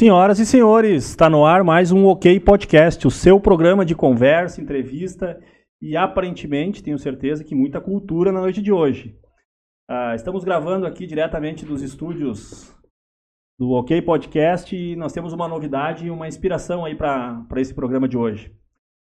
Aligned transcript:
Senhoras 0.00 0.38
e 0.38 0.46
senhores, 0.46 1.10
está 1.10 1.28
no 1.28 1.44
ar 1.44 1.62
mais 1.62 1.92
um 1.92 2.06
OK 2.06 2.40
Podcast, 2.40 3.06
o 3.06 3.10
seu 3.10 3.38
programa 3.38 3.84
de 3.84 3.94
conversa, 3.94 4.58
entrevista 4.58 5.38
e 5.78 5.94
aparentemente, 5.94 6.82
tenho 6.82 6.98
certeza, 6.98 7.44
que 7.44 7.54
muita 7.54 7.82
cultura 7.82 8.32
na 8.32 8.40
noite 8.40 8.62
de 8.62 8.72
hoje. 8.72 9.14
Uh, 9.90 10.14
estamos 10.14 10.42
gravando 10.42 10.86
aqui 10.86 11.06
diretamente 11.06 11.66
dos 11.66 11.82
estúdios 11.82 12.74
do 13.58 13.72
OK 13.72 14.00
Podcast 14.00 14.74
e 14.74 14.96
nós 14.96 15.12
temos 15.12 15.34
uma 15.34 15.46
novidade 15.46 16.06
e 16.06 16.10
uma 16.10 16.26
inspiração 16.26 16.86
aí 16.86 16.94
para 16.94 17.44
esse 17.58 17.74
programa 17.74 18.08
de 18.08 18.16
hoje. 18.16 18.56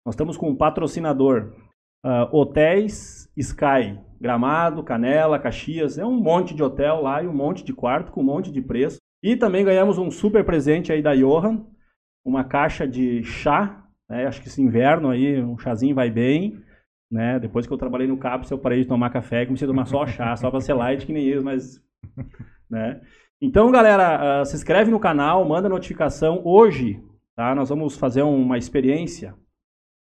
Nós 0.06 0.14
estamos 0.14 0.36
com 0.36 0.48
um 0.48 0.56
patrocinador, 0.56 1.56
uh, 2.06 2.28
Hotéis 2.30 3.28
Sky, 3.36 3.98
Gramado, 4.20 4.84
Canela, 4.84 5.40
Caxias, 5.40 5.98
é 5.98 6.06
um 6.06 6.20
monte 6.20 6.54
de 6.54 6.62
hotel 6.62 7.02
lá 7.02 7.20
e 7.20 7.26
um 7.26 7.34
monte 7.34 7.64
de 7.64 7.72
quarto 7.72 8.12
com 8.12 8.20
um 8.20 8.24
monte 8.24 8.52
de 8.52 8.62
preço. 8.62 8.98
E 9.24 9.36
também 9.36 9.64
ganhamos 9.64 9.96
um 9.96 10.10
super 10.10 10.44
presente 10.44 10.92
aí 10.92 11.00
da 11.00 11.14
Johan, 11.14 11.64
uma 12.22 12.44
caixa 12.44 12.86
de 12.86 13.22
chá, 13.22 13.82
né? 14.06 14.26
acho 14.26 14.42
que 14.42 14.48
esse 14.48 14.60
inverno 14.60 15.08
aí 15.08 15.42
um 15.42 15.56
chazinho 15.56 15.94
vai 15.94 16.10
bem. 16.10 16.62
Né? 17.10 17.38
Depois 17.38 17.66
que 17.66 17.72
eu 17.72 17.78
trabalhei 17.78 18.06
no 18.06 18.18
CAPS, 18.18 18.50
eu 18.50 18.58
parei 18.58 18.82
de 18.82 18.86
tomar 18.86 19.08
café, 19.08 19.46
comecei 19.46 19.66
a 19.66 19.70
tomar 19.70 19.86
só 19.86 20.04
chá, 20.06 20.36
só 20.36 20.50
para 20.50 20.60
ser 20.60 20.74
light 20.74 21.06
que 21.06 21.12
nem 21.12 21.26
eles, 21.26 21.42
mas... 21.42 21.82
Né? 22.68 23.00
Então, 23.40 23.70
galera, 23.70 24.42
uh, 24.42 24.44
se 24.44 24.56
inscreve 24.56 24.90
no 24.90 25.00
canal, 25.00 25.42
manda 25.48 25.70
notificação. 25.70 26.42
Hoje, 26.44 27.02
tá? 27.34 27.54
nós 27.54 27.70
vamos 27.70 27.96
fazer 27.96 28.22
uma 28.22 28.58
experiência. 28.58 29.34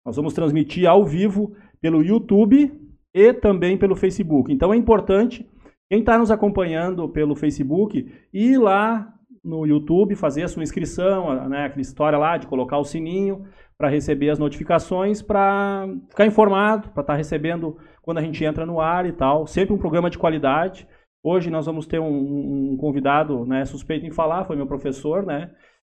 Nós 0.05 0.15
vamos 0.15 0.33
transmitir 0.33 0.87
ao 0.87 1.05
vivo 1.05 1.55
pelo 1.81 2.01
YouTube 2.01 2.71
e 3.13 3.33
também 3.33 3.77
pelo 3.77 3.97
Facebook. 3.97 4.51
Então, 4.53 4.73
é 4.73 4.77
importante 4.77 5.45
quem 5.89 5.99
está 5.99 6.17
nos 6.17 6.29
acompanhando 6.29 7.09
pelo 7.09 7.35
Facebook, 7.35 8.11
ir 8.31 8.57
lá 8.59 9.11
no 9.43 9.65
YouTube, 9.65 10.15
fazer 10.15 10.43
a 10.43 10.47
sua 10.47 10.63
inscrição, 10.63 11.47
né, 11.49 11.65
aquela 11.65 11.81
história 11.81 12.17
lá 12.17 12.37
de 12.37 12.45
colocar 12.45 12.77
o 12.77 12.83
sininho 12.83 13.45
para 13.77 13.89
receber 13.89 14.29
as 14.29 14.37
notificações, 14.37 15.21
para 15.21 15.87
ficar 16.09 16.25
informado, 16.25 16.89
para 16.89 17.01
estar 17.01 17.13
tá 17.13 17.15
recebendo 17.15 17.77
quando 18.01 18.17
a 18.17 18.21
gente 18.21 18.43
entra 18.43 18.65
no 18.65 18.79
ar 18.79 19.05
e 19.05 19.13
tal. 19.13 19.47
Sempre 19.47 19.73
um 19.73 19.77
programa 19.77 20.09
de 20.09 20.17
qualidade. 20.17 20.87
Hoje 21.23 21.49
nós 21.49 21.65
vamos 21.65 21.87
ter 21.87 21.99
um, 21.99 22.73
um 22.73 22.77
convidado 22.77 23.45
né, 23.45 23.65
suspeito 23.65 24.05
em 24.05 24.11
falar, 24.11 24.43
foi 24.43 24.55
meu 24.55 24.67
professor, 24.67 25.25
né? 25.25 25.51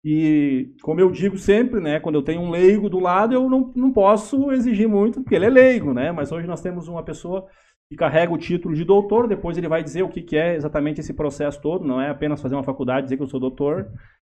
E 0.05 0.75
como 0.83 1.01
eu 1.01 1.11
digo 1.11 1.37
sempre, 1.39 1.81
né, 1.81 2.01
quando 2.01 2.17
eu 2.17 2.23
tenho 2.23 2.41
um 2.41 2.51
leigo 2.51 2.89
do 2.89 2.99
lado, 2.99 3.34
eu 3.34 3.49
não, 3.49 3.73
não 3.75 3.93
posso 3.93 4.51
exigir 4.51 4.89
muito, 4.89 5.21
porque 5.21 5.34
ele 5.34 5.47
é 5.47 5.51
leigo, 5.51 5.93
né? 5.93 6.11
Mas 6.11 6.33
hoje 6.33 6.47
nós 6.47 6.61
temos 6.61 6.89
uma 6.89 7.05
pessoa 7.05 7.47
que 7.93 7.98
carrega 7.98 8.33
o 8.33 8.39
título 8.39 8.75
de 8.75 8.85
doutor, 8.85 9.29
depois 9.29 9.59
ele 9.59 9.69
vai 9.69 9.83
dizer 9.83 10.03
o 10.03 10.09
que, 10.09 10.23
que 10.23 10.37
é 10.37 10.55
exatamente 10.55 11.01
esse 11.01 11.12
processo 11.12 11.61
todo, 11.61 11.85
não 11.85 12.01
é 12.01 12.09
apenas 12.09 12.41
fazer 12.41 12.55
uma 12.55 12.65
faculdade 12.65 13.01
e 13.01 13.03
dizer 13.05 13.17
que 13.19 13.23
eu 13.23 13.29
sou 13.29 13.39
doutor, 13.39 13.93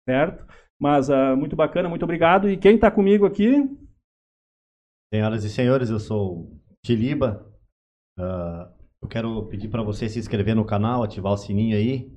certo? 0.08 0.46
Mas 0.80 1.08
uh, 1.08 1.38
muito 1.38 1.56
bacana, 1.56 1.88
muito 1.88 2.04
obrigado. 2.04 2.50
E 2.50 2.58
quem 2.58 2.76
está 2.76 2.92
comigo 2.92 3.26
aqui? 3.26 3.64
Senhoras 5.14 5.46
e 5.46 5.50
senhores, 5.50 5.90
eu 5.90 6.00
sou 6.00 6.52
Tiliba. 6.86 7.50
Uh, 8.20 8.70
eu 9.02 9.08
quero 9.08 9.46
pedir 9.46 9.70
para 9.70 9.84
você 9.84 10.10
se 10.10 10.20
inscrever 10.20 10.54
no 10.54 10.66
canal, 10.66 11.02
ativar 11.02 11.32
o 11.32 11.38
sininho 11.38 11.78
aí. 11.78 12.12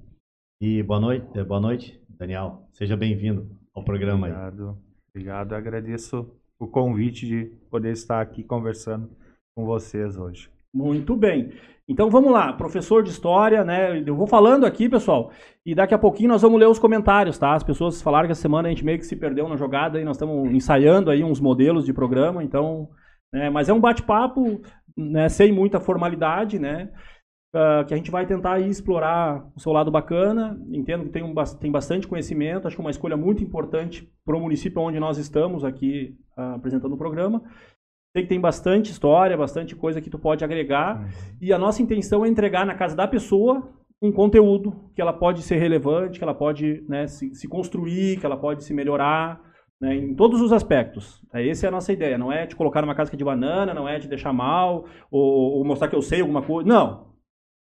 E 0.61 0.83
boa 0.83 0.99
noite, 0.99 1.25
eh, 1.39 1.45
boa 1.45 1.61
noite, 1.61 2.03
Daniel. 2.09 2.69
Seja 2.73 2.97
bem-vindo 2.97 3.49
ao 3.73 3.85
programa 3.85 4.27
obrigado, 4.27 4.69
aí. 4.71 4.77
Obrigado, 5.11 5.53
agradeço 5.53 6.35
o 6.59 6.67
convite 6.67 7.27
de 7.27 7.45
poder 7.71 7.93
estar 7.93 8.21
aqui 8.21 8.43
conversando 8.43 9.09
com 9.55 9.65
vocês 9.65 10.17
hoje. 10.17 10.51
Muito 10.73 11.17
bem. 11.17 11.53
Então 11.89 12.11
vamos 12.11 12.31
lá, 12.31 12.53
professor 12.53 13.03
de 13.03 13.09
história, 13.09 13.65
né? 13.65 14.03
Eu 14.07 14.15
vou 14.15 14.27
falando 14.27 14.67
aqui, 14.67 14.91
pessoal, 14.91 15.31
e 15.65 15.75
daqui 15.75 15.95
a 15.95 15.99
pouquinho 15.99 16.29
nós 16.29 16.43
vamos 16.43 16.61
ler 16.61 16.69
os 16.69 16.79
comentários, 16.79 17.39
tá? 17.39 17.55
As 17.55 17.63
pessoas 17.63 18.03
falaram 18.03 18.27
que 18.27 18.33
essa 18.33 18.43
semana 18.43 18.69
a 18.69 18.71
gente 18.71 18.85
meio 18.85 18.99
que 18.99 19.07
se 19.07 19.17
perdeu 19.17 19.49
na 19.49 19.57
jogada 19.57 19.99
e 19.99 20.05
nós 20.05 20.17
estamos 20.17 20.51
ensaiando 20.53 21.11
aí 21.11 21.25
uns 21.25 21.41
modelos 21.41 21.87
de 21.87 21.95
programa, 21.95 22.45
então, 22.45 22.91
né? 23.33 23.49
mas 23.49 23.71
é 23.71 23.73
um 23.73 23.81
bate-papo, 23.81 24.61
né? 24.95 25.31
Sem 25.31 25.51
muita 25.51 25.81
formalidade, 25.81 26.59
né? 26.59 26.91
Uh, 27.55 27.83
que 27.87 27.95
a 27.95 27.97
gente 27.97 28.11
vai 28.11 28.27
tentar 28.27 28.61
explorar 28.61 29.43
o 29.57 29.61
seu 29.61 29.73
lado 29.73 29.91
bacana. 29.91 30.61
Entendo 30.71 31.05
que 31.05 31.11
tem, 31.11 31.23
um, 31.23 31.35
tem 31.59 31.73
bastante 31.73 32.07
conhecimento, 32.07 32.67
acho 32.67 32.77
que 32.77 32.83
é 32.83 32.85
uma 32.85 32.91
escolha 32.91 33.17
muito 33.17 33.43
importante 33.43 34.07
para 34.27 34.37
o 34.37 34.41
município 34.41 34.83
onde 34.83 35.01
nós 35.01 35.17
estamos 35.17 35.65
aqui 35.65 36.15
uh, 36.37 36.57
apresentando 36.57 36.93
o 36.93 36.99
programa. 36.99 37.43
Sei 38.13 38.23
que 38.23 38.29
tem 38.29 38.41
bastante 38.41 38.91
história, 38.91 39.37
bastante 39.37 39.77
coisa 39.77 40.01
que 40.01 40.11
tu 40.11 40.19
pode 40.19 40.45
agregar. 40.45 41.01
Uhum. 41.01 41.09
E 41.41 41.53
a 41.53 41.59
nossa 41.59 41.83
intenção 41.83 42.25
é 42.25 42.29
entregar 42.29 42.65
na 42.65 42.75
casa 42.75 42.97
da 42.97 43.07
pessoa 43.07 43.75
um 44.01 44.13
conteúdo 44.13 44.91
que 44.95 45.03
ela 45.03 45.13
pode 45.13 45.43
ser 45.43 45.57
relevante, 45.57 46.19
que 46.19 46.25
ela 46.25 46.35
pode 46.35 46.85
né, 46.89 47.07
se, 47.07 47.35
se, 47.35 47.49
construir, 47.49 48.19
que 48.19 48.25
ela 48.25 48.37
pode 48.37 48.63
se 48.63 48.73
melhorar, 48.73 49.41
né, 49.81 49.95
em 49.95 50.15
todos 50.15 50.41
os 50.41 50.53
aspectos. 50.53 51.21
É, 51.35 51.47
essa 51.49 51.67
é 51.67 51.69
a 51.69 51.73
nossa 51.73 51.93
ideia. 51.93 52.17
Não 52.17 52.33
é 52.33 52.47
te 52.47 52.57
colocar 52.57 52.81
numa 52.81 52.95
casca 52.95 53.17
de 53.17 53.25
banana, 53.25 53.75
não 53.75 53.89
é 53.89 53.99
te 53.99 54.09
deixar 54.09 54.33
mal, 54.33 54.87
ou, 55.11 55.59
ou 55.59 55.65
mostrar 55.65 55.89
que 55.89 55.97
eu 55.97 56.03
sei 56.03 56.21
alguma 56.21 56.43
coisa. 56.43 56.69
Não. 56.69 57.09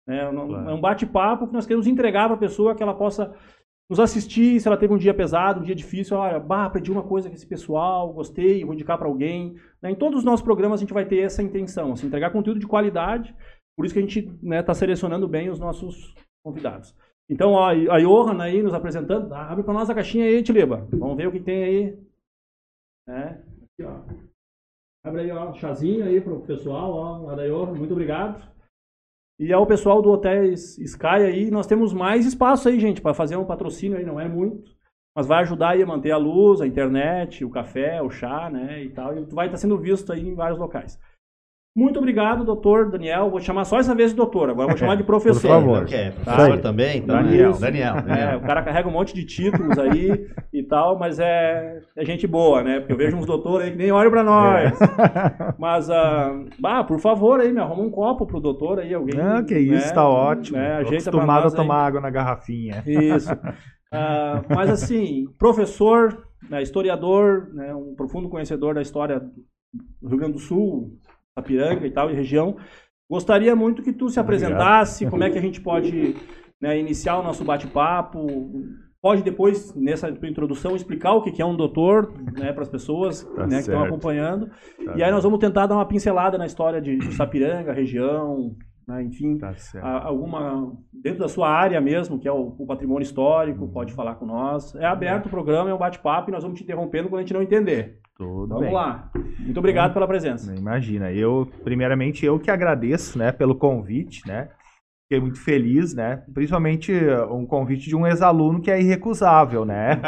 É, 0.08 0.20
é 0.20 0.28
um 0.74 0.80
bate-papo 0.80 1.48
que 1.48 1.52
nós 1.52 1.66
queremos 1.66 1.86
entregar 1.86 2.26
para 2.26 2.36
a 2.36 2.40
pessoa 2.40 2.74
que 2.74 2.82
ela 2.82 2.94
possa 2.94 3.34
nos 3.88 4.00
assistir, 4.00 4.60
se 4.60 4.66
ela 4.66 4.76
teve 4.76 4.92
um 4.92 4.98
dia 4.98 5.14
pesado, 5.14 5.60
um 5.60 5.62
dia 5.62 5.74
difícil, 5.74 6.16
olha, 6.16 6.40
bah, 6.40 6.66
aprendi 6.66 6.90
uma 6.90 7.04
coisa 7.04 7.28
com 7.28 7.34
esse 7.34 7.46
pessoal, 7.46 8.12
gostei, 8.12 8.64
vou 8.64 8.74
indicar 8.74 8.98
para 8.98 9.06
alguém. 9.06 9.54
Né? 9.80 9.92
Em 9.92 9.94
todos 9.94 10.18
os 10.18 10.24
nossos 10.24 10.44
programas 10.44 10.80
a 10.80 10.82
gente 10.82 10.92
vai 10.92 11.06
ter 11.06 11.20
essa 11.20 11.42
intenção, 11.42 11.92
assim, 11.92 12.08
entregar 12.08 12.30
conteúdo 12.30 12.58
de 12.58 12.66
qualidade, 12.66 13.34
por 13.76 13.84
isso 13.84 13.94
que 13.94 14.00
a 14.00 14.02
gente 14.02 14.20
está 14.20 14.38
né, 14.42 14.62
tá 14.62 14.74
selecionando 14.74 15.28
bem 15.28 15.50
os 15.50 15.60
nossos 15.60 16.14
convidados. 16.44 16.94
Então, 17.28 17.52
ó, 17.52 17.68
a 17.68 17.98
Johan 17.98 18.40
aí 18.40 18.62
nos 18.62 18.74
apresentando, 18.74 19.32
ah, 19.32 19.50
abre 19.50 19.64
para 19.64 19.74
nós 19.74 19.90
a 19.90 19.94
caixinha 19.94 20.24
aí, 20.24 20.42
Tiliba. 20.42 20.88
Vamos 20.92 21.16
ver 21.16 21.28
o 21.28 21.32
que 21.32 21.40
tem 21.40 21.64
aí. 21.64 21.98
É, 23.08 23.22
aqui, 23.28 23.82
ó. 23.82 24.02
Abre 25.04 25.22
aí, 25.22 25.30
ó, 25.30 25.52
chazinho 25.54 26.04
aí 26.04 26.20
pro 26.20 26.40
pessoal, 26.40 26.92
ó, 26.92 27.18
lá 27.26 27.34
da 27.34 27.46
Johan, 27.46 27.74
muito 27.74 27.92
obrigado. 27.92 28.55
E 29.38 29.52
ao 29.52 29.66
pessoal 29.66 30.00
do 30.00 30.10
Hotéis 30.10 30.78
Sky 30.78 31.06
aí, 31.06 31.50
nós 31.50 31.66
temos 31.66 31.92
mais 31.92 32.24
espaço 32.24 32.68
aí, 32.68 32.80
gente, 32.80 33.02
para 33.02 33.12
fazer 33.12 33.36
um 33.36 33.44
patrocínio 33.44 33.98
aí, 33.98 34.04
não 34.04 34.18
é 34.18 34.26
muito, 34.26 34.74
mas 35.14 35.26
vai 35.26 35.42
ajudar 35.42 35.70
aí 35.70 35.82
a 35.82 35.86
manter 35.86 36.10
a 36.10 36.16
luz, 36.16 36.62
a 36.62 36.66
internet, 36.66 37.44
o 37.44 37.50
café, 37.50 38.00
o 38.00 38.08
chá, 38.08 38.48
né, 38.48 38.82
e 38.82 38.90
tal, 38.90 39.16
e 39.16 39.24
vai 39.26 39.46
estar 39.46 39.58
sendo 39.58 39.76
visto 39.76 40.10
aí 40.10 40.26
em 40.26 40.34
vários 40.34 40.58
locais. 40.58 40.98
Muito 41.76 41.98
obrigado, 41.98 42.42
doutor 42.42 42.90
Daniel. 42.90 43.28
Vou 43.28 43.38
chamar 43.38 43.66
só 43.66 43.78
essa 43.78 43.94
vez 43.94 44.12
de 44.12 44.16
doutor, 44.16 44.48
agora 44.48 44.68
vou 44.68 44.78
chamar 44.78 44.96
de 44.96 45.04
professor. 45.04 45.42
Por 45.42 45.48
favor. 45.48 45.82
Okay. 45.82 46.10
Professor 46.10 46.58
também? 46.58 47.00
Então, 47.00 47.16
Daniel. 47.16 47.52
Daniel, 47.52 47.94
Daniel. 47.96 48.28
É, 48.30 48.36
o 48.36 48.40
cara 48.40 48.62
carrega 48.62 48.88
um 48.88 48.92
monte 48.92 49.14
de 49.14 49.26
títulos 49.26 49.78
aí 49.78 50.26
e 50.50 50.62
tal, 50.62 50.98
mas 50.98 51.18
é, 51.18 51.82
é 51.94 52.04
gente 52.06 52.26
boa, 52.26 52.62
né? 52.62 52.80
Porque 52.80 52.94
eu 52.94 52.96
vejo 52.96 53.18
uns 53.18 53.26
doutores 53.26 53.66
aí 53.66 53.72
que 53.72 53.76
nem 53.76 53.92
olham 53.92 54.10
pra 54.10 54.22
nós. 54.22 54.72
É. 54.80 55.54
Mas, 55.58 55.90
uh, 55.90 56.46
ah, 56.64 56.82
por 56.82 56.98
favor 56.98 57.40
aí, 57.40 57.52
me 57.52 57.60
arruma 57.60 57.82
um 57.82 57.90
copo 57.90 58.26
pro 58.26 58.40
doutor 58.40 58.78
aí, 58.78 58.94
alguém. 58.94 59.20
Ah, 59.20 59.42
que 59.42 59.58
isso, 59.58 59.88
né? 59.88 59.92
tá 59.92 60.08
ótimo. 60.08 60.56
É, 60.56 60.80
acostumado 60.80 61.48
a 61.48 61.50
tomar 61.50 61.86
água 61.86 62.00
na 62.00 62.08
garrafinha. 62.08 62.82
Isso. 62.86 63.30
Uh, 63.32 64.40
mas 64.48 64.70
assim, 64.70 65.26
professor, 65.38 66.26
né, 66.48 66.62
historiador, 66.62 67.50
né, 67.52 67.74
um 67.74 67.94
profundo 67.94 68.30
conhecedor 68.30 68.74
da 68.74 68.80
história 68.80 69.20
do 70.00 70.08
Rio 70.08 70.18
Grande 70.18 70.34
do 70.34 70.38
Sul, 70.38 70.98
Sapiranga 71.38 71.86
e 71.86 71.90
tal, 71.90 72.10
e 72.10 72.14
região. 72.14 72.56
Gostaria 73.08 73.54
muito 73.54 73.82
que 73.82 73.92
tu 73.92 74.08
se 74.08 74.18
apresentasse, 74.18 75.04
Obrigado. 75.04 75.10
como 75.10 75.24
é 75.24 75.30
que 75.30 75.38
a 75.38 75.42
gente 75.42 75.60
pode 75.60 76.16
né, 76.60 76.78
iniciar 76.78 77.18
o 77.18 77.22
nosso 77.22 77.44
bate-papo. 77.44 78.26
Pode 79.00 79.22
depois, 79.22 79.72
nessa 79.74 80.10
tua 80.10 80.28
introdução, 80.28 80.74
explicar 80.74 81.12
o 81.12 81.22
que 81.22 81.40
é 81.40 81.46
um 81.46 81.56
doutor 81.56 82.12
né, 82.36 82.52
para 82.52 82.62
as 82.62 82.68
pessoas 82.68 83.22
tá 83.22 83.46
né, 83.46 83.56
que 83.56 83.62
estão 83.62 83.84
acompanhando. 83.84 84.48
Tá 84.84 84.96
e 84.96 85.02
aí 85.02 85.10
nós 85.12 85.22
vamos 85.22 85.38
tentar 85.38 85.66
dar 85.66 85.76
uma 85.76 85.86
pincelada 85.86 86.36
na 86.36 86.46
história 86.46 86.80
de, 86.80 86.96
de 86.96 87.12
Sapiranga, 87.12 87.72
região, 87.72 88.56
né, 88.88 89.04
enfim, 89.04 89.38
tá 89.38 89.54
alguma 90.02 90.72
dentro 90.92 91.20
da 91.20 91.28
sua 91.28 91.48
área 91.48 91.80
mesmo, 91.80 92.18
que 92.18 92.26
é 92.26 92.32
o, 92.32 92.56
o 92.58 92.66
patrimônio 92.66 93.04
histórico, 93.04 93.64
uhum. 93.64 93.70
pode 93.70 93.92
falar 93.92 94.16
com 94.16 94.26
nós. 94.26 94.74
É 94.74 94.86
aberto 94.86 95.26
o 95.26 95.30
programa, 95.30 95.70
é 95.70 95.74
um 95.74 95.78
bate-papo 95.78 96.30
e 96.30 96.32
nós 96.32 96.42
vamos 96.42 96.58
te 96.58 96.64
interrompendo 96.64 97.08
quando 97.08 97.20
a 97.20 97.22
gente 97.22 97.34
não 97.34 97.42
entender. 97.42 98.00
Tudo 98.16 98.48
Vamos 98.48 98.64
bem. 98.64 98.72
lá. 98.72 99.10
Muito 99.38 99.58
obrigado 99.58 99.92
pela 99.92 100.06
presença. 100.06 100.54
Imagina. 100.54 101.12
Eu, 101.12 101.46
primeiramente, 101.62 102.24
eu 102.24 102.38
que 102.38 102.50
agradeço, 102.50 103.18
né, 103.18 103.30
pelo 103.30 103.54
convite, 103.54 104.26
né? 104.26 104.48
Fiquei 105.08 105.20
muito 105.20 105.38
feliz, 105.38 105.94
né? 105.94 106.24
Principalmente 106.34 106.92
um 107.30 107.46
convite 107.46 107.88
de 107.88 107.94
um 107.94 108.04
ex-aluno 108.04 108.60
que 108.60 108.72
é 108.72 108.80
irrecusável, 108.80 109.64
né? 109.64 110.00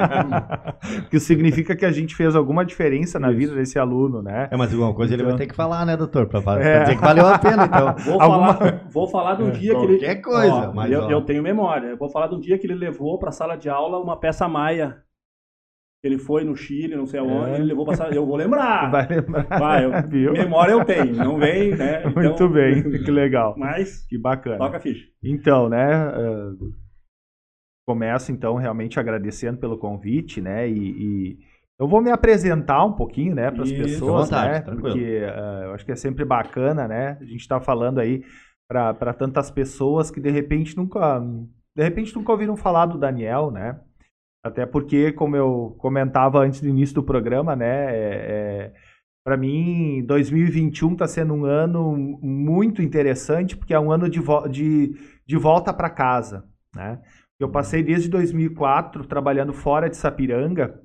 que 1.08 1.20
significa 1.20 1.76
que 1.76 1.84
a 1.84 1.92
gente 1.92 2.16
fez 2.16 2.34
alguma 2.34 2.64
diferença 2.64 3.16
na 3.16 3.28
Isso. 3.28 3.38
vida 3.38 3.54
desse 3.54 3.78
aluno, 3.78 4.20
né? 4.22 4.48
É, 4.50 4.56
mas 4.56 4.72
alguma 4.72 4.92
coisa 4.92 5.14
então... 5.14 5.22
ele 5.22 5.22
vai 5.22 5.34
então 5.34 5.46
ter 5.46 5.46
que 5.46 5.54
falar, 5.54 5.86
né, 5.86 5.96
doutor? 5.96 6.26
Pra, 6.26 6.42
pra 6.42 6.60
é. 6.60 6.80
dizer 6.80 6.96
que 6.96 7.00
valeu 7.00 7.28
a 7.28 7.38
pena, 7.38 7.66
então. 7.66 7.94
Vou, 8.04 8.20
alguma... 8.20 8.54
falar, 8.54 8.84
vou 8.90 9.08
falar 9.08 9.34
de 9.36 9.42
um 9.44 9.50
dia 9.52 9.78
que 9.78 9.84
ele... 9.84 9.98
Qualquer 9.98 10.20
coisa. 10.20 10.70
Ó, 10.70 10.72
mas, 10.72 10.90
eu, 10.90 11.08
eu, 11.08 11.20
tenho 11.22 11.44
memória. 11.44 11.90
Eu 11.90 11.96
vou 11.96 12.10
falar 12.10 12.26
de 12.26 12.34
um 12.34 12.40
dia 12.40 12.58
que 12.58 12.66
ele 12.66 12.74
levou 12.74 13.20
para 13.20 13.28
a 13.28 13.32
sala 13.32 13.54
de 13.54 13.68
aula 13.68 14.00
uma 14.00 14.18
peça 14.18 14.48
maia 14.48 14.96
ele 16.08 16.18
foi 16.18 16.44
no 16.44 16.56
Chile, 16.56 16.96
não 16.96 17.06
sei 17.06 17.20
aonde, 17.20 17.50
é. 17.50 17.54
ele 17.56 17.64
levou 17.64 17.84
passar. 17.84 18.12
Eu 18.12 18.26
vou 18.26 18.36
lembrar. 18.36 18.90
Vai 18.90 19.06
lembrar. 19.06 19.46
Vai, 19.58 19.84
eu, 19.84 20.08
Viu? 20.08 20.32
memória 20.32 20.72
eu 20.72 20.84
tenho, 20.84 21.14
não 21.14 21.38
vem, 21.38 21.76
né? 21.76 22.02
Então, 22.08 22.22
Muito 22.22 22.48
bem, 22.48 22.82
que 23.04 23.10
legal. 23.10 23.54
Mas. 23.56 24.06
Que 24.06 24.18
bacana. 24.18 24.58
Toca 24.58 24.78
a 24.78 24.80
ficha. 24.80 25.06
Então, 25.22 25.68
né? 25.68 26.08
Uh, 26.08 26.72
começo 27.86 28.32
então 28.32 28.56
realmente 28.56 28.98
agradecendo 28.98 29.58
pelo 29.58 29.78
convite, 29.78 30.40
né? 30.40 30.68
E, 30.68 30.72
e 30.74 31.38
eu 31.78 31.86
vou 31.86 32.02
me 32.02 32.10
apresentar 32.10 32.84
um 32.84 32.92
pouquinho, 32.92 33.34
né, 33.34 33.50
para 33.50 33.62
as 33.62 33.72
pessoas, 33.72 34.28
vontade, 34.28 34.52
né? 34.52 34.60
Tranquilo. 34.60 34.94
Porque 34.94 35.20
uh, 35.20 35.64
eu 35.64 35.74
acho 35.74 35.84
que 35.84 35.92
é 35.92 35.96
sempre 35.96 36.24
bacana, 36.24 36.88
né? 36.88 37.18
A 37.20 37.24
gente 37.24 37.40
está 37.40 37.60
falando 37.60 38.00
aí 38.00 38.22
para 38.68 39.14
tantas 39.14 39.50
pessoas 39.50 40.10
que 40.10 40.20
de 40.20 40.30
repente 40.30 40.76
nunca, 40.76 41.20
de 41.74 41.82
repente 41.82 42.14
nunca 42.14 42.32
ouviram 42.32 42.56
falar 42.56 42.86
do 42.86 42.98
Daniel, 42.98 43.50
né? 43.50 43.80
Até 44.42 44.64
porque, 44.64 45.12
como 45.12 45.36
eu 45.36 45.76
comentava 45.78 46.38
antes 46.40 46.60
do 46.60 46.68
início 46.68 46.94
do 46.94 47.02
programa, 47.02 47.56
né? 47.56 47.86
É, 47.90 47.92
é, 47.94 48.72
para 49.24 49.36
mim, 49.36 50.04
2021 50.06 50.92
está 50.92 51.06
sendo 51.06 51.34
um 51.34 51.44
ano 51.44 51.96
muito 52.22 52.80
interessante, 52.80 53.56
porque 53.56 53.74
é 53.74 53.80
um 53.80 53.92
ano 53.92 54.08
de, 54.08 54.20
vo 54.20 54.48
de, 54.48 54.94
de 55.26 55.36
volta 55.36 55.72
para 55.72 55.90
casa, 55.90 56.44
né? 56.74 57.00
Eu 57.38 57.48
passei 57.48 57.82
desde 57.82 58.08
2004 58.08 59.06
trabalhando 59.06 59.52
fora 59.52 59.88
de 59.88 59.96
Sapiranga 59.96 60.80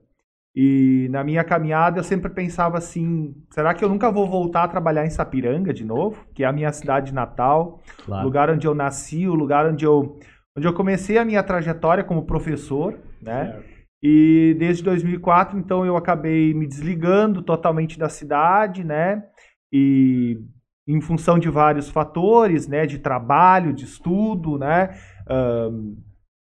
e 0.55 1.07
na 1.09 1.23
minha 1.23 1.43
caminhada 1.43 1.99
eu 1.99 2.03
sempre 2.03 2.29
pensava 2.29 2.77
assim: 2.77 3.33
será 3.49 3.73
que 3.73 3.83
eu 3.83 3.89
nunca 3.89 4.11
vou 4.11 4.29
voltar 4.29 4.63
a 4.63 4.67
trabalhar 4.67 5.03
em 5.03 5.09
Sapiranga 5.09 5.73
de 5.73 5.83
novo? 5.83 6.27
Que 6.33 6.43
é 6.43 6.47
a 6.47 6.51
minha 6.51 6.71
cidade 6.71 7.11
natal, 7.11 7.81
claro. 8.05 8.23
lugar 8.23 8.49
onde 8.51 8.67
eu 8.67 8.75
nasci, 8.75 9.27
o 9.27 9.33
lugar 9.33 9.65
onde 9.65 9.83
eu, 9.83 10.19
onde 10.57 10.67
eu 10.67 10.73
comecei 10.73 11.17
a 11.17 11.25
minha 11.25 11.43
trajetória 11.43 12.03
como 12.03 12.25
professor, 12.25 12.97
né? 13.21 13.61
E 14.01 14.55
desde 14.59 14.83
2004, 14.83 15.57
então, 15.57 15.85
eu 15.85 15.95
acabei 15.95 16.53
me 16.53 16.67
desligando 16.67 17.41
totalmente 17.41 17.97
da 17.97 18.09
cidade, 18.09 18.83
né? 18.83 19.23
E 19.71 20.37
em 20.85 20.99
função 20.99 21.39
de 21.39 21.49
vários 21.49 21.89
fatores, 21.89 22.67
né? 22.67 22.85
De 22.85 22.99
trabalho, 22.99 23.73
de 23.73 23.85
estudo, 23.85 24.57
né? 24.57 24.89
Um, 25.29 25.95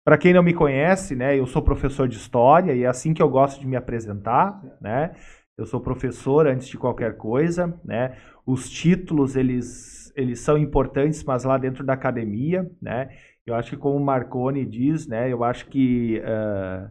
para 0.04 0.18
quem 0.18 0.34
não 0.34 0.42
me 0.42 0.54
conhece, 0.54 1.16
né, 1.16 1.38
eu 1.38 1.46
sou 1.46 1.62
professor 1.62 2.08
de 2.08 2.18
história 2.18 2.74
e 2.74 2.84
é 2.84 2.88
assim 2.88 3.14
que 3.14 3.22
eu 3.22 3.30
gosto 3.30 3.60
de 3.60 3.68
me 3.68 3.76
apresentar, 3.76 4.60
né? 4.82 5.14
Eu 5.56 5.66
sou 5.66 5.80
professor 5.80 6.48
antes 6.48 6.68
de 6.68 6.78
qualquer 6.78 7.18
coisa, 7.18 7.80
né? 7.86 8.18
Os 8.46 8.68
títulos 8.68 9.36
eles 9.36 10.12
eles 10.16 10.40
são 10.40 10.58
importantes, 10.58 11.24
mas 11.24 11.44
lá 11.44 11.58
dentro 11.58 11.86
da 11.86 11.94
academia, 11.94 12.70
né? 12.82 13.10
Eu 13.52 13.56
acho 13.58 13.70
que 13.72 13.78
como 13.78 13.98
o 13.98 14.04
Marconi 14.04 14.66
diz, 14.66 15.08
né? 15.08 15.32
Eu 15.32 15.44
acho 15.44 15.68
que 15.68 16.22
uh, 16.22 16.86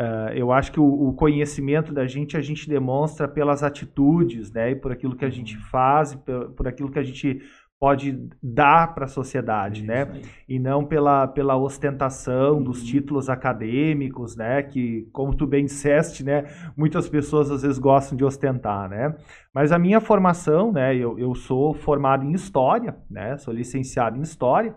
uh, 0.00 0.32
eu 0.34 0.52
acho 0.52 0.72
que 0.72 0.80
o, 0.80 1.08
o, 1.08 1.12
conhecimento 1.12 1.92
da 1.92 2.06
gente 2.06 2.36
a 2.36 2.40
gente 2.40 2.68
demonstra 2.68 3.26
pelas 3.26 3.62
atitudes, 3.62 4.52
né? 4.52 4.70
E 4.70 4.76
por 4.76 4.92
aquilo 4.92 5.16
que 5.16 5.24
a 5.24 5.30
gente 5.30 5.56
faz, 5.56 6.14
por, 6.14 6.50
por 6.52 6.68
aquilo 6.68 6.90
que 6.90 6.98
a 6.98 7.02
gente 7.02 7.40
pode 7.82 8.28
dar 8.40 8.94
para 8.94 9.06
a 9.06 9.08
sociedade, 9.08 9.82
né? 9.82 10.22
E 10.48 10.56
não 10.56 10.86
pela, 10.86 11.26
pela 11.26 11.56
ostentação 11.56 12.58
uhum. 12.58 12.62
dos 12.62 12.84
títulos 12.84 13.28
acadêmicos, 13.28 14.36
né? 14.36 14.62
Que, 14.62 15.08
como 15.12 15.34
tu 15.34 15.48
bem 15.48 15.64
disseste, 15.64 16.22
né? 16.22 16.44
Muitas 16.76 17.08
pessoas 17.08 17.50
às 17.50 17.62
vezes 17.62 17.80
gostam 17.80 18.16
de 18.16 18.24
ostentar, 18.24 18.88
né? 18.88 19.12
Mas 19.52 19.72
a 19.72 19.80
minha 19.80 20.00
formação, 20.00 20.70
né? 20.70 20.94
Eu, 20.94 21.18
eu 21.18 21.34
sou 21.34 21.74
formado 21.74 22.24
em 22.24 22.30
História, 22.30 22.96
né? 23.10 23.36
Sou 23.36 23.52
licenciado 23.52 24.16
em 24.16 24.22
História. 24.22 24.76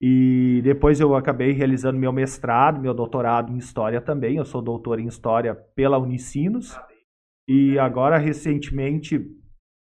E 0.00 0.60
depois 0.62 1.00
eu 1.00 1.14
acabei 1.14 1.52
realizando 1.52 1.98
meu 1.98 2.12
mestrado, 2.12 2.80
meu 2.80 2.92
doutorado 2.92 3.52
em 3.52 3.56
História 3.56 4.00
também. 4.00 4.36
Eu 4.36 4.44
sou 4.44 4.60
doutor 4.60 4.98
em 4.98 5.06
História 5.06 5.54
pela 5.54 5.98
Unicinos. 5.98 6.78
E 7.48 7.78
agora, 7.78 8.18
recentemente, 8.18 9.20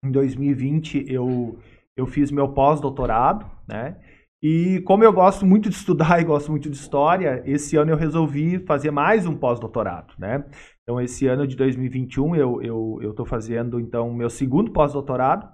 em 0.04 0.12
2020, 0.12 1.06
eu 1.07 1.60
eu 1.98 2.07
fiz 2.07 2.31
meu 2.31 2.48
pós-doutorado, 2.54 3.46
né? 3.68 4.00
E 4.42 4.81
como 4.86 5.04
eu 5.04 5.12
gosto 5.12 5.46
muito 5.46 5.69
de 5.69 5.75
estudar 5.75 6.19
e 6.22 6.24
gosto 6.24 6.50
muito 6.50 6.69
de 6.69 6.78
história, 6.78 7.44
esse 7.45 7.75
ano 7.75 7.92
eu 7.92 7.98
resolvi 7.98 8.57
fazer 8.60 8.90
mais 8.90 9.25
um 9.25 9.36
pós-doutorado, 9.36 10.13
né? 10.18 10.45
Então, 10.84 11.02
esse 11.02 11.28
ano 11.28 11.45
de 11.45 11.57
2021, 11.57 12.36
eu 12.38 12.62
estou 13.02 13.25
eu, 13.25 13.25
fazendo, 13.25 13.80
então, 13.80 14.13
meu 14.13 14.30
segundo 14.30 14.72
pós-doutorado 14.72 15.45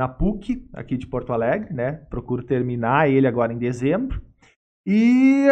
na 0.00 0.08
PUC, 0.08 0.66
aqui 0.72 0.96
de 0.96 1.06
Porto 1.06 1.30
Alegre, 1.30 1.74
né? 1.74 1.92
Procuro 2.08 2.42
terminar 2.42 3.10
ele 3.10 3.26
agora 3.26 3.52
em 3.52 3.58
dezembro. 3.58 4.22
E, 4.86 5.46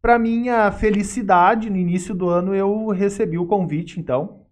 para 0.00 0.16
minha 0.16 0.70
felicidade, 0.70 1.68
no 1.68 1.76
início 1.76 2.14
do 2.14 2.28
ano, 2.28 2.54
eu 2.54 2.86
recebi 2.90 3.36
o 3.36 3.48
convite, 3.48 3.98
então, 3.98 4.46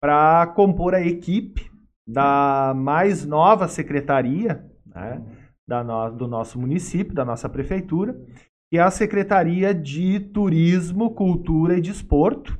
para 0.00 0.48
compor 0.48 0.96
a 0.96 1.00
equipe 1.00 1.70
da 2.04 2.74
mais 2.74 3.24
nova 3.24 3.68
secretaria 3.68 4.68
né, 4.84 5.22
da 5.64 5.84
no, 5.84 6.10
do 6.10 6.26
nosso 6.26 6.58
município, 6.58 7.14
da 7.14 7.24
nossa 7.24 7.48
prefeitura, 7.48 8.20
que 8.68 8.78
é 8.78 8.80
a 8.80 8.90
Secretaria 8.90 9.72
de 9.72 10.18
Turismo, 10.18 11.14
Cultura 11.14 11.78
e 11.78 11.80
Desporto, 11.80 12.58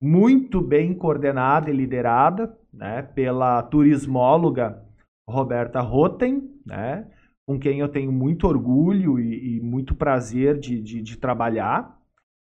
muito 0.00 0.60
bem 0.60 0.94
coordenada 0.94 1.68
e 1.68 1.74
liderada 1.74 2.56
né, 2.72 3.02
pela 3.02 3.60
turismóloga 3.64 4.86
Roberta 5.28 5.80
Roten, 5.80 6.50
né, 6.64 7.06
com 7.46 7.58
quem 7.58 7.80
eu 7.80 7.88
tenho 7.88 8.10
muito 8.10 8.46
orgulho 8.46 9.18
e, 9.18 9.56
e 9.56 9.60
muito 9.60 9.94
prazer 9.94 10.58
de, 10.58 10.80
de, 10.80 11.02
de, 11.02 11.16
trabalhar. 11.16 11.98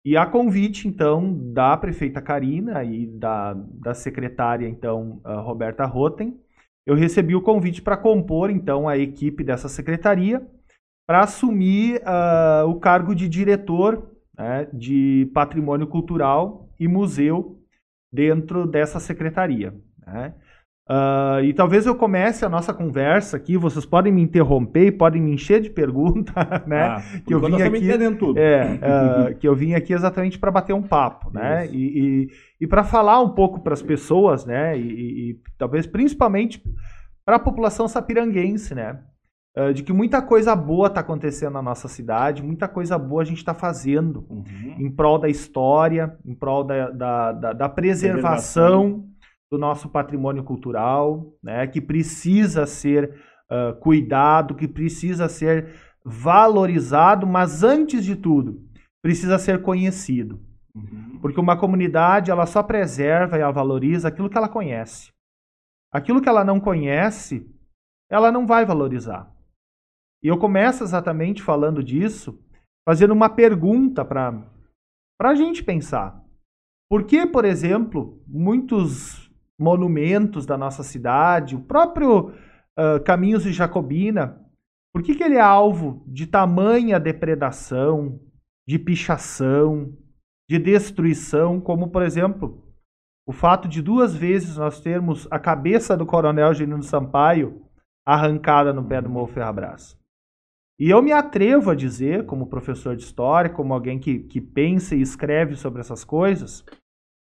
E 0.03 0.17
a 0.17 0.25
convite, 0.25 0.87
então, 0.87 1.33
da 1.53 1.77
prefeita 1.77 2.21
Karina 2.21 2.83
e 2.83 3.05
da, 3.05 3.53
da 3.53 3.93
secretária, 3.93 4.67
então, 4.67 5.21
Roberta 5.23 5.85
Roten, 5.85 6.39
eu 6.85 6.95
recebi 6.95 7.35
o 7.35 7.41
convite 7.41 7.81
para 7.81 7.95
compor, 7.95 8.49
então, 8.49 8.89
a 8.89 8.97
equipe 8.97 9.43
dessa 9.43 9.69
secretaria 9.69 10.45
para 11.07 11.21
assumir 11.21 12.01
uh, 12.01 12.67
o 12.67 12.79
cargo 12.79 13.13
de 13.13 13.27
diretor 13.27 14.11
né, 14.37 14.67
de 14.73 15.29
patrimônio 15.33 15.85
cultural 15.85 16.69
e 16.79 16.87
museu 16.87 17.61
dentro 18.11 18.65
dessa 18.65 18.99
secretaria. 18.99 19.73
Né? 20.05 20.33
Uh, 20.91 21.41
e 21.45 21.53
talvez 21.53 21.85
eu 21.85 21.95
comece 21.95 22.43
a 22.43 22.49
nossa 22.49 22.73
conversa 22.73 23.37
aqui, 23.37 23.55
vocês 23.55 23.85
podem 23.85 24.11
me 24.11 24.21
interromper 24.21 24.87
e 24.87 24.91
podem 24.91 25.21
me 25.21 25.31
encher 25.31 25.61
de 25.61 25.69
perguntas, 25.69 26.35
né? 26.67 26.81
Ah, 26.81 27.01
que 27.25 27.33
eu 27.33 27.39
vim 27.39 27.61
aqui, 27.61 28.15
tudo. 28.17 28.37
É, 28.37 28.73
uh, 28.73 29.35
que 29.39 29.47
eu 29.47 29.55
vim 29.55 29.73
aqui 29.73 29.93
exatamente 29.93 30.37
para 30.37 30.51
bater 30.51 30.73
um 30.73 30.81
papo, 30.81 31.31
né? 31.31 31.65
E, 31.67 31.77
e, 31.77 32.29
e 32.59 32.67
para 32.67 32.83
falar 32.83 33.21
um 33.21 33.29
pouco 33.29 33.61
para 33.61 33.71
as 33.71 33.81
pessoas, 33.81 34.45
né? 34.45 34.77
E, 34.77 35.29
e 35.29 35.39
talvez 35.57 35.87
principalmente 35.87 36.61
para 37.23 37.37
a 37.37 37.39
população 37.39 37.87
sapiranguense, 37.87 38.75
né? 38.75 38.99
Uh, 39.57 39.73
de 39.73 39.83
que 39.83 39.93
muita 39.93 40.21
coisa 40.21 40.53
boa 40.57 40.87
está 40.87 40.99
acontecendo 40.99 41.53
na 41.53 41.61
nossa 41.61 41.87
cidade, 41.87 42.43
muita 42.43 42.67
coisa 42.67 42.97
boa 42.97 43.21
a 43.21 43.25
gente 43.25 43.37
está 43.37 43.53
fazendo 43.53 44.25
uhum. 44.29 44.75
em 44.77 44.91
prol 44.91 45.17
da 45.17 45.29
história, 45.29 46.17
em 46.25 46.35
prol 46.35 46.65
da, 46.65 46.89
da, 46.89 47.31
da, 47.31 47.53
da 47.53 47.69
preservação 47.69 49.10
do 49.51 49.57
nosso 49.57 49.89
patrimônio 49.89 50.43
cultural, 50.43 51.35
né, 51.43 51.67
que 51.67 51.81
precisa 51.81 52.65
ser 52.65 53.21
uh, 53.51 53.75
cuidado, 53.81 54.55
que 54.55 54.67
precisa 54.67 55.27
ser 55.27 55.75
valorizado, 56.05 57.27
mas 57.27 57.61
antes 57.61 58.05
de 58.05 58.15
tudo, 58.15 58.65
precisa 59.03 59.37
ser 59.37 59.61
conhecido. 59.61 60.39
Uhum. 60.73 61.19
Porque 61.21 61.39
uma 61.39 61.57
comunidade, 61.57 62.31
ela 62.31 62.45
só 62.45 62.63
preserva 62.63 63.37
e 63.37 63.41
ela 63.41 63.51
valoriza 63.51 64.07
aquilo 64.07 64.29
que 64.29 64.37
ela 64.37 64.47
conhece. 64.47 65.11
Aquilo 65.91 66.21
que 66.21 66.29
ela 66.29 66.45
não 66.45 66.59
conhece, 66.59 67.45
ela 68.09 68.31
não 68.31 68.47
vai 68.47 68.65
valorizar. 68.65 69.29
E 70.23 70.29
eu 70.29 70.37
começo 70.37 70.83
exatamente 70.83 71.43
falando 71.43 71.83
disso, 71.83 72.39
fazendo 72.87 73.11
uma 73.11 73.29
pergunta 73.29 74.05
para 74.05 74.45
a 75.19 75.35
gente 75.35 75.61
pensar. 75.61 76.23
Por 76.89 77.05
que, 77.05 77.25
por 77.25 77.43
exemplo, 77.43 78.21
muitos 78.27 79.30
monumentos 79.61 80.45
da 80.45 80.57
nossa 80.57 80.83
cidade, 80.83 81.55
o 81.55 81.61
próprio 81.61 82.29
uh, 82.29 82.99
Caminhos 83.05 83.43
de 83.43 83.53
Jacobina, 83.53 84.41
por 84.91 85.03
que, 85.03 85.15
que 85.15 85.23
ele 85.23 85.35
é 85.35 85.41
alvo 85.41 86.03
de 86.07 86.25
tamanha 86.25 86.99
depredação, 86.99 88.19
de 88.67 88.79
pichação, 88.79 89.95
de 90.49 90.59
destruição, 90.59 91.61
como, 91.61 91.89
por 91.89 92.01
exemplo, 92.01 92.61
o 93.25 93.31
fato 93.31 93.67
de 93.67 93.81
duas 93.81 94.15
vezes 94.15 94.57
nós 94.57 94.81
termos 94.81 95.27
a 95.31 95.39
cabeça 95.39 95.95
do 95.95 96.05
coronel 96.05 96.53
Genino 96.53 96.83
Sampaio 96.83 97.61
arrancada 98.05 98.73
no 98.73 98.83
pé 98.83 99.01
do 99.01 99.09
Morro 99.09 99.27
Ferrabras. 99.27 99.97
E 100.79 100.89
eu 100.89 101.01
me 101.01 101.11
atrevo 101.11 101.69
a 101.69 101.75
dizer, 101.75 102.25
como 102.25 102.47
professor 102.47 102.95
de 102.95 103.03
história, 103.03 103.51
como 103.51 103.73
alguém 103.73 103.99
que, 103.99 104.19
que 104.19 104.41
pensa 104.41 104.95
e 104.95 105.01
escreve 105.01 105.55
sobre 105.55 105.79
essas 105.79 106.03
coisas, 106.03 106.65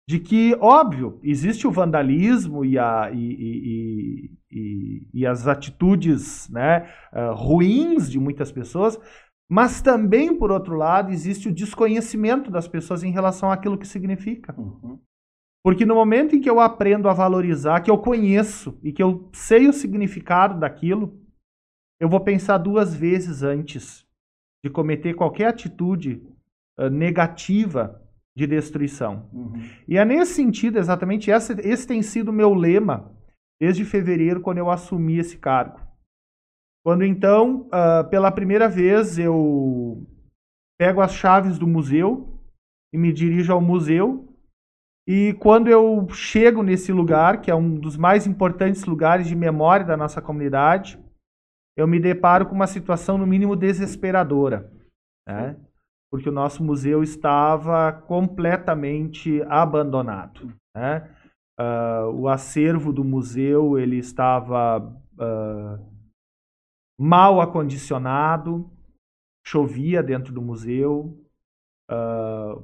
de 0.09 0.18
que, 0.18 0.54
óbvio, 0.61 1.18
existe 1.23 1.66
o 1.66 1.71
vandalismo 1.71 2.64
e, 2.64 2.78
a, 2.78 3.11
e, 3.12 4.30
e, 4.50 5.09
e, 5.14 5.26
as 5.26 5.47
atitudes 5.47 6.49
né, 6.49 6.88
uh, 7.12 7.32
ruins 7.35 8.11
de 8.11 8.18
muitas 8.18 8.50
pessoas, 8.50 8.99
mas 9.49 9.80
também, 9.80 10.37
por 10.37 10.50
outro 10.50 10.75
lado, 10.75 11.12
existe 11.12 11.49
o 11.49 11.54
desconhecimento 11.54 12.50
das 12.50 12.66
pessoas 12.66 13.04
em 13.04 13.12
relação 13.12 13.50
àquilo 13.50 13.78
que 13.78 13.87
significa. 13.87 14.54
Uhum. 14.59 14.99
Porque 15.64 15.87
no 15.87 15.94
momento 15.94 16.35
em 16.35 16.40
que 16.40 16.50
eu 16.50 16.59
aprendo 16.59 17.09
a 17.09 17.12
valorizar, 17.12 17.80
que 17.80 17.90
eu 17.90 17.99
conheço 17.99 18.78
e 18.82 18.92
que 18.92 19.02
eu 19.02 19.30
sei 19.32 19.68
o 19.68 19.73
significado 19.73 20.59
daquilo, 20.59 21.16
eu 22.00 22.09
vou 22.09 22.18
pensar 22.18 22.59
duas 22.59 22.94
vezes 22.94 23.44
antes 23.44 24.04
de 24.64 24.71
cometer 24.71 25.14
qualquer 25.14 25.47
atitude 25.47 26.21
uh, 26.78 26.88
negativa 26.90 28.01
de 28.36 28.46
destruição. 28.46 29.28
Uhum. 29.32 29.52
E 29.86 29.98
é 29.98 30.04
nesse 30.04 30.34
sentido, 30.34 30.78
exatamente, 30.78 31.30
esse, 31.30 31.52
esse 31.60 31.86
tem 31.86 32.02
sido 32.02 32.28
o 32.28 32.32
meu 32.32 32.54
lema 32.54 33.12
desde 33.60 33.84
fevereiro, 33.84 34.40
quando 34.40 34.58
eu 34.58 34.70
assumi 34.70 35.18
esse 35.18 35.38
cargo. 35.38 35.80
Quando 36.84 37.04
então, 37.04 37.68
uh, 37.68 38.08
pela 38.10 38.32
primeira 38.32 38.68
vez, 38.68 39.18
eu 39.18 40.04
pego 40.78 41.00
as 41.00 41.12
chaves 41.12 41.58
do 41.58 41.66
museu 41.66 42.40
e 42.92 42.98
me 42.98 43.12
dirijo 43.12 43.52
ao 43.52 43.60
museu. 43.60 44.28
E 45.06 45.34
quando 45.34 45.68
eu 45.68 46.08
chego 46.10 46.62
nesse 46.62 46.92
lugar, 46.92 47.40
que 47.40 47.50
é 47.50 47.54
um 47.54 47.78
dos 47.78 47.96
mais 47.96 48.26
importantes 48.26 48.84
lugares 48.84 49.28
de 49.28 49.36
memória 49.36 49.86
da 49.86 49.96
nossa 49.96 50.20
comunidade, 50.20 50.98
eu 51.76 51.86
me 51.86 52.00
deparo 52.00 52.46
com 52.46 52.54
uma 52.54 52.66
situação, 52.66 53.16
no 53.16 53.26
mínimo, 53.26 53.54
desesperadora. 53.54 54.70
Né? 55.26 55.56
Porque 56.12 56.28
o 56.28 56.33
nosso 56.33 56.62
museu 56.62 57.02
estava 57.02 57.90
completamente 57.90 59.42
abandonado. 59.49 60.52
Né? 60.76 61.11
Uh, 61.59 62.11
o 62.14 62.28
acervo 62.28 62.92
do 62.92 63.02
museu 63.02 63.78
ele 63.78 63.97
estava 63.97 64.78
uh, 64.81 65.92
mal 67.00 67.40
acondicionado, 67.40 68.71
chovia 69.47 70.02
dentro 70.02 70.35
do 70.35 70.42
museu, 70.42 71.19
uh, 71.90 72.62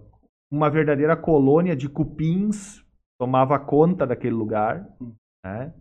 uma 0.51 0.69
verdadeira 0.69 1.17
colônia 1.17 1.75
de 1.75 1.89
cupins 1.89 2.85
tomava 3.19 3.59
conta 3.59 4.07
daquele 4.07 4.35
lugar. 4.35 4.87
Né? 5.45 5.73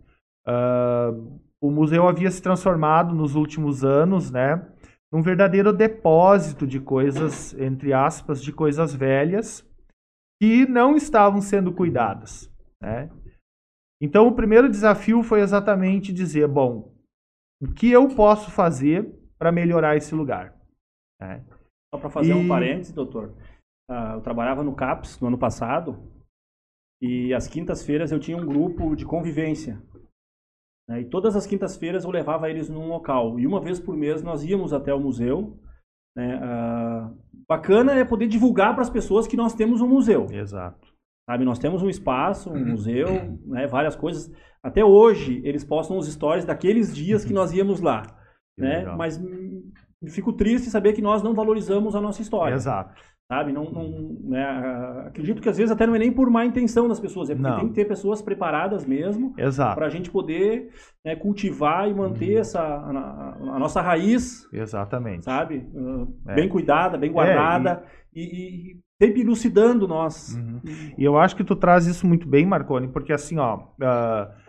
o 1.60 1.70
museu 1.70 2.08
havia 2.08 2.30
se 2.30 2.40
transformado 2.40 3.14
nos 3.14 3.34
últimos 3.34 3.84
anos, 3.84 4.30
né, 4.30 4.66
num 5.12 5.22
verdadeiro 5.22 5.72
depósito 5.72 6.66
de 6.66 6.80
coisas, 6.80 7.54
entre 7.54 7.92
aspas, 7.92 8.42
de 8.42 8.52
coisas 8.52 8.94
velhas 8.94 9.66
que 10.40 10.66
não 10.66 10.96
estavam 10.96 11.40
sendo 11.40 11.72
cuidadas. 11.72 12.50
Né? 12.80 13.10
Então, 14.00 14.28
o 14.28 14.34
primeiro 14.34 14.68
desafio 14.68 15.22
foi 15.22 15.40
exatamente 15.40 16.12
dizer: 16.12 16.46
bom, 16.46 16.94
o 17.60 17.72
que 17.72 17.90
eu 17.90 18.08
posso 18.14 18.50
fazer 18.50 19.10
para 19.38 19.50
melhorar 19.50 19.96
esse 19.96 20.14
lugar? 20.14 20.54
Né? 21.20 21.44
Só 21.92 22.00
para 22.00 22.10
fazer 22.10 22.32
e... 22.32 22.34
um 22.34 22.46
parênteses, 22.46 22.92
doutor. 22.92 23.34
Uh, 23.90 24.16
eu 24.16 24.20
trabalhava 24.20 24.62
no 24.62 24.74
CAPS 24.74 25.18
no 25.18 25.28
ano 25.28 25.38
passado 25.38 26.12
e 27.00 27.32
às 27.32 27.48
quintas-feiras 27.48 28.12
eu 28.12 28.20
tinha 28.20 28.36
um 28.36 28.44
grupo 28.44 28.94
de 28.94 29.06
convivência? 29.06 29.82
E 30.90 31.04
todas 31.04 31.36
as 31.36 31.46
quintas-feiras 31.46 32.04
eu 32.04 32.10
levava 32.10 32.48
eles 32.48 32.68
num 32.68 32.88
local. 32.88 33.38
E 33.38 33.46
uma 33.46 33.60
vez 33.60 33.78
por 33.78 33.96
mês 33.96 34.22
nós 34.22 34.44
íamos 34.44 34.72
até 34.72 34.92
o 34.94 35.00
museu. 35.00 35.58
Né? 36.16 36.40
Ah, 36.42 37.10
bacana 37.46 37.92
é 37.92 38.04
poder 38.04 38.26
divulgar 38.26 38.72
para 38.72 38.82
as 38.82 38.90
pessoas 38.90 39.26
que 39.26 39.36
nós 39.36 39.54
temos 39.54 39.80
um 39.80 39.88
museu. 39.88 40.26
Exato. 40.30 40.88
Sabe, 41.28 41.44
nós 41.44 41.58
temos 41.58 41.82
um 41.82 41.90
espaço, 41.90 42.50
um 42.50 42.54
uhum. 42.54 42.68
museu, 42.70 43.06
né? 43.44 43.66
várias 43.66 43.94
coisas. 43.94 44.32
Até 44.62 44.82
hoje 44.82 45.42
eles 45.44 45.62
postam 45.62 45.98
os 45.98 46.10
stories 46.10 46.46
daqueles 46.46 46.94
dias 46.94 47.24
que 47.24 47.34
nós 47.34 47.52
íamos 47.52 47.80
lá. 47.80 48.02
né? 48.56 48.84
Mas 48.96 49.20
fico 50.08 50.32
triste 50.32 50.70
saber 50.70 50.94
que 50.94 51.02
nós 51.02 51.22
não 51.22 51.34
valorizamos 51.34 51.94
a 51.94 52.00
nossa 52.00 52.22
história. 52.22 52.54
Exato 52.54 52.94
sabe? 53.30 53.52
Não, 53.52 53.70
não 53.70 54.16
né? 54.24 55.04
acredito 55.06 55.42
que 55.42 55.48
às 55.48 55.58
vezes 55.58 55.70
até 55.70 55.86
não 55.86 55.94
é 55.94 55.98
nem 55.98 56.10
por 56.10 56.30
má 56.30 56.46
intenção 56.46 56.88
das 56.88 56.98
pessoas, 56.98 57.28
é 57.28 57.34
porque 57.34 57.48
não. 57.48 57.58
tem 57.58 57.68
que 57.68 57.74
ter 57.74 57.84
pessoas 57.84 58.22
preparadas 58.22 58.86
mesmo 58.86 59.34
para 59.34 59.86
a 59.86 59.90
gente 59.90 60.10
poder 60.10 60.70
né, 61.04 61.14
cultivar 61.14 61.88
e 61.88 61.94
manter 61.94 62.34
uhum. 62.34 62.40
essa 62.40 62.60
a, 62.60 63.36
a, 63.54 63.58
nossa 63.58 63.82
raiz, 63.82 64.48
exatamente, 64.50 65.26
sabe? 65.26 65.68
É. 66.26 66.34
Bem 66.34 66.48
cuidada, 66.48 66.96
bem 66.96 67.12
guardada 67.12 67.84
é, 68.14 68.18
e... 68.18 68.22
E, 68.22 68.72
e, 68.72 68.80
sempre 69.00 69.20
elucidando 69.20 69.86
nós. 69.86 70.34
Uhum. 70.34 70.60
E 70.96 71.04
eu 71.04 71.16
acho 71.18 71.36
que 71.36 71.44
tu 71.44 71.54
traz 71.54 71.86
isso 71.86 72.06
muito 72.06 72.26
bem, 72.26 72.46
Marconi, 72.46 72.88
porque 72.88 73.12
assim, 73.12 73.38
ó. 73.38 73.58
Uh, 73.58 74.48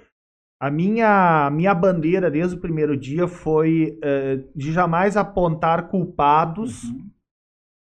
a 0.62 0.70
minha, 0.70 1.50
minha 1.52 1.74
bandeira 1.74 2.30
desde 2.30 2.58
o 2.58 2.60
primeiro 2.60 2.98
dia 2.98 3.28
foi 3.28 3.98
uh, 4.04 4.44
de 4.54 4.74
jamais 4.74 5.16
apontar 5.16 5.88
culpados 5.88 6.84
uhum 6.84 7.10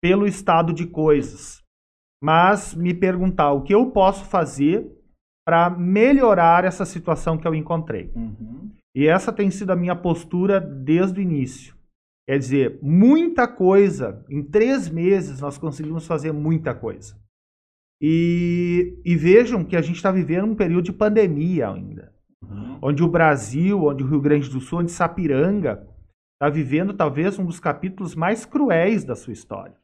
pelo 0.02 0.26
estado 0.26 0.74
de 0.74 0.86
coisas, 0.86 1.62
mas 2.22 2.74
me 2.74 2.94
perguntar 2.94 3.52
o 3.52 3.64
que 3.64 3.74
eu 3.74 3.92
posso 3.92 4.26
fazer 4.26 4.90
para 5.46 5.70
melhorar 5.70 6.64
essa 6.64 6.86
situação 6.86 7.38
que 7.38 7.48
eu 7.48 7.56
encontrei. 7.56 8.12
Uhum. 8.16 8.72
E 8.96 9.08
essa 9.08 9.32
tem 9.32 9.50
sido 9.50 9.72
a 9.72 9.76
minha 9.76 9.96
postura 9.96 10.60
desde 10.60 11.20
o 11.20 11.24
início. 11.24 11.76
Quer 12.28 12.38
dizer, 12.38 12.80
muita 12.82 13.48
coisa, 13.48 14.24
em 14.30 14.44
três 14.44 14.90
meses 14.90 15.40
nós 15.40 15.58
conseguimos 15.58 16.06
fazer 16.06 16.32
muita 16.32 16.76
coisa. 16.76 17.18
E, 18.02 19.02
e 19.04 19.16
vejam 19.16 19.66
que 19.66 19.76
a 19.76 19.82
gente 19.82 19.96
está 19.96 20.12
vivendo 20.12 20.46
um 20.46 20.56
período 20.56 20.86
de 20.86 20.94
pandemia 20.94 21.70
ainda, 21.70 22.14
uhum. 22.44 22.80
onde 22.82 23.04
o 23.04 23.10
Brasil, 23.10 23.84
onde 23.84 24.04
o 24.04 24.08
Rio 24.08 24.22
Grande 24.22 24.50
do 24.50 24.62
Sul, 24.62 24.80
onde 24.80 24.92
Sapiranga 24.92 25.86
está 26.36 26.50
vivendo 26.50 26.94
talvez 26.94 27.38
um 27.38 27.46
dos 27.46 27.60
capítulos 27.60 28.16
mais 28.16 28.46
cruéis 28.46 29.04
da 29.04 29.16
sua 29.16 29.34
história 29.34 29.76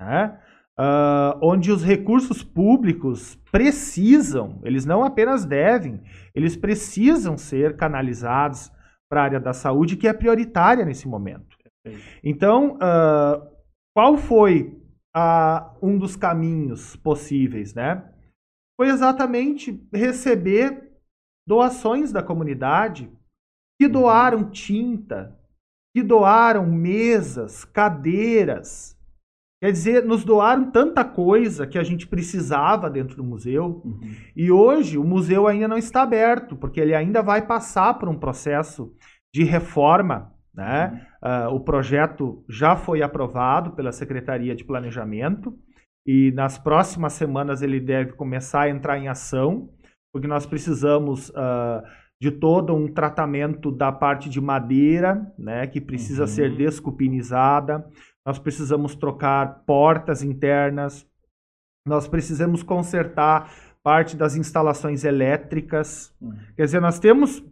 né? 0.00 0.40
Uh, 0.78 1.38
onde 1.42 1.70
os 1.70 1.84
recursos 1.84 2.42
públicos 2.42 3.36
precisam, 3.52 4.60
eles 4.64 4.86
não 4.86 5.04
apenas 5.04 5.44
devem, 5.44 6.00
eles 6.34 6.56
precisam 6.56 7.36
ser 7.36 7.76
canalizados 7.76 8.72
para 9.10 9.20
a 9.20 9.24
área 9.24 9.40
da 9.40 9.52
saúde, 9.52 9.96
que 9.96 10.08
é 10.08 10.12
prioritária 10.12 10.84
nesse 10.84 11.06
momento. 11.06 11.58
Então, 12.22 12.76
uh, 12.76 13.46
qual 13.94 14.16
foi 14.16 14.80
uh, 15.16 15.76
um 15.82 15.98
dos 15.98 16.16
caminhos 16.16 16.96
possíveis, 16.96 17.74
né? 17.74 18.06
Foi 18.78 18.88
exatamente 18.88 19.86
receber 19.92 20.90
doações 21.46 22.12
da 22.12 22.22
comunidade 22.22 23.10
que 23.78 23.86
uhum. 23.86 23.92
doaram 23.92 24.50
tinta, 24.50 25.38
que 25.94 26.02
doaram 26.02 26.66
mesas, 26.66 27.64
cadeiras, 27.64 28.96
Quer 29.60 29.72
dizer, 29.72 30.04
nos 30.06 30.24
doaram 30.24 30.70
tanta 30.70 31.04
coisa 31.04 31.66
que 31.66 31.78
a 31.78 31.82
gente 31.82 32.06
precisava 32.06 32.88
dentro 32.88 33.14
do 33.14 33.22
museu. 33.22 33.82
Uhum. 33.84 34.00
E 34.34 34.50
hoje 34.50 34.96
o 34.96 35.04
museu 35.04 35.46
ainda 35.46 35.68
não 35.68 35.76
está 35.76 36.00
aberto, 36.02 36.56
porque 36.56 36.80
ele 36.80 36.94
ainda 36.94 37.22
vai 37.22 37.46
passar 37.46 37.94
por 37.98 38.08
um 38.08 38.18
processo 38.18 38.90
de 39.34 39.44
reforma. 39.44 40.32
Né? 40.54 41.06
Uhum. 41.22 41.30
Uh, 41.30 41.54
o 41.56 41.60
projeto 41.60 42.42
já 42.48 42.74
foi 42.74 43.02
aprovado 43.02 43.72
pela 43.72 43.92
Secretaria 43.92 44.56
de 44.56 44.64
Planejamento 44.64 45.54
e 46.06 46.32
nas 46.32 46.58
próximas 46.58 47.12
semanas 47.12 47.60
ele 47.60 47.78
deve 47.78 48.12
começar 48.12 48.62
a 48.62 48.70
entrar 48.70 48.98
em 48.98 49.08
ação, 49.08 49.68
porque 50.10 50.26
nós 50.26 50.46
precisamos 50.46 51.28
uh, 51.30 51.82
de 52.18 52.30
todo 52.30 52.74
um 52.74 52.88
tratamento 52.92 53.70
da 53.70 53.92
parte 53.92 54.30
de 54.30 54.40
madeira, 54.40 55.30
né, 55.38 55.66
que 55.66 55.80
precisa 55.82 56.22
uhum. 56.22 56.28
ser 56.28 56.56
descupinizada 56.56 57.84
nós 58.26 58.38
precisamos 58.38 58.94
trocar 58.94 59.64
portas 59.64 60.22
internas, 60.22 61.06
nós 61.86 62.06
precisamos 62.06 62.62
consertar 62.62 63.50
parte 63.82 64.16
das 64.16 64.36
instalações 64.36 65.04
elétricas. 65.04 66.14
Hum. 66.20 66.34
Quer 66.56 66.64
dizer, 66.64 66.80
nós 66.80 66.98
temos. 66.98 67.42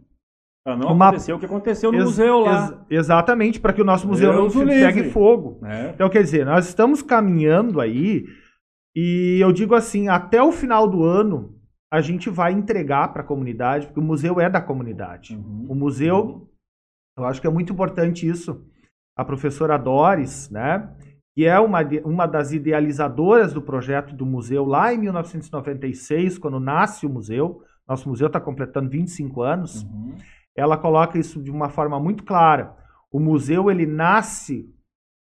Para 0.63 0.77
não 0.77 0.93
uma... 0.93 1.07
acontecer 1.07 1.33
o 1.33 1.39
que 1.39 1.45
aconteceu 1.45 1.91
no 1.91 1.97
ex 1.97 2.05
museu 2.05 2.39
lá. 2.39 2.65
Ex 2.89 2.99
exatamente, 2.99 3.59
para 3.59 3.73
que 3.73 3.81
o 3.81 3.85
nosso 3.85 4.07
museu 4.07 4.31
Deus 4.31 4.53
não 4.53 4.65
pegue 4.67 5.09
fogo. 5.09 5.59
É. 5.65 5.89
Então, 5.89 6.09
quer 6.09 6.21
dizer, 6.21 6.45
nós 6.45 6.67
estamos 6.67 7.01
caminhando 7.01 7.81
aí, 7.81 8.25
e 8.95 9.39
eu 9.41 9.51
digo 9.51 9.73
assim: 9.73 10.07
até 10.07 10.41
o 10.43 10.51
final 10.51 10.87
do 10.87 11.03
ano, 11.03 11.57
a 11.91 12.01
gente 12.01 12.29
vai 12.29 12.51
entregar 12.51 13.11
para 13.11 13.23
a 13.23 13.25
comunidade, 13.25 13.87
porque 13.87 13.99
o 13.99 14.03
museu 14.03 14.39
é 14.39 14.49
da 14.49 14.61
comunidade. 14.61 15.35
Uhum. 15.35 15.65
O 15.69 15.75
museu, 15.75 16.17
uhum. 16.17 16.47
eu 17.17 17.25
acho 17.25 17.41
que 17.41 17.47
é 17.47 17.49
muito 17.49 17.73
importante 17.73 18.27
isso 18.27 18.68
a 19.19 19.25
professora 19.25 19.77
Doris, 19.77 20.49
né, 20.49 20.89
que 21.35 21.45
é 21.45 21.59
uma, 21.59 21.79
uma 22.05 22.25
das 22.25 22.53
idealizadoras 22.53 23.51
do 23.51 23.61
projeto 23.61 24.15
do 24.15 24.25
museu 24.25 24.63
lá 24.63 24.93
em 24.93 24.97
1996, 24.97 26.37
quando 26.37 26.57
nasce 26.57 27.05
o 27.05 27.09
museu. 27.09 27.61
Nosso 27.85 28.07
museu 28.07 28.27
está 28.27 28.39
completando 28.39 28.89
25 28.89 29.41
anos. 29.41 29.83
Uhum. 29.83 30.15
Ela 30.55 30.77
coloca 30.77 31.19
isso 31.19 31.43
de 31.43 31.51
uma 31.51 31.67
forma 31.67 31.99
muito 31.99 32.23
clara. 32.23 32.73
O 33.11 33.19
museu 33.19 33.69
ele 33.69 33.85
nasce 33.85 34.73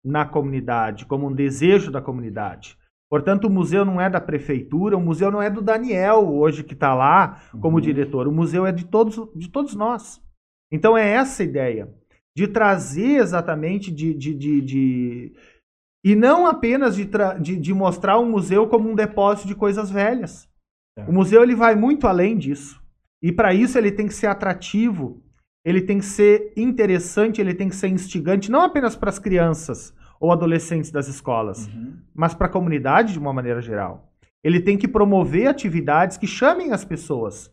na 0.05 0.25
comunidade, 0.25 1.07
como 1.07 1.29
um 1.29 1.33
desejo 1.33 1.93
da 1.93 2.03
comunidade. 2.03 2.77
Portanto, 3.09 3.45
o 3.45 3.51
museu 3.51 3.85
não 3.85 4.01
é 4.01 4.11
da 4.11 4.21
prefeitura, 4.21 4.97
o 4.97 5.01
museu 5.01 5.31
não 5.31 5.41
é 5.41 5.49
do 5.49 5.63
Daniel 5.63 6.35
hoje 6.35 6.65
que 6.65 6.75
está 6.75 6.93
lá 6.95 7.41
como 7.61 7.77
uhum. 7.77 7.81
diretor. 7.81 8.27
O 8.27 8.33
museu 8.33 8.67
é 8.67 8.73
de 8.73 8.87
todos, 8.87 9.17
de 9.37 9.49
todos 9.49 9.77
nós. 9.77 10.21
Então 10.73 10.99
é 10.99 11.11
essa 11.13 11.45
a 11.45 11.47
ideia 11.47 11.95
de 12.37 12.49
trazer 12.49 13.21
exatamente 13.21 13.91
de, 13.91 14.13
de, 14.13 14.35
de, 14.35 14.61
de 14.61 15.33
e 16.05 16.15
não 16.15 16.47
apenas 16.47 16.97
de, 16.97 17.09
de, 17.41 17.57
de, 17.57 17.75
mostrar 17.75 18.19
o 18.19 18.27
museu 18.27 18.67
como 18.67 18.91
um 18.91 18.95
depósito 18.95 19.49
de 19.49 19.55
coisas 19.55 19.91
velhas. 19.91 20.49
É. 20.99 21.05
O 21.05 21.13
museu 21.13 21.43
ele 21.43 21.55
vai 21.55 21.75
muito 21.75 22.07
além 22.07 22.37
disso. 22.37 22.83
E 23.23 23.33
para 23.33 23.55
isso 23.55 23.79
ele 23.79 23.91
tem 23.91 24.07
que 24.07 24.13
ser 24.13 24.27
atrativo, 24.27 25.23
ele 25.65 25.81
tem 25.81 25.99
que 25.99 26.05
ser 26.05 26.53
interessante, 26.57 27.41
ele 27.41 27.55
tem 27.55 27.71
que 27.71 27.77
ser 27.77 27.89
instigante, 27.89 28.51
não 28.51 28.61
apenas 28.61 28.95
para 28.95 29.09
as 29.09 29.19
crianças 29.19 29.95
ou 30.21 30.31
adolescentes 30.31 30.91
das 30.91 31.09
escolas, 31.09 31.67
Uhum. 31.69 31.97
mas 32.15 32.35
para 32.35 32.49
a 32.49 32.51
comunidade 32.51 33.15
de 33.15 33.19
uma 33.19 33.33
maneira 33.33 33.63
geral. 33.63 34.13
Ele 34.43 34.61
tem 34.61 34.77
que 34.77 34.87
promover 34.87 35.47
atividades 35.47 36.19
que 36.19 36.27
chamem 36.27 36.73
as 36.73 36.85
pessoas. 36.85 37.51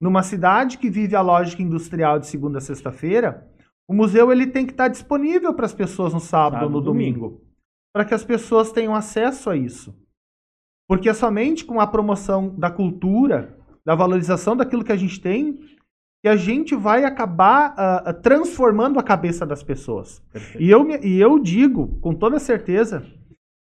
Numa 0.00 0.24
cidade 0.24 0.78
que 0.78 0.90
vive 0.90 1.14
a 1.14 1.20
lógica 1.20 1.62
industrial 1.62 2.18
de 2.18 2.26
segunda 2.26 2.58
a 2.58 2.60
sexta-feira, 2.60 3.48
o 3.88 3.94
museu 3.94 4.32
ele 4.32 4.46
tem 4.46 4.64
que 4.64 4.72
estar 4.72 4.88
disponível 4.88 5.52
para 5.54 5.66
as 5.66 5.74
pessoas 5.74 6.12
no 6.12 6.20
sábado, 6.20 6.60
Sábado 6.60 6.64
ou 6.66 6.70
no 6.70 6.80
domingo. 6.80 7.28
domingo, 7.28 7.44
para 7.92 8.04
que 8.04 8.14
as 8.14 8.24
pessoas 8.24 8.72
tenham 8.72 8.94
acesso 8.94 9.50
a 9.50 9.56
isso. 9.56 9.94
Porque 10.88 11.08
é 11.08 11.14
somente 11.14 11.64
com 11.64 11.80
a 11.80 11.86
promoção 11.86 12.48
da 12.58 12.70
cultura, 12.70 13.58
da 13.84 13.94
valorização 13.94 14.56
daquilo 14.56 14.84
que 14.84 14.92
a 14.92 14.96
gente 14.96 15.20
tem, 15.20 15.58
que 16.22 16.28
a 16.28 16.36
gente 16.36 16.74
vai 16.74 17.04
acabar 17.04 17.74
ah, 17.76 18.12
transformando 18.14 18.98
a 18.98 19.02
cabeça 19.02 19.44
das 19.46 19.62
pessoas. 19.62 20.20
Perfeito. 20.32 20.62
E 20.62 20.70
eu, 20.70 20.88
e 21.02 21.20
eu 21.20 21.38
digo 21.38 21.98
com 22.00 22.14
toda 22.14 22.38
certeza 22.38 23.06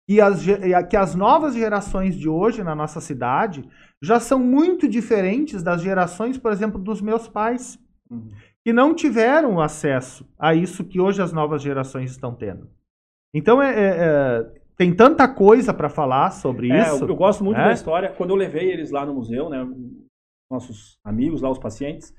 que 0.07 0.21
as, 0.21 0.45
que 0.89 0.97
as 0.97 1.15
novas 1.15 1.55
gerações 1.55 2.17
de 2.17 2.29
hoje 2.29 2.63
na 2.63 2.75
nossa 2.75 3.01
cidade 3.01 3.67
já 4.03 4.21
são 4.21 4.39
muito 4.39 4.89
diferentes 4.89 5.63
das 5.63 5.81
gerações, 5.81 6.37
por 6.37 6.53
exemplo, 6.53 6.79
dos 6.79 7.01
meus 7.01 7.29
pais, 7.29 7.79
Uhum. 8.11 8.29
Que 8.71 8.73
não 8.73 8.95
tiveram 8.95 9.61
acesso 9.61 10.25
a 10.39 10.55
isso 10.55 10.85
que 10.85 11.01
hoje 11.01 11.21
as 11.21 11.33
novas 11.33 11.61
gerações 11.61 12.13
estão 12.13 12.33
tendo. 12.33 12.71
Então, 13.35 13.61
é, 13.61 13.69
é- 13.75 13.97
é, 13.99 14.61
tem 14.77 14.95
tanta 14.95 15.27
coisa 15.27 15.75
para 15.75 15.89
falar 15.89 16.31
sobre 16.31 16.71
É, 16.71 16.83
isso. 16.83 17.05
eu, 17.05 17.09
eu 17.09 17.17
gosto 17.17 17.43
muito 17.43 17.57
né? 17.59 17.65
da 17.65 17.73
história. 17.73 18.13
Quando 18.13 18.31
eu 18.31 18.37
levei 18.37 18.71
eles 18.71 18.93
lá 18.93 19.05
no 19.05 19.13
museu, 19.15 19.49
né, 19.51 19.67
nossos 20.51 20.99
amigos 21.05 21.43
lá, 21.43 21.51
os 21.51 21.59
pacientes, 21.59 22.15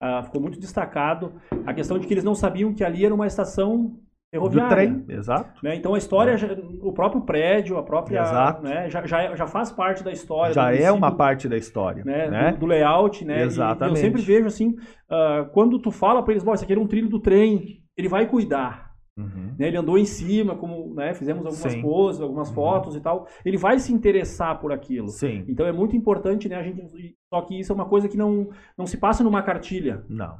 ah, 0.00 0.22
ficou 0.22 0.40
muito 0.40 0.60
destacado 0.60 1.32
a 1.66 1.74
questão 1.74 1.98
de 1.98 2.06
que 2.06 2.14
eles 2.14 2.24
não 2.24 2.34
sabiam 2.34 2.72
que 2.72 2.84
ali 2.84 3.04
era 3.04 3.14
uma 3.14 3.26
estação 3.26 3.98
do 4.28 4.30
ferroviária. 4.30 4.68
trem, 4.76 5.04
exato. 5.08 5.58
né? 5.62 5.74
Então 5.74 5.94
a 5.94 5.98
história, 5.98 6.36
já- 6.36 6.48
o 6.82 6.92
próprio 6.92 7.22
prédio, 7.22 7.78
a 7.78 7.82
própria, 7.82 8.20
Exato. 8.20 8.62
né, 8.62 8.88
já, 8.90 9.06
já, 9.06 9.22
é- 9.22 9.34
já 9.36 9.46
faz 9.46 9.72
parte 9.72 10.04
da 10.04 10.12
história. 10.12 10.52
Já 10.52 10.70
do 10.70 10.76
é 10.76 10.92
uma 10.92 11.10
parte 11.16 11.48
da 11.48 11.56
história. 11.56 12.04
né, 12.04 12.28
né? 12.30 12.52
Do, 12.52 12.58
do 12.60 12.66
layout, 12.66 13.24
né? 13.24 13.38
E- 13.38 13.40
E, 13.40 13.42
Exatamente. 13.44 13.96
eu 13.96 14.02
sempre 14.04 14.20
vejo 14.22 14.46
assim, 14.46 14.74
ah, 15.10 15.48
quando 15.52 15.78
tu 15.78 15.90
fala 15.90 16.22
para 16.22 16.32
eles, 16.34 16.44
"Bom, 16.44 16.52
isso 16.52 16.62
aqui 16.64 16.72
era 16.72 16.80
um 16.80 16.86
trilho 16.86 17.08
do 17.08 17.18
trem, 17.20 17.82
ele 17.96 18.08
vai 18.08 18.26
cuidar. 18.26 18.86
Uhum. 19.16 19.52
né? 19.58 19.66
Ele 19.66 19.76
andou 19.76 19.98
em 19.98 20.04
cima, 20.04 20.54
como, 20.54 20.94
né, 20.94 21.12
fizemos 21.12 21.44
algumas 21.44 21.72
Sim. 21.72 21.82
poses, 21.82 22.20
algumas 22.20 22.48
Uhum. 22.50 22.54
fotos 22.54 22.94
e 22.94 23.00
tal. 23.00 23.26
Ele 23.44 23.56
vai 23.56 23.76
se 23.80 23.92
interessar 23.92 24.60
por 24.60 24.70
aquilo. 24.70 25.08
Sim. 25.08 25.44
Então 25.48 25.66
é 25.66 25.72
muito 25.72 25.96
importante, 25.96 26.48
né, 26.48 26.54
a 26.54 26.62
gente. 26.62 26.86
Só 27.28 27.40
que 27.42 27.58
isso 27.58 27.72
é 27.72 27.74
uma 27.74 27.86
coisa 27.86 28.08
que 28.08 28.16
não, 28.16 28.48
não 28.76 28.86
se 28.86 28.96
passa 28.96 29.24
numa 29.24 29.42
cartilha. 29.42 30.04
Não. 30.08 30.36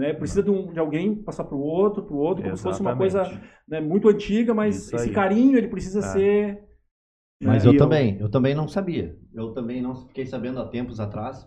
Né? 0.00 0.14
Precisa 0.14 0.42
de, 0.42 0.50
um- 0.50 0.72
de 0.72 0.78
alguém 0.80 1.14
passar 1.14 1.44
para 1.44 1.54
o 1.56 1.60
outro, 1.60 2.02
para 2.02 2.14
o 2.14 2.18
outro, 2.18 2.42
como 2.42 2.56
se 2.56 2.62
fosse 2.62 2.80
uma 2.80 2.96
coisa 2.96 3.20
Exatamente. 3.20 3.50
né, 3.68 3.80
muito 3.80 4.08
antiga, 4.08 4.54
mas 4.54 4.76
Isso 4.86 4.96
esse 4.96 5.08
aí. 5.08 5.14
carinho 5.14 5.58
ele 5.58 5.68
precisa 5.68 5.98
É. 5.98 6.02
ser. 6.02 6.64
Mas 7.42 7.64
né, 7.64 7.68
eu 7.70 7.74
E 7.74 7.76
eu- 7.76 7.78
também, 7.78 8.16
eu 8.18 8.30
também 8.30 8.54
não 8.54 8.66
sabia. 8.66 9.14
Eu 9.34 9.52
também 9.52 9.82
não 9.82 9.94
fiquei 9.94 10.24
sabendo 10.26 10.58
há 10.60 10.66
tempos 10.66 11.00
atrás, 11.00 11.46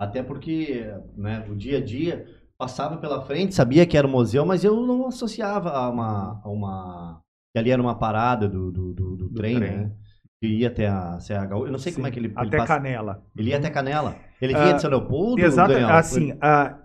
até 0.00 0.20
porque 0.22 0.84
né, 1.16 1.46
o 1.48 1.54
dia 1.54 1.78
a 1.78 1.80
dia 1.80 2.26
passava 2.58 2.96
pela 2.96 3.22
frente, 3.22 3.54
sabia 3.54 3.86
que 3.86 3.96
era 3.96 4.06
um 4.06 4.10
museu, 4.10 4.44
mas 4.44 4.64
eu 4.64 4.84
não 4.84 5.06
associava 5.06 5.70
a 5.70 5.88
uma, 5.88 6.40
a 6.44 6.48
uma 6.48 7.20
que 7.54 7.58
ali 7.60 7.70
era 7.70 7.80
uma 7.82 7.94
parada 7.96 8.48
do, 8.48 8.70
do, 8.72 8.92
do, 8.94 9.16
do 9.16 9.30
trem, 9.30 9.56
trem. 9.56 9.76
né? 9.76 9.92
Que 10.40 10.48
ia 10.48 10.68
até 10.68 10.88
a 10.88 11.18
CHU. 11.20 11.66
Eu 11.66 11.70
não 11.72 11.78
sei 11.78 11.92
Sim. 11.92 11.96
como 11.96 12.06
é 12.08 12.10
que 12.10 12.18
ele, 12.18 12.26
ele 12.28 12.34
Até 12.36 12.56
passa- 12.56 12.74
Canela. 12.74 13.22
Ele 13.36 13.50
ia 13.50 13.58
até 13.58 13.70
Canela. 13.70 14.16
Ele 14.40 14.54
vinha 14.54 14.70
Ah, 14.70 14.72
de 14.72 14.80
São 14.80 14.90
Leopoldo, 14.90 15.40
Exato. 15.40 15.72
Daniel? 15.72 15.88
Assim, 15.90 16.36
a- 16.40 16.78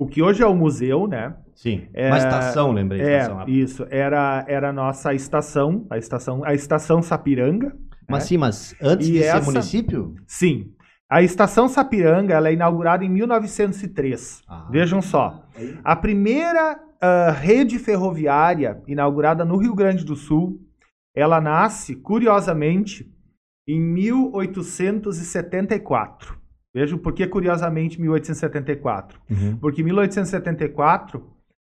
o 0.00 0.06
que 0.06 0.22
hoje 0.22 0.42
é 0.42 0.46
o 0.46 0.54
museu, 0.54 1.06
né? 1.06 1.36
Sim. 1.54 1.86
É- 1.92 2.08
Uma 2.08 2.16
estação, 2.18 2.72
lembrei. 2.72 3.00
É, 3.02 3.18
estação. 3.20 3.44
isso. 3.48 3.86
Era, 3.90 4.44
era 4.48 4.70
a 4.70 4.72
nossa 4.72 5.12
estação, 5.12 5.86
a 5.90 5.98
estação, 5.98 6.42
a 6.44 6.54
estação 6.54 7.02
Sapiranga. 7.02 7.76
Mas 8.08 8.22
né? 8.24 8.28
sim, 8.28 8.38
mas 8.38 8.74
antes 8.82 9.08
E 9.08 9.12
de 9.12 9.22
essa- 9.22 9.40
ser 9.40 9.44
município? 9.46 10.14
Sim. 10.26 10.72
A 11.08 11.22
estação 11.22 11.68
Sapiranga 11.68 12.34
ela 12.34 12.48
é 12.48 12.52
inaugurada 12.54 13.04
em 13.04 13.08
1903. 13.10 14.42
Ah. 14.48 14.66
Vejam 14.70 15.02
só. 15.02 15.44
A 15.84 15.94
primeira 15.96 16.80
ah, 17.02 17.30
rede 17.32 17.78
ferroviária 17.78 18.82
inaugurada 18.88 19.44
no 19.44 19.56
Rio 19.56 19.74
Grande 19.74 20.04
do 20.04 20.14
Sul, 20.16 20.60
ela 21.14 21.40
nasce, 21.40 21.94
curiosamente, 21.96 23.06
em 23.68 23.80
1874. 23.80 26.39
Vejam 26.74 26.98
por 26.98 27.12
que, 27.12 27.26
curiosamente, 27.26 28.00
1874. 28.00 29.20
Uhum. 29.30 29.56
Porque 29.56 29.82
em 29.82 29.84
1874 29.84 31.22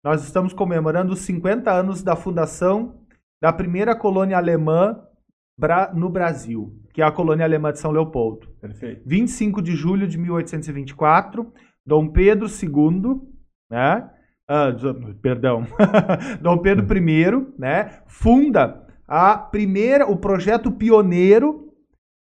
nós 0.04 0.22
estamos 0.24 0.52
comemorando 0.52 1.12
os 1.12 1.20
50 1.20 1.70
anos 1.70 2.02
da 2.02 2.16
fundação 2.16 3.00
da 3.40 3.52
primeira 3.52 3.96
colônia 3.96 4.36
alemã 4.36 5.00
no 5.94 6.08
Brasil, 6.08 6.72
que 6.92 7.02
é 7.02 7.04
a 7.04 7.12
colônia 7.12 7.44
alemã 7.44 7.72
de 7.72 7.78
São 7.78 7.90
Leopoldo. 7.90 8.48
Perfeito. 8.60 9.02
25 9.06 9.62
de 9.62 9.74
julho 9.74 10.08
de 10.08 10.18
1824, 10.18 11.52
Dom 11.86 12.08
Pedro 12.08 12.46
II, 12.46 13.20
né? 13.70 14.08
ah, 14.48 14.68
perdão, 15.20 15.66
Dom 16.40 16.58
Pedro 16.58 16.86
I, 16.96 17.46
né? 17.58 18.02
Funda 18.06 18.86
a 19.06 19.36
primeira, 19.36 20.06
o 20.06 20.16
projeto 20.16 20.70
pioneiro 20.70 21.71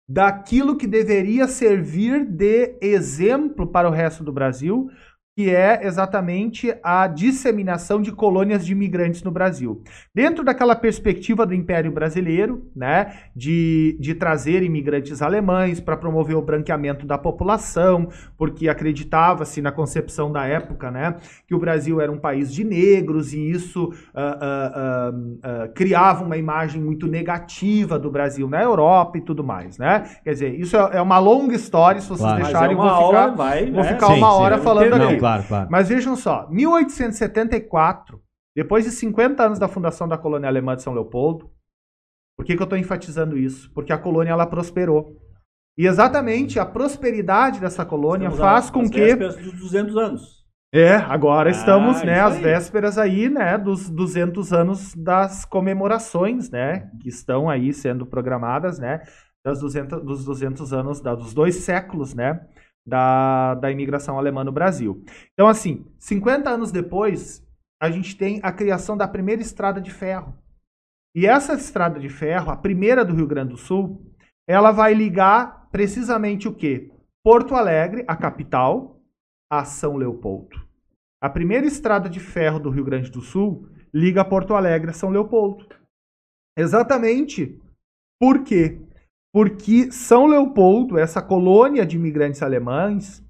daquilo 0.08 0.76
que 0.76 0.86
deveria 0.86 1.48
servir 1.48 2.24
de 2.24 2.76
exemplo 2.80 3.66
para 3.66 3.88
o 3.88 3.92
resto 3.92 4.22
do 4.22 4.32
Brasil, 4.32 4.88
que 5.36 5.54
é 5.54 5.86
exatamente 5.86 6.74
a 6.82 7.06
disseminação 7.06 8.00
de 8.00 8.10
colônias 8.10 8.64
de 8.64 8.72
imigrantes 8.72 9.22
no 9.22 9.30
Brasil. 9.30 9.82
Dentro 10.14 10.42
daquela 10.42 10.74
perspectiva 10.74 11.44
do 11.44 11.52
Império 11.52 11.92
Brasileiro, 11.92 12.64
né, 12.74 13.12
de, 13.34 13.98
de 14.00 14.14
trazer 14.14 14.62
imigrantes 14.62 15.20
alemães 15.20 15.78
para 15.78 15.96
promover 15.96 16.36
o 16.36 16.42
branqueamento 16.42 17.06
da 17.06 17.18
população, 17.18 18.08
porque 18.38 18.66
acreditava-se 18.66 19.60
na 19.60 19.70
concepção 19.70 20.32
da 20.32 20.46
época, 20.46 20.90
né, 20.90 21.16
que 21.46 21.54
o 21.54 21.58
Brasil 21.58 22.00
era 22.00 22.10
um 22.10 22.18
país 22.18 22.52
de 22.52 22.64
negros 22.64 23.34
e 23.34 23.50
isso 23.50 23.92
ah, 24.14 24.38
ah, 24.40 25.12
ah, 25.42 25.68
criava 25.74 26.24
uma 26.24 26.38
imagem 26.38 26.80
muito 26.80 27.06
negativa 27.06 27.98
do 27.98 28.10
Brasil 28.10 28.48
na 28.48 28.62
Europa 28.62 29.18
e 29.18 29.20
tudo 29.20 29.44
mais, 29.44 29.76
né? 29.76 30.04
Quer 30.24 30.32
dizer, 30.32 30.58
isso 30.58 30.76
é, 30.76 30.96
é 30.96 31.02
uma 31.02 31.18
longa 31.18 31.54
história, 31.54 32.00
se 32.00 32.08
vocês 32.08 32.26
Claro. 32.26 32.42
Deixarem, 32.42 32.72
é 32.72 32.76
vou 32.76 32.84
ficar, 32.88 32.96
aula, 32.96 33.28
vai, 33.36 33.70
vou 33.70 33.82
né? 33.82 33.92
ficar 33.92 34.06
Sim, 34.06 34.14
uma 34.14 34.30
sim. 34.30 34.36
hora 34.36 34.58
falando 34.58 34.96
Não, 34.96 35.08
aqui. 35.10 35.25
Claro, 35.26 35.44
claro. 35.48 35.68
Mas 35.70 35.88
vejam 35.88 36.14
só, 36.16 36.46
1874, 36.50 38.20
depois 38.54 38.84
de 38.84 38.90
50 38.90 39.42
anos 39.44 39.58
da 39.58 39.68
fundação 39.68 40.08
da 40.08 40.16
colônia 40.18 40.48
alemã 40.48 40.76
de 40.76 40.82
São 40.82 40.94
Leopoldo, 40.94 41.50
por 42.36 42.44
que, 42.44 42.54
que 42.56 42.62
eu 42.62 42.64
estou 42.64 42.78
enfatizando 42.78 43.36
isso? 43.36 43.70
Porque 43.74 43.92
a 43.92 43.98
colônia 43.98 44.30
ela 44.32 44.46
prosperou. 44.46 45.16
E 45.78 45.86
exatamente 45.86 46.58
a 46.58 46.64
prosperidade 46.64 47.60
dessa 47.60 47.84
colônia 47.84 48.28
Estamos 48.28 48.38
faz 48.40 48.68
a- 48.68 48.72
com 48.72 48.80
às 48.82 48.90
que. 48.90 49.00
vésperas 49.00 49.36
dos 49.36 49.52
200 49.58 49.96
anos. 49.96 50.36
É, 50.74 50.94
agora 50.96 51.48
Ah, 51.48 51.52
estamos, 51.52 52.02
né, 52.02 52.20
às 52.20 52.36
vésperas 52.38 52.98
aí, 52.98 53.28
né, 53.30 53.56
dos 53.56 53.88
200 53.88 54.52
anos 54.52 54.94
das 54.94 55.44
comemorações, 55.44 56.50
né, 56.50 56.90
que 57.00 57.08
estão 57.08 57.48
aí 57.48 57.72
sendo 57.72 58.04
programadas, 58.04 58.78
né, 58.78 59.02
das 59.44 59.60
200, 59.60 60.02
dos 60.04 60.24
200 60.24 60.72
anos, 60.72 61.00
da- 61.00 61.14
dos 61.14 61.32
dois 61.32 61.54
séculos, 61.56 62.14
né, 62.14 62.40
da, 62.86 63.54
da 63.54 63.70
imigração 63.70 64.18
alemã 64.18 64.44
no 64.44 64.52
Brasil. 64.52 65.04
Então, 65.32 65.48
assim, 65.48 65.84
50 65.98 66.48
anos 66.48 66.70
depois, 66.70 67.44
a 67.80 67.90
gente 67.90 68.16
tem 68.16 68.40
a 68.42 68.52
criação 68.52 68.96
da 68.96 69.08
primeira 69.08 69.42
estrada 69.42 69.80
de 69.80 69.90
ferro. 69.90 70.36
E 71.14 71.26
essa 71.26 71.54
estrada 71.54 71.98
de 71.98 72.08
ferro, 72.08 72.50
a 72.50 72.56
primeira 72.56 73.04
do 73.04 73.14
Rio 73.14 73.26
Grande 73.26 73.50
do 73.50 73.56
Sul, 73.56 74.00
ela 74.48 74.70
vai 74.70 74.94
ligar 74.94 75.68
precisamente 75.70 76.46
o 76.46 76.54
quê? 76.54 76.92
Porto 77.24 77.54
Alegre, 77.54 78.04
a 78.06 78.14
capital, 78.14 79.00
a 79.50 79.64
São 79.64 79.96
Leopoldo. 79.96 80.64
A 81.20 81.28
primeira 81.28 81.66
estrada 81.66 82.08
de 82.08 82.20
ferro 82.20 82.60
do 82.60 82.70
Rio 82.70 82.84
Grande 82.84 83.10
do 83.10 83.20
Sul 83.20 83.68
liga 83.92 84.24
Porto 84.24 84.54
Alegre 84.54 84.90
a 84.90 84.94
São 84.94 85.10
Leopoldo. 85.10 85.66
Exatamente. 86.56 87.58
Por 88.20 88.44
quê? 88.44 88.85
Porque 89.36 89.92
São 89.92 90.24
Leopoldo, 90.24 90.96
essa 90.96 91.20
colônia 91.20 91.84
de 91.84 91.96
imigrantes 91.96 92.42
alemães, 92.42 93.22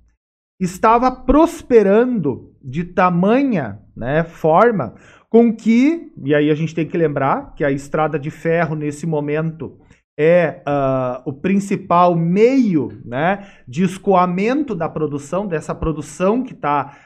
estava 0.61 1.11
prosperando 1.11 2.55
de 2.62 2.85
tamanha 2.85 3.81
né, 3.97 4.23
forma 4.23 4.95
com 5.29 5.53
que, 5.53 6.12
e 6.23 6.33
aí 6.33 6.49
a 6.49 6.55
gente 6.55 6.73
tem 6.77 6.87
que 6.87 6.97
lembrar 6.97 7.57
que 7.57 7.64
a 7.64 7.73
estrada 7.73 8.21
de 8.21 8.31
ferro 8.31 8.77
nesse 8.77 9.05
momento 9.05 9.81
é 10.16 10.62
ah, 10.64 11.23
o 11.27 11.33
principal 11.33 12.14
meio 12.14 13.03
né, 13.05 13.45
de 13.66 13.83
escoamento 13.83 14.77
da 14.77 14.88
produção, 14.88 15.45
dessa 15.45 15.75
produção 15.75 16.45
que 16.45 16.53
está 16.53 16.97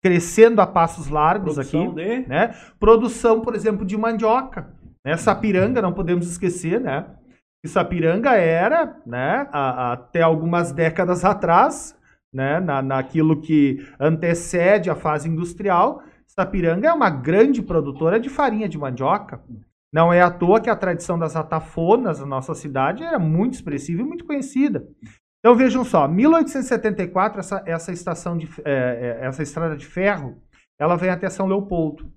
crescendo 0.00 0.60
a 0.60 0.68
passos 0.68 1.08
largos 1.08 1.54
Produção 1.54 1.90
aqui. 1.90 1.94
de... 1.96 2.28
Né? 2.28 2.54
Produção, 2.78 3.40
por 3.40 3.56
exemplo, 3.56 3.84
de 3.84 3.96
mandioca. 3.96 4.80
Né? 5.04 5.16
Sapiranga, 5.16 5.82
não 5.82 5.92
podemos 5.92 6.30
esquecer, 6.30 6.80
né? 6.80 7.06
Que 7.64 7.68
Sapiranga 7.70 8.32
era, 8.34 8.96
né, 9.06 9.48
a- 9.52 9.70
a- 9.70 9.92
até 9.92 10.20
algumas 10.22 10.72
décadas 10.72 11.24
atrás, 11.24 11.96
né, 12.34 12.58
na, 12.60 12.82
naquilo 12.82 13.40
que 13.40 13.86
antecede 14.00 14.90
a 14.90 14.96
fase 14.96 15.28
industrial, 15.28 16.02
Sapiranga 16.26 16.88
é 16.88 16.92
uma 16.92 17.10
grande 17.10 17.62
produtora 17.62 18.18
de 18.18 18.28
farinha 18.30 18.68
de 18.68 18.78
mandioca. 18.78 19.40
Não 19.92 20.10
é 20.12 20.22
à 20.22 20.30
toa 20.30 20.60
que 20.60 20.70
a 20.70 20.76
tradição 20.76 21.18
das 21.18 21.36
atafonas 21.36 22.18
na 22.20 22.26
nossa 22.26 22.54
cidade 22.54 23.04
era 23.04 23.18
muito 23.18 23.54
expressiva 23.54 24.00
e 24.00 24.04
muito 24.04 24.24
conhecida. 24.24 24.88
Então 25.38 25.54
vejam 25.54 25.84
só, 25.84 26.08
1874 26.08 27.40
essa, 27.40 27.62
essa 27.66 27.92
estação 27.92 28.38
de 28.38 28.48
é, 28.64 29.18
essa 29.20 29.42
estrada 29.42 29.76
de 29.76 29.84
ferro, 29.84 30.40
ela 30.80 30.96
vem 30.96 31.10
até 31.10 31.28
São 31.28 31.46
Leopoldo. 31.46 32.10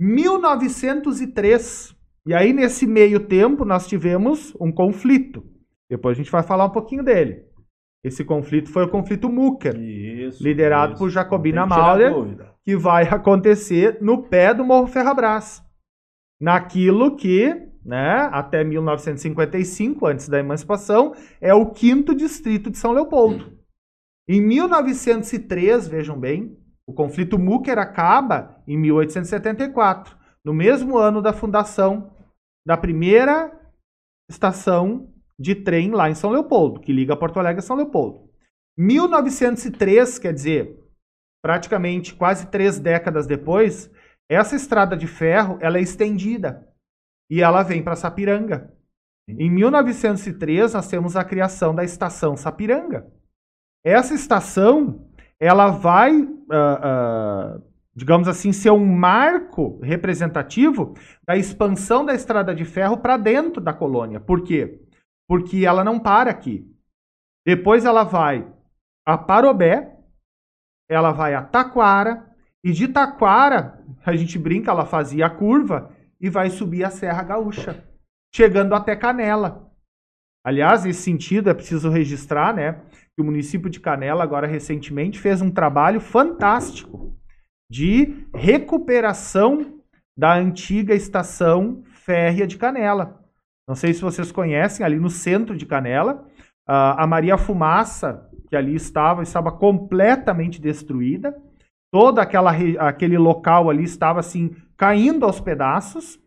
1903 0.00 1.94
e 2.30 2.34
aí 2.34 2.52
nesse 2.52 2.86
meio 2.86 3.18
tempo 3.18 3.64
nós 3.64 3.88
tivemos 3.88 4.54
um 4.60 4.70
conflito. 4.70 5.42
Depois 5.90 6.16
a 6.16 6.22
gente 6.22 6.30
vai 6.30 6.44
falar 6.44 6.66
um 6.66 6.70
pouquinho 6.70 7.02
dele. 7.02 7.42
Esse 8.04 8.24
conflito 8.24 8.70
foi 8.70 8.84
o 8.84 8.88
conflito 8.88 9.28
Mucker, 9.28 9.74
isso, 9.74 10.40
liderado 10.40 10.92
isso. 10.92 11.02
por 11.02 11.10
Jacobina 11.10 11.66
Maurer, 11.66 12.12
que 12.64 12.76
vai 12.76 13.02
acontecer 13.02 13.98
no 14.00 14.22
pé 14.22 14.54
do 14.54 14.64
Morro 14.64 14.86
Ferrabras. 14.86 15.60
Naquilo 16.40 17.16
que, 17.16 17.48
né, 17.84 18.28
até 18.30 18.62
1955, 18.62 20.06
antes 20.06 20.28
da 20.28 20.38
emancipação, 20.38 21.12
é 21.40 21.52
o 21.52 21.66
quinto 21.72 22.14
distrito 22.14 22.70
de 22.70 22.78
São 22.78 22.92
Leopoldo. 22.92 23.58
Em 24.28 24.40
1903, 24.40 25.88
vejam 25.88 26.16
bem, 26.16 26.56
o 26.86 26.94
conflito 26.94 27.36
Mucker 27.36 27.76
acaba 27.76 28.62
em 28.68 28.78
1874, 28.78 30.16
no 30.44 30.54
mesmo 30.54 30.96
ano 30.96 31.20
da 31.20 31.32
fundação 31.32 32.12
da 32.66 32.76
primeira 32.76 33.50
estação 34.28 35.12
de 35.38 35.54
trem 35.54 35.90
lá 35.90 36.10
em 36.10 36.14
São 36.14 36.30
Leopoldo, 36.30 36.80
que 36.80 36.92
liga 36.92 37.16
Porto 37.16 37.38
Alegre 37.38 37.60
a 37.60 37.62
São 37.62 37.76
Leopoldo. 37.76 38.30
1903, 38.76 40.18
quer 40.18 40.32
dizer, 40.32 40.78
praticamente 41.42 42.14
quase 42.14 42.46
três 42.48 42.78
décadas 42.78 43.26
depois, 43.26 43.90
essa 44.30 44.54
estrada 44.54 44.96
de 44.96 45.06
ferro 45.06 45.58
ela 45.60 45.78
é 45.78 45.80
estendida 45.80 46.68
e 47.30 47.42
ela 47.42 47.62
vem 47.62 47.82
para 47.82 47.96
Sapiranga. 47.96 48.72
Em 49.28 49.50
1903 49.50 50.74
nós 50.74 50.88
temos 50.88 51.16
a 51.16 51.24
criação 51.24 51.74
da 51.74 51.84
estação 51.84 52.36
Sapiranga. 52.36 53.10
Essa 53.84 54.14
estação 54.14 55.10
ela 55.40 55.68
vai, 55.68 56.20
uh, 56.20 56.26
uh, 57.56 57.62
digamos 58.00 58.26
assim, 58.26 58.52
ser 58.52 58.70
um 58.70 58.84
marco 58.84 59.78
representativo 59.82 60.94
da 61.26 61.36
expansão 61.36 62.04
da 62.04 62.14
estrada 62.14 62.54
de 62.54 62.64
ferro 62.64 62.96
para 62.96 63.16
dentro 63.16 63.60
da 63.60 63.72
colônia. 63.72 64.18
Por 64.18 64.42
quê? 64.42 64.80
porque 65.30 65.64
ela 65.64 65.84
não 65.84 66.00
para 66.00 66.28
aqui. 66.28 66.68
Depois 67.46 67.84
ela 67.84 68.02
vai 68.02 68.52
a 69.06 69.16
Parobé, 69.16 69.96
ela 70.90 71.12
vai 71.12 71.34
a 71.34 71.42
Taquara, 71.44 72.26
e 72.64 72.72
de 72.72 72.88
Taquara, 72.88 73.80
a 74.04 74.16
gente 74.16 74.36
brinca, 74.36 74.72
ela 74.72 74.84
fazia 74.84 75.26
a 75.26 75.30
curva 75.30 75.94
e 76.20 76.28
vai 76.28 76.50
subir 76.50 76.82
a 76.82 76.90
Serra 76.90 77.22
Gaúcha, 77.22 77.88
chegando 78.34 78.74
até 78.74 78.96
Canela. 78.96 79.70
Aliás, 80.44 80.82
nesse 80.82 81.02
sentido, 81.02 81.48
é 81.48 81.54
preciso 81.54 81.88
registrar, 81.88 82.52
né, 82.52 82.82
que 83.14 83.22
o 83.22 83.24
município 83.24 83.70
de 83.70 83.78
Canela, 83.78 84.24
agora 84.24 84.48
recentemente, 84.48 85.20
fez 85.20 85.40
um 85.40 85.50
trabalho 85.52 86.00
fantástico 86.00 87.16
de 87.70 88.26
recuperação 88.34 89.80
da 90.16 90.34
antiga 90.34 90.94
estação 90.94 91.84
férrea 91.84 92.46
de 92.46 92.58
Canela. 92.58 93.24
Não 93.68 93.76
sei 93.76 93.94
se 93.94 94.02
vocês 94.02 94.32
conhecem, 94.32 94.84
ali 94.84 94.98
no 94.98 95.08
centro 95.08 95.56
de 95.56 95.64
Canela, 95.64 96.26
a 96.66 97.06
Maria 97.06 97.38
Fumaça, 97.38 98.28
que 98.48 98.56
ali 98.56 98.74
estava, 98.74 99.22
estava 99.22 99.52
completamente 99.52 100.60
destruída. 100.60 101.40
Todo 101.92 102.18
aquela, 102.18 102.52
aquele 102.80 103.16
local 103.16 103.70
ali 103.70 103.84
estava 103.84 104.18
assim 104.18 104.56
caindo 104.76 105.24
aos 105.24 105.40
pedaços. 105.40 106.18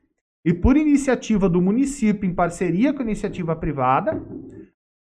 E 0.45 0.53
por 0.53 0.77
iniciativa 0.77 1.49
do 1.49 1.62
município, 1.62 2.29
em 2.29 2.34
parceria 2.34 2.93
com 2.93 3.01
a 3.01 3.06
iniciativa 3.06 3.56
privada, 3.56 4.21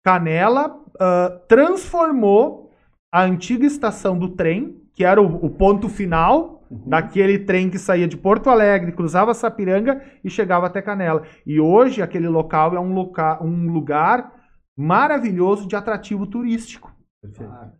Canela 0.03 0.75
uh, 0.75 1.47
transformou 1.47 2.71
a 3.11 3.23
antiga 3.23 3.65
estação 3.65 4.17
do 4.17 4.29
trem, 4.29 4.80
que 5.01 5.05
era 5.05 5.19
o, 5.19 5.45
o 5.45 5.49
ponto 5.49 5.89
final 5.89 6.63
uhum. 6.69 6.87
daquele 6.87 7.39
trem 7.39 7.71
que 7.71 7.79
saía 7.79 8.07
de 8.07 8.15
Porto 8.15 8.51
Alegre, 8.51 8.91
cruzava 8.91 9.33
Sapiranga 9.33 9.99
e 10.23 10.29
chegava 10.29 10.67
até 10.67 10.79
Canela. 10.79 11.23
E 11.43 11.59
hoje 11.59 12.03
aquele 12.03 12.27
local 12.27 12.75
é 12.75 12.79
um, 12.79 12.93
loca 12.93 13.43
um 13.43 13.71
lugar 13.71 14.31
maravilhoso 14.77 15.67
de 15.67 15.75
atrativo 15.75 16.27
turístico. 16.27 16.95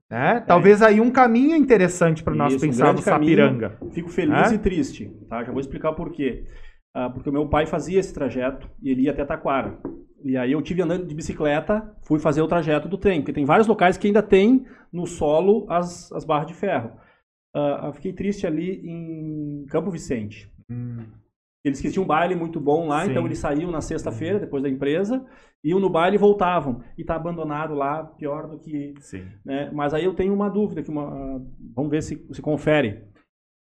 É, 0.10 0.40
talvez 0.40 0.82
aí 0.82 1.00
um 1.00 1.12
caminho 1.12 1.56
interessante 1.56 2.24
para 2.24 2.34
nós 2.34 2.60
pensarmos 2.60 3.02
um 3.02 3.04
Sapiranga. 3.04 3.70
Caminho, 3.70 3.94
fico 3.94 4.10
feliz 4.10 4.52
é? 4.52 4.56
e 4.56 4.58
triste, 4.58 5.12
tá? 5.30 5.44
Já 5.44 5.52
vou 5.52 5.62
explicar 5.62 5.94
por 5.94 6.12
quê. 6.12 6.46
Ah, 6.92 7.10
porque 7.10 7.30
o 7.30 7.34
meu 7.34 7.48
pai 7.48 7.68
fazia 7.68 8.00
esse 8.00 8.12
trajeto 8.12 8.68
e 8.82 8.90
ele 8.90 9.04
ia 9.04 9.12
até 9.12 9.24
Taquara. 9.24 9.78
E 10.24 10.36
aí 10.36 10.54
eu 10.54 10.62
tive 10.62 10.82
andando 10.82 11.06
de 11.06 11.14
bicicleta, 11.14 11.96
fui 12.02 12.20
fazer 12.20 12.42
o 12.42 12.48
trajeto 12.48 12.88
do 12.88 12.98
trem, 12.98 13.22
porque 13.22 13.34
tem 13.34 13.46
vários 13.46 13.68
locais 13.68 13.96
que 13.96 14.08
ainda 14.08 14.24
tem 14.24 14.66
no 14.92 15.06
solo 15.06 15.68
as, 15.70 16.12
as 16.12 16.26
barras 16.26 16.48
de 16.48 16.56
ferro. 16.56 16.92
Uh, 17.56 17.88
eu 17.88 17.94
fiquei 17.94 18.14
triste 18.14 18.48
ali 18.48 18.82
em 18.84 19.66
Campo 19.68 19.92
Vicente. 19.92 20.50
Hum. 20.70 21.06
Eles 21.64 21.80
que 21.80 21.92
tinham 21.92 22.04
um 22.04 22.08
baile 22.08 22.34
muito 22.34 22.60
bom 22.60 22.88
lá, 22.88 23.06
Sim. 23.06 23.12
então 23.12 23.26
eles 23.26 23.38
saíam 23.38 23.70
na 23.70 23.82
sexta-feira, 23.82 24.40
depois 24.40 24.64
da 24.64 24.70
empresa, 24.70 25.24
iam 25.64 25.80
no 25.80 25.90
baile 25.90 26.16
e 26.16 26.20
voltavam. 26.20 26.82
E 26.98 27.04
tá 27.04 27.16
abandonado 27.16 27.76
lá, 27.76 28.04
pior 28.04 28.48
do 28.48 28.58
que. 28.58 28.96
Sim. 29.00 29.28
Né? 29.46 29.70
Mas 29.72 29.94
aí 29.94 30.04
eu 30.04 30.16
tenho 30.16 30.34
uma 30.34 30.50
dúvida, 30.50 30.82
que 30.82 30.90
uma, 30.90 31.40
vamos 31.76 31.92
ver 31.92 32.02
se 32.02 32.26
se 32.32 32.42
confere. 32.42 33.04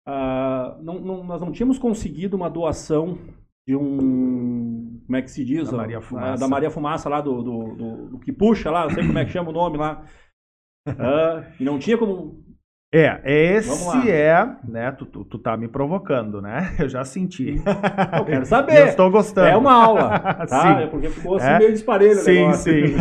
Uh, 0.08 0.82
não, 0.82 1.00
não, 1.00 1.24
nós 1.24 1.40
não 1.40 1.52
tínhamos 1.52 1.78
conseguido 1.78 2.36
uma 2.36 2.48
doação 2.48 3.18
de 3.66 3.76
um. 3.76 5.00
Como 5.04 5.16
é 5.16 5.22
que 5.22 5.30
se 5.30 5.44
diz? 5.44 5.70
Da 5.70 5.76
Maria 5.76 6.00
Fumaça. 6.00 6.40
Da 6.40 6.48
Maria 6.48 6.70
Fumaça 6.70 7.08
lá, 7.08 7.20
do, 7.20 7.42
do, 7.42 7.74
do, 7.74 8.08
do 8.10 8.18
que 8.18 8.32
puxa 8.32 8.70
lá, 8.70 8.84
não 8.84 8.90
sei 8.90 9.06
como 9.06 9.18
é 9.18 9.24
que 9.24 9.30
chama 9.30 9.50
o 9.50 9.52
nome 9.52 9.76
lá. 9.76 10.04
Uh, 10.88 11.44
e 11.60 11.64
não 11.64 11.78
tinha 11.78 11.98
como 11.98 12.42
é, 12.94 13.22
esse 13.24 14.10
é, 14.10 14.54
né? 14.68 14.92
Tu, 14.92 15.06
tu, 15.06 15.24
tu, 15.24 15.38
tá 15.38 15.56
me 15.56 15.66
provocando, 15.66 16.42
né? 16.42 16.76
Eu 16.78 16.90
já 16.90 17.02
senti. 17.04 17.56
Eu 18.18 18.24
quero 18.26 18.44
saber. 18.44 18.80
Eu 18.80 18.86
estou 18.88 19.10
gostando. 19.10 19.48
É 19.48 19.56
uma 19.56 19.72
aula, 19.72 20.18
tá? 20.46 20.46
Sim. 20.46 20.82
É 20.82 20.86
porque 20.88 21.08
ficou 21.08 21.36
assim 21.36 21.46
é? 21.46 21.58
meio 21.58 21.72
disparelho 21.72 22.16
Sim, 22.16 22.32
negócio. 22.32 22.72
sim. 22.72 22.94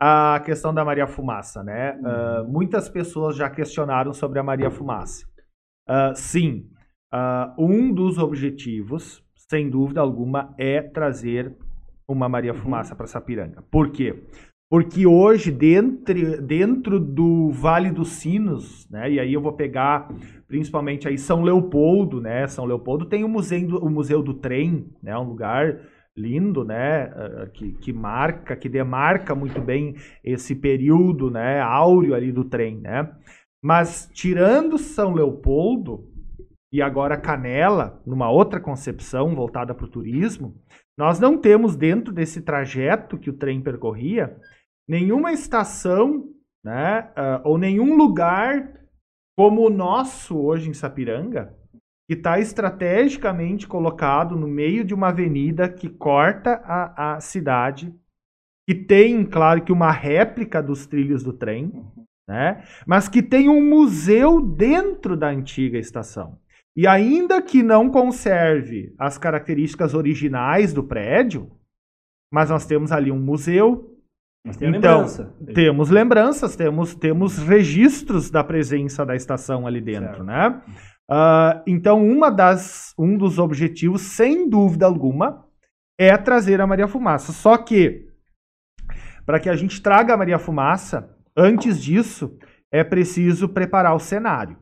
a 0.00 0.40
questão 0.42 0.72
da 0.72 0.82
Maria 0.84 1.06
Fumaça, 1.06 1.62
né? 1.62 1.98
Uh, 2.00 2.50
muitas 2.50 2.88
pessoas 2.88 3.36
já 3.36 3.50
questionaram 3.50 4.14
sobre 4.14 4.38
a 4.38 4.42
Maria 4.42 4.70
Fumaça. 4.70 5.26
Uh, 5.86 6.14
sim, 6.14 6.70
uh, 7.12 7.52
um 7.58 7.92
dos 7.92 8.16
objetivos, 8.16 9.22
sem 9.50 9.68
dúvida 9.68 10.00
alguma, 10.00 10.54
é 10.56 10.80
trazer 10.80 11.54
uma 12.08 12.26
Maria 12.26 12.54
Fumaça 12.54 12.96
para 12.96 13.06
Sapiranga. 13.06 13.62
Por 13.70 13.90
quê? 13.90 14.22
Porque 14.72 15.06
hoje, 15.06 15.50
dentro, 15.50 16.40
dentro 16.40 16.98
do 16.98 17.50
Vale 17.50 17.90
dos 17.90 18.08
Sinos, 18.08 18.88
né, 18.88 19.12
e 19.12 19.20
aí 19.20 19.34
eu 19.34 19.42
vou 19.42 19.52
pegar 19.52 20.08
principalmente 20.48 21.06
aí 21.06 21.18
São 21.18 21.42
Leopoldo, 21.42 22.22
né? 22.22 22.46
São 22.46 22.64
Leopoldo 22.64 23.04
tem 23.04 23.22
o 23.22 23.28
Museu 23.28 23.68
do, 23.68 23.84
o 23.84 23.90
Museu 23.90 24.22
do 24.22 24.32
Trem, 24.32 24.90
né? 25.02 25.14
Um 25.18 25.24
lugar 25.24 25.78
lindo, 26.16 26.64
né? 26.64 27.12
Eh, 27.14 27.50
que, 27.52 27.72
que 27.72 27.92
marca, 27.92 28.56
que 28.56 28.66
demarca 28.66 29.34
muito 29.34 29.60
bem 29.60 29.94
esse 30.24 30.54
período, 30.54 31.30
né? 31.30 31.60
Áureo 31.60 32.14
ali 32.14 32.32
do 32.32 32.44
trem, 32.44 32.80
né? 32.80 33.14
Mas 33.62 34.10
tirando 34.14 34.78
São 34.78 35.12
Leopoldo 35.12 36.08
e 36.72 36.80
agora 36.80 37.18
Canela, 37.18 38.00
numa 38.06 38.30
outra 38.30 38.58
concepção 38.58 39.34
voltada 39.34 39.74
para 39.74 39.84
o 39.84 39.90
turismo, 39.90 40.56
nós 40.96 41.20
não 41.20 41.36
temos 41.36 41.76
dentro 41.76 42.10
desse 42.10 42.40
trajeto 42.40 43.18
que 43.18 43.28
o 43.28 43.34
trem 43.34 43.60
percorria 43.60 44.34
nenhuma 44.88 45.32
estação 45.32 46.32
né, 46.64 47.10
uh, 47.16 47.48
ou 47.48 47.58
nenhum 47.58 47.96
lugar 47.96 48.80
como 49.36 49.66
o 49.66 49.70
nosso 49.70 50.38
hoje 50.38 50.70
em 50.70 50.74
Sapiranga, 50.74 51.56
que 52.08 52.14
está 52.14 52.38
estrategicamente 52.38 53.66
colocado 53.66 54.36
no 54.36 54.46
meio 54.46 54.84
de 54.84 54.94
uma 54.94 55.08
avenida 55.08 55.68
que 55.68 55.88
corta 55.88 56.60
a, 56.64 57.14
a 57.14 57.20
cidade, 57.20 57.94
que 58.68 58.74
tem, 58.74 59.24
claro, 59.24 59.62
que 59.62 59.72
uma 59.72 59.90
réplica 59.90 60.62
dos 60.62 60.86
trilhos 60.86 61.22
do 61.22 61.32
trem, 61.32 61.72
né, 62.28 62.62
mas 62.86 63.08
que 63.08 63.22
tem 63.22 63.48
um 63.48 63.68
museu 63.68 64.40
dentro 64.40 65.16
da 65.16 65.28
antiga 65.28 65.78
estação. 65.78 66.38
E 66.76 66.86
ainda 66.86 67.42
que 67.42 67.62
não 67.62 67.90
conserve 67.90 68.94
as 68.98 69.18
características 69.18 69.92
originais 69.92 70.72
do 70.72 70.82
prédio, 70.82 71.50
mas 72.32 72.48
nós 72.48 72.64
temos 72.64 72.92
ali 72.92 73.10
um 73.10 73.20
museu, 73.20 73.91
mas 74.44 74.56
tem 74.56 74.68
então, 74.68 74.98
lembrança. 74.98 75.34
Temos 75.54 75.90
lembranças, 75.90 76.56
temos, 76.56 76.94
temos 76.94 77.38
registros 77.38 78.30
da 78.30 78.42
presença 78.42 79.06
da 79.06 79.14
estação 79.14 79.66
ali 79.66 79.80
dentro, 79.80 80.24
certo. 80.24 80.24
né? 80.24 80.62
Uh, 81.10 81.62
então, 81.66 82.04
uma 82.04 82.30
das, 82.30 82.94
um 82.98 83.16
dos 83.16 83.38
objetivos, 83.38 84.02
sem 84.02 84.48
dúvida 84.48 84.86
alguma, 84.86 85.46
é 85.98 86.16
trazer 86.16 86.60
a 86.60 86.66
Maria 86.66 86.88
Fumaça. 86.88 87.32
Só 87.32 87.56
que, 87.56 88.08
para 89.24 89.38
que 89.38 89.48
a 89.48 89.54
gente 89.54 89.80
traga 89.80 90.14
a 90.14 90.16
Maria 90.16 90.38
Fumaça, 90.38 91.14
antes 91.36 91.80
disso, 91.80 92.36
é 92.72 92.82
preciso 92.82 93.48
preparar 93.48 93.94
o 93.94 94.00
cenário. 94.00 94.58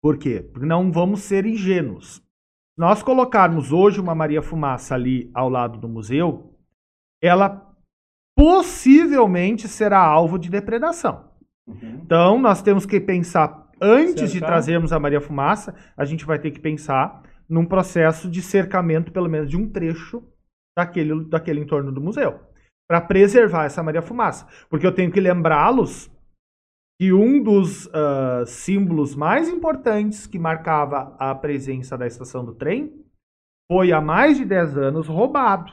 Por 0.00 0.18
quê? 0.18 0.48
Porque 0.52 0.66
não 0.66 0.92
vamos 0.92 1.20
ser 1.20 1.46
ingênuos. 1.46 2.16
Se 2.16 2.22
nós 2.78 3.02
colocarmos 3.02 3.72
hoje 3.72 4.00
uma 4.00 4.14
Maria 4.14 4.42
Fumaça 4.42 4.94
ali 4.94 5.30
ao 5.32 5.48
lado 5.48 5.78
do 5.78 5.88
museu, 5.88 6.54
ela 7.22 7.73
possivelmente 8.36 9.68
será 9.68 10.00
alvo 10.00 10.38
de 10.38 10.50
depredação. 10.50 11.28
Uhum. 11.66 12.00
Então, 12.02 12.38
nós 12.38 12.62
temos 12.62 12.84
que 12.84 13.00
pensar, 13.00 13.70
antes 13.80 14.32
de 14.32 14.40
trazermos 14.40 14.92
a 14.92 14.98
Maria 14.98 15.20
Fumaça, 15.20 15.74
a 15.96 16.04
gente 16.04 16.24
vai 16.24 16.38
ter 16.38 16.50
que 16.50 16.60
pensar 16.60 17.22
num 17.48 17.64
processo 17.64 18.28
de 18.28 18.42
cercamento, 18.42 19.12
pelo 19.12 19.28
menos 19.28 19.48
de 19.48 19.56
um 19.56 19.68
trecho 19.70 20.22
daquele, 20.76 21.24
daquele 21.28 21.60
entorno 21.60 21.92
do 21.92 22.00
museu, 22.00 22.40
para 22.88 23.00
preservar 23.00 23.64
essa 23.64 23.82
Maria 23.82 24.02
Fumaça. 24.02 24.46
Porque 24.68 24.86
eu 24.86 24.92
tenho 24.92 25.12
que 25.12 25.20
lembrá-los 25.20 26.10
que 27.00 27.12
um 27.12 27.42
dos 27.42 27.88
ah, 27.92 28.44
símbolos 28.46 29.14
mais 29.14 29.48
importantes 29.48 30.26
que 30.26 30.38
marcava 30.38 31.14
a 31.18 31.34
presença 31.34 31.98
da 31.98 32.06
estação 32.06 32.44
do 32.44 32.54
trem 32.54 33.04
foi 33.70 33.92
há 33.92 34.00
mais 34.00 34.36
de 34.36 34.44
10 34.44 34.76
anos 34.76 35.08
roubado 35.08 35.72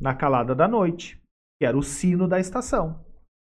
na 0.00 0.14
calada 0.14 0.54
da 0.54 0.68
noite, 0.68 1.20
que 1.58 1.66
era 1.66 1.76
o 1.76 1.82
sino 1.82 2.28
da 2.28 2.38
estação. 2.38 3.04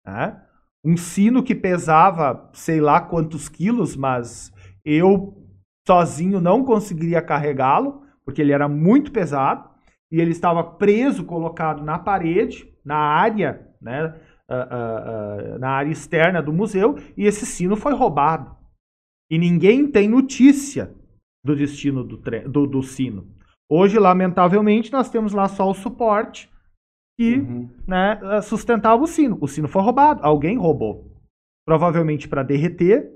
né? 0.07 0.43
Um 0.85 0.97
sino 0.97 1.43
que 1.43 1.55
pesava 1.55 2.51
sei 2.53 2.81
lá 2.81 3.01
quantos 3.01 3.49
quilos, 3.49 3.95
mas 3.95 4.53
eu 4.85 5.39
sozinho 5.87 6.41
não 6.41 6.65
conseguiria 6.65 7.23
carregá-lo, 7.23 8.03
porque 8.25 8.41
ele 8.41 8.53
era 8.53 8.69
muito 8.69 9.13
pesado, 9.13 9.71
e 10.11 10.21
ele 10.21 10.31
estava 10.31 10.63
preso, 10.63 11.25
colocado 11.25 11.83
na 11.83 11.99
parede, 11.99 12.69
na 12.85 12.97
área, 12.97 13.69
né, 13.81 14.15
ah, 14.49 14.69
ah, 14.71 15.55
ah, 15.55 15.59
na 15.59 15.71
área 15.71 15.91
externa 15.91 16.43
do 16.43 16.53
museu, 16.53 16.97
e 17.17 17.25
esse 17.25 17.47
sino 17.47 17.77
foi 17.77 17.95
roubado. 17.95 18.55
E 19.31 19.39
ninguém 19.39 19.91
tem 19.91 20.09
notícia 20.09 20.95
do 21.45 21.57
destino 21.57 22.05
do, 22.05 22.21
do, 22.49 22.67
do 22.67 22.83
sino. 22.83 23.27
Hoje, 23.71 23.99
lamentavelmente, 23.99 24.93
nós 24.93 25.09
temos 25.09 25.33
lá 25.33 25.49
só 25.49 25.71
o 25.71 25.75
suporte 25.75 26.52
que 27.19 27.37
Uhum. 27.37 27.69
né, 27.87 28.19
sustentava 28.43 29.03
o 29.03 29.07
sino. 29.07 29.39
O 29.41 29.49
sino 29.49 29.69
foi 29.69 29.83
roubado, 29.83 30.21
alguém 30.25 30.57
roubou. 30.57 31.11
Provavelmente 31.67 32.29
para 32.29 32.43
derreter, 32.43 33.11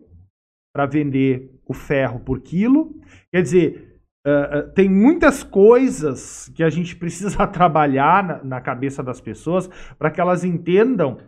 para 0.75 0.87
vender 0.87 1.51
o 1.67 1.75
ferro 1.75 2.21
por 2.21 2.41
quilo. 2.41 2.95
Quer 3.33 3.43
dizer, 3.43 4.01
eh, 4.27 4.51
eh, 4.53 4.63
tem 4.75 4.89
muitas 4.89 5.43
coisas 5.43 6.49
que 6.55 6.63
a 6.63 6.69
gente 6.71 6.95
precisa 6.95 7.47
trabalhar 7.49 8.23
na, 8.23 8.45
na 8.45 8.61
cabeça 8.61 9.03
das 9.03 9.21
pessoas 9.21 9.69
para 9.99 10.11
que 10.11 10.21
elas 10.21 10.45
entendam 10.45 11.19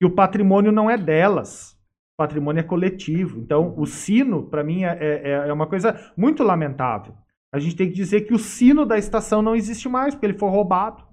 que 0.00 0.06
o 0.06 0.10
patrimônio 0.10 0.72
não 0.72 0.90
é 0.90 0.96
delas. 0.96 1.72
O 2.14 2.22
patrimônio 2.22 2.60
é 2.60 2.64
coletivo. 2.64 3.38
Então, 3.40 3.74
o 3.76 3.86
sino, 3.86 4.44
para 4.44 4.64
mim, 4.64 4.84
é, 4.84 4.98
é, 5.00 5.48
é 5.48 5.52
uma 5.52 5.66
coisa 5.66 6.12
muito 6.16 6.42
lamentável. 6.42 7.14
A 7.52 7.58
gente 7.58 7.76
tem 7.76 7.88
que 7.88 7.94
dizer 7.94 8.22
que 8.22 8.34
o 8.34 8.38
sino 8.38 8.84
da 8.84 8.98
estação 8.98 9.42
não 9.42 9.54
existe 9.54 9.88
mais, 9.88 10.14
porque 10.14 10.26
ele 10.26 10.38
foi 10.38 10.48
roubado. 10.48 11.04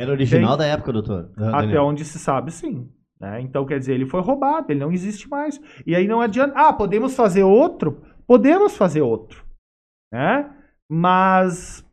Era 0.00 0.10
original 0.12 0.56
Tem- 0.56 0.66
da 0.66 0.72
época, 0.72 0.92
doutor? 0.92 1.30
Ah, 1.36 1.48
Até 1.50 1.60
Daniel. 1.66 1.84
onde 1.84 2.04
se 2.04 2.18
sabe, 2.18 2.50
sim. 2.50 2.88
né? 3.20 3.40
Então, 3.42 3.66
quer 3.66 3.78
dizer, 3.78 3.94
ele 3.94 4.06
foi 4.06 4.20
roubado, 4.22 4.72
ele 4.72 4.80
não 4.80 4.90
existe 4.92 5.28
mais. 5.28 5.60
E 5.86 5.94
aí 5.94 6.08
não 6.08 6.20
adianta. 6.20 6.54
Ah, 6.56 6.72
podemos 6.72 7.14
fazer 7.14 7.42
outro? 7.42 8.00
Podemos 8.26 8.76
fazer 8.76 9.02
outro. 9.02 9.44
Né? 10.12 10.50
Mas 10.90 11.84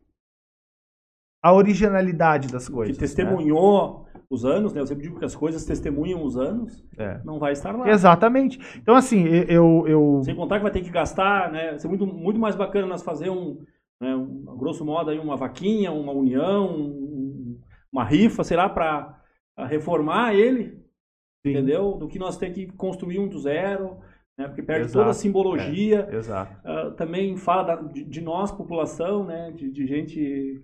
a 1.44 1.52
originalidade 1.52 2.48
das 2.48 2.66
Que 2.66 2.72
coisas. 2.74 2.96
né? 2.96 3.00
testemunhou 3.00 4.06
os 4.30 4.44
anos, 4.44 4.72
né? 4.72 4.80
Eu 4.80 4.86
sempre 4.86 5.04
digo 5.04 5.18
que 5.18 5.24
as 5.24 5.34
coisas 5.36 5.64
testemunham 5.64 6.22
os 6.24 6.36
anos, 6.36 6.84
É. 6.98 7.20
não 7.24 7.38
vai 7.38 7.52
estar 7.52 7.74
lá. 7.76 7.88
Exatamente. 7.88 8.58
Então, 8.78 8.94
assim, 8.94 9.24
eu. 9.48 9.84
eu 9.86 10.20
Sem 10.24 10.34
contar 10.34 10.56
que 10.58 10.62
vai 10.64 10.72
ter 10.72 10.82
que 10.82 10.90
gastar, 10.90 11.50
né? 11.52 11.70
Vai 11.70 11.78
ser 11.78 11.88
muito, 11.88 12.06
muito 12.06 12.38
mais 12.40 12.56
bacana 12.56 12.86
nós 12.86 13.02
fazer 13.02 13.30
um, 13.30 13.58
né, 14.00 14.14
um, 14.14 14.44
grosso 14.58 14.84
modo, 14.84 15.10
aí 15.10 15.18
uma 15.18 15.36
vaquinha, 15.36 15.92
uma 15.92 16.12
união, 16.12 16.74
um- 16.76 17.08
uma 17.92 18.04
rifa, 18.04 18.44
sei 18.44 18.56
lá, 18.56 18.68
para 18.68 19.18
reformar 19.66 20.34
ele, 20.34 20.70
sim, 21.44 21.50
entendeu? 21.52 21.92
Do 21.92 22.08
que 22.08 22.18
nós 22.18 22.36
ter 22.36 22.50
que 22.50 22.66
construir 22.66 23.18
um 23.18 23.28
do 23.28 23.38
zero, 23.38 23.96
né? 24.38 24.46
Porque 24.46 24.62
perde 24.62 24.84
Exato, 24.84 24.98
toda 24.98 25.10
a 25.10 25.14
simbologia. 25.14 26.08
Exato. 26.12 26.56
Ah, 26.64 26.90
também 26.96 27.36
fala 27.36 27.62
da- 27.64 27.76
de, 27.82 28.04
de 28.04 28.20
nós, 28.20 28.52
população, 28.52 29.24
né? 29.24 29.50
De, 29.52 29.70
de 29.70 29.86
gente, 29.86 30.62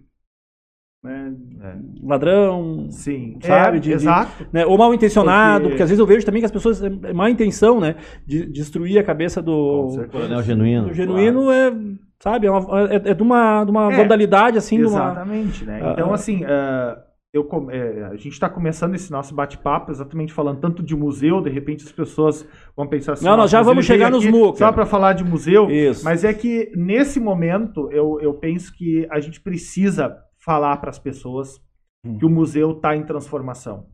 né? 1.03 1.35
É. 1.61 1.77
Ladrão, 2.07 2.89
Sim. 2.91 3.39
Sabe, 3.43 3.77
É, 3.79 3.81
de- 3.81 3.89
de- 3.89 3.95
exato. 3.95 4.47
né, 4.53 4.65
ou 4.65 4.79
mal 4.79 4.95
intencionado, 4.95 5.65
Porque- 5.65 5.71
porque... 5.75 5.83
às 5.83 5.89
vezes 5.91 6.01
eu 6.01 6.07
vejo 6.07 6.25
também 6.25 6.41
que 6.41 6.47
as 6.47 6.53
pessoas 6.53 6.83
é 6.83 7.13
má 7.13 7.29
intenção, 7.29 7.81
né, 7.81 7.97
de 8.27 8.47
destruir 8.47 8.99
a 8.99 9.05
cabeça 9.05 9.43
do. 9.43 10.07
Coronel 10.11 10.43
Genuíno. 10.43 10.89
do 10.89 10.95
genuíno 10.95 11.51
é, 11.51 11.73
sabe, 12.21 12.47
é, 12.47 12.51
uma- 12.51 12.81
é- 12.91 13.11
é 13.11 13.15
de 13.15 13.23
uma, 13.23 13.65
de 13.65 13.71
uma 13.71 13.93
É, 13.93 13.97
vandalidade 13.97 14.57
assim, 14.57 14.79
de 14.79 14.85
uma, 14.87 15.11
Exatamente, 15.11 15.65
né? 15.65 15.81
Ah, 15.83 15.93
Então, 15.93 16.15
assim, 16.15 16.43
ah, 16.45 17.04
eu, 17.35 17.47
é, 17.71 18.05
a 18.05 18.17
gente 18.17 18.33
está 18.33 18.49
começando 18.49 18.95
esse 18.95 19.11
nosso 19.11 19.35
bate-papo 19.35 19.91
exatamente 19.91 20.33
falando 20.33 20.61
tanto 20.61 20.83
de 20.83 20.97
museu, 20.97 21.43
de 21.43 21.51
repente 21.51 21.85
as 21.85 21.93
pessoas 21.93 22.49
vão 22.75 22.87
pensar 22.87 23.13
assim... 23.13 23.27
Não, 23.27 23.37
nós 23.37 23.51
já 23.51 23.61
vamos 23.61 23.85
chegar 23.85 24.11
nos 24.11 24.25
MOOC, 24.25 24.57
Só 24.57 24.73
para 24.73 24.87
falar 24.87 25.13
de 25.13 25.25
museu, 25.25 25.71
Isso. 25.71 26.03
mas 26.05 26.25
é 26.25 26.33
que 26.33 26.73
nesse 26.75 27.21
momento 27.21 27.91
eu, 27.93 28.19
eu 28.23 28.33
penso 28.33 28.73
que 28.75 29.07
a 29.11 29.21
gente 29.21 29.41
precisa 29.41 30.17
falar 30.39 30.79
para 30.79 30.89
as 30.89 30.99
pessoas 30.99 31.63
Hum. 32.05 32.19
que 32.19 32.27
o 32.27 32.31
museu 32.31 32.73
está 32.73 32.95
em 32.95 33.05
transformação. 33.05 33.87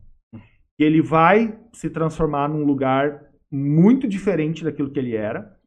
Que 0.77 0.83
ele 0.83 1.01
vai 1.01 1.57
se 1.73 1.89
transformar 1.89 2.49
num 2.49 2.63
lugar 2.63 3.23
muito 3.51 4.07
diferente 4.07 4.63
daquilo 4.63 4.91
que 4.91 4.99
ele 4.99 5.15
era. 5.15 5.57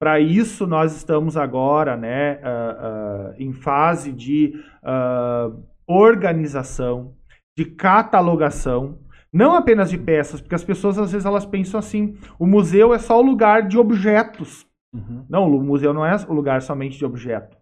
Para 0.00 0.20
isso, 0.20 0.66
nós 0.66 0.96
estamos 0.96 1.36
agora 1.36 1.96
né, 1.96 2.40
ah, 2.42 2.76
ah, 2.78 3.34
em 3.38 3.52
fase 3.52 4.12
de 4.12 4.54
ah, 4.82 5.50
organização, 5.90 7.14
de 7.56 7.64
catalogação, 7.64 8.98
não 9.32 9.54
apenas 9.54 9.90
de 9.90 9.98
peças, 9.98 10.40
porque 10.40 10.54
as 10.54 10.64
pessoas 10.64 10.98
às 10.98 11.12
vezes 11.12 11.26
elas 11.26 11.44
pensam 11.44 11.78
assim: 11.78 12.16
o 12.38 12.46
museu 12.46 12.94
é 12.94 12.98
só 12.98 13.18
o 13.18 13.22
lugar 13.22 13.66
de 13.66 13.78
objetos. 13.78 14.66
Uhum. 14.92 15.24
Não, 15.28 15.44
o 15.44 15.62
museu 15.62 15.92
não 15.92 16.04
é 16.04 16.16
o 16.28 16.32
lugar 16.32 16.62
somente 16.62 16.98
de 16.98 17.04
objeto. 17.04 17.56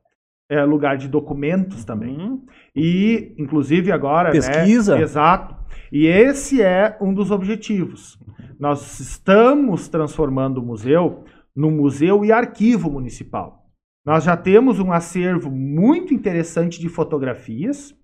É 0.50 0.64
lugar 0.64 0.96
de 0.96 1.08
documentos 1.08 1.84
também. 1.84 2.16
Uhum. 2.16 2.46
E, 2.74 3.34
inclusive, 3.38 3.92
agora. 3.92 4.30
Pesquisa. 4.30 4.96
Né, 4.96 5.02
exato. 5.02 5.54
E 5.92 6.06
esse 6.06 6.62
é 6.62 6.96
um 7.00 7.12
dos 7.12 7.30
objetivos. 7.30 8.18
Nós 8.58 8.98
estamos 8.98 9.88
transformando 9.88 10.58
o 10.58 10.64
museu 10.64 11.24
num 11.54 11.70
museu 11.70 12.24
e 12.24 12.32
arquivo 12.32 12.90
municipal. 12.90 13.64
Nós 14.06 14.24
já 14.24 14.36
temos 14.36 14.80
um 14.80 14.90
acervo 14.90 15.50
muito 15.50 16.14
interessante 16.14 16.80
de 16.80 16.88
fotografias. 16.88 17.94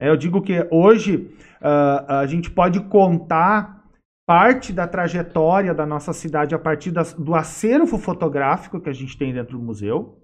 É, 0.00 0.08
eu 0.08 0.16
digo 0.16 0.40
que 0.42 0.66
hoje 0.70 1.30
ah, 1.60 2.20
a 2.20 2.26
gente 2.26 2.50
pode 2.50 2.80
contar 2.84 3.84
parte 4.26 4.72
da 4.72 4.86
trajetória 4.86 5.74
da 5.74 5.86
nossa 5.86 6.12
cidade 6.12 6.54
a 6.54 6.58
partir 6.58 6.90
das- 6.90 7.14
do 7.14 7.34
acervo 7.34 7.98
fotográfico 7.98 8.80
que 8.80 8.88
a 8.88 8.92
gente 8.92 9.16
tem 9.16 9.32
dentro 9.32 9.58
do 9.58 9.64
museu. 9.64 10.22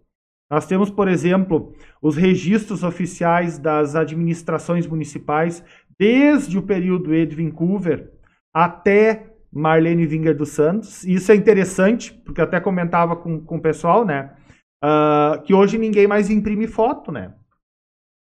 Nós 0.50 0.66
temos, 0.66 0.90
por 0.90 1.08
exemplo, 1.08 1.74
os 2.02 2.16
registros 2.16 2.82
oficiais 2.84 3.58
das 3.58 3.96
administrações 3.96 4.86
municipais 4.86 5.64
desde 5.98 6.58
o 6.58 6.62
período 6.62 7.14
Edwin 7.14 7.50
Coover 7.50 8.12
até 8.54 9.32
Marlene 9.50 10.06
Winger 10.06 10.36
dos 10.36 10.50
Santos. 10.50 11.02
Isso 11.04 11.32
é 11.32 11.34
interessante, 11.34 12.12
porque 12.12 12.40
eu 12.40 12.44
até 12.44 12.60
comentava 12.60 13.16
com, 13.16 13.40
com 13.40 13.56
o 13.56 13.62
pessoal, 13.62 14.04
né? 14.04 14.36
ah, 14.82 15.40
que 15.44 15.54
hoje 15.54 15.78
ninguém 15.78 16.06
mais 16.06 16.28
imprime 16.28 16.66
foto, 16.66 17.10
né? 17.10 17.32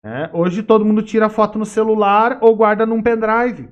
É, 0.03 0.29
hoje 0.33 0.63
todo 0.63 0.85
mundo 0.85 1.01
tira 1.03 1.29
foto 1.29 1.59
no 1.59 1.65
celular 1.65 2.37
ou 2.41 2.55
guarda 2.55 2.85
num 2.85 3.01
pendrive. 3.01 3.69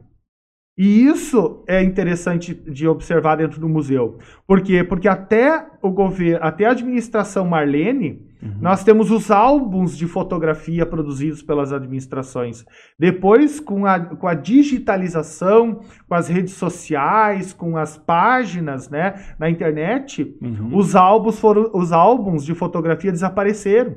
E 0.78 1.06
isso 1.06 1.64
é 1.68 1.82
interessante 1.82 2.54
de 2.54 2.88
observar 2.88 3.38
dentro 3.38 3.60
do 3.60 3.68
museu. 3.68 4.20
Por 4.46 4.62
quê? 4.62 4.84
Porque 4.84 5.08
até 5.08 5.66
o 5.82 5.90
governo, 5.90 6.46
até 6.46 6.66
a 6.66 6.72
administração 6.72 7.46
Marlene, 7.48 8.26
Uhum. 8.40 8.54
nós 8.62 8.84
temos 8.84 9.10
os 9.10 9.32
álbuns 9.32 9.98
de 9.98 10.06
fotografia 10.06 10.86
produzidos 10.86 11.42
pelas 11.42 11.74
administrações. 11.74 12.64
Depois, 13.00 13.60
com 13.60 13.84
a, 13.88 14.00
com 14.00 14.28
a 14.28 14.36
digitalização, 14.36 15.82
com 16.08 16.14
as 16.14 16.28
redes 16.28 16.54
sociais, 16.54 17.52
com 17.52 17.76
as 17.78 17.98
páginas 17.98 18.90
né, 18.90 19.16
na 19.40 19.50
internet, 19.50 20.38
Uhum. 20.40 20.78
os 20.78 20.96
álbuns 20.96 21.40
foram 21.40 21.72
os 21.74 21.92
álbuns 21.92 22.46
de 22.46 22.54
fotografia 22.54 23.12
desapareceram. 23.12 23.96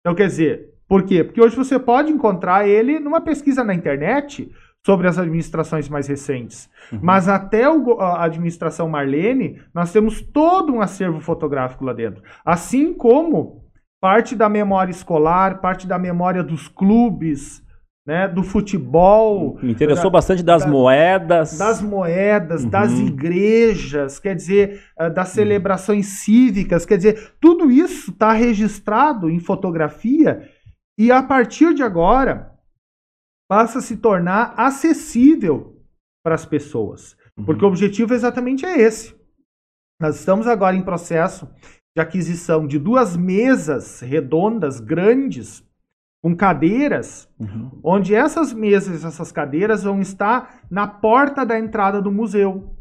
Então, 0.00 0.14
quer 0.14 0.28
dizer, 0.28 0.70
por 0.94 1.02
quê? 1.02 1.24
Porque 1.24 1.40
hoje 1.40 1.56
você 1.56 1.76
pode 1.76 2.12
encontrar 2.12 2.68
ele 2.68 3.00
numa 3.00 3.20
pesquisa 3.20 3.64
na 3.64 3.74
internet 3.74 4.48
sobre 4.86 5.08
as 5.08 5.18
administrações 5.18 5.88
mais 5.88 6.06
recentes. 6.06 6.70
Uhum. 6.92 7.00
Mas 7.02 7.28
até 7.28 7.68
o 7.68 7.98
a 8.00 8.22
administração 8.22 8.88
Marlene, 8.88 9.60
nós 9.74 9.90
temos 9.90 10.20
todo 10.20 10.72
um 10.72 10.80
acervo 10.80 11.18
fotográfico 11.18 11.84
lá 11.84 11.92
dentro. 11.92 12.22
Assim 12.44 12.94
como 12.94 13.64
parte 14.00 14.36
da 14.36 14.48
memória 14.48 14.92
escolar, 14.92 15.60
parte 15.60 15.84
da 15.84 15.98
memória 15.98 16.44
dos 16.44 16.68
clubes, 16.68 17.60
né, 18.06 18.28
do 18.28 18.44
futebol. 18.44 19.58
Me 19.60 19.72
interessou 19.72 20.04
da, 20.04 20.10
bastante 20.10 20.44
das 20.44 20.62
da, 20.64 20.70
moedas. 20.70 21.58
Das 21.58 21.82
moedas, 21.82 22.62
Uhum. 22.62 22.70
das 22.70 22.92
igrejas, 22.92 24.20
quer 24.20 24.36
dizer, 24.36 24.80
ah, 24.96 25.08
das 25.08 25.30
celebrações 25.30 26.06
cívicas, 26.06 26.86
quer 26.86 26.98
dizer, 26.98 27.32
tudo 27.40 27.68
isso 27.68 28.12
está 28.12 28.32
registrado 28.32 29.28
em 29.28 29.40
fotografia 29.40 30.53
e 30.98 31.10
a 31.10 31.22
partir 31.22 31.74
de 31.74 31.82
agora 31.82 32.58
passa 33.48 33.78
a 33.78 33.82
se 33.82 33.96
tornar 33.96 34.54
acessível 34.56 35.82
para 36.24 36.34
as 36.34 36.46
pessoas. 36.46 37.16
Uhum. 37.36 37.44
Porque 37.44 37.64
o 37.64 37.68
objetivo 37.68 38.14
exatamente 38.14 38.64
é 38.64 38.78
esse. 38.80 39.14
Nós 40.00 40.16
estamos 40.18 40.46
agora 40.46 40.76
em 40.76 40.84
processo 40.84 41.48
de 41.96 42.02
aquisição 42.02 42.66
de 42.66 42.78
duas 42.78 43.16
mesas 43.16 44.00
redondas 44.00 44.80
grandes 44.80 45.64
com 46.22 46.34
cadeiras, 46.34 47.28
Uhum. 47.38 47.70
onde 47.84 48.14
essas 48.14 48.52
mesas, 48.52 49.04
essas 49.04 49.30
cadeiras 49.30 49.82
vão 49.82 50.00
estar 50.00 50.62
na 50.70 50.86
porta 50.88 51.44
da 51.44 51.58
entrada 51.58 52.00
do 52.00 52.10
museu. 52.10 52.74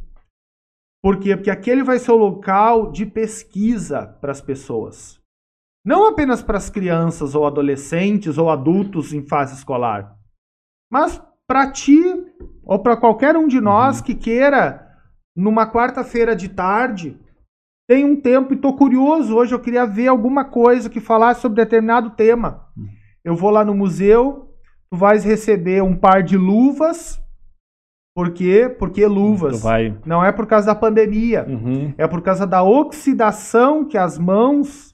Por 1.03 1.19
quê? 1.19 1.35
Porque 1.35 1.51
aquele 1.51 1.83
vai 1.83 1.99
ser 1.99 2.11
o 2.11 2.17
local 2.17 2.89
de 2.89 3.05
pesquisa 3.05 4.07
para 4.21 4.31
as 4.31 4.39
pessoas. 4.39 5.21
Não 5.85 6.07
apenas 6.07 6.41
para 6.41 6.57
as 6.57 6.69
crianças 6.69 7.35
ou 7.35 7.45
adolescentes 7.45 8.37
ou 8.37 8.49
adultos 8.49 9.13
em 9.13 9.25
fase 9.27 9.55
escolar, 9.55 10.15
mas 10.89 11.21
para 11.45 11.69
ti 11.71 12.01
ou 12.63 12.79
para 12.79 12.95
qualquer 12.95 13.35
um 13.35 13.47
de 13.47 13.59
nós 13.59 13.99
que 13.99 14.15
queira, 14.15 14.87
numa 15.35 15.69
quarta-feira 15.69 16.35
de 16.35 16.47
tarde, 16.47 17.19
tem 17.87 18.05
um 18.05 18.19
tempo 18.19 18.53
e 18.53 18.55
estou 18.55 18.77
curioso. 18.77 19.35
Hoje 19.35 19.53
eu 19.53 19.59
queria 19.59 19.85
ver 19.85 20.07
alguma 20.07 20.45
coisa 20.45 20.89
que 20.89 21.01
falasse 21.01 21.41
sobre 21.41 21.61
determinado 21.61 22.11
tema. 22.11 22.67
Eu 23.23 23.35
vou 23.35 23.49
lá 23.49 23.65
no 23.65 23.75
museu, 23.75 24.53
tu 24.89 24.97
vais 24.97 25.25
receber 25.25 25.83
um 25.83 25.95
par 25.95 26.23
de 26.23 26.37
luvas. 26.37 27.21
Por 28.15 28.31
quê? 28.31 28.73
Porque 28.79 29.05
luvas. 29.05 29.61
Vai. 29.61 29.97
Não 30.05 30.23
é 30.23 30.31
por 30.31 30.45
causa 30.45 30.67
da 30.67 30.75
pandemia. 30.75 31.45
Uhum. 31.47 31.93
É 31.97 32.07
por 32.07 32.21
causa 32.21 32.47
da 32.47 32.63
oxidação 32.63 33.85
que 33.85 33.97
as 33.97 34.17
mãos 34.17 34.92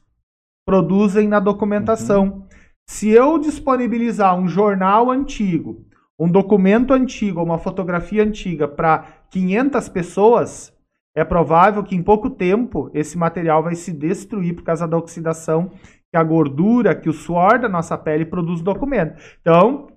produzem 0.69 1.27
na 1.27 1.39
documentação. 1.39 2.45
Se 2.87 3.09
eu 3.09 3.39
disponibilizar 3.39 4.37
um 4.37 4.47
jornal 4.47 5.09
antigo, 5.09 5.83
um 6.19 6.29
documento 6.31 6.93
antigo, 6.93 7.41
uma 7.41 7.57
fotografia 7.57 8.21
antiga 8.21 8.67
para 8.67 9.03
500 9.31 9.89
pessoas, 9.89 10.71
é 11.17 11.23
provável 11.23 11.83
que 11.83 11.95
em 11.95 12.03
pouco 12.03 12.29
tempo 12.29 12.91
esse 12.93 13.17
material 13.17 13.63
vai 13.63 13.73
se 13.73 13.91
destruir 13.91 14.53
por 14.53 14.63
causa 14.63 14.87
da 14.87 14.95
oxidação, 14.95 15.71
que 16.11 16.15
a 16.15 16.23
gordura, 16.23 16.93
que 16.93 17.09
o 17.09 17.13
suor 17.13 17.57
da 17.57 17.67
nossa 17.67 17.97
pele 17.97 18.23
produz 18.23 18.59
no 18.59 18.65
documento. 18.65 19.19
Então, 19.41 19.87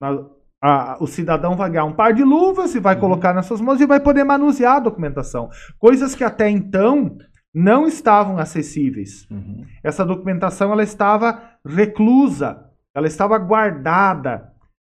a- 0.00 0.26
a- 0.62 0.96
o 1.00 1.08
cidadão 1.08 1.56
vai 1.56 1.70
ganhar 1.70 1.86
um 1.86 1.92
par 1.92 2.14
de 2.14 2.22
luvas 2.22 2.72
e 2.76 2.78
vai 2.78 2.94
colocar 2.94 3.34
nas 3.34 3.46
suas 3.46 3.60
mãos 3.60 3.80
e 3.80 3.86
vai 3.86 3.98
poder 3.98 4.22
manusear 4.22 4.76
a 4.76 4.80
documentação. 4.80 5.50
Coisas 5.76 6.14
que 6.14 6.22
até 6.22 6.48
então 6.48 7.18
não 7.54 7.86
estavam 7.86 8.38
acessíveis. 8.38 9.26
Uhum. 9.30 9.64
Essa 9.82 10.04
documentação 10.04 10.72
ela 10.72 10.82
estava 10.82 11.40
reclusa, 11.64 12.64
ela 12.94 13.06
estava 13.06 13.38
guardada. 13.38 14.52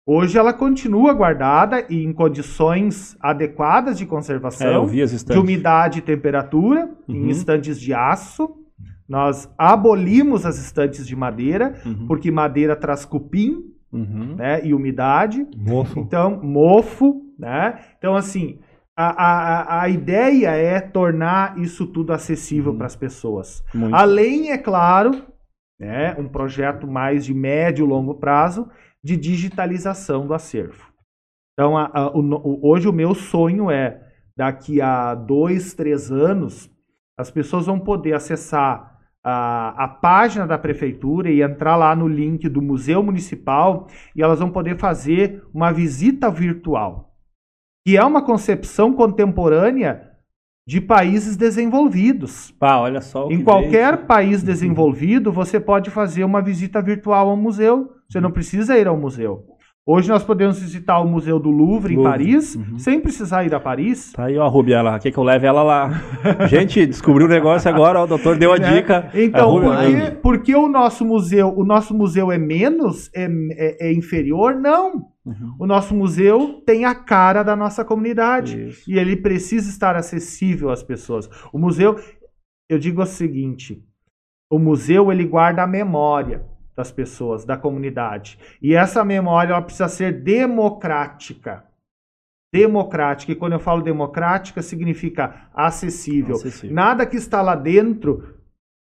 Hoje 0.06 0.38
ela 0.38 0.52
continua 0.54 1.12
guardada 1.12 1.84
e 1.90 2.02
em 2.02 2.12
condições 2.14 3.16
adequadas 3.20 3.98
de 3.98 4.04
É, 4.04 4.06
conservação, 4.06 4.84
as 4.84 5.24
de 5.24 5.38
umidade 5.38 5.98
e 5.98 6.02
temperatura, 6.02 6.90
em 7.06 7.24
Uhum. 7.24 7.28
estantes 7.28 7.78
de 7.78 7.92
aço. 7.92 8.48
Nós 9.06 9.48
abolimos 9.56 10.44
as 10.46 10.58
estantes 10.58 11.06
de 11.06 11.14
madeira, 11.14 11.74
Uhum. 11.84 12.06
porque 12.06 12.30
madeira 12.30 12.74
traz 12.74 13.04
cupim 13.04 13.64
Uhum. 13.92 14.34
né, 14.36 14.64
e 14.66 14.72
umidade. 14.74 15.46
Mofo. 15.56 16.00
Então, 16.00 16.40
mofo, 16.42 17.22
né? 17.38 17.78
Então, 17.98 18.14
assim, 18.16 18.58
a, 19.06 19.78
a, 19.78 19.82
a- 19.82 19.88
ideia 19.88 20.50
é 20.50 20.80
tornar 20.80 21.58
isso 21.58 21.87
tudo 21.87 22.12
acessível 22.12 22.72
Uhum. 22.72 22.78
para 22.78 22.87
as 22.87 22.96
pessoas. 22.96 23.62
Muito. 23.74 23.94
Além, 23.94 24.50
é 24.50 24.58
claro, 24.58 25.11
né, 25.78 26.14
um 26.18 26.26
projeto 26.28 26.87
mais 26.87 27.24
de 27.24 27.32
médio 27.32 27.87
e 27.87 27.88
longo 27.88 28.14
prazo 28.14 28.68
de 29.04 29.16
digitalização 29.16 30.26
do 30.26 30.34
acervo. 30.34 30.82
Então, 31.52 31.76
a- 31.78 31.90
a- 31.92 32.08
o- 32.16 32.61
hoje 32.68 32.88
o 32.88 32.92
meu 32.92 33.14
sonho 33.14 33.70
é, 33.70 34.00
daqui 34.37 34.80
a 34.80 35.14
dois, 35.14 35.74
três 35.74 36.11
anos, 36.11 36.70
as 37.18 37.30
pessoas 37.30 37.66
vão 37.66 37.78
poder 37.78 38.14
acessar 38.14 38.96
a, 39.24 39.84
a 39.84 39.88
página 39.88 40.46
da 40.46 40.56
prefeitura 40.56 41.28
e 41.30 41.42
entrar 41.42 41.76
lá 41.76 41.94
no 41.94 42.06
link 42.08 42.48
do 42.48 42.62
Museu 42.62 43.02
Municipal 43.02 43.88
e 44.14 44.22
elas 44.22 44.38
vão 44.38 44.50
poder 44.50 44.78
fazer 44.78 45.42
uma 45.52 45.72
visita 45.72 46.30
virtual, 46.30 47.07
que 47.88 47.96
é 47.96 48.05
uma 48.05 48.20
concepção 48.20 48.92
contemporânea 48.92 50.11
de 50.66 50.79
países 50.79 51.38
desenvolvidos. 51.38 52.51
Pá, 52.51 52.77
olha 52.77 53.01
só. 53.01 53.31
Em 53.31 53.38
que 53.38 53.44
qualquer 53.44 53.94
veio. 53.94 54.07
país 54.07 54.42
desenvolvido, 54.42 55.33
você 55.33 55.59
pode 55.59 55.88
fazer 55.88 56.22
uma 56.22 56.42
visita 56.42 56.83
virtual 56.83 57.31
ao 57.31 57.37
museu. 57.38 57.94
Você 58.07 58.20
não 58.20 58.31
precisa 58.31 58.77
ir 58.77 58.87
ao 58.87 58.94
museu. 58.94 59.57
Hoje 59.90 60.07
nós 60.11 60.22
podemos 60.22 60.61
visitar 60.61 61.01
o 61.01 61.09
Museu 61.09 61.40
do 61.40 61.48
Louvre, 61.48 61.94
em 61.94 61.96
Louvre, 61.96 62.12
Paris, 62.12 62.57
uhum. 62.57 62.79
sem 62.79 63.01
precisar 63.01 63.44
ir 63.44 63.55
a 63.55 63.59
Paris. 63.59 64.12
Tá 64.12 64.27
aí, 64.27 64.37
ó, 64.37 64.44
a 64.44 64.46
Rubi, 64.46 64.74
ela 64.74 64.98
quer 64.98 65.11
que 65.11 65.16
eu 65.16 65.24
leve 65.24 65.46
ela 65.46 65.62
lá. 65.62 65.88
Gente, 66.46 66.85
descobriu 66.85 67.27
o 67.27 67.31
negócio 67.31 67.70
agora, 67.70 67.98
ó, 67.98 68.05
o 68.05 68.07
doutor 68.07 68.37
deu 68.37 68.53
a 68.53 68.59
né? 68.59 68.70
dica. 68.70 69.11
Então, 69.14 69.48
A 69.48 69.51
Rubi- 69.51 69.66
por 69.66 69.87
que, 69.87 70.11
por 70.16 70.42
que 70.42 70.55
o 70.55 70.68
nosso 70.68 71.07
museu, 71.07 71.55
o 71.57 71.64
nosso 71.64 71.94
museu 71.94 72.31
é 72.31 72.37
menos, 72.37 73.11
é, 73.14 73.31
é- 73.53 73.88
é 73.88 73.92
inferior? 73.94 74.57
Não. 74.57 75.07
Uhum. 75.24 75.57
O 75.59 75.66
nosso 75.66 75.94
museu 75.94 76.62
tem 76.66 76.85
a 76.85 76.94
cara 76.94 77.42
da 77.42 77.57
nossa 77.57 77.83
comunidade. 77.83 78.68
Isso. 78.68 78.90
E 78.90 78.98
ele 78.98 79.16
precisa 79.16 79.70
estar 79.70 79.96
acessível 79.96 80.68
às 80.68 80.83
pessoas. 80.83 81.31
O 81.51 81.59
museu, 81.59 81.96
eu 82.68 82.79
digo 82.79 83.01
o 83.01 83.07
seguinte: 83.07 83.83
o 84.53 84.59
museu 84.59 85.11
ele 85.11 85.24
guarda 85.24 85.62
a 85.62 85.66
memória 85.66 86.44
das 86.78 86.92
pessoas, 86.92 87.44
da 87.44 87.56
comunidade. 87.56 88.38
E 88.62 88.72
essa 88.72 89.04
memória 89.04 89.52
ela 89.52 89.62
precisa 89.62 89.88
ser 89.88 90.22
democrática. 90.22 91.64
Democrática. 92.54 93.32
E 93.32 93.34
quando 93.34 93.54
eu 93.54 93.58
falo 93.58 93.82
democrática, 93.82 94.62
significa 94.62 95.48
acessível. 95.52 96.36
Acessível. 96.36 96.72
Nada 96.72 97.04
que 97.04 97.16
está 97.16 97.42
lá 97.42 97.56
dentro 97.56 98.38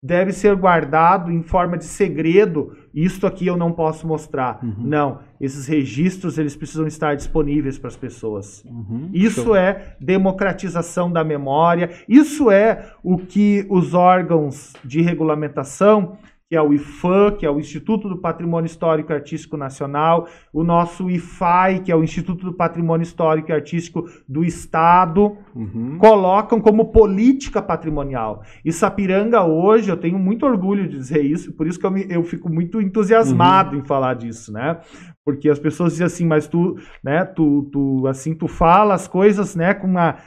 deve 0.04 0.32
ser 0.32 0.56
guardado 0.56 1.32
em 1.32 1.41
forma 1.41 1.76
de 1.76 1.86
segredo. 1.86 2.78
Isto 2.94 3.26
aqui 3.26 3.48
eu 3.48 3.58
não 3.58 3.72
posso 3.72 4.08
mostrar. 4.08 4.63
Uhum. 4.63 4.76
Não, 4.78 5.20
esses 5.39 5.65
registros 5.65 6.38
eles 6.38 6.56
precisam 6.56 6.86
estar 6.86 7.15
disponíveis 7.15 7.80
para 7.80 7.88
as 7.88 7.98
pessoas. 7.98 8.63
Uhum. 8.63 9.10
Isso 9.12 9.46
Show. 9.46 9.56
é 9.56 9.96
democratização 10.00 11.12
da 11.12 11.24
memória. 11.24 11.89
Isso 12.08 12.52
é 12.52 12.94
o 13.04 13.17
que 13.17 13.65
os 13.70 13.96
órgãos 13.96 14.74
de 14.86 15.02
regulamentação, 15.02 16.17
que 16.52 16.56
é 16.58 16.62
o 16.62 16.74
IFAM, 16.74 17.32
que 17.38 17.46
é 17.46 17.50
o 17.50 17.58
Instituto 17.62 18.10
do 18.10 18.18
Patrimônio 18.18 18.66
Histórico 18.66 19.14
e 19.14 19.16
Artístico 19.16 19.56
Nacional, 19.56 20.28
o 20.52 20.66
nosso 20.66 21.10
IFAI, 21.10 21.80
que 21.80 21.90
é 21.90 21.96
o 21.96 22.04
Instituto 22.04 22.44
do 22.44 22.52
Patrimônio 22.52 23.04
Histórico 23.04 23.52
e 23.52 23.54
Artístico 23.54 24.04
do 24.28 24.44
Estado, 24.44 25.38
Uhum. 25.56 25.98
colocam 25.98 26.60
como 26.60 26.92
política 26.92 27.62
patrimonial. 27.62 28.44
E 28.66 28.72
Sapiranga 28.74 29.42
hoje, 29.46 29.90
eu 29.90 29.96
tenho 29.96 30.20
muito 30.20 30.46
orgulho 30.46 30.90
de 30.90 30.98
dizer 30.98 31.22
isso, 31.24 31.54
por 31.54 31.68
isso 31.68 31.80
que 31.80 31.86
eu, 31.86 31.92
me- 31.92 32.08
eu 32.10 32.22
fico 32.22 32.50
muito 32.52 32.82
entusiasmado 32.82 33.78
em 33.78 33.84
falar 33.86 34.16
disso, 34.16 34.52
né? 34.52 34.78
Porque 35.24 35.48
as 35.50 35.58
pessoas 35.60 35.94
dizem 35.94 36.06
assim, 36.08 36.26
mas 36.26 36.50
tu, 36.50 36.76
né, 37.02 37.24
tu, 37.24 37.70
tu, 37.72 38.06
assim, 38.08 38.34
tu 38.36 38.50
fala 38.50 38.94
as 38.94 39.08
coisas, 39.08 39.56
né, 39.56 39.74
com 39.74 39.88
uma, 39.88 40.18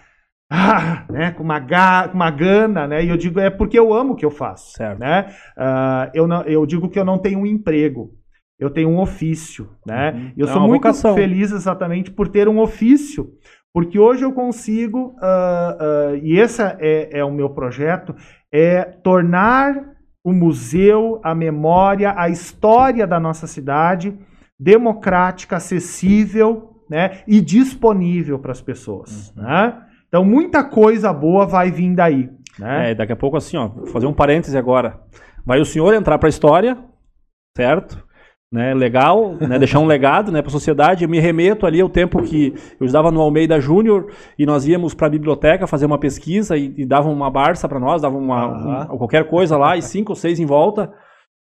ah, 0.50 1.04
né, 1.10 1.30
com 1.32 1.42
uma, 1.42 1.58
ga, 1.58 2.10
uma 2.12 2.30
gana, 2.30 2.86
né? 2.86 3.04
E 3.04 3.08
eu 3.08 3.16
digo, 3.16 3.40
é 3.40 3.50
porque 3.50 3.78
eu 3.78 3.92
amo 3.92 4.12
o 4.12 4.16
que 4.16 4.24
eu 4.24 4.30
faço, 4.30 4.72
Certo. 4.76 4.98
né? 4.98 5.26
Ah, 5.56 6.10
eu, 6.14 6.26
não, 6.26 6.42
eu 6.42 6.64
digo 6.66 6.88
que 6.88 6.98
eu 6.98 7.04
não 7.04 7.18
tenho 7.18 7.40
um 7.40 7.46
emprego, 7.46 8.12
eu 8.58 8.70
tenho 8.70 8.88
um 8.88 9.00
ofício, 9.00 9.70
né? 9.86 10.12
Uhum. 10.12 10.32
Eu 10.36 10.46
É 10.46 10.52
sou 10.52 10.60
muito 10.62 10.82
vocação. 10.82 11.14
feliz 11.14 11.50
exatamente 11.52 12.10
por 12.10 12.28
ter 12.28 12.48
um 12.48 12.60
ofício, 12.60 13.30
porque 13.72 13.98
hoje 13.98 14.24
eu 14.24 14.32
consigo, 14.32 15.16
ah, 15.20 15.76
ah, 15.80 16.16
e 16.22 16.38
esse 16.38 16.62
é, 16.62 17.18
é 17.18 17.24
o 17.24 17.32
meu 17.32 17.50
projeto, 17.50 18.14
é 18.52 18.84
tornar 18.84 19.92
o 20.22 20.32
museu, 20.32 21.20
a 21.22 21.34
memória, 21.34 22.14
a 22.16 22.28
história 22.28 23.06
da 23.06 23.18
nossa 23.20 23.46
cidade 23.46 24.16
democrática, 24.58 25.56
acessível 25.56 26.70
né, 26.88 27.22
e 27.26 27.40
disponível 27.40 28.38
para 28.38 28.52
as 28.52 28.60
pessoas. 28.62 29.32
Uhum. 29.36 29.42
Né? 29.42 29.83
Então, 30.14 30.24
muita 30.24 30.62
coisa 30.62 31.12
boa 31.12 31.44
vai 31.44 31.72
vir 31.72 31.92
daí. 31.92 32.30
Né? 32.56 32.92
É, 32.92 32.94
daqui 32.94 33.12
a 33.12 33.16
pouco 33.16 33.36
assim, 33.36 33.56
ó, 33.56 33.66
vou 33.66 33.88
fazer 33.88 34.06
um 34.06 34.12
parêntese 34.12 34.56
agora. 34.56 35.00
Vai 35.44 35.60
o 35.60 35.64
senhor 35.64 35.92
entrar 35.92 36.18
para 36.18 36.28
a 36.28 36.30
história, 36.30 36.78
certo? 37.56 38.00
Né, 38.52 38.72
legal, 38.74 39.34
né, 39.34 39.58
deixar 39.58 39.80
um 39.80 39.86
legado 39.86 40.30
né, 40.30 40.40
para 40.40 40.50
a 40.50 40.52
sociedade. 40.52 41.02
Eu 41.02 41.10
me 41.10 41.18
remeto 41.18 41.66
ali 41.66 41.80
ao 41.80 41.88
tempo 41.88 42.22
que 42.22 42.54
eu 42.78 42.86
estava 42.86 43.10
no 43.10 43.20
Almeida 43.20 43.58
Júnior 43.58 44.12
e 44.38 44.46
nós 44.46 44.64
íamos 44.68 44.94
para 44.94 45.08
a 45.08 45.10
biblioteca 45.10 45.66
fazer 45.66 45.86
uma 45.86 45.98
pesquisa 45.98 46.56
e, 46.56 46.72
e 46.76 46.86
davam 46.86 47.12
uma 47.12 47.28
barça 47.28 47.68
para 47.68 47.80
nós, 47.80 48.00
davam 48.00 48.20
uma, 48.20 48.44
Aham. 48.44 48.88
um- 48.92 48.98
qualquer 48.98 49.28
coisa 49.28 49.56
lá 49.56 49.76
e 49.76 49.82
cinco 49.82 50.12
ou 50.12 50.16
seis 50.16 50.38
em 50.38 50.46
volta. 50.46 50.92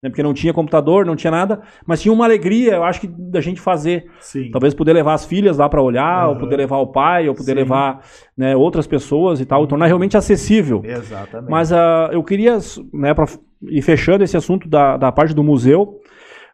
Né, 0.01 0.09
porque 0.09 0.23
não 0.23 0.33
tinha 0.33 0.53
computador, 0.53 1.05
não 1.05 1.15
tinha 1.15 1.29
nada, 1.29 1.61
mas 1.85 2.01
tinha 2.01 2.11
uma 2.11 2.25
alegria, 2.25 2.75
eu 2.75 2.83
acho 2.83 3.01
que 3.01 3.07
da 3.07 3.39
gente 3.39 3.61
fazer. 3.61 4.09
Sim. 4.19 4.49
Talvez 4.51 4.73
poder 4.73 4.93
levar 4.93 5.13
as 5.13 5.25
filhas 5.25 5.57
lá 5.57 5.69
para 5.69 5.81
olhar, 5.81 6.27
ou 6.27 6.31
Aham. 6.31 6.39
poder 6.39 6.57
levar 6.57 6.77
o 6.77 6.87
pai, 6.87 7.29
ou 7.29 7.35
poder 7.35 7.51
Sim. 7.51 7.57
levar 7.57 8.03
né, 8.35 8.55
outras 8.55 8.87
pessoas 8.87 9.39
e 9.39 9.45
tal, 9.45 9.67
tornar 9.67 9.85
realmente 9.85 10.17
acessível. 10.17 10.81
Exatamente. 10.83 11.51
Mas 11.51 11.71
ah, 11.71 12.09
eu 12.11 12.23
queria, 12.23 12.57
né, 12.93 13.13
para 13.13 13.25
ir 13.63 13.81
fechando 13.81 14.23
esse 14.23 14.35
assunto 14.35 14.67
da, 14.67 14.97
da 14.97 15.11
parte 15.11 15.35
do 15.35 15.43
museu, 15.43 15.99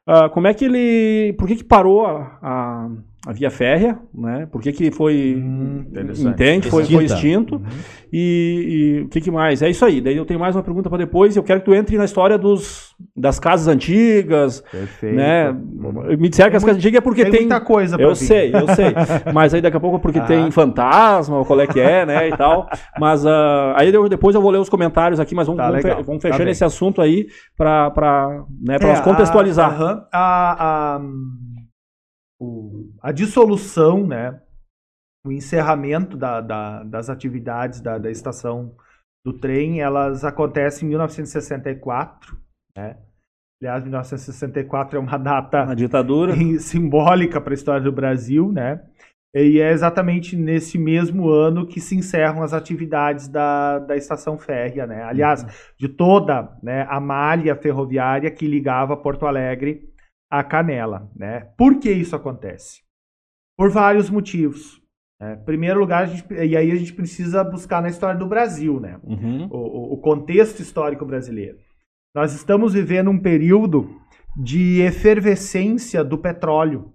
ah, 0.05 0.29
como 0.29 0.47
é 0.47 0.53
que 0.53 0.65
ele. 0.65 1.33
Por 1.37 1.47
que, 1.47 1.55
que 1.57 1.63
parou 1.63 2.05
a, 2.05 2.37
a, 2.41 2.89
a 3.27 3.33
via 3.33 3.51
férrea? 3.51 3.99
Né? 4.15 4.47
Por 4.49 4.61
que, 4.61 4.71
que 4.71 4.89
foi. 4.89 5.35
Hum, 5.37 5.85
entende? 6.27 6.69
Foi, 6.69 6.85
foi 6.85 7.03
extinto. 7.03 7.61
E, 8.11 8.99
e 9.01 9.01
o 9.03 9.09
que, 9.09 9.19
que 9.19 9.29
mais? 9.29 9.61
É 9.61 9.69
isso 9.69 9.83
aí. 9.83 9.99
Daí 9.99 10.15
eu 10.15 10.25
tenho 10.25 10.39
mais 10.39 10.55
uma 10.55 10.63
pergunta 10.63 10.89
para 10.89 10.99
depois. 10.99 11.35
Eu 11.35 11.43
quero 11.43 11.59
que 11.59 11.65
tu 11.65 11.75
entre 11.75 11.97
na 11.97 12.05
história 12.05 12.37
dos, 12.37 12.95
das 13.13 13.37
casas 13.37 13.67
antigas. 13.67 14.61
Perfeito. 14.71 15.15
Né? 15.17 15.49
Uhum. 15.51 16.17
Me 16.17 16.29
disseram 16.29 16.49
que 16.51 16.55
as 16.55 16.63
casas 16.63 16.77
antigas 16.77 16.99
é 16.99 17.01
porque 17.01 17.23
Tem, 17.23 17.31
tem. 17.31 17.39
muita 17.41 17.59
coisa 17.59 17.97
pra 17.97 18.05
Eu 18.05 18.11
vir. 18.15 18.25
sei, 18.25 18.55
eu 18.55 18.67
sei. 18.73 18.93
Mas 19.33 19.53
aí 19.53 19.59
daqui 19.61 19.75
a 19.75 19.79
pouco 19.81 19.99
porque 19.99 20.19
Ah. 20.19 20.25
tem 20.25 20.49
fantasma, 20.49 21.43
qual 21.43 21.59
é 21.59 21.67
que 21.67 21.81
é, 21.81 22.05
né, 22.05 22.29
e 22.29 22.37
tal. 22.37 22.69
Mas 22.97 23.25
ah, 23.25 23.73
aí 23.77 23.93
eu- 23.93 24.07
depois 24.07 24.35
eu 24.35 24.41
vou 24.41 24.51
ler 24.51 24.59
os 24.59 24.69
comentários 24.69 25.19
aqui, 25.19 25.35
mas 25.35 25.47
vamos, 25.47 25.57
Tá, 25.61 25.67
vamos, 25.67 25.81
fe- 25.81 26.03
vamos 26.03 26.21
Tá 26.21 26.29
fechando 26.29 26.43
bem. 26.45 26.51
esse 26.51 26.63
assunto 26.63 27.01
aí 27.01 27.27
para 27.57 27.91
para 27.91 28.43
né, 28.61 28.77
pra 28.79 28.87
É, 28.87 28.91
nós 28.91 29.01
contextualizar. 29.01 29.81
A, 29.81 30.07
a, 30.13 30.95
a, 30.95 31.01
o- 32.39 32.91
a 33.01 33.11
dissolução, 33.11 34.05
né? 34.05 34.39
O 35.25 35.31
encerramento 35.31 36.15
da- 36.15 36.41
da- 36.41 36.83
das 36.83 37.09
atividades 37.09 37.81
da, 37.81 37.97
da 37.97 38.09
estação 38.09 38.75
do 39.25 39.33
trem, 39.33 39.81
elas 39.81 40.23
acontecem 40.23 40.85
em 40.85 40.89
1964, 40.89 42.37
né? 42.77 42.97
Aliás, 43.61 43.83
1964 43.83 44.97
é 44.97 45.01
uma 45.01 45.17
data 45.17 45.65
Na 45.65 45.73
ditadura. 45.73 46.33
simbólica 46.59 47.41
para 47.41 47.53
a 47.53 47.55
história 47.55 47.81
do 47.83 47.91
Brasil, 47.91 48.51
né? 48.51 48.81
E 49.35 49.59
é 49.59 49.71
exatamente 49.71 50.35
nesse 50.35 50.77
mesmo 50.77 51.29
ano 51.29 51.67
que 51.67 51.81
se 51.81 51.95
encerram 51.95 52.41
as 52.41 52.53
atividades 52.53 53.27
da, 53.27 53.77
da 53.79 53.95
estação 53.95 54.37
férrea, 54.37 54.87
né? 54.87 55.03
Aliás, 55.03 55.45
de 55.77 55.89
toda 55.89 56.57
né, 56.63 56.87
a 56.89 56.99
malha 56.99 57.55
ferroviária 57.55 58.31
que 58.31 58.47
ligava 58.47 58.95
Porto 58.95 59.25
Alegre 59.27 59.89
a 60.29 60.43
Canela, 60.43 61.09
né? 61.15 61.49
Por 61.57 61.79
que 61.79 61.91
isso 61.91 62.15
acontece? 62.15 62.81
Por 63.57 63.69
vários 63.71 64.09
motivos. 64.09 64.81
Em 65.21 65.43
primeiro 65.45 65.79
lugar, 65.79 66.03
a 66.03 66.05
gente, 66.05 66.31
e 66.31 66.55
aí 66.55 66.71
a 66.71 66.75
gente 66.75 66.93
precisa 66.93 67.43
buscar 67.43 67.81
na 67.81 67.87
história 67.89 68.19
do 68.19 68.27
Brasil, 68.27 68.79
né? 68.79 68.99
Uhum. 69.03 69.47
o, 69.49 69.93
o- 69.93 69.97
contexto 69.97 70.59
histórico 70.61 71.05
brasileiro. 71.05 71.57
Nós 72.15 72.33
estamos 72.33 72.73
vivendo 72.73 73.09
um 73.09 73.19
período 73.19 73.99
de 74.35 74.81
efervescência 74.81 76.03
do 76.03 76.17
petróleo, 76.19 76.93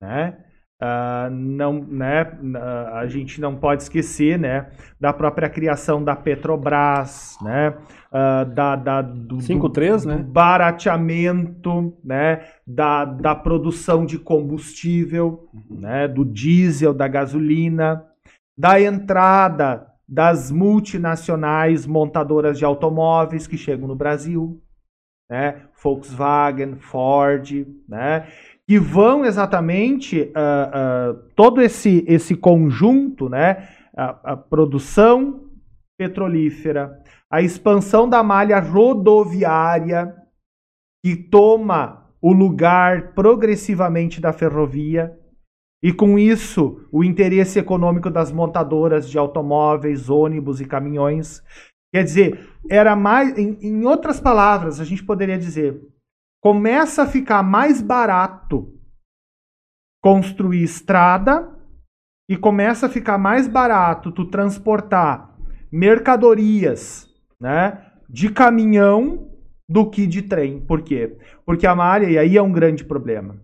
né? 0.00 0.44
Ah, 0.80 1.28
não, 1.32 1.72
né? 1.84 2.38
ah, 2.56 3.00
a 3.00 3.06
gente 3.08 3.40
não 3.40 3.56
pode 3.58 3.82
esquecer, 3.82 4.38
né, 4.38 4.70
da 5.00 5.12
própria 5.12 5.50
criação 5.50 6.04
da 6.04 6.14
Petrobras, 6.14 7.36
né, 7.42 7.76
ah, 8.10 8.44
da, 8.44 8.74
da 8.76 9.02
do, 9.02 9.36
5.3, 9.36 10.02
do 10.02 10.08
né? 10.08 10.16
barateamento, 10.16 11.94
né, 12.02 12.44
da, 12.66 13.04
da 13.04 13.34
produção 13.34 14.06
de 14.06 14.18
combustível, 14.18 15.48
né, 15.70 16.08
do 16.08 16.24
diesel, 16.24 16.94
da 16.94 17.06
gasolina, 17.06 18.04
da 18.56 18.80
entrada 18.80 19.86
das 20.08 20.50
multinacionais 20.50 21.86
montadoras 21.86 22.58
de 22.58 22.64
automóveis 22.64 23.46
que 23.46 23.58
chegam 23.58 23.86
no 23.86 23.94
Brasil, 23.94 24.58
né? 25.30 25.62
Volkswagen, 25.82 26.76
Ford, 26.76 27.66
né? 27.86 28.26
Que 28.66 28.78
vão 28.78 29.24
exatamente 29.24 30.32
ah, 30.34 30.70
ah, 30.72 31.16
todo 31.36 31.60
esse, 31.60 32.04
esse 32.08 32.34
conjunto, 32.34 33.28
né? 33.28 33.68
A, 33.94 34.32
a 34.32 34.36
produção 34.36 35.47
petrolífera, 35.98 37.02
a 37.30 37.42
expansão 37.42 38.08
da 38.08 38.22
malha 38.22 38.60
rodoviária 38.60 40.14
que 41.04 41.16
toma 41.16 42.08
o 42.22 42.32
lugar 42.32 43.14
progressivamente 43.14 44.20
da 44.20 44.32
ferrovia, 44.32 45.18
e 45.82 45.92
com 45.92 46.18
isso, 46.18 46.88
o 46.90 47.04
interesse 47.04 47.58
econômico 47.58 48.10
das 48.10 48.32
montadoras 48.32 49.08
de 49.08 49.18
automóveis, 49.18 50.08
ônibus 50.10 50.60
e 50.60 50.64
caminhões. 50.64 51.40
Quer 51.94 52.02
dizer, 52.02 52.50
era 52.68 52.96
mais. 52.96 53.38
Em, 53.38 53.56
em 53.60 53.84
outras 53.84 54.20
palavras, 54.20 54.80
a 54.80 54.84
gente 54.84 55.04
poderia 55.04 55.38
dizer: 55.38 55.80
começa 56.42 57.04
a 57.04 57.06
ficar 57.06 57.44
mais 57.44 57.80
barato 57.80 58.74
construir 60.02 60.64
estrada 60.64 61.48
e 62.28 62.36
começa 62.36 62.86
a 62.86 62.90
ficar 62.90 63.18
mais 63.18 63.46
barato 63.46 64.10
tu 64.10 64.24
transportar 64.28 65.27
mercadorias 65.70 67.08
né, 67.40 67.78
de 68.08 68.28
caminhão 68.30 69.28
do 69.68 69.88
que 69.88 70.06
de 70.06 70.22
trem. 70.22 70.60
Por 70.60 70.82
quê? 70.82 71.16
Porque 71.44 71.66
a 71.66 71.74
malha, 71.74 72.06
e 72.06 72.18
aí 72.18 72.36
é 72.36 72.42
um 72.42 72.52
grande 72.52 72.84
problema, 72.84 73.36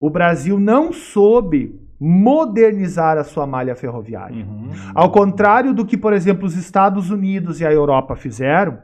o 0.00 0.10
Brasil 0.10 0.58
não 0.58 0.92
soube 0.92 1.78
modernizar 1.98 3.16
a 3.16 3.24
sua 3.24 3.46
malha 3.46 3.74
ferroviária. 3.74 4.44
Uhum. 4.44 4.70
Ao 4.94 5.10
contrário 5.10 5.72
do 5.72 5.84
que, 5.84 5.96
por 5.96 6.12
exemplo, 6.12 6.46
os 6.46 6.54
Estados 6.54 7.10
Unidos 7.10 7.60
e 7.60 7.66
a 7.66 7.72
Europa 7.72 8.14
fizeram, 8.14 8.78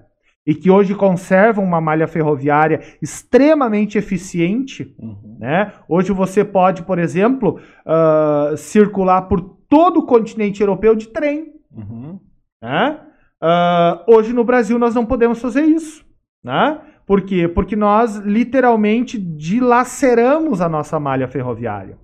e 0.47 0.55
que 0.55 0.71
hoje 0.71 0.95
conservam 0.95 1.63
uma 1.63 1.81
malha 1.81 2.09
ferroviária 2.09 2.81
extremamente 3.01 3.97
eficiente, 3.97 4.93
Uhum. 4.99 5.37
né? 5.39 5.73
Hoje 5.89 6.13
você 6.13 6.45
pode, 6.45 6.83
por 6.83 6.99
exemplo, 6.99 7.61
ah, 7.87 8.53
circular 8.57 9.23
por 9.23 9.41
todo 9.69 10.01
o 10.01 10.07
continente 10.07 10.61
europeu 10.61 10.97
de 10.97 11.09
trem. 11.09 11.53
Uhum. 11.71 12.19
Né? 12.63 13.01
Ah, 13.41 14.05
hoje 14.07 14.33
no 14.33 14.45
Brasil 14.45 14.79
nós 14.79 14.95
não 14.95 15.05
podemos 15.05 15.41
fazer 15.41 15.63
isso. 15.63 16.05
Né? 16.43 16.81
Por 17.05 17.23
quê? 17.23 17.49
Porque 17.49 17.75
nós 17.75 18.17
literalmente 18.17 19.19
dilaceramos 19.19 20.61
a 20.61 20.69
nossa 20.69 20.99
malha 21.01 21.29
ferroviária 21.29 21.99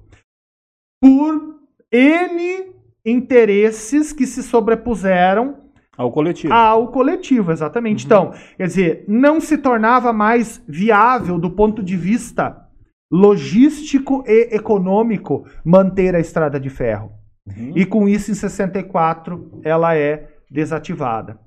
por 1.00 1.60
N 1.92 2.72
interesses 3.04 4.12
que 4.12 4.26
se 4.26 4.42
sobrepuseram 4.42 5.56
Ao 5.96 6.10
coletivo. 6.12 6.52
ao 6.52 6.88
coletivo, 6.88 7.52
exatamente. 7.52 8.04
Uhum. 8.04 8.06
Então, 8.06 8.34
quer 8.56 8.66
dizer, 8.66 9.04
não 9.08 9.40
se 9.40 9.56
tornava 9.58 10.12
mais 10.12 10.62
viável 10.68 11.38
do 11.38 11.50
ponto 11.50 11.82
de 11.82 11.96
vista 11.96 12.66
logístico 13.10 14.22
e 14.26 14.54
econômico 14.54 15.46
manter 15.64 16.14
a 16.14 16.20
estrada 16.20 16.60
de 16.60 16.68
ferro. 16.68 17.12
Uhum. 17.46 17.72
E 17.74 17.86
com 17.86 18.08
isso, 18.08 18.30
em 18.30 18.34
64, 18.34 19.60
ela 19.64 19.96
é 19.96 20.28
desativada. 20.50 21.38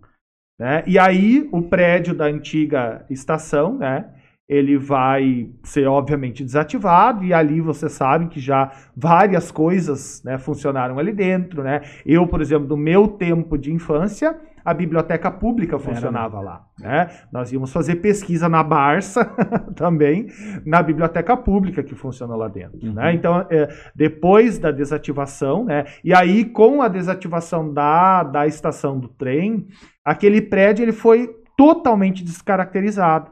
Né? 0.60 0.84
E 0.86 0.99
aí, 0.99 1.49
o 1.52 1.62
prédio 1.64 2.14
da 2.14 2.26
antiga 2.26 3.06
estação, 3.10 3.78
né? 3.78 4.06
Ele 4.47 4.78
vai 4.78 5.49
ser, 5.64 5.88
obviamente, 5.88 6.43
desativado, 6.43 7.24
e 7.24 7.34
ali 7.34 7.62
você 7.62 7.88
sabe 7.88 8.28
que 8.28 8.39
já 8.39 8.70
várias 8.95 9.49
coisas 9.49 10.22
né, 10.26 10.38
funcionaram 10.38 10.99
ali 10.99 11.14
dentro. 11.14 11.64
Né? 11.64 11.82
Eu, 12.06 12.28
por 12.28 12.41
exemplo, 12.41 12.68
no 12.68 12.76
meu 12.76 13.08
tempo 13.08 13.58
de 13.58 13.72
infância, 13.72 14.38
a 14.64 14.74
biblioteca 14.74 15.32
pública 15.32 15.78
funcionava 15.80 16.39
lá. 16.39 16.66
Né? 16.80 17.09
Nós 17.32 17.51
íamos 17.51 17.72
fazer 17.72 17.95
pesquisa 17.95 18.47
na 18.47 18.64
Barça 18.64 19.26
também, 19.76 20.28
na 20.66 20.82
biblioteca 20.82 21.36
pública 21.36 21.84
que 21.84 21.95
funciona 21.95 22.36
lá 22.36 22.47
dentro. 22.47 22.80
Uhum. 22.84 22.93
Né? 22.93 23.14
Então, 23.14 23.45
é, 23.49 23.68
depois 23.95 24.57
da 24.57 24.72
desativação, 24.72 25.66
né? 25.66 25.86
E 26.03 26.14
aí, 26.14 26.45
com 26.45 26.82
a 26.82 26.88
desativação 26.88 27.74
da, 27.74 28.24
da 28.24 28.47
estação 28.47 28.99
do 28.99 29.07
trem, 29.07 29.68
aquele 30.03 30.41
prédio 30.41 30.84
ele 30.84 30.93
foi 30.93 31.30
totalmente 31.57 32.24
descaracterizado. 32.24 33.32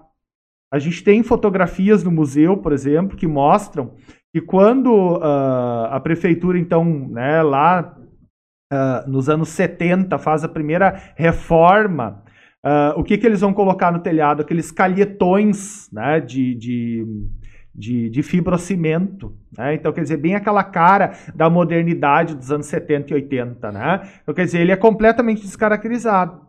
A 0.72 0.78
gente 0.78 1.04
tem 1.04 1.24
fotografias 1.24 2.04
no 2.04 2.12
museu, 2.12 2.58
por 2.58 2.72
exemplo, 2.72 3.18
que 3.18 3.26
mostram 3.26 3.96
que 4.32 4.40
quando 4.40 5.20
ah, 5.22 5.90
a 5.92 6.00
prefeitura, 6.00 6.60
então, 6.60 6.86
né, 6.86 7.42
lá 7.42 7.99
ah, 8.72 9.04
nos 9.08 9.30
anos 9.30 9.50
70, 9.50 10.18
faz 10.18 10.44
a 10.44 10.50
primeira 10.50 11.14
reforma, 11.16 12.24
ah, 12.64 12.94
o 12.98 13.04
que, 13.04 13.18
que 13.18 13.26
eles 13.26 13.42
vão 13.42 13.54
colocar 13.54 13.92
no 13.92 14.00
telhado? 14.00 14.42
Aqueles 14.42 14.72
calhetões 14.72 15.90
né, 15.92 16.20
de, 16.20 16.54
de, 16.56 17.06
de, 17.74 18.10
de 18.10 18.24
fibrocimento. 18.24 19.36
Né? 19.58 19.76
Então, 19.76 19.94
quer 19.94 20.02
dizer, 20.02 20.18
bem 20.18 20.36
aquela 20.36 20.64
cara 20.64 21.14
da 21.34 21.50
modernidade 21.50 22.36
dos 22.36 22.52
anos 22.52 22.68
70 22.68 23.12
e 23.12 23.16
80. 23.16 23.72
Né? 23.72 24.10
Então, 24.22 24.36
quer 24.36 24.46
dizer, 24.46 24.62
ele 24.62 24.72
é 24.72 24.78
completamente 24.78 25.42
descaracterizado. 25.42 26.48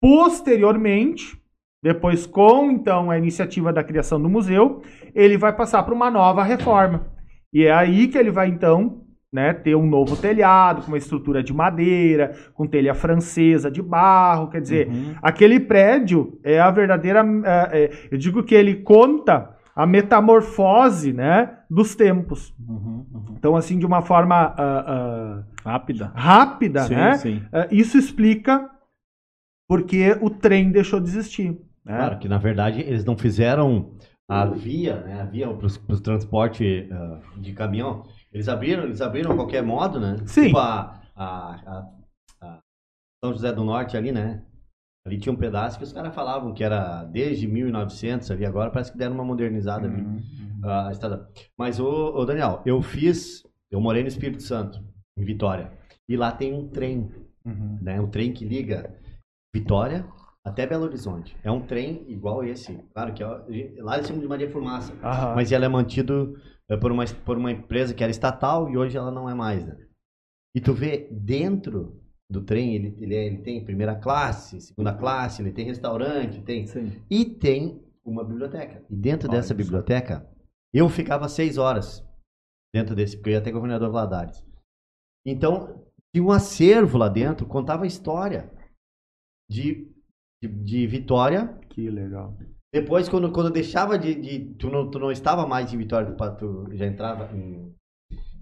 Posteriormente, 0.00 1.40
depois 1.82 2.26
com 2.26 2.70
então 2.70 3.10
a 3.10 3.18
iniciativa 3.18 3.72
da 3.72 3.84
criação 3.84 4.20
do 4.20 4.28
museu, 4.28 4.82
ele 5.14 5.36
vai 5.36 5.54
passar 5.54 5.82
para 5.84 5.94
uma 5.94 6.10
nova 6.10 6.42
reforma. 6.42 7.06
E 7.52 7.64
é 7.64 7.72
aí 7.72 8.08
que 8.08 8.18
ele 8.18 8.30
vai 8.30 8.48
então 8.48 9.04
né, 9.32 9.54
ter 9.54 9.74
um 9.74 9.86
novo 9.86 10.14
telhado, 10.16 10.82
com 10.82 10.88
uma 10.88 10.98
estrutura 10.98 11.42
de 11.42 11.54
madeira, 11.54 12.32
com 12.52 12.66
telha 12.66 12.92
francesa 12.94 13.70
de 13.70 13.80
barro, 13.80 14.48
quer 14.50 14.60
dizer, 14.60 14.88
Uhum. 14.88 15.14
aquele 15.22 15.58
prédio 15.58 16.38
é 16.44 16.60
a 16.60 16.70
verdadeira, 16.70 17.24
é, 17.44 17.84
é, 17.84 17.90
eu 18.10 18.18
digo 18.18 18.42
que 18.42 18.54
ele 18.54 18.76
conta 18.76 19.56
a 19.74 19.86
metamorfose, 19.86 21.14
né, 21.14 21.56
dos 21.70 21.94
tempos. 21.94 22.54
Uhum, 22.68 23.06
uhum. 23.10 23.34
Então, 23.38 23.56
assim, 23.56 23.78
de 23.78 23.86
uma 23.86 24.02
forma 24.02 24.54
ah, 24.58 25.42
Rápida. 25.64 26.12
ah, 26.14 26.20
rápida, 26.20 26.82
sim, 26.82 26.94
né, 26.94 27.14
sim. 27.14 27.42
ah, 27.50 27.66
isso 27.70 27.96
explica 27.96 28.68
porque 29.66 30.14
o 30.20 30.28
trem 30.28 30.70
deixou 30.70 31.00
de 31.00 31.08
existir. 31.08 31.52
Né? 31.82 31.96
Claro 31.96 32.18
que 32.18 32.28
na 32.28 32.36
verdade 32.36 32.82
eles 32.82 33.02
não 33.04 33.16
fizeram 33.16 33.92
a 34.28 34.44
via, 34.44 35.00
né? 35.00 35.22
A 35.22 35.24
via 35.24 35.48
para 35.48 35.66
o 35.66 36.00
transporte 36.00 36.88
de 37.38 37.52
caminhão. 37.54 38.04
Eles 38.32 38.48
abriram, 38.48 38.84
eles 38.84 39.00
abriram 39.00 39.32
a 39.32 39.36
qualquer 39.36 39.62
modo, 39.62 40.00
né? 40.00 40.16
Sim. 40.26 40.46
Tipo 40.46 40.58
a, 40.58 41.00
a, 41.14 41.90
a- 42.40 42.58
São 43.24 43.32
José 43.32 43.52
do 43.52 43.64
Norte 43.64 43.96
ali, 43.96 44.10
né? 44.12 44.42
Ali 45.06 45.18
tinha 45.18 45.32
um 45.32 45.36
pedaço 45.36 45.78
que 45.78 45.84
os 45.84 45.92
caras 45.92 46.14
falavam 46.14 46.54
que 46.54 46.62
era 46.62 47.04
desde 47.04 47.46
1900 47.46 48.30
ali, 48.30 48.46
agora 48.46 48.70
parece 48.70 48.92
que 48.92 48.98
deram 48.98 49.14
uma 49.14 49.24
modernizada 49.24 49.86
ali. 49.86 50.00
Uhum. 50.00 50.22
a 50.64 50.90
estrada. 50.92 51.28
Mas, 51.58 51.80
ô, 51.80 52.14
ô, 52.14 52.24
Daniel, 52.24 52.62
eu 52.64 52.80
fiz, 52.80 53.42
eu 53.70 53.80
morei 53.80 54.02
no 54.02 54.08
Espírito 54.08 54.42
Santo, 54.42 54.80
em 55.18 55.24
Vitória, 55.24 55.72
e 56.08 56.16
lá 56.16 56.30
tem 56.32 56.52
um 56.54 56.68
trem, 56.68 57.10
Uhum. 57.44 57.78
né? 57.82 58.00
Um 58.00 58.06
trem 58.06 58.32
que 58.32 58.44
liga 58.44 58.94
Vitória 59.52 60.06
até 60.44 60.64
Belo 60.66 60.84
Horizonte. 60.84 61.36
É 61.42 61.50
um 61.50 61.60
trem 61.60 62.04
igual 62.08 62.44
esse, 62.44 62.74
claro 62.94 63.12
que 63.12 63.22
é, 63.24 63.26
lá 63.82 63.96
eles 63.96 64.06
chamam 64.06 64.22
de 64.22 64.28
Maria 64.28 64.48
Fumaça, 64.50 64.92
Aham. 65.02 65.34
mas 65.34 65.50
ele 65.50 65.64
é 65.64 65.68
mantido 65.68 66.36
por 66.80 66.90
uma, 66.92 67.04
por 67.24 67.36
uma 67.36 67.52
empresa 67.52 67.94
que 67.94 68.02
era 68.02 68.10
estatal 68.10 68.70
e 68.70 68.76
hoje 68.76 68.96
ela 68.96 69.10
não 69.10 69.28
é 69.28 69.34
mais, 69.34 69.64
né? 69.66 69.76
E 70.54 70.60
tu 70.60 70.72
vê 70.72 71.08
dentro 71.10 72.00
do 72.30 72.42
trem, 72.42 72.74
ele, 72.74 72.96
ele, 73.00 73.14
é- 73.14 73.26
ele 73.26 73.38
tem 73.38 73.64
primeira 73.64 73.94
classe, 73.94 74.60
segunda 74.60 74.94
classe, 74.94 75.42
ele 75.42 75.52
tem 75.52 75.66
restaurante, 75.66 76.42
tem 76.42 76.66
Sim. 76.66 76.92
e 77.10 77.24
tem 77.24 77.82
uma 78.04 78.24
biblioteca. 78.24 78.84
E 78.90 78.96
dentro 78.96 79.28
Olha 79.28 79.38
dessa 79.38 79.48
só. 79.48 79.54
biblioteca, 79.54 80.28
eu 80.72 80.88
ficava 80.88 81.28
seis 81.28 81.58
horas 81.58 82.06
dentro 82.74 82.94
desse, 82.94 83.16
porque 83.16 83.30
eu 83.30 83.32
ia 83.34 83.38
até 83.38 83.50
governador 83.50 83.90
Vladares. 83.90 84.42
Então, 85.26 85.86
tinha 86.14 86.24
um 86.24 86.32
acervo 86.32 86.98
lá 86.98 87.08
dentro, 87.08 87.46
contava 87.46 87.84
a 87.84 87.86
história 87.86 88.50
de, 89.50 89.90
de, 90.42 90.48
de 90.48 90.86
Vitória. 90.86 91.48
Que 91.70 91.88
legal. 91.90 92.36
Depois, 92.72 93.08
quando, 93.08 93.30
quando 93.30 93.46
eu 93.48 93.52
deixava 93.52 93.98
de. 93.98 94.14
de- 94.14 94.54
tu, 94.54 94.70
não, 94.70 94.90
tu 94.90 94.98
não 94.98 95.12
estava 95.12 95.46
mais 95.46 95.72
em 95.72 95.76
Vitória, 95.76 96.10
tu, 96.12 96.36
tu 96.66 96.76
já 96.76 96.86
entrava 96.86 97.30
em, 97.36 97.74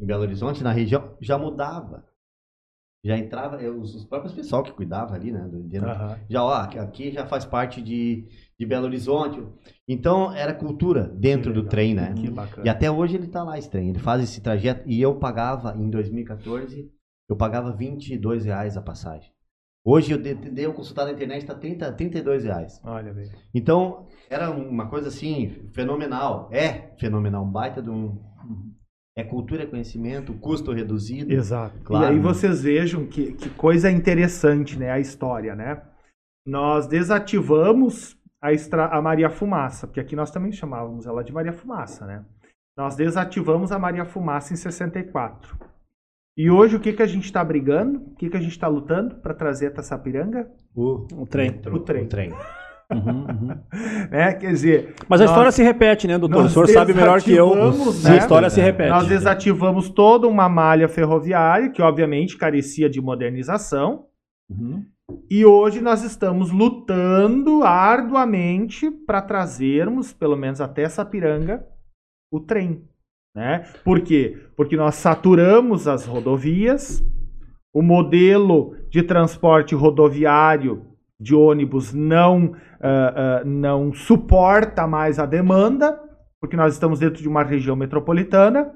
em 0.00 0.06
Belo 0.06 0.22
Horizonte, 0.22 0.62
na 0.62 0.70
região, 0.70 1.16
já 1.20 1.36
mudava. 1.36 2.04
Já 3.02 3.16
entrava, 3.16 3.60
eu- 3.62 3.80
os, 3.80 3.94
os 3.94 4.04
próprios 4.04 4.32
pessoal 4.34 4.62
que 4.62 4.72
cuidava 4.72 5.14
ali, 5.14 5.32
né? 5.32 5.48
do- 5.48 5.62
dentro 5.62 5.88
Aham. 5.88 6.18
já 6.28 6.44
ó, 6.44 6.52
aqui 6.52 7.10
já 7.10 7.26
faz 7.26 7.44
parte 7.44 7.80
de, 7.82 8.28
de 8.58 8.66
Belo 8.66 8.84
Horizonte. 8.84 9.42
Então 9.88 10.32
era 10.32 10.54
cultura 10.54 11.08
dentro 11.08 11.52
do 11.52 11.64
trem, 11.64 11.94
né? 11.94 12.12
Que 12.14 12.30
bacana. 12.30 12.66
E 12.66 12.70
até 12.70 12.90
hoje 12.90 13.16
ele 13.16 13.26
tá 13.26 13.42
lá 13.42 13.58
esse 13.58 13.70
trem, 13.70 13.88
ele 13.88 13.98
faz 13.98 14.22
esse 14.22 14.40
trajeto 14.42 14.88
e 14.88 15.00
eu 15.00 15.18
pagava 15.18 15.74
em 15.76 15.88
2014, 15.90 16.92
eu 17.28 17.36
pagava 17.36 17.72
22 17.72 18.44
reais 18.44 18.76
a 18.76 18.82
passagem. 18.82 19.32
Hoje 19.84 20.12
eu 20.12 20.18
dei, 20.18 20.36
eu 20.66 20.74
consultar 20.74 21.06
na 21.06 21.12
internet 21.12 21.46
tá 21.46 21.54
30, 21.54 21.92
32 21.92 22.44
reais. 22.44 22.80
Olha, 22.84 23.12
velho. 23.12 23.30
Então 23.54 24.06
era 24.28 24.50
uma 24.50 24.88
coisa 24.88 25.08
assim 25.08 25.68
fenomenal, 25.72 26.50
é 26.52 26.94
fenomenal, 26.98 27.44
um 27.44 27.50
baita 27.50 27.80
de 27.80 27.88
um 27.88 28.18
é 29.16 29.24
cultura, 29.24 29.64
é 29.64 29.66
conhecimento, 29.66 30.34
custo 30.34 30.72
reduzido. 30.72 31.32
Exato. 31.32 31.78
Claro, 31.84 32.04
e 32.04 32.08
aí 32.08 32.16
né? 32.16 32.22
vocês 32.22 32.62
vejam 32.62 33.06
que, 33.06 33.32
que 33.32 33.50
coisa 33.50 33.90
interessante, 33.90 34.78
né? 34.78 34.90
A 34.90 35.00
história, 35.00 35.54
né? 35.54 35.82
Nós 36.46 36.86
desativamos 36.86 38.16
a, 38.40 38.52
extra, 38.52 38.86
a 38.86 39.02
Maria 39.02 39.28
Fumaça, 39.28 39.86
porque 39.86 40.00
aqui 40.00 40.16
nós 40.16 40.30
também 40.30 40.52
chamávamos 40.52 41.06
ela 41.06 41.22
de 41.22 41.32
Maria 41.32 41.52
Fumaça, 41.52 42.06
né? 42.06 42.24
Nós 42.76 42.96
desativamos 42.96 43.72
a 43.72 43.78
Maria 43.78 44.04
Fumaça 44.04 44.52
em 44.52 44.56
64. 44.56 45.58
E 46.40 46.50
hoje 46.50 46.76
o 46.76 46.80
que, 46.80 46.92
que 46.94 47.02
a 47.02 47.06
gente 47.06 47.24
está 47.24 47.44
brigando? 47.44 47.98
O 47.98 48.14
que, 48.16 48.30
que 48.30 48.36
a 48.36 48.40
gente 48.40 48.52
está 48.52 48.66
lutando 48.66 49.16
para 49.16 49.34
trazer 49.34 49.66
a 49.66 49.70
Taçapiranga? 49.72 50.48
O, 50.74 51.06
O 51.14 51.26
trem. 51.26 51.60
O 51.70 51.78
trem. 51.80 52.04
O 52.04 52.08
trem. 52.08 52.30
Uhum, 52.90 53.26
uhum. 53.28 53.58
Né? 54.10 54.32
Quer 54.34 54.48
dizer, 54.50 54.94
Mas 55.08 55.20
a 55.20 55.24
Nós- 55.24 55.30
história 55.32 55.52
se 55.52 55.62
repete, 55.62 56.08
né, 56.08 56.16
doutor? 56.18 56.46
O 56.46 56.48
senhor 56.48 56.66
sabe 56.68 56.94
melhor 56.94 57.20
que 57.20 57.32
eu. 57.32 57.50
desativamos, 57.50 58.06
A 58.06 58.10
né? 58.10 58.16
história 58.18 58.48
se 58.50 58.60
repete. 58.60 58.88
nós 58.88 59.06
desativamos 59.06 59.90
toda 59.90 60.26
uma 60.26 60.48
malha 60.48 60.88
ferroviária, 60.88 61.70
que 61.70 61.82
obviamente 61.82 62.36
carecia 62.38 62.88
de 62.88 63.00
modernização, 63.00 64.06
Uhum. 64.48 64.84
E 65.30 65.44
hoje 65.44 65.80
nós 65.80 66.02
estamos 66.04 66.50
lutando 66.52 67.62
arduamente 67.64 68.90
para 68.90 69.20
trazermos, 69.22 70.12
pelo 70.12 70.36
menos 70.36 70.60
até 70.60 70.88
Sapiranga, 70.88 71.64
o 72.32 72.40
trem. 72.40 72.84
Né? 73.34 73.64
Por 73.84 74.00
quê? 74.00 74.38
Porque 74.56 74.76
nós 74.76 74.96
saturamos 74.96 75.86
as 75.86 76.04
rodovias, 76.04 77.02
o 77.72 77.82
modelo 77.82 78.74
de 78.90 79.02
transporte 79.02 79.74
rodoviário 79.74 80.86
de 81.20 81.34
ônibus 81.34 81.92
não, 81.92 82.56
ah, 82.80 83.14
ah, 83.40 83.44
não 83.44 83.92
suporta 83.92 84.86
mais 84.86 85.18
a 85.18 85.26
demanda, 85.26 86.00
porque 86.40 86.56
nós 86.56 86.72
estamos 86.72 86.98
dentro 86.98 87.22
de 87.22 87.28
uma 87.28 87.44
região 87.44 87.76
metropolitana, 87.76 88.74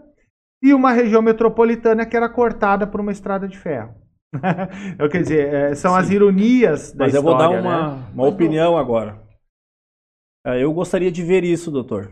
e 0.62 0.72
uma 0.72 0.92
região 0.92 1.20
metropolitana 1.20 2.06
que 2.06 2.16
era 2.16 2.28
cortada 2.28 2.86
por 2.86 3.00
uma 3.00 3.12
estrada 3.12 3.46
de 3.48 3.58
ferro. 3.58 3.94
Eu, 4.98 5.08
quer 5.08 5.22
dizer, 5.22 5.52
eh, 5.52 5.74
são 5.74 5.94
as 5.94 6.06
Sim. 6.06 6.14
ironias 6.14 6.92
da 6.92 7.04
Mas 7.04 7.14
eu 7.14 7.20
história. 7.20 7.48
vou 7.48 7.56
dar 7.56 7.60
uma, 7.62 7.96
né? 7.96 8.04
uma 8.14 8.26
opinião 8.26 8.76
agora. 8.76 9.20
É, 10.46 10.62
Eu 10.62 10.72
gostaria 10.72 11.12
de 11.12 11.22
ver 11.22 11.44
isso, 11.44 11.70
doutor. 11.70 12.10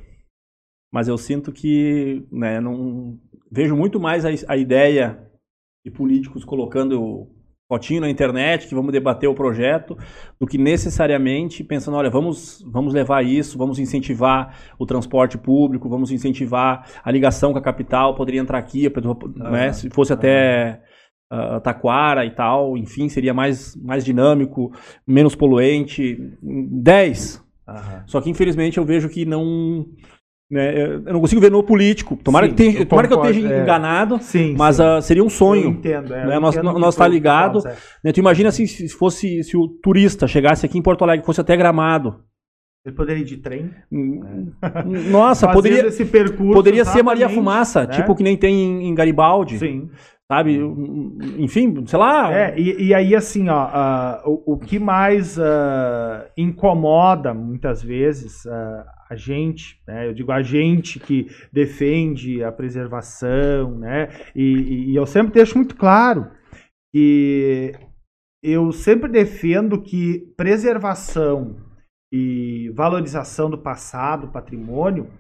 Mas 0.92 1.08
eu 1.08 1.16
sinto 1.16 1.50
que 1.50 2.24
né, 2.30 2.60
não 2.60 3.18
vejo 3.50 3.74
muito 3.76 3.98
mais 3.98 4.24
a, 4.24 4.28
a 4.48 4.56
ideia 4.56 5.18
de 5.84 5.90
políticos 5.90 6.44
colocando 6.44 7.28
fotinho 7.68 8.02
na 8.02 8.10
internet, 8.10 8.68
que 8.68 8.74
vamos 8.74 8.92
debater 8.92 9.26
o 9.28 9.34
projeto, 9.34 9.96
do 10.38 10.46
que 10.46 10.58
necessariamente 10.58 11.64
pensando, 11.64 11.96
olha, 11.96 12.10
vamos, 12.10 12.62
vamos 12.70 12.92
levar 12.92 13.24
isso, 13.24 13.56
vamos 13.56 13.78
incentivar 13.78 14.54
o 14.78 14.84
transporte 14.84 15.38
público, 15.38 15.88
vamos 15.88 16.10
incentivar 16.10 16.86
a 17.02 17.10
ligação 17.10 17.52
com 17.52 17.58
a 17.58 17.62
capital, 17.62 18.14
poderia 18.14 18.42
entrar 18.42 18.58
aqui, 18.58 18.82
né, 19.34 19.68
Ah, 19.68 19.72
se 19.72 19.88
fosse 19.88 20.12
até 20.12 20.82
ah, 21.30 21.60
Taquara 21.60 22.26
e 22.26 22.30
tal, 22.30 22.76
enfim, 22.76 23.08
seria 23.08 23.32
mais, 23.32 23.74
mais 23.76 24.04
dinâmico, 24.04 24.70
menos 25.06 25.34
poluente. 25.34 26.18
10. 26.42 27.42
Aham. 27.66 28.04
Só 28.06 28.20
que 28.20 28.28
infelizmente 28.28 28.76
eu 28.76 28.84
vejo 28.84 29.08
que 29.08 29.24
não. 29.24 29.86
Né, 30.52 30.84
eu 31.06 31.12
não 31.14 31.20
consigo 31.20 31.40
ver 31.40 31.50
no 31.50 31.62
político. 31.62 32.14
Tomara, 32.22 32.46
Sim, 32.46 32.52
que, 32.52 32.56
tenha- 32.56 32.78
eu 32.80 32.86
tomara 32.86 33.08
que 33.08 33.14
eu 33.14 33.16
concordo, 33.16 33.38
esteja 33.38 33.54
é. 33.54 33.62
enganado, 33.62 34.18
Sim, 34.20 34.54
mas 34.56 34.76
sim. 34.76 34.82
ah, 34.82 35.00
seria 35.00 35.22
um 35.22 35.26
Eu 35.26 35.30
sonho. 35.30 35.68
entendo, 35.70 36.14
é, 36.14 36.26
né? 36.26 36.36
eu 36.36 36.40
Nós- 36.40 36.54
entendo 36.56 36.78
nós 36.78 36.94
tá 36.94 37.08
ligado. 37.08 37.66
é. 37.66 37.74
né? 38.04 38.12
Tu 38.12 38.20
imagina 38.20 38.50
assim, 38.50 38.66
se 38.66 38.88
fosse 38.90 39.42
se 39.42 39.56
o 39.56 39.66
turista 39.66 40.28
chegasse 40.28 40.66
aqui 40.66 40.78
em 40.78 40.82
Porto 40.82 41.02
Alegre, 41.02 41.24
fosse 41.24 41.40
até 41.40 41.56
Gramado. 41.56 42.20
Ele 42.84 42.94
poderia 42.96 43.22
ir 43.22 43.24
de 43.26 43.36
trem. 43.38 43.70
Hum, 43.90 44.50
Nossa, 45.10 45.48
poderia, 45.52 45.86
esse 45.86 46.04
percurso. 46.04 46.52
poderia 46.52 46.84
ser 46.84 47.02
Maria 47.02 47.28
Fumaça, 47.28 47.82
né? 47.86 47.94
tipo 47.94 48.14
que 48.14 48.22
nem 48.24 48.36
tem 48.36 48.88
em, 48.88 48.94
Garibaldi, 48.94 49.56
Sim. 49.56 49.88
sabe? 50.30 50.60
Enfim, 51.38 51.84
sei 51.86 51.98
lá. 51.98 52.32
É, 52.36 52.58
e, 52.58 52.88
e 52.88 52.92
aí, 52.94 53.14
assim, 53.14 53.48
ó, 53.48 53.68
ah, 53.72 54.22
o, 54.26 54.54
o 54.54 54.58
que 54.58 54.80
mais 54.80 55.38
ah, 55.38 56.26
incomoda 56.36 57.32
muitas 57.32 57.82
vezes 57.82 58.44
a 59.12 59.16
gente, 59.16 59.78
né, 59.86 60.08
eu 60.08 60.14
digo 60.14 60.32
a 60.32 60.42
gente 60.42 60.98
que 60.98 61.26
defende 61.52 62.42
a 62.42 62.50
preservação, 62.50 63.78
né, 63.78 64.08
e, 64.34 64.90
e- 64.90 64.96
eu 64.96 65.04
sempre 65.06 65.34
deixo 65.34 65.56
muito 65.58 65.76
claro 65.76 66.30
que 66.92 67.72
eu 68.42 68.72
sempre 68.72 69.10
defendo 69.10 69.82
que 69.82 70.32
preservação 70.36 71.56
e 72.12 72.70
valorização 72.74 73.50
do 73.50 73.58
passado, 73.58 74.32
patrimônio, 74.32 75.10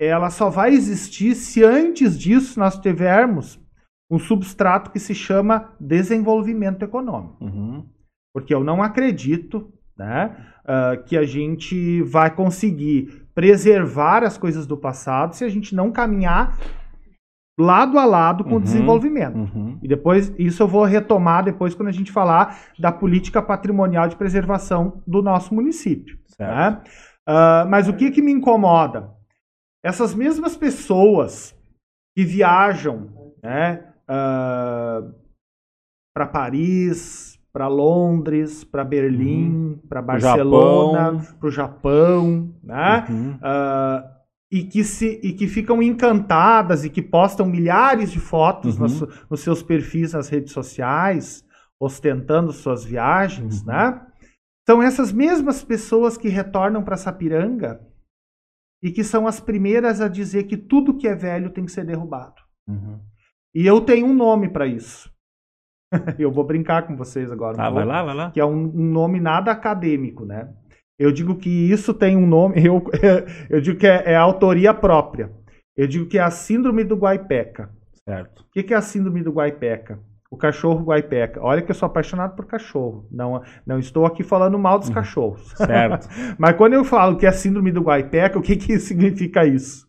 ela 0.00 0.30
só 0.30 0.48
vai 0.50 0.72
existir 0.72 1.34
se 1.34 1.64
antes 1.64 2.18
disso 2.18 2.58
nós 2.58 2.78
tivermos 2.78 3.60
um 4.10 4.18
substrato 4.18 4.90
que 4.90 4.98
se 4.98 5.14
chama 5.14 5.74
desenvolvimento 5.80 6.82
econômico. 6.82 7.42
Uhum. 7.42 7.88
Porque 8.34 8.54
eu 8.54 8.62
não 8.62 8.82
acredito 8.82 9.72
né, 9.96 10.52
ah, 10.64 10.96
que 10.96 11.16
a 11.16 11.24
gente 11.24 12.02
vai 12.02 12.34
conseguir 12.34 13.21
preservar 13.34 14.22
as 14.22 14.36
coisas 14.36 14.66
do 14.66 14.76
passado 14.76 15.34
se 15.34 15.44
a 15.44 15.48
gente 15.48 15.74
não 15.74 15.90
caminhar 15.90 16.58
lado 17.58 17.98
a 17.98 18.04
lado 18.04 18.44
com 18.44 18.50
Uhum. 18.50 18.56
o 18.56 18.60
desenvolvimento. 18.60 19.36
Uhum. 19.36 19.78
E 19.82 19.88
depois, 19.88 20.32
isso 20.38 20.62
eu 20.62 20.68
vou 20.68 20.84
retomar 20.84 21.44
depois 21.44 21.74
quando 21.74 21.88
a 21.88 21.92
gente 21.92 22.10
falar 22.10 22.58
da 22.78 22.90
política 22.90 23.42
patrimonial 23.42 24.08
de 24.08 24.16
preservação 24.16 25.02
do 25.06 25.22
nosso 25.22 25.54
município. 25.54 26.18
Né? 26.38 26.82
Ah, 27.26 27.66
mas 27.68 27.88
o 27.88 27.92
que, 27.92 28.10
que 28.10 28.22
me 28.22 28.32
incomoda? 28.32 29.10
Essas 29.84 30.14
mesmas 30.14 30.56
pessoas 30.56 31.54
que 32.16 32.24
viajam 32.24 33.32
né, 33.42 33.84
uh, 34.08 35.14
para 36.14 36.26
Paris, 36.26 37.31
para 37.52 37.68
Londres, 37.68 38.64
para 38.64 38.82
Berlim, 38.82 39.78
para 39.88 40.00
Barcelona, 40.00 41.22
para 41.38 41.48
o 41.48 41.50
Japão, 41.50 42.54
né? 42.62 43.04
Uhum. 43.10 43.32
Uh, 43.34 44.12
e 44.50 44.64
que, 44.64 44.84
se, 44.84 45.20
e 45.22 45.32
que 45.32 45.46
ficam 45.46 45.82
encantadas 45.82 46.84
e 46.84 46.90
que 46.90 47.00
postam 47.02 47.46
milhares 47.46 48.10
de 48.10 48.20
fotos 48.20 48.76
Uhum. 48.76 48.82
nos, 48.82 49.28
nos 49.30 49.40
seus 49.40 49.62
perfis 49.62 50.12
nas 50.12 50.28
redes 50.28 50.52
sociais, 50.52 51.44
ostentando 51.80 52.52
suas 52.52 52.84
viagens, 52.84 53.60
Uhum. 53.60 53.66
né? 53.66 54.06
São 54.68 54.82
essas 54.82 55.12
mesmas 55.12 55.62
pessoas 55.64 56.16
que 56.16 56.28
retornam 56.28 56.82
para 56.84 56.96
Sapiranga 56.96 57.80
e 58.82 58.90
que 58.90 59.02
são 59.04 59.26
as 59.26 59.40
primeiras 59.40 60.00
a 60.00 60.08
dizer 60.08 60.44
que 60.44 60.56
tudo 60.56 60.96
que 60.96 61.08
é 61.08 61.14
velho 61.14 61.50
tem 61.50 61.64
que 61.64 61.72
ser 61.72 61.84
derrubado. 61.84 62.40
Uhum. 62.68 63.00
E 63.54 63.66
eu 63.66 63.80
tenho 63.80 64.06
um 64.06 64.14
nome 64.14 64.48
para 64.48 64.66
isso. 64.66 65.11
eu 66.18 66.30
vou 66.30 66.44
brincar 66.44 66.86
com 66.86 66.96
vocês 66.96 67.30
agora. 67.30 67.56
pouco 67.56 67.72
vai 67.74 67.84
lá, 67.84 68.02
vai 68.02 68.14
lá. 68.14 68.30
que 68.30 68.40
é 68.40 68.44
um, 68.44 68.64
um 68.74 68.90
nome 68.90 69.20
nada 69.20 69.50
acadêmico, 69.52 70.24
né? 70.24 70.48
Eu 70.98 71.10
digo 71.12 71.36
que 71.36 71.50
isso 71.70 71.92
tem 71.94 72.16
um 72.16 72.26
nome, 72.26 72.54
eu, 72.64 72.82
eu 73.50 73.60
digo 73.60 73.78
que 73.78 73.86
é, 73.86 74.12
é 74.12 74.16
autoria 74.16 74.72
própria. 74.74 75.30
Eu 75.76 75.86
digo 75.86 76.06
que 76.06 76.18
é 76.18 76.22
a 76.22 76.30
síndrome 76.30 76.84
do 76.84 76.96
Guaipeca. 76.96 77.70
Certo. 78.08 78.40
O 78.42 78.50
que, 78.52 78.62
que 78.62 78.74
é 78.74 78.76
a 78.76 78.82
síndrome 78.82 79.22
do 79.22 79.32
Guaipeca? 79.32 79.98
O 80.30 80.36
cachorro 80.36 80.84
Guaipeca. 80.84 81.40
Olha 81.42 81.60
que 81.62 81.70
eu 81.70 81.74
sou 81.74 81.86
apaixonado 81.86 82.34
por 82.34 82.46
cachorro. 82.46 83.06
Não, 83.10 83.42
não 83.66 83.78
estou 83.78 84.04
aqui 84.06 84.22
falando 84.22 84.58
mal 84.58 84.78
dos 84.78 84.88
Uhum. 84.88 84.94
cachorros. 84.94 85.52
Certo. 85.56 86.08
Mas 86.38 86.56
quando 86.56 86.72
eu 86.74 86.84
falo 86.84 87.16
que 87.16 87.26
é 87.26 87.28
a 87.28 87.32
síndrome 87.32 87.70
do 87.70 87.82
Guaipeca, 87.82 88.38
o 88.38 88.42
que, 88.42 88.56
que 88.56 88.78
significa 88.78 89.44
isso? 89.46 89.86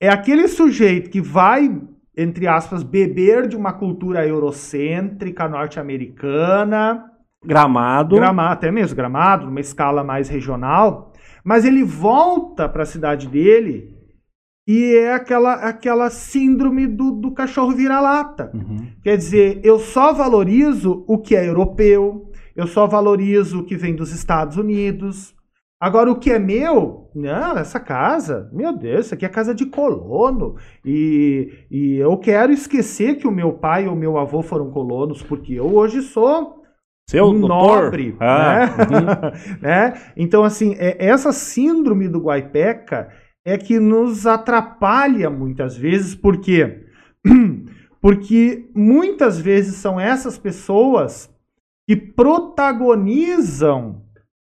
É 0.00 0.08
aquele 0.08 0.46
sujeito 0.48 1.08
que 1.10 1.20
vai, 1.20 1.70
entre 2.16 2.46
aspas, 2.46 2.82
beber 2.82 3.46
de 3.46 3.56
uma 3.56 3.72
cultura 3.72 4.26
eurocêntrica, 4.26 5.48
norte-americana, 5.48 7.12
Gramado. 7.44 8.16
Gramado, 8.16 8.52
até 8.54 8.70
mesmo 8.70 8.96
Gramado, 8.96 9.46
numa 9.46 9.60
escala 9.60 10.02
mais 10.02 10.28
regional, 10.28 11.12
mas 11.44 11.64
ele 11.64 11.84
volta 11.84 12.68
para 12.68 12.82
a 12.82 12.86
cidade 12.86 13.28
dele 13.28 13.94
e 14.66 14.96
é 14.96 15.12
aquela, 15.12 15.54
aquela 15.54 16.10
síndrome 16.10 16.88
do, 16.88 17.12
do 17.12 17.30
cachorro 17.30 17.70
vira-lata. 17.70 18.50
Uhum. 18.52 18.88
Quer 19.00 19.16
dizer, 19.16 19.60
eu 19.62 19.78
só 19.78 20.12
valorizo 20.12 21.04
o 21.06 21.18
que 21.18 21.36
é 21.36 21.48
europeu, 21.48 22.32
eu 22.56 22.66
só 22.66 22.86
valorizo 22.86 23.60
o 23.60 23.64
que 23.64 23.76
vem 23.76 23.94
dos 23.94 24.12
Estados 24.12 24.56
Unidos. 24.56 25.35
Agora, 25.80 26.10
o 26.10 26.18
que 26.18 26.30
é 26.30 26.38
meu, 26.38 27.10
não, 27.14 27.58
essa 27.58 27.78
casa, 27.78 28.48
meu 28.52 28.74
Deus, 28.76 29.06
isso 29.06 29.14
aqui 29.14 29.26
é 29.26 29.28
casa 29.28 29.54
de 29.54 29.66
colono. 29.66 30.56
E, 30.84 31.66
e 31.70 31.96
eu 31.96 32.16
quero 32.16 32.50
esquecer 32.52 33.16
que 33.16 33.26
o 33.26 33.30
meu 33.30 33.52
pai 33.52 33.84
e 33.84 33.88
o 33.88 33.94
meu 33.94 34.16
avô 34.16 34.42
foram 34.42 34.70
colonos, 34.70 35.22
porque 35.22 35.52
eu 35.54 35.66
hoje 35.74 36.00
sou 36.00 36.62
Seu 37.10 37.26
um 37.26 37.40
doutor. 37.40 37.84
nobre, 37.84 38.16
Ah, 38.20 38.66
né? 38.90 39.32
Né? 39.60 39.92
Então, 40.16 40.44
assim, 40.44 40.74
é- 40.78 40.96
essa 41.06 41.30
síndrome 41.30 42.08
do 42.08 42.20
Guaipeca 42.20 43.10
é 43.44 43.58
que 43.58 43.78
nos 43.78 44.26
atrapalha 44.26 45.28
muitas 45.30 45.76
vezes, 45.76 46.14
por 46.14 46.38
quê? 46.40 46.86
Porque 48.00 48.70
muitas 48.74 49.38
vezes 49.38 49.76
são 49.76 50.00
essas 50.00 50.38
pessoas 50.38 51.30
que 51.88 51.94
protagonizam, 51.96 54.02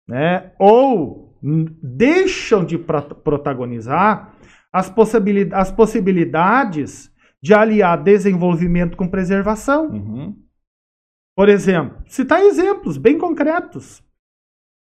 né, 0.09 0.51
ou 0.59 1.37
deixam 1.81 2.65
de 2.65 2.77
pro- 2.77 3.15
protagonizar 3.15 4.35
as, 4.73 4.89
possibili- 4.89 5.49
as 5.53 5.71
possibilidades 5.71 7.11
de 7.41 7.53
aliar 7.53 8.01
desenvolvimento 8.03 8.97
com 8.97 9.07
preservação. 9.07 9.87
Uhum. 9.89 10.35
Por 11.37 11.47
exemplo, 11.47 12.03
citar 12.07 12.41
exemplos 12.41 12.97
bem 12.97 13.17
concretos. 13.17 14.03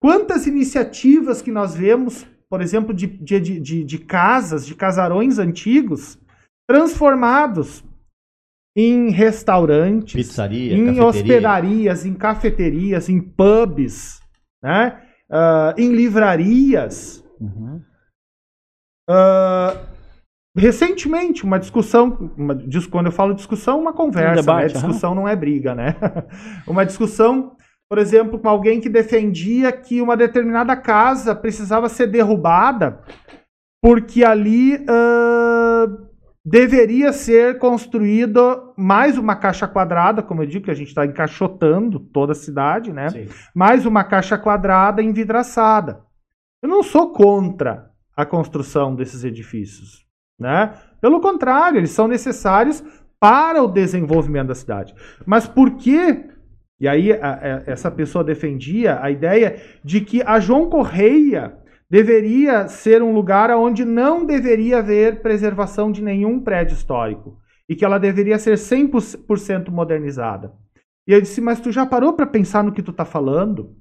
Quantas 0.02 0.48
iniciativas 0.48 1.42
que 1.42 1.52
nós 1.52 1.76
vemos, 1.76 2.26
por 2.50 2.62
exemplo, 2.62 2.94
de, 2.94 3.06
de, 3.06 3.40
de- 3.40 3.60
de, 3.60 3.84
de 3.84 3.98
casas, 4.00 4.66
de 4.66 4.74
casarões 4.74 5.38
antigos, 5.38 6.18
transformados 6.68 7.84
em 8.76 9.10
restaurantes, 9.10 10.14
Pizzaria, 10.16 10.74
em 10.74 10.86
cafeteria. 10.96 11.06
hospedarias, 11.06 12.06
em 12.06 12.14
cafeterias, 12.14 13.10
em 13.10 13.20
pubs, 13.20 14.22
né? 14.64 15.06
Ah, 15.32 15.74
em 15.78 15.92
livrarias. 15.94 17.24
Uhum. 17.40 17.82
Ah, 19.10 19.76
recentemente, 20.56 21.44
uma 21.44 21.60
discussão, 21.60 22.32
uma, 22.38 22.58
quando 22.92 23.08
eu 23.08 23.12
falo 23.12 23.34
discussão, 23.34 23.80
uma 23.80 23.94
conversa, 23.94 24.34
Um 24.34 24.36
debate, 24.36 24.74
né? 24.74 24.82
Discussão 24.82 25.16
não 25.16 25.28
é 25.28 25.36
briga, 25.36 25.76
né? 25.76 25.96
uma 26.68 26.86
discussão, 26.86 27.56
por 27.90 27.98
exemplo, 27.98 28.40
com 28.40 28.50
alguém 28.50 28.80
que 28.80 28.90
defendia 28.90 29.72
que 29.72 30.02
uma 30.02 30.18
determinada 30.18 30.76
casa 30.76 31.36
precisava 31.36 31.90
ser 31.90 32.08
derrubada 32.08 33.02
porque 33.82 34.24
ali 34.24 34.84
ah, 34.88 35.88
deveria 36.46 37.12
ser 37.12 37.58
construída 37.60 38.42
mais 38.78 39.18
uma 39.18 39.36
caixa 39.36 39.68
quadrada, 39.68 40.22
como 40.24 40.42
eu 40.42 40.48
digo, 40.48 40.66
que 40.66 40.72
a 40.72 40.76
gente 40.76 40.88
está 40.88 41.06
encaixotando 41.06 42.00
toda 42.00 42.32
a 42.32 42.36
cidade, 42.36 42.92
né? 42.94 43.10
Sim. 43.10 43.28
mais 43.54 43.86
uma 43.86 44.04
caixa 44.04 44.38
quadrada 44.38 45.02
envidraçada. 45.04 46.02
Eu 46.62 46.70
não 46.70 46.82
sou 46.84 47.12
contra 47.12 47.90
a 48.16 48.26
construção 48.26 48.96
desses 48.96 49.24
edifícios, 49.24 50.06
né? 50.40 50.74
Pelo 51.02 51.22
contrário, 51.22 51.78
eles 51.78 51.92
são 51.92 52.08
necessários 52.08 52.84
para 53.20 53.62
o 53.62 53.68
desenvolvimento 53.68 54.48
da 54.48 54.56
cidade. 54.56 54.94
Mas 55.26 55.46
por 55.48 55.72
que? 55.76 56.26
E 56.80 56.88
aí 56.88 57.12
a- 57.12 57.18
a- 57.34 57.64
essa 57.66 57.92
pessoa 57.92 58.24
defendia 58.24 59.00
a 59.02 59.12
ideia 59.12 59.62
de 59.84 60.00
que 60.02 60.22
a 60.24 60.40
João 60.40 60.70
Correia 60.70 61.54
deveria 61.90 62.68
ser 62.68 63.02
um 63.02 63.14
lugar 63.14 63.50
onde 63.52 63.84
não 63.84 64.26
deveria 64.26 64.80
haver 64.80 65.22
preservação 65.22 65.92
de 65.92 66.02
nenhum 66.02 66.40
prédio 66.40 66.76
histórico 66.76 67.38
e 67.68 67.76
que 67.76 67.84
ela 67.84 67.98
deveria 67.98 68.38
ser 68.38 68.56
100% 68.56 69.70
modernizada. 69.70 70.54
E 71.08 71.14
eu 71.14 71.22
disse, 71.22 71.42
mas 71.42 71.60
tu 71.60 71.72
já 71.72 71.86
parou 71.86 72.14
para 72.14 72.28
pensar 72.28 72.64
no 72.64 72.72
que 72.72 72.84
tu 72.84 72.94
tá 72.94 73.06
falando? 73.06 73.76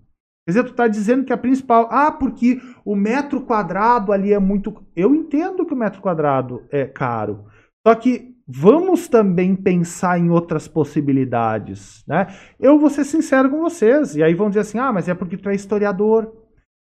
Quer 0.49 0.53
dizer, 0.53 0.65
tu 0.65 0.73
tá 0.73 0.89
dizendo 0.89 1.27
que 1.27 1.33
a 1.33 1.37
principal. 1.37 1.89
Ah, 1.91 2.11
porque 2.11 2.59
o 2.83 2.97
metro 2.97 3.43
quadrado 3.43 4.13
ali 4.13 4.33
é 4.33 4.39
muito. 4.39 4.83
Eu 4.97 5.15
entendo 5.15 5.67
que 5.67 5.75
o 5.75 5.77
metro 5.77 6.01
quadrado 6.01 6.67
é 6.71 6.87
caro. 6.87 7.45
Só 7.87 7.95
que 7.95 8.35
vamos 8.47 9.09
também 9.09 9.55
pensar 9.55 10.19
em 10.19 10.31
outras 10.31 10.67
possibilidades, 10.67 12.03
né? 12.09 12.29
Eu 12.59 12.79
vou 12.79 12.89
ser 12.89 13.05
sincero 13.05 13.51
com 13.51 13.61
vocês. 13.61 14.17
E 14.17 14.23
aí 14.23 14.33
vão 14.33 14.49
dizer 14.49 14.61
assim: 14.61 14.79
ah, 14.79 14.91
mas 14.91 15.07
é 15.07 15.15
porque 15.15 15.37
tu 15.37 15.51
é 15.51 15.55
historiador. 15.55 16.33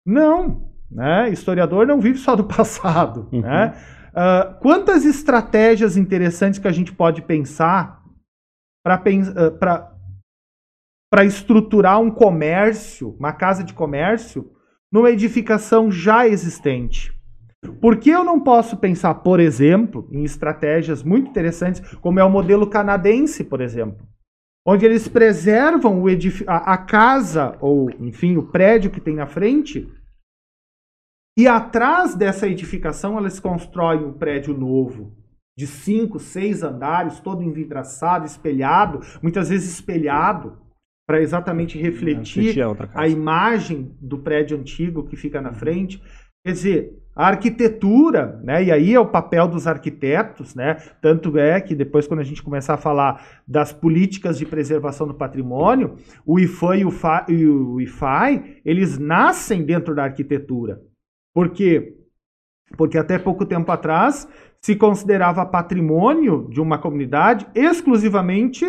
Não, 0.05 0.74
né? 0.91 1.29
Historiador 1.29 1.85
não 1.87 1.99
vive 1.99 2.17
só 2.17 2.35
do 2.35 2.43
passado, 2.47 3.27
Uhum. 3.31 3.41
né? 3.41 3.73
Ah, 4.13 4.57
quantas 4.61 5.03
estratégias 5.05 5.97
interessantes 5.97 6.57
que 6.59 6.67
a 6.67 6.71
gente 6.71 6.93
pode 6.93 7.21
pensar 7.21 8.01
para 8.83 9.91
para 11.11 11.23
estruturar 11.23 11.99
um 12.01 12.11
comércio, 12.11 13.15
uma 13.19 13.31
casa 13.31 13.63
de 13.63 13.73
comércio, 13.73 14.51
numa 14.91 15.09
edificação 15.11 15.89
já 15.91 16.27
existente. 16.27 17.13
Por 17.81 17.97
que 17.97 18.09
eu 18.09 18.23
não 18.23 18.39
posso 18.39 18.77
pensar, 18.77 19.13
por 19.15 19.39
exemplo, 19.39 20.07
em 20.11 20.23
estratégias 20.23 21.03
muito 21.03 21.29
interessantes, 21.29 21.81
como 21.97 22.19
é 22.19 22.23
o 22.23 22.29
modelo 22.29 22.67
canadense, 22.67 23.43
por 23.43 23.61
exemplo, 23.61 24.05
onde 24.67 24.85
eles 24.85 25.07
preservam 25.07 26.03
a, 26.47 26.73
a 26.73 26.77
casa, 26.77 27.55
ou 27.59 27.89
enfim, 27.99 28.37
o 28.37 28.43
prédio 28.43 28.91
que 28.91 28.99
tem 29.01 29.15
na 29.15 29.25
frente, 29.25 29.89
e 31.37 31.47
atrás 31.47 32.15
dessa 32.15 32.47
edificação 32.47 33.19
eles 33.19 33.39
constroem 33.39 34.03
um 34.03 34.13
prédio 34.13 34.57
novo, 34.57 35.13
de 35.57 35.67
cinco, 35.67 36.19
seis 36.19 36.63
andares, 36.63 37.19
todo 37.19 37.43
envidraçado, 37.43 38.25
espelhado, 38.25 38.99
muitas 39.21 39.49
vezes 39.49 39.73
espelhado, 39.73 40.57
para 41.07 41.21
exatamente 41.21 41.77
refletir 41.77 42.59
a 42.61 43.01
a 43.01 43.07
imagem 43.07 43.95
do 44.01 44.17
prédio 44.19 44.57
antigo 44.57 45.05
que 45.05 45.15
fica 45.15 45.39
na 45.39 45.53
frente. 45.53 46.01
Quer 46.43 46.51
dizer, 46.51 46.93
a 47.15 47.27
arquitetura, 47.27 48.39
né? 48.43 48.63
E 48.65 48.71
aí 48.71 48.93
é 48.93 48.99
o 48.99 49.07
papel 49.07 49.47
dos 49.47 49.67
arquitetos, 49.67 50.53
né? 50.53 50.75
Tanto 51.01 51.37
é 51.37 51.61
que 51.61 51.73
depois, 51.73 52.07
quando 52.07 52.19
a 52.19 52.23
gente 52.23 52.43
começar 52.43 52.73
a 52.73 52.77
falar 52.77 53.41
das 53.47 53.71
políticas 53.71 54.37
de 54.37 54.45
preservação 54.45 55.07
do 55.07 55.13
patrimônio, 55.13 55.95
o 56.25 56.39
IFAM 56.39 56.75
e 56.75 56.85
o, 56.85 56.91
FA, 56.91 57.25
e 57.29 57.47
o 57.47 57.79
IFAI, 57.79 58.57
eles 58.65 58.97
nascem 58.97 59.63
dentro 59.63 59.95
da 59.95 60.03
arquitetura. 60.03 60.81
Por 61.35 61.49
quê? 61.49 61.97
Porque 62.77 62.97
até 62.97 63.19
pouco 63.19 63.45
tempo 63.45 63.69
atrás 63.69 64.25
se 64.61 64.73
considerava 64.75 65.45
patrimônio 65.45 66.47
de 66.49 66.61
uma 66.61 66.79
comunidade 66.79 67.45
exclusivamente 67.53 68.65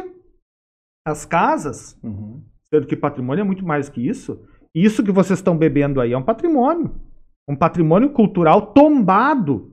as 1.07 1.25
casas. 1.25 1.97
Uhum. 2.03 2.45
Sendo 2.69 2.89
que 2.89 2.97
patrimônio 2.97 3.43
é 3.43 3.45
muito 3.45 3.65
mais 3.65 3.89
que 3.89 4.07
isso. 4.07 4.45
Isso 4.75 5.05
que 5.05 5.13
vocês 5.13 5.39
estão 5.39 5.57
bebendo 5.57 6.01
aí 6.01 6.13
é 6.13 6.19
um 6.19 6.25
patrimônio. 6.25 7.01
Um 7.49 7.55
patrimônio 7.57 8.11
cultural 8.11 8.73
tombado, 8.75 9.73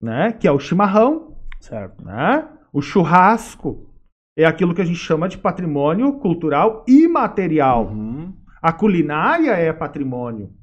né? 0.00 0.32
Que 0.32 0.46
é 0.46 0.52
o 0.52 0.60
chimarrão, 0.60 1.36
Certo. 1.60 2.04
né? 2.04 2.48
O 2.72 2.80
churrasco 2.80 3.92
é 4.38 4.44
aquilo 4.44 4.74
que 4.74 4.80
a 4.80 4.84
gente 4.84 4.98
chama 4.98 5.28
de 5.28 5.36
patrimônio 5.36 6.20
cultural 6.20 6.84
imaterial. 6.86 7.88
Uhum. 7.88 8.32
A 8.62 8.72
culinária 8.72 9.50
é 9.50 9.72
patrimônio. 9.72 10.54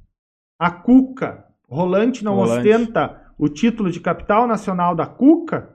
A 0.61 0.69
cuca, 0.69 1.45
Rolante 1.67 2.23
não 2.23 2.35
Rolante. 2.35 2.69
ostenta 2.69 3.19
o 3.35 3.49
título 3.49 3.89
de 3.89 3.99
capital 3.99 4.45
nacional 4.45 4.93
da 4.93 5.07
cuca, 5.07 5.69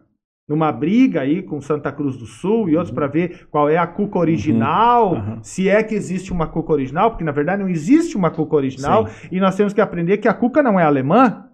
numa 0.49 0.71
briga 0.71 1.23
aí 1.23 1.43
com 1.43 1.61
Santa 1.61 1.91
Cruz 1.91 2.17
do 2.17 2.25
Sul 2.25 2.69
e 2.69 2.77
outros 2.77 2.95
para 2.95 3.09
ver 3.09 3.49
qual 3.51 3.69
é 3.69 3.77
a 3.77 3.87
cuca 3.89 4.17
original, 4.21 5.15
Uhum. 5.15 5.39
se 5.43 5.69
é 5.69 5.83
que 5.83 5.93
existe 5.97 6.33
uma 6.33 6.47
cuca 6.47 6.73
original, 6.73 7.11
porque 7.11 7.25
na 7.25 7.33
verdade 7.33 7.61
não 7.65 7.69
existe 7.69 8.17
uma 8.17 8.31
cuca 8.31 8.55
original 8.55 9.09
e 9.33 9.41
nós 9.41 9.57
temos 9.57 9.73
que 9.73 9.81
aprender 9.81 10.19
que 10.19 10.29
a 10.29 10.35
cuca 10.35 10.63
não 10.63 10.79
é 10.79 10.85
alemã, 10.85 11.47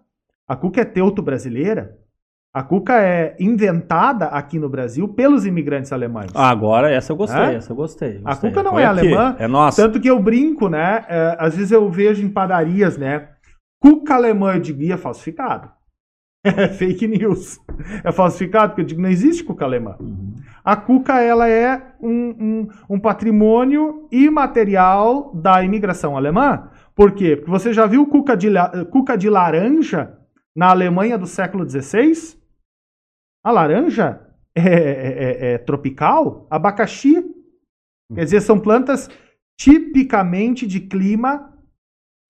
a 0.46 0.54
cuca 0.54 0.82
é 0.82 0.84
teuto-brasileira. 0.84 1.96
A 2.54 2.62
cuca 2.62 3.00
é 3.00 3.34
inventada 3.40 4.26
aqui 4.26 4.58
no 4.58 4.68
Brasil 4.68 5.08
pelos 5.08 5.46
imigrantes 5.46 5.90
alemães. 5.90 6.30
Ah, 6.34 6.50
agora 6.50 6.90
essa 6.90 7.10
eu 7.12 7.16
gostei, 7.16 7.40
Hã? 7.40 7.52
essa 7.52 7.72
eu 7.72 7.76
gostei. 7.76 8.20
A 8.24 8.30
gostei. 8.32 8.50
cuca 8.50 8.62
não 8.62 8.72
Foi 8.72 8.82
é 8.82 8.86
aqui, 8.86 8.98
alemã, 9.00 9.36
É 9.38 9.48
nossa. 9.48 9.82
Tanto 9.82 9.98
que 9.98 10.08
eu 10.10 10.20
brinco, 10.20 10.68
né? 10.68 11.02
é, 11.08 11.36
às 11.38 11.56
vezes 11.56 11.72
eu 11.72 11.88
vejo 11.90 12.22
em 12.22 12.28
padarias, 12.28 12.98
né? 12.98 13.28
Cuca 13.82 14.14
alemã, 14.16 14.52
eu 14.54 14.60
digo, 14.60 14.82
"Ih, 14.82 14.92
é 14.92 14.96
falsificado. 14.98 15.70
É 16.44 16.66
fake 16.68 17.06
news. 17.06 17.58
É 18.04 18.10
falsificado, 18.12 18.70
porque 18.70 18.80
eu 18.82 18.86
digo, 18.86 19.00
não 19.00 19.08
existe 19.08 19.44
cuca 19.44 19.64
alemã. 19.64 19.94
Uhum. 20.00 20.34
A 20.64 20.74
cuca, 20.76 21.20
ela 21.22 21.48
é 21.48 21.80
um, 22.02 22.10
um- 22.10 22.68
um 22.90 22.98
patrimônio 23.00 24.08
imaterial 24.10 25.32
da 25.34 25.62
imigração 25.64 26.16
alemã. 26.16 26.68
Por 26.96 27.12
quê? 27.12 27.36
Porque 27.36 27.50
você 27.50 27.72
já 27.72 27.86
viu 27.86 28.04
cuca 28.06 28.36
de, 28.36 28.48
cuca 28.90 29.16
de 29.16 29.30
laranja 29.30 30.18
na 30.54 30.68
Alemanha 30.70 31.16
do 31.16 31.26
século 31.26 31.64
XVI? 31.68 32.12
A 33.44 33.50
laranja 33.50 34.20
é, 34.54 34.62
é- 34.62 34.68
é- 34.70 35.52
é 35.54 35.58
tropical, 35.58 36.46
abacaxi. 36.50 37.24
Quer 38.14 38.24
dizer, 38.24 38.40
são 38.42 38.58
plantas 38.60 39.08
tipicamente 39.58 40.66
de 40.66 40.80
clima 40.80 41.52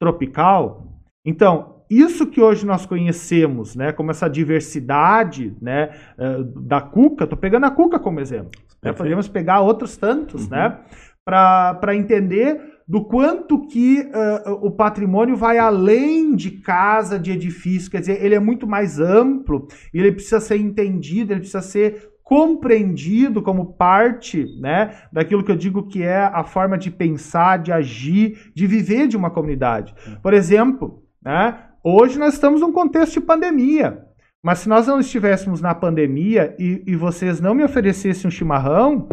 tropical. 0.00 0.86
Então, 1.24 1.82
isso 1.90 2.26
que 2.26 2.40
hoje 2.40 2.64
nós 2.64 2.86
conhecemos, 2.86 3.74
né, 3.76 3.92
como 3.92 4.10
essa 4.10 4.28
diversidade, 4.28 5.56
né, 5.60 5.90
eh, 6.18 6.42
da 6.56 6.80
cuca, 6.80 7.26
tô 7.26 7.36
pegando 7.36 7.66
a 7.66 7.70
cuca 7.70 7.98
como 7.98 8.20
exemplo. 8.20 8.60
Né, 8.82 8.92
podemos 8.92 9.28
pegar 9.28 9.60
outros 9.60 9.96
tantos, 9.96 10.44
Uhum. 10.44 10.50
né, 10.50 10.78
para 11.24 11.94
entender 11.94 12.72
do 12.87 13.05
quanto 13.05 13.66
que 13.66 14.01
eh, 14.01 14.51
o 14.61 14.70
patrimônio 14.70 15.37
vai 15.37 15.59
além 15.59 16.35
de 16.35 16.51
casa, 16.51 17.18
de 17.18 17.30
edifício, 17.30 17.91
quer 17.91 18.01
dizer, 18.01 18.24
ele 18.24 18.35
é 18.35 18.41
muito 18.41 18.66
mais 18.66 18.99
amplo, 18.99 19.66
ele 19.93 20.12
precisa 20.12 20.41
ser 20.41 20.57
entendido, 20.57 21.33
ele 21.33 21.41
precisa 21.41 21.62
ser 21.62 22.12
compreendido 22.22 23.43
como 23.43 23.74
parte, 23.74 24.47
né, 24.61 24.97
daquilo 25.12 25.45
que 25.45 25.51
eu 25.51 25.57
digo 25.57 25.87
que 25.87 26.03
é 26.03 26.18
a 26.18 26.45
forma 26.45 26.78
de 26.78 26.91
pensar, 26.91 27.59
de 27.59 27.72
agir, 27.72 28.51
de 28.55 28.66
viver 28.66 29.07
de 29.07 29.16
uma 29.16 29.30
comunidade. 29.30 29.95
Por 30.22 30.33
exemplo, 30.33 31.03
né, 31.22 31.59
hoje 31.85 32.18
nós 32.18 32.35
estamos 32.35 32.61
num 32.61 32.72
contexto 32.72 33.14
de 33.14 33.20
pandemia. 33.20 34.07
Mas 34.43 34.59
se 34.59 34.68
nós 34.68 34.89
não 34.89 34.99
estivéssemos 34.99 35.61
na 35.61 35.72
pandemia 35.72 36.57
e, 36.59 36.83
e 36.85 36.97
vocês 36.97 37.41
não 37.41 37.55
me 37.55 37.62
oferecessem 37.62 38.26
um 38.26 38.30
chimarrão, 38.30 39.09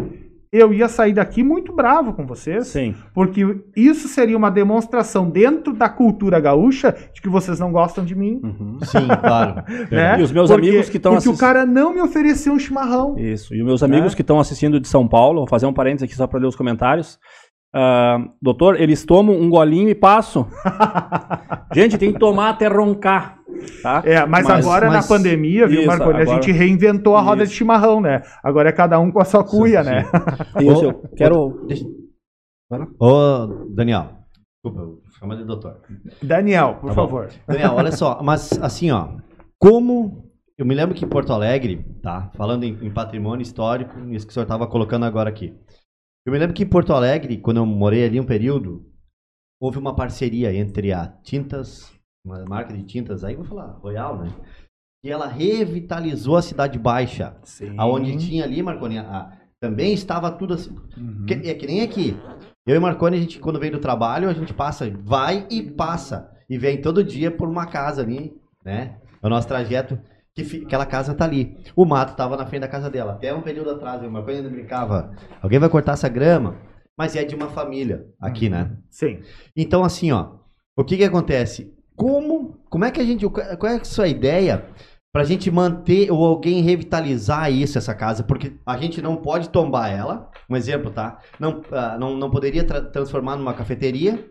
eu 0.52 0.72
ia 0.72 0.88
sair 0.88 1.12
daqui 1.12 1.42
muito 1.44 1.72
bravo 1.72 2.12
com 2.12 2.26
vocês. 2.26 2.66
Sim. 2.66 2.94
Porque 3.14 3.40
isso 3.76 4.08
seria 4.08 4.36
uma 4.36 4.50
demonstração 4.50 5.30
dentro 5.30 5.72
da 5.72 5.88
cultura 5.88 6.40
gaúcha 6.40 6.94
de 7.14 7.20
que 7.22 7.28
vocês 7.28 7.60
não 7.60 7.70
gostam 7.70 8.04
de 8.04 8.14
mim. 8.16 8.40
Uhum. 8.42 8.78
Sim, 8.82 9.06
claro. 9.20 9.62
Né? 9.90 10.18
E 10.18 10.22
os 10.22 10.32
meus 10.32 10.50
Porque- 10.50 10.68
amigos 10.68 10.88
que 10.90 10.96
estão 10.96 11.12
Porque 11.12 11.28
o 11.28 11.30
assistindo. 11.32 11.46
cara 11.46 11.64
não 11.64 11.94
me 11.94 12.00
ofereceu 12.02 12.52
um 12.52 12.58
chimarrão. 12.58 13.16
Isso. 13.18 13.54
E 13.54 13.60
os 13.60 13.66
meus 13.66 13.82
amigos 13.82 14.12
Né? 14.12 14.16
que 14.16 14.22
estão 14.22 14.40
assistindo 14.40 14.80
de 14.80 14.88
São 14.88 15.06
Paulo, 15.06 15.40
vou 15.40 15.48
fazer 15.48 15.66
um 15.66 15.72
parênteses 15.72 16.04
aqui 16.04 16.14
só 16.16 16.26
para 16.26 16.40
ler 16.40 16.46
os 16.46 16.56
comentários. 16.56 17.18
Ah, 17.72 18.18
doutor, 18.42 18.80
eles 18.80 19.04
tomam 19.04 19.36
um 19.40 19.48
golinho 19.48 19.88
e 19.88 19.94
passam. 19.94 20.48
Gente, 21.72 21.96
tem 21.96 22.12
que 22.12 22.18
tomar 22.18 22.50
até 22.50 22.66
roncar. 22.66 23.38
Tá? 23.82 24.02
É, 24.04 24.24
mas, 24.26 24.46
Mas- 24.46 24.64
agora 24.66 24.88
mas- 24.90 25.08
na 25.08 25.16
pandemia, 25.16 25.66
viu, 25.66 25.80
Isso, 25.80 25.86
Marconi? 25.88 26.18
A 26.18 26.22
agora- 26.22 26.42
gente 26.42 26.52
reinventou 26.52 27.16
a 27.16 27.20
roda 27.20 27.42
Isso. 27.42 27.52
de 27.52 27.58
chimarrão, 27.58 28.00
né? 28.00 28.22
Agora 28.42 28.68
é 28.68 28.72
cada 28.72 28.98
um 28.98 29.10
com 29.10 29.20
a 29.20 29.24
sua 29.24 29.42
cuia, 29.44 29.82
sim. 29.84 29.90
né? 29.90 30.04
Isso, 30.60 30.84
eu 30.84 30.94
quero. 31.16 31.64
Deixa... 31.66 31.84
Ô, 32.98 33.46
Daniel. 33.70 34.18
Desculpa, 34.62 35.00
chama 35.18 35.36
de 35.36 35.44
doutor. 35.44 35.80
Daniel, 36.22 36.76
por 36.80 36.88
Tá 36.90 36.94
favor. 36.94 37.28
Daniel, 37.46 37.72
olha 37.74 37.92
só, 37.92 38.22
mas 38.22 38.58
assim, 38.62 38.90
ó, 38.90 39.16
como 39.58 40.30
eu 40.58 40.66
me 40.66 40.74
lembro 40.74 40.94
que 40.94 41.04
em 41.04 41.08
Porto 41.08 41.32
Alegre, 41.32 41.82
tá? 42.02 42.30
Falando 42.36 42.64
em, 42.64 42.78
em 42.84 42.90
patrimônio 42.90 43.42
histórico, 43.42 43.98
isso 44.10 44.26
que 44.26 44.30
o 44.30 44.34
senhor 44.34 44.44
estava 44.44 44.66
colocando 44.66 45.04
agora 45.06 45.30
aqui. 45.30 45.54
Eu 46.26 46.32
me 46.32 46.38
lembro 46.38 46.54
que 46.54 46.62
em 46.62 46.68
Porto 46.68 46.92
Alegre, 46.92 47.38
quando 47.38 47.56
eu 47.56 47.66
morei 47.66 48.04
ali 48.04 48.20
um 48.20 48.26
período, 48.26 48.84
houve 49.60 49.78
uma 49.78 49.96
parceria 49.96 50.54
entre 50.54 50.92
a 50.92 51.06
Tintas, 51.22 51.90
uma 52.24 52.44
marca 52.44 52.72
de 52.76 52.82
tintas 52.82 53.24
aí, 53.24 53.34
vou 53.34 53.44
falar, 53.44 53.78
Royal, 53.82 54.18
né? 54.18 54.28
E 55.02 55.10
ela 55.10 55.26
revitalizou 55.26 56.36
a 56.36 56.42
Cidade 56.42 56.78
Baixa, 56.78 57.36
Sim. 57.42 57.74
aonde 57.78 58.16
tinha 58.18 58.44
ali, 58.44 58.62
Marconi, 58.62 58.98
a- 58.98 59.32
também 59.60 59.92
estava 59.92 60.30
tudo 60.30 60.54
assim, 60.54 60.74
Uhum. 60.96 61.24
que- 61.26 61.34
é 61.48 61.54
que 61.54 61.66
nem 61.66 61.82
aqui. 61.82 62.16
Eu 62.66 62.76
e 62.76 62.78
Marconi, 62.78 63.16
a 63.16 63.20
gente, 63.20 63.38
quando 63.38 63.58
vem 63.58 63.70
do 63.70 63.78
trabalho, 63.78 64.28
a 64.28 64.32
gente 64.34 64.52
passa, 64.52 64.90
vai 65.02 65.46
e 65.50 65.62
passa. 65.62 66.30
E 66.48 66.58
vem 66.58 66.80
todo 66.80 67.02
dia 67.04 67.30
por 67.30 67.48
uma 67.48 67.66
casa 67.66 68.02
ali, 68.02 68.34
né? 68.64 68.98
É 69.22 69.26
o 69.26 69.30
nosso 69.30 69.48
trajeto, 69.48 69.98
que 70.34 70.44
fi- 70.44 70.62
aquela 70.64 70.84
casa 70.86 71.14
tá 71.14 71.24
ali. 71.24 71.56
O 71.76 71.84
mato 71.84 72.14
tava 72.16 72.36
na 72.36 72.46
frente 72.46 72.62
da 72.62 72.68
casa 72.68 72.90
dela. 72.90 73.12
Até 73.12 73.32
um 73.34 73.42
período 73.42 73.70
atrás, 73.70 74.02
eu 74.02 74.08
o 74.08 74.12
Marconi 74.12 74.38
ainda 74.38 74.48
brincava. 74.50 75.14
Alguém 75.42 75.58
vai 75.58 75.68
cortar 75.68 75.92
essa 75.92 76.08
grama? 76.08 76.56
Mas 76.98 77.16
é 77.16 77.24
de 77.24 77.34
uma 77.34 77.48
família 77.48 78.06
aqui, 78.20 78.48
né? 78.48 78.76
Sim. 78.90 79.20
Então, 79.56 79.82
assim, 79.84 80.10
ó, 80.12 80.32
o 80.76 80.84
que 80.84 80.96
que 80.96 81.04
acontece? 81.04 81.72
Como, 82.00 82.58
como 82.70 82.86
é 82.86 82.90
que 82.90 82.98
a 82.98 83.04
gente, 83.04 83.28
qual 83.28 83.66
é 83.70 83.76
a 83.76 83.84
sua 83.84 84.08
ideia 84.08 84.66
pra 85.12 85.22
gente 85.22 85.50
manter 85.50 86.10
ou 86.10 86.24
alguém 86.24 86.62
revitalizar 86.62 87.52
isso, 87.52 87.76
essa 87.76 87.94
casa? 87.94 88.24
Porque 88.24 88.56
a 88.64 88.78
gente 88.78 89.02
não 89.02 89.16
pode 89.18 89.50
tombar 89.50 89.90
ela, 89.90 90.30
um 90.48 90.56
exemplo, 90.56 90.90
tá? 90.90 91.18
Não, 91.38 91.60
ah, 91.70 91.98
não, 91.98 92.16
não 92.16 92.30
poderia 92.30 92.64
tra- 92.64 92.80
transformar 92.80 93.36
numa 93.36 93.52
cafeteria, 93.52 94.30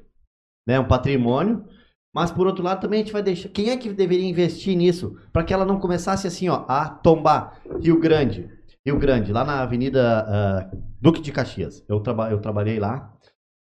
né, 0.68 0.80
um 0.80 0.88
patrimônio, 0.88 1.64
mas 2.12 2.32
por 2.32 2.48
outro 2.48 2.64
lado 2.64 2.82
também 2.82 3.02
a 3.02 3.04
gente 3.04 3.14
vai 3.14 3.22
deixar, 3.22 3.50
quem 3.50 3.70
é 3.70 3.78
que 3.78 3.94
deveria 3.94 4.28
investir 4.28 4.76
nisso? 4.76 5.16
Pra 5.32 5.44
que 5.44 5.54
ela 5.54 5.64
não 5.64 5.80
começasse 5.80 6.26
assim, 6.26 6.50
ó, 6.50 6.66
a 6.68 6.90
tombar 6.90 7.62
Rio 7.80 8.00
Grande, 8.00 8.50
Rio 8.84 8.98
Grande, 8.98 9.32
lá 9.32 9.44
na 9.46 9.62
Avenida 9.62 10.26
ah, 10.28 10.72
Duque 11.00 11.22
de 11.22 11.32
Caxias. 11.32 11.86
Eu, 11.88 12.00
traba, 12.00 12.32
eu 12.32 12.42
trabalhei 12.42 12.80
lá 12.80 13.14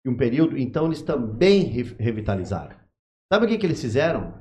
em 0.04 0.10
um 0.10 0.16
período, 0.16 0.58
então 0.58 0.86
eles 0.86 1.02
também 1.02 1.60
re- 1.62 1.94
revitalizaram. 2.00 2.81
Sabe 3.32 3.46
o 3.46 3.48
que, 3.48 3.56
que 3.56 3.64
eles 3.64 3.80
fizeram? 3.80 4.34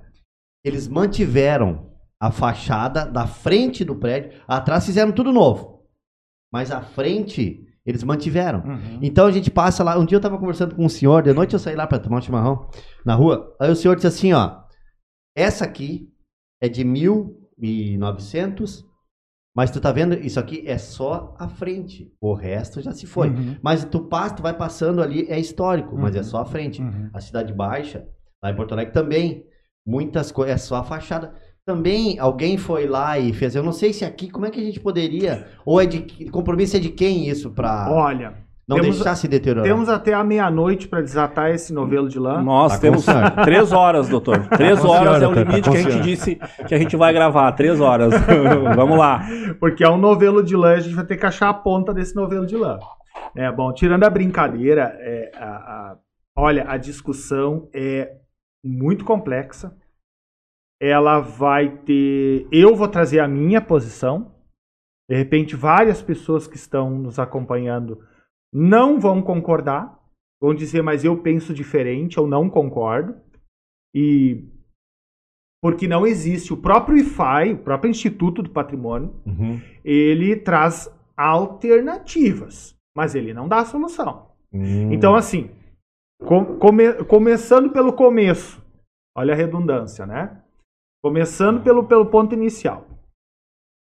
Eles 0.65 0.85
mantiveram 0.87 1.89
a 2.19 2.29
fachada 2.29 3.05
da 3.05 3.25
frente 3.25 3.85
do 3.85 3.95
prédio, 3.95 4.41
atrás 4.47 4.85
fizeram 4.85 5.11
tudo 5.13 5.31
novo. 5.31 5.85
Mas 6.51 6.71
a 6.71 6.81
frente 6.81 7.65
eles 7.85 8.03
mantiveram. 8.03 8.59
Uhum. 8.59 8.99
Então 9.01 9.25
a 9.27 9.31
gente 9.31 9.49
passa 9.49 9.81
lá. 9.83 9.97
Um 9.97 10.05
dia 10.05 10.17
eu 10.17 10.21
tava 10.21 10.37
conversando 10.37 10.75
com 10.75 10.83
um 10.85 10.89
senhor, 10.89 11.23
de 11.23 11.33
noite 11.33 11.53
eu 11.53 11.59
saí 11.59 11.75
lá 11.75 11.87
para 11.87 11.99
tomar 11.99 12.17
um 12.17 12.21
chimarrão 12.21 12.69
na 13.05 13.15
rua. 13.15 13.55
Aí 13.59 13.71
o 13.71 13.75
senhor 13.75 13.95
disse 13.95 14.07
assim: 14.07 14.33
ó, 14.33 14.59
essa 15.35 15.63
aqui 15.65 16.09
é 16.61 16.67
de 16.67 16.83
1900, 16.83 18.85
mas 19.55 19.71
tu 19.71 19.79
tá 19.81 19.91
vendo? 19.91 20.13
Isso 20.15 20.39
aqui 20.39 20.67
é 20.67 20.77
só 20.77 21.33
a 21.39 21.47
frente. 21.47 22.13
O 22.21 22.33
resto 22.33 22.81
já 22.81 22.91
se 22.91 23.07
foi. 23.07 23.29
Uhum. 23.29 23.55
Mas 23.63 23.83
tu 23.85 24.01
passa, 24.01 24.35
tu 24.35 24.43
vai 24.43 24.55
passando 24.55 25.01
ali, 25.01 25.25
é 25.29 25.39
histórico, 25.39 25.97
mas 25.97 26.15
é 26.15 26.19
Uhum. 26.19 26.23
só 26.25 26.41
a 26.41 26.45
frente. 26.45 26.81
Uhum. 26.81 27.09
A 27.13 27.19
Cidade 27.19 27.53
Baixa, 27.53 28.05
lá 28.43 28.51
em 28.51 28.55
Porto 28.55 28.73
Alegre 28.73 28.93
também, 28.93 29.43
muitas 29.85 30.31
coisas, 30.31 30.55
é 30.55 30.57
só 30.57 30.77
a 30.77 30.83
fachada. 30.83 31.33
Também 31.65 32.17
alguém 32.19 32.57
foi 32.57 32.87
lá 32.87 33.19
e 33.19 33.31
fez, 33.33 33.55
eu 33.55 33.61
não 33.63 33.71
sei 33.71 33.93
se 33.93 34.03
aqui, 34.03 34.29
como 34.29 34.45
é 34.47 34.49
que 34.49 34.59
a 34.59 34.63
gente 34.63 34.79
poderia, 34.79 35.45
ou 35.63 35.79
é 35.79 35.85
de, 35.85 36.01
compromisso 36.31 36.75
é 36.75 36.79
de 36.79 36.89
quem 36.89 37.29
isso 37.29 37.51
pra 37.51 37.87
Olha, 37.91 38.33
não 38.67 38.77
temos- 38.77 38.95
deixar 38.95 39.13
se 39.15 39.27
deteriorar? 39.27 39.63
temos 39.71 39.87
até 39.87 40.11
a 40.13 40.23
meia-noite 40.23 40.87
para 40.87 41.01
desatar 41.01 41.51
esse 41.51 41.71
novelo 41.71 42.09
de 42.09 42.17
lã. 42.17 42.41
Nós 42.41 42.73
Tá 42.73 42.79
temos 42.79 43.05
três 43.45 43.71
horas, 43.71 44.09
doutor. 44.09 44.47
Três 44.47 44.79
com 44.79 44.87
o 44.87 44.89
horas 44.89 45.19
senhor, 45.19 45.23
é 45.23 45.27
o 45.27 45.43
limite 45.43 45.61
tá 45.69 45.71
que 45.71 45.77
a 45.77 45.81
gente 45.81 46.01
disse 46.01 46.35
que 46.67 46.73
a 46.73 46.77
gente 46.79 46.95
vai 46.97 47.13
gravar. 47.13 47.51
Três 47.51 47.79
horas. 47.79 48.11
Vamos 48.75 48.97
lá. 48.97 49.23
Porque 49.59 49.83
é 49.83 49.89
um 49.89 49.97
novelo 49.97 50.41
de 50.43 50.55
lã, 50.55 50.73
a 50.73 50.79
gente 50.79 50.95
vai 50.95 51.05
ter 51.05 51.17
que 51.17 51.25
achar 51.27 51.49
a 51.49 51.53
ponta 51.53 51.93
desse 51.93 52.15
novelo 52.15 52.45
de 52.47 52.57
lã. 52.57 52.79
É, 53.35 53.51
bom, 53.51 53.71
tirando 53.71 54.03
a 54.03 54.09
brincadeira, 54.09 54.95
é, 54.99 55.31
a- 55.37 55.45
a- 55.45 55.95
olha, 56.35 56.65
a 56.67 56.75
discussão 56.77 57.69
é 57.73 58.13
muito 58.63 59.03
complexa. 59.05 59.75
Ela 60.81 61.19
vai 61.19 61.77
ter. 61.83 62.47
Eu 62.51 62.75
vou 62.75 62.87
trazer 62.87 63.19
a 63.19 63.27
minha 63.27 63.61
posição. 63.61 64.35
De 65.09 65.15
repente, 65.15 65.55
várias 65.55 66.01
pessoas 66.01 66.47
que 66.47 66.55
estão 66.55 66.89
nos 66.89 67.19
acompanhando 67.19 68.03
não 68.53 68.99
vão 68.99 69.21
concordar. 69.21 69.99
Vão 70.41 70.55
dizer, 70.55 70.81
mas 70.81 71.03
eu 71.03 71.21
penso 71.21 71.53
diferente, 71.53 72.17
eu 72.17 72.25
não 72.25 72.49
concordo. 72.49 73.15
E 73.93 74.43
Porque 75.61 75.87
não 75.87 76.07
existe. 76.07 76.51
O 76.51 76.57
próprio 76.57 76.97
IFAI, 76.97 77.53
o 77.53 77.57
próprio 77.59 77.91
Instituto 77.91 78.41
do 78.41 78.49
Patrimônio, 78.49 79.13
Uhum. 79.25 79.61
ele 79.85 80.35
traz 80.35 80.89
alternativas, 81.15 82.75
mas 82.95 83.13
ele 83.13 83.33
não 83.33 83.47
dá 83.47 83.59
a 83.59 83.65
solução. 83.65 84.31
Hum. 84.51 84.91
Então, 84.91 85.13
assim, 85.15 85.51
come- 86.25 87.03
começando 87.05 87.71
pelo 87.71 87.93
começo, 87.93 88.63
olha 89.15 89.33
a 89.33 89.37
redundância, 89.37 90.05
né? 90.05 90.43
Começando 91.03 91.63
pelo, 91.63 91.87
pelo 91.87 92.09
ponto 92.09 92.33
inicial. 92.33 92.87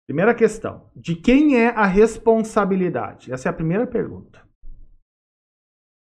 Primeira 0.08 0.34
questão: 0.34 0.90
de 0.96 1.16
quem 1.16 1.58
é 1.58 1.70
a 1.70 1.86
responsabilidade? 1.86 3.32
Essa 3.32 3.50
é 3.50 3.52
a 3.52 3.56
primeira 3.56 3.88
pergunta. 3.88 4.42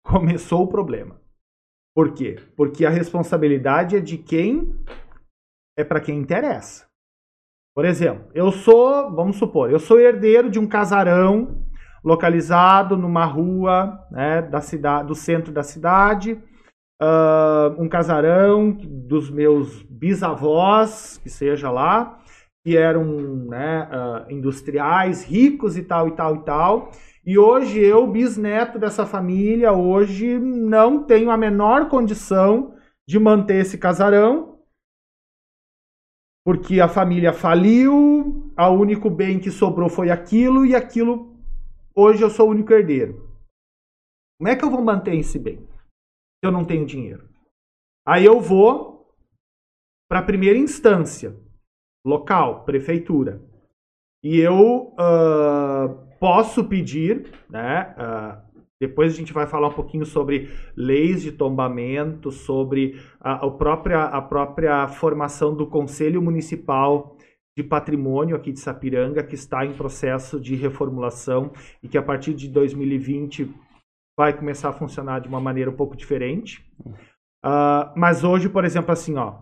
Começou 0.04 0.62
o 0.62 0.68
problema. 0.68 1.20
Por 1.94 2.12
quê? 2.12 2.36
Porque 2.56 2.84
a 2.84 2.90
responsabilidade 2.90 3.96
é 3.96 4.00
de 4.00 4.18
quem 4.18 4.78
é 5.78 5.82
para 5.82 6.00
quem 6.00 6.18
interessa. 6.18 6.86
Por 7.74 7.84
exemplo, 7.84 8.30
eu 8.34 8.50
sou, 8.50 9.14
vamos 9.14 9.36
supor, 9.36 9.70
eu 9.70 9.78
sou 9.78 9.98
herdeiro 9.98 10.50
de 10.50 10.58
um 10.58 10.66
casarão 10.66 11.65
localizado 12.06 12.96
numa 12.96 13.24
rua 13.24 14.06
né, 14.12 14.40
da 14.40 14.60
cidade, 14.60 15.08
do 15.08 15.14
centro 15.16 15.52
da 15.52 15.64
cidade, 15.64 16.40
ah, 17.02 17.74
um 17.76 17.88
casarão 17.88 18.70
dos 18.70 19.28
meus 19.28 19.82
bisavós, 19.82 21.18
que 21.18 21.28
seja 21.28 21.68
lá, 21.68 22.20
que 22.64 22.76
eram 22.76 23.04
né, 23.48 23.88
ah, 23.90 24.24
industriais, 24.30 25.24
ricos 25.24 25.76
e 25.76 25.82
tal, 25.82 26.06
e 26.06 26.12
tal, 26.12 26.36
e 26.36 26.44
tal. 26.44 26.92
E 27.26 27.36
hoje 27.36 27.80
eu, 27.80 28.06
bisneto 28.06 28.78
dessa 28.78 29.04
família, 29.04 29.72
hoje 29.72 30.38
não 30.38 31.02
tenho 31.02 31.28
a 31.28 31.36
menor 31.36 31.88
condição 31.88 32.72
de 33.04 33.18
manter 33.18 33.62
esse 33.62 33.78
casarão, 33.78 34.60
porque 36.44 36.80
a 36.80 36.86
família 36.86 37.32
faliu, 37.32 38.52
o 38.56 38.68
único 38.68 39.10
bem 39.10 39.40
que 39.40 39.50
sobrou 39.50 39.88
foi 39.88 40.08
aquilo, 40.08 40.64
e 40.64 40.72
aquilo 40.72 41.35
hoje 41.96 42.22
eu 42.22 42.30
sou 42.30 42.48
o 42.48 42.50
único 42.50 42.72
herdeiro. 42.72 43.26
Como 44.38 44.48
é 44.48 44.54
que 44.54 44.64
eu 44.64 44.70
vou 44.70 44.82
manter 44.82 45.14
esse 45.16 45.38
bem? 45.38 45.58
Se 45.58 46.44
eu 46.44 46.52
não 46.52 46.64
tenho 46.64 46.84
dinheiro. 46.84 47.26
Aí 48.06 48.24
eu 48.24 48.38
vou 48.38 48.96
para 50.08 50.20
a 50.20 50.24
primeira 50.24 50.58
instância, 50.58 51.34
local, 52.06 52.64
prefeitura. 52.64 53.42
E 54.22 54.38
eu 54.38 54.94
ah, 54.98 55.88
posso 56.20 56.68
pedir, 56.68 57.32
né? 57.48 57.94
ah, 57.96 58.42
depois 58.80 59.12
a 59.12 59.16
gente 59.16 59.32
vai 59.32 59.46
falar 59.46 59.68
um 59.68 59.74
pouquinho 59.74 60.04
sobre 60.04 60.50
leis 60.76 61.22
de 61.22 61.32
tombamento, 61.32 62.30
sobre 62.30 63.00
a, 63.18 63.46
a 63.46 63.50
própria, 63.50 64.04
a 64.04 64.20
própria 64.20 64.86
formação 64.86 65.54
do 65.54 65.66
Conselho 65.66 66.20
Municipal 66.20 67.15
de 67.56 67.64
Patrimônio 67.64 68.36
aqui 68.36 68.52
de 68.52 68.60
Sapiranga, 68.60 69.22
que 69.22 69.34
está 69.34 69.64
em 69.64 69.72
processo 69.72 70.38
de 70.38 70.54
reformulação 70.54 71.52
e 71.82 71.88
que 71.88 71.96
a 71.96 72.02
partir 72.02 72.34
de 72.34 72.48
2020 72.48 73.50
vai 74.18 74.36
começar 74.36 74.68
a 74.68 74.74
funcionar 74.74 75.20
de 75.20 75.28
uma 75.28 75.40
maneira 75.40 75.70
um 75.70 75.76
pouco 75.76 75.96
diferente. 75.96 76.64
Ah, 77.42 77.92
mas 77.96 78.24
hoje, 78.24 78.48
por 78.48 78.64
exemplo, 78.64 78.92
assim, 78.92 79.16
ó, 79.16 79.38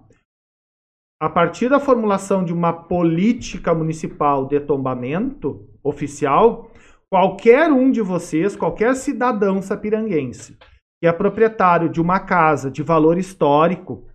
a 1.20 1.28
partir 1.28 1.68
da 1.68 1.80
formulação 1.80 2.44
de 2.44 2.52
uma 2.52 2.72
política 2.72 3.74
municipal 3.74 4.46
de 4.46 4.60
tombamento 4.60 5.68
oficial, 5.82 6.70
qualquer 7.10 7.70
um 7.72 7.90
de 7.90 8.00
vocês, 8.00 8.54
qualquer 8.54 8.94
cidadão 8.94 9.60
sapiranguense 9.60 10.56
que 11.04 11.08
é 11.08 11.12
proprietário 11.12 11.90
de 11.90 12.00
uma 12.00 12.18
casa 12.18 12.70
de 12.70 12.82
valor 12.82 13.18
histórico, 13.18 14.06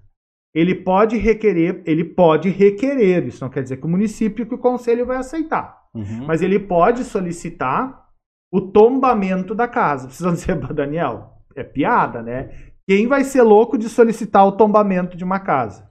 ele 0.54 0.74
pode 0.76 1.18
requerer, 1.18 1.82
ele 1.86 2.04
pode 2.04 2.50
requerer, 2.50 3.28
isso 3.28 3.44
não 3.44 3.50
quer 3.52 3.64
dizer 3.64 3.78
que 3.78 3.86
o 3.86 3.90
município 3.90 4.46
que 4.46 4.56
o 4.56 4.58
conselho 4.60 5.06
vai 5.06 5.18
aceitar, 5.18 5.78
Uhum. 5.94 6.26
mas 6.28 6.42
ele 6.42 6.60
pode 6.60 7.04
solicitar 7.04 8.08
o 8.52 8.62
tombamento 8.62 9.54
da 9.54 9.68
casa. 9.68 10.08
Vão 10.20 10.34
dizer, 10.34 10.56
"Bah, 10.56 10.74
Daniel, 10.74 11.34
é 11.56 11.64
piada, 11.64 12.22
né? 12.22 12.50
Quem 12.88 13.06
vai 13.08 13.24
ser 13.24 13.44
louco 13.44 13.78
de 13.78 13.88
solicitar 13.88 14.46
o 14.48 14.52
tombamento 14.54 15.16
de 15.16 15.24
uma 15.24 15.40
casa? 15.40 15.88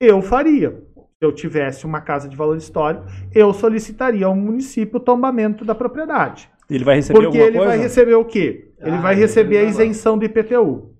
Eu 0.00 0.22
faria. 0.22 0.70
Se 0.96 1.26
eu 1.26 1.32
tivesse 1.32 1.84
uma 1.86 2.00
casa 2.00 2.28
de 2.28 2.36
valor 2.36 2.56
histórico, 2.56 3.04
eu 3.34 3.52
solicitaria 3.52 4.26
ao 4.26 4.34
município 4.34 4.96
o 4.96 5.00
tombamento 5.00 5.64
da 5.64 5.74
propriedade. 5.74 6.50
Ele 6.68 6.82
vai 6.84 6.96
receber 6.96 7.20
Porque 7.20 7.38
ele 7.38 7.58
coisa? 7.58 7.66
vai 7.72 7.78
receber 7.78 8.14
o 8.14 8.24
quê? 8.24 8.72
Ele 8.80 8.96
Ah, 8.96 9.00
vai 9.00 9.14
receber 9.14 9.58
a 9.58 9.62
isenção 9.64 10.16
do 10.18 10.24
IPTU. 10.24 10.91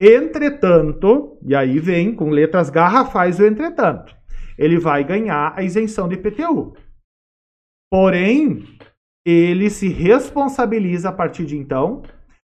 Entretanto, 0.00 1.38
e 1.42 1.54
aí 1.54 1.78
vem 1.78 2.14
com 2.14 2.28
letras 2.28 2.68
garrafais 2.68 3.38
o 3.38 3.46
entretanto, 3.46 4.14
ele 4.58 4.78
vai 4.78 5.02
ganhar 5.02 5.54
a 5.56 5.62
isenção 5.62 6.06
do 6.06 6.12
IPTU. 6.12 6.74
Porém, 7.90 8.62
ele 9.26 9.70
se 9.70 9.88
responsabiliza 9.88 11.08
a 11.08 11.12
partir 11.12 11.46
de 11.46 11.56
então 11.56 12.02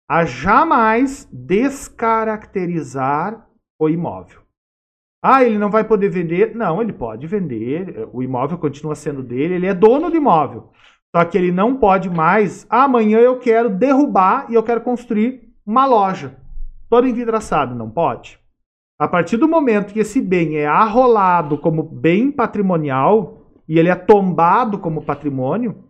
a 0.09 0.25
jamais 0.25 1.29
descaracterizar 1.31 3.47
o 3.79 3.87
imóvel. 3.87 4.41
Ah, 5.23 5.43
ele 5.43 5.57
não 5.57 5.69
vai 5.69 5.83
poder 5.83 6.09
vender? 6.09 6.55
Não, 6.55 6.81
ele 6.81 6.91
pode 6.91 7.27
vender, 7.27 8.09
o 8.11 8.23
imóvel 8.23 8.57
continua 8.57 8.95
sendo 8.95 9.21
dele, 9.21 9.55
ele 9.55 9.67
é 9.67 9.73
dono 9.73 10.09
do 10.09 10.17
imóvel. 10.17 10.71
Só 11.15 11.23
que 11.25 11.37
ele 11.37 11.51
não 11.51 11.77
pode 11.77 12.09
mais. 12.09 12.65
"Ah, 12.69 12.83
amanhã 12.83 13.19
eu 13.19 13.39
quero 13.39 13.69
derrubar 13.69 14.47
e 14.49 14.55
eu 14.55 14.63
quero 14.63 14.81
construir 14.81 15.53
uma 15.65 15.85
loja 15.85 16.38
toda 16.89 17.07
envidraçada. 17.07 17.73
Não 17.75 17.89
pode. 17.89 18.39
A 18.99 19.07
partir 19.07 19.37
do 19.37 19.47
momento 19.47 19.93
que 19.93 19.99
esse 19.99 20.21
bem 20.21 20.57
é 20.57 20.65
arrolado 20.65 21.57
como 21.57 21.83
bem 21.83 22.31
patrimonial 22.31 23.51
e 23.67 23.79
ele 23.79 23.87
é 23.89 23.95
tombado 23.95 24.77
como 24.79 25.03
patrimônio, 25.05 25.83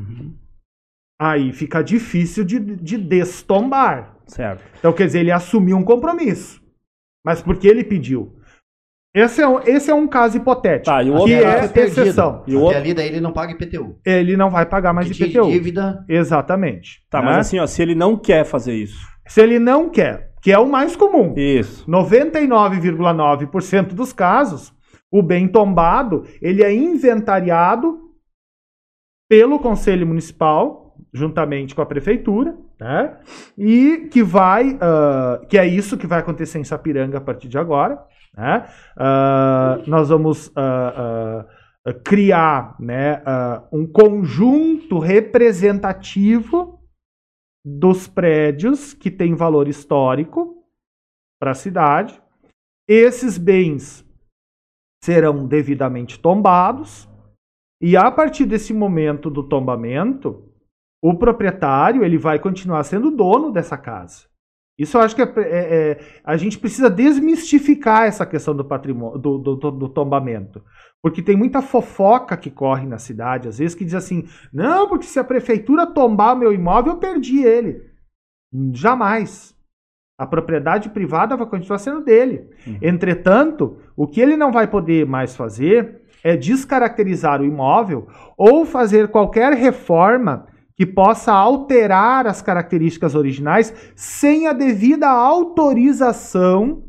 Uhum. 0.00 0.34
aí 1.20 1.52
fica 1.52 1.82
difícil 1.82 2.44
de, 2.44 2.58
de 2.60 2.96
destombar. 2.96 4.16
Certo. 4.26 4.62
Então, 4.78 4.92
quer 4.92 5.06
dizer, 5.06 5.20
ele 5.20 5.32
assumiu 5.32 5.76
um 5.76 5.82
compromisso. 5.84 6.62
Mas 7.24 7.42
porque 7.42 7.66
ele 7.66 7.82
pediu. 7.82 8.36
Esse 9.14 9.40
é 9.42 9.48
um, 9.48 9.58
esse 9.60 9.90
é 9.90 9.94
um 9.94 10.06
caso 10.06 10.36
hipotético. 10.36 10.84
Tá, 10.94 11.02
e 11.02 11.10
o 11.10 11.14
que 11.14 11.18
outro 11.20 11.34
é 11.34 11.60
caso 11.60 11.72
perdido. 11.72 12.00
exceção. 12.02 12.44
E 12.46 12.54
o 12.54 12.60
outro- 12.60 12.78
ali 12.78 12.94
daí 12.94 13.08
ele 13.08 13.20
não 13.20 13.32
paga 13.32 13.52
IPTU. 13.52 13.98
Ele 14.04 14.36
não 14.36 14.50
vai 14.50 14.66
pagar 14.66 14.92
mais 14.92 15.08
Porque 15.08 15.24
IPTU. 15.24 15.50
dívida. 15.50 16.04
Exatamente. 16.08 17.04
Tá, 17.10 17.20
né? 17.20 17.26
mas 17.26 17.38
assim, 17.38 17.58
ó, 17.58 17.66
se 17.66 17.82
ele 17.82 17.94
não 17.94 18.16
quer 18.16 18.44
fazer 18.44 18.74
isso. 18.74 19.04
Se 19.28 19.40
ele 19.40 19.58
não 19.58 19.88
quer, 19.88 20.32
que 20.40 20.50
é 20.50 20.58
o 20.58 20.68
mais 20.68 20.96
comum, 20.96 21.34
Isso. 21.36 21.88
99,9% 21.88 23.94
dos 23.94 24.12
casos, 24.12 24.72
o 25.10 25.22
bem 25.22 25.46
tombado, 25.46 26.24
ele 26.40 26.62
é 26.62 26.74
inventariado 26.74 28.08
pelo 29.28 29.58
Conselho 29.58 30.06
Municipal, 30.06 30.96
juntamente 31.12 31.74
com 31.74 31.82
a 31.82 31.86
Prefeitura, 31.86 32.56
né? 32.80 33.18
E 33.56 34.08
que 34.10 34.22
vai, 34.22 34.78
ah, 34.80 35.40
que 35.48 35.58
é 35.58 35.66
isso 35.66 35.98
que 35.98 36.06
vai 36.06 36.20
acontecer 36.20 36.58
em 36.58 36.64
Sapiranga 36.64 37.18
a 37.18 37.20
partir 37.20 37.48
de 37.48 37.58
agora, 37.58 37.98
né? 38.34 38.64
Ah, 38.96 39.80
nós 39.86 40.08
vamos 40.08 40.50
ah, 40.56 41.44
criar 42.04 42.76
né, 42.78 43.22
um 43.72 43.86
conjunto 43.86 44.98
representativo 44.98 46.77
dos 47.76 48.08
prédios 48.08 48.94
que 48.94 49.10
têm 49.10 49.34
valor 49.34 49.68
histórico 49.68 50.64
para 51.40 51.50
a 51.50 51.54
cidade. 51.54 52.20
Esses 52.88 53.36
bens 53.36 54.04
serão 55.02 55.46
devidamente 55.46 56.18
tombados 56.18 57.08
e 57.80 57.96
a 57.96 58.10
partir 58.10 58.46
desse 58.46 58.74
momento 58.74 59.30
do 59.30 59.48
tombamento, 59.48 60.52
o 61.02 61.16
proprietário 61.16 62.04
ele 62.04 62.18
vai 62.18 62.38
continuar 62.38 62.82
sendo 62.82 63.10
dono 63.10 63.52
dessa 63.52 63.78
casa. 63.78 64.27
Isso 64.78 64.96
eu 64.96 65.00
acho 65.00 65.16
que 65.16 65.22
é, 65.22 65.24
é- 65.36 65.90
é- 65.90 65.98
a 66.24 66.36
gente 66.36 66.58
precisa 66.58 66.88
desmistificar 66.88 68.04
essa 68.04 68.24
questão 68.24 68.54
do 68.54 68.64
patrimônio, 68.64 69.18
do, 69.18 69.38
do- 69.38 69.56
do- 69.72 69.88
tombamento. 69.88 70.62
Porque 71.02 71.20
tem 71.22 71.36
muita 71.36 71.60
fofoca 71.60 72.36
que 72.36 72.50
corre 72.50 72.86
na 72.86 72.98
cidade, 72.98 73.48
às 73.48 73.58
vezes, 73.58 73.74
que 73.74 73.84
diz 73.84 73.94
assim: 73.94 74.24
não, 74.52 74.88
porque 74.88 75.06
se 75.06 75.18
a 75.18 75.24
prefeitura 75.24 75.86
tombar 75.86 76.36
meu 76.36 76.52
imóvel, 76.52 76.92
eu 76.94 76.98
perdi 76.98 77.42
ele. 77.42 77.80
Jamais. 78.72 79.56
A 80.20 80.26
propriedade 80.26 80.88
privada 80.90 81.36
vai 81.36 81.46
continuar 81.46 81.78
sendo 81.78 82.02
dele. 82.02 82.48
Uhum. 82.66 82.78
Entretanto, 82.82 83.78
o 83.96 84.06
que 84.06 84.20
ele 84.20 84.36
não 84.36 84.50
vai 84.50 84.66
poder 84.66 85.06
mais 85.06 85.36
fazer 85.36 86.02
é 86.24 86.36
descaracterizar 86.36 87.40
o 87.40 87.44
imóvel 87.44 88.08
ou 88.36 88.64
fazer 88.64 89.08
qualquer 89.08 89.52
reforma 89.52 90.48
que 90.78 90.86
possa 90.86 91.32
alterar 91.32 92.24
as 92.28 92.40
características 92.40 93.16
originais 93.16 93.74
sem 93.96 94.46
a 94.46 94.52
devida 94.52 95.08
autorização 95.08 96.84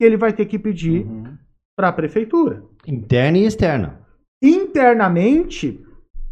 que 0.00 0.06
ele 0.06 0.16
vai 0.16 0.32
ter 0.32 0.46
que 0.46 0.58
pedir 0.58 1.04
Uhum. 1.04 1.36
para 1.76 1.88
a 1.88 1.92
prefeitura. 1.92 2.62
Interna 2.86 3.36
e 3.36 3.44
externa. 3.44 4.00
Internamente, 4.42 5.78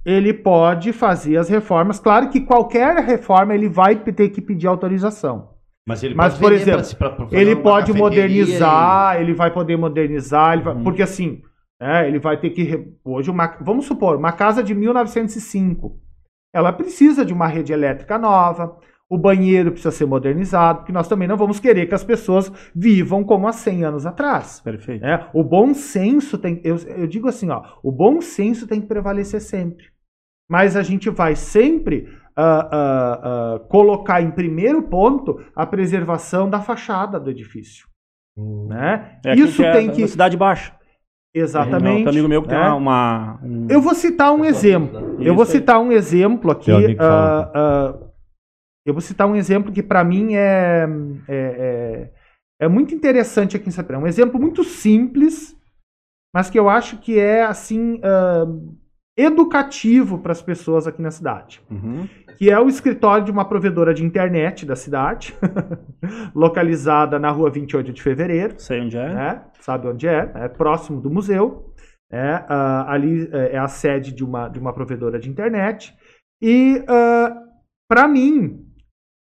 ele 0.07 0.33
pode 0.33 0.93
fazer 0.93 1.37
as 1.37 1.51
reformas. 1.51 2.01
Claro 2.01 2.31
que 2.31 2.41
qualquer 2.41 2.97
reforma 3.05 3.55
ele 3.55 3.69
vai 3.69 3.97
ter 3.97 4.31
que 4.31 4.41
pedir 4.41 4.67
autorização. 4.67 5.51
Mas, 5.87 6.03
ele 6.03 6.15
Mas 6.15 6.39
por 6.39 6.53
exemplo, 6.53 6.97
pra, 6.97 7.11
pra 7.11 7.39
ele 7.39 7.57
pode 7.57 7.93
modernizar, 7.93 9.17
e... 9.17 9.23
ele 9.23 9.35
vai 9.35 9.53
poder 9.53 9.77
modernizar, 9.77 10.61
vai, 10.63 10.75
uhum. 10.75 10.83
porque 10.83 11.03
assim, 11.03 11.43
é, 11.81 12.09
ele 12.09 12.19
vai 12.19 12.39
ter 12.39 12.51
que. 12.51 12.89
Hoje, 13.05 13.31
uma, 13.31 13.47
vamos 13.61 13.85
supor, 13.85 14.17
uma 14.17 14.33
casa 14.33 14.63
de 14.65 14.75
1905, 14.75 16.06
ela 16.57 16.73
precisa 16.73 17.23
de 17.23 17.35
uma 17.35 17.47
rede 17.47 17.71
elétrica 17.71 18.17
nova, 18.17 18.79
o 19.11 19.19
banheiro 19.19 19.71
precisa 19.71 19.91
ser 19.91 20.07
modernizado, 20.07 20.79
porque 20.79 20.93
nós 20.93 21.07
também 21.07 21.29
não 21.29 21.37
vamos 21.37 21.61
querer 21.61 21.87
que 21.87 21.95
as 21.95 22.03
pessoas 22.03 22.51
vivam 22.75 23.23
como 23.23 23.47
há 23.47 23.53
100 23.53 23.85
anos 23.85 24.07
atrás. 24.07 24.61
Perfeito. 24.61 25.05
É, 25.05 25.29
o 25.35 25.45
bom 25.45 25.75
senso 25.75 26.39
tem. 26.39 26.63
Eu, 26.65 26.77
eu 26.79 27.07
digo 27.07 27.29
assim, 27.29 27.51
ó, 27.51 27.63
o 27.83 27.93
bom 27.93 28.23
senso 28.23 28.67
tem 28.67 28.81
que 28.81 28.87
prevalecer 28.87 29.43
sempre. 29.43 29.85
Mas 30.49 30.77
a 30.77 30.83
gente 30.83 31.11
vai 31.11 31.37
sempre 31.37 32.09
uh, 32.39 32.41
uh, 32.41 33.57
uh, 33.57 33.69
colocar 33.69 34.23
em 34.23 34.31
primeiro 34.31 34.83
ponto 34.85 35.39
a 35.55 35.67
preservação 35.67 36.49
da 36.49 36.61
fachada 36.61 37.21
do 37.21 37.31
edifício. 37.31 37.87
Hum. 38.35 38.67
Né? 38.69 39.19
É 39.27 39.35
Isso 39.35 39.63
que 39.63 39.73
tem 39.73 39.91
é 39.91 39.93
que. 39.93 40.09
cidade 40.09 40.39
baixa. 40.39 40.75
Exatamente. 41.39 41.97
Tem 41.97 42.07
um 42.07 42.09
amigo 42.09 42.29
meu 42.29 42.43
que 42.43 42.49
tem 42.49 42.59
uma. 42.59 43.39
Um... 43.43 43.67
Eu 43.69 43.83
vou 43.83 43.95
citar 43.95 44.33
um 44.33 44.43
exemplo. 44.43 45.21
Eu 45.21 45.37
vou 45.37 45.45
citar 45.45 45.79
um 45.79 45.93
exemplo 45.93 46.51
aqui. 46.51 46.71
eu 48.87 48.95
vou 48.95 49.03
citar 49.03 49.29
um 49.29 49.37
exemplo 49.37 49.71
que 49.71 49.83
para 49.83 50.03
mim 50.03 50.35
é, 50.35 50.87
é, 51.29 51.37
é, 51.37 52.11
é, 52.63 52.69
muito 52.69 52.95
interessante 52.95 53.55
aqui 53.55 53.69
em 53.69 53.73
Sapiranga. 53.73 54.07
Um 54.07 54.09
exemplo 54.09 54.41
muito 54.41 54.65
simples, 54.65 55.55
mas 56.35 56.49
que 56.49 56.59
eu 56.59 56.71
acho 56.71 56.97
que 56.99 57.19
é 57.19 57.43
assim. 57.43 57.97
Uh, 57.97 58.75
educativo 59.19 60.19
para 60.19 60.33
as 60.33 60.43
pessoas 60.43 60.87
aqui 60.87 61.01
na 61.01 61.11
cidade, 61.11 61.63
uhum. 61.71 62.07
que 62.37 62.51
é 62.51 62.61
o 62.61 62.69
escritório 62.69 63.25
de 63.25 63.31
uma 63.31 63.47
provedora 63.47 63.95
de 63.95 64.05
internet 64.05 64.67
da 64.67 64.77
cidade, 64.77 65.35
localizada 66.37 67.19
na 67.19 67.31
rua 67.31 67.49
28 67.49 67.93
de 67.95 68.03
fevereiro. 68.03 68.57
Sei 68.59 68.79
onde 68.83 68.99
é. 68.99 69.09
Né? 69.09 69.43
Sabe 69.67 69.89
onde 69.89 70.07
é? 70.07 70.31
É 70.37 70.47
próximo 70.47 71.01
do 71.01 71.11
museu. 71.11 71.75
É, 72.09 72.37
uh, 72.37 72.87
ali 72.87 73.29
é, 73.33 73.55
é 73.55 73.59
a 73.59 73.67
sede 73.67 74.13
de 74.13 74.25
uma, 74.25 74.49
de 74.49 74.61
uma 74.61 74.73
provedora 74.73 75.19
de 75.19 75.29
internet. 75.29 75.93
E, 76.41 76.77
uh, 76.79 76.85
ah, 76.89 77.43
para 77.89 78.07
mim, 78.07 78.65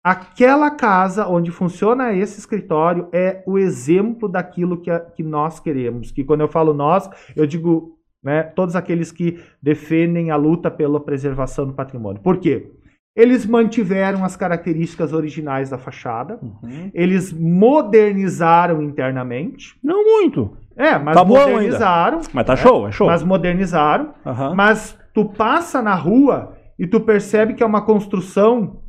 aquela 0.00 0.70
casa 0.70 1.26
onde 1.26 1.50
funciona 1.50 2.12
esse 2.12 2.38
escritório 2.38 3.08
é 3.12 3.42
o 3.48 3.58
exemplo 3.58 4.28
daquilo 4.28 4.80
que, 4.80 4.92
a, 4.92 5.00
que 5.00 5.24
nós 5.24 5.58
queremos. 5.58 6.12
Que 6.12 6.22
quando 6.22 6.42
eu 6.42 6.48
falo 6.48 6.72
nós, 6.72 7.10
eu 7.34 7.44
digo 7.44 7.98
né? 8.22 8.42
Todos 8.42 8.74
aqueles 8.74 9.12
que 9.12 9.40
defendem 9.62 10.30
a 10.30 10.36
luta 10.36 10.70
pela 10.70 11.00
preservação 11.00 11.66
do 11.66 11.72
patrimônio. 11.72 12.20
Por 12.20 12.38
quê? 12.38 12.72
Eles 13.18 13.44
mantiveram 13.44 14.24
as 14.24 14.36
características 14.36 15.12
originais 15.12 15.68
da 15.68 15.76
fachada, 15.76 16.38
uhum. 16.40 16.88
eles 16.94 17.32
modernizaram 17.32 18.80
internamente. 18.80 19.76
Não 19.82 20.04
muito. 20.04 20.56
É, 20.76 20.96
mas 20.96 21.16
tá 21.16 21.24
modernizaram. 21.24 22.20
Mas 22.32 22.46
tá 22.46 22.54
show, 22.54 22.86
é 22.86 22.92
show. 22.92 23.08
Mas 23.08 23.24
modernizaram. 23.24 24.14
Uhum. 24.24 24.54
Mas 24.54 24.96
tu 25.12 25.24
passa 25.24 25.82
na 25.82 25.96
rua 25.96 26.56
e 26.78 26.86
tu 26.86 27.00
percebe 27.00 27.54
que 27.54 27.62
é 27.64 27.66
uma 27.66 27.84
construção 27.84 28.84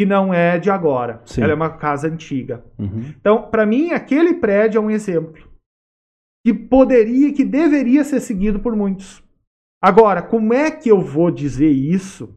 que 0.00 0.06
não 0.06 0.32
é 0.32 0.58
de 0.58 0.70
agora. 0.70 1.20
Sim. 1.26 1.42
Ela 1.42 1.52
é 1.52 1.54
uma 1.54 1.76
casa 1.76 2.08
antiga. 2.08 2.64
Uhum. 2.78 3.12
Então, 3.20 3.50
para 3.50 3.66
mim, 3.66 3.90
aquele 3.90 4.32
prédio 4.32 4.78
é 4.78 4.80
um 4.80 4.90
exemplo 4.90 5.46
que 6.42 6.54
poderia, 6.54 7.30
que 7.34 7.44
deveria 7.44 8.02
ser 8.02 8.20
seguido 8.20 8.60
por 8.60 8.74
muitos. 8.74 9.22
Agora, 9.82 10.22
como 10.22 10.54
é 10.54 10.70
que 10.70 10.88
eu 10.88 11.02
vou 11.02 11.30
dizer 11.30 11.70
isso 11.70 12.34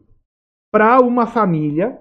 para 0.70 1.00
uma 1.00 1.26
família 1.26 1.98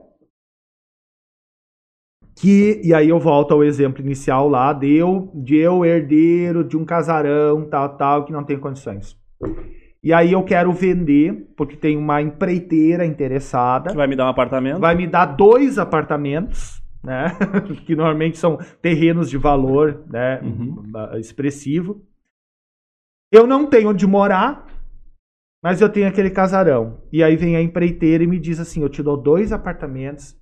que, 2.35 2.81
e 2.83 2.93
aí 2.93 3.09
eu 3.09 3.19
volto 3.19 3.53
ao 3.53 3.63
exemplo 3.63 4.01
inicial 4.01 4.49
lá, 4.49 4.73
de 4.73 4.93
eu, 4.93 5.31
de 5.33 5.55
eu 5.55 5.85
herdeiro 5.85 6.63
de 6.63 6.75
um 6.75 6.83
casarão, 6.83 7.65
tal, 7.69 7.95
tal, 7.97 8.25
que 8.25 8.33
não 8.33 8.43
tem 8.43 8.59
condições. 8.59 9.17
E 10.03 10.13
aí 10.13 10.33
eu 10.33 10.43
quero 10.43 10.71
vender, 10.71 11.53
porque 11.55 11.77
tem 11.77 11.97
uma 11.97 12.21
empreiteira 12.21 13.05
interessada. 13.05 13.91
Que 13.91 13.95
vai 13.95 14.07
me 14.07 14.15
dar 14.15 14.25
um 14.25 14.29
apartamento? 14.29 14.79
Vai 14.79 14.95
me 14.95 15.07
dar 15.07 15.25
dois 15.25 15.79
apartamentos 15.79 16.83
né? 17.05 17.37
que 17.85 17.95
normalmente 17.95 18.37
são 18.37 18.57
terrenos 18.81 19.29
de 19.29 19.37
valor 19.37 20.03
né? 20.09 20.41
Uhum. 20.41 20.83
expressivo. 21.17 22.03
Eu 23.31 23.45
não 23.45 23.67
tenho 23.67 23.89
onde 23.89 24.07
morar, 24.07 24.65
mas 25.65 25.81
eu 25.81 25.89
tenho 25.89 26.07
aquele 26.07 26.29
casarão. 26.29 27.01
E 27.11 27.23
aí 27.23 27.35
vem 27.35 27.55
a 27.55 27.61
empreiteira 27.61 28.23
e 28.23 28.27
me 28.27 28.37
diz 28.37 28.59
assim: 28.59 28.83
eu 28.83 28.89
te 28.89 29.01
dou 29.01 29.17
dois 29.17 29.51
apartamentos, 29.51 30.39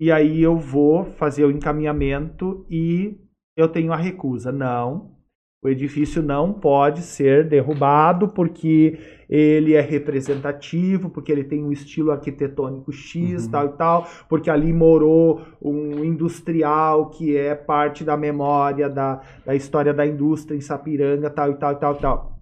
e 0.00 0.10
aí 0.10 0.42
eu 0.42 0.56
vou 0.56 1.04
fazer 1.04 1.44
o 1.44 1.50
encaminhamento 1.50 2.64
e 2.70 3.20
eu 3.54 3.68
tenho 3.68 3.92
a 3.92 3.96
recusa. 3.96 4.50
Não, 4.50 5.14
o 5.62 5.68
edifício 5.68 6.22
não 6.22 6.54
pode 6.54 7.02
ser 7.02 7.46
derrubado 7.46 8.28
porque 8.28 8.98
ele 9.28 9.74
é 9.74 9.82
representativo, 9.82 11.10
porque 11.10 11.30
ele 11.30 11.44
tem 11.44 11.62
um 11.62 11.70
estilo 11.70 12.10
arquitetônico 12.10 12.90
X, 12.90 13.44
uhum. 13.44 13.50
tal 13.50 13.66
e 13.66 13.72
tal, 13.76 14.08
porque 14.26 14.48
ali 14.48 14.72
morou 14.72 15.42
um 15.60 16.02
industrial 16.02 17.10
que 17.10 17.36
é 17.36 17.54
parte 17.54 18.02
da 18.02 18.16
memória 18.16 18.88
da, 18.88 19.20
da 19.44 19.54
história 19.54 19.92
da 19.92 20.06
indústria 20.06 20.56
em 20.56 20.62
Sapiranga, 20.62 21.28
tal 21.28 21.50
e 21.50 21.56
tal 21.56 21.72
e 21.72 21.76
tal 21.76 21.94
e 21.94 21.98
tal. 21.98 22.40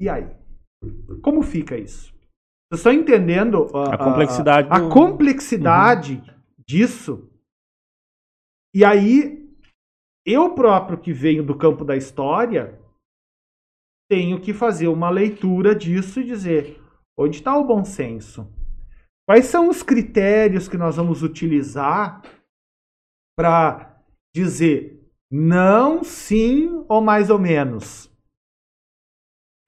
E 0.00 0.08
aí? 0.08 0.47
Como 1.22 1.42
fica 1.42 1.76
isso? 1.76 2.12
Vocês 2.70 2.80
estão 2.80 2.92
entendendo 2.92 3.66
a, 3.74 3.94
a 3.94 3.98
complexidade, 3.98 4.68
a, 4.68 4.74
a, 4.74 4.86
a 4.86 4.90
complexidade 4.90 6.14
uhum. 6.14 6.54
disso? 6.66 7.30
E 8.74 8.84
aí 8.84 9.48
eu 10.26 10.54
próprio 10.54 10.98
que 10.98 11.12
venho 11.12 11.42
do 11.42 11.56
campo 11.56 11.84
da 11.84 11.96
história, 11.96 12.78
tenho 14.10 14.40
que 14.40 14.52
fazer 14.52 14.88
uma 14.88 15.08
leitura 15.08 15.74
disso 15.74 16.20
e 16.20 16.24
dizer 16.24 16.82
onde 17.18 17.38
está 17.38 17.56
o 17.56 17.64
bom 17.64 17.84
senso? 17.84 18.52
Quais 19.26 19.46
são 19.46 19.68
os 19.68 19.82
critérios 19.82 20.68
que 20.68 20.76
nós 20.76 20.96
vamos 20.96 21.22
utilizar 21.22 22.22
para 23.36 24.02
dizer 24.34 24.98
não, 25.30 26.02
sim 26.02 26.84
ou 26.88 27.00
mais 27.00 27.28
ou 27.28 27.38
menos? 27.38 28.07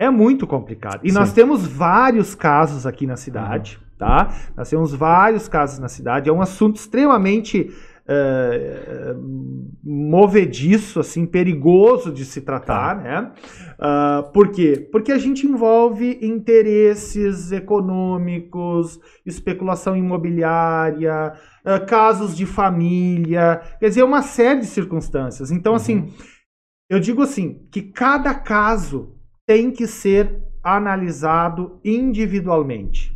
É 0.01 0.09
muito 0.09 0.47
complicado. 0.47 1.03
E 1.05 1.11
sim. 1.11 1.15
nós 1.15 1.31
temos 1.31 1.67
vários 1.67 2.35
casos 2.35 2.87
aqui 2.87 3.07
na 3.07 3.19
cidade, 3.19 3.79
uhum. 3.79 3.99
tá? 3.99 4.35
Nós 4.57 4.71
temos 4.71 4.95
vários 4.95 5.47
casos 5.47 5.79
na 5.79 5.89
cidade. 5.89 6.31
É 6.31 6.33
um 6.33 6.41
assunto 6.41 6.77
extremamente 6.77 7.71
uh, 8.09 9.71
movediço, 9.85 11.01
assim, 11.01 11.27
perigoso 11.27 12.11
de 12.11 12.25
se 12.25 12.41
tratar, 12.41 12.97
tá. 12.97 13.03
né? 13.03 13.33
Uh, 13.79 14.33
por 14.33 14.49
quê? 14.49 14.89
Porque 14.91 15.13
a 15.13 15.19
gente 15.19 15.47
envolve 15.47 16.19
interesses 16.23 17.53
econômicos, 17.53 18.99
especulação 19.27 19.95
imobiliária, 19.95 21.35
uh, 21.63 21.87
casos 21.87 22.35
de 22.35 22.47
família, 22.47 23.61
quer 23.79 23.91
dizer, 23.91 24.03
uma 24.03 24.23
série 24.23 24.61
de 24.61 24.67
circunstâncias. 24.67 25.51
Então, 25.51 25.75
assim, 25.75 25.97
uhum. 25.97 26.05
assim, 26.07 26.15
eu 26.89 26.99
digo 26.99 27.21
assim, 27.21 27.67
que 27.71 27.83
cada 27.83 28.33
caso 28.33 29.20
tem 29.51 29.73
que 29.73 29.85
ser 29.85 30.45
analisado 30.63 31.81
individualmente. 31.85 33.13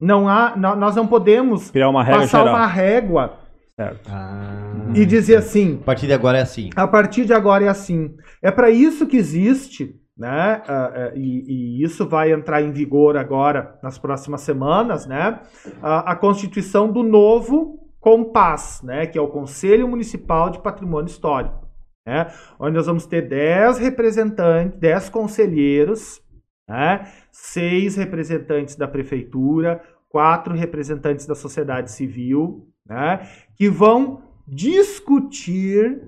Não 0.00 0.26
há, 0.26 0.56
nós 0.56 0.96
não 0.96 1.06
podemos 1.06 1.70
Criar 1.70 1.90
uma 1.90 2.06
passar 2.06 2.38
geral. 2.38 2.54
uma 2.54 2.66
régua 2.66 3.38
Certo. 3.76 4.10
Ah, 4.10 4.86
e 4.94 5.04
dizer 5.04 5.36
assim. 5.36 5.78
A 5.82 5.84
partir 5.84 6.06
de 6.06 6.14
agora 6.14 6.38
é 6.38 6.40
assim. 6.40 6.70
A 6.74 6.88
partir 6.88 7.26
de 7.26 7.34
agora 7.34 7.66
é 7.66 7.68
assim. 7.68 8.16
É 8.42 8.50
para 8.50 8.70
isso 8.70 9.06
que 9.06 9.18
existe, 9.18 9.94
né? 10.16 10.62
Uh, 10.66 10.72
uh, 10.72 11.18
e, 11.18 11.80
e, 11.80 11.84
isso 11.84 12.08
vai 12.08 12.32
entrar 12.32 12.62
em 12.62 12.72
vigor 12.72 13.18
agora 13.18 13.78
nas 13.82 13.98
próximas 13.98 14.40
semanas, 14.40 15.06
né? 15.06 15.38
Uh, 15.66 16.02
a 16.06 16.16
constituição 16.16 16.90
do 16.90 17.02
novo 17.02 17.78
COMPAS, 18.00 18.80
né? 18.82 19.06
Que 19.06 19.18
é 19.18 19.20
o 19.20 19.28
Conselho 19.28 19.86
Municipal 19.86 20.48
de 20.48 20.60
Patrimônio 20.60 21.10
Histórico, 21.10 21.67
né? 22.08 22.32
Onde 22.58 22.76
nós 22.76 22.86
vamos 22.86 23.04
ter 23.04 23.28
10 23.28 23.78
representantes, 23.78 24.78
10 24.80 25.08
conselheiros, 25.10 26.22
né? 26.66 27.06
Seis 27.30 27.96
representantes 27.96 28.76
da 28.76 28.88
prefeitura, 28.88 29.82
quatro 30.08 30.54
representantes 30.54 31.26
da 31.26 31.34
sociedade 31.34 31.92
civil, 31.92 32.66
né, 32.86 33.28
que 33.56 33.68
vão 33.68 34.22
discutir 34.46 36.02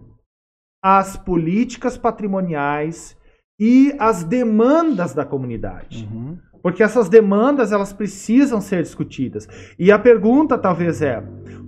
as 0.82 1.16
políticas 1.16 1.98
patrimoniais 1.98 3.16
e 3.59 3.94
as 3.98 4.24
demandas 4.24 5.12
da 5.12 5.26
comunidade. 5.26 6.09
Uhum. 6.11 6.38
Porque 6.63 6.83
essas 6.83 7.09
demandas 7.09 7.73
elas 7.73 7.93
precisam 7.93 8.61
ser 8.61 8.83
discutidas. 8.83 9.49
E 9.79 9.91
a 9.91 9.99
pergunta 9.99 10.59
talvez 10.59 11.01
é: 11.01 11.23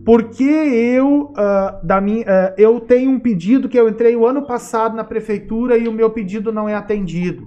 por 0.05 0.30
que 0.30 0.45
eu, 0.45 1.32
uh, 1.32 1.86
da 1.86 2.01
minha, 2.01 2.24
uh, 2.24 2.55
eu 2.59 2.80
tenho 2.80 3.11
um 3.11 3.20
pedido 3.20 3.68
que 3.68 3.78
eu 3.78 3.88
entrei 3.88 4.16
o 4.16 4.26
ano 4.26 4.47
passado 4.47 4.95
na 4.95 5.05
prefeitura 5.05 5.78
e 5.78 5.88
o 5.88 5.93
meu 5.93 6.11
pedido 6.11 6.53
não 6.53 6.68
é 6.68 6.74
atendido? 6.74 7.47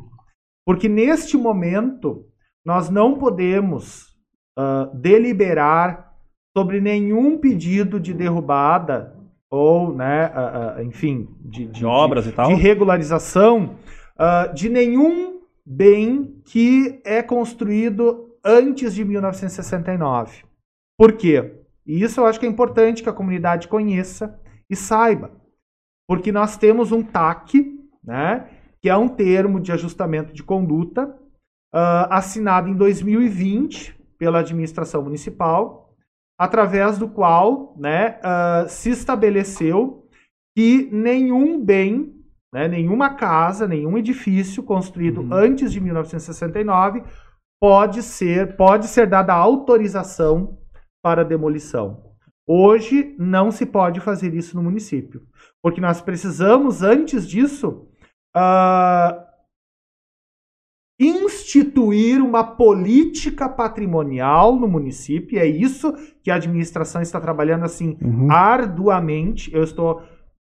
Porque 0.66 0.90
neste 0.90 1.38
momento 1.38 2.26
nós 2.66 2.90
não 2.90 3.18
podemos 3.18 4.08
uh, 4.58 4.96
deliberar 4.96 6.14
sobre 6.58 6.80
nenhum 6.82 7.38
pedido 7.38 8.00
de 8.00 8.14
derrubada 8.14 9.14
ou, 9.52 9.94
né, 9.94 10.32
uh, 10.34 10.82
enfim, 10.82 11.28
de, 11.42 11.66
de, 11.66 11.72
de 11.74 11.86
obras 11.86 12.24
de, 12.24 12.32
e 12.32 12.34
tal, 12.34 12.48
de 12.48 12.56
regularização 12.56 13.76
de 14.54 14.70
nenhum 14.70 15.35
bem 15.66 16.42
que 16.46 17.02
é 17.04 17.24
construído 17.24 18.38
antes 18.44 18.94
de 18.94 19.04
1969. 19.04 20.44
Por 20.98 21.14
quê? 21.14 21.62
E 21.86 22.02
isso 22.04 22.20
eu 22.20 22.26
acho 22.26 22.40
que 22.40 22.46
é 22.46 22.50
importante 22.50 23.02
que 23.02 23.10
a 23.10 23.14
comunidade 23.14 23.68
conheça 23.68 24.40
e 24.70 24.76
saiba. 24.76 25.32
Porque 26.08 26.32
nós 26.32 26.58
temos 26.58 26.92
um 26.92 27.04
TAC, 27.04 27.74
né, 28.04 28.50
que 28.82 28.90
é 28.90 28.96
um 28.96 29.10
termo 29.10 29.60
de 29.60 29.72
ajustamento 29.72 30.34
de 30.34 30.44
conduta, 30.44 31.08
uh, 31.74 32.08
assinado 32.10 32.70
em 32.70 32.76
2020 32.76 33.96
pela 34.18 34.40
administração 34.40 35.04
municipal, 35.04 35.94
através 36.38 36.98
do 36.98 37.10
qual 37.10 37.76
né, 37.78 38.20
uh, 38.20 38.70
se 38.70 38.90
estabeleceu 38.90 40.08
que 40.56 40.90
nenhum 40.92 41.60
bem, 41.60 42.15
né, 42.56 42.70
nenhuma 42.70 43.10
casa, 43.10 43.68
nenhum 43.68 43.98
edifício 43.98 44.64
construído 44.64 45.20
uhum. 45.20 45.34
antes 45.34 45.74
de 45.74 45.82
1969 45.82 47.04
pode 47.62 48.02
ser, 48.02 48.56
pode 48.56 48.88
ser 48.88 49.08
dada 49.08 49.34
autorização 49.34 50.58
para 51.04 51.26
demolição. 51.26 52.14
Hoje 52.48 53.14
não 53.20 53.52
se 53.52 53.66
pode 53.66 54.00
fazer 54.00 54.34
isso 54.34 54.56
no 54.56 54.64
município, 54.64 55.22
porque 55.62 55.82
nós 55.82 56.00
precisamos, 56.00 56.82
antes 56.82 57.28
disso, 57.28 57.90
uh, 58.34 59.22
instituir 60.98 62.24
uma 62.24 62.56
política 62.56 63.50
patrimonial 63.50 64.56
no 64.56 64.68
município. 64.70 65.38
É 65.38 65.46
isso 65.46 65.92
que 66.24 66.32
a 66.32 66.36
administração 66.36 67.02
está 67.02 67.20
trabalhando 67.20 67.66
assim 67.66 67.98
uhum. 68.02 68.32
arduamente. 68.32 69.54
Eu 69.54 69.64
estou 69.64 70.02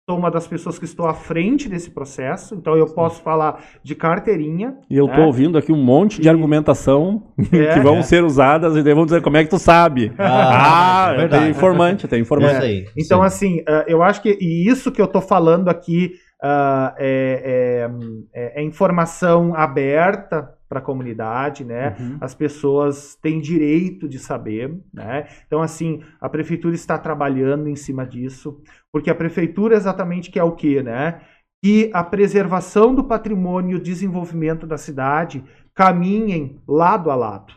sou 0.10 0.18
uma 0.18 0.30
das 0.30 0.46
pessoas 0.46 0.78
que 0.78 0.84
estou 0.84 1.08
à 1.08 1.14
frente 1.14 1.70
desse 1.70 1.90
processo, 1.90 2.56
então 2.56 2.76
eu 2.76 2.88
posso 2.88 3.22
falar 3.22 3.64
de 3.82 3.96
carteirinha. 3.96 4.78
E 4.90 4.98
eu 4.98 5.06
estou 5.06 5.22
né? 5.22 5.26
ouvindo 5.26 5.58
aqui 5.58 5.72
um 5.72 5.82
monte 5.82 6.20
de 6.20 6.28
e... 6.28 6.30
argumentação 6.30 7.24
é, 7.54 7.74
que 7.74 7.80
vão 7.80 7.98
é. 7.98 8.02
ser 8.02 8.22
usadas 8.22 8.76
e 8.76 8.84
daí 8.84 8.94
vão 8.94 9.06
dizer 9.06 9.22
como 9.22 9.38
é 9.38 9.46
que 9.46 9.50
tu 9.50 9.58
sabe. 9.58 10.12
Ah, 10.18 11.08
ah 11.16 11.16
é 11.16 11.28
tem 11.30 11.50
informante, 11.50 12.08
tem 12.08 12.22
informante. 12.22 12.66
É. 12.66 12.86
Então, 12.98 13.22
Sim. 13.22 13.26
assim, 13.26 13.60
uh, 13.62 13.86
eu 13.88 14.04
acho 14.04 14.22
que 14.22 14.38
e 14.42 14.70
isso 14.70 14.92
que 14.92 15.02
eu 15.02 15.06
estou 15.06 15.22
falando 15.22 15.70
aqui 15.70 16.12
uh, 16.44 16.94
é, 16.98 17.90
é, 18.34 18.62
é 18.62 18.64
informação 18.64 19.56
aberta 19.56 20.50
para 20.68 20.80
a 20.80 20.82
comunidade, 20.82 21.64
né? 21.64 21.96
Uhum. 22.00 22.18
As 22.20 22.34
pessoas 22.34 23.16
têm 23.22 23.40
direito 23.40 24.10
de 24.10 24.18
saber, 24.18 24.76
né? 24.92 25.28
Então, 25.46 25.62
assim, 25.62 26.02
a 26.20 26.28
prefeitura 26.28 26.74
está 26.74 26.98
trabalhando 26.98 27.70
em 27.70 27.76
cima 27.76 28.08
disso, 28.08 28.60
porque 28.94 29.10
a 29.10 29.16
prefeitura 29.16 29.76
exatamente 29.76 30.30
quer 30.30 30.44
o 30.44 30.56
quê, 30.56 30.84
né? 30.84 31.22
Que 31.64 31.90
a 31.94 32.04
preservação 32.04 32.94
do 32.94 33.04
patrimônio 33.04 33.74
e 33.74 33.80
o 33.80 33.84
desenvolvimento 33.84 34.68
da 34.68 34.78
cidade 34.78 35.44
caminhem 35.74 36.62
lado 36.68 37.10
a 37.10 37.16
lado. 37.16 37.54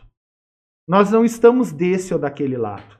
Nós 0.89 1.11
não 1.11 1.23
estamos 1.23 1.71
desse 1.71 2.13
ou 2.13 2.19
daquele 2.19 2.57
lado. 2.57 2.97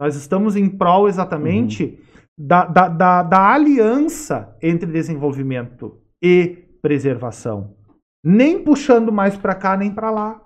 Nós 0.00 0.16
estamos 0.16 0.56
em 0.56 0.68
prol 0.68 1.08
exatamente 1.08 1.84
uhum. 1.84 2.24
da, 2.46 2.64
da, 2.64 2.88
da, 2.88 3.22
da 3.22 3.52
aliança 3.52 4.56
entre 4.60 4.90
desenvolvimento 4.90 6.00
e 6.22 6.66
preservação 6.82 7.78
nem 8.24 8.62
puxando 8.62 9.12
mais 9.12 9.36
para 9.36 9.54
cá 9.54 9.76
nem 9.76 9.92
para 9.92 10.10
lá. 10.10 10.42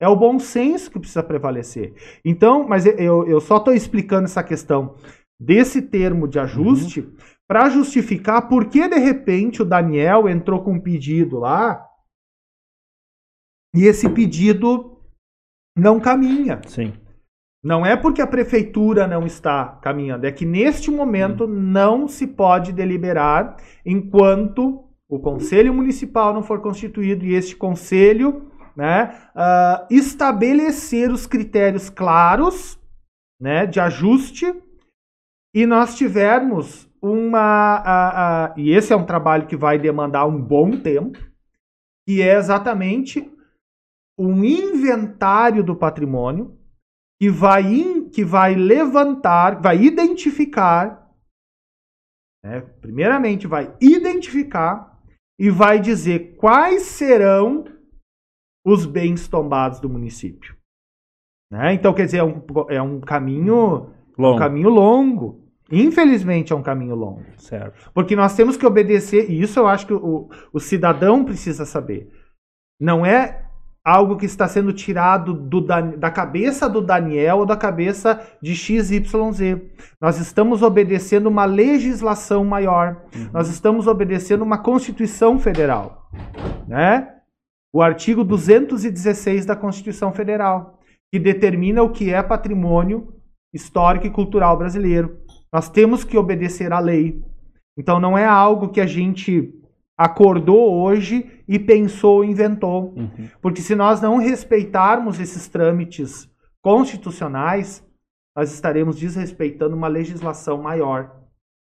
É 0.00 0.08
o 0.08 0.16
bom 0.16 0.38
senso 0.38 0.90
que 0.90 0.98
precisa 0.98 1.22
prevalecer. 1.22 1.94
Então, 2.24 2.66
mas 2.68 2.84
eu, 2.84 3.26
eu 3.26 3.40
só 3.40 3.56
estou 3.56 3.72
explicando 3.72 4.24
essa 4.24 4.42
questão 4.42 4.96
desse 5.40 5.82
termo 5.82 6.28
de 6.28 6.38
ajuste 6.38 7.00
uhum. 7.00 7.16
para 7.46 7.68
justificar 7.68 8.48
por 8.48 8.66
que 8.66 8.88
de 8.88 8.98
repente 8.98 9.62
o 9.62 9.64
Daniel 9.64 10.28
entrou 10.28 10.62
com 10.62 10.74
um 10.74 10.80
pedido 10.80 11.38
lá 11.38 11.86
e 13.74 13.84
esse 13.84 14.08
pedido 14.08 14.98
não 15.76 15.98
caminha. 15.98 16.60
Sim. 16.66 16.92
Não 17.62 17.84
é 17.84 17.96
porque 17.96 18.20
a 18.20 18.26
prefeitura 18.26 19.06
não 19.06 19.26
está 19.26 19.78
caminhando, 19.82 20.26
é 20.26 20.32
que 20.32 20.44
neste 20.44 20.90
momento 20.90 21.44
uhum. 21.44 21.50
não 21.50 22.06
se 22.06 22.26
pode 22.26 22.72
deliberar 22.72 23.56
enquanto 23.84 24.84
o 25.08 25.18
conselho 25.18 25.72
municipal 25.72 26.32
não 26.32 26.42
for 26.42 26.60
constituído 26.60 27.24
e 27.24 27.34
este 27.34 27.56
conselho 27.56 28.50
né, 28.76 29.16
uh, 29.34 29.86
estabelecer 29.90 31.10
os 31.10 31.26
critérios 31.26 31.88
claros 31.88 32.78
né, 33.40 33.66
de 33.66 33.80
ajuste 33.80 34.52
e 35.54 35.66
nós 35.66 35.96
tivermos 35.96 36.90
uma. 37.00 38.50
Uh, 38.50 38.54
uh, 38.56 38.60
e 38.60 38.72
esse 38.72 38.92
é 38.92 38.96
um 38.96 39.06
trabalho 39.06 39.46
que 39.46 39.56
vai 39.56 39.78
demandar 39.78 40.26
um 40.26 40.42
bom 40.42 40.72
tempo, 40.72 41.18
que 42.06 42.20
é 42.20 42.34
exatamente 42.34 43.30
um 44.18 44.44
inventário 44.44 45.62
do 45.62 45.76
patrimônio 45.76 46.58
que 47.20 47.30
vai, 47.30 47.62
in, 47.62 48.08
que 48.08 48.24
vai 48.24 48.54
levantar, 48.54 49.60
vai 49.60 49.82
identificar, 49.82 51.08
né, 52.44 52.60
primeiramente 52.80 53.46
vai 53.46 53.74
identificar 53.80 55.00
e 55.38 55.50
vai 55.50 55.80
dizer 55.80 56.36
quais 56.36 56.82
serão 56.82 57.64
os 58.66 58.86
bens 58.86 59.28
tombados 59.28 59.78
do 59.80 59.88
município. 59.88 60.56
Né? 61.50 61.74
Então, 61.74 61.94
quer 61.94 62.06
dizer, 62.06 62.18
é 62.18 62.24
um, 62.24 62.42
é 62.68 62.82
um 62.82 63.00
caminho 63.00 63.92
longo. 64.18 64.36
Um 64.36 64.38
caminho 64.38 64.68
longo. 64.68 65.43
Infelizmente 65.82 66.52
é 66.52 66.56
um 66.56 66.62
caminho 66.62 66.94
longo. 66.94 67.24
Certo. 67.36 67.90
Porque 67.92 68.14
nós 68.14 68.34
temos 68.34 68.56
que 68.56 68.66
obedecer, 68.66 69.30
e 69.30 69.40
isso 69.40 69.58
eu 69.58 69.66
acho 69.66 69.86
que 69.86 69.94
o, 69.94 70.28
o 70.52 70.60
cidadão 70.60 71.24
precisa 71.24 71.64
saber. 71.64 72.08
Não 72.80 73.04
é 73.04 73.44
algo 73.84 74.16
que 74.16 74.24
está 74.24 74.48
sendo 74.48 74.72
tirado 74.72 75.34
do, 75.34 75.60
da 75.60 76.10
cabeça 76.10 76.68
do 76.68 76.80
Daniel 76.80 77.38
ou 77.38 77.46
da 77.46 77.56
cabeça 77.56 78.18
de 78.40 78.56
XYZ. 78.56 79.60
Nós 80.00 80.18
estamos 80.18 80.62
obedecendo 80.62 81.26
uma 81.26 81.44
legislação 81.44 82.44
maior. 82.44 83.02
Uhum. 83.14 83.28
Nós 83.32 83.48
estamos 83.50 83.86
obedecendo 83.86 84.42
uma 84.42 84.56
Constituição 84.56 85.38
Federal. 85.38 86.08
Né? 86.66 87.10
O 87.74 87.82
artigo 87.82 88.24
216 88.24 89.44
da 89.44 89.54
Constituição 89.54 90.12
Federal, 90.12 90.80
que 91.12 91.18
determina 91.18 91.82
o 91.82 91.90
que 91.90 92.10
é 92.10 92.22
patrimônio 92.22 93.12
histórico 93.52 94.06
e 94.06 94.10
cultural 94.10 94.56
brasileiro. 94.56 95.18
Nós 95.54 95.68
temos 95.68 96.02
que 96.02 96.18
obedecer 96.18 96.72
à 96.72 96.80
lei. 96.80 97.22
Então 97.78 98.00
não 98.00 98.18
é 98.18 98.26
algo 98.26 98.70
que 98.70 98.80
a 98.80 98.86
gente 98.86 99.54
acordou 99.96 100.82
hoje 100.82 101.30
e 101.46 101.60
pensou, 101.60 102.24
inventou. 102.24 102.92
Uhum. 102.96 103.28
Porque 103.40 103.60
se 103.60 103.76
nós 103.76 104.00
não 104.00 104.16
respeitarmos 104.16 105.20
esses 105.20 105.46
trâmites 105.46 106.28
constitucionais, 106.60 107.86
nós 108.36 108.52
estaremos 108.52 108.98
desrespeitando 108.98 109.76
uma 109.76 109.86
legislação 109.86 110.60
maior. 110.60 111.12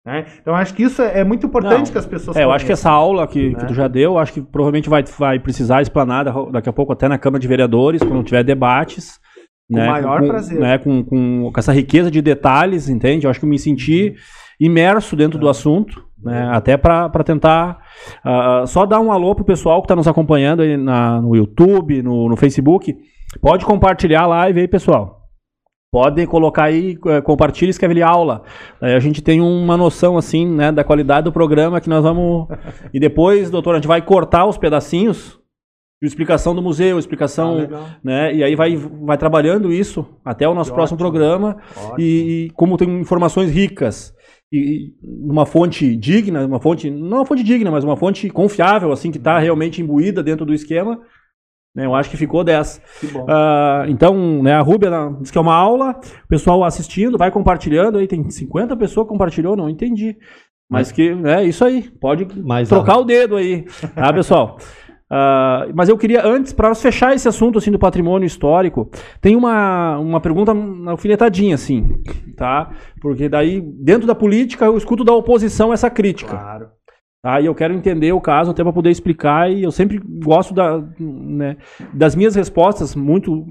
Né? 0.05 0.25
Então, 0.39 0.53
acho 0.53 0.75
que 0.75 0.83
isso 0.83 1.01
é 1.01 1.23
muito 1.23 1.47
importante 1.47 1.87
não, 1.87 1.91
que 1.91 1.97
as 1.97 2.05
pessoas. 2.05 2.37
É, 2.37 2.43
eu 2.43 2.51
acho 2.51 2.67
que 2.67 2.71
essa 2.71 2.91
aula 2.91 3.27
que, 3.27 3.49
né? 3.49 3.59
que 3.59 3.65
tu 3.65 3.73
já 3.73 3.87
deu, 3.87 4.19
acho 4.19 4.33
que 4.33 4.41
provavelmente 4.41 4.87
vai, 4.87 5.03
vai 5.17 5.39
precisar 5.39 5.81
explanada 5.81 6.31
daqui 6.51 6.69
a 6.69 6.73
pouco 6.73 6.93
até 6.93 7.07
na 7.07 7.17
Câmara 7.17 7.41
de 7.41 7.47
Vereadores, 7.47 8.03
quando 8.03 8.23
tiver 8.23 8.43
debates. 8.43 9.19
Com 9.69 9.75
né? 9.75 9.87
maior 9.87 10.21
com, 10.21 10.27
prazer. 10.27 10.59
Né? 10.59 10.77
Com, 10.79 11.03
com, 11.03 11.51
com, 11.53 11.59
essa 11.59 11.71
riqueza 11.71 12.09
de 12.09 12.21
detalhes, 12.21 12.89
entende? 12.89 13.25
Eu 13.25 13.29
acho 13.29 13.39
que 13.39 13.45
eu 13.45 13.49
me 13.49 13.59
senti 13.59 14.15
imerso 14.59 15.15
dentro 15.15 15.37
é. 15.37 15.41
do 15.41 15.47
assunto. 15.47 16.09
Né, 16.21 16.49
até 16.51 16.75
para 16.75 17.23
tentar 17.23 17.79
uh, 18.25 18.67
só 18.67 18.85
dar 18.85 18.99
um 18.99 19.09
alô 19.09 19.33
pro 19.33 19.45
pessoal 19.45 19.81
que 19.81 19.85
está 19.85 19.95
nos 19.95 20.05
acompanhando 20.05 20.61
aí 20.61 20.75
na, 20.75 21.21
no 21.21 21.33
YouTube, 21.33 22.01
no, 22.01 22.27
no, 22.27 22.35
Facebook. 22.35 22.93
Pode 23.39 23.63
compartilhar 23.63 24.23
a 24.23 24.27
live 24.27 24.59
aí, 24.59 24.67
pessoal. 24.67 25.21
Podem 25.89 26.27
colocar 26.27 26.65
aí, 26.65 26.97
uh, 27.05 27.21
compartilha 27.23 27.69
e 27.69 27.71
escreve 27.71 27.93
ali 27.93 28.03
aula. 28.03 28.43
Aí 28.81 28.95
a 28.95 28.99
gente 28.99 29.21
tem 29.21 29.39
uma 29.39 29.77
noção, 29.77 30.17
assim, 30.17 30.45
né, 30.45 30.73
da 30.73 30.83
qualidade 30.83 31.23
do 31.23 31.31
programa 31.31 31.79
que 31.79 31.87
nós 31.87 32.03
vamos. 32.03 32.49
e 32.93 32.99
depois, 32.99 33.49
doutor, 33.49 33.71
a 33.71 33.75
gente 33.75 33.87
vai 33.87 34.01
cortar 34.01 34.45
os 34.45 34.57
pedacinhos 34.57 35.38
explicação 36.01 36.55
do 36.55 36.61
museu, 36.61 36.97
explicação, 36.97 37.67
ah, 37.73 37.97
né? 38.03 38.33
E 38.33 38.43
aí 38.43 38.55
vai, 38.55 38.75
vai 38.75 39.17
trabalhando 39.17 39.71
isso 39.71 40.05
até 40.23 40.47
o 40.47 40.53
nosso 40.53 40.71
que 40.71 40.75
próximo 40.75 40.95
ótimo. 40.95 41.09
programa. 41.11 41.57
E, 41.97 42.47
e, 42.47 42.49
como 42.51 42.77
tem 42.77 42.99
informações 42.99 43.51
ricas 43.51 44.13
e 44.51 44.93
uma 45.03 45.45
fonte 45.45 45.95
digna, 45.95 46.45
uma 46.45 46.59
fonte, 46.59 46.89
não 46.89 47.17
uma 47.17 47.25
fonte 47.25 47.43
digna, 47.43 47.69
mas 47.69 47.83
uma 47.83 47.97
fonte 47.97 48.29
confiável, 48.29 48.91
assim, 48.91 49.11
que 49.11 49.17
está 49.17 49.37
realmente 49.39 49.81
imbuída 49.81 50.23
dentro 50.23 50.45
do 50.45 50.53
esquema. 50.53 51.01
Né, 51.75 51.85
eu 51.85 51.93
acho 51.93 52.09
que 52.09 52.17
ficou 52.17 52.43
dessa. 52.43 52.81
Uh, 53.03 53.89
então, 53.89 54.41
né, 54.41 54.53
a 54.53 54.61
Rúbia 54.61 54.89
disse 55.19 55.31
que 55.31 55.37
é 55.37 55.41
uma 55.41 55.53
aula, 55.53 55.91
o 56.23 56.27
pessoal 56.27 56.63
assistindo, 56.63 57.17
vai 57.17 57.29
compartilhando, 57.29 57.99
aí 57.99 58.07
tem 58.07 58.27
50 58.27 58.75
pessoas 58.75 59.05
que 59.05 59.11
compartilhou, 59.11 59.55
não 59.55 59.69
entendi. 59.69 60.17
Mas 60.67 60.91
que, 60.91 61.13
né, 61.13 61.43
isso 61.43 61.63
aí, 61.63 61.89
pode 61.99 62.27
Mais 62.41 62.69
trocar 62.69 62.97
o 62.97 63.03
dedo 63.03 63.35
aí, 63.35 63.65
tá, 63.93 64.11
pessoal? 64.13 64.57
Uh, 65.11 65.73
mas 65.73 65.89
eu 65.89 65.97
queria, 65.97 66.25
antes, 66.25 66.53
para 66.53 66.73
fechar 66.75 67.15
esse 67.15 67.27
assunto 67.27 67.57
assim, 67.57 67.71
do 67.71 67.79
patrimônio 67.79 68.27
histórico, 68.27 68.89
tem 69.19 69.35
uma, 69.35 69.97
uma 69.97 70.21
pergunta 70.21 70.53
alfinetadinha, 70.87 71.55
assim. 71.55 71.97
tá? 72.37 72.69
Porque 73.01 73.27
daí, 73.27 73.59
dentro 73.59 74.05
da 74.05 74.13
política, 74.13 74.65
eu 74.65 74.77
escuto 74.77 75.03
da 75.03 75.13
oposição 75.13 75.73
essa 75.73 75.89
crítica. 75.89 76.37
Claro. 76.37 76.67
Tá? 77.23 77.41
E 77.41 77.47
eu 77.47 77.55
quero 77.55 77.73
entender 77.73 78.13
o 78.13 78.21
caso 78.21 78.51
até 78.51 78.63
para 78.63 78.71
poder 78.71 78.91
explicar, 78.91 79.51
e 79.51 79.63
eu 79.63 79.71
sempre 79.71 79.99
gosto 80.23 80.53
da, 80.53 80.81
né, 80.99 81.57
das 81.93 82.15
minhas 82.15 82.35
respostas, 82.35 82.95
muito 82.95 83.45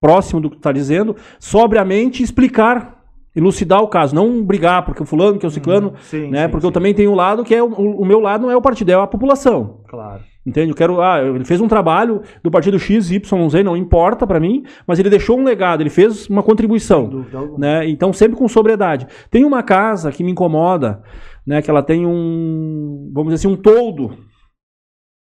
próximo 0.00 0.40
do 0.40 0.50
que 0.50 0.56
tu 0.56 0.60
está 0.60 0.72
dizendo, 0.72 1.14
sobriamente 1.38 2.22
explicar, 2.22 3.00
elucidar 3.36 3.80
o 3.80 3.88
caso, 3.88 4.14
não 4.14 4.42
brigar 4.42 4.84
porque 4.84 5.02
o 5.02 5.06
fulano, 5.06 5.38
que 5.38 5.46
é 5.46 5.48
o 5.48 5.52
ciclano, 5.52 5.90
Uhum. 5.90 5.96
Sim, 6.00 6.30
né? 6.30 6.46
sim, 6.46 6.50
porque 6.50 6.66
eu 6.66 6.70
sim. 6.70 6.74
também 6.74 6.94
tenho 6.94 7.12
um 7.12 7.14
lado 7.14 7.44
que 7.44 7.54
é 7.54 7.62
o, 7.62 7.66
o 7.66 8.04
meu 8.04 8.18
lado 8.18 8.42
não 8.42 8.50
é 8.50 8.56
o 8.56 8.62
partido, 8.62 8.90
é 8.90 8.94
a 8.94 9.06
população. 9.06 9.82
Claro. 9.88 10.22
Entende? 10.44 10.70
Eu 10.70 10.74
quero. 10.76 11.00
Ah, 11.00 11.22
ele 11.22 11.44
fez 11.44 11.60
um 11.60 11.68
trabalho 11.68 12.20
do 12.42 12.50
partido 12.50 12.78
X, 12.78 13.10
Y, 13.12 13.48
Z, 13.48 13.62
não 13.62 13.76
importa 13.76 14.26
pra 14.26 14.40
mim, 14.40 14.64
mas 14.86 14.98
ele 14.98 15.08
deixou 15.08 15.38
um 15.38 15.44
legado, 15.44 15.80
ele 15.82 15.90
fez 15.90 16.28
uma 16.28 16.42
contribuição. 16.42 17.24
Né? 17.56 17.88
Então, 17.88 18.12
sempre 18.12 18.36
com 18.36 18.48
sobriedade. 18.48 19.06
Tem 19.30 19.44
uma 19.44 19.62
casa 19.62 20.10
que 20.10 20.24
me 20.24 20.32
incomoda, 20.32 21.00
né? 21.46 21.62
Que 21.62 21.70
ela 21.70 21.82
tem 21.82 22.04
um, 22.06 23.08
vamos 23.14 23.32
dizer 23.32 23.46
assim, 23.46 23.54
um 23.54 23.60
toldo, 23.60 24.16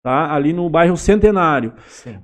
tá? 0.04 0.34
Ali 0.34 0.54
no 0.54 0.68
bairro 0.70 0.98
Centenário. 0.98 1.74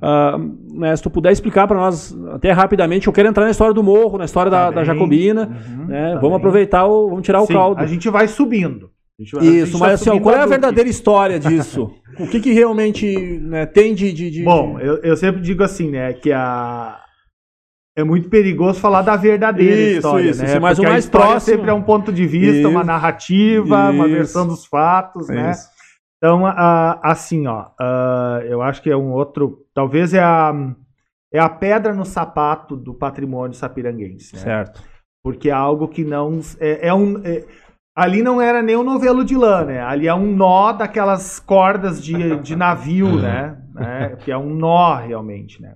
Ah, 0.02 0.38
né, 0.74 0.96
se 0.96 1.04
tu 1.04 1.12
puder 1.12 1.32
explicar 1.32 1.68
para 1.68 1.78
nós, 1.78 2.18
até 2.34 2.52
rapidamente, 2.52 3.06
eu 3.06 3.14
quero 3.14 3.30
entrar 3.30 3.46
na 3.46 3.52
história 3.52 3.74
do 3.76 3.84
morro, 3.84 4.18
na 4.18 4.26
história 4.26 4.50
da, 4.50 4.66
Tá 4.66 4.70
da 4.72 4.76
bem. 4.78 4.86
Jacobina, 4.86 5.42
Uhum, 5.70 5.86
né? 5.86 6.08
tá 6.14 6.16
vamos 6.16 6.30
bem. 6.30 6.38
aproveitar, 6.38 6.86
o, 6.88 7.10
vamos 7.10 7.24
tirar 7.24 7.42
o 7.42 7.46
Sim, 7.46 7.54
caldo. 7.54 7.80
A 7.82 7.86
gente 7.86 8.10
vai 8.10 8.28
subindo. 8.28 8.90
Isso, 9.20 9.80
mas 9.80 9.94
assim, 10.08 10.20
qual 10.20 10.36
é 10.36 10.40
a 10.42 10.46
verdadeira 10.46 10.88
história 10.90 11.40
disso? 11.40 11.92
o 12.20 12.28
que, 12.28 12.40
que 12.40 12.54
realmente 12.54 13.16
né, 13.40 13.66
tem 13.66 13.96
de, 13.96 14.14
de, 14.14 14.30
de- 14.30 14.44
Bom, 14.44 14.80
eu, 14.80 14.98
eu 14.98 15.18
sempre 15.18 15.42
digo 15.42 15.64
assim, 15.64 15.90
né, 15.90 16.14
que 16.14 16.32
a 16.32 17.02
é 17.98 18.04
muito 18.04 18.30
perigoso 18.30 18.80
falar 18.80 19.02
da 19.02 19.16
verdadeira 19.16 19.76
Isso, 19.82 19.96
história, 19.98 20.30
isso, 20.30 20.44
né? 20.44 20.50
isso, 20.52 20.62
mas 20.62 20.78
o 20.78 20.82
Porque 20.82 20.86
a 20.86 20.92
mais 20.92 21.06
história 21.06 21.28
próximo- 21.30 21.56
sempre 21.56 21.72
é 21.72 21.74
um 21.74 21.82
ponto 21.82 22.14
de 22.14 22.28
vista, 22.28 22.68
uma 22.70 22.82
Isso. 22.82 22.88
narrativa, 22.88 23.90
uma 23.90 24.08
versão 24.08 24.48
dos 24.48 24.68
fatos, 24.68 25.28
né? 25.30 25.54
Então, 26.18 26.46
a- 26.46 27.00
assim, 27.04 27.48
ó, 27.48 27.66
a- 27.80 28.42
eu 28.46 28.62
acho 28.62 28.84
que 28.84 28.90
é 28.92 28.96
um 28.96 29.12
outro, 29.14 29.66
talvez 29.74 30.14
é 30.14 30.20
a 30.22 30.54
é 31.34 31.40
a 31.40 31.50
pedra 31.50 31.94
no 31.94 32.06
sapato 32.06 32.76
do 32.78 32.94
patrimônio 32.94 33.54
sapiranguense, 33.56 34.36
né? 34.36 34.42
Certo. 34.42 34.82
porque 35.24 35.50
é 35.50 35.54
algo 35.54 35.88
que 35.90 36.06
não 36.06 36.40
é, 36.60 36.88
é 36.88 36.94
um 36.94 37.20
é- 37.26 37.44
ali 37.98 38.22
não 38.22 38.40
era 38.40 38.62
nem 38.62 38.76
um 38.76 38.84
novelo 38.84 39.26
de 39.26 39.36
lã, 39.36 39.66
né? 39.66 39.82
Ali 39.82 40.08
é 40.08 40.14
um 40.14 40.36
nó 40.36 40.72
daquelas 40.72 41.40
cordas 41.40 42.04
de, 42.04 42.38
de 42.38 42.56
navio, 42.56 43.20
né? 43.20 43.58
né? 43.74 44.16
Que 44.24 44.32
é 44.32 44.38
um 44.38 44.54
nó 44.54 44.96
realmente, 44.96 45.60
né? 45.60 45.74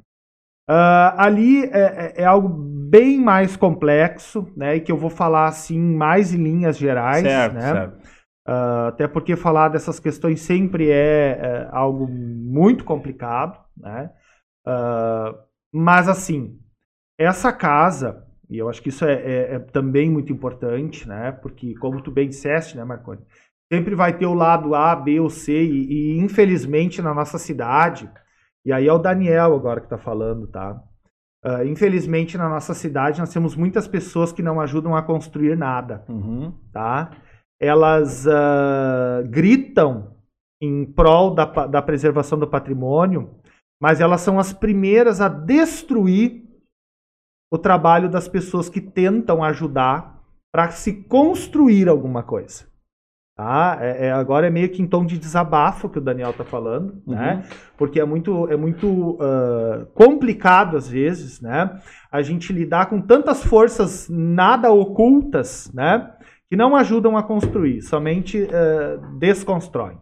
Ah, 0.70 1.26
ali 1.26 1.66
é, 1.66 2.14
é- 2.18 2.22
é 2.22 2.26
algo 2.26 2.48
bem 2.48 3.20
mais 3.20 3.58
complexo, 3.58 4.48
né? 4.56 4.76
E 4.76 4.82
que 4.82 4.92
eu 4.92 4.98
vou 4.98 5.10
falar 5.10 5.48
assim 5.48 5.80
mais 5.80 6.32
em 6.34 6.44
linhas 6.44 6.78
gerais, 6.78 7.24
certo, 7.24 7.54
né? 7.56 7.72
certo. 7.72 7.98
Ah, 8.46 8.88
até 8.90 9.08
porque 9.08 9.36
falar 9.36 9.70
dessas 9.70 10.00
questões 10.00 10.42
sempre 10.42 10.92
é, 10.92 11.40
é, 11.42 11.70
algo 11.72 12.08
muito 12.08 12.84
complicado, 12.84 13.60
né? 13.76 14.12
Ah, 14.66 15.34
mas 15.74 16.08
assim, 16.08 16.60
essa 17.18 17.52
casa, 17.52 18.24
e 18.52 18.58
eu 18.58 18.70
acho 18.70 18.82
que 18.82 18.90
isso 18.90 19.06
é, 19.06 19.14
é- 19.14 19.56
é 19.56 19.60
também 19.60 20.10
muito 20.12 20.32
importante, 20.34 21.08
né? 21.08 21.32
Porque 21.32 21.74
como 21.76 22.02
tu 22.02 22.12
bem 22.12 22.28
disseste, 22.28 22.76
né, 22.78 22.84
Marconi? 22.84 23.22
Sempre 23.72 23.96
vai 23.96 24.18
ter 24.18 24.26
o 24.26 24.34
lado 24.34 24.76
A, 24.76 24.94
B 24.96 25.20
ou 25.22 25.30
C, 25.30 25.54
e, 25.64 26.16
e, 26.16 26.18
infelizmente 26.20 27.02
na 27.02 27.14
nossa 27.14 27.38
cidade, 27.38 28.10
e 28.66 28.72
aí 28.74 28.86
é 28.88 28.94
o 28.94 28.98
Daniel 29.00 29.56
agora 29.56 29.80
que 29.80 29.86
está 29.86 29.98
falando, 29.98 30.46
tá? 30.48 30.80
Ah, 31.44 31.66
infelizmente 31.66 32.38
na 32.38 32.48
nossa 32.48 32.74
cidade 32.76 33.20
nós 33.20 33.34
temos 33.34 33.56
muitas 33.56 33.88
pessoas 33.88 34.32
que 34.32 34.44
não 34.44 34.62
ajudam 34.62 34.96
a 34.96 35.02
construir 35.02 35.56
nada 35.58 36.04
Uhum. 36.08 36.54
tá? 36.72 37.12
Elas 37.60 38.28
ah, 38.28 39.24
gritam 39.26 40.16
em 40.62 40.86
prol 40.86 41.34
da, 41.34 41.46
da 41.46 41.82
preservação 41.82 42.38
do 42.38 42.48
patrimônio, 42.48 43.32
mas 43.82 44.00
elas 44.00 44.22
são 44.22 44.38
as 44.38 44.54
primeiras 44.54 45.20
a 45.22 45.28
destruir 45.28 46.44
o 47.52 47.58
trabalho 47.58 48.10
das 48.10 48.28
pessoas 48.28 48.70
que 48.70 48.80
tentam 48.80 49.44
ajudar 49.44 50.22
para 50.54 50.72
se 50.72 51.04
construir 51.04 51.90
alguma 51.90 52.24
coisa. 52.24 52.72
Tá? 53.38 53.78
É, 53.82 54.08
é- 54.08 54.12
agora 54.12 54.48
é 54.48 54.50
meio 54.50 54.70
que 54.70 54.82
em 54.82 54.88
tom 54.88 55.06
de 55.06 55.18
desabafo 55.18 55.90
que 55.90 55.98
o 55.98 56.02
Daniel 56.02 56.32
está 56.32 56.44
falando, 56.44 57.02
né? 57.08 57.44
Porque 57.78 58.00
é 58.00 58.06
muito, 58.06 58.48
é 58.50 58.56
muito 58.56 59.18
ah, 59.20 59.88
complicado 59.94 60.78
às 60.78 60.88
vezes, 60.88 61.42
né? 61.42 61.82
A 62.12 62.22
gente 62.22 62.54
lidar 62.54 62.88
com 62.88 63.02
tantas 63.02 63.44
forças 63.44 64.08
nada 64.10 64.72
ocultas, 64.72 65.72
né? 65.74 66.14
Que 66.50 66.56
não 66.56 66.76
ajudam 66.76 67.18
a 67.18 67.24
construir, 67.24 67.82
somente 67.82 68.48
desconstroem. 69.18 69.98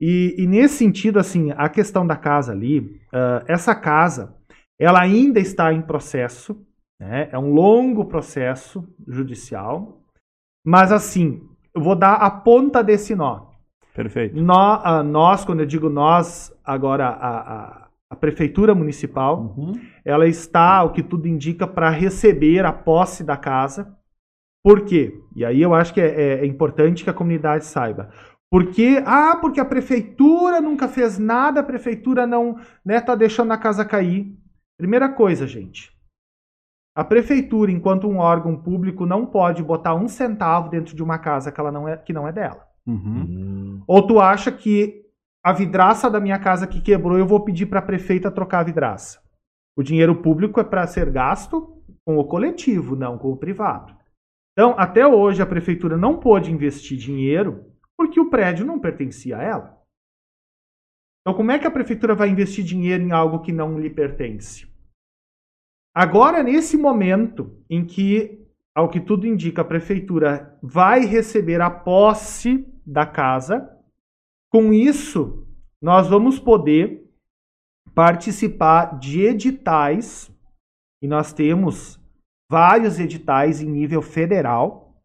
E, 0.00 0.34
e 0.38 0.46
nesse 0.46 0.78
sentido, 0.78 1.18
assim, 1.18 1.52
a 1.56 1.68
questão 1.68 2.06
da 2.06 2.16
casa 2.16 2.52
ali, 2.52 3.00
ah, 3.12 3.44
essa 3.46 3.74
casa, 3.74 4.34
ela 4.78 5.00
ainda 5.00 5.38
está 5.38 5.72
em 5.72 5.82
processo, 5.82 6.65
né? 7.00 7.28
É 7.32 7.38
um 7.38 7.52
longo 7.52 8.04
processo 8.04 8.86
judicial, 9.06 10.00
mas 10.64 10.90
assim, 10.92 11.42
eu 11.74 11.80
vou 11.82 11.94
dar 11.94 12.14
a 12.14 12.30
ponta 12.30 12.82
desse 12.82 13.14
nó. 13.14 13.46
Perfeito. 13.94 14.36
Nó- 14.40 14.80
ah, 14.84 15.02
nós, 15.02 15.44
quando 15.44 15.60
eu 15.60 15.66
digo 15.66 15.88
nós, 15.88 16.52
agora 16.64 17.06
a, 17.08 17.38
a- 17.38 17.86
a 18.10 18.16
prefeitura 18.16 18.74
municipal, 18.74 19.54
Uhum. 19.56 19.72
ela 20.04 20.26
está, 20.28 20.82
o 20.84 20.90
que 20.92 21.02
tudo 21.02 21.26
indica, 21.26 21.66
para 21.66 21.88
receber 21.90 22.64
a 22.64 22.72
posse 22.72 23.24
da 23.24 23.36
casa. 23.36 23.96
Por 24.62 24.84
quê? 24.84 25.18
E 25.34 25.44
aí 25.44 25.60
eu 25.62 25.74
acho 25.74 25.92
que 25.94 26.00
é, 26.00 26.06
é- 26.08 26.40
é 26.40 26.46
importante 26.46 27.02
que 27.04 27.10
a 27.10 27.14
comunidade 27.14 27.64
saiba. 27.64 28.10
Porque, 28.50 29.02
ah, 29.04 29.36
porque 29.40 29.58
a 29.60 29.64
prefeitura 29.64 30.60
nunca 30.60 30.86
fez 30.88 31.18
nada, 31.18 31.60
a 31.60 31.64
prefeitura 31.64 32.26
não 32.26 32.56
né, 32.84 33.00
tá 33.00 33.14
deixando 33.14 33.52
a 33.52 33.58
casa 33.58 33.84
cair. 33.84 34.32
Primeira 34.78 35.08
coisa, 35.08 35.46
gente. 35.46 35.90
A 36.96 37.04
prefeitura, 37.04 37.70
enquanto 37.70 38.08
um 38.08 38.16
órgão 38.16 38.56
público, 38.56 39.04
não 39.04 39.26
pode 39.26 39.62
botar 39.62 39.94
um 39.94 40.08
centavo 40.08 40.70
dentro 40.70 40.96
de 40.96 41.02
uma 41.02 41.18
casa 41.18 41.52
que, 41.52 41.60
ela 41.60 41.70
não, 41.70 41.86
é, 41.86 41.98
que 41.98 42.10
não 42.10 42.26
é 42.26 42.32
dela. 42.32 42.66
Uhum. 42.86 43.26
Hum, 43.28 43.82
Ou 43.86 44.06
tu 44.06 44.18
acha 44.18 44.50
que 44.50 45.04
a 45.44 45.52
vidraça 45.52 46.08
da 46.10 46.18
minha 46.18 46.38
casa 46.38 46.66
que 46.66 46.80
quebrou, 46.80 47.18
eu 47.18 47.26
vou 47.26 47.40
pedir 47.40 47.66
para 47.66 47.80
a 47.80 47.82
prefeita 47.82 48.30
trocar 48.30 48.60
a 48.60 48.64
vidraça? 48.64 49.20
O 49.76 49.82
dinheiro 49.82 50.22
público 50.22 50.58
é 50.58 50.64
para 50.64 50.86
ser 50.86 51.10
gasto 51.10 51.82
com 52.02 52.16
o 52.16 52.24
coletivo, 52.24 52.96
não 52.96 53.18
com 53.18 53.30
o 53.30 53.36
privado. 53.36 53.94
Então, 54.52 54.74
até 54.78 55.06
hoje, 55.06 55.42
a 55.42 55.46
prefeitura 55.46 55.98
não 55.98 56.18
pôde 56.18 56.50
investir 56.50 56.96
dinheiro 56.96 57.66
porque 57.94 58.18
o 58.18 58.30
prédio 58.30 58.64
não 58.64 58.80
pertencia 58.80 59.36
a 59.36 59.42
ela. 59.42 59.82
Então, 61.20 61.36
como 61.36 61.50
é 61.50 61.58
que 61.58 61.66
a 61.66 61.70
prefeitura 61.70 62.14
vai 62.14 62.30
investir 62.30 62.64
dinheiro 62.64 63.02
em 63.02 63.12
algo 63.12 63.40
que 63.40 63.52
não 63.52 63.78
lhe 63.78 63.90
pertence? 63.90 64.66
Agora, 65.96 66.42
nesse 66.42 66.76
momento 66.76 67.58
em 67.70 67.82
que, 67.82 68.46
ao 68.74 68.90
que 68.90 69.00
tudo 69.00 69.26
indica, 69.26 69.62
a 69.62 69.64
prefeitura 69.64 70.58
vai 70.62 71.06
receber 71.06 71.62
a 71.62 71.70
posse 71.70 72.70
da 72.86 73.06
casa, 73.06 73.66
com 74.52 74.74
isso, 74.74 75.48
nós 75.80 76.06
vamos 76.06 76.38
poder 76.38 77.02
participar 77.94 78.98
de 78.98 79.22
editais, 79.22 80.30
e 81.02 81.08
nós 81.08 81.32
temos 81.32 81.98
vários 82.50 83.00
editais 83.00 83.62
em 83.62 83.70
nível 83.70 84.02
federal. 84.02 85.00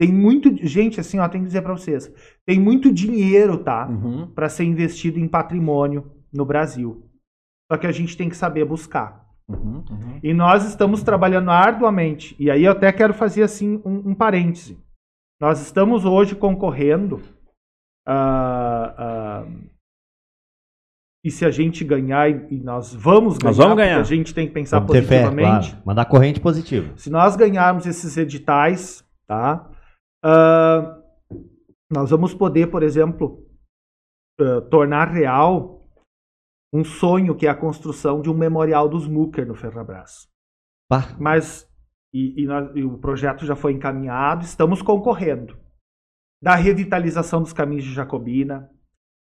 Tem 0.00 0.10
muito, 0.10 0.56
gente, 0.66 0.98
assim, 0.98 1.18
ó, 1.18 1.28
tem 1.28 1.42
que 1.42 1.48
dizer 1.48 1.60
para 1.60 1.76
vocês, 1.76 2.10
tem 2.46 2.58
muito 2.58 2.90
dinheiro, 2.90 3.62
tá? 3.62 3.86
Uhum. 3.86 4.32
para 4.32 4.48
ser 4.48 4.64
investido 4.64 5.18
em 5.18 5.28
patrimônio 5.28 6.10
no 6.32 6.46
Brasil. 6.46 7.10
Só 7.70 7.76
que 7.76 7.86
a 7.86 7.92
gente 7.92 8.16
tem 8.16 8.30
que 8.30 8.36
saber 8.38 8.64
buscar. 8.64 9.23
Uhum. 9.48 9.84
Uhum. 9.90 10.20
E 10.22 10.32
nós 10.32 10.64
estamos 10.66 11.02
trabalhando 11.02 11.50
arduamente. 11.50 12.34
E 12.38 12.50
aí 12.50 12.64
eu 12.64 12.72
até 12.72 12.90
quero 12.92 13.12
fazer 13.12 13.42
assim 13.42 13.80
um, 13.84 14.10
um 14.10 14.14
parêntese. 14.14 14.82
Nós 15.40 15.60
estamos 15.60 16.04
hoje 16.04 16.34
concorrendo. 16.34 17.20
ah, 18.06 18.94
ah, 18.96 19.46
e 21.26 21.30
se 21.30 21.44
a 21.46 21.50
gente 21.50 21.82
ganhar, 21.84 22.28
e 22.52 22.60
nós 22.60 22.94
vamos 22.94 23.38
ganhar, 23.38 23.48
Nós 23.48 23.56
vamos 23.56 23.76
ganhar. 23.76 23.98
a 23.98 24.02
gente 24.02 24.34
tem 24.34 24.46
que 24.46 24.52
pensar 24.52 24.78
Vamos 24.80 24.92
ter 24.92 25.02
fé, 25.02 25.22
positivamente. 25.22 25.70
claro. 25.70 25.86
Mandar 25.86 26.04
corrente 26.04 26.38
positiva. 26.38 26.92
Se 26.98 27.08
nós 27.08 27.34
ganharmos 27.34 27.86
esses 27.86 28.14
editais, 28.18 29.02
tá? 29.26 29.70
ah, 30.22 30.98
nós 31.90 32.10
vamos 32.10 32.34
poder, 32.34 32.66
por 32.66 32.82
exemplo, 32.82 33.42
tornar 34.70 35.06
real 35.12 35.73
um 36.74 36.82
sonho 36.84 37.36
que 37.36 37.46
é 37.46 37.50
a 37.50 37.54
construção 37.54 38.20
de 38.20 38.28
um 38.28 38.34
memorial 38.34 38.88
dos 38.88 39.06
Mucker 39.06 39.46
no 39.46 39.54
Ferrabras. 39.54 40.28
Pá, 40.88 41.14
Mas 41.20 41.66
e, 42.12 42.42
e 42.42 42.46
nós- 42.46 42.70
e 42.74 42.82
o 42.84 42.98
projeto 42.98 43.46
já 43.46 43.54
foi 43.54 43.72
encaminhado, 43.72 44.44
estamos 44.44 44.82
concorrendo. 44.82 45.56
Da 46.42 46.56
revitalização 46.56 47.40
dos 47.40 47.52
caminhos 47.52 47.84
de 47.84 47.94
Jacobina, 47.94 48.68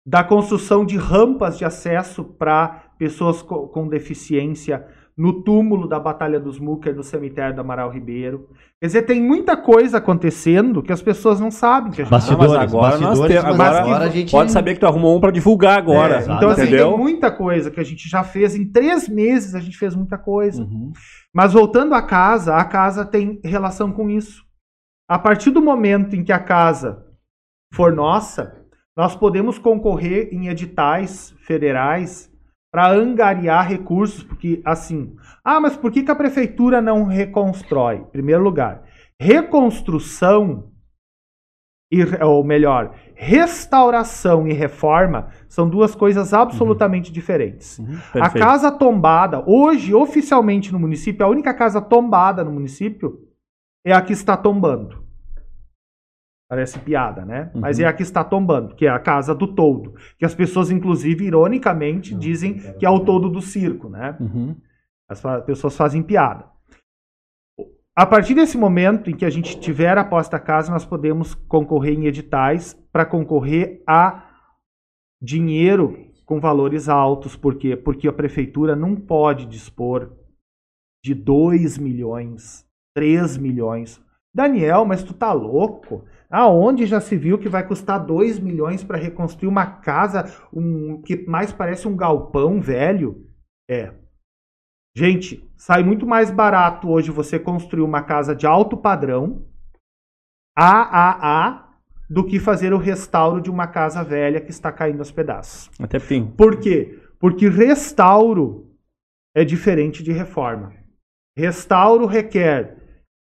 da 0.06 0.24
construção 0.24 0.86
de 0.86 0.98
rampas 0.98 1.58
de 1.58 1.66
acesso 1.66 2.24
para 2.24 2.94
pessoas 3.00 3.42
co- 3.42 3.68
com 3.70 3.88
deficiência 3.88 4.86
no 5.18 5.42
túmulo 5.42 5.88
da 5.88 6.00
Batalha 6.00 6.40
dos 6.40 6.60
Mucker, 6.60 6.96
no 6.96 7.02
cemitério 7.02 7.56
do 7.56 7.62
Amaral 7.62 7.90
Ribeiro. 7.90 8.48
Quer 8.80 8.86
dizer, 8.86 9.02
tem 9.02 9.20
muita 9.20 9.58
coisa 9.58 9.98
acontecendo 9.98 10.84
que 10.84 10.94
as 10.94 11.02
pessoas 11.02 11.40
não 11.40 11.50
sabem. 11.50 11.92
Que 11.92 12.04
a 12.04 12.06
gente 12.06 12.12
Bastidores, 12.12 12.52
Não, 12.52 12.60
mas 12.60 12.70
agora 12.70 12.98
nós 13.00 13.20
bastidores, 13.20 13.42
temos- 13.44 13.58
mas 13.58 13.76
agora 13.76 14.06
a 14.06 14.10
gente... 14.10 14.32
Pode 14.32 14.52
saber 14.52 14.76
que 14.76 14.80
tu 14.80 14.86
arrumou 14.86 15.18
um 15.18 15.20
pra 15.20 15.32
divulgar 15.32 15.80
agora. 15.80 16.20
É, 16.20 16.24
então, 16.24 16.50
assim, 16.50 16.62
entendeu? 16.62 16.90
tem 16.90 16.98
muita 17.00 17.32
coisa 17.32 17.72
que 17.72 17.80
a 17.80 17.84
gente 17.84 18.08
já 18.08 18.24
fez. 18.24 18.56
Em 18.56 18.72
três 18.72 19.10
meses 19.10 19.56
a 19.56 19.60
gente 19.60 19.76
fez 19.76 19.96
muita 19.96 20.20
coisa. 20.20 20.62
Uhum. 20.62 20.92
Mas 21.34 21.54
voltando 21.54 21.96
à 21.96 22.02
casa, 22.04 22.56
a 22.56 22.64
casa 22.64 23.04
tem 23.04 23.40
relação 23.44 23.92
com 23.92 24.12
isso. 24.12 24.46
A 25.10 25.18
partir 25.18 25.50
do 25.50 25.62
momento 25.62 26.16
em 26.16 26.24
que 26.24 26.32
a 26.32 26.40
casa 26.40 27.04
for 27.74 27.92
nossa, 27.92 28.56
nós 28.96 29.16
podemos 29.16 29.58
concorrer 29.58 30.30
em 30.32 30.48
editais 30.48 31.34
federais 31.40 32.32
para 32.78 32.92
angariar 32.92 33.68
recursos, 33.68 34.22
porque 34.22 34.62
assim, 34.64 35.16
ah, 35.44 35.60
mas 35.60 35.76
por 35.76 35.92
que, 35.92 36.04
que 36.04 36.12
a 36.12 36.16
prefeitura 36.16 36.80
não 36.80 37.06
reconstrói? 37.06 37.96
Em 37.96 38.12
primeiro 38.12 38.44
lugar, 38.44 38.84
reconstrução, 39.20 40.72
e, 41.92 42.04
ou 42.24 42.44
melhor, 42.44 42.94
restauração 43.16 44.48
e 44.48 44.54
reforma 44.54 45.30
são 45.50 45.68
duas 45.68 45.96
coisas 45.96 46.36
absolutamente 46.36 47.12
diferentes. 47.12 47.80
Uhum. 47.80 47.98
A 48.14 48.30
casa 48.30 48.72
tombada, 48.72 49.44
hoje, 49.48 49.96
oficialmente 49.96 50.72
no 50.72 50.78
município, 50.78 51.26
a 51.26 51.30
única 51.30 51.56
casa 51.56 51.82
tombada 51.82 52.44
no 52.44 52.52
município 52.52 53.18
é 53.84 53.92
a 53.92 54.04
que 54.04 54.14
está 54.14 54.38
tombando. 54.38 55.04
Parece 56.50 56.80
piada, 56.80 57.26
né? 57.26 57.52
Uhum. 57.54 57.62
Mas 57.62 57.80
é 57.80 57.86
a 57.86 57.92
que 57.92 58.04
está 58.04 58.24
tombando, 58.24 58.74
que 58.74 58.86
é 58.86 58.90
a 58.90 59.00
casa 59.00 59.36
do 59.36 59.48
toldo. 59.48 59.96
Que 60.18 60.26
as 60.26 60.34
pessoas, 60.34 60.72
inclusive, 60.72 61.26
ironicamente, 61.26 62.16
dizem 62.16 62.56
que 62.78 62.86
é 62.86 62.90
o 62.90 63.02
toldo 63.02 63.30
do 63.30 63.42
circo, 63.42 63.90
né? 63.90 64.16
Uhum. 64.20 64.56
As 65.10 65.22
pessoas 65.46 65.76
fazem 65.76 66.02
piada. 66.02 66.46
A 67.94 68.06
partir 68.06 68.36
desse 68.36 68.58
momento 68.58 69.10
em 69.10 69.16
que 69.16 69.26
a 69.26 69.30
gente 69.30 69.60
tiver 69.60 69.98
a 69.98 70.06
posta 70.06 70.40
casa, 70.40 70.72
nós 70.72 70.86
podemos 70.86 71.34
concorrer 71.34 71.98
em 71.98 72.06
editais 72.06 72.74
para 72.92 73.06
concorrer 73.06 73.82
a 73.88 74.24
dinheiro 75.22 76.08
com 76.24 76.40
valores 76.40 76.88
altos. 76.88 77.36
Por 77.36 77.56
quê? 77.56 77.76
Porque 77.76 78.08
a 78.08 78.14
prefeitura 78.14 78.76
não 78.76 78.96
pode 78.96 79.48
dispor 79.48 80.16
de 81.04 81.16
2 81.16 81.78
milhões, 81.78 82.66
3 82.94 83.38
milhões. 83.38 84.00
Daniel, 84.34 84.86
mas 84.86 85.04
tu 85.04 85.14
tá 85.14 85.34
louco? 85.34 86.06
Aonde 86.30 86.86
já 86.86 87.00
se 87.00 87.16
viu 87.16 87.38
que 87.38 87.48
vai 87.48 87.66
custar 87.66 88.06
2 88.06 88.40
milhões 88.40 88.84
para 88.84 88.98
reconstruir 88.98 89.48
uma 89.48 89.66
casa 89.66 90.26
um, 90.54 91.02
que 91.02 91.26
mais 91.26 91.54
parece 91.54 91.88
um 91.88 91.96
galpão 91.96 92.60
velho? 92.62 93.26
É. 93.70 93.94
Gente, 94.96 95.48
sai 95.56 95.84
muito 95.84 96.06
mais 96.06 96.30
barato 96.32 96.90
hoje 96.90 97.12
você 97.12 97.40
construir 97.40 97.84
uma 97.84 98.02
casa 98.02 98.36
de 98.36 98.46
alto 98.48 98.76
padrão, 98.76 99.46
AAA, 100.58 101.68
do 102.10 102.26
que 102.26 102.40
fazer 102.40 102.74
o 102.74 102.78
restauro 102.78 103.42
de 103.42 103.50
uma 103.50 103.68
casa 103.68 104.04
velha 104.04 104.42
que 104.42 104.50
está 104.50 104.72
caindo 104.72 105.00
aos 105.00 105.12
pedaços. 105.12 105.70
Até 105.80 106.00
porque 106.00 106.14
tem. 106.16 106.26
Por 106.26 106.60
quê? 106.60 107.00
Porque 107.20 107.48
restauro 107.48 108.72
é 109.36 109.44
diferente 109.44 110.02
de 110.04 110.12
reforma. 110.12 110.74
Restauro 111.38 112.06
requer 112.06 112.78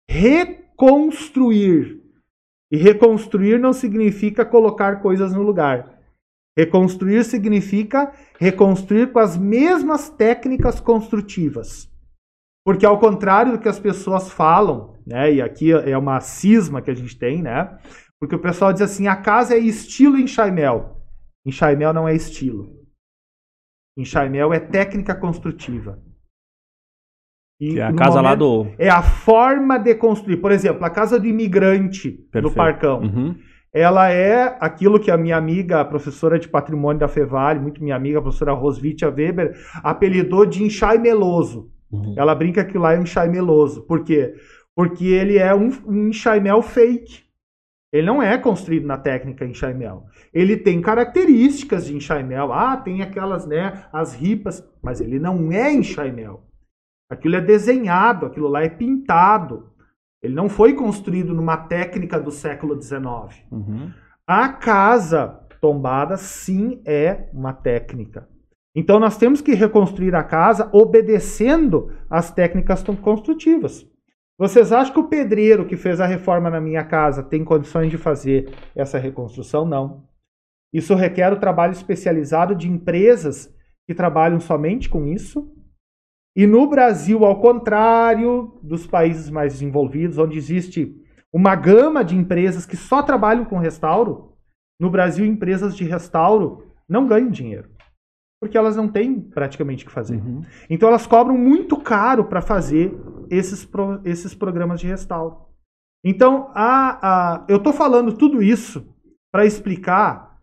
reconstruir. 0.09 2.01
E 2.71 2.77
reconstruir 2.77 3.59
não 3.59 3.71
significa 3.71 4.45
colocar 4.45 5.01
coisas 5.01 5.33
no 5.33 5.41
lugar. 5.41 5.97
Reconstruir 6.57 7.23
significa 7.23 8.11
reconstruir 8.39 9.11
com 9.11 9.19
as 9.19 9.37
mesmas 9.37 10.09
técnicas 10.09 10.79
construtivas. 10.79 11.89
Porque 12.65 12.85
ao 12.85 12.99
contrário 12.99 13.53
do 13.53 13.59
que 13.59 13.69
as 13.69 13.79
pessoas 13.79 14.29
falam, 14.29 14.95
né, 15.05 15.33
e 15.33 15.41
aqui 15.41 15.71
é 15.71 15.97
uma 15.97 16.19
cisma 16.19 16.81
que 16.81 16.91
a 16.91 16.93
gente 16.93 17.17
tem, 17.17 17.41
né? 17.41 17.79
Porque 18.19 18.35
o 18.35 18.41
pessoal 18.41 18.73
diz 18.73 18.81
assim: 18.81 19.07
a 19.07 19.15
casa 19.15 19.53
é 19.53 19.59
estilo 19.59 20.17
enxaimel. 20.17 21.01
Enxaimel 21.45 21.93
não 21.93 22.07
é 22.07 22.15
estilo. 22.15 22.75
Enxaimel 23.97 24.51
é 24.51 24.59
técnica 24.59 25.15
construtiva. 25.15 26.03
E 27.59 27.73
Que 27.73 27.79
é 27.79 27.83
a 27.83 27.91
no 27.91 27.97
casa 27.97 28.21
lá 28.21 28.35
momento- 28.35 28.65
do. 28.65 28.71
É 28.77 28.89
a 28.89 29.01
forma 29.01 29.77
de 29.79 29.95
construir. 29.95 30.37
Por 30.37 30.51
exemplo, 30.51 30.85
a 30.85 30.89
casa 30.89 31.19
do 31.19 31.25
imigrante 31.27 32.11
Perfeito. 32.31 32.55
Parcão. 32.55 33.01
Uhum. 33.01 33.35
Ela 33.73 34.09
é 34.11 34.55
aquilo 34.59 34.99
que 34.99 35.11
a 35.11 35.17
minha 35.17 35.35
amiga, 35.37 35.81
a 35.81 35.85
professora 35.85 36.39
de 36.39 36.47
patrimônio 36.47 36.99
da 36.99 37.07
Fevale, 37.07 37.59
muito 37.59 37.83
minha 37.83 37.95
amiga, 37.95 38.19
a 38.19 38.21
professora 38.21 38.53
Rosvitia 38.53 39.09
Weber, 39.09 39.55
apelidou 39.83 40.45
de 40.45 40.63
enxaimeloso. 40.63 41.69
Uhum. 41.91 42.15
Ela 42.17 42.33
brinca 42.35 42.63
que 42.65 42.77
lá 42.77 42.93
é 42.93 42.99
um 42.99 43.03
enxaimeloso. 43.03 43.81
Por 43.85 44.03
quê? 44.03 44.33
Porque 44.75 45.05
ele 45.05 45.37
é 45.37 45.53
um, 45.53 45.69
um 45.85 46.07
enxaimel 46.09 46.61
fake. 46.61 47.23
Ele 47.91 48.05
não 48.05 48.21
é 48.21 48.37
construído 48.37 48.85
na 48.85 48.97
técnica 48.97 49.45
enxaimel. 49.45 50.03
Ele 50.33 50.57
tem 50.57 50.81
características 50.81 51.85
de 51.85 51.95
enxaimel. 51.95 52.51
Ah, 52.53 52.77
tem 52.77 53.01
aquelas, 53.01 53.47
né, 53.47 53.83
as 53.93 54.13
ripas, 54.13 54.63
mas 54.83 55.01
ele 55.01 55.19
não 55.19 55.51
é 55.51 55.71
enxaimel. 55.73 56.43
Aquilo 57.09 57.35
é 57.35 57.41
desenhado, 57.41 58.25
aquilo 58.25 58.47
lá 58.47 58.63
é 58.63 58.69
pintado. 58.69 59.71
Ele 60.21 60.33
não 60.33 60.49
foi 60.49 60.73
construído 60.73 61.33
numa 61.33 61.57
técnica 61.57 62.19
do 62.19 62.31
século 62.31 62.81
XIX. 62.81 63.01
Uhum. 63.51 63.91
A 64.25 64.49
casa 64.49 65.39
tombada, 65.61 66.17
sim, 66.17 66.81
é 66.85 67.29
uma 67.33 67.53
técnica. 67.53 68.27
Então, 68.75 68.99
nós 68.99 69.17
temos 69.17 69.41
que 69.41 69.53
reconstruir 69.53 70.13
a 70.13 70.23
casa 70.23 70.69
obedecendo 70.71 71.91
às 72.09 72.29
técnicas 72.29 72.83
construtivas. 73.01 73.89
Vocês 74.37 74.71
acham 74.71 74.93
que 74.93 74.99
o 74.99 75.07
pedreiro 75.07 75.65
que 75.65 75.75
fez 75.75 75.99
a 75.99 76.05
reforma 76.05 76.49
na 76.49 76.61
minha 76.61 76.83
casa 76.83 77.23
tem 77.23 77.43
condições 77.43 77.89
de 77.89 77.97
fazer 77.97 78.53
essa 78.75 78.99
reconstrução? 78.99 79.65
Não. 79.65 80.03
Isso 80.71 80.93
requer 80.93 81.33
o 81.33 81.39
trabalho 81.39 81.71
especializado 81.71 82.53
de 82.53 82.69
empresas 82.69 83.51
que 83.87 83.95
trabalham 83.95 84.39
somente 84.39 84.89
com 84.89 85.07
isso. 85.07 85.51
E 86.37 86.45
no 86.45 86.67
Brasil, 86.69 87.25
ao 87.25 87.41
contrário 87.41 88.59
dos 88.61 88.85
países 88.85 89.27
mais 89.29 89.53
desenvolvidos, 89.53 90.19
onde 90.19 90.37
existe 90.37 90.95
uma 91.33 91.55
gama 91.55 92.03
de 92.05 92.15
empresas 92.15 92.63
que 92.63 92.77
só 92.77 93.01
trabalham 93.01 93.43
com 93.43 93.57
restauro, 93.57 94.33
no 94.79 94.91
Brasil, 94.91 95.25
empresas 95.25 95.75
de 95.75 95.83
restauro 95.83 96.63
não 96.87 97.07
ganham 97.07 97.31
dinheiro. 97.31 97.69
Porque 98.39 98.55
elas 98.55 98.75
não 98.75 98.87
têm 98.87 99.19
praticamente 99.19 99.83
o 99.83 99.87
que 99.87 99.91
fazer. 99.93 100.17
Uhum. 100.21 100.43
Então 100.69 100.87
elas 100.89 101.07
cobram 101.07 101.35
muito 101.35 101.75
caro 101.75 102.25
para 102.25 102.39
fazer 102.39 102.95
esses, 103.31 103.65
pro- 103.65 103.99
esses 104.05 104.35
programas 104.35 104.79
de 104.79 104.85
restauro. 104.85 105.47
Então, 106.05 106.51
a, 106.53 106.99
a, 107.41 107.45
eu 107.49 107.57
estou 107.57 107.73
falando 107.73 108.13
tudo 108.15 108.43
isso 108.43 108.87
para 109.31 109.43
explicar 109.43 110.37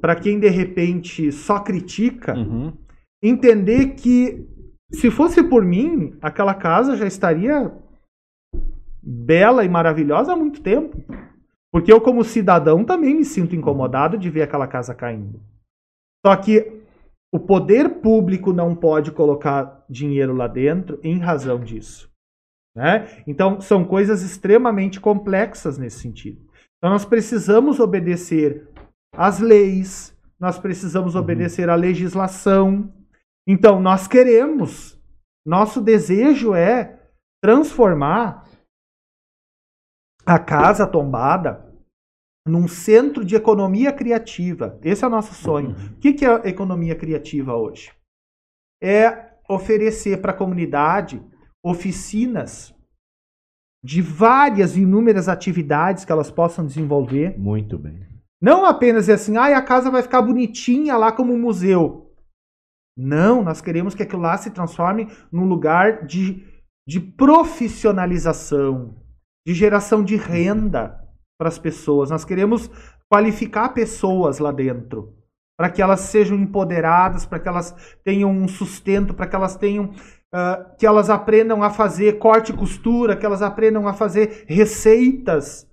para 0.00 0.14
quem 0.14 0.38
de 0.38 0.48
repente 0.48 1.32
só 1.32 1.58
critica, 1.58 2.34
Uhum. 2.38 2.72
entender 3.22 3.94
que 3.96 4.48
se 4.92 5.10
fosse 5.10 5.42
por 5.42 5.64
mim, 5.64 6.16
aquela 6.20 6.54
casa 6.54 6.96
já 6.96 7.06
estaria 7.06 7.72
bela 9.02 9.64
e 9.64 9.68
maravilhosa 9.68 10.32
há 10.32 10.36
muito 10.36 10.62
tempo. 10.62 11.02
Porque 11.72 11.92
eu, 11.92 12.00
como 12.00 12.22
cidadão, 12.22 12.84
também 12.84 13.14
me 13.14 13.24
sinto 13.24 13.56
incomodado 13.56 14.18
de 14.18 14.28
ver 14.28 14.42
aquela 14.42 14.66
casa 14.66 14.94
caindo. 14.94 15.40
Só 16.24 16.36
que 16.36 16.82
o 17.32 17.40
poder 17.40 18.00
público 18.00 18.52
não 18.52 18.76
pode 18.76 19.10
colocar 19.10 19.84
dinheiro 19.88 20.34
lá 20.34 20.46
dentro 20.46 21.00
em 21.02 21.18
razão 21.18 21.58
disso. 21.58 22.10
Né? 22.76 23.22
Então, 23.26 23.60
são 23.60 23.84
coisas 23.84 24.22
extremamente 24.22 25.00
complexas 25.00 25.78
nesse 25.78 26.00
sentido. 26.00 26.40
Então, 26.76 26.90
nós 26.90 27.06
precisamos 27.06 27.80
obedecer 27.80 28.68
às 29.14 29.40
leis, 29.40 30.16
nós 30.38 30.58
precisamos 30.58 31.14
obedecer 31.14 31.70
à 31.70 31.74
legislação. 31.74 32.92
Então, 33.46 33.80
nós 33.80 34.06
queremos, 34.06 35.00
nosso 35.44 35.80
desejo 35.80 36.54
é 36.54 37.00
transformar 37.42 38.48
a 40.24 40.38
casa 40.38 40.86
tombada 40.86 41.72
num 42.46 42.66
centro 42.66 43.24
de 43.24 43.34
economia 43.34 43.92
criativa. 43.92 44.78
Esse 44.82 45.04
é 45.04 45.06
o 45.06 45.10
nosso 45.10 45.34
sonho. 45.34 45.76
O 45.96 45.98
que 45.98 46.24
é 46.24 46.48
economia 46.48 46.94
criativa 46.94 47.54
hoje? 47.54 47.92
É 48.82 49.32
oferecer 49.48 50.20
para 50.20 50.32
a 50.32 50.36
comunidade 50.36 51.22
oficinas 51.64 52.74
de 53.84 54.00
várias 54.00 54.76
inúmeras 54.76 55.28
atividades 55.28 56.04
que 56.04 56.12
elas 56.12 56.30
possam 56.30 56.64
desenvolver. 56.64 57.38
Muito 57.38 57.78
bem. 57.78 58.06
Não 58.40 58.64
apenas 58.64 59.02
dizer 59.02 59.14
assim, 59.14 59.36
ah, 59.36 59.56
a 59.56 59.62
casa 59.62 59.90
vai 59.90 60.02
ficar 60.02 60.22
bonitinha 60.22 60.96
lá 60.96 61.12
como 61.12 61.32
um 61.32 61.38
museu. 61.38 62.11
Não, 62.96 63.42
nós 63.42 63.60
queremos 63.60 63.94
que 63.94 64.02
aquilo 64.02 64.22
lá 64.22 64.36
se 64.36 64.50
transforme 64.50 65.08
num 65.30 65.46
lugar 65.46 66.04
de, 66.06 66.44
de 66.86 67.00
profissionalização, 67.00 68.96
de 69.46 69.54
geração 69.54 70.04
de 70.04 70.16
renda 70.16 71.02
para 71.38 71.48
as 71.48 71.58
pessoas. 71.58 72.10
Nós 72.10 72.24
queremos 72.24 72.70
qualificar 73.10 73.70
pessoas 73.70 74.38
lá 74.38 74.52
dentro, 74.52 75.16
para 75.58 75.70
que 75.70 75.82
elas 75.82 76.00
sejam 76.00 76.38
empoderadas, 76.38 77.26
para 77.26 77.38
que 77.38 77.48
elas 77.48 77.74
tenham 78.04 78.30
um 78.30 78.46
sustento, 78.46 79.14
para 79.14 79.26
que 79.26 79.36
elas 79.36 79.56
tenham 79.56 79.86
uh, 80.32 80.76
que 80.78 80.86
elas 80.86 81.10
aprendam 81.10 81.62
a 81.62 81.70
fazer 81.70 82.18
corte 82.18 82.52
e 82.52 82.56
costura, 82.56 83.16
que 83.16 83.24
elas 83.26 83.42
aprendam 83.42 83.86
a 83.88 83.92
fazer 83.92 84.44
receitas. 84.46 85.68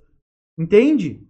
Entende? 0.57 1.28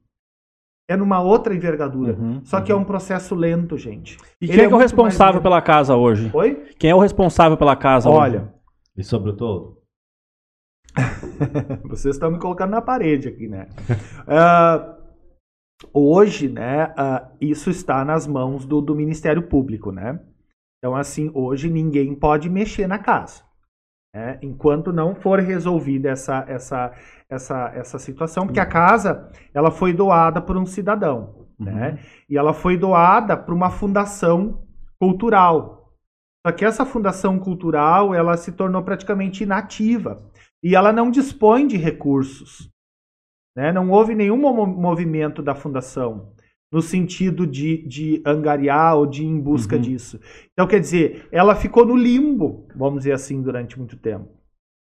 É 0.89 0.97
numa 0.97 1.21
outra 1.21 1.53
envergadura. 1.53 2.13
Uhum, 2.13 2.43
Só 2.43 2.59
que 2.61 2.71
é 2.71 2.75
um 2.75 2.83
processo 2.83 3.35
lento, 3.35 3.77
gente. 3.77 4.17
E 4.41 4.45
Ele 4.45 4.53
quem 4.53 4.61
é, 4.61 4.63
é 4.65 4.67
que 4.67 4.73
é 4.73 4.75
o 4.75 4.79
responsável 4.79 5.39
pela 5.39 5.61
casa 5.61 5.95
hoje? 5.95 6.31
Oi? 6.33 6.65
Quem 6.79 6.89
é 6.89 6.95
o 6.95 6.99
responsável 6.99 7.55
pela 7.57 7.75
casa 7.75 8.09
hoje? 8.09 8.17
Olha, 8.19 8.53
E 8.97 9.03
sobre 9.03 9.29
o 9.29 9.37
todo? 9.37 9.77
vocês 11.87 12.15
estão 12.15 12.31
me 12.31 12.39
colocando 12.39 12.71
na 12.71 12.81
parede 12.81 13.27
aqui, 13.27 13.47
né? 13.47 13.67
Ah, 14.27 14.97
hoje, 15.93 16.49
né, 16.49 16.93
ah, 16.97 17.29
isso 17.39 17.69
está 17.69 18.03
nas 18.03 18.27
mãos 18.27 18.65
do, 18.65 18.81
do 18.81 18.95
Ministério 18.95 19.43
Público, 19.43 19.91
né? 19.91 20.19
Então, 20.77 20.95
assim, 20.95 21.29
hoje 21.33 21.69
ninguém 21.69 22.15
pode 22.15 22.49
mexer 22.49 22.87
na 22.87 22.97
casa. 22.97 23.43
né? 24.15 24.39
Enquanto 24.41 24.91
não 24.93 25.13
for 25.13 25.39
resolvida 25.39 26.09
essa, 26.09 26.45
essa, 26.47 26.91
essa, 27.29 27.71
essa 27.75 27.99
situação, 27.99 28.45
porque 28.47 28.59
a 28.59 28.65
casa 28.65 29.29
ela 29.53 29.71
foi 29.71 29.93
doada 29.93 30.41
por 30.41 30.57
um 30.57 30.65
cidadão, 30.65 31.47
né? 31.59 31.99
E 32.29 32.37
ela 32.37 32.53
foi 32.53 32.77
doada 32.77 33.37
para 33.37 33.53
uma 33.53 33.69
fundação 33.69 34.63
cultural. 34.99 35.93
Só 36.45 36.53
que 36.53 36.65
essa 36.65 36.85
fundação 36.85 37.37
cultural 37.37 38.13
ela 38.15 38.37
se 38.37 38.51
tornou 38.53 38.81
praticamente 38.83 39.43
inativa 39.43 40.23
e 40.63 40.75
ela 40.75 40.91
não 40.93 41.11
dispõe 41.11 41.67
de 41.67 41.77
recursos. 41.77 42.69
Né? 43.55 43.71
Não 43.71 43.89
houve 43.91 44.15
nenhum 44.15 44.37
mo- 44.37 44.65
movimento 44.65 45.41
da 45.41 45.53
fundação 45.55 46.33
no 46.71 46.81
sentido 46.81 47.47
de, 47.47 47.85
de 47.87 48.21
angariar 48.25 48.95
ou 48.95 49.05
de 49.05 49.23
ir 49.23 49.27
em 49.27 49.39
busca 49.41 49.75
Uhum. 49.75 49.81
disso. 49.81 50.19
Então, 50.53 50.67
quer 50.67 50.79
dizer, 50.79 51.27
ela 51.31 51.55
ficou 51.55 51.85
no 51.85 51.95
limbo, 51.95 52.67
vamos 52.75 52.99
dizer 52.99 53.13
assim, 53.13 53.41
durante 53.41 53.77
muito 53.77 53.97
tempo. 53.97 54.38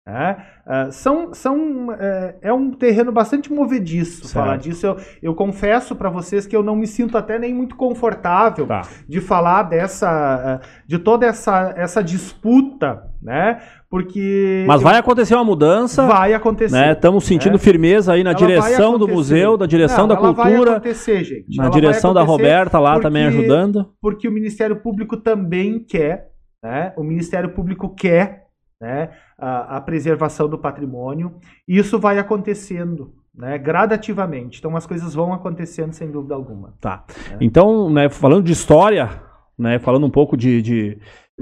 Né? 0.06 0.38
Ah, 0.66 0.92
são, 0.92 1.34
são, 1.34 1.92
é, 1.94 2.36
é 2.42 2.54
um 2.54 2.72
terreno 2.72 3.12
bastante 3.12 3.52
movediço 3.52 4.26
Certo. 4.28 4.34
falar 4.34 4.58
disso. 4.58 4.86
Eu, 4.86 4.98
eu 5.22 5.36
confesso 5.36 5.96
para 5.96 6.10
vocês 6.10 6.46
que 6.46 6.56
eu 6.56 6.62
não 6.64 6.76
me 6.76 6.88
sinto 6.88 7.18
até 7.18 7.38
nem 7.40 7.54
muito 7.54 7.76
confortável 7.76 8.66
Tá. 8.68 8.82
de 9.08 9.22
falar 9.22 9.64
dessa, 9.64 10.60
eh, 10.62 10.68
de 10.88 11.00
toda 11.00 11.26
essa, 11.26 11.74
essa 11.78 12.04
disputa, 12.04 13.04
né? 13.22 13.62
Porque 13.90 14.66
Mas 14.68 14.82
eu- 14.82 14.88
vai 14.88 14.98
acontecer 14.98 15.36
uma 15.36 15.44
mudança, 15.44 16.06
vai 16.08 16.34
acontecer. 16.34 16.76
né? 16.76 16.92
Estamos 16.94 17.24
sentindo 17.26 17.54
né? 17.54 17.58
firmeza 17.60 18.14
aí 18.14 18.24
na 18.24 18.32
Ela 18.32 18.40
direção 18.40 18.98
do 18.98 19.08
museu, 19.08 19.56
da 19.56 19.66
direção 19.66 20.00
Não, 20.08 20.08
da 20.08 20.16
ela 20.16 20.34
vai 20.34 20.52
cultura, 20.52 20.72
acontecer, 20.72 21.24
gente. 21.24 21.56
na 21.58 21.66
Ela 21.66 21.72
direção 21.74 22.14
da 22.14 22.24
Roberta 22.24 22.80
lá 22.80 22.94
porque- 22.94 23.08
também 23.08 23.26
ajudando. 23.26 23.90
Porque 24.02 24.28
o 24.28 24.32
Ministério 24.32 24.76
Público 24.78 25.16
também 25.18 25.80
quer, 25.80 26.28
né? 26.64 26.92
O 26.98 27.04
Ministério 27.04 27.50
Público 27.54 27.94
quer, 27.94 28.44
né? 28.82 29.10
A, 29.44 29.82
preservação 29.82 30.48
do 30.48 30.57
patrimônio. 30.57 31.36
E 31.68 31.78
isso 31.78 31.99
vai 31.99 32.20
acontecendo, 32.20 33.14
né? 33.36 33.57
Gradativamente. 33.57 34.60
Então 34.60 34.76
as 34.76 34.86
coisas 34.86 35.14
vão 35.14 35.34
acontecendo 35.34 35.94
sem 35.94 36.11
dúvida 36.11 36.36
alguma. 36.36 36.74
Tá. 36.80 37.03
Então, 37.41 37.90
né, 37.90 38.10
falando 38.10 38.44
de 38.44 38.53
história, 38.53 39.22
né, 39.57 39.80
falando 39.80 40.06
um 40.06 40.10
pouco 40.10 40.38
de, 40.38 40.61
de, 40.61 40.98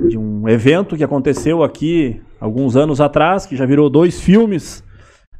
de 0.09 0.17
um 0.17 0.47
evento 0.47 0.95
que 0.95 1.03
aconteceu 1.03 1.63
aqui 1.63 2.21
alguns 2.39 2.75
anos 2.75 2.99
atrás, 2.99 3.45
que 3.45 3.55
já 3.55 3.65
virou 3.65 3.89
dois 3.89 4.19
filmes, 4.19 4.83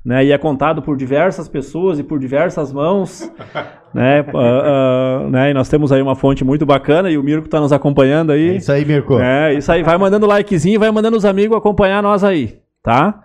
né, 0.03 0.25
e 0.25 0.31
é 0.31 0.37
contado 0.37 0.81
por 0.81 0.97
diversas 0.97 1.47
pessoas 1.47 1.99
e 1.99 2.03
por 2.03 2.19
diversas 2.19 2.71
mãos, 2.73 3.31
né, 3.93 4.25
ah, 4.33 5.21
ah, 5.23 5.29
né, 5.29 5.51
e 5.51 5.53
nós 5.53 5.69
temos 5.69 5.91
aí 5.91 6.01
uma 6.01 6.15
fonte 6.15 6.43
muito 6.43 6.65
bacana 6.65 7.09
e 7.11 7.17
o 7.17 7.23
Mirko 7.23 7.45
está 7.45 7.59
nos 7.59 7.71
acompanhando 7.71 8.31
É 8.31 8.35
aí. 8.35 8.57
isso 8.57 8.71
aí, 8.71 8.83
Mirko. 8.83 9.19
É, 9.19 9.53
isso 9.53 9.71
aí. 9.71 9.83
Vai 9.83 9.97
mandando 9.97 10.25
likezinho, 10.25 10.79
vai 10.79 10.89
mandando 10.91 11.17
os 11.17 11.25
amigos 11.25 11.57
acompanhar 11.57 12.01
nós 12.01 12.23
aí, 12.23 12.57
tá? 12.83 13.21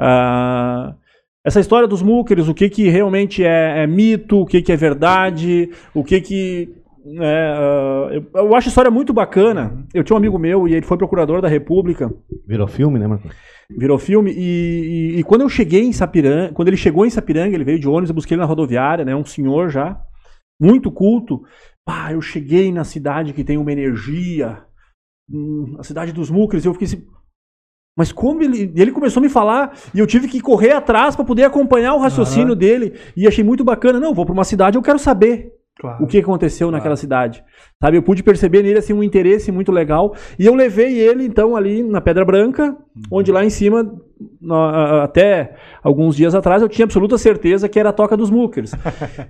Ah, 0.00 0.94
essa 1.44 1.60
história 1.60 1.86
dos 1.86 2.02
muckers, 2.02 2.48
o 2.48 2.54
que 2.54 2.68
que 2.68 2.88
realmente 2.88 3.44
é, 3.44 3.82
é 3.84 3.86
mito, 3.86 4.40
o 4.40 4.46
que 4.46 4.60
que 4.62 4.72
é 4.72 4.76
verdade, 4.76 5.70
o 5.94 6.02
que 6.02 6.20
que... 6.20 6.68
é, 7.20 8.16
eu, 8.16 8.42
eu 8.42 8.56
acho 8.56 8.68
a 8.68 8.70
história 8.70 8.90
muito 8.90 9.12
bacana. 9.12 9.84
Eu 9.94 10.02
tinha 10.02 10.14
um 10.14 10.18
amigo 10.18 10.38
meu 10.40 10.66
e 10.66 10.74
ele 10.74 10.84
foi 10.84 10.96
procurador 10.96 11.40
da 11.40 11.46
República, 11.48 12.10
Virou 12.48 12.66
filme, 12.66 12.98
né, 12.98 13.06
Marco? 13.06 13.28
Virou 13.70 13.98
filme, 13.98 14.32
e, 14.32 15.14
e- 15.14 15.18
e 15.18 15.22
quando 15.24 15.40
eu 15.42 15.48
cheguei 15.48 15.82
em 15.84 15.92
Sapiranga, 15.92 16.52
quando 16.52 16.68
ele 16.68 16.76
chegou 16.76 17.04
em 17.06 17.10
Sapiranga, 17.10 17.54
ele 17.54 17.64
veio 17.64 17.78
de 17.80 17.88
ônibus, 17.88 18.10
eu 18.10 18.14
busquei 18.14 18.34
ele 18.34 18.40
na 18.42 18.46
rodoviária, 18.46 19.04
né, 19.04 19.14
um 19.14 19.24
senhor 19.24 19.68
já, 19.70 20.00
muito 20.60 20.90
culto, 20.90 21.42
pá, 21.84 22.12
eu 22.12 22.20
cheguei 22.20 22.70
na 22.72 22.84
cidade 22.84 23.32
que 23.32 23.44
tem 23.44 23.58
uma 23.58 23.72
energia, 23.72 24.62
hum, 25.30 25.76
a 25.78 25.82
cidade 25.82 26.12
dos 26.12 26.30
Mucres, 26.30 26.64
e 26.64 26.68
eu 26.68 26.72
fiquei 26.72 26.86
assim, 26.86 27.06
mas 27.98 28.12
como 28.12 28.42
ele, 28.42 28.72
ele 28.76 28.92
começou 28.92 29.20
a 29.20 29.24
me 29.24 29.28
falar, 29.30 29.74
e 29.94 29.98
eu 29.98 30.06
tive 30.06 30.28
que 30.28 30.40
correr 30.40 30.72
atrás 30.72 31.16
para 31.16 31.24
poder 31.24 31.44
acompanhar 31.44 31.94
o 31.94 31.98
raciocínio 31.98 32.54
dele, 32.54 32.94
e 33.16 33.26
achei 33.26 33.42
muito 33.42 33.64
bacana, 33.64 33.98
não, 33.98 34.14
vou 34.14 34.24
para 34.26 34.32
uma 34.34 34.44
cidade, 34.44 34.76
eu 34.76 34.82
quero 34.82 34.98
saber, 34.98 35.50
Claro. 35.78 36.02
o 36.02 36.06
que 36.06 36.18
aconteceu 36.18 36.70
naquela 36.70 36.96
cidade. 36.96 37.44
Sabe, 37.82 37.98
eu 37.98 38.02
pude 38.02 38.22
perceber 38.22 38.62
nele 38.62 38.78
assim 38.78 38.94
um 38.94 39.02
interesse 39.02 39.52
muito 39.52 39.70
legal 39.70 40.14
e 40.38 40.46
eu 40.46 40.54
levei 40.54 40.98
ele 40.98 41.24
então 41.26 41.54
ali 41.54 41.82
na 41.82 42.00
Pedra 42.00 42.24
Branca, 42.24 42.74
onde 43.10 43.30
lá 43.30 43.44
em 43.44 43.50
cima 43.50 43.84
até 45.02 45.54
alguns 45.82 46.16
dias 46.16 46.34
atrás 46.34 46.62
eu 46.62 46.68
tinha 46.68 46.84
absoluta 46.86 47.18
certeza 47.18 47.68
que 47.68 47.78
era 47.78 47.90
a 47.90 47.92
Toca 47.92 48.16
dos 48.16 48.30
Muckers. 48.30 48.72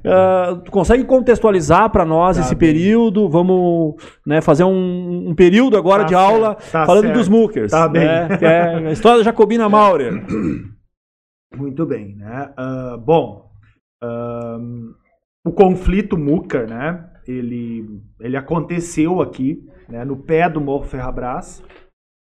Ah, 0.05 0.61
tu 0.65 0.71
consegue 0.71 1.03
contextualizar 1.05 1.91
para 1.91 2.05
nós 2.05 2.37
Tá 2.37 2.43
esse 2.43 2.55
bem. 2.55 2.73
período? 2.73 3.29
Vamos 3.29 3.97
né, 4.25 4.41
fazer 4.41 4.63
um, 4.63 5.31
um 5.31 5.35
período 5.35 5.77
agora 5.77 6.05
Tá 6.05 6.09
de 6.09 6.15
certo, 6.15 6.31
aula 6.33 6.55
tá 6.55 6.87
falando 6.87 7.05
certo. 7.07 7.17
dos 7.19 7.29
Muckers. 7.29 7.73
Tá 7.73 7.89
bem. 7.89 8.05
né, 8.05 8.29
é 8.41 8.89
a 8.89 8.93
história 8.93 9.19
da 9.19 9.25
Jacobina 9.25 9.69
Maurer. 9.69 10.13
Muito 11.57 11.85
bem, 11.87 12.15
né? 12.17 12.51
Ah, 12.57 12.97
bom, 13.05 13.47
ahn, 14.03 14.93
o 15.47 15.53
conflito 15.53 16.19
Mucker, 16.19 16.69
né? 16.69 17.05
Ele, 17.27 18.01
ele 18.21 18.37
aconteceu 18.37 19.21
aqui, 19.21 19.63
né? 19.89 20.05
No 20.05 20.17
pé 20.17 20.49
do 20.51 20.61
Morro 20.61 20.85
Ferrabras, 20.85 21.63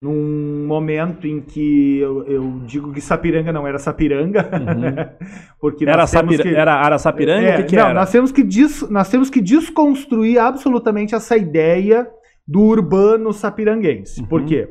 num 0.04 0.66
momento 0.66 1.28
em 1.28 1.40
que 1.42 2.00
eu, 2.00 2.24
eu 2.26 2.60
digo 2.66 2.92
que 2.92 3.00
Sapiranga 3.00 3.54
não 3.54 3.68
era 3.68 3.78
Sapiranga, 3.78 4.42
né? 4.60 5.14
porque 5.62 5.88
Era, 5.88 6.08
Sapira, 6.08 6.42
que- 6.44 6.56
era 6.56 6.74
Araçapiranga? 6.74 7.48
é, 7.48 7.54
o 7.54 7.58
que, 7.58 7.64
que 7.66 7.76
não, 7.76 7.84
era? 7.86 7.94
Nós 7.94 8.12
temos 8.12 8.32
que, 8.32 8.44
des- 8.44 8.90
nós 8.90 9.08
temos 9.10 9.30
que 9.30 9.40
desconstruir 9.42 10.40
absolutamente 10.40 11.14
essa 11.14 11.38
ideia 11.38 12.08
do 12.48 12.62
urbano 12.62 13.32
sapiranguense. 13.32 14.22
Uhum. 14.22 14.28
Por 14.28 14.44
quê? 14.46 14.70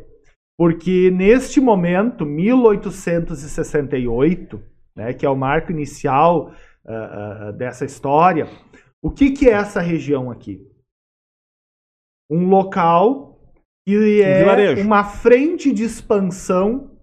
Porque 0.58 1.10
neste 1.12 1.60
momento, 1.60 2.26
1868, 2.26 4.60
né, 4.96 5.12
que 5.12 5.24
é 5.24 5.30
o 5.30 5.36
marco 5.36 5.70
inicial 5.72 6.50
ah, 6.86 7.52
dessa 7.52 7.84
história, 7.84 8.46
o 9.02 9.10
que, 9.10 9.30
que 9.32 9.48
é 9.48 9.52
essa 9.52 9.80
região 9.80 10.30
aqui? 10.30 10.66
Um 12.30 12.48
local 12.48 13.40
que 13.86 14.22
é 14.22 14.40
vilarejo. 14.40 14.86
uma 14.86 15.04
frente 15.04 15.72
de 15.72 15.84
expansão 15.84 16.98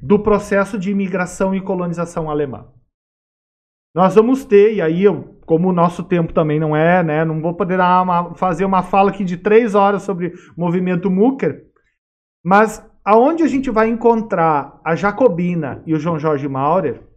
do 0.00 0.18
processo 0.22 0.78
de 0.78 0.90
imigração 0.90 1.54
e 1.54 1.60
colonização 1.60 2.30
alemã. 2.30 2.72
Nós 3.94 4.14
vamos 4.14 4.44
ter, 4.44 4.74
e 4.74 4.80
aí, 4.82 5.02
eu, 5.02 5.40
como 5.44 5.68
o 5.68 5.72
nosso 5.72 6.04
tempo 6.04 6.32
também 6.32 6.60
não 6.60 6.76
é, 6.76 7.02
né, 7.02 7.24
não 7.24 7.40
vou 7.40 7.54
poder 7.54 7.80
uma- 7.80 8.34
fazer 8.34 8.64
uma 8.64 8.82
fala 8.82 9.10
aqui 9.10 9.24
de 9.24 9.36
três 9.36 9.74
horas 9.74 10.02
sobre 10.02 10.28
o 10.28 10.60
movimento 10.60 11.10
Mucker, 11.10 11.66
mas 12.44 12.86
aonde 13.04 13.42
a 13.42 13.48
gente 13.48 13.70
vai 13.70 13.88
encontrar 13.88 14.80
a 14.84 14.94
Jacobina 14.94 15.82
e 15.84 15.94
o 15.94 15.98
João 15.98 16.18
Jorge 16.18 16.46
Maurer, 16.46 17.07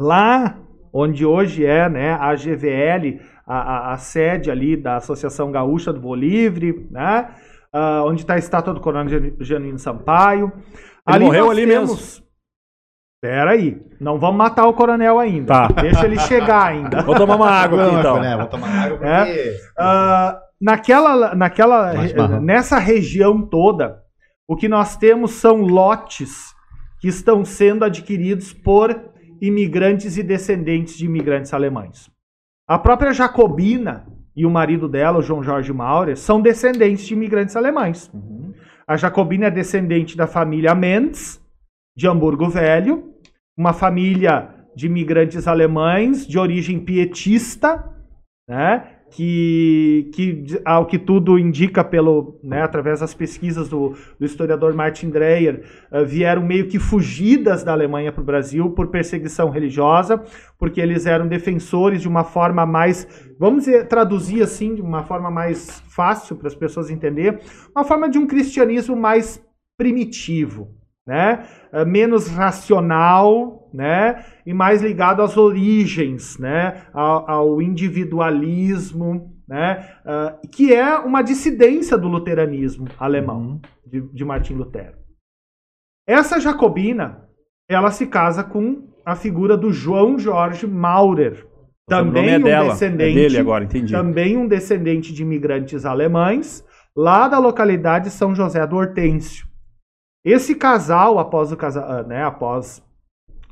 lá 0.00 0.56
onde 0.92 1.24
hoje 1.24 1.64
é 1.64 1.88
né, 1.88 2.12
a 2.14 2.34
GVL, 2.34 3.20
a, 3.46 3.56
a- 3.90 3.92
a 3.92 3.96
sede 3.98 4.50
ali 4.50 4.76
da 4.76 4.96
Associação 4.96 5.52
Gaúcha 5.52 5.92
do 5.92 6.00
Voo 6.00 6.14
Livre, 6.14 6.88
né, 6.90 7.28
ah, 7.72 8.02
onde 8.04 8.22
está 8.22 8.34
a 8.34 8.38
estátua 8.38 8.74
do 8.74 8.80
Coronel 8.80 9.08
Gen- 9.08 9.36
Genuíno 9.40 9.78
Sampaio. 9.78 10.52
Ele 11.08 11.24
morreu 11.26 11.46
nós 11.46 11.58
ali 11.58 11.66
temos... 11.66 12.22
Pera 13.22 13.50
aí, 13.50 13.78
não 14.00 14.18
vamos 14.18 14.38
matar 14.38 14.66
o 14.66 14.72
coronel 14.72 15.18
ainda. 15.18 15.68
Tá. 15.68 15.82
Deixa 15.82 16.06
ele 16.06 16.18
chegar 16.20 16.64
ainda. 16.68 17.02
Vou 17.02 17.14
tomar 17.14 17.36
uma 17.36 17.50
água 17.50 17.86
aqui 17.86 17.94
então. 17.96 18.18
né, 18.18 18.34
Vou 18.34 18.46
tomar 18.46 18.68
água 18.68 18.96
porque... 18.96 19.10
É. 19.12 19.56
Ah, 19.78 20.40
naquela, 20.58 21.34
naquela, 21.34 21.92
nessa 22.40 22.78
região 22.78 23.42
toda, 23.42 23.98
o 24.48 24.56
que 24.56 24.68
nós 24.70 24.96
temos 24.96 25.32
são 25.32 25.60
lotes 25.60 26.54
que 26.98 27.08
estão 27.08 27.44
sendo 27.44 27.84
adquiridos 27.84 28.54
por 28.54 29.09
imigrantes 29.40 30.16
e 30.16 30.22
descendentes 30.22 30.96
de 30.96 31.06
imigrantes 31.06 31.54
alemães. 31.54 32.10
A 32.68 32.78
própria 32.78 33.12
Jacobina 33.12 34.06
e 34.36 34.46
o 34.46 34.50
marido 34.50 34.88
dela, 34.88 35.18
o 35.18 35.22
João 35.22 35.42
Jorge 35.42 35.72
Maurer, 35.72 36.16
são 36.16 36.40
descendentes 36.40 37.06
de 37.06 37.14
imigrantes 37.14 37.56
alemães. 37.56 38.10
A 38.86 38.96
Jacobina 38.96 39.46
é 39.46 39.50
descendente 39.50 40.16
da 40.16 40.26
família 40.26 40.74
Mendes, 40.74 41.40
de 41.96 42.06
Hamburgo 42.08 42.48
Velho, 42.48 43.14
uma 43.56 43.72
família 43.72 44.54
de 44.74 44.86
imigrantes 44.86 45.46
alemães 45.46 46.26
de 46.26 46.38
origem 46.38 46.78
pietista, 46.78 47.84
né? 48.48 48.99
Que, 49.10 50.08
que, 50.14 50.60
ao 50.64 50.86
que 50.86 50.98
tudo 50.98 51.38
indica 51.38 51.82
pelo, 51.82 52.38
né, 52.42 52.62
através 52.62 53.00
das 53.00 53.12
pesquisas 53.12 53.68
do, 53.68 53.96
do 54.18 54.24
historiador 54.24 54.72
Martin 54.72 55.10
Dreyer, 55.10 55.64
uh, 55.90 56.04
vieram 56.04 56.42
meio 56.42 56.68
que 56.68 56.78
fugidas 56.78 57.64
da 57.64 57.72
Alemanha 57.72 58.12
para 58.12 58.22
o 58.22 58.24
Brasil 58.24 58.70
por 58.70 58.86
perseguição 58.86 59.50
religiosa, 59.50 60.22
porque 60.58 60.80
eles 60.80 61.06
eram 61.06 61.26
defensores 61.26 62.00
de 62.00 62.08
uma 62.08 62.22
forma 62.22 62.64
mais, 62.64 63.06
vamos 63.38 63.64
dizer, 63.64 63.88
traduzir 63.88 64.42
assim, 64.42 64.76
de 64.76 64.82
uma 64.82 65.02
forma 65.02 65.30
mais 65.30 65.80
fácil 65.88 66.36
para 66.36 66.46
as 66.46 66.54
pessoas 66.54 66.88
entenderem, 66.88 67.40
uma 67.74 67.84
forma 67.84 68.08
de 68.08 68.18
um 68.18 68.26
cristianismo 68.26 68.94
mais 68.94 69.44
primitivo, 69.76 70.68
né? 71.04 71.44
Uh, 71.72 71.84
menos 71.84 72.28
racional, 72.28 73.59
né? 73.72 74.24
E 74.46 74.52
mais 74.52 74.82
ligado 74.82 75.22
às 75.22 75.36
origens, 75.36 76.38
né? 76.38 76.82
Ao, 76.92 77.30
ao 77.30 77.62
individualismo, 77.62 79.34
né? 79.48 79.96
Uh, 80.04 80.48
que 80.48 80.72
é 80.72 80.96
uma 80.98 81.22
dissidência 81.22 81.98
do 81.98 82.08
luteranismo 82.08 82.86
alemão, 82.98 83.40
uhum. 83.40 83.60
de, 83.86 84.00
de 84.12 84.24
Martin 84.24 84.54
Lutero. 84.54 84.98
Essa 86.06 86.40
jacobina, 86.40 87.28
ela 87.68 87.90
se 87.90 88.06
casa 88.06 88.42
com 88.42 88.88
a 89.04 89.14
figura 89.14 89.56
do 89.56 89.72
João 89.72 90.18
Jorge 90.18 90.66
Maurer, 90.66 91.46
também 91.90 92.34
é 92.34 92.38
um 92.38 92.42
dela, 92.42 92.68
descendente, 92.68 93.18
é 93.18 93.22
dele 93.22 93.38
agora, 93.38 93.64
entendi. 93.64 93.92
também 93.92 94.36
um 94.36 94.46
descendente 94.46 95.12
de 95.12 95.22
imigrantes 95.22 95.84
alemães, 95.84 96.64
lá 96.96 97.26
da 97.26 97.38
localidade 97.38 98.10
São 98.10 98.34
José 98.34 98.64
do 98.64 98.76
Hortêncio. 98.76 99.46
Esse 100.24 100.54
casal, 100.54 101.18
após 101.18 101.50
o 101.50 101.56
casa, 101.56 101.84
ah, 101.84 102.02
né, 102.04 102.22
após 102.22 102.82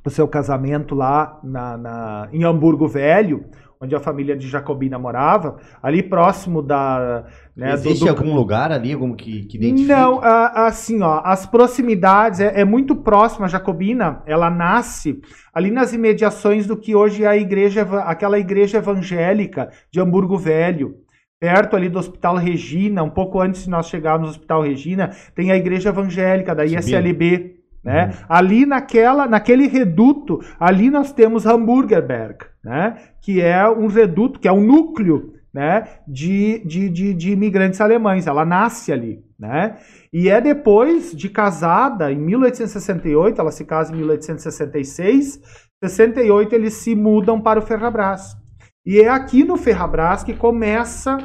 o 0.04 0.10
seu 0.10 0.26
casamento 0.26 0.94
lá 0.94 1.38
na, 1.42 1.76
na, 1.76 2.28
em 2.32 2.44
Hamburgo 2.44 2.86
Velho, 2.86 3.44
onde 3.80 3.94
a 3.94 4.00
família 4.00 4.36
de 4.36 4.48
Jacobina 4.48 4.98
morava, 4.98 5.56
ali 5.82 6.02
próximo 6.02 6.62
da. 6.62 7.24
Né, 7.56 7.72
Existe 7.72 8.00
do, 8.00 8.06
do... 8.06 8.10
algum 8.10 8.34
lugar 8.34 8.72
ali 8.72 8.92
algum 8.92 9.14
que, 9.14 9.44
que 9.44 9.56
identifica? 9.56 9.96
Não, 9.96 10.20
assim, 10.22 11.00
ó, 11.02 11.20
as 11.24 11.46
proximidades 11.46 12.40
é, 12.40 12.60
é, 12.60 12.64
muito 12.64 12.96
próxima. 12.96 13.46
A 13.46 13.48
Jacobina, 13.48 14.22
ela 14.26 14.50
nasce 14.50 15.20
ali 15.54 15.70
nas 15.70 15.92
imediações 15.92 16.66
do 16.66 16.76
que 16.76 16.94
hoje 16.94 17.24
é 17.24 17.28
a 17.28 17.36
igreja, 17.36 17.82
aquela 18.04 18.38
igreja 18.38 18.78
evangélica 18.78 19.70
de 19.90 20.00
Hamburgo 20.00 20.36
Velho 20.36 20.96
perto 21.40 21.76
ali 21.76 21.88
do 21.88 21.98
Hospital 21.98 22.36
Regina, 22.36 23.02
um 23.02 23.10
pouco 23.10 23.40
antes 23.40 23.64
de 23.64 23.70
nós 23.70 23.88
chegarmos 23.88 24.28
no 24.28 24.30
Hospital 24.30 24.62
Regina, 24.62 25.10
tem 25.34 25.52
a 25.52 25.56
igreja 25.56 25.90
evangélica 25.90 26.54
da 26.54 26.64
ISLB. 26.64 27.57
Né? 27.89 28.06
Uhum. 28.06 28.12
Ali 28.28 28.66
naquela, 28.66 29.27
naquele 29.27 29.66
reduto, 29.66 30.40
ali 30.60 30.90
nós 30.90 31.10
temos 31.10 31.47
Hamburgerberg, 31.47 32.44
né? 32.62 32.97
que 33.23 33.40
é 33.40 33.66
um 33.66 33.86
reduto, 33.86 34.39
que 34.39 34.47
é 34.47 34.52
um 34.52 34.60
núcleo 34.60 35.32
né? 35.55 35.89
de, 36.06 36.62
de, 36.66 36.90
de, 36.90 37.15
de 37.15 37.32
imigrantes 37.32 37.81
alemães. 37.81 38.27
Ela 38.27 38.44
nasce 38.44 38.93
ali. 38.93 39.24
Né? 39.39 39.78
E 40.12 40.28
é 40.28 40.39
depois 40.39 41.16
de 41.16 41.31
casada, 41.31 42.12
em 42.12 42.19
1868, 42.19 43.40
ela 43.40 43.51
se 43.51 43.65
casa 43.65 43.94
em 43.94 43.97
1866, 43.97 45.40
68 45.82 46.55
eles 46.55 46.74
se 46.74 46.94
mudam 46.94 47.40
para 47.40 47.59
o 47.59 47.62
Ferrabras. 47.62 48.36
E 48.85 49.01
é 49.01 49.09
aqui 49.09 49.44
no 49.44 49.56
Ferrabras 49.56 50.23
que 50.23 50.35
começa 50.35 51.16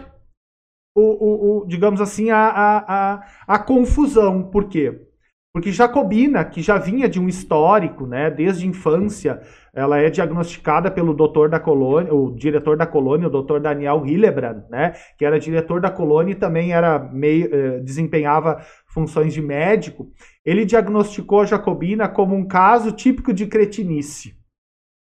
o, 0.95 1.02
o, 1.02 1.64
o 1.64 1.68
digamos 1.68 1.99
assim, 1.99 2.30
a, 2.30 2.38
a, 2.38 2.77
a, 2.77 3.23
a, 3.48 3.60
confusão. 3.60 4.44
Por 4.44 4.69
quê? 4.69 5.07
Porque 5.53 5.71
Jacobina, 5.71 6.43
que 6.43 6.63
já 6.63 6.80
vinha 6.80 7.07
de 7.07 7.19
um 7.19 7.27
histórico, 7.27 8.07
né, 8.07 8.31
desde 8.31 8.67
infância, 8.67 9.39
ela 9.71 9.99
é 9.99 10.09
diagnosticada 10.09 10.89
pelo 10.89 11.13
doutor 11.13 11.47
da 11.47 11.59
colônia, 11.59 12.11
o 12.11 12.34
diretor 12.35 12.75
da 12.75 12.88
colônia, 12.88 13.27
o 13.27 13.31
doutor 13.31 13.59
Daniel 13.59 14.03
Hillebrand, 14.03 14.63
né, 14.67 14.93
que 15.15 15.23
era 15.23 15.39
diretor 15.39 15.80
da 15.80 15.91
colônia 15.91 16.31
e 16.31 16.35
também 16.35 16.73
era 16.73 16.97
meio, 16.97 17.53
eh, 17.53 17.80
desempenhava 17.81 18.65
funções 18.88 19.31
de 19.31 19.43
médico. 19.43 20.07
Ele 20.43 20.65
diagnosticou 20.65 21.41
a 21.41 21.45
Jacobina 21.45 22.09
como 22.09 22.35
um 22.35 22.47
caso 22.47 22.91
típico 22.91 23.31
de 23.31 23.45
cretinice. 23.45 24.34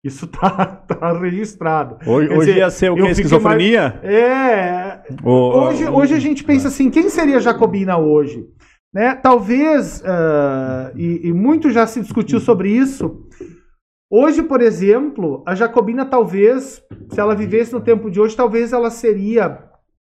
Isso 0.03 0.27
tá, 0.37 0.65
tá 0.87 1.17
registrado. 1.17 1.97
Hoje, 2.05 2.29
dizer, 2.29 2.57
ia 2.57 2.69
ser 2.69 2.91
o 2.91 2.95
que? 2.95 3.07
Esquizofrenia? 3.07 3.99
Mais... 4.03 4.13
É. 4.13 5.03
O, 5.23 5.31
hoje, 5.31 5.85
o, 5.85 5.95
hoje 5.95 6.13
a 6.13 6.19
gente 6.19 6.43
pensa 6.43 6.67
assim: 6.67 6.91
quem 6.91 7.09
seria 7.09 7.39
Jacobina 7.39 7.97
hoje? 7.97 8.45
Né? 8.93 9.15
Talvez, 9.15 10.01
uh, 10.01 10.95
e, 10.95 11.27
e 11.27 11.33
muito 11.33 11.71
já 11.71 11.87
se 11.87 11.99
discutiu 11.99 12.39
sobre 12.39 12.69
isso. 12.69 13.27
Hoje, 14.09 14.43
por 14.43 14.61
exemplo, 14.61 15.41
a 15.47 15.55
Jacobina 15.55 16.05
talvez, 16.05 16.83
se 17.09 17.19
ela 17.19 17.33
vivesse 17.33 17.73
no 17.73 17.81
tempo 17.81 18.11
de 18.11 18.21
hoje, 18.21 18.35
talvez 18.35 18.71
ela 18.71 18.91
seria 18.91 19.63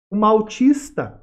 uma 0.09 0.29
autista. 0.29 1.21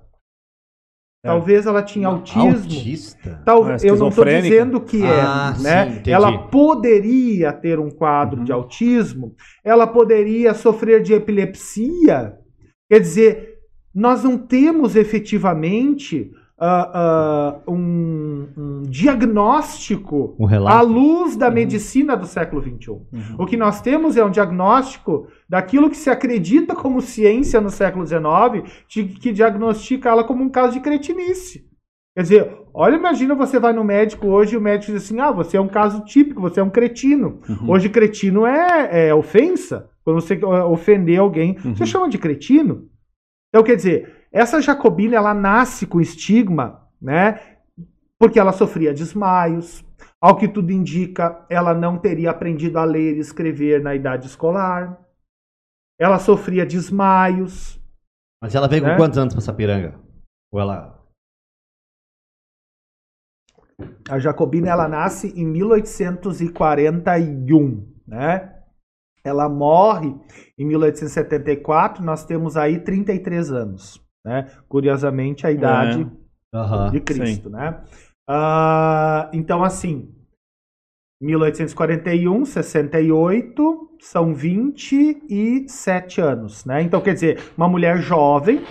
É. 1.23 1.29
Talvez 1.29 1.65
ela 1.65 1.81
tinha 1.81 2.09
autismo. 2.09 2.41
Autista? 2.41 3.41
Tal, 3.45 3.71
é 3.71 3.77
eu 3.81 3.95
não 3.95 4.09
estou 4.09 4.25
dizendo 4.25 4.81
que 4.81 5.01
é. 5.01 5.21
Ah, 5.21 5.55
né? 5.59 6.03
Sim, 6.03 6.11
ela 6.11 6.49
poderia 6.49 7.53
ter 7.53 7.79
um 7.79 7.89
quadro 7.89 8.39
uhum. 8.39 8.43
de 8.43 8.51
autismo, 8.51 9.33
ela 9.63 9.87
poderia 9.87 10.53
sofrer 10.53 11.01
de 11.01 11.13
epilepsia. 11.13 12.37
Quer 12.89 12.99
dizer, 12.99 13.59
nós 13.93 14.23
não 14.23 14.37
temos 14.37 14.97
efetivamente 14.97 16.29
uh, 16.59 17.61
uh, 17.67 17.71
um, 17.71 18.47
um, 18.57 18.81
diagnóstico 18.83 20.35
um 20.39 20.67
à 20.67 20.81
luz 20.81 21.35
da 21.35 21.47
uhum. 21.47 21.53
medicina 21.53 22.15
do 22.15 22.25
século 22.25 22.61
XXI. 22.61 22.91
Uhum. 22.91 23.05
O 23.39 23.45
que 23.45 23.57
nós 23.57 23.81
temos 23.81 24.17
é 24.17 24.23
um 24.23 24.31
diagnóstico 24.31 25.27
daquilo 25.47 25.89
que 25.89 25.97
se 25.97 26.09
acredita 26.09 26.75
como 26.75 27.01
ciência 27.01 27.59
no 27.61 27.69
século 27.69 28.05
XIX, 28.05 28.85
que 28.87 29.31
diagnostica 29.31 30.09
ela 30.09 30.23
como 30.23 30.43
um 30.43 30.49
caso 30.49 30.73
de 30.73 30.79
cretinice. 30.79 31.65
Quer 32.15 32.21
dizer, 32.21 32.57
olha, 32.73 32.95
imagina 32.95 33.35
você 33.35 33.59
vai 33.59 33.73
no 33.73 33.83
médico 33.83 34.27
hoje 34.27 34.55
e 34.55 34.57
o 34.57 34.61
médico 34.61 34.93
diz 34.93 35.03
assim: 35.03 35.19
ah, 35.19 35.31
você 35.31 35.57
é 35.57 35.61
um 35.61 35.67
caso 35.67 36.05
típico, 36.05 36.39
você 36.39 36.61
é 36.61 36.63
um 36.63 36.69
cretino. 36.69 37.41
Uhum. 37.47 37.71
Hoje, 37.71 37.89
cretino 37.89 38.45
é, 38.45 39.07
é, 39.07 39.13
ofensa. 39.13 39.89
Quando 40.01 40.21
você 40.21 40.39
ofender 40.45 41.19
alguém, 41.19 41.57
uhum. 41.65 41.75
você 41.75 41.85
chama 41.85 42.07
de 42.07 42.17
cretino. 42.17 42.87
Então, 43.49 43.63
quer 43.63 43.75
dizer, 43.75 44.24
essa 44.35 44.61
Jacobina, 44.61 45.15
ela 45.15 45.33
nasce 45.33 45.87
com 45.87 46.01
estigma, 46.01 46.85
né? 47.01 47.39
Porque 48.19 48.37
ela 48.37 48.51
sofria 48.51 48.93
desmaios. 48.93 49.81
Ao 50.19 50.35
que 50.35 50.45
tudo 50.45 50.73
indica, 50.73 51.45
ela 51.49 51.73
não 51.73 51.97
teria 51.97 52.31
aprendido 52.31 52.77
a 52.77 52.83
ler 52.83 53.15
e 53.15 53.19
escrever 53.19 53.81
na 53.81 53.95
idade 53.95 54.27
escolar. 54.27 54.99
Ela 55.97 56.19
sofria 56.19 56.65
desmaios. 56.65 57.81
Mas 58.43 58.53
ela 58.53 58.67
veio 58.67 58.83
né? 58.83 58.91
com 58.91 58.97
quantos 58.97 59.17
anos 59.17 59.33
para 59.33 59.41
Sapiranga? 59.41 59.97
Ou 60.51 60.59
ela 60.59 60.93
a 64.09 64.19
Jacobina 64.19 64.69
ela 64.69 64.89
nasce 64.89 65.29
em 65.29 65.45
1841, 65.45 67.93
né? 68.05 68.53
Ela 69.23 69.47
morre 69.47 70.13
em 70.57 70.65
1874, 70.65 72.03
nós 72.03 72.25
temos 72.25 72.57
aí 72.57 72.79
33 72.79 73.51
anos 73.51 74.04
né? 74.25 74.47
Curiosamente, 74.67 75.45
a 75.45 75.51
idade 75.51 76.11
é. 76.53 76.89
de 76.89 76.99
Cristo, 76.99 77.49
Sim. 77.49 77.55
né? 77.55 77.79
Uh, 78.27 79.29
então, 79.33 79.63
assim, 79.63 80.09
1841, 81.21 82.43
68, 82.43 83.89
são 84.01 84.33
27 84.33 86.19
anos, 86.19 86.65
né? 86.65 86.81
Então, 86.81 86.99
quer 86.99 87.13
dizer, 87.13 87.39
uma 87.55 87.69
mulher 87.69 87.99
jovem 87.99 88.63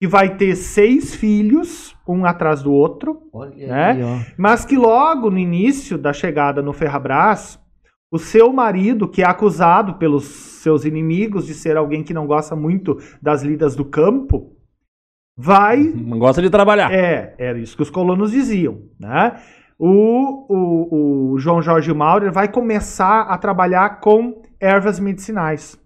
que 0.00 0.06
vai 0.06 0.36
ter 0.36 0.54
seis 0.54 1.14
filhos, 1.14 1.96
um 2.06 2.24
atrás 2.24 2.62
do 2.62 2.72
outro, 2.72 3.28
Olha 3.32 3.66
né? 3.66 3.90
Aí, 3.90 4.34
mas 4.36 4.64
que 4.64 4.76
logo 4.76 5.30
no 5.30 5.38
início 5.38 5.98
da 5.98 6.12
chegada 6.12 6.62
no 6.62 6.72
Ferrabras, 6.72 7.58
o 8.12 8.18
seu 8.18 8.52
marido, 8.52 9.08
que 9.08 9.22
é 9.22 9.26
acusado 9.26 9.94
pelos 9.94 10.24
seus 10.24 10.84
inimigos 10.84 11.46
de 11.46 11.54
ser 11.54 11.76
alguém 11.76 12.04
que 12.04 12.14
não 12.14 12.26
gosta 12.26 12.54
muito 12.54 12.96
das 13.20 13.42
lidas 13.42 13.74
do 13.74 13.84
campo, 13.84 14.53
vai. 15.36 15.78
Não 15.94 16.18
gosta 16.18 16.40
de 16.40 16.50
trabalhar. 16.50 16.92
É, 16.92 17.34
era 17.38 17.58
isso 17.58 17.76
que 17.76 17.82
os 17.82 17.90
colonos 17.90 18.30
diziam, 18.30 18.82
né? 18.98 19.40
O, 19.78 20.46
o, 20.48 21.32
o 21.32 21.38
João 21.38 21.60
Jorge 21.60 21.92
Maurer 21.92 22.32
vai 22.32 22.48
começar 22.48 23.22
a 23.22 23.36
trabalhar 23.36 24.00
com 24.00 24.42
ervas 24.60 25.00
medicinais. 25.00 25.76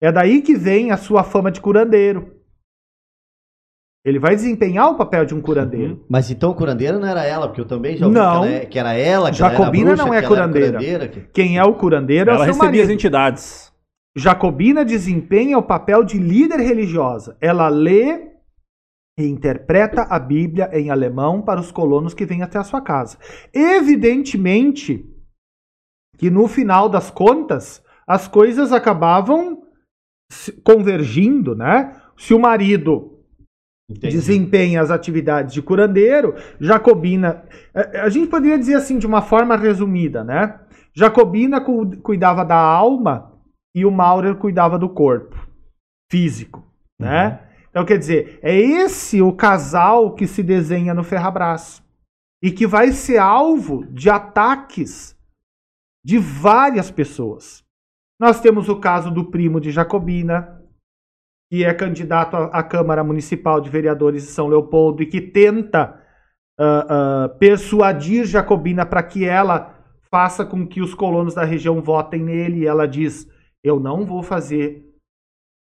É 0.00 0.12
daí 0.12 0.42
que 0.42 0.54
vem 0.54 0.90
a 0.90 0.96
sua 0.96 1.22
fama 1.22 1.50
de 1.50 1.60
curandeiro. 1.60 2.36
Ele 4.04 4.20
vai 4.20 4.36
desempenhar 4.36 4.88
o 4.88 4.96
papel 4.96 5.24
de 5.24 5.34
um 5.34 5.40
curandeiro. 5.40 5.94
Uhum. 5.94 6.04
Mas 6.08 6.30
então 6.30 6.50
o 6.50 6.54
curandeiro 6.54 7.00
não 7.00 7.08
era 7.08 7.24
ela, 7.24 7.48
porque 7.48 7.60
eu 7.60 7.66
também 7.66 7.96
já 7.96 8.06
ouvi 8.06 8.16
não. 8.16 8.42
que, 8.42 8.46
ela, 8.46 8.54
é, 8.54 8.66
que 8.66 8.78
era 8.78 8.92
ela, 8.94 9.30
que 9.32 9.36
Jacobina 9.38 9.90
ela 9.90 9.96
não 9.96 10.14
é 10.14 10.22
curandeira. 10.22 10.68
curandeira 10.68 11.08
que... 11.08 11.20
Quem 11.32 11.58
é 11.58 11.64
o 11.64 11.74
curandeiro 11.74 12.30
ela 12.30 12.38
é 12.38 12.42
o 12.42 12.44
seu 12.44 12.52
recebia 12.52 12.68
marido. 12.68 12.84
as 12.84 12.90
entidades. 12.90 13.72
Jacobina 14.16 14.84
desempenha 14.84 15.58
o 15.58 15.62
papel 15.62 16.04
de 16.04 16.18
líder 16.18 16.60
religiosa. 16.60 17.36
Ela 17.40 17.68
lê 17.68 18.35
e 19.18 19.24
interpreta 19.26 20.02
a 20.02 20.18
Bíblia 20.18 20.68
em 20.72 20.90
alemão 20.90 21.40
para 21.40 21.60
os 21.60 21.72
colonos 21.72 22.12
que 22.12 22.26
vêm 22.26 22.42
até 22.42 22.58
a 22.58 22.64
sua 22.64 22.80
casa. 22.82 23.18
Evidentemente 23.52 25.04
que 26.18 26.30
no 26.30 26.46
final 26.48 26.88
das 26.88 27.10
contas 27.10 27.82
as 28.06 28.28
coisas 28.28 28.72
acabavam 28.72 29.62
convergindo, 30.64 31.54
né? 31.54 32.00
Se 32.16 32.34
o 32.34 32.38
marido 32.38 33.20
Entendi. 33.90 34.14
desempenha 34.16 34.80
as 34.82 34.90
atividades 34.90 35.54
de 35.54 35.62
curandeiro, 35.62 36.34
Jacobina. 36.60 37.44
é, 37.74 38.00
A 38.00 38.08
gente 38.08 38.28
poderia 38.28 38.58
dizer 38.58 38.74
assim, 38.74 38.98
de 38.98 39.06
uma 39.06 39.22
forma 39.22 39.56
resumida, 39.56 40.24
né? 40.24 40.60
Jacobina 40.94 41.60
cu- 41.60 41.96
cuidava 42.02 42.44
da 42.44 42.56
alma 42.56 43.32
e 43.74 43.84
o 43.84 43.90
Maurer 43.90 44.36
cuidava 44.36 44.78
do 44.78 44.88
corpo 44.88 45.36
físico, 46.10 46.64
né? 46.98 47.45
Então, 47.76 47.84
quer 47.84 47.98
dizer, 47.98 48.38
é 48.40 48.56
esse 48.56 49.20
o 49.20 49.34
casal 49.34 50.14
que 50.14 50.26
se 50.26 50.42
desenha 50.42 50.94
no 50.94 51.04
Ferrabras 51.04 51.84
e 52.42 52.50
que 52.50 52.66
vai 52.66 52.90
ser 52.90 53.18
alvo 53.18 53.84
de 53.92 54.08
ataques 54.08 55.14
de 56.02 56.16
várias 56.16 56.90
pessoas. 56.90 57.62
Nós 58.18 58.40
temos 58.40 58.70
o 58.70 58.80
caso 58.80 59.10
do 59.10 59.30
primo 59.30 59.60
de 59.60 59.70
Jacobina, 59.70 60.58
que 61.52 61.66
é 61.66 61.74
candidato 61.74 62.34
à, 62.34 62.62
Câmara 62.62 63.04
Municipal 63.04 63.60
de 63.60 63.68
Vereadores 63.68 64.22
de 64.22 64.30
São 64.30 64.48
Leopoldo 64.48 65.02
e 65.02 65.06
que 65.06 65.20
tenta 65.20 66.02
ah, 66.58 66.86
ah, 66.88 67.28
persuadir 67.38 68.24
Jacobina 68.24 68.86
para 68.86 69.02
que 69.02 69.26
ela 69.26 69.78
faça 70.10 70.46
com 70.46 70.66
que 70.66 70.80
os 70.80 70.94
colonos 70.94 71.34
da 71.34 71.44
região 71.44 71.82
votem 71.82 72.22
nele. 72.22 72.60
E 72.60 72.66
ela 72.66 72.88
diz: 72.88 73.30
Eu 73.62 73.78
não 73.78 74.06
vou 74.06 74.22
fazer 74.22 74.85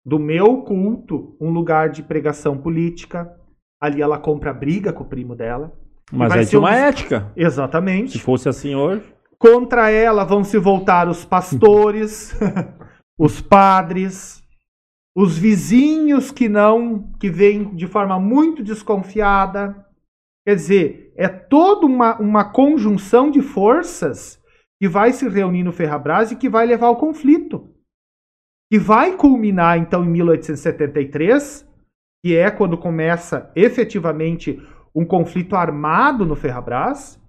do 0.07 0.17
meu 0.17 0.61
culto 0.61 1.35
um 1.37 1.49
lugar 1.49 1.89
de 1.89 2.01
pregação 2.01 2.57
política. 2.57 3.29
Ali 3.77 4.01
ela 4.01 4.17
compra 4.17 4.53
briga 4.53 4.93
com 4.93 5.03
o 5.03 5.07
primo 5.07 5.35
dela. 5.35 5.77
Mas 6.09 6.33
é 6.33 6.43
de 6.45 6.55
uma 6.55 6.69
um 6.69 6.73
ética. 6.73 7.29
Exatamente. 7.35 8.13
Se 8.13 8.19
fosse 8.19 8.47
assim 8.47 8.73
hoje. 8.73 9.03
Contra 9.37 9.91
ela 9.91 10.23
vão 10.23 10.45
se 10.45 10.57
voltar 10.57 11.09
os 11.09 11.25
pastores, 11.25 12.33
os 13.19 13.41
padres, 13.41 14.41
os 15.13 15.37
vizinhos 15.37 16.31
que 16.31 16.47
não, 16.47 17.11
que 17.19 17.29
vêm 17.29 17.75
de 17.75 17.85
forma 17.85 18.17
muito 18.17 18.63
desconfiada. 18.63 19.85
Quer 20.47 20.55
dizer, 20.55 21.13
é 21.17 21.27
toda 21.27 21.85
uma, 21.85 22.17
uma 22.17 22.45
conjunção 22.45 23.29
de 23.29 23.41
forças 23.41 24.41
que 24.79 24.87
vai 24.87 25.11
se 25.11 25.27
reunir 25.27 25.63
no 25.63 25.73
Ferrabras 25.73 26.31
e 26.31 26.37
que 26.37 26.47
vai 26.47 26.65
levar 26.65 26.87
ao 26.87 26.95
conflito. 26.95 27.76
Que 28.71 28.77
vai 28.77 29.15
culminar, 29.15 29.77
então, 29.77 30.03
em 30.03 30.09
1873, 30.09 31.65
que 32.23 32.35
é 32.35 32.51
quando 32.51 32.77
começa 32.77 33.51
efetivamente 33.55 34.61
um 34.93 35.05
conflito 35.05 35.55
armado 35.55 36.25
no 36.25 36.35
Ferrabras, 36.35 37.21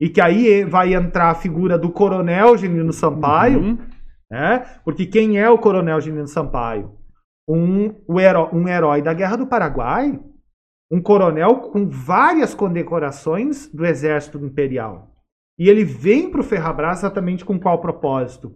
e 0.00 0.08
que 0.08 0.20
aí 0.20 0.64
vai 0.64 0.94
entrar 0.94 1.30
a 1.30 1.34
figura 1.34 1.78
do 1.78 1.90
coronel 1.90 2.56
Genino 2.56 2.92
Sampaio, 2.92 3.60
Uhum. 3.60 3.78
né? 4.30 4.64
Porque 4.84 5.06
quem 5.06 5.38
é 5.38 5.48
o 5.48 5.58
coronel 5.58 6.00
Genino 6.00 6.26
Sampaio? 6.28 6.92
Um, 7.48 7.94
o 8.06 8.20
heró- 8.20 8.50
um 8.52 8.68
herói 8.68 9.00
da 9.02 9.14
Guerra 9.14 9.36
do 9.36 9.46
Paraguai, 9.46 10.18
um 10.90 11.00
coronel 11.00 11.56
com 11.56 11.88
várias 11.88 12.54
condecorações 12.54 13.68
do 13.72 13.84
Exército 13.86 14.38
Imperial. 14.44 15.10
E 15.58 15.68
ele 15.68 15.84
vem 15.84 16.30
para 16.30 16.40
o 16.40 16.44
Ferrabras 16.44 16.98
exatamente 16.98 17.44
com 17.44 17.58
qual 17.58 17.80
propósito? 17.80 18.54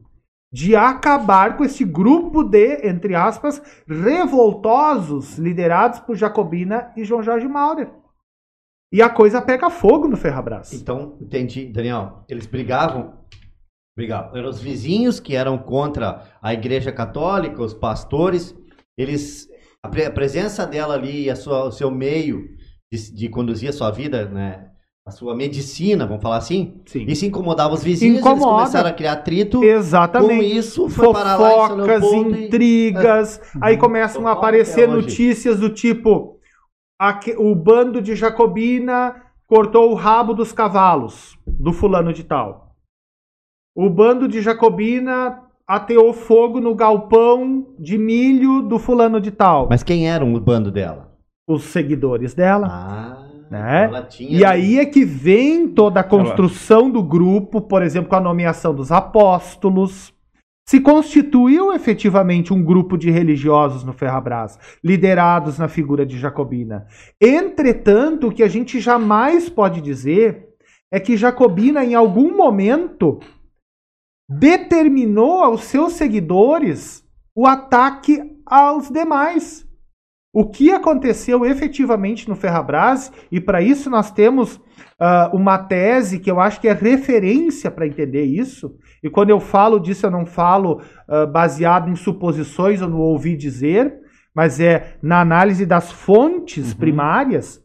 De 0.52 0.74
acabar 0.74 1.56
com 1.56 1.64
esse 1.64 1.84
grupo 1.84 2.42
de, 2.42 2.86
entre 2.86 3.14
aspas, 3.14 3.62
revoltosos 3.86 5.38
liderados 5.38 6.00
por 6.00 6.16
Jacobina 6.16 6.92
e 6.96 7.04
João 7.04 7.22
Jorge 7.22 7.46
Maurer. 7.46 7.88
E 8.92 9.00
a 9.00 9.08
coisa 9.08 9.40
pega 9.40 9.70
fogo 9.70 10.08
no 10.08 10.16
Ferrabras. 10.16 10.72
Então, 10.72 11.16
entendi, 11.20 11.66
Daniel. 11.66 12.24
Eles 12.28 12.46
brigavam. 12.46 13.20
Brigavam. 13.96 14.36
Eram 14.36 14.48
os 14.48 14.60
vizinhos 14.60 15.20
que 15.20 15.36
eram 15.36 15.56
contra 15.56 16.26
a 16.42 16.52
Igreja 16.52 16.90
Católica, 16.90 17.62
os 17.62 17.72
pastores. 17.72 18.52
Eles. 18.98 19.48
A, 19.84 19.88
pre- 19.88 20.06
a 20.06 20.10
presença 20.10 20.66
dela 20.66 20.94
ali, 20.94 21.30
a 21.30 21.36
sua, 21.36 21.66
o 21.66 21.70
seu 21.70 21.90
meio 21.90 22.48
de, 22.92 23.14
de 23.14 23.28
conduzir 23.28 23.68
a 23.68 23.72
sua 23.72 23.92
vida, 23.92 24.28
né? 24.28 24.68
A 25.10 25.12
sua 25.12 25.34
medicina, 25.34 26.06
vamos 26.06 26.22
falar 26.22 26.36
assim. 26.36 26.80
Sim. 26.86 27.04
Isso 27.08 27.26
incomodava 27.26 27.74
os 27.74 27.82
vizinhos. 27.82 28.18
Eles 28.18 28.24
Incomoda. 28.26 28.58
começaram 28.58 28.88
a 28.88 28.92
criar 28.92 29.12
atrito. 29.14 29.58
Com 29.58 29.64
Exatamente. 29.64 30.56
isso, 30.56 30.88
foi 30.88 31.06
Fofocas, 31.06 31.76
Leopoldo 31.76 32.36
e- 32.36 32.46
intrigas. 32.46 33.40
Aí 33.60 33.76
começam 33.76 34.24
a 34.28 34.32
aparecer 34.32 34.86
notícias 34.86 35.58
do 35.58 35.68
tipo: 35.68 36.38
o 37.38 37.54
bando 37.56 38.00
de 38.00 38.14
Jacobina 38.14 39.16
cortou 39.48 39.90
o 39.90 39.94
rabo 39.94 40.32
dos 40.32 40.52
cavalos 40.52 41.36
do 41.44 41.72
fulano 41.72 42.12
de 42.12 42.22
tal. 42.22 42.76
O 43.76 43.90
bando 43.90 44.28
de 44.28 44.40
Jacobina 44.40 45.42
ateou 45.66 46.12
fogo 46.12 46.60
no 46.60 46.72
galpão 46.72 47.66
de 47.80 47.98
milho 47.98 48.62
do 48.62 48.78
fulano 48.78 49.20
de 49.20 49.32
tal. 49.32 49.66
Mas 49.68 49.82
quem 49.82 50.08
era 50.08 50.24
o 50.24 50.40
bando 50.40 50.70
dela? 50.70 51.10
Os 51.48 51.64
seguidores 51.64 52.32
dela. 52.32 52.68
Ah, 52.70 53.19
Né? 53.50 53.86
ela 53.86 54.02
tinha. 54.04 54.30
E 54.30 54.44
aí 54.44 54.78
é 54.78 54.86
que 54.86 55.04
vem 55.04 55.66
toda 55.66 55.98
a 55.98 56.04
construção 56.04 56.88
do 56.88 57.02
grupo, 57.02 57.60
por 57.60 57.82
exemplo, 57.82 58.08
com 58.08 58.14
a 58.14 58.20
nomeação 58.20 58.72
dos 58.72 58.92
apóstolos. 58.92 60.14
Se 60.68 60.78
constituiu 60.80 61.72
efetivamente 61.72 62.52
um 62.52 62.62
grupo 62.62 62.96
de 62.96 63.10
religiosos 63.10 63.82
no 63.82 63.92
Ferrabras, 63.92 64.56
liderados 64.84 65.58
na 65.58 65.66
figura 65.66 66.06
de 66.06 66.16
Jacobina. 66.16 66.86
Entretanto, 67.20 68.28
o 68.28 68.32
que 68.32 68.44
a 68.44 68.48
gente 68.48 68.78
jamais 68.78 69.48
pode 69.48 69.80
dizer 69.80 70.46
é 70.92 71.00
que 71.00 71.16
Jacobina, 71.16 71.84
em 71.84 71.96
algum 71.96 72.36
momento, 72.36 73.18
determinou 74.28 75.42
aos 75.42 75.64
seus 75.64 75.94
seguidores 75.94 77.04
o 77.34 77.48
ataque 77.48 78.22
aos 78.46 78.88
demais. 78.88 79.68
O 80.32 80.48
que 80.48 80.70
aconteceu 80.70 81.44
efetivamente 81.44 82.28
no 82.28 82.36
Ferrabras, 82.36 83.12
e 83.32 83.40
para 83.40 83.60
isso 83.60 83.90
nós 83.90 84.12
temos 84.12 84.60
ah, 84.98 85.28
uma 85.32 85.58
tese 85.58 86.20
que 86.20 86.30
eu 86.30 86.38
acho 86.38 86.60
que 86.60 86.68
é 86.68 86.72
referência 86.72 87.68
para 87.68 87.86
entender 87.86 88.24
isso, 88.24 88.76
e 89.02 89.10
quando 89.10 89.30
eu 89.30 89.40
falo 89.40 89.80
disso 89.80 90.06
eu 90.06 90.10
não 90.10 90.24
falo 90.24 90.82
ah, 91.08 91.26
baseado 91.26 91.90
em 91.90 91.96
suposições 91.96 92.80
ou 92.80 92.88
no 92.88 92.98
ouvi 92.98 93.36
dizer, 93.36 93.92
mas 94.32 94.60
é 94.60 94.94
na 95.02 95.20
análise 95.20 95.66
das 95.66 95.90
fontes 95.90 96.72
Uhum. 96.72 96.78
primárias, 96.78 97.60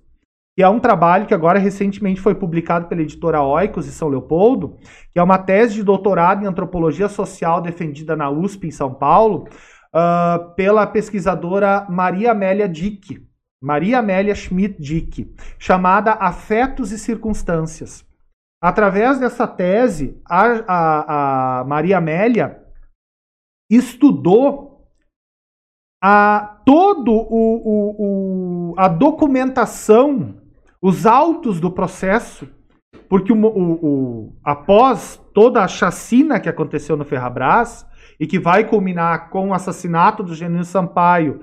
que 0.55 0.63
é 0.63 0.69
um 0.69 0.79
trabalho 0.79 1.25
que 1.27 1.33
agora 1.33 1.59
recentemente 1.59 2.21
foi 2.21 2.33
publicado 2.33 2.87
pela 2.87 3.01
editora 3.01 3.43
Oikos 3.43 3.85
de 3.85 3.91
São 3.91 4.07
Leopoldo, 4.07 4.77
que 5.13 5.19
é 5.19 5.23
uma 5.23 5.37
tese 5.37 5.75
de 5.75 5.83
doutorado 5.83 6.43
em 6.43 6.47
antropologia 6.47 7.09
social 7.09 7.61
defendida 7.61 8.15
na 8.15 8.29
USP 8.29 8.67
em 8.67 8.71
São 8.71 8.93
Paulo, 8.93 9.49
ah, 9.95 10.51
pela 10.55 10.85
pesquisadora 10.85 11.85
Maria 11.89 12.31
Amélia 12.33 12.67
Dick, 12.67 13.25
Maria 13.63 13.99
Amélia 13.99 14.35
Schmidt 14.35 14.79
Dick, 14.81 15.33
chamada 15.57 16.11
Afetos 16.13 16.91
e 16.91 16.99
Circunstâncias. 16.99 18.05
Através 18.61 19.19
dessa 19.19 19.47
tese, 19.47 20.19
a, 20.27 20.43
a- 20.67 21.59
a 21.59 21.63
Maria 21.63 21.97
Amélia 21.99 22.61
estudou 23.69 24.87
a 26.03 26.59
todo 26.65 27.11
o, 27.11 27.55
o- 27.65 28.71
o- 28.71 28.75
a 28.77 28.87
documentação, 28.87 30.35
os 30.81 31.05
autos 31.05 31.59
do 31.59 31.71
processo, 31.71 32.47
porque 33.09 33.31
o- 33.33 34.33
após 34.43 35.19
toda 35.33 35.63
a 35.63 35.67
chacina 35.67 36.39
que 36.39 36.49
aconteceu 36.49 36.95
no 36.95 37.05
Ferrabras 37.05 37.85
e 38.19 38.27
que 38.27 38.39
vai 38.39 38.63
culminar 38.63 39.29
com 39.29 39.49
o 39.49 39.53
assassinato 39.53 40.23
do 40.23 40.33
Genino 40.33 40.63
Sampaio, 40.63 41.41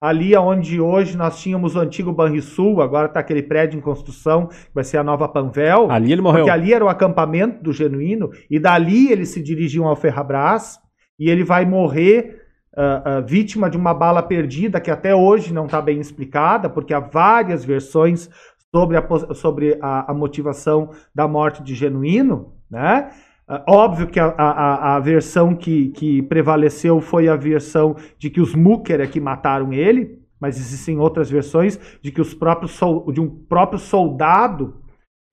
ali 0.00 0.36
onde 0.36 0.80
hoje 0.80 1.16
nós 1.16 1.40
tínhamos 1.40 1.76
o 1.76 1.80
antigo 1.80 2.12
Banrisul, 2.12 2.82
agora 2.82 3.06
está 3.06 3.20
aquele 3.20 3.42
prédio 3.42 3.78
em 3.78 3.80
construção, 3.80 4.48
que 4.48 4.74
vai 4.74 4.84
ser 4.84 4.98
a 4.98 5.04
nova 5.04 5.26
Panvel. 5.28 5.90
Ali 5.90 6.12
ele 6.12 6.20
morreu. 6.20 6.40
Porque 6.40 6.50
ali 6.50 6.74
era 6.74 6.84
o 6.84 6.88
acampamento 6.88 7.62
do 7.62 7.72
Genuíno, 7.72 8.30
e 8.50 8.58
dali 8.58 9.10
eles 9.10 9.30
se 9.30 9.42
dirigiam 9.42 9.86
ao 9.86 9.96
Ferrabras, 9.96 10.78
e 11.18 11.30
ele 11.30 11.44
vai 11.44 11.64
morrer 11.64 12.42
ah, 12.76 13.02
ah, 13.04 13.20
vítima 13.20 13.70
de 13.70 13.76
uma 13.76 13.94
bala 13.94 14.22
perdida, 14.22 14.80
que 14.80 14.90
até 14.90 15.14
hoje 15.14 15.54
não 15.54 15.66
está 15.66 15.80
bem 15.80 16.00
explicada, 16.00 16.68
porque 16.68 16.92
há 16.92 17.00
várias 17.00 17.64
versões 17.64 18.28
sobre 18.74 18.96
a, 18.96 19.34
sobre 19.34 19.78
a, 19.80 20.10
a 20.10 20.14
motivação 20.14 20.90
da 21.14 21.28
morte 21.28 21.62
de 21.62 21.74
Genuíno, 21.74 22.52
né? 22.68 23.10
Ah, 23.46 23.62
óbvio 23.68 24.06
que 24.06 24.18
a, 24.18 24.26
a- 24.26 24.96
a- 24.96 25.00
versão 25.00 25.54
que, 25.54 25.88
que 25.90 26.22
prevaleceu 26.22 27.00
foi 27.00 27.28
a 27.28 27.36
versão 27.36 27.94
de 28.18 28.30
que 28.30 28.40
os 28.40 28.54
Mucker 28.54 29.00
é 29.00 29.06
que 29.06 29.20
mataram 29.20 29.72
ele, 29.72 30.18
mas 30.40 30.56
existem 30.58 30.98
outras 30.98 31.30
versões 31.30 31.78
de 32.02 32.10
que 32.10 32.20
os 32.20 32.32
próprios 32.34 32.78
de 33.12 33.20
um 33.20 33.28
próprio 33.28 33.78
soldado 33.78 34.82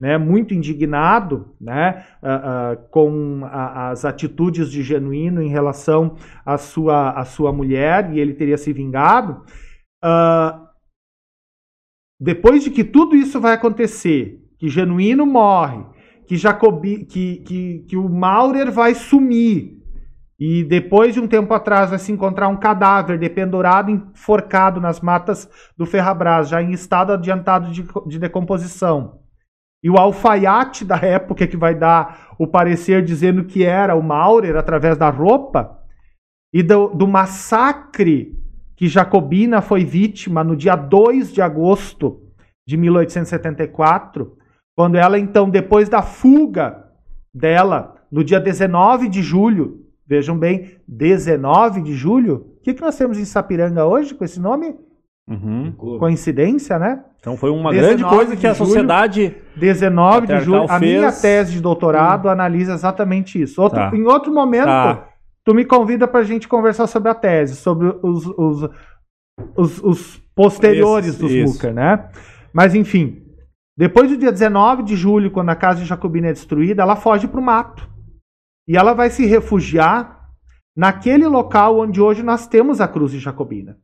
né, 0.00 0.18
muito 0.18 0.52
indignado 0.52 1.54
né, 1.60 2.04
ah, 2.22 2.72
ah, 2.72 2.76
com 2.90 3.42
a- 3.44 3.90
as 3.90 4.04
atitudes 4.04 4.70
de 4.70 4.82
Genuíno 4.82 5.40
em 5.40 5.48
relação 5.48 6.16
à 6.44 6.58
sua, 6.58 7.12
à 7.12 7.24
sua 7.24 7.52
mulher, 7.52 8.12
e 8.12 8.18
ele 8.20 8.34
teria 8.34 8.58
se 8.58 8.72
vingado. 8.72 9.42
Ah, 10.02 10.68
depois 12.20 12.62
de 12.64 12.70
que 12.70 12.84
tudo 12.84 13.16
isso 13.16 13.40
vai 13.40 13.52
acontecer, 13.54 14.40
que 14.58 14.68
Genuíno 14.68 15.24
morre, 15.26 15.84
que, 16.32 16.38
Jacobi, 16.38 17.04
que, 17.04 17.36
que, 17.40 17.78
que 17.80 17.94
o 17.94 18.08
Maurer 18.08 18.72
vai 18.72 18.94
sumir, 18.94 19.82
E 20.40 20.64
depois 20.64 21.12
de 21.12 21.20
um 21.20 21.28
tempo 21.28 21.52
atrás 21.52 21.90
vai 21.90 21.98
se 21.98 22.10
encontrar 22.10 22.48
um 22.48 22.56
cadáver 22.56 23.18
dependurado, 23.18 23.90
enforcado 23.90 24.80
nas 24.80 25.02
matas 25.02 25.46
do 25.76 25.84
Ferrabras, 25.84 26.48
já 26.48 26.62
em 26.62 26.72
estado 26.72 27.12
adiantado 27.12 27.70
de, 27.70 27.84
de 28.06 28.18
decomposição. 28.18 29.18
E 29.84 29.90
o 29.90 29.98
alfaiate 29.98 30.86
da 30.86 30.96
época 30.96 31.46
que 31.46 31.56
vai 31.56 31.74
dar 31.74 32.34
o 32.38 32.46
parecer 32.46 33.04
dizendo 33.04 33.44
que 33.44 33.62
era 33.62 33.94
o 33.94 34.02
Maurer 34.02 34.56
através 34.56 34.96
da 34.96 35.10
roupa, 35.10 35.78
e 36.50 36.62
do, 36.62 36.88
do 36.88 37.06
massacre 37.06 38.38
que 38.74 38.88
Jacobina 38.88 39.60
foi 39.60 39.84
vítima 39.84 40.42
no 40.42 40.56
dia 40.56 40.76
2 40.76 41.30
de 41.30 41.42
agosto 41.42 42.22
de 42.66 42.78
1874, 42.78 44.40
quando 44.76 44.96
ela 44.96 45.18
então, 45.18 45.48
depois 45.50 45.88
da 45.88 46.02
fuga 46.02 46.84
dela, 47.34 47.94
no 48.10 48.22
dia 48.24 48.40
19 48.40 49.08
de 49.08 49.22
julho, 49.22 49.80
vejam 50.06 50.36
bem, 50.38 50.76
19 50.86 51.82
de 51.82 51.94
julho, 51.94 52.46
o 52.58 52.62
que, 52.62 52.74
que 52.74 52.80
nós 52.82 52.96
temos 52.96 53.18
em 53.18 53.24
Sapiranga 53.24 53.84
hoje 53.86 54.14
com 54.14 54.24
esse 54.24 54.40
nome? 54.40 54.74
Uhum. 55.28 55.72
Coincidência, 55.98 56.78
né? 56.78 57.04
Então 57.20 57.36
foi 57.36 57.50
uma 57.50 57.70
19 57.70 57.94
grande 57.96 58.16
coisa 58.16 58.36
que 58.36 58.46
a 58.46 58.52
julho. 58.52 58.66
sociedade. 58.66 59.36
19 59.56 60.26
de 60.26 60.40
julho. 60.40 60.64
A 60.64 60.78
fez- 60.78 60.98
minha 60.98 61.12
tese 61.12 61.52
de 61.52 61.60
doutorado 61.60 62.28
analisa 62.28 62.72
exatamente 62.74 63.40
isso. 63.40 63.62
Outro- 63.62 63.78
Tá. 63.78 63.96
Em 63.96 64.02
outro 64.04 64.32
momento, 64.34 64.66
Tá. 64.66 65.08
tu 65.44 65.54
me 65.54 65.64
convida 65.64 66.08
para 66.08 66.20
a 66.20 66.24
gente 66.24 66.48
conversar 66.48 66.86
sobre 66.88 67.08
a 67.08 67.14
tese, 67.14 67.54
sobre 67.56 67.94
os, 68.02 68.26
os, 68.36 68.68
os, 69.56 69.82
os 69.84 70.16
posteriores 70.34 71.08
Esses, 71.10 71.20
dos 71.20 71.30
isso. 71.30 71.70
Né? 71.72 72.04
Mas 72.52 72.74
enfim, 72.74 73.21
depois 73.76 74.10
do 74.10 74.18
dia 74.18 74.30
19 74.30 74.82
de 74.82 74.96
julho, 74.96 75.30
quando 75.30 75.48
a 75.48 75.56
casa 75.56 75.84
Jacobina 75.84 76.28
é 76.28 76.32
destruída, 76.32 76.82
ela 76.82 76.96
foge 76.96 77.26
para 77.26 77.40
o 77.40 77.42
mato. 77.42 77.88
E 78.68 78.76
ela 78.76 78.92
vai 78.92 79.08
se 79.08 79.24
refugiar 79.24 80.28
naquele 80.76 81.26
local 81.26 81.80
onde 81.80 82.00
hoje 82.00 82.22
nós 82.22 82.46
temos 82.46 82.80
a 82.80 82.88
cruz 82.88 83.12
de 83.12 83.18
Jacobina. 83.18 83.78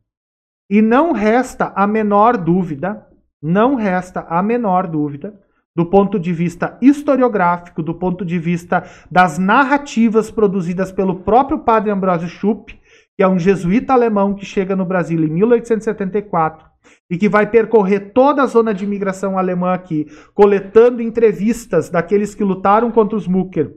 E 0.69 0.81
não 0.81 1.11
resta 1.11 1.73
a 1.75 1.87
menor 1.87 2.37
dúvida, 2.37 3.05
não 3.41 3.75
resta 3.75 4.25
a 4.29 4.43
menor 4.43 4.87
dúvida, 4.87 5.33
do 5.75 5.85
ponto 5.85 6.19
de 6.19 6.33
vista 6.33 6.77
historiográfico, 6.81 7.81
do 7.81 7.95
ponto 7.95 8.23
de 8.23 8.37
vista 8.37 8.83
das 9.09 9.39
narrativas 9.39 10.29
produzidas 10.29 10.91
pelo 10.91 11.21
próprio 11.21 11.59
padre 11.59 11.89
Ambrósio 11.89 12.27
Schupp, 12.27 12.77
que 13.15 13.23
é 13.23 13.27
um 13.27 13.39
jesuíta 13.39 13.93
alemão 13.93 14.35
que 14.35 14.45
chega 14.45 14.75
no 14.75 14.85
Brasil 14.85 15.23
em 15.23 15.29
1874 15.29 16.69
e 17.09 17.17
que 17.17 17.29
vai 17.29 17.49
percorrer 17.49 18.11
toda 18.13 18.43
a 18.43 18.47
zona 18.47 18.73
de 18.73 18.83
imigração 18.83 19.37
alemã 19.37 19.73
aqui, 19.73 20.05
coletando 20.33 21.01
entrevistas 21.01 21.89
daqueles 21.89 22.35
que 22.35 22.43
lutaram 22.43 22.91
contra 22.91 23.17
os 23.17 23.27
Mucker 23.27 23.73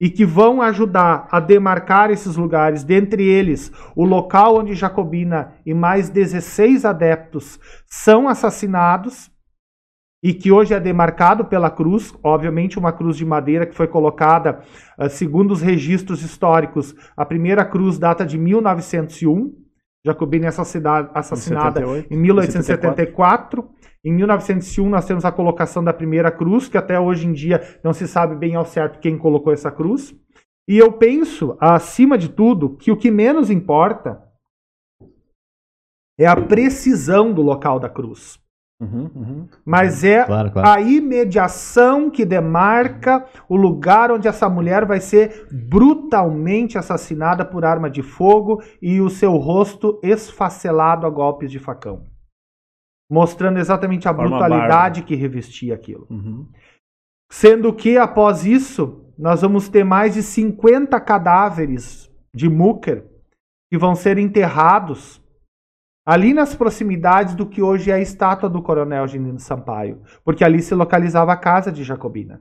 e 0.00 0.10
que 0.10 0.24
vão 0.24 0.60
ajudar 0.60 1.26
a 1.30 1.40
demarcar 1.40 2.10
esses 2.10 2.36
lugares, 2.36 2.84
dentre 2.84 3.24
eles 3.24 3.72
o 3.94 4.04
local 4.04 4.58
onde 4.58 4.74
Jacobina 4.74 5.54
e 5.64 5.72
mais 5.72 6.10
16 6.10 6.84
adeptos 6.84 7.58
são 7.86 8.28
assassinados 8.28 9.30
e 10.22 10.34
que 10.34 10.50
hoje 10.50 10.74
é 10.74 10.80
demarcado 10.80 11.44
pela 11.44 11.70
cruz, 11.70 12.12
obviamente 12.22 12.78
uma 12.78 12.92
cruz 12.92 13.16
de 13.16 13.24
madeira 13.24 13.64
que 13.64 13.74
foi 13.74 13.86
colocada, 13.86 14.60
ah, 14.98 15.08
segundo 15.08 15.52
os 15.52 15.62
registros 15.62 16.22
históricos, 16.22 16.94
a 17.16 17.24
primeira 17.24 17.64
cruz 17.64 17.98
data 17.98 18.26
de 18.26 18.36
1901, 18.36 19.54
Jacobina 20.06 20.46
é 20.46 20.48
assassina- 20.48 21.10
assassinada 21.12 21.80
78, 21.80 22.14
em 22.14 22.16
1874. 22.16 23.68
Em 24.04 24.12
1901 24.12 24.88
nós 24.88 25.04
temos 25.04 25.24
a 25.24 25.32
colocação 25.32 25.82
da 25.82 25.92
primeira 25.92 26.30
cruz, 26.30 26.68
que 26.68 26.78
até 26.78 26.98
hoje 26.98 27.26
em 27.26 27.32
dia 27.32 27.60
não 27.82 27.92
se 27.92 28.06
sabe 28.06 28.36
bem 28.36 28.54
ao 28.54 28.64
certo 28.64 29.00
quem 29.00 29.18
colocou 29.18 29.52
essa 29.52 29.70
cruz. 29.70 30.14
E 30.68 30.78
eu 30.78 30.92
penso, 30.92 31.56
acima 31.60 32.16
de 32.16 32.28
tudo, 32.28 32.76
que 32.76 32.92
o 32.92 32.96
que 32.96 33.10
menos 33.10 33.50
importa 33.50 34.22
é 36.18 36.26
a 36.26 36.36
precisão 36.36 37.32
do 37.32 37.42
local 37.42 37.80
da 37.80 37.88
cruz. 37.88 38.38
Uhum, 38.78 39.10
uhum. 39.14 39.48
Mas 39.64 40.04
é 40.04 40.24
Claro, 40.24 40.50
claro. 40.50 40.68
a 40.68 40.80
imediação 40.80 42.10
que 42.10 42.26
demarca 42.26 43.24
o 43.48 43.56
lugar 43.56 44.10
onde 44.10 44.28
essa 44.28 44.50
mulher 44.50 44.84
vai 44.84 45.00
ser 45.00 45.48
brutalmente 45.50 46.76
assassinada 46.76 47.42
por 47.42 47.64
arma 47.64 47.88
de 47.88 48.02
fogo 48.02 48.62
e 48.82 49.00
o 49.00 49.08
seu 49.08 49.36
rosto 49.36 49.98
esfacelado 50.02 51.06
a 51.06 51.10
golpes 51.10 51.50
de 51.50 51.58
facão. 51.58 52.04
Mostrando 53.10 53.58
exatamente 53.58 54.08
a 54.08 54.14
Forma 54.14 54.28
brutalidade 54.28 55.02
que 55.04 55.14
revestia 55.14 55.74
aquilo. 55.74 56.06
Uhum. 56.10 56.46
Sendo 57.30 57.72
que, 57.72 57.96
após 57.96 58.44
isso, 58.44 59.06
nós 59.18 59.40
vamos 59.40 59.68
ter 59.68 59.84
mais 59.84 60.14
de 60.14 60.22
50 60.22 61.00
cadáveres 61.00 62.10
de 62.34 62.48
Mucker 62.48 63.06
que 63.70 63.78
vão 63.78 63.94
ser 63.94 64.18
enterrados 64.18 65.24
ali 66.06 66.32
nas 66.32 66.54
proximidades 66.54 67.34
do 67.34 67.44
que 67.46 67.60
hoje 67.60 67.90
é 67.90 67.94
a 67.94 68.00
estátua 68.00 68.48
do 68.48 68.62
coronel 68.62 69.08
Genino 69.08 69.40
Sampaio, 69.40 70.02
porque 70.24 70.44
ali 70.44 70.62
se 70.62 70.74
localizava 70.74 71.32
a 71.32 71.36
casa 71.36 71.72
de 71.72 71.82
Jacobina. 71.82 72.40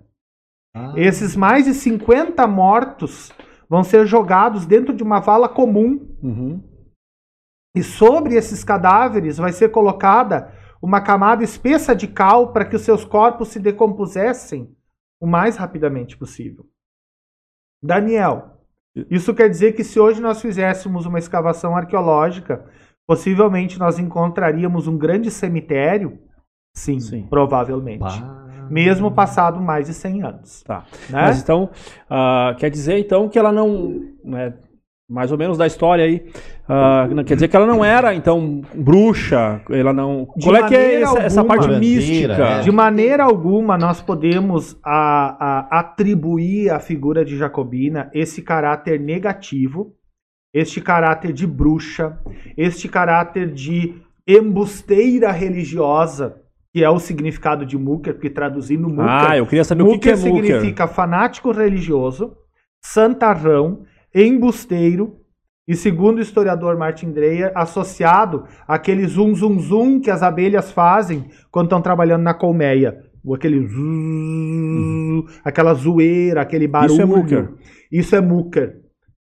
Ah, 0.76 0.94
Esses 0.96 1.36
mais 1.36 1.66
de 1.66 1.74
50 1.74 2.46
mortos 2.46 3.32
vão 3.68 3.84
ser 3.84 4.06
jogados 4.06 4.66
dentro 4.68 4.94
de 4.94 5.02
uma 5.02 5.20
vala 5.20 5.50
comum 5.50 6.16
Uhum. 6.22 6.62
e 7.76 7.82
sobre 7.84 8.36
esses 8.36 8.64
cadáveres 8.64 9.38
vai 9.38 9.52
ser 9.52 9.70
colocada 9.70 10.54
uma 10.82 11.02
camada 11.02 11.44
espessa 11.44 11.96
de 11.96 12.08
cal 12.08 12.54
para 12.54 12.66
que 12.66 12.76
os 12.76 12.84
seus 12.84 13.04
corpos 13.04 13.48
se 13.48 13.60
decompusessem 13.60 14.76
o 15.20 15.26
mais 15.26 15.56
rapidamente 15.58 16.16
possível. 16.16 16.68
Daniel, 17.84 18.60
isso 19.10 19.34
quer 19.34 19.50
dizer 19.50 19.74
que 19.74 19.84
se 19.84 20.00
hoje 20.00 20.22
nós 20.22 20.42
fizéssemos 20.42 21.06
uma 21.06 21.20
escavação 21.20 21.76
arqueológica, 21.76 22.70
possivelmente 23.08 23.78
nós 23.80 24.00
encontraríamos 24.00 24.88
um 24.88 24.98
grande 24.98 25.30
cemitério? 25.32 26.18
Sim, 26.76 27.00
Sim. 27.00 27.26
provavelmente. 27.30 28.00
pá. 28.00 28.44
Mesmo 28.70 29.12
passado 29.12 29.62
mais 29.62 29.86
de 29.86 29.94
100 29.94 30.24
anos. 30.24 30.64
Tá. 30.64 30.80
Né? 31.10 31.22
Mas 31.22 31.42
então, 31.42 31.70
ah, 32.10 32.56
quer 32.58 32.70
dizer 32.70 32.98
então 32.98 33.30
que 33.30 33.38
ela 33.38 33.52
não. 33.52 34.02
né, 34.24 34.54
mais 35.08 35.32
ou 35.32 35.38
menos 35.38 35.56
da 35.56 35.68
história 35.68 36.04
aí. 36.04 36.26
ah, 36.68 37.08
não- 37.12 37.24
quer 37.24 37.36
dizer 37.36 37.48
que 37.48 37.56
ela 37.56 37.68
não 37.68 37.86
era, 37.86 38.16
então, 38.16 38.62
bruxa. 38.74 39.62
Ela 39.70 39.94
não. 39.94 40.28
De 40.36 40.46
Qual 40.48 40.56
é 40.56 40.68
que 40.68 40.74
é 40.76 40.80
maneira 40.80 41.04
essa, 41.06 41.20
essa 41.20 41.40
alguma. 41.42 41.56
parte 41.56 41.68
Curandeira, 41.68 42.02
mística? 42.02 42.44
é. 42.44 42.60
De 42.62 42.72
maneira 42.72 43.24
alguma 43.24 43.78
nós 43.78 44.02
podemos 44.02 44.76
a- 44.84 45.38
a- 45.70 45.80
atribuir 45.80 46.72
à 46.72 46.80
figura 46.80 47.24
de 47.24 47.38
Jacobina 47.38 48.10
esse 48.16 48.42
caráter 48.42 49.00
negativo, 49.00 49.94
este 50.56 50.80
caráter 50.80 51.34
de 51.34 51.46
bruxa, 51.46 52.18
este 52.58 52.88
caráter 52.88 53.52
de 53.52 53.94
embusteira 54.26 55.30
religiosa, 55.30 56.38
que 56.74 56.82
é 56.82 56.90
o 56.90 56.98
significado 56.98 57.66
de 57.66 57.78
Mucker, 57.78 58.14
porque 58.14 58.30
traduzindo 58.30 58.88
Mucker, 58.90 59.06
Ah, 59.32 59.38
eu 59.38 59.46
queria 59.46 59.66
saber 59.66 59.84
o 59.84 59.92
que, 59.92 60.00
que 60.00 60.10
é 60.10 60.16
Mucker 60.16 60.32
Mucker. 60.34 60.46
significa 60.56 60.88
fanático 60.88 61.52
religioso, 61.52 62.36
santarrão, 62.82 63.84
embusteiro, 64.14 65.18
e 65.68 65.76
segundo 65.76 66.20
o 66.20 66.22
historiador 66.22 66.78
Martin 66.78 67.12
Dreyer, 67.12 67.52
associado 67.56 68.46
àquele 68.68 69.06
zum 69.08 69.34
zum 69.36 69.60
zum 69.60 70.00
que 70.00 70.12
as 70.12 70.22
abelhas 70.24 70.72
fazem 70.72 71.26
quando 71.52 71.66
estão 71.66 71.82
trabalhando 71.82 72.22
na 72.24 72.34
colmeia. 72.34 73.04
Ou 73.26 73.34
aquele 73.34 73.66
zzzz, 73.68 75.42
aquela 75.44 75.74
zoeira, 75.74 76.42
aquele 76.42 76.68
barulho. 76.68 76.94
Isso 76.94 77.02
é 77.02 77.06
Mucker. 77.06 77.50
Isso 77.92 78.16
é 78.16 78.22
Mucker. 78.22 78.85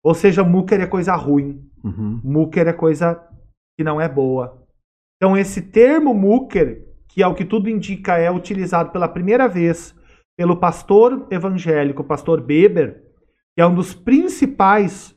Ou 0.07 0.15
seja, 0.15 0.45
Mucker 0.45 0.81
é 0.81 0.87
coisa 0.87 1.17
ruim. 1.17 1.69
Uhum. 1.83 2.21
Mucker 2.23 2.69
é 2.69 2.73
coisa 2.73 3.21
que 3.77 3.83
não 3.83 4.01
é 4.01 4.09
boa. 4.09 4.65
Então, 5.17 5.37
esse 5.37 5.61
termo 5.61 6.15
Mucker, 6.15 6.87
que 7.09 7.25
é 7.25 7.27
o 7.27 7.35
que 7.35 7.45
tudo 7.45 7.69
indica, 7.69 8.17
é 8.17 8.31
utilizado 8.31 8.93
pela 8.93 9.09
primeira 9.09 9.49
vez 9.49 9.93
pelo 10.39 10.59
pastor 10.59 11.27
evangélico, 11.29 12.05
pastor 12.05 12.41
Beber, 12.41 13.03
que 13.57 13.61
é 13.61 13.67
um 13.67 13.75
dos 13.75 13.95
principais 13.95 15.13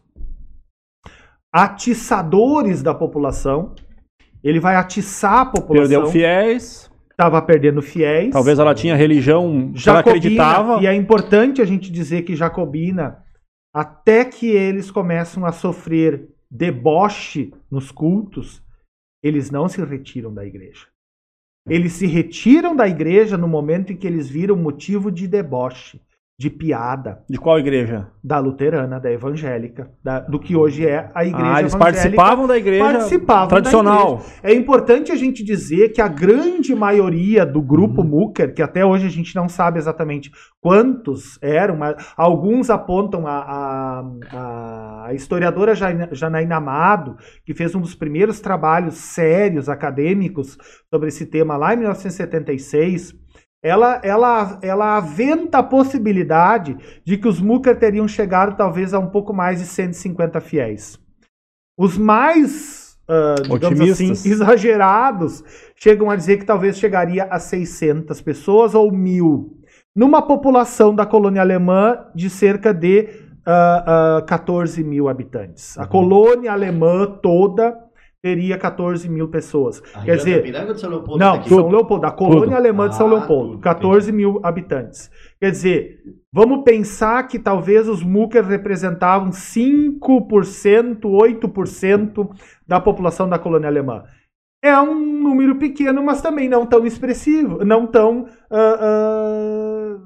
atiçadores 1.54 2.82
da 2.82 2.96
população. 2.96 3.76
Ele 4.44 4.60
vai 4.60 4.76
atiçar 4.76 5.42
a 5.42 5.46
população. 5.46 5.88
Perdeu 5.88 6.08
fiéis. 6.08 6.90
Estava 7.12 7.40
perdendo 7.44 7.84
fiéis. 7.84 8.32
Talvez 8.32 8.58
ela 8.58 8.74
tinha 8.74 8.96
religião 8.96 9.72
que 9.72 9.88
ela 9.88 9.98
Jacobina, 9.98 10.18
acreditava. 10.18 10.82
e 10.82 10.88
é 10.88 10.96
importante 10.96 11.62
a 11.62 11.66
gente 11.66 11.92
dizer 11.92 12.24
que 12.24 12.36
Jacobina, 12.36 13.24
até 13.74 14.26
que 14.26 14.48
eles 14.48 14.90
começam 14.90 15.46
a 15.46 15.52
sofrer 15.52 16.28
deboche 16.50 17.54
nos 17.70 17.92
cultos, 17.92 18.64
eles 19.22 19.52
não 19.52 19.68
se 19.68 19.84
retiram 19.84 20.34
da 20.34 20.46
igreja. 20.46 20.88
Eles 21.68 21.94
se 21.94 22.08
retiram 22.08 22.76
da 22.76 22.88
igreja 22.88 23.38
no 23.38 23.48
momento 23.48 23.94
em 23.94 23.98
que 23.98 24.08
eles 24.08 24.28
viram 24.30 24.56
motivo 24.56 25.12
de 25.12 25.28
deboche. 25.28 26.02
De 26.40 26.50
piada 26.50 27.22
De 27.30 27.38
qual 27.38 27.60
igreja? 27.60 28.08
da 28.24 28.40
luterana, 28.40 28.98
da 28.98 29.12
evangélica, 29.12 29.92
da- 30.02 30.22
do 30.22 30.40
que 30.40 30.56
hoje 30.56 30.88
é 30.88 31.12
a 31.14 31.26
igreja 31.26 31.54
ah, 31.56 31.60
eles 31.60 31.76
participavam 31.76 32.48
da 32.48 32.58
igreja 32.58 32.82
participavam 32.84 33.44
da 33.50 33.56
tradicional. 33.56 34.22
É 34.42 34.54
importante 34.54 35.12
a 35.12 35.16
gente 35.18 35.44
dizer 35.44 35.90
que 35.90 36.02
a 36.02 36.08
grande 36.08 36.74
maioria 36.74 37.46
do 37.46 37.62
grupo 37.62 38.02
Uhum. 38.02 38.08
Mucker, 38.08 38.54
que 38.54 38.62
até 38.62 38.86
hoje 38.86 39.06
a 39.06 39.10
gente 39.10 39.36
não 39.36 39.50
sabe 39.50 39.80
exatamente 39.80 40.32
quantos 40.62 41.38
eram, 41.42 41.76
mas 41.76 41.96
alguns 42.16 42.70
apontam 42.70 43.28
a, 43.28 44.02
a- 44.32 45.06
a 45.08 45.14
historiadora 45.14 45.76
Jana- 45.76 46.10
Janaína 46.14 46.56
Amado, 46.56 47.18
que 47.46 47.54
fez 47.54 47.76
um 47.76 47.82
dos 47.82 47.96
primeiros 47.96 48.40
trabalhos 48.40 48.96
sérios 48.96 49.68
acadêmicos 49.68 50.58
sobre 50.90 51.10
esse 51.10 51.26
tema 51.26 51.58
lá 51.58 51.74
em 51.74 51.78
1976. 51.78 53.14
Ela, 53.62 54.00
ela, 54.04 54.60
ela 54.62 54.98
aventa 54.98 55.58
a 55.58 55.64
possibilidade 55.64 56.78
de 57.04 57.18
que 57.18 57.28
os 57.28 57.42
Mucker 57.42 57.78
teriam 57.78 58.08
chegado 58.08 58.56
talvez 58.56 58.94
a 58.94 59.00
um 59.00 59.10
pouco 59.10 59.34
mais 59.34 59.60
de 59.60 59.66
150 59.66 60.40
fiéis. 60.40 60.98
Os 61.78 61.98
mais, 61.98 62.98
ah, 63.08 63.36
digamos 63.42 63.66
Otimistas. 63.66 64.12
assim, 64.12 64.30
exagerados 64.30 65.44
chegam 65.76 66.10
a 66.10 66.16
dizer 66.16 66.38
que 66.38 66.46
talvez 66.46 66.78
chegaria 66.78 67.26
a 67.26 67.38
600 67.38 68.22
pessoas 68.22 68.74
ou 68.74 68.92
mil, 68.92 69.58
numa 69.94 70.22
população 70.22 70.96
da 70.96 71.06
colônia 71.06 71.42
alemã 71.42 72.06
de 72.16 72.30
cerca 72.30 72.74
de 72.74 73.10
ah, 73.46 74.20
ah, 74.20 74.22
14 74.26 74.82
mil 74.86 75.10
habitantes. 75.10 75.78
A 75.78 75.86
colônia 75.86 76.54
alemã 76.54 77.06
toda 77.22 77.89
teria 78.22 78.58
14 78.58 79.08
mil 79.10 79.28
pessoas. 79.30 79.82
A 79.94 80.02
Quer 80.02 80.18
dizer, 80.18 80.52
da 80.52 80.66
ou 80.66 80.74
de 80.74 80.80
São 80.80 80.90
Leopoldo 80.90 81.20
não, 81.20 81.34
tá 81.34 81.40
aqui? 81.40 81.50
São 81.50 81.70
Leopoldo, 81.70 82.06
a 82.06 82.12
colônia 82.12 82.46
Tudo. 82.46 82.56
alemã 82.56 82.90
de 82.90 82.96
São 82.96 83.08
Ah, 83.08 83.12
Leopoldo, 83.12 83.52
tudo, 83.54 83.62
14 83.62 84.12
mil 84.12 84.40
habitantes. 84.44 85.10
Quer 85.40 85.52
dizer, 85.52 86.00
vamos 86.32 86.64
pensar 86.64 87.28
que 87.28 87.40
talvez 87.40 87.88
os 87.88 88.04
Mucker 88.04 88.46
representavam 88.46 89.30
5%, 89.30 91.00
8% 91.02 92.30
da 92.68 92.80
população 92.80 93.28
da 93.30 93.40
colônia 93.40 93.68
alemã. 93.70 94.04
É 94.62 94.78
um 94.78 95.22
número 95.24 95.56
pequeno, 95.56 96.04
mas 96.04 96.22
também 96.22 96.50
não 96.50 96.66
tão 96.66 96.86
expressivo, 96.86 97.64
não 97.64 97.88
tão. 97.88 98.28
ah, 98.52 98.78
ah, 98.82 99.98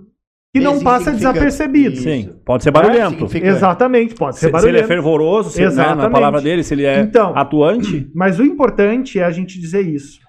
que 0.55 0.59
não 0.61 0.79
passa 0.83 1.11
desapercebido. 1.11 1.95
Isso. 1.95 2.03
Sim, 2.03 2.39
pode 2.45 2.63
ser 2.63 2.71
barulhento. 2.71 3.11
significa- 3.11 3.47
Exatamente, 3.47 4.13
pode 4.15 4.37
ser 4.37 4.45
Se, 4.45 4.45
se 4.45 4.47
ele 4.49 4.57
é 4.57 4.61
barulhento. 4.81 4.87
fervoroso, 4.87 5.49
se, 5.49 5.61
né, 5.61 5.95
na 5.95 6.09
palavra 6.09 6.41
dele, 6.41 6.63
se 6.63 6.73
ele 6.75 6.85
é 6.85 6.99
Então, 7.01 7.35
atuante. 7.35 8.11
Mas 8.13 8.39
o 8.39 8.43
importante 8.43 9.19
é 9.19 9.23
a 9.23 9.31
gente 9.31 9.59
dizer 9.59 9.81
isso. 9.81 10.19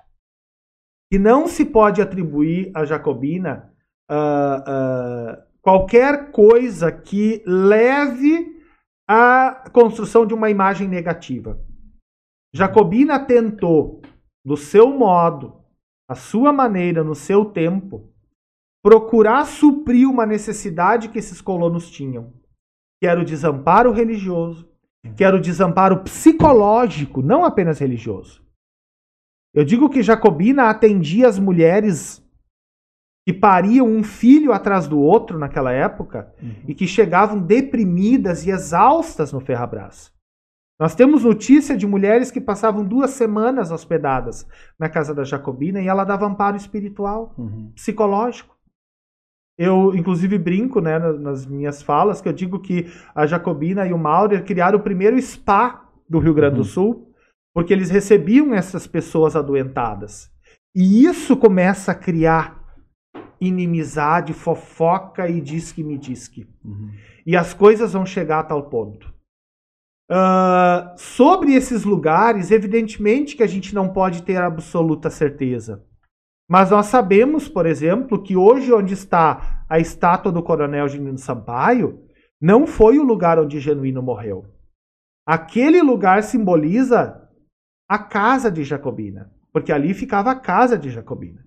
Que 1.13 1.19
não 1.19 1.47
se 1.47 1.65
pode 1.67 2.01
atribuir 2.01 2.71
à 2.75 2.85
Jacobina 2.87 3.71
ah, 4.11 4.65
ah, 4.67 5.43
qualquer 5.61 6.31
coisa 6.31 6.91
que 6.91 7.43
leve 7.47 8.55
à 9.09 9.65
construção 9.73 10.25
de 10.27 10.33
uma 10.33 10.49
imagem 10.49 10.89
negativa. 10.89 11.59
Jacobina 12.55 13.19
tentou, 13.19 14.01
do 14.45 14.57
seu 14.57 14.89
modo, 14.97 15.61
a 16.09 16.15
sua 16.15 16.53
maneira, 16.53 17.03
no 17.05 17.15
seu 17.15 17.45
tempo, 17.45 18.11
procurar 18.85 19.47
suprir 19.47 20.07
uma 20.07 20.27
necessidade 20.27 21.09
que 21.09 21.19
esses 21.19 21.41
colonos 21.41 21.91
tinham, 21.91 22.35
que 23.01 23.09
era 23.09 23.19
o 23.19 23.25
desamparo 23.25 23.91
religioso, 23.91 24.69
que 25.17 25.25
era 25.25 25.35
o 25.35 25.41
desamparo 25.41 26.03
psicológico, 26.05 27.23
não 27.23 27.47
apenas 27.47 27.79
religioso. 27.79 28.45
Eu 29.55 29.65
digo 29.65 29.89
que 29.89 30.03
Jacobina 30.03 30.69
atendia 30.69 31.27
as 31.27 31.39
mulheres 31.39 32.23
que 33.27 33.33
pariam 33.33 33.87
um 33.87 34.05
filho 34.05 34.53
atrás 34.53 34.87
do 34.87 34.99
outro 35.01 35.39
naquela 35.39 35.73
época 35.73 36.31
e 36.69 36.75
que 36.75 36.87
chegavam 36.87 37.41
deprimidas 37.41 38.45
e 38.47 38.51
exaustas 38.51 39.33
no 39.33 39.41
Ferrabras. 39.41 40.13
Nós 40.79 40.95
temos 40.95 41.25
notícia 41.25 41.75
de 41.75 41.87
mulheres 41.87 42.31
que 42.31 42.41
passavam 42.41 42.85
duas 42.85 43.13
semanas 43.13 43.71
hospedadas 43.71 44.47
na 44.79 44.91
casa 44.91 45.15
da 45.15 45.25
Jacobina 45.25 45.81
e 45.81 45.87
ela 45.89 46.05
dava 46.05 46.27
amparo 46.27 46.57
espiritual 46.57 47.35
Uhum. 47.39 47.73
psicológico. 47.75 48.54
Eu, 49.59 49.95
inclusive, 49.95 50.37
brinco 50.37 50.81
né, 50.81 50.99
na- 50.99 51.13
nas 51.13 51.47
minhas 51.47 51.83
falas 51.83 52.21
que 52.21 52.29
eu 52.29 52.33
digo 52.33 52.59
que 52.59 52.87
a 53.15 53.25
Jacobina 53.27 53.87
e 53.87 53.93
o 53.93 53.99
Maurer 53.99 54.45
criaram 54.45 54.79
o 54.79 54.83
primeiro 54.83 55.21
spa 55.23 55.89
do 56.09 56.19
Rio 56.19 56.35
Grande 56.35 56.57
do 56.57 56.63
Uhum. 56.63 56.65
Sul, 56.65 57.15
porque 57.55 57.73
eles 57.73 57.89
recebiam 57.89 58.53
essas 58.53 58.87
pessoas 58.87 59.37
adoentadas. 59.37 60.29
E 60.75 61.05
isso 61.05 61.37
começa 61.37 61.93
a 61.93 61.95
criar 61.95 62.63
inimizade, 63.41 64.33
fofoca 64.33 65.29
e 65.29 65.41
diz 65.41 65.71
que 65.71 65.85
me 65.85 65.97
diz 65.99 66.27
que. 66.27 66.49
Uhum. 66.65 66.91
E 67.25 67.37
as 67.37 67.55
coisas 67.55 67.93
vão 67.93 68.05
chegar 68.05 68.41
a 68.41 68.45
tal 68.45 68.69
ponto. 68.69 69.13
Ah, 70.11 70.95
sobre 70.99 71.55
esses 71.55 71.85
lugares, 71.85 72.51
evidentemente 72.51 73.37
que 73.37 73.43
a 73.43 73.47
gente 73.47 73.75
não 73.75 73.89
pode 73.89 74.23
ter 74.23 74.37
absoluta 74.37 75.09
certeza. 75.11 75.83
Mas 76.49 76.71
nós 76.71 76.87
sabemos, 76.87 77.49
por 77.49 77.67
exemplo, 77.67 78.23
que 78.23 78.37
hoje 78.37 78.73
onde 78.73 78.95
está 78.95 79.65
a 79.69 79.79
estátua 79.79 80.31
do 80.31 80.43
Coronel 80.43 80.89
Genuíno 80.89 81.19
Sampaio, 81.19 82.05
não 82.41 82.67
foi 82.67 82.99
o 82.99 83.03
lugar 83.03 83.39
onde 83.39 83.61
Genuíno 83.61 84.03
morreu. 84.03 84.45
Aquele 85.27 85.81
lugar 85.81 86.23
simboliza 86.23 87.29
a 87.89 87.99
casa 87.99 88.51
de 88.51 88.63
Jacobina, 88.63 89.33
porque 89.53 89.73
ali 89.73 89.95
ficava 89.95 90.31
a 90.31 90.39
casa 90.39 90.77
de 90.77 90.91
Jacobina. 90.91 91.43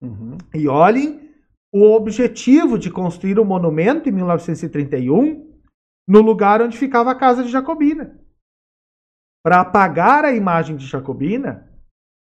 Uhum. 0.00 0.38
E 0.54 0.66
olhem 0.66 1.28
o 1.72 1.92
objetivo 1.94 2.78
de 2.78 2.90
construir 2.90 3.38
o 3.38 3.44
monumento 3.44 4.08
em 4.08 4.12
1931 4.12 5.46
no 6.06 6.22
lugar 6.22 6.62
onde 6.62 6.78
ficava 6.78 7.10
a 7.10 7.14
casa 7.14 7.42
de 7.44 7.50
Jacobina. 7.50 8.18
Para 9.44 9.60
apagar 9.60 10.24
a 10.24 10.32
imagem 10.32 10.76
de 10.76 10.86
Jacobina 10.86 11.70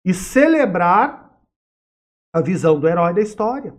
e 0.04 0.12
celebrar 0.12 1.19
a 2.32 2.40
visão 2.40 2.78
do 2.78 2.86
herói 2.88 3.12
da 3.14 3.20
história. 3.20 3.74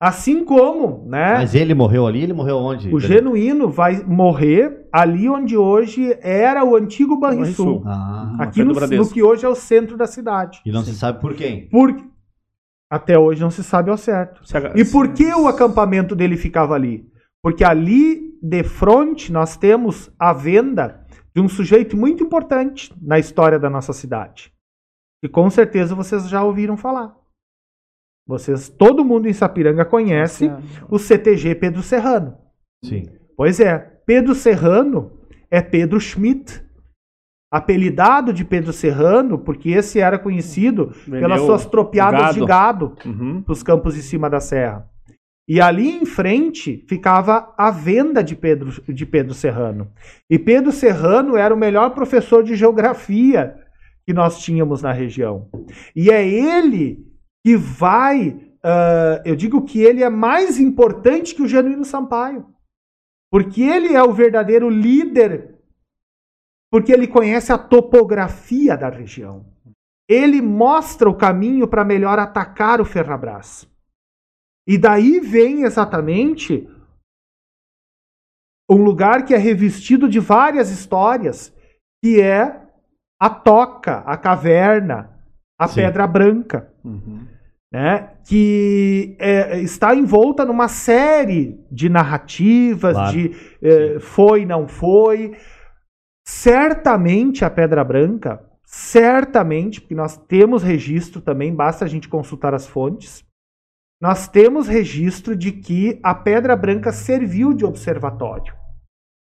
Assim 0.00 0.44
como, 0.44 1.06
né, 1.08 1.34
Mas 1.34 1.54
ele 1.54 1.74
morreu 1.74 2.06
ali, 2.08 2.22
ele 2.24 2.32
morreu 2.32 2.56
onde? 2.56 2.92
o 2.92 2.98
genuíno 2.98 3.68
vai 3.70 4.02
morrer 4.02 4.88
ali 4.92 5.28
onde 5.28 5.56
hoje 5.56 6.18
era 6.20 6.64
o 6.64 6.74
antigo 6.74 7.16
Banrisul. 7.16 7.84
Ah, 7.86 8.34
aqui 8.40 8.64
no, 8.64 8.74
no 8.74 9.08
que 9.10 9.22
hoje 9.22 9.46
é 9.46 9.48
o 9.48 9.54
centro 9.54 9.96
da 9.96 10.06
cidade. 10.08 10.60
e 10.66 10.72
não 10.72 10.82
se 10.82 10.92
sabe 10.94 11.20
por 11.20 11.34
quem. 11.34 11.68
Porque 11.68 12.04
até 12.90 13.16
hoje 13.16 13.40
não 13.40 13.50
se 13.50 13.62
sabe 13.62 13.90
ao 13.90 13.96
certo. 13.96 14.44
Se 14.44 14.56
a- 14.56 14.72
E 14.74 14.84
por 14.84 15.12
que 15.12 15.32
o 15.32 15.46
acampamento 15.46 16.16
dele 16.16 16.36
ficava 16.36 16.74
ali? 16.74 17.08
Porque 17.40 17.62
ali 17.62 18.32
de 18.42 18.64
frente 18.64 19.30
nós 19.32 19.56
temos 19.56 20.10
a 20.18 20.32
venda 20.32 21.06
de 21.34 21.40
um 21.40 21.48
sujeito 21.48 21.96
muito 21.96 22.24
importante 22.24 22.92
na 23.00 23.20
história 23.20 23.58
da 23.58 23.70
nossa 23.70 23.92
cidade. 23.92 24.52
E 25.22 25.28
com 25.28 25.48
certeza 25.48 25.94
vocês 25.94 26.28
já 26.28 26.42
ouviram 26.42 26.76
falar. 26.76 27.14
Vocês, 28.26 28.68
todo 28.68 29.04
mundo 29.04 29.28
em 29.28 29.32
Sapiranga 29.32 29.84
conhece 29.84 30.50
o 30.88 30.98
CTG 30.98 31.54
Pedro 31.56 31.82
Serrano. 31.82 32.36
Sim. 32.84 33.04
Pois 33.36 33.58
é, 33.60 33.78
Pedro 34.06 34.34
Serrano 34.34 35.18
é 35.50 35.60
Pedro 35.60 36.00
Schmidt. 36.00 36.62
Apelidado 37.52 38.32
de 38.32 38.44
Pedro 38.46 38.72
Serrano, 38.72 39.38
porque 39.38 39.70
esse 39.70 40.00
era 40.00 40.18
conhecido 40.18 40.86
pelas 41.04 41.06
Vendeu 41.38 41.46
suas 41.46 41.66
tropeadas 41.66 42.34
de 42.34 42.44
gado 42.46 42.96
Uhum. 43.04 43.42
para 43.42 43.52
os 43.52 43.62
campos 43.62 43.94
em 43.96 44.00
cima 44.00 44.30
da 44.30 44.40
serra. 44.40 44.88
E 45.46 45.60
ali 45.60 45.90
em 45.90 46.06
frente 46.06 46.82
ficava 46.88 47.52
a 47.58 47.70
venda 47.70 48.24
de 48.24 48.34
Pedro, 48.34 48.70
de 48.88 49.04
Pedro 49.04 49.34
Serrano. 49.34 49.90
E 50.30 50.38
Pedro 50.38 50.72
Serrano 50.72 51.36
era 51.36 51.52
o 51.52 51.58
melhor 51.58 51.90
professor 51.90 52.42
de 52.42 52.54
geografia 52.54 53.54
que 54.06 54.14
nós 54.14 54.40
tínhamos 54.40 54.80
na 54.80 54.92
região. 54.92 55.48
E 55.94 56.10
é 56.10 56.26
ele 56.26 57.04
que 57.44 57.56
vai. 57.56 58.54
ah, 58.62 59.22
eu 59.24 59.34
digo 59.34 59.64
que 59.64 59.80
ele 59.80 60.02
é 60.02 60.08
mais 60.08 60.58
importante 60.58 61.34
que 61.34 61.42
o 61.42 61.48
Genuíno 61.48 61.84
Sampaio. 61.84 62.52
Porque 63.30 63.62
ele 63.62 63.94
é 63.94 64.02
o 64.02 64.12
verdadeiro 64.12 64.68
líder. 64.68 65.58
Porque 66.70 66.92
ele 66.92 67.06
conhece 67.06 67.52
a 67.52 67.58
topografia 67.58 68.76
da 68.76 68.88
região. 68.88 69.46
Ele 70.08 70.40
mostra 70.42 71.08
o 71.08 71.16
caminho 71.16 71.66
para 71.66 71.84
melhor 71.84 72.18
atacar 72.18 72.80
o 72.80 72.84
Ferrabras. 72.84 73.68
E 74.66 74.78
daí 74.78 75.18
vem 75.20 75.62
exatamente 75.62 76.68
um 78.70 78.82
lugar 78.82 79.24
que 79.24 79.34
é 79.34 79.38
revestido 79.38 80.08
de 80.08 80.18
várias 80.18 80.70
histórias, 80.70 81.54
que 82.02 82.20
é 82.20 82.66
a 83.20 83.28
toca, 83.28 83.98
a 84.00 84.16
caverna, 84.16 85.11
a 85.64 85.68
Sim. 85.68 85.82
pedra 85.82 86.06
branca, 86.06 86.68
Uhum. 86.84 87.26
né? 87.72 88.10
Que 88.26 89.16
é, 89.18 89.60
está 89.60 89.94
envolta 89.94 90.44
numa 90.44 90.68
série 90.68 91.58
de 91.70 91.88
narrativas, 91.88 92.94
Claro. 92.94 93.12
de 93.12 93.30
eh, 93.62 93.98
foi, 94.00 94.44
não 94.46 94.68
foi. 94.68 95.36
Certamente 96.26 97.44
a 97.44 97.50
pedra 97.50 97.82
branca, 97.82 98.40
certamente, 98.64 99.80
porque 99.80 99.94
nós 99.94 100.16
temos 100.16 100.62
registro 100.62 101.20
também, 101.20 101.54
basta 101.54 101.84
a 101.84 101.88
gente 101.88 102.08
consultar 102.08 102.54
as 102.54 102.66
fontes. 102.66 103.24
nós 104.00 104.26
temos 104.26 104.66
registro 104.66 105.36
de 105.36 105.52
que 105.52 106.00
a 106.02 106.12
Pedra 106.12 106.56
Branca 106.56 106.90
serviu 106.90 107.52
de 107.54 107.64
observatório. 107.64 108.52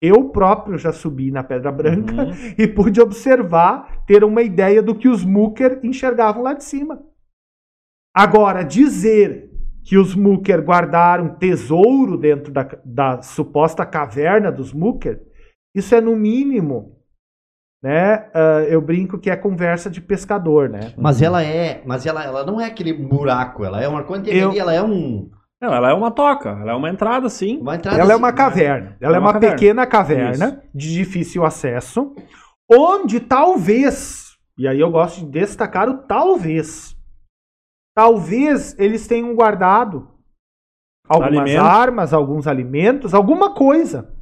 Eu 0.04 0.28
próprio 0.30 0.76
já 0.76 0.92
subi 0.92 1.30
na 1.30 1.42
Pedra 1.44 1.70
Branca 1.72 2.12
Uhum. 2.24 2.32
e 2.58 2.66
pude 2.66 3.00
observar, 3.00 4.04
ter 4.06 4.22
uma 4.24 4.42
ideia 4.42 4.82
do 4.82 4.94
que 4.94 5.08
os 5.08 5.24
Mucker 5.24 5.80
enxergavam 5.82 6.42
lá 6.42 6.52
de 6.52 6.64
cima. 6.64 7.02
Agora, 8.14 8.62
dizer 8.62 9.50
que 9.82 9.96
os 9.98 10.14
Mucker 10.14 10.62
guardaram 10.64 11.34
tesouro 11.36 12.16
dentro 12.16 12.52
da, 12.52 12.68
da 12.84 13.22
suposta 13.22 13.84
caverna 13.84 14.50
dos 14.50 14.72
Mucker, 14.72 15.20
isso 15.74 15.94
é 15.94 16.00
no 16.00 16.14
mínimo, 16.16 16.96
né? 17.82 18.30
ah, 18.32 18.62
eu 18.68 18.80
brinco 18.80 19.18
que 19.18 19.28
é 19.28 19.36
conversa 19.36 19.90
de 19.90 20.00
pescador, 20.00 20.68
né? 20.70 20.94
Mas 20.96 21.20
ela 21.20 21.42
é, 21.42 21.82
mas 21.84 22.06
ela, 22.06 22.24
ela 22.24 22.46
não 22.46 22.60
é 22.60 22.66
aquele 22.66 22.92
buraco, 22.92 23.64
ela 23.64 23.82
é 23.82 23.88
uma 23.88 24.04
quando 24.04 24.24
tem 24.24 24.36
Eu- 24.38 24.52
ela 24.52 24.72
é 24.72 24.82
um 24.82 25.30
Não, 25.64 25.74
ela 25.74 25.90
é 25.90 25.94
uma 25.94 26.10
toca, 26.10 26.50
ela 26.50 26.72
é 26.72 26.74
uma 26.74 26.90
entrada, 26.90 27.28
sim. 27.28 27.58
uma 27.58 27.74
entrada 27.74 27.98
Ela 27.98 28.12
é 28.12 28.14
assim, 28.14 28.22
uma 28.22 28.30
né? 28.30 28.36
caverna. 28.36 28.96
Ela 29.00 29.16
é 29.16 29.16
É 29.16 29.20
uma 29.20 29.28
uma 29.28 29.32
caverna. 29.32 29.56
pequena 29.56 29.86
caverna 29.86 30.62
de 30.74 30.92
difícil 30.92 31.44
acesso, 31.44 32.14
onde 32.70 33.20
talvez, 33.20 34.36
e 34.58 34.68
aí 34.68 34.78
eu 34.78 34.90
gosto 34.90 35.20
de 35.20 35.26
destacar 35.26 35.88
o 35.88 35.98
talvez, 36.06 36.94
talvez 37.96 38.78
eles 38.78 39.06
tenham 39.06 39.34
guardado 39.34 40.08
algumas 41.08 41.40
Alimento. 41.40 41.62
armas, 41.62 42.12
alguns 42.12 42.46
alimentos, 42.46 43.14
alguma 43.14 43.54
coisa. 43.54 44.12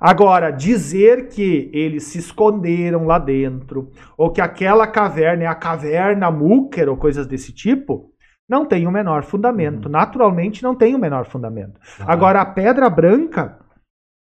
Agora, 0.00 0.50
dizer 0.50 1.28
que 1.28 1.70
eles 1.74 2.04
se 2.04 2.18
esconderam 2.18 3.04
lá 3.04 3.18
dentro, 3.18 3.90
ou 4.16 4.30
que 4.32 4.40
aquela 4.40 4.86
caverna 4.86 5.44
é 5.44 5.46
a 5.46 5.54
caverna 5.54 6.30
Mucker, 6.30 6.88
ou 6.88 6.96
coisas 6.96 7.26
desse 7.26 7.52
tipo, 7.52 8.09
não 8.50 8.66
tem 8.66 8.86
o 8.86 8.90
menor 8.90 9.22
fundamento. 9.22 9.88
Naturalmente, 9.88 10.62
não 10.62 10.74
tem 10.74 10.94
o 10.94 10.98
menor 10.98 11.24
fundamento. 11.26 11.78
Ah, 12.00 12.12
Agora, 12.12 12.40
a 12.40 12.44
Pedra 12.44 12.90
Branca, 12.90 13.58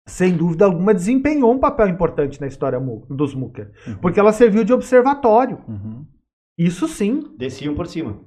sem 0.06 0.36
dúvida 0.36 0.64
alguma, 0.64 0.92
desempenhou 0.92 1.52
um 1.54 1.58
papel 1.58 1.88
importante 1.88 2.40
na 2.40 2.46
história 2.48 2.80
dos 3.08 3.32
Mucker, 3.34 3.70
Uhum. 3.86 3.96
porque 3.98 4.18
ela 4.18 4.32
serviu 4.32 4.64
de 4.64 4.72
observatório. 4.72 5.60
Uhum. 5.68 6.04
Isso 6.58 6.88
sim. 6.88 7.32
desciam 7.38 7.74
por 7.74 7.86
cima. 7.86 8.18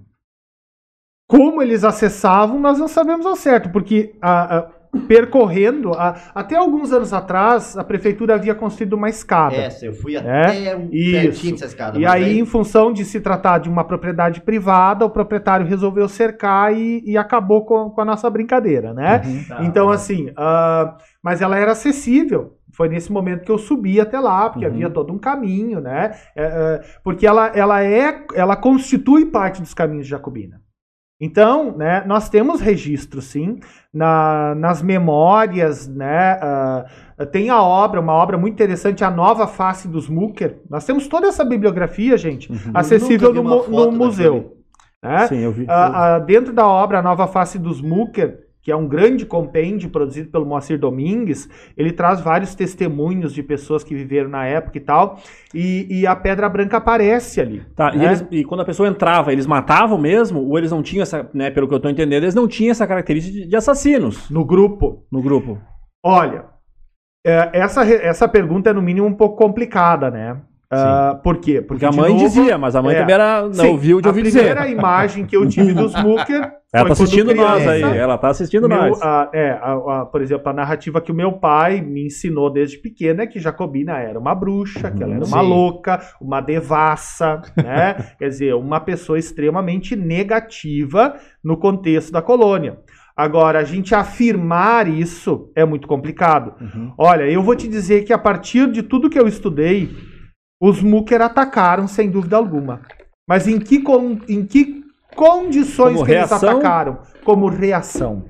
Como 1.27 1.61
eles 1.61 1.83
acessavam, 1.83 2.59
nós 2.59 2.79
não 2.79 2.87
sabemos 2.87 3.25
ao 3.25 3.35
certo, 3.35 3.69
porque 3.69 4.15
a- 4.21 4.57
a- 4.57 4.71
percorrendo, 5.07 5.93
a- 5.93 6.15
até 6.35 6.55
alguns 6.55 6.91
anos 6.91 7.13
atrás, 7.13 7.77
a 7.77 7.83
prefeitura 7.83 8.35
havia 8.35 8.53
construído 8.55 8.93
uma 8.93 9.09
escada. 9.09 9.55
Essa, 9.55 9.85
eu 9.85 9.93
fui 9.93 10.15
É, 10.15 10.19
até 10.19 10.75
um 10.75 10.89
isso. 10.91 11.11
pertinho 11.21 11.51
dessa 11.53 11.65
escada. 11.65 11.97
E 11.97 12.01
mas 12.03 12.11
aí, 12.13 12.39
em 12.39 12.45
função 12.45 12.91
de 12.91 13.05
se 13.05 13.19
tratar 13.21 13.59
de 13.59 13.69
uma 13.69 13.83
propriedade 13.83 14.41
privada, 14.41 15.05
o 15.05 15.09
proprietário 15.09 15.65
resolveu 15.65 16.07
cercar 16.09 16.73
e, 16.75 17.01
e 17.05 17.17
acabou 17.17 17.65
com, 17.65 17.89
com 17.89 18.01
a 18.01 18.05
nossa 18.05 18.29
brincadeira, 18.29 18.93
né? 18.93 19.21
Uhum. 19.25 19.43
Tá, 19.47 19.63
Então, 19.63 19.87
tá. 19.87 19.93
assim, 19.93 20.31
ah, 20.35 20.97
mas 21.23 21.41
ela 21.41 21.57
era 21.57 21.71
acessível. 21.71 22.57
Foi 22.73 22.87
nesse 22.87 23.11
momento 23.11 23.43
que 23.43 23.51
eu 23.51 23.57
subi 23.57 23.99
até 23.99 24.17
lá, 24.19 24.49
porque 24.49 24.65
Uhum. 24.65 24.71
havia 24.71 24.89
todo 24.89 25.11
um 25.11 25.17
caminho, 25.19 25.81
né? 25.81 26.11
É, 26.35 26.43
é, 26.43 26.81
porque 27.03 27.27
ela, 27.27 27.47
ela 27.47 27.83
é, 27.83 28.25
ela 28.33 28.55
constitui 28.55 29.25
parte 29.25 29.61
dos 29.61 29.73
caminhos 29.73 30.05
de 30.05 30.11
Jacobina. 30.11 30.61
Então, 31.23 31.77
né, 31.77 32.03
nós 32.07 32.27
temos 32.29 32.59
registro, 32.59 33.21
sim, 33.21 33.59
na- 33.93 34.55
nas 34.55 34.81
memórias, 34.81 35.87
né? 35.87 36.39
ah, 36.41 36.85
tem 37.31 37.49
a 37.51 37.61
obra, 37.61 37.99
uma 38.01 38.13
obra 38.13 38.37
muito 38.39 38.55
interessante, 38.55 39.03
A 39.03 39.11
Nova 39.11 39.45
Face 39.45 39.87
dos 39.87 40.09
Mucker. 40.09 40.57
Nós 40.67 40.83
temos 40.83 41.07
toda 41.07 41.27
essa 41.27 41.45
bibliografia, 41.45 42.17
gente, 42.17 42.51
Uhum. 42.51 42.57
acessível 42.73 43.31
no, 43.31 43.67
no 43.69 43.91
museu. 43.91 44.57
né? 45.03 45.27
Sim, 45.27 45.37
eu 45.41 45.51
vi. 45.51 45.65
Ah, 45.69 46.15
ah, 46.15 46.19
dentro 46.19 46.51
da 46.51 46.67
obra 46.67 46.97
A 46.99 47.01
Nova 47.03 47.27
Face 47.27 47.59
dos 47.59 47.79
Mucker, 47.81 48.39
que 48.61 48.71
é 48.71 48.75
um 48.75 48.87
grande 48.87 49.25
compêndio 49.25 49.89
produzido 49.89 50.29
pelo 50.29 50.45
Moacir 50.45 50.77
Domingues, 50.79 51.49
ele 51.75 51.91
traz 51.91 52.21
vários 52.21 52.53
testemunhos 52.53 53.33
de 53.33 53.41
pessoas 53.41 53.83
que 53.83 53.95
viveram 53.95 54.29
na 54.29 54.45
época 54.45 54.77
e 54.77 54.81
tal, 54.81 55.19
e, 55.53 55.87
e 56.01 56.05
a 56.07 56.15
Pedra 56.15 56.47
Branca 56.47 56.77
aparece 56.77 57.41
ali. 57.41 57.63
Tá, 57.75 57.91
e, 57.93 57.97
né? 57.97 58.05
eles- 58.05 58.25
e 58.31 58.43
quando 58.43 58.61
a 58.61 58.65
pessoa 58.65 58.87
entrava, 58.87 59.31
eles 59.31 59.47
matavam 59.47 59.97
mesmo? 59.97 60.41
Ou 60.47 60.57
eles 60.57 60.71
não 60.71 60.83
tinham 60.83 61.01
essa, 61.03 61.29
né, 61.33 61.49
pelo 61.49 61.67
que 61.67 61.73
eu 61.73 61.79
tô 61.79 61.89
entendendo, 61.89 62.23
eles 62.23 62.35
não 62.35 62.47
tinham 62.47 62.71
essa 62.71 62.85
característica 62.85 63.35
de, 63.35 63.47
de 63.47 63.55
assassinos 63.55 64.29
No 64.29 64.45
grupo. 64.45 65.05
no 65.11 65.21
grupo? 65.21 65.57
Olha, 66.03 66.45
é, 67.25 67.49
essa, 67.53 67.83
essa 67.85 68.27
pergunta 68.27 68.69
é 68.69 68.73
no 68.73 68.81
mínimo 68.81 69.07
um 69.07 69.13
pouco 69.13 69.37
complicada, 69.37 70.09
né? 70.11 70.41
Ah, 70.73 71.19
por 71.23 71.37
quê? 71.37 71.61
Porque 71.61 71.85
a 71.85 71.89
de 71.89 71.97
mãe 71.97 72.11
novo, 72.13 72.23
dizia, 72.23 72.57
mas 72.57 72.75
a 72.75 72.81
mãe 72.81 72.95
é, 72.95 72.99
também 72.99 73.13
era, 73.15 73.41
não 73.43 73.53
sim, 73.53 73.67
ouviu 73.67 73.99
de 74.01 74.07
a 74.07 74.11
ouvir 74.11 74.23
dizer. 74.23 74.39
primeira 74.45 74.67
imagem 74.69 75.25
que 75.25 75.35
eu 75.35 75.47
tive 75.47 75.73
dos 75.73 75.93
Mucker 76.01 76.51
Ela 76.73 76.85
tá 76.85 76.93
assistindo 76.93 77.35
nós 77.35 77.67
aí, 77.67 77.79
criança. 77.81 77.97
ela 77.97 78.17
tá 78.17 78.27
assistindo 78.29 78.69
Meu, 78.69 78.77
nós. 78.77 79.01
a- 79.01 79.29
é, 79.33 79.49
a- 79.61 79.73
a- 79.73 80.05
por 80.05 80.21
exemplo, 80.21 80.47
a 80.47 80.53
narrativa 80.53 81.01
que 81.01 81.11
o 81.11 81.13
meu 81.15 81.33
pai 81.33 81.81
me 81.81 82.05
ensinou 82.05 82.49
desde 82.49 82.77
pequena 82.77 83.23
é 83.23 83.27
que 83.27 83.41
Jacobina 83.41 83.97
era 83.99 84.17
uma 84.17 84.33
bruxa, 84.33 84.89
que 84.89 85.03
ela 85.03 85.13
era 85.15 85.25
uma 85.25 85.41
Sim. 85.43 85.49
louca, 85.49 85.99
uma 86.21 86.39
devassa, 86.39 87.41
né? 87.57 87.95
Quer 88.17 88.29
dizer, 88.29 88.55
uma 88.55 88.79
pessoa 88.79 89.19
extremamente 89.19 89.97
negativa 89.97 91.15
no 91.43 91.57
contexto 91.57 92.09
da 92.11 92.21
colônia. 92.21 92.77
Agora, 93.17 93.59
a 93.59 93.63
gente 93.65 93.93
afirmar 93.93 94.87
isso 94.87 95.51
é 95.53 95.65
muito 95.65 95.87
complicado. 95.89 96.53
Uhum. 96.61 96.93
Olha, 96.97 97.23
eu 97.29 97.43
vou 97.43 97.53
te 97.55 97.67
dizer 97.67 98.03
que 98.05 98.13
a 98.13 98.17
partir 98.17 98.71
de 98.71 98.81
tudo 98.81 99.09
que 99.09 99.19
eu 99.19 99.27
estudei, 99.27 99.89
os 100.61 100.81
Mucker 100.83 101.21
atacaram, 101.21 101.87
sem 101.87 102.09
dúvida 102.09 102.37
alguma. 102.37 102.81
Mas 103.27 103.47
em 103.47 103.59
que, 103.59 103.81
con- 103.81 104.19
em 104.29 104.45
que 104.45 104.83
condições 105.15 105.95
Como 105.95 106.05
que 106.05 106.11
eles 106.11 106.29
reação? 106.29 106.49
atacaram? 106.49 106.99
Como 107.23 107.47
reação. 107.47 108.25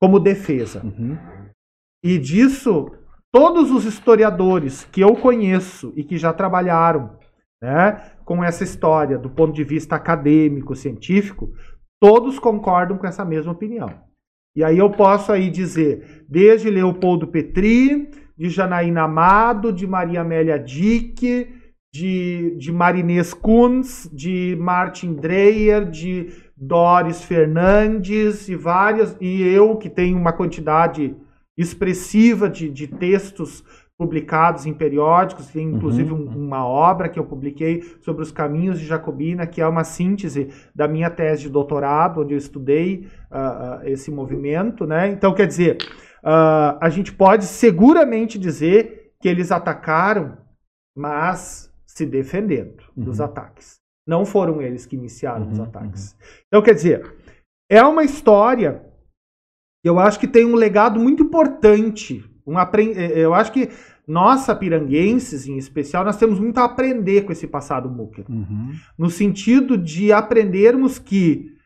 Como 0.00 0.20
defesa. 0.20 0.82
Uhum. 0.84 1.18
E 2.04 2.18
disso, 2.18 2.90
todos 3.32 3.70
os 3.70 3.84
historiadores 3.84 4.84
que 4.84 5.00
eu 5.00 5.14
conheço 5.16 5.92
e 5.96 6.04
que 6.04 6.16
já 6.16 6.32
trabalharam 6.32 7.16
né, 7.62 8.12
com 8.24 8.42
essa 8.42 8.64
história 8.64 9.18
do 9.18 9.30
ponto 9.30 9.52
de 9.52 9.64
vista 9.64 9.94
acadêmico, 9.96 10.74
científico, 10.74 11.52
todos 12.00 12.38
concordam 12.38 12.98
com 12.98 13.06
essa 13.06 13.24
mesma 13.24 13.52
opinião. 13.52 13.88
E 14.56 14.62
aí 14.62 14.76
eu 14.78 14.90
posso 14.90 15.32
aí 15.32 15.48
dizer, 15.48 16.24
desde 16.28 16.68
Leopoldo 16.68 17.28
Petri, 17.28 18.10
de 18.42 18.48
Janaína 18.48 19.02
Amado, 19.02 19.72
de 19.72 19.86
Maria 19.86 20.22
Amélia 20.22 20.58
Dick, 20.58 21.46
de, 21.94 22.56
de 22.58 22.72
Marinês 22.72 23.32
Kunz, 23.32 24.10
de 24.12 24.56
Martin 24.58 25.14
Dreyer, 25.14 25.88
de 25.88 26.26
Doris 26.56 27.22
Fernandes 27.22 28.48
e 28.48 28.56
várias, 28.56 29.16
e 29.20 29.42
eu 29.42 29.76
que 29.76 29.88
tenho 29.88 30.18
uma 30.18 30.32
quantidade 30.32 31.14
expressiva 31.56 32.50
de, 32.50 32.68
de 32.68 32.88
textos 32.88 33.62
publicados 33.96 34.66
em 34.66 34.72
periódicos, 34.74 35.46
tem 35.46 35.68
inclusive 35.68 36.12
um- 36.12 36.26
uma 36.26 36.66
obra 36.66 37.08
que 37.08 37.20
eu 37.20 37.24
publiquei 37.24 37.82
sobre 38.00 38.22
os 38.22 38.32
caminhos 38.32 38.80
de 38.80 38.86
Jacobina, 38.86 39.46
que 39.46 39.60
é 39.60 39.66
uma 39.68 39.84
síntese 39.84 40.48
da 40.74 40.88
minha 40.88 41.08
tese 41.10 41.42
de 41.42 41.48
doutorado, 41.48 42.22
onde 42.22 42.34
eu 42.34 42.38
estudei 42.38 43.06
ah, 43.30 43.78
ah, 43.80 43.88
esse 43.88 44.10
movimento, 44.10 44.84
né? 44.84 45.08
Então, 45.10 45.32
quer 45.32 45.46
dizer, 45.46 45.78
ah, 46.22 46.78
a 46.80 46.88
gente 46.88 47.12
pode 47.12 47.44
seguramente 47.44 48.38
dizer 48.38 49.12
que 49.20 49.28
eles 49.28 49.50
atacaram, 49.52 50.38
mas 50.96 51.72
se 51.86 52.04
defendendo 52.06 52.82
dos 52.96 53.18
Uhum. 53.18 53.24
ataques. 53.26 53.76
Não 54.06 54.24
foram 54.24 54.60
eles 54.60 54.84
que 54.86 54.96
iniciaram 54.96 55.48
os 55.50 55.58
Uhum, 55.58 55.64
ataques. 55.64 56.16
Então, 56.48 56.62
quer 56.62 56.74
dizer, 56.74 57.14
é 57.70 57.82
uma 57.84 58.02
história 58.02 58.84
que 59.82 59.88
eu 59.88 59.98
acho 59.98 60.18
que 60.18 60.26
tem 60.26 60.44
um 60.44 60.54
legado 60.56 60.98
muito 60.98 61.22
importante. 61.22 62.24
Um 62.46 62.58
apren- 62.58 62.92
eh, 62.96 63.18
Eu 63.20 63.32
acho 63.34 63.52
que 63.52 63.68
nós, 64.06 64.46
piranguenses 64.58 65.46
em 65.46 65.56
especial, 65.56 66.04
nós 66.04 66.16
temos 66.16 66.40
muito 66.40 66.58
a 66.58 66.64
aprender 66.64 67.22
com 67.24 67.30
esse 67.32 67.46
passado 67.46 67.88
Mucker 67.88 68.24
Uhum. 68.28 68.72
no 68.98 69.08
sentido 69.08 69.78
de 69.78 70.12
aprendermos 70.12 70.98
que, 70.98 71.56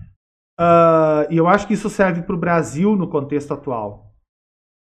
ah, 0.59 1.27
e 1.31 1.37
eu 1.39 1.47
acho 1.47 1.67
que 1.67 1.75
isso 1.75 1.89
serve 1.89 2.23
para 2.23 2.35
o 2.37 2.39
Brasil 2.39 2.95
no 2.97 3.09
contexto 3.09 3.55
atual, 3.55 4.06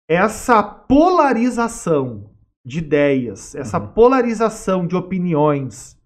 essa 0.10 0.62
polarização 0.64 2.30
de 2.66 2.80
ideias, 2.80 3.54
essa 3.56 3.80
Uhum. 3.80 3.88
polarização 3.94 4.88
de 4.88 4.96
opiniões, 4.96 5.98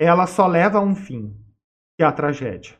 ela 0.00 0.26
só 0.26 0.46
leva 0.46 0.78
a 0.78 0.82
um 0.82 0.94
fim, 0.94 1.34
que 1.96 2.02
é 2.02 2.06
a 2.06 2.12
tragédia. 2.12 2.74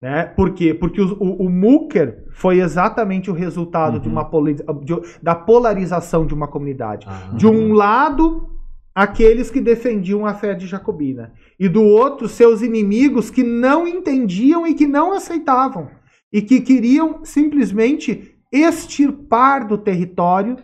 Né? 0.00 0.26
Por 0.26 0.54
quê? 0.54 0.72
Porque 0.72 1.00
o, 1.00 1.14
o, 1.20 1.46
o 1.46 1.50
Mucker 1.50 2.24
foi 2.32 2.60
exatamente 2.60 3.30
o 3.30 3.34
resultado 3.34 3.98
de 3.98 4.06
Uhum. 4.06 4.12
uma 4.14 4.24
poli- 4.30 4.54
de- 4.54 5.18
da 5.22 5.34
polarização 5.34 6.24
de 6.26 6.34
uma 6.34 6.46
comunidade. 6.46 7.06
Ah. 7.08 7.32
De 7.34 7.46
um 7.48 7.72
lado, 7.72 8.48
aqueles 8.94 9.50
que 9.50 9.60
defendiam 9.60 10.24
a 10.24 10.34
fé 10.34 10.54
de 10.54 10.66
Jacobina. 10.68 11.32
E 11.58 11.68
do 11.68 11.82
outro, 11.82 12.28
seus 12.28 12.62
inimigos 12.62 13.28
que 13.30 13.42
não 13.42 13.88
entendiam 13.88 14.64
e 14.66 14.74
que 14.74 14.86
não 14.86 15.12
aceitavam. 15.12 15.90
E 16.32 16.42
que 16.42 16.60
queriam 16.60 17.24
simplesmente 17.24 18.37
extirpar 18.52 19.66
do 19.66 19.76
território 19.78 20.56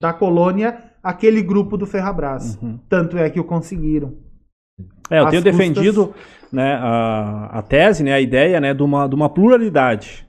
da 0.00 0.12
colônia 0.12 0.90
aquele 1.02 1.42
grupo 1.42 1.76
do 1.76 1.86
Ferrabras. 1.86 2.56
Uhum. 2.62 2.78
Tanto 2.88 3.16
é 3.18 3.28
que 3.30 3.40
o 3.40 3.44
conseguiram. 3.44 4.16
É, 5.10 5.18
eu 5.18 5.24
Às 5.24 5.30
tenho 5.30 5.42
custas- 5.42 5.58
defendido 5.58 6.14
né, 6.52 6.74
a, 6.74 7.58
a 7.58 7.62
tese, 7.62 8.02
né, 8.02 8.12
a 8.12 8.20
ideia 8.20 8.60
né, 8.60 8.72
de, 8.74 8.82
uma, 8.82 9.06
de 9.06 9.14
uma 9.14 9.28
pluralidade 9.28 10.26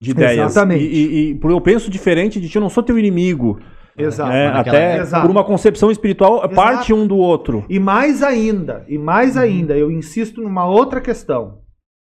de 0.00 0.10
ideias. 0.10 0.50
Exatamente. 0.52 0.84
E, 0.84 0.88
e- 1.06 1.30
e 1.30 1.34
por 1.36 1.50
eu 1.50 1.60
penso 1.60 1.90
diferente 1.90 2.40
de 2.40 2.48
ti, 2.48 2.56
eu 2.56 2.62
não 2.62 2.68
sou 2.70 2.82
teu 2.82 2.98
inimigo. 2.98 3.58
Exato. 3.98 4.30
naquela 4.30 4.60
até. 4.60 4.98
Exato. 4.98 5.22
por 5.26 5.30
uma 5.30 5.42
concepção 5.42 5.90
espiritual, 5.90 6.38
Exato. 6.40 6.54
parte 6.54 6.92
um 6.92 7.06
do 7.06 7.16
outro. 7.16 7.64
E 7.66 7.78
mais 7.78 8.22
ainda, 8.22 8.84
e 8.88 8.98
mais 8.98 9.38
ainda, 9.38 9.74
eu 9.74 9.90
insisto 9.90 10.42
numa 10.42 10.66
outra 10.66 11.00
questão. 11.00 11.62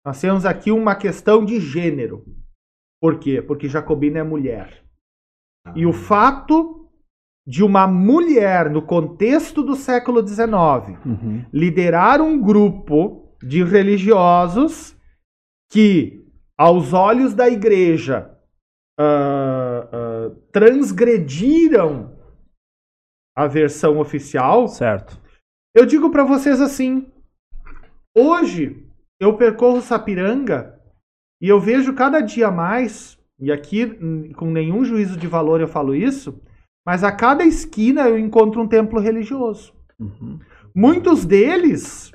Nós 0.07 0.19
temos 0.19 0.47
aqui 0.47 0.71
uma 0.71 0.95
questão 0.95 1.45
de 1.45 1.61
gênero. 1.61 2.25
Por 3.05 3.19
quê? 3.19 3.43
Porque 3.43 3.69
Jacobina 3.69 4.21
é 4.21 4.23
mulher. 4.23 4.83
E 5.77 5.85
o 5.85 5.93
fato 5.93 6.89
de 7.47 7.63
uma 7.63 7.87
mulher, 7.87 8.71
no 8.71 8.81
contexto 8.81 9.63
do 9.63 9.75
século 9.77 10.27
XIX, 10.27 10.99
Uhum. 11.05 11.45
liderar 11.53 12.23
um 12.23 12.41
grupo 12.41 13.37
de 13.43 13.63
religiosos 13.63 14.97
que, 15.71 16.25
aos 16.57 16.95
olhos 16.95 17.35
da 17.35 17.47
igreja, 17.47 18.35
ah, 18.99 19.87
ah, 19.93 20.31
transgrediram 20.51 22.17
a 23.37 23.47
versão 23.47 23.99
oficial, 23.99 24.67
Certo. 24.67 25.21
eu 25.77 25.85
digo 25.85 26.11
para 26.11 26.25
vocês 26.25 26.59
assim: 26.59 27.13
hoje 28.17 28.89
eu 29.21 29.37
percorro 29.37 29.83
Sapiranga 29.83 30.74
e 31.41 31.49
eu 31.49 31.61
vejo 31.61 31.95
cada 31.95 32.21
dia 32.21 32.51
mais, 32.51 33.19
e 33.39 33.53
aqui 33.53 33.85
hum, 33.85 34.33
com 34.33 34.51
nenhum 34.51 34.85
juízo 34.85 35.17
de 35.17 35.27
valor 35.27 35.61
eu 35.61 35.69
falo 35.69 35.95
isso, 35.95 36.41
mas 36.87 37.03
a 37.03 37.11
cada 37.11 37.45
esquina 37.45 38.09
eu 38.09 38.19
encontro 38.19 38.61
um 38.61 38.69
templo 38.69 39.01
religioso. 39.01 39.75
Uhum. 39.99 40.39
Muitos 40.75 41.25
deles 41.25 42.13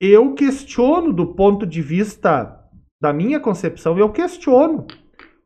eu 0.00 0.34
questiono 0.34 1.12
do 1.12 1.34
ponto 1.34 1.66
de 1.66 1.80
vista 1.80 2.62
da 3.00 3.12
minha 3.12 3.40
concepção, 3.40 3.98
eu 3.98 4.12
questiono, 4.12 4.86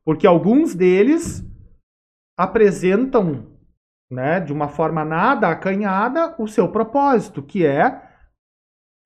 porque 0.05 0.27
alguns 0.27 0.75
deles 0.75 1.45
apresentam, 2.39 3.57
né, 4.11 4.41
de 4.41 4.53
uma 4.53 4.69
forma 4.69 5.05
nada 5.05 5.49
acanhada 5.49 6.35
o 6.39 6.49
seu 6.49 6.71
propósito, 6.71 7.43
que 7.43 7.65
é 7.65 7.83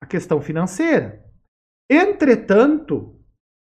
a 0.01 0.07
questão 0.07 0.41
financeira. 0.41 1.24
Entretanto, 1.89 3.15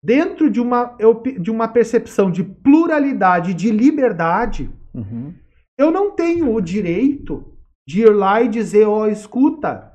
dentro 0.03 0.49
de 0.49 0.59
uma, 0.61 0.97
de 1.39 1.51
uma 1.51 1.67
percepção 1.67 2.31
de 2.31 2.43
pluralidade, 2.43 3.53
de 3.53 3.71
liberdade, 3.71 4.69
Uhum. 4.93 5.33
eu 5.77 5.89
não 5.89 6.11
tenho 6.11 6.53
o 6.53 6.61
direito 6.61 7.51
de 7.87 8.01
ir 8.03 8.09
lá 8.15 8.41
e 8.41 8.47
dizer, 8.47 8.85
ó, 8.87 9.07
escuta, 9.07 9.91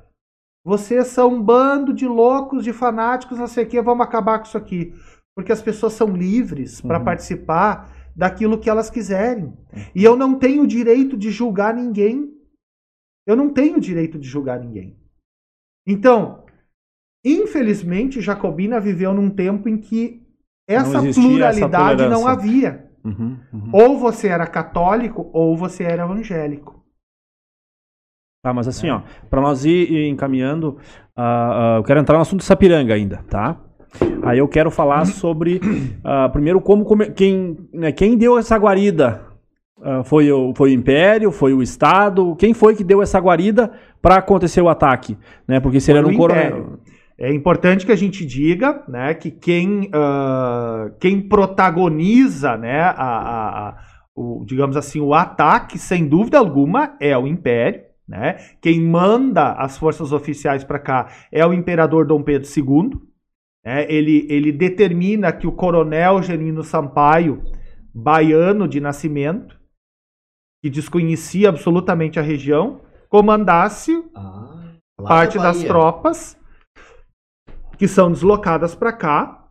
vocês 0.65 1.07
são 1.07 1.35
um 1.35 1.41
bando 1.41 1.93
de 1.93 2.05
loucos, 2.05 2.63
de 2.65 2.73
fanáticos, 2.73 3.39
não 3.39 3.47
sei 3.47 3.63
o 3.63 3.67
quê, 3.67 3.81
vamos 3.81 4.05
acabar 4.05 4.39
com 4.39 4.45
isso 4.45 4.57
aqui. 4.57 4.93
Porque 5.35 5.51
as 5.53 5.61
pessoas 5.61 5.93
são 5.93 6.09
livres 6.15 6.81
para 6.81 6.99
Uhum. 6.99 7.05
participar 7.05 7.89
daquilo 8.15 8.59
que 8.59 8.69
elas 8.69 8.89
quiserem. 8.89 9.53
E 9.95 10.03
eu 10.03 10.17
não 10.17 10.37
tenho 10.37 10.63
o 10.63 10.67
direito 10.67 11.15
de 11.15 11.31
julgar 11.31 11.73
ninguém. 11.73 12.29
Eu 13.25 13.37
não 13.37 13.49
tenho 13.53 13.77
o 13.77 13.81
direito 13.81 14.19
de 14.19 14.27
julgar 14.27 14.59
ninguém. 14.59 14.97
Então, 15.87 16.43
infelizmente, 17.23 18.21
Jacobina 18.21 18.79
viveu 18.79 19.13
num 19.13 19.29
tempo 19.29 19.67
em 19.67 19.77
que 19.77 20.21
essa 20.67 20.97
existia 20.99 21.45
essa 21.45 21.67
pluralidade 21.67 22.07
não 22.09 22.27
havia. 22.27 22.85
Uhum. 23.03 23.37
Uhum. 23.53 23.69
Ou 23.73 23.97
você 23.97 24.27
era 24.27 24.45
católico 24.45 25.29
ou 25.33 25.55
você 25.57 25.83
era 25.83 26.03
evangélico. 26.03 26.83
Tá, 28.43 28.53
mas 28.53 28.67
assim, 28.67 28.89
ó, 28.89 29.01
para 29.29 29.41
nós 29.41 29.65
ir, 29.65 29.91
ir 29.91 30.07
encaminhando, 30.07 30.77
ah, 31.15 31.75
ah, 31.75 31.77
eu 31.77 31.83
quero 31.83 31.99
entrar 31.99 32.15
no 32.15 32.21
assunto 32.21 32.39
de 32.39 32.45
Sapiranga 32.45 32.93
ainda, 32.93 33.17
tá? 33.29 33.57
Aí 34.23 34.37
eu 34.37 34.47
quero 34.47 34.69
falar 34.71 35.05
sobre, 35.05 35.59
ah, 36.03 36.29
primeiro, 36.29 36.61
como, 36.61 36.85
come- 36.85 37.11
quem, 37.11 37.57
né, 37.73 37.91
quem 37.91 38.17
deu 38.17 38.37
essa 38.37 38.55
guarida? 38.57 39.25
Foi, 40.03 40.29
o, 40.29 40.53
foi 40.53 40.71
o 40.71 40.73
Império? 40.73 41.31
Foi 41.31 41.53
o 41.53 41.63
Estado? 41.63 42.35
Quem 42.35 42.53
foi 42.53 42.75
que 42.75 42.83
deu 42.83 43.01
essa 43.01 43.17
guarida 43.17 43.71
para 44.01 44.15
acontecer 44.15 44.61
o 44.61 44.67
ataque? 44.67 45.17
Né? 45.47 45.61
Porque 45.61 45.79
se 45.79 45.89
ele 45.89 45.99
era 45.99 46.07
um 46.07 46.17
coronel. 46.17 46.79
É 47.19 47.33
importante 47.33 47.85
que 47.85 47.91
a 47.91 47.95
gente 47.97 48.25
diga 48.25 48.83
né, 48.87 49.13
que 49.13 49.29
quem, 49.29 49.89
ah, 49.93 50.89
quem 51.01 51.19
protagoniza 51.21 52.55
né, 52.57 52.79
a, 52.81 52.91
a- 52.93 53.69
a- 53.69 53.77
o, 54.15 54.43
digamos 54.45 54.77
assim, 54.77 55.01
o 55.01 55.13
ataque, 55.13 55.77
sem 55.77 56.07
dúvida 56.07 56.37
alguma, 56.39 56.95
é 56.99 57.17
o 57.17 57.27
Império. 57.27 57.83
Né? 58.07 58.37
Quem 58.61 58.81
manda 58.81 59.51
as 59.53 59.77
forças 59.77 60.11
oficiais 60.11 60.63
para 60.63 60.79
cá 60.79 61.09
é 61.31 61.45
o 61.45 61.53
imperador 61.53 62.07
Dom 62.07 62.23
Pedro 62.23 62.47
II. 62.47 62.99
né? 63.63 63.85
Ele, 63.91 64.25
ele 64.29 64.51
determina 64.51 65.31
que 65.31 65.45
o 65.45 65.51
coronel 65.51 66.23
Genino 66.23 66.63
Sampaio, 66.63 67.43
baiano 67.93 68.67
de 68.67 68.79
nascimento, 68.79 69.59
que 70.63 70.69
desconhecia 70.69 71.49
absolutamente 71.49 72.17
a 72.19 72.23
região, 72.23 72.81
comandasse 73.09 74.03
Ah, 74.15 74.73
parte 74.97 75.37
da 75.37 75.43
das 75.45 75.63
tropas 75.63 76.38
que 77.79 77.87
são 77.87 78.11
deslocadas 78.11 78.75
para 78.75 78.91
cá 78.91 79.47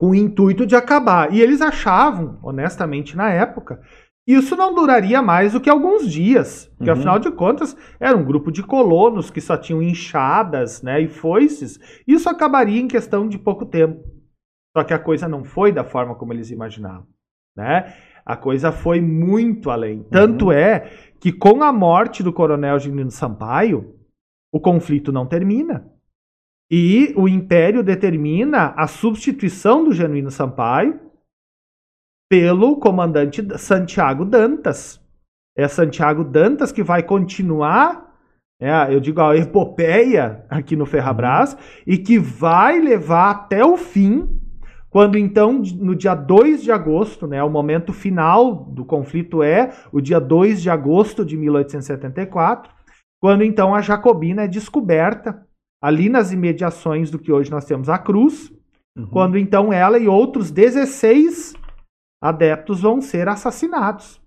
com 0.00 0.10
o 0.10 0.14
intuito 0.14 0.64
de 0.64 0.76
acabar. 0.76 1.32
E 1.34 1.40
eles 1.40 1.60
achavam, 1.60 2.38
honestamente, 2.42 3.16
na 3.16 3.30
época, 3.30 3.82
isso 4.26 4.54
não 4.54 4.72
duraria 4.72 5.20
mais 5.20 5.52
do 5.52 5.60
que 5.60 5.68
alguns 5.68 6.08
dias, 6.08 6.66
porque 6.78 6.88
Uhum. 6.88 6.96
afinal 6.96 7.18
de 7.18 7.30
contas 7.32 7.76
era 7.98 8.16
um 8.16 8.24
grupo 8.24 8.52
de 8.52 8.62
colonos 8.62 9.28
que 9.28 9.40
só 9.40 9.56
tinham 9.56 9.82
enxadas, 9.82 10.80
né, 10.82 11.00
e 11.00 11.08
foices. 11.08 11.80
Isso 12.06 12.28
acabaria 12.28 12.80
em 12.80 12.86
questão 12.86 13.28
de 13.28 13.36
pouco 13.36 13.66
tempo. 13.66 14.00
Só 14.76 14.84
que 14.84 14.94
a 14.94 14.98
coisa 14.98 15.26
não 15.26 15.44
foi 15.44 15.72
da 15.72 15.82
forma 15.84 16.14
como 16.14 16.32
eles 16.32 16.50
imaginavam, 16.50 17.06
né? 17.56 17.92
A 18.24 18.36
coisa 18.36 18.70
foi 18.70 19.00
muito 19.00 19.68
além. 19.68 20.04
Tanto 20.04 20.52
é 20.52 20.88
que 21.20 21.32
com 21.32 21.62
a 21.62 21.72
morte 21.72 22.22
do 22.22 22.32
coronel 22.32 22.78
Genino 22.78 23.10
Sampaio, 23.10 23.96
o 24.52 24.60
conflito 24.60 25.10
não 25.12 25.26
termina. 25.26 25.90
E 26.74 27.12
o 27.18 27.28
Império 27.28 27.82
determina 27.82 28.72
a 28.74 28.86
substituição 28.86 29.84
do 29.84 29.92
Genuíno 29.92 30.30
Sampaio 30.30 30.98
pelo 32.30 32.78
comandante 32.78 33.46
Santiago 33.58 34.24
Dantas. 34.24 34.98
É 35.54 35.68
Santiago 35.68 36.24
Dantas 36.24 36.72
que 36.72 36.82
vai 36.82 37.02
continuar, 37.02 38.16
é, 38.58 38.72
eu 38.90 39.00
digo, 39.00 39.20
a 39.20 39.36
epopeia 39.36 40.46
aqui 40.48 40.74
no 40.74 40.86
Ferrabras 40.86 41.58
e 41.86 41.98
que 41.98 42.18
vai 42.18 42.80
levar 42.80 43.30
até 43.30 43.62
o 43.62 43.76
fim, 43.76 44.40
quando 44.88 45.18
então, 45.18 45.62
no 45.78 45.94
dia 45.94 46.14
2 46.14 46.62
de 46.62 46.72
agosto, 46.72 47.26
né, 47.26 47.44
o 47.44 47.50
momento 47.50 47.92
final 47.92 48.54
do 48.54 48.82
conflito 48.82 49.42
é 49.42 49.74
o 49.92 50.00
dia 50.00 50.18
2 50.18 50.62
de 50.62 50.70
agosto 50.70 51.22
de 51.22 51.36
1874, 51.36 52.72
quando 53.20 53.44
então 53.44 53.74
a 53.74 53.82
Jacobina 53.82 54.44
é 54.44 54.48
descoberta 54.48 55.46
ali 55.82 56.08
nas 56.08 56.32
imediações 56.32 57.10
do 57.10 57.18
que 57.18 57.32
hoje 57.32 57.50
nós 57.50 57.64
temos 57.64 57.88
a 57.88 57.98
cruz, 57.98 58.52
Uhum. 58.94 59.06
quando 59.06 59.38
então 59.38 59.72
ela 59.72 59.98
e 59.98 60.06
outros 60.06 60.50
16 60.50 61.54
adeptos 62.22 62.82
vão 62.82 63.00
ser 63.00 63.26
assassinados. 63.26 64.20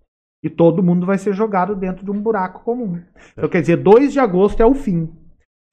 E 0.43 0.49
todo 0.49 0.83
mundo 0.83 1.05
vai 1.05 1.17
ser 1.19 1.33
jogado 1.33 1.75
dentro 1.75 2.03
de 2.03 2.11
um 2.11 2.19
buraco 2.19 2.63
comum. 2.63 2.99
Então, 3.33 3.47
quer 3.49 3.61
dizer, 3.61 3.77
2 3.77 4.11
de 4.13 4.19
agosto 4.19 4.61
é 4.61 4.65
o 4.65 4.73
fim. 4.73 5.03
O 5.03 5.11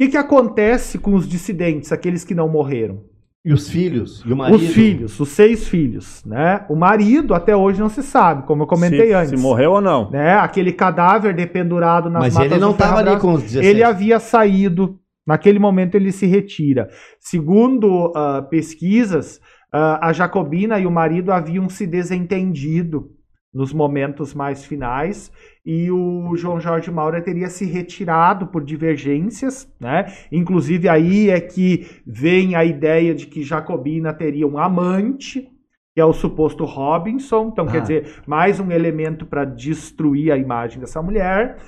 que, 0.01 0.09
que 0.11 0.17
acontece 0.17 0.99
com 0.99 1.15
os 1.15 1.27
dissidentes, 1.29 1.91
aqueles 1.93 2.23
que 2.25 2.35
não 2.35 2.49
morreram? 2.49 3.03
E 3.45 3.53
os 3.53 3.69
filhos? 3.69 4.23
E 4.25 4.33
o 4.33 4.37
marido? 4.37 4.63
Os 4.63 4.73
filhos, 4.73 5.19
os 5.21 5.29
seis 5.31 5.67
filhos, 5.69 6.25
né? 6.25 6.65
O 6.69 6.77
marido 6.77 7.35
até 7.35 7.57
hoje 7.57 7.81
não 7.81 7.89
se 7.89 8.03
sabe, 8.03 8.45
como 8.47 8.63
eu 8.63 8.67
comentei 8.67 9.09
se, 9.09 9.13
antes. 9.13 9.31
Se 9.31 9.37
morreu 9.37 9.73
ou 9.73 9.81
não. 9.81 10.11
Né? 10.11 10.35
Aquele 10.35 10.73
cadáver 10.73 11.35
dependurado 11.35 12.09
nas 12.09 12.23
Mas 12.23 12.35
matas 12.35 12.53
ele 12.53 12.61
não 12.61 12.71
estava 12.71 12.99
ali 13.01 13.19
com 13.19 13.33
os 13.33 13.43
16. 13.43 13.67
ele 13.67 13.83
havia 13.83 14.21
saído, 14.21 14.99
naquele 15.27 15.59
momento 15.59 15.95
ele 15.95 16.13
se 16.13 16.27
retira. 16.27 16.89
Segundo 17.19 18.13
ah, 18.15 18.43
pesquisas, 18.43 19.41
ah, 19.73 20.09
a 20.09 20.13
Jacobina 20.13 20.79
e 20.79 20.87
o 20.87 20.91
marido 20.91 21.33
haviam 21.33 21.69
se 21.69 21.87
desentendido 21.87 23.11
nos 23.55 23.71
momentos 23.71 24.33
mais 24.33 24.65
finais 24.65 25.31
e 25.65 25.91
o 25.91 26.35
João 26.37 26.59
Jorge 26.59 26.91
Maura 26.91 27.21
teria 27.21 27.51
se 27.51 27.67
retirado 27.67 28.47
por 28.47 28.65
divergências, 28.65 29.71
né? 29.79 30.07
Inclusive 30.33 30.89
aí 30.89 31.29
é 31.29 31.39
que 31.39 31.87
vem 32.07 32.55
a 32.55 32.65
ideia 32.65 33.15
de 33.15 33.27
que 33.27 33.43
Jacobina 33.43 34.13
teria 34.15 34.47
um 34.47 34.57
amante, 34.57 35.51
que 35.95 36.01
é 36.01 36.05
o 36.05 36.15
suposto 36.15 36.65
Robinson, 36.65 37.51
então 37.53 37.67
quer 37.67 37.77
Ah. 37.77 37.81
dizer, 37.81 38.23
mais 38.27 38.59
um 38.59 38.71
elemento 38.71 39.27
para 39.27 39.45
destruir 39.45 40.33
a 40.33 40.39
imagem 40.39 40.81
dessa 40.81 41.03
mulher. 41.03 41.59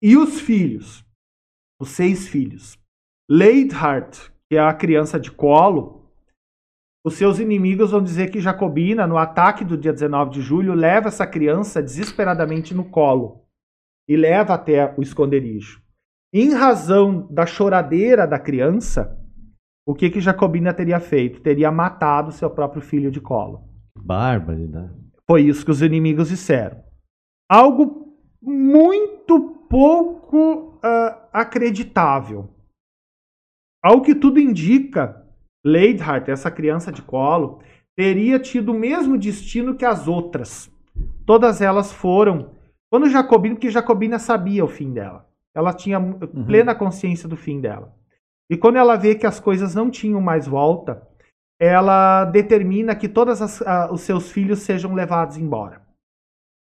E 0.00 0.16
os 0.16 0.40
filhos, 0.40 1.04
os 1.78 1.90
seis 1.90 2.26
filhos. 2.26 2.77
Leidhart, 3.30 4.30
que 4.48 4.56
é 4.56 4.60
a 4.60 4.72
criança 4.72 5.20
de 5.20 5.30
colo, 5.30 5.98
os 7.04 7.14
seus 7.14 7.38
inimigos 7.38 7.90
vão 7.90 8.02
dizer 8.02 8.30
que 8.30 8.40
Jacobina, 8.40 9.06
no 9.06 9.16
ataque 9.16 9.64
do 9.64 9.76
dia 9.76 9.92
19 9.92 10.30
de 10.30 10.40
julho, 10.40 10.74
leva 10.74 11.08
essa 11.08 11.26
criança 11.26 11.82
desesperadamente 11.82 12.74
no 12.74 12.84
colo 12.84 13.44
e 14.08 14.16
leva 14.16 14.54
até 14.54 14.94
o 14.96 15.02
esconderijo. 15.02 15.82
em 16.32 16.52
razão 16.52 17.26
da 17.30 17.46
choradeira 17.46 18.26
da 18.26 18.38
criança, 18.38 19.18
o 19.86 19.94
que 19.94 20.10
que 20.10 20.20
Jacobina 20.20 20.74
teria 20.74 21.00
feito? 21.00 21.40
Teria 21.40 21.72
matado 21.72 22.30
seu 22.30 22.50
próprio 22.50 22.82
filho 22.82 23.10
de 23.10 23.22
colo. 23.22 23.64
Barbaridade. 23.96 24.92
Foi 25.26 25.42
isso 25.42 25.64
que 25.64 25.70
os 25.70 25.80
inimigos 25.80 26.28
disseram. 26.28 26.82
Algo 27.50 28.14
muito 28.42 29.64
pouco 29.70 30.78
ah, 30.82 31.28
acreditável. 31.32 32.50
Ao 33.82 34.02
que 34.02 34.14
tudo 34.14 34.40
indica, 34.40 35.24
Leidhart, 35.64 36.28
essa 36.28 36.50
criança 36.50 36.90
de 36.90 37.02
colo, 37.02 37.62
teria 37.96 38.38
tido 38.38 38.72
o 38.72 38.78
mesmo 38.78 39.18
destino 39.18 39.76
que 39.76 39.84
as 39.84 40.08
outras. 40.08 40.70
Todas 41.24 41.60
elas 41.60 41.92
foram. 41.92 42.52
Quando 42.90 43.08
Jacobina, 43.08 43.54
porque 43.54 43.70
Jacobina 43.70 44.18
sabia 44.18 44.64
o 44.64 44.68
fim 44.68 44.92
dela. 44.92 45.28
Ela 45.54 45.72
tinha 45.72 46.00
plena 46.46 46.74
consciência 46.74 47.28
do 47.28 47.36
fim 47.36 47.60
dela. 47.60 47.94
E 48.50 48.56
quando 48.56 48.76
ela 48.76 48.96
vê 48.96 49.14
que 49.14 49.26
as 49.26 49.38
coisas 49.38 49.74
não 49.74 49.90
tinham 49.90 50.20
mais 50.20 50.46
volta, 50.46 51.06
ela 51.60 52.24
determina 52.24 52.94
que 52.94 53.08
todos 53.08 53.40
os 53.90 54.00
seus 54.00 54.30
filhos 54.30 54.60
sejam 54.60 54.94
levados 54.94 55.36
embora. 55.36 55.82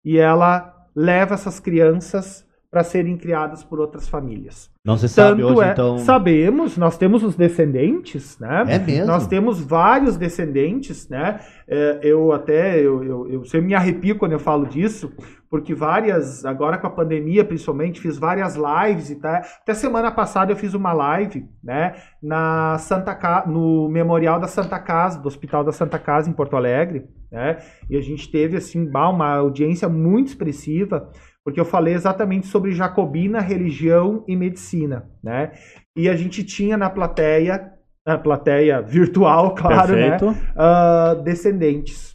E 0.05 0.19
ela 0.19 0.89
leva 0.95 1.35
essas 1.35 1.59
crianças 1.59 2.49
para 2.71 2.85
serem 2.85 3.17
criadas 3.17 3.65
por 3.65 3.81
outras 3.81 4.09
famílias. 4.09 4.71
Não 4.85 4.99
se 4.99 5.09
sabe 5.09 5.41
Tanto 5.41 5.55
hoje, 5.55 5.67
é, 5.67 5.73
então. 5.73 5.99
sabemos, 5.99 6.77
nós 6.77 6.99
temos 6.99 7.23
os 7.23 7.35
descendentes, 7.35 8.39
né? 8.39 8.65
É 8.69 8.79
mesmo? 8.79 9.07
Nós 9.07 9.27
temos 9.27 9.59
vários 9.59 10.19
descendentes, 10.19 11.09
né? 11.09 11.41
É, 11.67 12.01
eu 12.03 12.33
até, 12.33 12.79
eu, 12.81 13.03
eu, 13.03 13.31
eu 13.31 13.45
sempre 13.47 13.69
me 13.69 13.75
arrepio 13.75 14.19
quando 14.19 14.33
eu 14.33 14.39
falo 14.39 14.67
disso, 14.67 15.11
porque 15.49 15.75
várias, 15.75 16.45
agora 16.45 16.77
com 16.77 16.87
a 16.87 16.91
pandemia 16.91 17.47
principalmente, 17.47 17.99
fiz 17.99 18.19
várias 18.19 18.57
lives 18.57 19.09
e 19.09 19.17
tá. 19.17 19.39
Até 19.63 19.73
semana 19.73 20.11
passada 20.11 20.53
eu 20.53 20.57
fiz 20.57 20.75
uma 20.75 20.93
live, 20.93 21.49
né? 21.63 21.95
Na 22.23 22.77
Santa 22.77 23.15
Ca... 23.15 23.45
no 23.47 23.89
Memorial 23.89 24.39
da 24.39 24.49
Santa 24.49 24.79
Casa, 24.79 25.19
do 25.19 25.29
Hospital 25.29 25.65
da 25.65 25.73
Santa 25.73 25.99
Casa 25.99 26.29
em 26.29 26.35
Porto 26.35 26.57
Alegre, 26.57 27.07
né? 27.33 27.57
E 27.89 27.97
a 27.97 28.03
gente 28.03 28.31
teve, 28.31 28.59
assim, 28.59 28.87
uma 28.87 29.37
audiência 29.37 29.89
muito 29.89 30.29
expressiva, 30.29 31.11
porque 31.45 31.61
eu 31.61 31.65
falei 31.65 31.95
exatamente 31.95 32.47
sobre 32.47 32.73
Jacobina, 32.73 33.39
religião 33.39 34.25
e 34.27 34.35
medicina, 34.35 35.09
né? 35.23 35.53
E 35.97 36.09
a 36.09 36.17
gente 36.17 36.43
tinha 36.43 36.77
na 36.77 36.89
plateia, 36.89 37.71
na 38.07 38.17
plateia 38.17 38.81
virtual, 38.81 39.55
claro, 39.57 39.95
né? 39.95 40.19
Perfeito. 40.19 40.35
ah, 40.57 41.15
descendentes. 41.23 42.15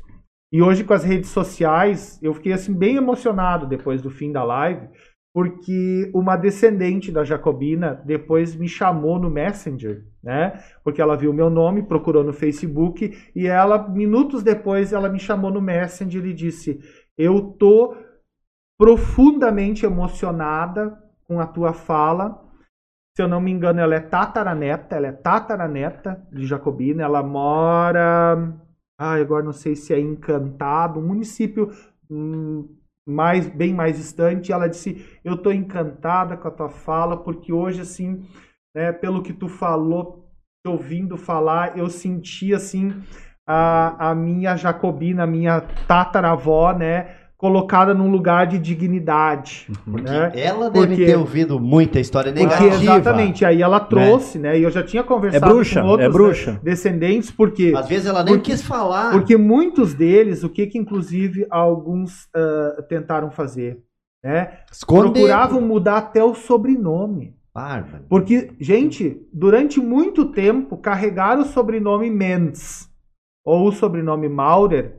E 0.51 0.64
hoje 0.64 0.84
com 0.84 0.93
as 0.93 1.03
redes 1.03 1.30
sociais, 1.30 2.19
eu 2.23 2.34
fiquei 2.34 2.53
assim 2.53 2.73
bem 2.73 2.95
emocionado 2.95 3.68
depois 3.68 4.01
do 4.01 4.10
fim 4.10 4.31
da 4.31 4.43
live, 4.43 4.89
porque 5.31 6.10
uma 6.11 6.35
descendente 6.35 7.11
da 7.11 7.23
Jacobina 7.23 8.01
depois 8.03 8.56
me 8.56 8.68
chamou 8.68 9.19
no 9.19 9.30
Messenger, 9.30 10.06
né? 10.23 10.60
Porque 10.84 10.99
ela 10.99 11.15
viu 11.15 11.31
meu 11.31 11.51
nome, 11.51 11.84
procurou 11.84 12.23
no 12.23 12.34
Facebook 12.34 13.15
e 13.35 13.45
ela 13.45 13.88
minutos 13.88 14.41
depois 14.41 14.91
ela 14.91 15.07
me 15.07 15.19
chamou 15.19 15.51
no 15.51 15.61
Messenger 15.61 16.26
e 16.26 16.34
disse: 16.34 16.80
"Eu 17.15 17.41
tô 17.41 17.95
profundamente 18.80 19.85
emocionada 19.85 20.97
com 21.27 21.39
a 21.39 21.45
tua 21.45 21.73
fala. 21.73 22.43
Se 23.15 23.22
eu 23.22 23.27
não 23.27 23.41
me 23.41 23.51
engano, 23.51 23.81
ela 23.81 23.95
é 23.95 23.99
tataraneta, 23.99 24.95
ela 24.95 25.07
é 25.07 25.11
tataraneta 25.11 26.26
de 26.31 26.47
Jacobina, 26.47 27.03
ela 27.03 27.22
mora 27.22 28.57
ah, 28.99 29.14
agora 29.14 29.45
não 29.45 29.53
sei 29.53 29.77
se 29.77 29.93
é 29.93 29.99
Encantado, 29.99 30.99
um 30.99 31.07
município 31.07 31.72
hum, 32.11 32.68
mais, 33.07 33.47
bem 33.47 33.73
mais 33.73 33.95
distante. 33.95 34.51
Ela 34.51 34.68
disse: 34.68 35.06
Eu 35.23 35.35
estou 35.35 35.53
encantada 35.53 36.35
com 36.35 36.49
a 36.49 36.51
tua 36.51 36.69
fala, 36.69 37.15
porque 37.15 37.53
hoje, 37.53 37.80
assim, 37.80 38.27
né, 38.76 38.91
pelo 38.91 39.23
que 39.23 39.31
tu 39.31 39.47
falou, 39.47 40.30
te 40.65 40.69
ouvindo 40.69 41.15
falar, 41.15 41.77
eu 41.77 41.89
senti 41.89 42.53
assim 42.53 42.93
a, 43.47 44.10
a 44.10 44.15
minha 44.15 44.57
Jacobina, 44.57 45.23
a 45.23 45.27
minha 45.27 45.61
tataravó, 45.88 46.73
né, 46.73 47.15
colocada 47.39 47.93
num 47.93 48.11
lugar 48.11 48.47
de 48.47 48.59
dignidade. 48.59 49.65
Porque 49.89 50.11
né? 50.11 50.29
ela 50.35 50.69
deve 50.69 50.87
Porque- 50.87 51.05
ter 51.05 51.15
ouvido 51.17 51.57
muita 51.57 51.97
história 51.97 52.33
Porque 52.33 52.45
negativa. 52.45 52.75
exatamente, 52.83 53.45
aí 53.45 53.61
ela 53.61 53.79
trouxe, 53.79 54.37
né? 54.37 54.59
E 54.59 54.63
eu 54.63 54.69
já 54.69 54.83
tinha 54.83 54.99
É 54.99 55.05
conversado 55.05 55.45
bruxa, 55.53 55.81
com 55.81 55.87
outros 55.87 56.09
é 56.09 56.11
bruxa. 56.11 56.51
né, 56.51 56.59
descendentes, 56.61 57.31
porque 57.31 57.71
Às 57.73 57.87
vezes 57.87 58.07
ela 58.07 58.25
nem 58.25 58.33
Porque- 58.35 58.51
quis 58.51 58.61
falar. 58.61 59.11
porque 59.13 59.37
muitos 59.37 59.93
deles, 59.93 60.43
o 60.43 60.49
que 60.49 60.67
que 60.67 60.77
inclusive 60.77 61.47
alguns 61.49 62.27
ah, 62.35 62.83
tentaram 62.89 63.31
fazer, 63.31 63.79
né? 64.21 64.59
Esconder. 64.69 65.13
Procuravam 65.13 65.61
mudar 65.61 65.97
até 65.99 66.21
o 66.21 66.35
sobrenome. 66.35 67.37
Bárbaro. 67.55 68.03
Porque, 68.09 68.51
gente, 68.59 69.25
durante 69.31 69.79
muito 69.79 70.25
tempo 70.33 70.75
carregar 70.77 71.39
o 71.39 71.45
sobrenome 71.45 72.09
Mendes 72.09 72.89
ou 73.45 73.69
o 73.69 73.71
sobrenome 73.71 74.27
Maurer 74.27 74.97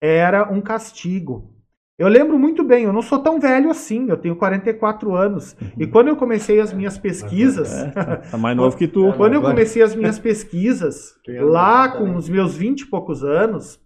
era 0.00 0.48
um 0.48 0.60
castigo. 0.60 1.55
Eu 1.98 2.08
lembro 2.08 2.38
muito 2.38 2.62
bem, 2.62 2.84
eu 2.84 2.92
não 2.92 3.00
sou 3.00 3.22
tão 3.22 3.40
velho 3.40 3.70
assim, 3.70 4.10
eu 4.10 4.18
tenho 4.18 4.36
44 4.36 5.14
anos. 5.14 5.56
E 5.78 5.86
quando 5.86 6.08
eu 6.08 6.16
comecei 6.16 6.60
as 6.60 6.70
minhas 6.72 6.98
pesquisas, 6.98 7.72
É, 7.72 7.90
tá, 7.90 8.16
tá 8.18 8.36
mais 8.38 8.54
novo 8.54 8.76
que 8.76 8.86
tu. 8.86 9.12
quando 9.16 9.32
eu 9.32 9.38
agora- 9.40 9.54
comecei 9.54 9.80
as 9.82 9.94
minhas 9.94 10.18
pesquisas, 10.18 11.14
lá 11.40 11.88
com 11.88 12.14
os 12.14 12.28
meus 12.28 12.54
20 12.54 12.82
e 12.82 12.86
poucos 12.86 13.24
anos, 13.24 13.80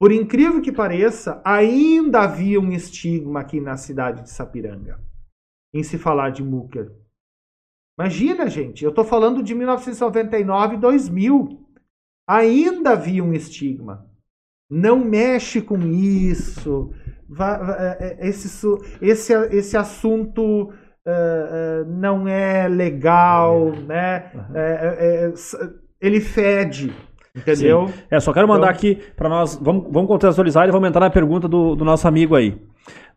por 0.00 0.10
incrível 0.10 0.60
que 0.60 0.72
pareça, 0.72 1.40
ainda 1.44 2.22
havia 2.22 2.60
um 2.60 2.72
estigma 2.72 3.40
aqui 3.40 3.60
na 3.60 3.76
cidade 3.76 4.22
de 4.22 4.30
Sapiranga 4.30 4.98
em 5.72 5.84
se 5.84 5.96
falar 5.96 6.30
de 6.30 6.42
Mooker. 6.42 6.90
Imagina, 7.96 8.48
gente, 8.50 8.82
eu 8.82 8.90
estou 8.90 9.04
falando 9.04 9.44
de 9.44 9.54
1999 9.54 10.74
e 10.74 10.78
2000. 10.78 11.60
Ainda 12.28 12.90
havia 12.92 13.22
um 13.22 13.32
estigma. 13.32 14.10
Não 14.68 14.98
mexe 15.04 15.60
com 15.62 15.78
isso. 15.86 16.90
É, 17.40 18.18
é, 18.20 18.28
esse, 18.28 18.68
esse, 19.00 19.32
esse 19.50 19.76
assunto 19.76 20.70
é, 21.06 21.10
é, 21.10 21.84
não 21.86 22.28
é 22.28 22.68
legal, 22.68 23.72
né? 23.86 24.30
É, 24.54 24.60
é, 24.60 25.26
é, 25.26 25.32
ele 26.00 26.20
fede, 26.20 26.92
entendeu? 27.36 27.88
É, 28.10 28.20
só 28.20 28.32
quero 28.32 28.46
mandar 28.48 28.68
Então- 28.68 28.76
aqui 28.76 28.98
para 29.16 29.28
nós, 29.28 29.58
vamos, 29.60 29.92
vamos 29.92 30.08
contextualizar 30.08 30.68
e 30.68 30.72
vamos 30.72 30.88
entrar 30.88 31.00
na 31.00 31.10
pergunta 31.10 31.48
do, 31.48 31.74
do 31.74 31.84
nosso 31.84 32.06
amigo 32.06 32.34
aí. 32.36 32.56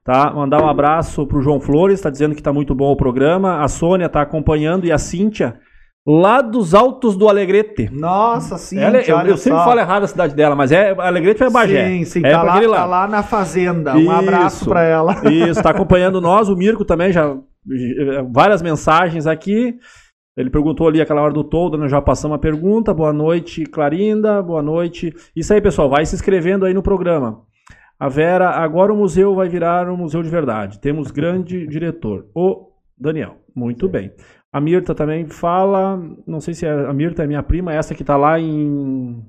Tá? 0.03 0.31
Mandar 0.31 0.61
um 0.61 0.69
abraço 0.69 1.25
pro 1.25 1.41
João 1.41 1.59
Flores, 1.59 1.95
está 1.95 2.11
dizendo 2.11 2.35
que 2.35 2.43
tá 2.43 2.53
muito 2.53 2.75
bom 2.75 2.91
o 2.91 2.95
programa. 2.95 3.63
A 3.63 3.67
Sônia 3.67 4.07
tá 4.07 4.21
acompanhando 4.21 4.85
e 4.85 4.91
a 4.91 4.99
Cíntia, 4.99 5.59
lá 6.05 6.41
dos 6.41 6.73
Altos 6.73 7.15
do 7.17 7.27
Alegrete. 7.27 7.89
Nossa, 7.91 8.57
sim. 8.57 8.77
Ela 8.79 8.97
é- 8.97 9.09
eu, 9.11 9.17
eu 9.21 9.37
sempre 9.37 9.59
falo 9.63 9.79
errado 9.79 10.03
a 10.03 10.07
cidade 10.07 10.35
dela, 10.35 10.55
mas 10.55 10.71
é 10.71 10.91
Alegrete 10.91 11.43
é 11.43 11.49
Bagé. 11.49 11.87
Sim, 11.87 12.05
sim, 12.05 12.21
é 12.23 12.31
tá, 12.31 12.43
lá, 12.43 12.55
aquele 12.55 12.73
tá 12.73 12.85
lá 12.85 13.07
na 13.07 13.23
fazenda. 13.23 13.95
Um 13.95 14.11
abraço 14.11 14.57
Isso. 14.57 14.69
pra 14.69 14.83
ela. 14.83 15.13
Isso, 15.31 15.49
está 15.59 15.71
acompanhando 15.71 16.21
nós. 16.21 16.47
O 16.49 16.55
Mirko 16.55 16.85
também 16.85 17.11
já. 17.11 17.25
eh, 17.25 18.23
Várias 18.31 18.61
mensagens 18.61 19.25
aqui. 19.25 19.75
Ele 20.37 20.49
perguntou 20.49 20.87
ali 20.87 20.99
aquela 21.01 21.21
hora 21.21 21.33
do 21.33 21.45
todo, 21.45 21.77
nós 21.77 21.89
já 21.89 22.01
passamos 22.01 22.35
a 22.35 22.39
pergunta. 22.39 22.93
Boa 22.93 23.13
noite, 23.13 23.63
Clarinda. 23.65 24.43
Boa 24.43 24.61
noite. 24.61 25.13
Isso 25.35 25.53
aí, 25.53 25.61
pessoal. 25.61 25.89
Vai 25.89 26.05
se 26.05 26.13
inscrevendo 26.13 26.65
aí 26.65 26.73
no 26.73 26.83
programa. 26.83 27.39
A 27.97 28.09
Vera, 28.09 28.49
agora 28.49 28.91
o 28.91 28.97
museu 28.97 29.33
vai 29.33 29.47
virar 29.47 29.89
um 29.89 29.95
museu 29.95 30.21
de 30.21 30.27
verdade. 30.29 30.81
Temos 30.81 31.09
grande 31.09 31.65
diretor, 31.65 32.25
o 32.35 32.67
Daniel. 32.99 33.37
Muito 33.55 33.87
bem. 33.87 34.11
A 34.55 34.61
Mirta 34.61 34.95
também 34.95 35.25
fala. 35.25 36.01
Não 36.25 36.39
sei 36.39 36.53
se 36.53 36.65
é, 36.65 36.71
a 36.71 36.93
Mirta 36.93 37.25
é 37.25 37.27
minha 37.27 37.43
prima, 37.43 37.73
essa 37.73 37.93
que 37.93 38.03
está 38.03 38.15
lá 38.15 38.39
em. 38.39 39.21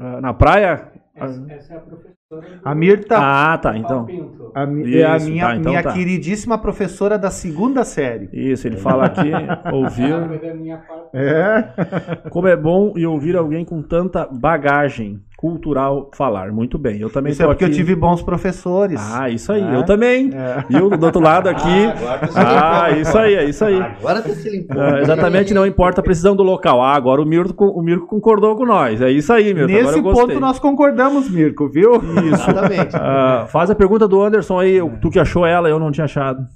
ah, 0.00 0.20
Na 0.20 0.32
praia? 0.32 0.92
Essa, 1.12 1.44
essa 1.52 1.74
é 1.74 1.76
a 1.76 1.80
professora. 1.80 2.16
do 2.30 2.60
A 2.64 2.72
Mirta 2.72 3.16
Ah, 3.18 3.58
tá. 3.58 3.76
Então. 3.76 4.06
A, 4.54 4.62
é 4.62 5.04
a 5.04 5.16
Isso, 5.16 5.28
minha, 5.28 5.46
tá, 5.48 5.56
então 5.56 5.72
minha 5.72 5.82
tá. 5.82 5.92
queridíssima 5.92 6.56
professora 6.56 7.18
da 7.18 7.32
segunda 7.32 7.82
série. 7.82 8.28
Isso, 8.32 8.68
ele 8.68 8.76
fala 8.76 9.06
aqui, 9.06 9.28
ouvir. 9.74 10.54
minha 10.54 10.78
parte. 10.78 11.08
É. 11.14 12.28
Como 12.30 12.46
é 12.46 12.54
bom 12.54 12.92
e 12.96 13.04
ouvir 13.04 13.34
alguém 13.36 13.64
com 13.64 13.82
tanta 13.82 14.24
bagagem 14.24 15.20
cultural 15.40 16.10
falar. 16.14 16.52
Muito 16.52 16.76
bem. 16.76 17.00
Eu 17.00 17.08
também 17.08 17.32
Isso 17.32 17.42
é 17.42 17.46
porque 17.46 17.64
aqui. 17.64 17.72
eu 17.72 17.76
tive 17.76 17.94
bons 17.96 18.22
professores. 18.22 19.00
Ah, 19.00 19.30
isso 19.30 19.50
aí. 19.50 19.62
É. 19.62 19.74
Eu 19.74 19.84
também. 19.86 20.28
É. 20.34 20.64
E 20.68 20.74
eu 20.76 20.90
do 20.90 21.06
outro 21.06 21.18
lado 21.22 21.48
aqui. 21.48 21.86
agora 21.86 22.26
você 22.26 22.38
Ah, 22.38 22.90
isso 22.90 23.16
aí, 23.18 23.34
é 23.34 23.44
isso 23.48 23.64
aí. 23.64 23.80
Agora 23.80 24.20
você 24.20 24.34
se 24.34 24.50
limpou. 24.50 24.78
Ah, 24.78 25.00
exatamente, 25.00 25.54
não 25.54 25.64
importa 25.66 26.02
a 26.02 26.04
precisão 26.04 26.36
do 26.36 26.42
local. 26.42 26.82
Ah, 26.82 26.94
agora 26.94 27.22
o 27.22 27.24
Mirko, 27.24 27.64
o 27.68 27.82
Mirko 27.82 28.06
concordou 28.06 28.54
com 28.54 28.66
nós. 28.66 29.00
É 29.00 29.10
isso 29.10 29.32
aí, 29.32 29.54
Mirko. 29.54 29.70
agora 29.72 29.86
Nesse 29.86 30.02
ponto 30.02 30.38
nós 30.38 30.58
concordamos, 30.58 31.30
Mirko, 31.30 31.70
viu? 31.70 31.94
Isso. 31.96 32.50
Exatamente. 32.50 32.94
Ah, 32.96 33.46
faz 33.48 33.70
a 33.70 33.74
pergunta 33.74 34.06
do 34.06 34.20
Anderson 34.20 34.58
aí. 34.60 34.74
eu- 34.74 34.98
Tu 35.00 35.08
que 35.10 35.18
achou 35.18 35.46
ela, 35.46 35.70
eu 35.70 35.78
não 35.78 35.90
tinha 35.90 36.04
achado. 36.04 36.46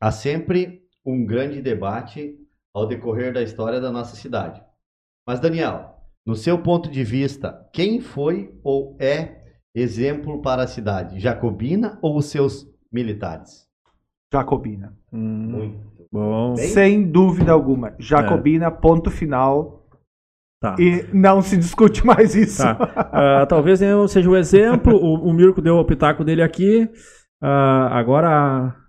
Há 0.00 0.10
sempre 0.10 0.80
um 1.06 1.24
grande 1.24 1.62
debate 1.62 2.34
ao 2.74 2.84
decorrer 2.88 3.32
da 3.32 3.42
história 3.42 3.80
da 3.80 3.92
nossa 3.92 4.16
cidade. 4.16 4.60
Mas, 5.24 5.38
Daniel, 5.38 5.91
no 6.26 6.34
seu 6.36 6.58
ponto 6.58 6.90
de 6.90 7.02
vista, 7.04 7.68
quem 7.72 8.00
foi 8.00 8.54
ou 8.62 8.96
é 9.00 9.42
exemplo 9.74 10.40
para 10.42 10.62
a 10.62 10.66
cidade? 10.66 11.18
Jacobina 11.18 11.98
ou 12.02 12.16
os 12.18 12.26
seus 12.26 12.66
militares? 12.92 13.66
Jacobina. 14.32 14.96
Hum, 15.12 15.48
Muito. 15.50 16.06
bom. 16.12 16.54
Bem- 16.54 16.68
Sem 16.68 17.02
dúvida 17.10 17.52
alguma. 17.52 17.94
Jacobina, 17.98 18.70
ponto 18.70 19.10
final. 19.10 19.86
Tá. 20.60 20.76
E 20.78 21.04
não 21.12 21.42
se 21.42 21.56
discute 21.56 22.06
mais 22.06 22.34
isso. 22.36 22.62
Tá. 22.62 22.78
Ah, 23.12 23.46
talvez 23.46 23.82
eu 23.82 24.06
seja 24.06 24.30
o 24.30 24.36
exemplo. 24.36 24.94
O, 24.96 25.28
o 25.28 25.32
Mirko 25.32 25.60
deu 25.60 25.76
o 25.76 25.84
pitaco 25.84 26.22
dele 26.24 26.40
aqui. 26.42 26.88
Ah, 27.44 27.88
agora 27.98 28.28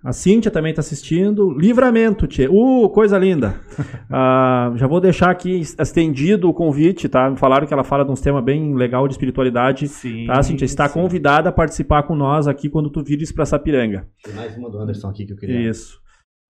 a, 0.04 0.10
a 0.10 0.14
Cíntia 0.14 0.52
também 0.52 0.70
está 0.70 0.82
assistindo. 0.82 1.50
Livramento, 1.58 2.28
Tchê. 2.28 2.48
Uh, 2.48 2.88
coisa 2.90 3.18
linda. 3.18 3.60
Ah, 4.16 4.72
já 4.76 4.86
vou 4.86 5.02
deixar 5.02 5.32
aqui 5.32 5.60
estendido 5.80 6.48
o 6.48 6.54
convite, 6.54 7.10
tá? 7.10 7.28
Me 7.32 7.36
falaram 7.36 7.66
que 7.66 7.74
ela 7.74 7.84
fala 7.84 8.06
de 8.06 8.12
uns 8.12 8.22
temas 8.22 8.44
bem 8.44 8.76
legal 8.76 9.08
de 9.08 9.16
espiritualidade. 9.16 9.88
Sim. 9.88 10.28
Tá, 10.28 10.44
Cíntia? 10.44 10.66
Está 10.66 10.88
sim. 10.88 10.94
convidada 10.94 11.50
a 11.50 11.52
participar 11.52 12.04
com 12.04 12.16
nós 12.16 12.48
aqui 12.48 12.70
quando 12.70 12.92
tu 12.92 13.04
vires 13.04 13.32
para 13.32 13.44
Sapiranga. 13.46 14.08
Tem 14.24 14.36
mais 14.36 14.56
uma 14.56 14.70
do 14.70 14.78
Anderson 14.78 15.10
aqui 15.10 15.26
que 15.26 15.34
eu 15.34 15.38
queria. 15.38 15.68
Isso. 15.68 16.00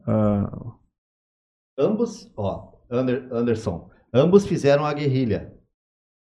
Ah, 0.05 0.51
Ambos, 1.79 2.31
ó, 2.35 2.73
Ander- 2.91 3.27
Anderson, 3.31 3.89
ambos 4.13 4.45
fizeram 4.45 4.85
a 4.85 4.93
guerrilha. 4.93 5.53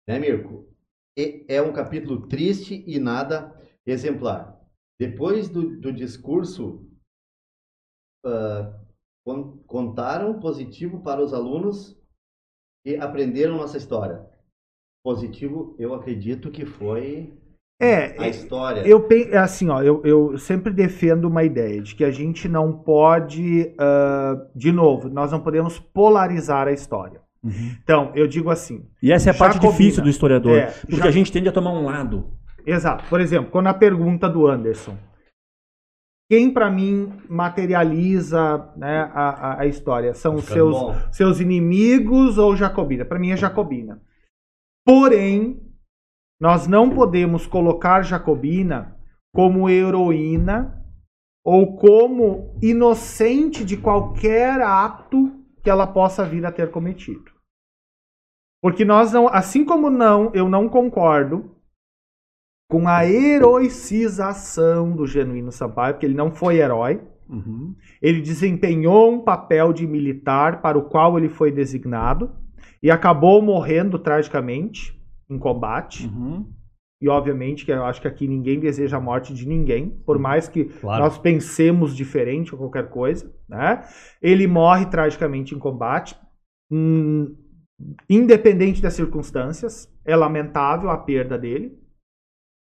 Né, 0.08 0.18
Mirko? 0.20 0.68
E 1.18 1.44
é 1.48 1.60
um 1.60 1.72
capítulo 1.72 2.26
triste 2.28 2.84
e 2.86 2.98
nada 3.00 3.52
exemplar. 3.84 4.51
Depois 5.06 5.48
do, 5.48 5.80
do 5.80 5.92
discurso, 5.92 6.86
con- 9.24 9.58
contaram 9.66 10.38
positivo 10.38 11.00
para 11.02 11.20
os 11.22 11.32
alunos 11.34 11.96
que 12.84 12.96
aprenderam 12.96 13.56
nossa 13.56 13.76
história. 13.76 14.24
Positivo, 15.04 15.74
eu 15.78 15.94
acredito 15.94 16.50
que 16.50 16.64
foi 16.64 17.34
a 17.80 17.84
É, 17.84 18.28
história. 18.30 18.86
eu 18.86 19.04
assim, 19.40 19.68
ó, 19.68 19.82
eu, 19.82 20.00
eu 20.04 20.38
sempre 20.38 20.72
defendo 20.72 21.24
uma 21.24 21.42
ideia 21.42 21.82
de 21.82 21.96
que 21.96 22.04
a 22.04 22.10
gente 22.12 22.48
não 22.48 22.72
pode, 22.72 23.74
ah, 23.78 24.46
de 24.54 24.70
novo, 24.70 25.08
nós 25.08 25.32
não 25.32 25.40
podemos 25.40 25.80
polarizar 25.80 26.68
a 26.68 26.72
história. 26.72 27.20
Então, 27.82 28.12
eu 28.14 28.28
digo 28.28 28.50
assim, 28.50 28.88
E 29.02 29.10
essa 29.10 29.30
é 29.30 29.32
a 29.34 29.36
parte 29.36 29.54
Jacobina. 29.54 29.76
difícil 29.78 30.02
do 30.04 30.08
historiador. 30.08 30.56
É, 30.56 30.66
porque 30.82 30.94
Ja- 30.94 31.06
a 31.06 31.10
gente 31.10 31.32
tende 31.32 31.48
a 31.48 31.52
tomar 31.52 31.72
um 31.72 31.84
lado. 31.86 32.30
Exato. 32.66 33.04
Por 33.08 33.20
exemplo, 33.20 33.50
quando 33.50 33.68
a 33.68 33.74
pergunta 33.74 34.28
do 34.28 34.46
Anderson. 34.46 34.96
Quem 36.30 36.50
para 36.50 36.70
mim 36.70 37.12
materializa 37.28 38.72
né, 38.74 39.10
a, 39.12 39.60
a, 39.60 39.66
história? 39.66 40.14
São 40.14 40.36
os 40.36 40.44
seus, 40.44 40.74
bom. 40.74 40.94
seus 41.12 41.40
inimigos 41.40 42.38
ou 42.38 42.56
Jacobina? 42.56 43.04
Para 43.04 43.18
mim 43.18 43.32
é 43.32 43.36
Jacobina. 43.36 44.00
Porém, 44.86 45.60
nós 46.40 46.66
não 46.66 46.88
podemos 46.88 47.46
colocar 47.46 48.02
Jacobina 48.02 48.96
como 49.34 49.68
heroína 49.68 50.82
ou 51.44 51.76
como 51.76 52.58
inocente 52.62 53.64
de 53.64 53.76
qualquer 53.76 54.60
ato 54.62 55.38
que 55.62 55.68
ela 55.68 55.86
possa 55.86 56.24
vir 56.24 56.46
a 56.46 56.52
ter 56.52 56.70
cometido. 56.70 57.30
Porque 58.62 58.84
nós 58.84 59.12
não, 59.12 59.28
assim 59.28 59.64
como 59.64 59.90
não, 59.90 60.32
eu 60.34 60.48
não 60.48 60.68
concordo 60.68 61.56
com 62.72 62.88
a 62.88 63.04
heroicização 63.04 64.96
do 64.96 65.06
genuíno 65.06 65.52
Sampaio, 65.52 65.92
porque 65.92 66.06
ele 66.06 66.14
não 66.14 66.30
foi 66.30 66.56
herói. 66.56 67.02
Uhum. 67.28 67.74
Ele 68.00 68.22
desempenhou 68.22 69.12
um 69.12 69.20
papel 69.20 69.74
de 69.74 69.86
militar 69.86 70.62
para 70.62 70.78
o 70.78 70.84
qual 70.84 71.18
ele 71.18 71.28
foi 71.28 71.52
designado 71.52 72.30
e 72.82 72.90
acabou 72.90 73.42
morrendo 73.42 73.98
tragicamente 73.98 74.98
em 75.28 75.38
combate. 75.38 76.06
Uhum. 76.06 76.46
E 77.02 77.10
obviamente 77.10 77.66
que 77.66 77.72
eu 77.72 77.84
acho 77.84 78.00
que 78.00 78.08
aqui 78.08 78.26
ninguém 78.26 78.58
deseja 78.58 78.96
a 78.96 79.00
morte 79.00 79.34
de 79.34 79.46
ninguém, 79.46 79.90
por 80.06 80.18
mais 80.18 80.48
que 80.48 80.64
Claro. 80.64 81.02
nós 81.04 81.18
pensemos 81.18 81.94
diferente 81.94 82.54
ou 82.54 82.58
qualquer 82.58 82.88
coisa, 82.88 83.30
né? 83.46 83.84
Ele 84.22 84.46
morre 84.46 84.86
tragicamente 84.86 85.54
em 85.54 85.58
combate, 85.58 86.16
hum, 86.70 87.36
independente 88.08 88.80
das 88.80 88.94
circunstâncias. 88.94 89.92
É 90.06 90.16
lamentável 90.16 90.88
a 90.88 90.96
perda 90.96 91.36
dele. 91.36 91.81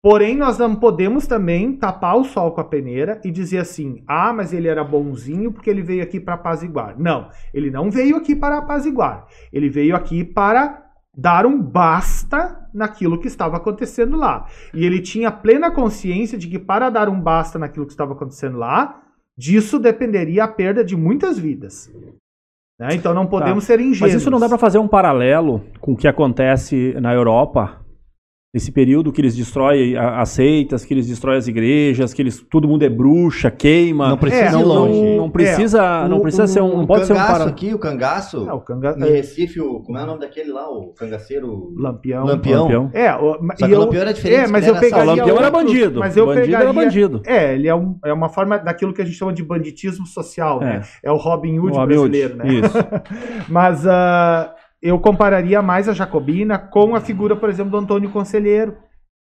Porém, 0.04 0.36
nós 0.36 0.58
não 0.58 0.76
podemos 0.76 1.26
também 1.26 1.72
tapar 1.72 2.14
o 2.18 2.24
sol 2.24 2.52
com 2.52 2.60
a 2.60 2.64
peneira 2.64 3.18
e 3.24 3.30
dizer 3.30 3.56
assim: 3.56 4.04
ah, 4.06 4.34
mas 4.34 4.52
ele 4.52 4.68
era 4.68 4.84
bonzinho 4.84 5.50
porque 5.50 5.70
ele 5.70 5.80
veio 5.80 6.02
aqui 6.02 6.20
para 6.20 6.34
apaziguar. 6.34 6.94
Não, 6.98 7.30
ele 7.54 7.70
não 7.70 7.90
veio 7.90 8.14
aqui 8.14 8.36
para 8.36 8.58
apaziguar. 8.58 9.26
Ele 9.50 9.70
veio 9.70 9.96
aqui 9.96 10.22
para 10.22 10.84
dar 11.16 11.46
um 11.46 11.58
basta 11.58 12.68
naquilo 12.74 13.18
que 13.18 13.28
estava 13.28 13.56
acontecendo 13.56 14.14
lá. 14.14 14.44
E 14.74 14.84
ele 14.84 15.00
tinha 15.00 15.32
plena 15.32 15.70
consciência 15.70 16.36
de 16.36 16.48
que 16.48 16.58
para 16.58 16.90
dar 16.90 17.08
um 17.08 17.18
basta 17.18 17.58
naquilo 17.58 17.86
que 17.86 17.92
estava 17.92 18.12
acontecendo 18.12 18.58
lá, 18.58 19.00
disso 19.38 19.78
dependeria 19.78 20.44
a 20.44 20.48
perda 20.48 20.84
de 20.84 20.94
muitas 20.94 21.38
vidas. 21.38 21.90
Né? 22.78 22.88
Então 22.92 23.14
não 23.14 23.26
podemos 23.26 23.64
ser 23.64 23.80
ingênuos. 23.80 24.00
Mas 24.00 24.12
isso 24.12 24.30
não 24.30 24.38
dá 24.38 24.50
para 24.50 24.58
fazer 24.58 24.76
um 24.76 24.88
paralelo 24.88 25.62
com 25.80 25.92
o 25.92 25.96
que 25.96 26.06
acontece 26.06 26.94
na 27.00 27.14
Europa, 27.14 27.82
nesse 28.54 28.70
período 28.70 29.10
que 29.12 29.20
eles 29.20 29.34
destroem 29.34 29.96
as 29.96 30.28
seitas, 30.28 30.84
que 30.84 30.94
eles 30.94 31.08
destroem 31.08 31.36
as 31.36 31.48
igrejas, 31.48 32.14
que 32.14 32.22
eles 32.22 32.40
todo 32.48 32.68
mundo 32.68 32.84
é 32.84 32.88
bruxa, 32.88 33.50
queima. 33.50 34.10
Não 34.10 34.16
precisa 34.16 34.44
É, 34.44 34.52
não, 34.52 34.64
longe. 34.64 35.00
não, 35.02 35.16
não 35.16 35.30
precisa, 35.30 35.82
É, 35.82 36.08
não 36.08 36.18
o- 36.18 36.22
precisa 36.22 36.46
ser 36.46 36.62
um, 36.62 36.76
não 36.78 36.86
pode 36.86 37.04
ser 37.06 37.12
um 37.12 37.16
cangaço 37.16 37.32
paralelo. 37.32 37.50
aqui, 37.50 37.74
o 37.74 37.78
cangaço, 37.80 38.48
É, 38.48 38.52
o 38.52 38.60
canga... 38.60 38.94
em 38.96 39.10
Recife, 39.12 39.60
o, 39.60 39.80
como 39.80 39.98
é 39.98 40.04
o 40.04 40.06
nome 40.06 40.20
daquele 40.20 40.52
lá, 40.52 40.70
o 40.70 40.94
cangaceiro... 40.94 41.74
Lampião. 41.76 42.24
Lampião. 42.24 42.90
É, 42.94 43.12
o, 43.16 43.32
Só 43.58 43.66
que 43.66 43.74
o 43.74 43.78
Lampião 43.80 44.00
era 44.02 44.12
diferente. 44.14 44.44
É, 44.44 44.46
mas 44.46 44.64
que 44.64 44.70
eu 44.70 44.76
pegaria 44.78 45.12
o 45.12 45.16
Lampião 45.16 45.36
era 45.38 45.50
bandido. 45.50 45.98
Mas 46.00 46.16
eu 46.16 46.26
bandido 46.26 46.44
pegaria, 46.46 46.64
era 46.68 46.72
bandido. 46.72 47.22
É, 47.26 47.54
ele 47.54 47.66
é, 47.66 47.74
um, 47.74 47.98
é 48.04 48.12
uma 48.12 48.28
forma 48.28 48.56
daquilo 48.58 48.94
que 48.94 49.02
a 49.02 49.04
gente 49.04 49.16
chama 49.16 49.32
de 49.32 49.42
banditismo 49.42 50.06
social, 50.06 50.60
né? 50.60 50.82
É 51.02 51.10
o 51.10 51.16
Robin 51.16 51.58
Hood 51.58 51.72
O 51.76 51.80
Robin 51.80 51.96
Hood, 51.96 52.08
brasileiro, 52.10 52.36
né? 52.36 52.44
Isso. 52.54 52.78
Mas 53.50 53.84
ah, 53.86 54.54
eu 54.86 54.98
compararia 55.00 55.62
mais 55.62 55.88
a 55.88 55.92
Jacobina 55.94 56.58
com 56.58 56.94
a 56.94 57.00
figura, 57.00 57.34
por 57.34 57.48
exemplo, 57.48 57.70
do 57.72 57.78
Antônio 57.78 58.10
Conselheiro. 58.10 58.76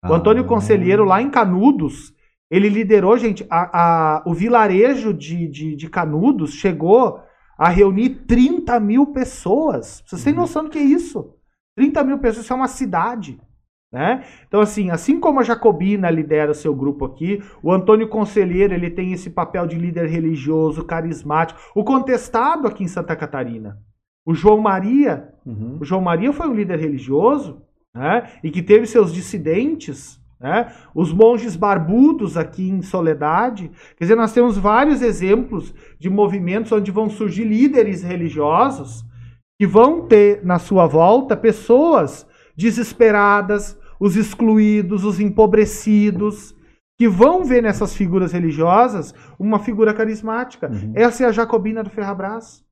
O 0.07 0.13
Antônio 0.13 0.45
Ah. 0.45 0.47
Conselheiro, 0.47 1.05
lá 1.05 1.23
em 1.23 1.31
Canudos, 1.31 2.13
ele 2.51 2.69
liderou, 2.69 3.17
gente, 3.17 3.47
a, 3.51 4.19
a- 4.19 4.23
o 4.27 4.35
vilarejo 4.35 5.13
de, 5.15 5.49
de, 5.49 5.75
de 5.75 5.89
Canudos 5.89 6.53
chegou 6.53 7.21
a 7.59 7.69
reunir 7.69 8.11
30 8.27 8.79
mil 8.79 9.07
pessoas. 9.07 10.03
Vocês 10.07 10.21
Uhum. 10.21 10.25
têm 10.27 10.35
noção 10.35 10.65
do 10.65 10.71
que 10.71 10.79
é 10.79 10.83
isso? 10.83 11.35
30 11.77 12.05
mil 12.05 12.19
pessoas, 12.19 12.45
isso 12.45 12.53
é 12.53 12.57
uma 12.57 12.69
cidade. 12.69 13.41
Né? 13.91 14.23
Então, 14.47 14.61
assim, 14.61 14.91
assim 14.91 15.19
como 15.19 15.41
a 15.41 15.43
Jacobina 15.43 16.11
lidera 16.11 16.51
o 16.51 16.55
seu 16.55 16.75
grupo 16.75 17.07
aqui, 17.07 17.43
o 17.63 17.73
Antônio 17.73 18.07
Conselheiro 18.09 18.75
ele 18.75 18.91
tem 18.91 19.13
esse 19.15 19.31
papel 19.31 19.67
de 19.67 19.77
líder 19.79 20.07
religioso, 20.11 20.85
carismático. 20.85 21.59
O 21.75 21.83
contestado 21.83 22.69
aqui 22.69 22.85
em 22.85 22.89
Santa 22.89 23.17
Catarina, 23.17 23.79
o 24.29 24.35
João 24.35 24.61
Maria, 24.61 25.31
Uhum. 25.47 25.79
o 25.81 25.85
João 25.85 26.03
Maria 26.03 26.31
foi 26.35 26.47
um 26.47 26.55
líder 26.55 26.79
religioso, 26.79 27.63
né? 27.95 28.29
E 28.45 28.51
que 28.51 28.63
teve 28.63 28.85
seus 28.85 29.11
dissidentes, 29.11 30.21
né? 30.39 30.71
Os 30.95 31.11
monges 31.11 31.57
barbudos 31.57 32.37
aqui 32.37 32.69
em 32.69 32.83
Soledade. 32.83 33.71
Quer 33.97 34.05
dizer, 34.05 34.15
nós 34.15 34.35
temos 34.35 34.59
vários 34.59 35.01
exemplos 35.01 35.75
de 35.99 36.11
movimentos 36.11 36.71
onde 36.73 36.91
vão 36.91 37.09
surgir 37.09 37.45
líderes 37.45 38.03
religiosos 38.03 39.03
que 39.59 39.67
vão 39.67 40.07
ter 40.07 40.45
na 40.45 40.59
sua 40.59 40.87
volta 40.87 41.35
pessoas 41.35 42.27
desesperadas, 42.55 43.79
os 43.99 44.15
excluídos, 44.15 45.05
os 45.05 45.19
empobrecidos, 45.19 46.55
que 46.99 47.09
vão 47.09 47.45
ver 47.45 47.63
nessas 47.63 47.95
figuras 47.97 48.33
religiosas 48.33 49.15
uma 49.39 49.59
figura 49.59 49.95
carismática. 49.95 50.69
Uhum. 50.71 50.93
Essa 50.95 51.25
é 51.25 51.27
a 51.27 51.33
Jacobina 51.33 51.83
do 51.83 51.89
Ferrabras. 51.91 52.68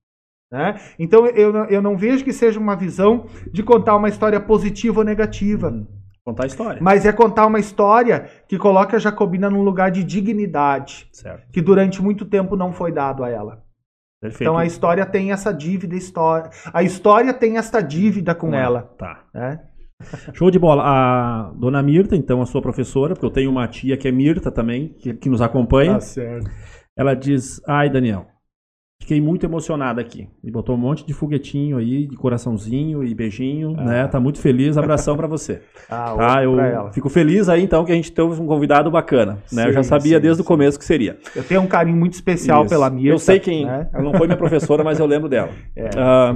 Né? 0.52 0.78
Então 0.98 1.27
eu, 1.27 1.52
não- 1.52 1.64
eu 1.64 1.82
não 1.82 1.97
vejo 1.97 2.24
que 2.24 2.32
seja 2.32 2.59
uma 2.60 2.77
visão 2.77 3.27
de 3.52 3.62
contar 3.62 3.97
uma 3.97 4.09
história 4.09 4.40
positiva 4.40 5.01
ou 5.01 5.05
negativa, 5.05 5.68
Uhum. 5.70 5.86
Contar 6.24 6.44
a 6.44 6.47
história. 6.47 6.81
mas 6.82 7.05
é 7.06 7.12
contar 7.12 7.47
uma 7.47 7.59
história 7.60 8.27
que 8.48 8.59
coloca 8.59 8.97
a 8.97 8.98
Jacobina 9.01 9.48
num 9.48 9.62
lugar 9.62 9.90
de 9.93 10.02
dignidade, 10.02 11.09
Certo. 11.12 11.51
que 11.52 11.60
durante 11.62 12.02
muito 12.02 12.24
tempo 12.24 12.56
não 12.56 12.73
foi 12.73 12.90
dado 12.93 13.23
a 13.23 13.28
ela. 13.31 13.62
Perfeito. 14.20 14.43
Então 14.43 14.56
a 14.59 14.64
história 14.64 15.05
tem 15.06 15.31
essa 15.31 15.52
dívida, 15.52 15.94
história, 15.94 16.51
a 16.73 16.82
história 16.82 17.32
tem 17.32 17.59
esta 17.59 17.81
dívida 17.81 18.35
com 18.35 18.52
ela. 18.55 18.82
Tá. 18.98 19.24
Né? 19.32 19.60
Show 20.35 20.51
de 20.51 20.59
bola. 20.59 20.82
A 20.85 21.52
dona 21.56 21.82
Mirta, 21.82 22.16
então, 22.16 22.43
a 22.43 22.47
sua 22.47 22.60
professora, 22.60 23.14
porque 23.14 23.24
eu 23.27 23.31
tenho 23.31 23.51
uma 23.51 23.66
tia 23.68 23.97
que 23.97 24.09
é 24.09 24.12
Mirta 24.12 24.51
também, 24.51 24.89
que, 24.98 25.14
que 25.14 25.28
nos 25.28 25.40
acompanha. 25.40 25.94
Tá 25.94 26.01
certo. 26.01 26.51
Ela 26.98 27.14
diz: 27.14 27.60
Ai, 27.68 27.89
Daniel, 27.89 28.27
fiquei 29.01 29.20
muito 29.20 29.44
emocionada 29.47 30.01
aqui. 30.01 30.28
E 30.43 30.51
botou 30.51 30.74
um 30.74 30.78
monte 30.78 31.06
de 31.06 31.12
foguetinho 31.12 31.77
aí, 31.77 32.06
de 32.06 32.16
coraçãozinho 32.16 33.05
e 33.05 33.14
beijinho, 33.14 33.73
né? 33.73 34.06
Tá 34.09 34.18
muito 34.18 34.40
feliz. 34.40 34.77
Abração 34.77 35.16
pra 35.16 35.27
você. 35.27 35.62
Ah, 35.89 36.14
Tá? 36.16 36.43
Eu 36.43 36.93
fico 36.93 37.09
feliz 37.09 37.48
aí, 37.48 37.62
então, 37.62 37.85
que 37.85 37.93
a 37.93 37.94
gente 37.94 38.10
teve 38.10 38.40
um 38.40 38.47
convidado 38.47 38.90
bacana. 38.90 39.39
Né? 39.52 39.68
eu 39.68 39.73
já 39.73 39.82
Sim, 39.85 39.89
sabia 39.89 40.16
sim, 40.16 40.23
desde 40.23 40.40
o 40.43 40.44
sim. 40.44 40.48
começo 40.48 40.78
que 40.78 40.85
seria. 40.85 41.16
Eu 41.35 41.44
tenho 41.44 41.60
um 41.60 41.66
carinho 41.68 41.97
muito 41.97 42.14
especial 42.14 42.62
Isso. 42.62 42.70
pela 42.70 42.90
Mirta. 42.90 43.10
Eu 43.10 43.18
sei 43.18 43.39
quem. 43.39 43.64
né? 43.66 43.89
Ela 43.93 44.02
não 44.02 44.14
foi 44.14 44.27
minha 44.27 44.36
professora, 44.36 44.82
mas 44.82 44.98
eu 44.98 45.06
lembro 45.06 45.28
dela. 45.28 45.51
É. 45.77 45.90
Ah, 45.97 46.35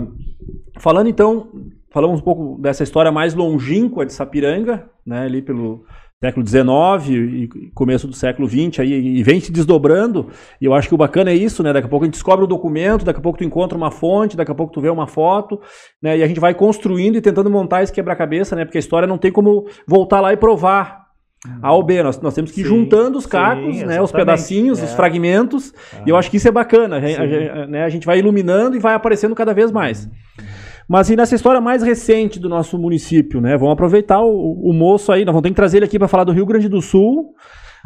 falando 0.79 1.09
então, 1.09 1.49
falamos 1.91 2.21
um 2.21 2.23
pouco 2.23 2.61
dessa 2.61 2.83
história 2.85 3.11
mais 3.11 3.35
longínqua 3.35 4.07
de 4.07 4.13
Sapiranga, 4.13 4.89
né, 5.05 5.23
ali 5.23 5.43
pelo 5.43 5.85
século 6.23 6.47
XIX 6.47 7.09
e 7.09 7.49
começo 7.75 8.07
do 8.07 8.13
século 8.13 8.47
XX 8.47 8.81
aí, 8.81 8.93
e 8.93 9.23
vem 9.23 9.41
se 9.41 9.51
desdobrando. 9.51 10.29
E 10.61 10.67
eu 10.67 10.75
acho 10.75 10.87
que 10.87 10.95
o 10.95 10.99
bacana 10.99 11.31
é 11.31 11.35
isso, 11.35 11.63
né? 11.63 11.73
Daqui 11.73 11.87
a 11.87 11.89
pouco 11.89 12.05
a 12.05 12.07
gente 12.07 12.13
descobre 12.15 12.45
um 12.45 12.49
documento, 12.49 13.07
daqui 13.07 13.19
a 13.19 13.23
pouco 13.23 13.39
tu 13.39 13.45
encontra 13.45 13.77
uma 13.77 13.91
fonte, 13.91 14.37
daqui 14.37 14.53
a 14.53 14.55
pouco 14.55 14.71
tu 14.71 14.83
vê 14.83 14.91
uma 14.91 15.07
foto, 15.07 15.59
né? 16.03 16.19
E 16.19 16.23
a 16.23 16.27
gente 16.27 16.39
vai 16.39 16.53
construindo 16.53 17.17
e 17.17 17.23
tentando 17.23 17.49
montar 17.51 17.83
esse 17.83 17.93
quebra-cabeça, 17.93 18.55
né? 18.55 18.67
Porque 18.67 18.77
a 18.77 18.81
história 18.81 19.09
não 19.09 19.17
tem 19.17 19.33
como 19.33 19.67
voltar 19.89 20.21
lá 20.21 20.31
e 20.31 20.37
provar 20.37 21.07
A 21.63 21.73
ou 21.73 21.83
B. 21.83 22.03
Nós, 22.03 22.21
nós 22.21 22.35
temos 22.35 22.53
que 22.53 22.61
ir 22.61 22.65
Sim, 22.65 22.69
juntando 22.69 23.17
os 23.17 23.25
sim, 23.25 23.31
cacos, 23.31 23.81
né? 23.83 23.99
Os 24.03 24.13
pedacinhos, 24.13 24.79
É. 24.79 24.85
os 24.85 24.93
fragmentos. 24.93 25.73
Ah. 25.95 26.03
E 26.07 26.11
eu 26.11 26.19
acho 26.19 26.31
que 26.31 26.37
isso 26.37 26.47
é 26.49 26.53
bacana. 26.53 26.97
A, 26.97 26.99
a 26.99 27.03
Sim. 27.09 27.29
gente- 27.29 27.67
né? 27.71 27.83
a 27.83 27.89
gente 27.89 28.05
vai 28.05 28.19
iluminando 28.19 28.77
e 28.77 28.79
vai 28.79 28.93
aparecendo 28.93 29.35
cada 29.35 29.55
vez 29.55 29.73
mais. 29.73 30.07
Mas 30.93 31.09
e 31.09 31.15
nessa 31.15 31.37
história 31.37 31.61
mais 31.61 31.85
recente 31.85 32.41
do 32.41 32.49
nosso 32.49 32.77
município, 32.77 33.41
né? 33.41 33.57
Vamos 33.57 33.75
aproveitar 33.75 34.21
o, 34.21 34.61
o 34.61 34.73
moço 34.73 35.13
aí, 35.13 35.25
nós 35.25 35.33
vamos 35.33 35.45
ter 35.45 35.51
que 35.51 35.55
trazer 35.55 35.77
ele 35.77 35.85
aqui 35.87 36.01
para 36.01 36.09
falar 36.09 36.25
do 36.25 36.33
Rio 36.33 36.45
Grande 36.45 36.69
do 36.69 36.83
Sul, 36.83 37.33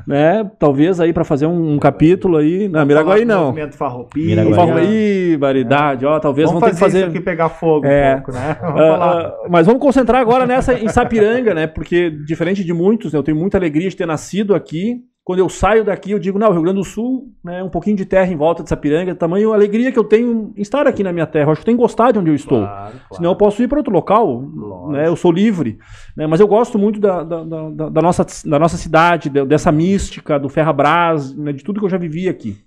né? 0.08 0.50
Talvez 0.58 0.98
aí 1.00 1.12
para 1.12 1.22
fazer 1.22 1.44
um, 1.44 1.74
um 1.74 1.78
capítulo 1.78 2.38
aí. 2.38 2.66
Não, 2.66 2.86
Miraguaí 2.86 3.26
não. 3.26 3.48
Movimento 3.48 3.76
Farroupilha. 3.76 4.42
Miraguaí. 4.42 5.36
Variedade, 5.36 6.06
ó, 6.06 6.18
talvez 6.18 6.48
Vamos 6.48 6.62
vamos 6.62 6.74
ter 6.76 6.80
fazer, 6.80 6.98
que 6.98 7.04
fazer. 7.04 7.08
isso 7.10 7.16
aqui 7.18 7.24
pegar 7.24 7.50
fogo 7.50 7.84
É. 7.86 8.12
um 8.12 8.14
pouco, 8.22 8.32
né? 8.32 8.56
Vamos 8.62 8.80
Ah, 8.80 8.86
falar. 8.88 9.20
ah, 9.26 9.34
mas 9.50 9.66
vamos 9.66 9.82
concentrar 9.82 10.20
agora 10.22 10.46
nessa 10.46 10.72
em 10.72 10.88
Sapiranga, 10.88 11.52
né? 11.52 11.66
Porque 11.66 12.08
diferente 12.10 12.64
de 12.64 12.72
muitos, 12.72 13.12
né, 13.12 13.18
eu 13.18 13.22
tenho 13.22 13.36
muita 13.36 13.58
alegria 13.58 13.90
de 13.90 13.96
ter 13.96 14.06
nascido 14.06 14.54
aqui. 14.54 14.96
Quando 15.26 15.38
eu 15.38 15.48
saio 15.48 15.82
daqui, 15.84 16.10
eu 16.10 16.18
digo, 16.18 16.38
não, 16.38 16.52
Rio 16.52 16.60
Grande 16.60 16.80
do 16.80 16.84
Sul, 16.84 17.32
né, 17.42 17.62
um 17.62 17.70
pouquinho 17.70 17.96
de 17.96 18.04
terra 18.04 18.30
em 18.30 18.36
volta 18.36 18.62
de 18.62 18.68
Sapiranga, 18.68 19.14
tamanho 19.14 19.54
alegria 19.54 19.90
que 19.90 19.98
eu 19.98 20.04
tenho 20.04 20.52
em 20.54 20.60
estar 20.60 20.86
aqui 20.86 21.02
na 21.02 21.14
minha 21.14 21.26
terra. 21.26 21.46
Eu 21.46 21.52
acho 21.52 21.60
que 21.60 21.64
tenho 21.64 21.78
que 21.78 21.82
gostar 21.82 22.12
de 22.12 22.18
onde 22.18 22.30
eu 22.30 22.34
estou. 22.34 22.60
Claro, 22.60 22.90
claro. 22.92 23.14
Senão 23.14 23.30
eu 23.30 23.36
posso 23.36 23.62
ir 23.62 23.66
para 23.68 23.78
outro 23.78 23.90
local, 23.92 24.26
Lógico. 24.40 24.92
né, 24.92 25.08
eu 25.08 25.16
sou 25.16 25.32
livre. 25.32 25.78
né, 26.14 26.26
mas 26.26 26.40
eu 26.40 26.46
gosto 26.46 26.78
muito 26.78 27.00
da, 27.00 27.22
da, 27.24 27.42
da- 27.42 27.88
da- 27.88 28.02
nossa, 28.02 28.26
da 28.44 28.58
nossa 28.58 28.76
cidade, 28.76 29.30
de- 29.30 29.46
dessa 29.46 29.72
mística, 29.72 30.38
do 30.38 30.50
Ferrabras, 30.50 31.34
né, 31.34 31.52
de 31.54 31.64
tudo 31.64 31.80
que 31.80 31.86
eu 31.86 31.90
já 31.90 31.96
vivi 31.96 32.28
aqui. 32.28 32.58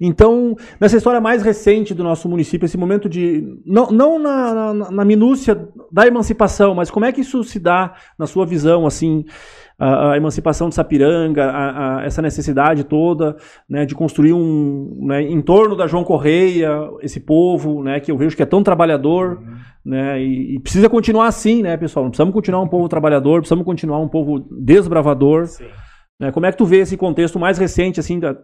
Então, 0.00 0.56
nessa 0.80 0.96
história 0.96 1.20
mais 1.20 1.42
recente 1.42 1.94
do 1.94 2.02
nosso 2.02 2.28
município, 2.28 2.64
esse 2.66 2.76
momento 2.78 3.08
de. 3.08 3.44
Não, 3.64 3.90
não 3.90 4.18
na, 4.18 4.72
na, 4.74 4.90
na 4.90 5.04
minúcia 5.04 5.68
da 5.92 6.06
emancipação, 6.06 6.74
mas 6.74 6.90
como 6.90 7.04
é 7.04 7.12
que 7.12 7.20
isso 7.20 7.44
se 7.44 7.60
dá 7.60 7.94
na 8.18 8.26
sua 8.26 8.44
visão, 8.46 8.86
assim, 8.86 9.24
a, 9.78 10.12
a 10.12 10.16
emancipação 10.16 10.68
de 10.68 10.74
Sapiranga, 10.74 11.44
a- 11.44 11.98
a- 12.00 12.04
essa 12.04 12.20
necessidade 12.20 12.82
toda 12.84 13.36
né, 13.68 13.86
de 13.86 13.94
construir 13.94 14.32
um. 14.32 14.98
Né, 15.06 15.22
em 15.22 15.40
torno 15.40 15.76
da 15.76 15.86
João 15.86 16.02
Correia, 16.04 16.70
esse 17.00 17.20
povo, 17.20 17.82
né, 17.82 18.00
que 18.00 18.10
eu 18.10 18.16
vejo 18.18 18.36
que 18.36 18.42
é 18.42 18.46
tão 18.46 18.62
trabalhador, 18.62 19.40
né, 19.84 20.20
e, 20.20 20.56
e 20.56 20.60
precisa 20.60 20.88
continuar 20.88 21.26
assim, 21.28 21.62
né, 21.62 21.76
pessoal? 21.76 22.04
Não 22.04 22.10
precisamos 22.10 22.34
continuar 22.34 22.60
um 22.60 22.68
povo 22.68 22.88
trabalhador, 22.88 23.40
precisamos 23.40 23.64
continuar 23.64 23.98
um 24.00 24.08
povo 24.08 24.40
desbravador. 24.50 25.46
Né? 26.20 26.32
Como 26.32 26.44
é 26.46 26.50
que 26.50 26.58
tu 26.58 26.64
vê 26.66 26.78
esse 26.78 26.96
contexto 26.96 27.38
mais 27.38 27.56
recente, 27.58 28.00
assim, 28.00 28.18
da, 28.18 28.36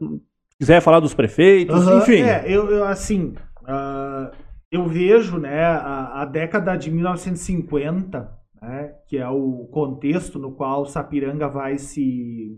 quiser 0.58 0.80
falar 0.80 1.00
dos 1.00 1.12
prefeitos, 1.14 1.74
Aham, 1.86 1.98
enfim. 1.98 2.22
É, 2.22 2.44
eu, 2.46 2.70
eu, 2.70 2.84
assim, 2.84 3.34
ah, 3.66 4.30
eu 4.70 4.86
vejo, 4.86 5.38
né, 5.38 5.64
a, 5.64 6.22
a 6.22 6.24
década 6.24 6.76
de 6.76 6.90
1950, 6.92 8.28
né, 8.64 8.94
que 9.06 9.18
é 9.18 9.28
o 9.28 9.68
contexto 9.70 10.38
no 10.38 10.52
qual 10.52 10.86
Sapiranga 10.86 11.48
vai 11.48 11.76
se, 11.78 12.56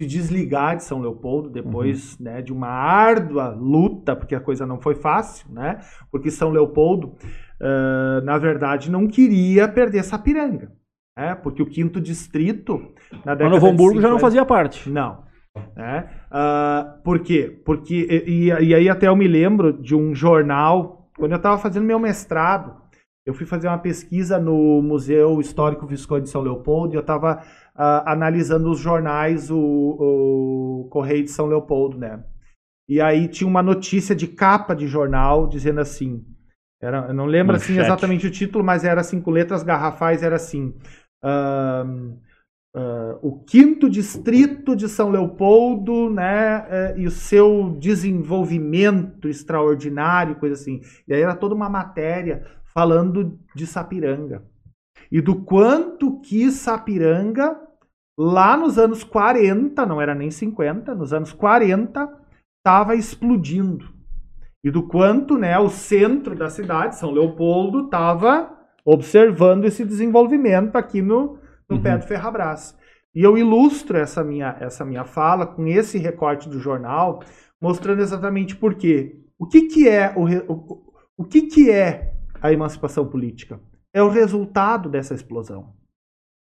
se 0.00 0.06
desligar 0.06 0.76
de 0.76 0.84
São 0.84 1.00
Leopoldo 1.00 1.48
depois, 1.50 2.18
né, 2.18 2.42
de 2.42 2.52
uma 2.52 2.68
árdua 2.68 3.48
luta, 3.48 4.14
porque 4.14 4.34
a 4.34 4.40
coisa 4.40 4.66
não 4.66 4.80
foi 4.80 4.94
fácil, 4.94 5.50
né, 5.52 5.78
porque 6.10 6.30
São 6.30 6.50
Leopoldo, 6.50 7.14
ah, 7.60 8.20
na 8.24 8.36
verdade, 8.38 8.90
não 8.90 9.06
queria 9.06 9.66
perder 9.68 10.02
Sapiranga, 10.02 10.72
né, 11.18 11.34
porque 11.34 11.62
o 11.62 11.66
quinto 11.66 12.00
distrito, 12.00 12.78
na 13.24 13.32
Mas 13.34 13.38
década 13.38 13.48
Novo 13.50 13.66
de 13.66 13.72
Hamburgo 13.72 14.00
já 14.00 14.08
não 14.08 14.18
50 14.18 14.20
fazia 14.20 14.44
parte. 14.44 14.88
não. 14.90 15.28
Né? 15.76 16.08
Ah, 16.30 17.00
por 17.02 17.18
quê? 17.20 17.60
Porque, 17.64 18.06
e, 18.08 18.50
e- 18.50 18.68
e 18.68 18.74
aí 18.74 18.88
até 18.88 19.08
eu 19.08 19.16
me 19.16 19.26
lembro 19.26 19.72
de 19.72 19.96
um 19.96 20.14
jornal, 20.14 21.10
quando 21.18 21.32
eu 21.32 21.36
estava 21.38 21.58
fazendo 21.58 21.84
meu 21.84 21.98
mestrado, 21.98 22.79
eu 23.30 23.34
fui 23.34 23.46
fazer 23.46 23.68
uma 23.68 23.78
pesquisa 23.78 24.38
no 24.38 24.82
Museu 24.82 25.40
Histórico 25.40 25.86
Visconde 25.86 26.24
de 26.24 26.30
São 26.30 26.42
Leopoldo 26.42 26.94
e 26.94 26.96
eu 26.96 27.00
estava 27.00 27.42
analisando 28.04 28.70
os 28.70 28.78
jornais, 28.78 29.50
o, 29.50 29.58
o 29.58 30.88
Correio 30.90 31.24
de 31.24 31.30
São 31.30 31.46
Leopoldo, 31.46 31.96
né? 31.96 32.22
E 32.88 33.00
aí 33.00 33.28
tinha 33.28 33.48
uma 33.48 33.62
notícia 33.62 34.14
de 34.14 34.26
capa 34.26 34.74
de 34.74 34.86
jornal 34.88 35.46
dizendo 35.46 35.80
assim, 35.80 36.24
era, 36.82 37.06
eu 37.08 37.14
não 37.14 37.26
lembro 37.26 37.54
assim 37.54 37.78
exatamente 37.78 38.26
o 38.26 38.30
título, 38.30 38.64
mas 38.64 38.84
era 38.84 39.00
assim, 39.00 39.20
com 39.20 39.30
letras 39.30 39.62
garrafais, 39.62 40.22
era 40.22 40.36
assim... 40.36 40.74
ahn, 41.22 42.18
ah, 42.72 43.18
o 43.20 43.42
quinto 43.44 43.90
distrito 43.90 44.76
de 44.76 44.88
São 44.88 45.10
Leopoldo, 45.10 46.08
né, 46.08 46.64
eh, 46.68 46.94
e 46.98 47.06
o 47.06 47.10
seu 47.10 47.76
desenvolvimento 47.80 49.28
extraordinário, 49.28 50.36
coisa 50.36 50.54
assim. 50.54 50.80
E 51.08 51.12
aí 51.12 51.20
era 51.20 51.34
toda 51.34 51.54
uma 51.54 51.68
matéria 51.68 52.46
falando 52.72 53.38
de 53.54 53.66
Sapiranga 53.66 54.42
e 55.10 55.20
do 55.20 55.42
quanto 55.42 56.20
que 56.20 56.50
Sapiranga 56.50 57.56
lá 58.18 58.56
nos 58.56 58.78
anos 58.78 59.02
40, 59.02 59.84
não 59.86 60.00
era 60.00 60.14
nem 60.14 60.30
50, 60.30 60.94
nos 60.94 61.12
anos 61.12 61.32
40 61.32 62.08
estava 62.58 62.94
explodindo. 62.94 63.88
E 64.62 64.70
do 64.70 64.86
quanto, 64.86 65.38
né, 65.38 65.58
o 65.58 65.70
centro 65.70 66.36
da 66.36 66.50
cidade, 66.50 66.96
São 66.96 67.10
Leopoldo, 67.10 67.86
estava 67.86 68.58
observando 68.84 69.64
esse 69.64 69.84
desenvolvimento 69.84 70.76
aqui 70.76 71.00
no, 71.00 71.38
no 71.68 71.76
Uhum. 71.76 71.82
pé 71.82 71.96
do 71.96 72.06
Ferrabras. 72.06 72.76
E 73.14 73.22
eu 73.22 73.36
ilustro 73.38 73.96
essa 73.96 74.22
minha, 74.22 74.56
essa 74.60 74.84
minha 74.84 75.04
fala 75.04 75.46
com 75.46 75.66
esse 75.66 75.98
recorte 75.98 76.48
do 76.48 76.60
jornal, 76.60 77.22
mostrando 77.60 78.00
exatamente 78.00 78.54
por 78.54 78.74
quê. 78.74 79.16
O 79.38 79.46
que, 79.46 79.62
que 79.62 79.88
é 79.88 80.12
o, 80.14 80.26
o, 80.52 80.92
o 81.16 81.24
que, 81.24 81.42
que 81.42 81.70
é 81.70 82.12
a 82.40 82.52
emancipação 82.52 83.06
política? 83.08 83.60
É 83.92 84.02
o 84.02 84.08
resultado 84.08 84.88
dessa 84.88 85.14
explosão. 85.14 85.74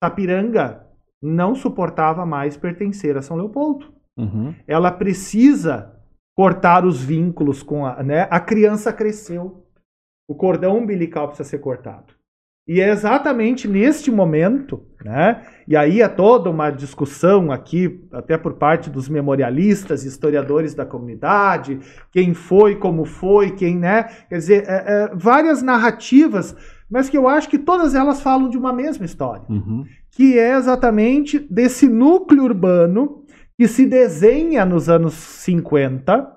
Sapiranga 0.04 0.86
não 1.22 1.56
suportava 1.56 2.26
mais 2.26 2.56
pertencer 2.58 3.18
a 3.18 3.22
São 3.22 3.38
Leopoldo 3.38 3.94
Uhum. 4.18 4.56
ela 4.66 4.92
precisa 4.94 5.94
cortar 6.34 6.86
os 6.86 7.04
vínculos 7.04 7.62
com 7.62 7.86
a, 7.86 8.02
né? 8.02 8.28
A 8.32 8.40
criança 8.40 8.94
cresceu. 8.94 9.68
O 10.28 10.34
cordão 10.34 10.78
umbilical 10.78 11.28
precisa 11.28 11.50
ser 11.50 11.60
cortado. 11.60 12.15
E 12.68 12.82
é 12.82 12.90
exatamente 12.90 13.68
neste 13.68 14.10
momento, 14.10 14.82
né? 15.04 15.44
E 15.68 15.76
aí 15.78 16.02
é 16.02 16.08
toda 16.08 16.50
uma 16.50 16.72
discussão 16.72 17.52
aqui, 17.52 18.02
até 18.12 18.38
por 18.38 18.54
parte 18.56 18.90
dos 18.90 19.08
memorialistas, 19.08 20.04
historiadores 20.04 20.74
da 20.74 20.84
comunidade, 20.86 21.80
quem 22.12 22.34
foi, 22.34 22.76
como 22.76 23.06
foi, 23.06 23.52
quem, 23.52 23.76
né? 23.78 24.04
Quer 24.28 24.38
dizer, 24.38 24.64
é- 24.68 24.84
é, 24.88 25.12
várias 25.16 25.62
narrativas, 25.62 26.56
mas 26.90 27.08
que 27.08 27.18
eu 27.18 27.28
acho 27.28 27.50
que 27.50 27.60
todas 27.60 27.94
elas 27.94 28.22
falam 28.22 28.50
de 28.50 28.58
uma 28.58 28.74
mesma 28.74 29.06
história 29.06 29.44
Uhum. 29.50 29.84
que 30.12 30.38
é 30.40 30.56
exatamente 30.58 31.38
desse 31.40 31.88
núcleo 31.88 32.44
urbano 32.44 33.24
que 33.58 33.68
se 33.68 33.86
desenha 33.86 34.66
nos 34.66 34.90
anos 34.90 35.14
50 35.14 36.28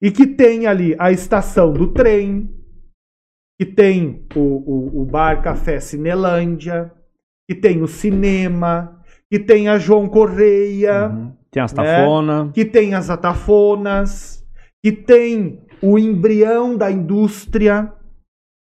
e 0.00 0.10
que 0.10 0.26
tem 0.26 0.66
ali 0.66 0.94
a 0.98 1.10
estação 1.10 1.72
do 1.72 1.88
trem, 1.88 2.50
que 3.58 3.64
tem 3.66 4.26
o, 4.34 4.40
o, 4.40 5.02
o 5.02 5.04
bar 5.04 5.42
Café 5.42 5.80
Cinelândia, 5.80 6.92
que 7.48 7.54
tem 7.54 7.82
o 7.82 7.86
cinema, 7.88 9.00
que 9.30 9.38
tem 9.38 9.68
a 9.68 9.78
João 9.78 10.08
Correia, 10.08 11.08
Uhum. 11.08 11.32
Tem 11.50 11.62
as 11.62 11.72
né? 11.72 11.82
tafona. 11.84 12.50
que 12.52 12.64
tem 12.66 12.92
as 12.94 13.08
atafonas, 13.08 14.44
que 14.84 14.92
tem 14.92 15.64
o 15.82 15.98
embrião 15.98 16.76
da 16.76 16.90
indústria, 16.90 17.92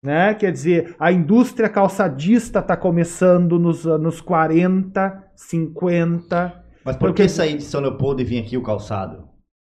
né? 0.04 0.32
Quer 0.34 0.52
dizer, 0.52 0.94
a 0.98 1.10
indústria 1.10 1.68
calçadista 1.68 2.60
está 2.60 2.76
começando 2.76 3.58
nos 3.58 3.84
anos 3.86 4.20
40, 4.20 5.24
50. 5.34 6.64
Mas 6.84 6.96
por 6.96 7.08
Porque- 7.08 7.22
que 7.24 7.28
sair 7.28 7.56
de 7.56 7.64
São 7.64 7.80
Leopoldo 7.80 8.22
e 8.22 8.24
vir 8.24 8.38
aqui 8.38 8.56
o 8.56 8.62
calçado? 8.62 9.27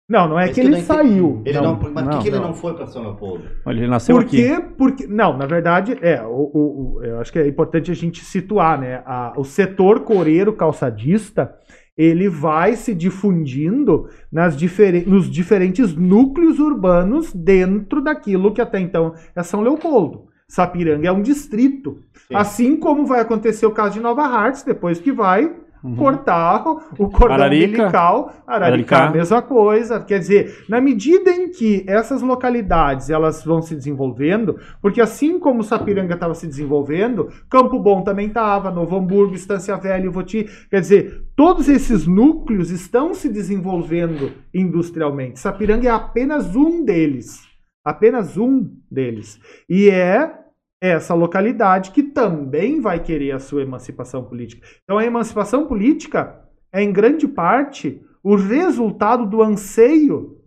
Não, 0.08 0.26
não 0.26 0.40
é 0.40 0.46
Isso 0.46 0.54
que 0.54 0.60
ele 0.60 0.70
não 0.70 0.80
saiu. 0.80 1.42
Ele 1.44 1.60
não, 1.60 1.74
mas 1.74 1.92
por 1.92 2.02
não, 2.04 2.18
que, 2.22 2.28
ele 2.28 2.36
não. 2.38 2.46
não 2.48 2.54
foi 2.54 2.72
para 2.74 2.86
São 2.86 3.02
Leopoldo? 3.02 3.44
Ele 3.66 3.86
nasceu 3.86 4.16
Por 4.16 4.24
aqui. 4.24 4.36
quê? 4.38 4.64
Porque, 4.78 5.06
não, 5.06 5.36
na 5.36 5.44
verdade, 5.44 5.98
é, 6.00 6.22
o, 6.22 6.28
o- 6.30 6.94
o- 6.96 7.04
eu 7.04 7.20
acho 7.20 7.30
que 7.30 7.38
é 7.38 7.46
importante 7.46 7.90
a 7.90 7.94
gente 7.94 8.24
situar, 8.24 8.80
né? 8.80 9.02
A- 9.04 9.34
o 9.36 9.44
setor 9.44 10.00
coreiro 10.00 10.52
calçadista, 10.54 11.54
ele 11.96 12.26
vai 12.28 12.74
se 12.74 12.94
difundindo 12.94 14.08
nas 14.32 14.56
diferen- 14.56 15.04
nos 15.06 15.28
diferentes 15.30 15.94
núcleos 15.94 16.58
urbanos 16.58 17.32
dentro 17.34 18.00
daquilo 18.00 18.52
que 18.54 18.60
até 18.62 18.80
então 18.80 19.12
é 19.36 19.42
São 19.42 19.60
Leopoldo. 19.60 20.26
Sapiranga 20.48 21.06
é 21.08 21.12
um 21.12 21.20
distrito. 21.20 21.98
Sim. 22.26 22.34
Assim 22.34 22.76
como 22.78 23.04
vai 23.04 23.20
acontecer 23.20 23.66
o 23.66 23.70
caso 23.72 23.92
de 23.94 24.00
Nova 24.00 24.22
Hartz, 24.22 24.62
depois 24.62 24.98
que 24.98 25.12
vai 25.12 25.52
Uhum. 25.82 25.96
cortar 25.96 26.64
o 26.98 27.08
cordão 27.08 27.36
Ararica. 27.36 27.66
umbilical, 27.66 28.32
Araricá, 28.46 28.96
Araricá. 28.96 29.06
a 29.06 29.10
mesma 29.10 29.42
coisa. 29.42 30.00
Quer 30.00 30.18
dizer, 30.18 30.64
na 30.68 30.80
medida 30.80 31.30
em 31.30 31.50
que 31.50 31.84
essas 31.86 32.20
localidades 32.22 33.10
elas 33.10 33.44
vão 33.44 33.62
se 33.62 33.74
desenvolvendo, 33.74 34.58
porque 34.80 35.00
assim 35.00 35.38
como 35.38 35.62
Sapiranga 35.62 36.14
estava 36.14 36.34
se 36.34 36.46
desenvolvendo, 36.46 37.28
Campo 37.48 37.78
Bom 37.78 38.02
também 38.02 38.28
estava, 38.28 38.70
Novo 38.70 38.96
Hamburgo, 38.96 39.34
Estância 39.34 39.76
Velha, 39.76 40.10
Voti, 40.10 40.48
quer 40.70 40.80
dizer, 40.80 41.24
todos 41.36 41.68
esses 41.68 42.06
núcleos 42.06 42.70
estão 42.70 43.14
se 43.14 43.28
desenvolvendo 43.28 44.32
industrialmente. 44.52 45.38
Sapiranga 45.38 45.88
é 45.88 45.90
apenas 45.92 46.56
um 46.56 46.84
deles, 46.84 47.42
apenas 47.84 48.36
um 48.36 48.68
deles. 48.90 49.40
E 49.68 49.90
é 49.90 50.37
essa 50.80 51.14
localidade 51.14 51.90
que 51.90 52.02
também 52.02 52.80
vai 52.80 53.02
querer 53.02 53.32
a 53.32 53.40
sua 53.40 53.62
emancipação 53.62 54.24
política. 54.24 54.66
Então 54.84 54.98
a 54.98 55.04
emancipação 55.04 55.66
política 55.66 56.44
é 56.72 56.82
em 56.82 56.92
grande 56.92 57.26
parte 57.26 58.02
o 58.22 58.36
resultado 58.36 59.26
do 59.26 59.42
anseio 59.42 60.38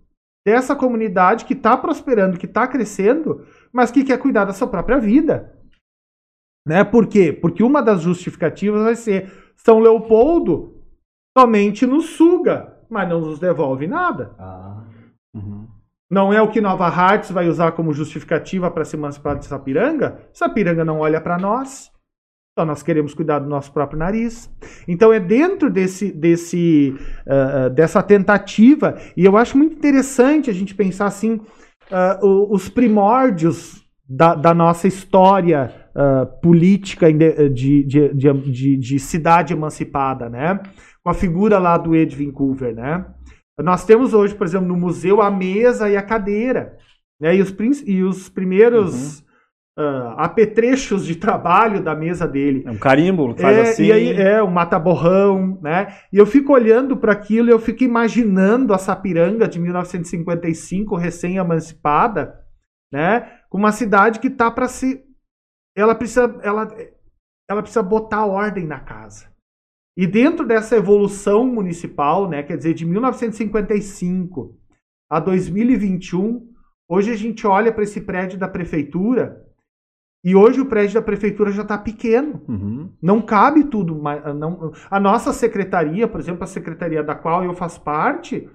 dessa 0.46 0.76
comunidade 0.76 1.46
que 1.46 1.54
está 1.54 1.76
prosperando, 1.78 2.38
que 2.38 2.46
está 2.46 2.68
crescendo, 2.68 3.46
mas 3.72 3.92
que 3.92 4.04
quer 4.04 4.18
cuidar 4.18 4.46
da 4.46 4.54
sua 4.54 4.68
própria 4.68 5.00
vida. 5.00 5.58
Né? 6.66 6.84
Por 6.84 7.08
quê? 7.08 7.34
Porque 7.34 7.64
uma 7.64 7.82
das 7.82 8.02
justificativas 8.02 8.84
vai 8.84 8.96
ser 8.96 9.32
São 9.58 9.80
Leopoldo 9.80 10.82
somente 11.38 11.86
nos 11.86 12.12
suga, 12.12 12.78
mas 12.90 13.08
não 13.08 13.22
nos 13.22 13.40
devolve 13.40 13.88
nada. 13.88 14.36
Ah. 14.38 14.84
Não 16.12 16.34
é 16.34 16.42
o 16.42 16.50
que 16.50 16.60
Nova 16.60 16.88
Hartz 16.88 17.32
vai 17.32 17.48
usar 17.48 17.72
como 17.72 17.94
justificativa 17.94 18.70
para 18.70 18.84
se 18.84 18.98
emancipar 18.98 19.40
de 19.40 19.46
Sapiranga? 19.46 20.20
Sapiranga 20.34 20.84
não 20.84 21.00
olha 21.00 21.22
para 21.22 21.38
nós. 21.38 21.90
Então 22.52 22.66
nós 22.66 22.84
queremos 22.84 23.14
cuidar 23.14 23.40
do 23.40 23.48
nosso 23.48 23.72
próprio 23.72 23.98
nariz. 23.98 24.54
Então 24.86 25.14
é 25.14 25.22
dentro 25.22 25.70
desse, 25.70 26.12
desse, 26.12 26.94
uh, 27.26 27.70
dessa 27.70 28.04
tentativa, 28.04 28.98
e 29.16 29.24
eu 29.24 29.38
acho 29.38 29.58
muito 29.58 29.78
interessante 29.78 30.50
a 30.50 30.54
gente 30.54 30.76
pensar 30.76 31.06
assim, 31.06 31.36
uh, 31.36 32.54
os 32.54 32.68
primórdios 32.68 33.82
da, 34.06 34.36
da 34.36 34.54
nossa 34.54 34.90
história 34.90 35.74
uh, 35.96 36.42
política 36.42 37.10
de, 37.14 37.50
de, 37.50 37.84
de, 37.86 38.34
de, 38.34 38.78
de 38.78 39.00
cidade 39.00 39.54
emancipada, 39.54 40.30
né? 40.30 40.60
Com 41.02 41.10
a 41.10 41.14
figura 41.14 41.58
lá 41.58 41.78
do 41.78 41.96
Ed 41.96 42.14
Vancouver, 42.18 42.76
né? 42.76 43.06
Nós 43.62 43.86
temos 43.86 44.14
hoje, 44.14 44.36
por 44.36 44.46
exemplo, 44.46 44.68
no 44.68 44.76
museu 44.76 45.22
a 45.22 45.30
mesa 45.30 45.90
e 45.90 45.98
a 45.98 46.02
cadeira. 46.02 46.78
Né? 47.20 47.36
E, 47.36 47.42
os, 47.42 47.54
e 47.86 48.04
os 48.04 48.30
primeiros 48.30 49.20
uhum. 49.78 49.86
uh, 49.86 50.10
apetrechos 50.18 51.06
de 51.06 51.16
trabalho 51.16 51.84
da 51.84 51.96
mesa 51.96 52.28
dele. 52.28 52.64
É 52.66 52.72
um 52.72 52.78
carimbo, 52.78 53.36
faz 53.38 53.58
é, 53.58 53.62
assim. 53.62 53.84
E 53.86 53.92
aí 53.92 54.12
é 54.14 54.42
um 54.42 54.50
mata-borrão, 54.50 55.60
né? 55.62 55.96
E 56.12 56.18
eu 56.18 56.26
fico 56.26 56.54
olhando 56.54 56.98
para 56.98 57.12
aquilo 57.12 57.50
e 57.50 57.52
eu 57.52 57.60
fico 57.60 57.84
imaginando 57.84 58.74
a 58.74 58.78
Sapiranga 58.78 59.48
de 59.48 59.60
1955, 59.60 60.96
recém-emancipada, 60.96 62.40
né? 62.92 63.40
Com 63.50 63.60
uma 63.60 63.72
cidade 63.72 64.20
que 64.20 64.30
tá 64.30 64.50
para 64.50 64.68
se. 64.68 65.04
Ela 65.76 65.94
precisa, 65.96 66.40
ela, 66.44 66.68
ela 67.50 67.62
precisa 67.62 67.84
botar 67.84 68.26
ordem 68.26 68.66
na 68.66 68.80
casa. 68.80 69.31
E 70.02 70.08
dentro 70.08 70.48
dessa 70.48 70.76
evolução 70.76 71.46
municipal, 71.46 72.28
né, 72.28 72.42
quer 72.42 72.58
dizer, 72.58 72.74
de 72.74 72.88
1955 72.88 74.58
a 75.08 75.20
2021, 75.20 76.50
hoje 76.90 77.12
a 77.12 77.16
gente 77.16 77.46
olha 77.46 77.72
para 77.72 77.84
esse 77.84 78.02
prédio 78.02 78.40
da 78.40 78.48
prefeitura 78.48 79.46
e 80.26 80.36
hoje 80.36 80.60
o 80.60 80.66
prédio 80.66 80.96
da 80.96 81.04
prefeitura 81.04 81.52
já 81.52 81.62
está 81.62 81.78
pequeno. 81.78 82.42
Uhum. 82.50 82.90
Não 83.00 83.22
cabe 83.22 83.66
tudo. 83.66 83.94
Não, 84.34 84.72
a 84.90 85.00
nossa 85.00 85.32
secretaria, 85.32 86.08
por 86.08 86.20
exemplo, 86.20 86.44
a 86.44 86.48
secretaria 86.48 87.04
da 87.04 87.14
qual 87.14 87.44
eu 87.44 87.54
faço 87.54 87.80
parte, 87.82 88.50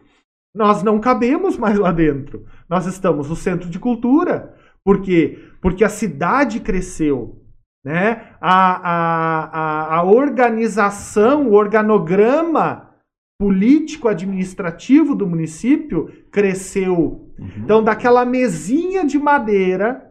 nós 0.53 0.83
não 0.83 0.99
cabemos 0.99 1.57
mais 1.57 1.79
lá 1.79 1.93
dentro. 1.93 2.45
Nós 2.69 2.87
estamos 2.87 3.29
no 3.29 3.37
centro 3.37 3.71
de 3.71 3.79
cultura. 3.79 4.53
Por 4.83 5.01
quê? 5.01 5.39
Porque 5.63 5.85
a 5.85 5.89
cidade 5.89 6.59
cresceu. 6.59 7.41
Né? 7.87 8.33
A, 8.41 8.91
a, 8.91 9.45
a, 9.45 9.97
a 9.99 10.03
organização, 10.03 11.47
o 11.47 11.53
organograma 11.53 12.91
político-administrativo 13.39 15.15
do 15.15 15.25
município 15.25 16.11
cresceu. 16.33 17.31
Uhum. 17.39 17.49
Então, 17.59 17.85
daquela 17.85 18.25
mesinha 18.25 19.07
de 19.07 19.21
madeira, 19.21 20.11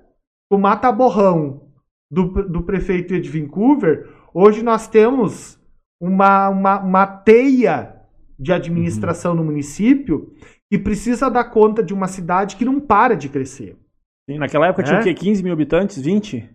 o 0.50 0.58
mata-borrão 0.58 1.68
do, 2.10 2.48
do 2.48 2.64
prefeito 2.64 3.14
Ed 3.14 3.30
Vancouver, 3.30 4.10
hoje 4.34 4.64
nós 4.64 4.88
temos 4.88 5.60
uma, 6.00 6.48
uma, 6.48 6.80
uma 6.80 7.06
teia 7.06 7.94
de 8.40 8.54
administração 8.54 9.32
Uhum. 9.34 9.40
no 9.40 9.44
município 9.44 10.34
que 10.72 10.80
precisa 10.80 11.30
dar 11.30 11.44
conta 11.44 11.84
de 11.84 11.94
uma 11.94 12.08
cidade 12.08 12.56
que 12.56 12.64
não 12.64 12.80
para 12.80 13.16
de 13.16 13.28
crescer. 13.28 13.78
Sim, 14.28 14.40
naquela 14.40 14.68
época 14.68 14.82
tinha 14.84 14.98
É? 14.98 15.02
o 15.02 15.04
quê? 15.04 15.14
15 15.14 15.44
mil 15.44 15.54
habitantes? 15.54 16.02
20? 16.02 16.50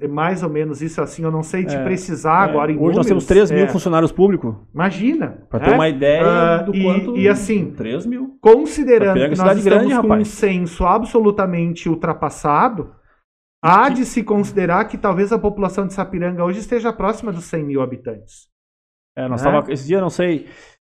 É 0.00 0.08
Mais 0.08 0.42
ou 0.42 0.50
menos 0.50 0.82
isso 0.82 1.00
assim, 1.00 1.22
eu 1.22 1.30
não 1.30 1.44
sei 1.44 1.64
te 1.64 1.74
É, 1.76 1.84
precisar 1.84 2.38
agora 2.42 2.72
em 2.72 2.76
É, 2.76 2.78
Hoje 2.80 2.96
nós 2.96 3.06
temos 3.06 3.22
números. 3.24 3.26
3 3.26 3.50
mil 3.52 3.64
É, 3.64 3.68
funcionários 3.68 4.10
públicos. 4.10 4.56
Imagina. 4.74 5.46
Pra 5.48 5.60
né? 5.60 5.66
ter 5.66 5.74
uma 5.74 5.88
ideia 5.88 6.24
Ah, 6.26 6.56
do 6.62 6.74
e- 6.74 6.82
quanto. 6.82 7.16
e 7.16 7.28
assim, 7.28 7.70
3 7.70 8.04
mil. 8.04 8.36
Considerando 8.40 9.18
é 9.18 9.28
que 9.28 9.36
nós 9.38 9.56
estamos 9.58 9.64
grande, 9.64 9.84
com 9.94 9.98
um 10.00 10.02
rapaz. 10.02 10.28
censo 10.28 10.84
absolutamente 10.84 11.88
ultrapassado, 11.88 12.92
há 13.62 13.88
de 13.88 14.04
se 14.04 14.24
considerar 14.24 14.84
que 14.86 14.98
talvez 14.98 15.32
a 15.32 15.38
população 15.38 15.86
de 15.86 15.94
Sapiranga 15.94 16.44
hoje 16.44 16.58
esteja 16.58 16.92
próxima 16.92 17.32
dos 17.32 17.44
100 17.44 17.62
mil 17.64 17.80
habitantes. 17.80 18.48
É, 19.16 19.28
nós 19.28 19.40
É. 19.40 19.44
tava, 19.50 19.72
esse 19.72 19.86
dia, 19.86 20.00
não 20.00 20.10
sei, 20.10 20.48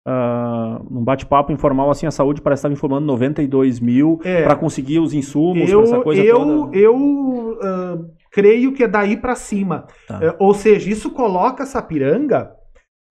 ah, 0.05 0.81
num 0.89 1.03
bate-papo 1.03 1.51
informal, 1.51 1.89
assim, 1.91 2.05
a 2.07 2.11
saúde 2.11 2.41
parece 2.41 2.61
estar 2.61 2.71
informando 2.71 3.05
92 3.05 3.79
mil 3.79 4.19
É. 4.23 4.43
para 4.43 4.55
conseguir 4.55 4.99
os 4.99 5.13
insumos, 5.13 5.69
Eu, 5.69 5.83
essa 5.83 5.99
coisa 6.01 6.21
eu, 6.23 6.37
toda. 6.39 6.77
eu 6.77 7.59
ah, 7.61 7.99
creio 8.31 8.73
que 8.73 8.83
é 8.83 8.87
daí 8.87 9.17
para 9.17 9.35
cima. 9.35 9.85
Tá. 10.07 10.19
É, 10.23 10.35
ou 10.39 10.53
seja, 10.53 10.89
isso 10.89 11.11
coloca 11.11 11.65
Sapiranga 11.65 12.51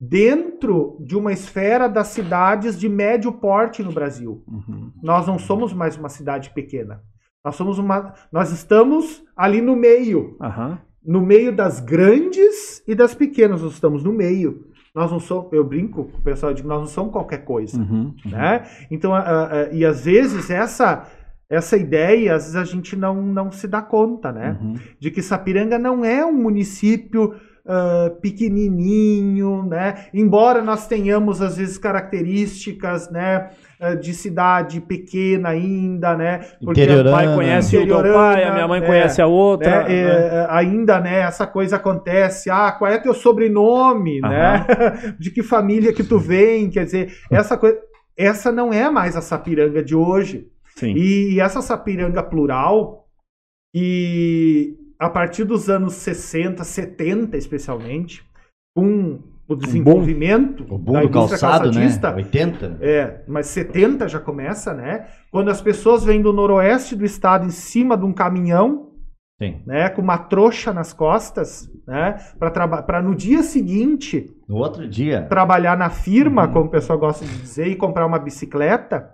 dentro 0.01 0.97
de 1.01 1.17
uma 1.17 1.33
esfera 1.33 1.87
das 1.87 2.09
cidades 2.09 2.79
de 2.79 2.89
médio 2.89 3.33
porte 3.33 3.83
no 3.83 3.93
Brasil. 3.93 4.43
Uhum. 4.49 4.91
Nós 5.03 5.27
não 5.27 5.39
somos 5.39 5.73
mais 5.75 5.97
uma 5.97 6.09
cidade 6.09 6.51
pequena. 6.51 7.03
Nós 7.45 7.55
somos 7.55 7.79
uma, 7.79 8.15
nós 8.33 8.51
estamos 8.51 9.23
ali 9.37 9.61
no 9.61 9.77
meio, 9.77 10.37
Aham. 10.41 10.79
no 11.05 11.21
meio 11.21 11.55
das 11.55 11.81
grandes 11.81 12.83
e 12.89 12.95
das 12.95 13.15
pequenas. 13.15 13.63
Nós 13.63 13.73
estamos 13.73 14.03
no 14.03 14.13
meio. 14.13 14.67
Nós 14.95 15.11
não 15.11 15.21
somos, 15.21 15.53
eu 15.53 15.63
brinco 15.65 16.05
com 16.05 16.19
o 16.19 16.23
pessoal, 16.23 16.51
eu 16.53 16.57
digo, 16.57 16.69
nós 16.69 16.81
não 16.81 16.87
somos 16.89 17.13
qualquer 17.13 17.45
coisa 17.45 17.79
Uhum. 17.81 18.13
né? 18.27 18.63
Então, 18.91 19.15
a- 19.15 19.21
a- 19.47 19.69
e 19.73 19.85
às 19.85 20.05
vezes 20.05 20.51
essa 20.51 21.07
essa 21.49 21.77
ideia, 21.77 22.37
às 22.37 22.43
vezes 22.45 22.55
a 22.57 22.63
gente 22.65 22.95
não, 22.95 23.21
não 23.23 23.51
se 23.51 23.67
dá 23.67 23.83
conta, 23.83 24.31
né? 24.31 24.57
Uhum. 24.61 24.75
De 25.01 25.11
que 25.11 25.21
Sapiranga 25.21 25.81
não 25.81 26.05
é 26.05 26.25
um 26.25 26.33
município 26.33 27.35
ah, 27.67 28.11
pequenininho, 28.21 29.65
né? 29.65 30.07
Embora 30.15 30.63
nós 30.63 30.87
tenhamos 30.87 31.41
às 31.43 31.57
vezes 31.57 31.77
características, 31.79 33.11
né? 33.11 33.51
Ah, 33.81 33.95
De 33.95 34.13
cidade 34.13 34.81
pequena 34.81 35.49
ainda, 35.49 36.15
né? 36.17 36.39
Porque 36.63 36.65
Meu 36.65 36.73
Interiorana. 36.73 37.17
pai 37.17 37.35
conhece 37.35 37.79
o 37.79 37.87
teu 37.87 38.13
pai, 38.13 38.45
a 38.45 38.53
minha 38.53 38.69
mãe 38.69 38.83
é, 38.83 38.87
conhece 38.87 39.23
a 39.23 39.27
outra. 39.27 39.85
né, 39.85 39.95
é, 39.95 40.03
é, 40.03 40.47
ainda, 40.51 41.01
né, 41.01 41.21
essa 41.21 41.47
coisa 41.47 41.77
acontece. 41.77 42.51
Ah, 42.51 42.73
qual 42.73 42.91
é 42.91 42.99
teu 42.99 43.15
sobrenome, 43.15 44.21
né? 44.21 44.67
De 45.19 45.31
que 45.31 45.43
família 45.43 45.93
que 45.93 46.05
tu 46.05 46.19
vem? 46.19 46.69
Quer 46.69 46.85
dizer, 46.85 47.13
essa 47.31 47.57
coisa, 47.57 47.79
essa 48.17 48.53
não 48.53 48.71
é 48.73 48.91
mais 48.91 49.17
a 49.17 49.23
Sapiranga 49.23 49.83
de 49.83 49.95
hoje. 49.95 50.47
Sim. 50.77 50.95
E, 50.95 51.35
e 51.35 51.41
essa 51.41 51.63
Sapiranga 51.63 52.23
plural, 52.23 53.07
e 53.75 54.77
a 54.99 55.09
partir 55.09 55.45
dos 55.45 55.71
anos 55.71 55.95
60, 55.95 56.63
70 56.63 57.37
especialmente, 57.39 58.23
com 58.75 59.23
o 59.53 59.57
desenvolvimento 59.57 60.65
O 60.69 60.79
boom 60.79 60.93
da 60.95 61.05
indústria 61.05 61.39
calçado, 61.39 61.67
né? 61.67 61.73
calçadista, 61.75 62.15
80. 62.15 62.77
é, 62.81 63.21
mas 63.27 63.47
70 63.49 64.09
já 64.09 64.21
começa, 64.21 64.73
né? 64.73 65.07
Quando 65.31 65.51
as 65.51 65.61
pessoas 65.61 66.05
vêm 66.05 66.23
do 66.23 66.33
noroeste 66.33 66.95
do 66.95 67.05
estado 67.05 67.47
em 67.47 67.51
cima 67.51 67.97
de 67.97 68.05
um 68.05 68.13
caminhão, 68.13 68.91
Sim. 69.43 69.57
né, 69.67 69.89
com 69.89 70.03
uma 70.03 70.19
trouxa 70.19 70.73
nas 70.73 70.93
costas, 70.93 71.69
né, 71.87 72.17
para 72.39 73.03
no 73.03 73.15
dia 73.15 73.43
seguinte 73.43 74.31
No 74.49 74.57
outro 74.57 74.87
dia. 74.87 75.23
trabalhar 75.29 75.77
na 75.79 75.89
firma, 75.91 76.47
Uhum. 76.47 76.53
como 76.53 76.65
o 76.67 76.71
pessoal 76.71 76.99
gosta 76.99 77.25
de 77.25 77.39
dizer, 77.39 77.67
e 77.67 77.75
comprar 77.75 78.07
uma 78.07 78.19
bicicleta, 78.19 79.11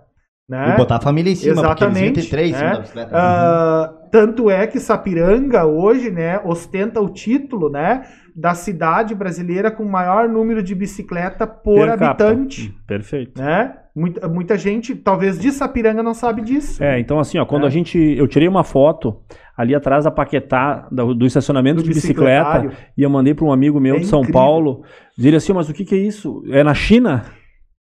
né? 0.49 0.73
E 0.73 0.77
botar 0.77 0.95
a 0.97 1.01
família 1.01 1.31
em 1.31 1.35
cima, 1.35 1.55
porque 1.61 1.83
eles 1.83 1.95
Exatamente, 1.97 2.21
ter 2.23 2.29
três 2.29 2.49
em 2.51 2.53
cima 2.55 2.69
né? 2.73 2.79
bicicleta. 2.79 3.09
Ah, 3.13 3.93
tanto 4.11 4.49
é 4.49 4.65
que 4.67 4.79
Sapiranga 4.79 5.65
hoje, 5.65 6.09
né, 6.09 6.39
ostenta 6.45 7.01
o 7.01 7.09
título, 7.09 7.69
né, 7.69 8.03
da 8.35 8.53
cidade 8.53 9.13
brasileira 9.15 9.69
com 9.71 9.83
maior 9.83 10.29
número 10.29 10.61
de 10.63 10.73
bicicleta 10.75 11.45
por 11.47 11.75
Per 11.87 11.97
capita. 11.97 12.05
habitante, 12.29 12.73
Perfeito. 12.87 13.41
né? 13.41 13.73
Muita, 13.95 14.27
muita 14.27 14.57
gente, 14.59 14.95
talvez 14.95 15.39
de 15.39 15.51
Sapiranga, 15.51 16.03
não 16.03 16.13
sabe 16.13 16.43
disso. 16.43 16.83
É, 16.83 16.99
então 16.99 17.19
assim, 17.19 17.39
ó, 17.39 17.45
quando 17.45 17.63
É. 17.63 17.67
a 17.67 17.69
gente. 17.71 17.97
Eu 17.97 18.27
tirei 18.27 18.47
uma 18.47 18.63
foto 18.63 19.17
ali 19.57 19.73
atrás 19.73 20.03
da 20.05 20.11
Paquetá, 20.11 20.87
do, 20.91 21.15
do 21.15 21.25
estacionamento 21.25 21.77
Do 21.77 21.83
de 21.83 21.89
bicicleta, 21.89 22.69
e 22.95 23.01
eu 23.01 23.09
mandei 23.09 23.33
para 23.33 23.43
um 23.43 23.51
amigo 23.51 23.79
meu 23.79 23.95
É 23.95 23.99
de 23.99 24.05
São 24.05 24.19
incrível. 24.19 24.39
Paulo, 24.39 24.83
dizer 25.17 25.35
assim, 25.35 25.51
mas 25.51 25.67
o 25.67 25.73
que, 25.73 25.83
que 25.83 25.95
é 25.95 25.97
isso? 25.97 26.43
É 26.51 26.63
na 26.63 26.75
China? 26.75 27.25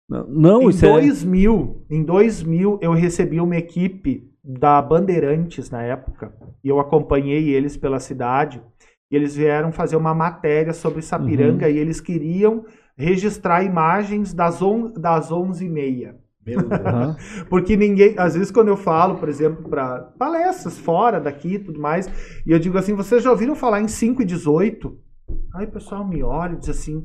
Não, 0.08 0.26
Não, 0.28 0.62
Em 0.62 0.68
isso 0.70 0.86
é. 0.86 0.92
2000, 0.92 1.84
em 1.90 2.02
2000, 2.04 2.78
eu 2.80 2.92
recebi 2.92 3.40
uma 3.40 3.56
equipe 3.56 4.30
da 4.42 4.80
Bandeirantes 4.80 5.70
na 5.70 5.82
época, 5.82 6.32
e 6.62 6.68
eu 6.68 6.78
acompanhei 6.78 7.48
eles 7.48 7.76
pela 7.76 7.98
cidade, 7.98 8.62
e 9.10 9.16
eles 9.16 9.34
vieram 9.34 9.72
fazer 9.72 9.96
uma 9.96 10.14
matéria 10.14 10.72
sobre 10.72 11.02
Sapiranga, 11.02 11.68
e 11.68 11.76
eles 11.76 12.00
queriam 12.00 12.64
registrar 12.96 13.62
imagens 13.64 14.32
das, 14.32 14.62
on, 14.62 14.92
das 14.92 15.30
11h30. 15.30 16.14
Meu 16.46 16.62
Deus. 16.62 16.80
Aham. 16.80 17.16
Porque 17.50 17.76
ninguém, 17.76 18.14
às 18.16 18.34
vezes 18.34 18.52
quando 18.52 18.68
eu 18.68 18.76
falo, 18.76 19.16
por 19.16 19.28
exemplo, 19.28 19.68
para 19.68 19.98
palestras 20.16 20.78
fora 20.78 21.20
daqui 21.20 21.54
e 21.54 21.58
tudo 21.58 21.80
mais, 21.80 22.08
e 22.46 22.52
eu 22.52 22.58
digo 22.58 22.78
assim, 22.78 22.94
vocês 22.94 23.22
já 23.22 23.30
ouviram 23.30 23.56
falar 23.56 23.80
em 23.80 23.88
5 23.88 24.22
e 24.22 24.24
18? 24.24 24.96
Aí 25.54 25.66
o 25.66 25.70
pessoal 25.72 26.06
me 26.06 26.22
olha 26.22 26.52
e 26.52 26.56
diz 26.56 26.68
assim, 26.68 27.04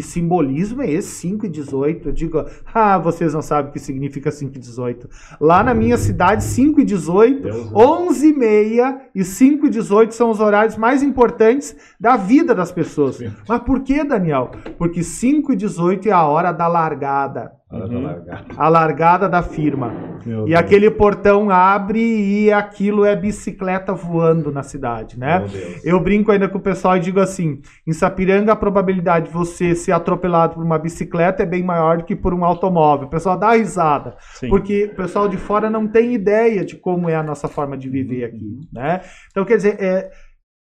que 0.00 0.02
simbolismo 0.02 0.80
é 0.80 0.90
esse, 0.90 1.08
5 1.20 1.44
e 1.44 1.48
18? 1.50 2.08
Eu 2.08 2.12
digo, 2.12 2.44
ah, 2.72 2.98
vocês 2.98 3.34
não 3.34 3.42
sabem 3.42 3.70
o 3.70 3.72
que 3.72 3.78
significa 3.78 4.30
5 4.30 4.56
e 4.56 4.58
18. 4.58 5.08
Lá 5.38 5.62
na 5.62 5.74
minha 5.74 5.98
cidade, 5.98 6.42
5 6.42 6.80
e 6.80 6.84
18, 6.84 7.42
Deus 7.42 7.70
11 7.74 8.28
e 8.28 8.32
meia 8.32 9.00
e 9.14 9.22
5 9.22 9.66
e 9.66 9.70
18 9.70 10.14
são 10.14 10.30
os 10.30 10.40
horários 10.40 10.76
mais 10.76 11.02
importantes 11.02 11.76
da 12.00 12.16
vida 12.16 12.54
das 12.54 12.72
pessoas. 12.72 13.18
Mas 13.46 13.60
por 13.62 13.80
que, 13.80 14.02
Daniel? 14.02 14.50
Porque 14.78 15.02
5 15.02 15.52
e 15.52 15.56
18 15.56 16.08
é 16.08 16.12
a 16.12 16.24
hora 16.24 16.50
da 16.50 16.66
largada. 16.66 17.59
Largada. 17.70 18.44
A 18.56 18.68
largada 18.68 19.28
da 19.28 19.42
firma. 19.42 19.92
Meu 20.26 20.42
E 20.42 20.46
Deus. 20.48 20.58
aquele 20.58 20.90
portão 20.90 21.50
abre 21.50 22.00
e 22.00 22.52
aquilo 22.52 23.04
é 23.04 23.14
bicicleta 23.14 23.92
voando 23.92 24.50
na 24.50 24.62
cidade, 24.62 25.18
né? 25.18 25.44
Eu 25.84 26.00
brinco 26.00 26.32
ainda 26.32 26.48
com 26.48 26.58
o 26.58 26.60
pessoal 26.60 26.96
e 26.96 27.00
digo 27.00 27.20
assim: 27.20 27.60
em 27.86 27.92
Sapiranga 27.92 28.52
a 28.52 28.56
probabilidade 28.56 29.26
de 29.26 29.32
você 29.32 29.74
ser 29.74 29.92
atropelado 29.92 30.54
por 30.54 30.64
uma 30.64 30.78
bicicleta 30.78 31.44
é 31.44 31.46
bem 31.46 31.62
maior 31.62 31.98
do 31.98 32.04
que 32.04 32.16
por 32.16 32.34
um 32.34 32.44
automóvel. 32.44 33.06
O 33.06 33.10
pessoal 33.10 33.38
dá 33.38 33.52
risada, 33.52 34.16
Sim. 34.34 34.48
porque 34.48 34.90
o 34.92 34.96
pessoal 34.96 35.28
de 35.28 35.36
fora 35.36 35.70
não 35.70 35.86
tem 35.86 36.12
ideia 36.12 36.64
de 36.64 36.76
como 36.76 37.08
é 37.08 37.14
a 37.14 37.22
nossa 37.22 37.46
forma 37.46 37.78
de 37.78 37.88
viver 37.88 38.24
aqui, 38.24 38.58
né? 38.72 39.00
Então, 39.30 39.44
quer 39.44 39.56
dizer, 39.56 39.76
é, 39.80 40.10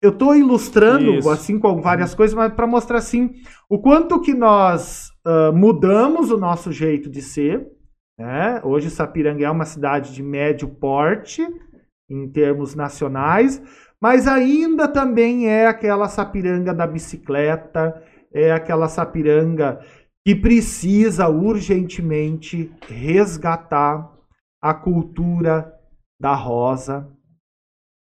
eu 0.01 0.11
estou 0.11 0.35
ilustrando 0.35 1.15
Isso. 1.15 1.29
assim 1.29 1.59
com 1.59 1.81
várias 1.81 2.15
coisas, 2.15 2.35
mas 2.35 2.53
para 2.53 2.65
mostrar 2.67 2.99
assim 2.99 3.31
o 3.69 3.79
quanto 3.79 4.21
que 4.21 4.33
nós 4.33 5.13
ah, 5.25 5.51
mudamos 5.51 6.29
o 6.31 6.37
nosso 6.37 6.71
jeito 6.71 7.09
de 7.09 7.21
ser. 7.21 7.67
Né? 8.17 8.61
Hoje 8.63 8.89
Sapiranga 8.89 9.45
é 9.45 9.49
uma 9.49 9.65
cidade 9.65 10.13
de 10.13 10.21
médio 10.21 10.67
porte 10.69 11.41
em 12.09 12.29
termos 12.29 12.75
nacionais, 12.75 13.61
mas 13.99 14.27
ainda 14.27 14.87
também 14.87 15.49
é 15.49 15.65
aquela 15.65 16.07
Sapiranga 16.07 16.73
da 16.73 16.85
bicicleta, 16.85 18.01
é 18.31 18.51
aquela 18.51 18.87
Sapiranga 18.87 19.79
que 20.23 20.35
precisa 20.35 21.27
urgentemente 21.27 22.71
resgatar 22.87 24.11
a 24.61 24.73
cultura 24.73 25.73
da 26.19 26.33
rosa. 26.33 27.14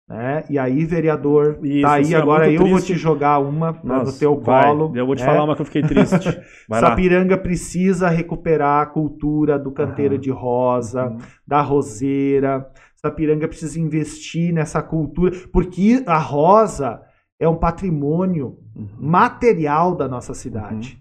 Né? 0.10 0.44
E 0.50 0.60
aí, 0.60 0.84
vereador, 0.86 1.60
Isso, 1.64 1.82
tá 1.82 1.94
aí 1.94 2.14
é 2.14 2.18
agora 2.18 2.52
eu 2.52 2.60
vou 2.60 2.70
triste. 2.74 2.94
te 2.94 3.00
jogar 3.00 3.40
uma 3.40 3.74
pra- 3.74 3.82
no 3.84 4.00
Nossa, 4.04 4.20
teu 4.20 4.38
vai. 4.40 4.64
colo. 4.66 4.92
Eu 4.96 5.06
vou 5.06 5.16
te 5.16 5.22
né? 5.22 5.26
falar 5.26 5.44
uma 5.46 5.56
que 5.56 5.62
eu 5.62 5.66
fiquei 5.66 5.82
triste. 5.82 6.30
Vai 6.68 6.82
lá. 6.82 6.90
Sapiranga 6.90 7.38
precisa 7.38 8.10
recuperar 8.10 8.82
a 8.82 8.86
cultura 8.86 9.58
do 9.58 9.72
canteiro 9.72 10.18
de 10.18 10.30
rosa, 10.30 11.08
Uhum. 11.08 11.18
da 11.48 11.62
roseira. 11.62 12.70
Sapiranga 12.98 13.48
precisa 13.48 13.80
investir 13.80 14.54
nessa 14.54 14.82
cultura, 14.82 15.32
porque 15.54 16.04
a 16.06 16.18
rosa 16.18 17.02
é 17.40 17.48
um 17.48 17.56
patrimônio 17.56 18.58
Uhum. 18.76 18.88
material 19.00 19.96
da 19.96 20.08
nossa 20.08 20.34
cidade. 20.34 21.00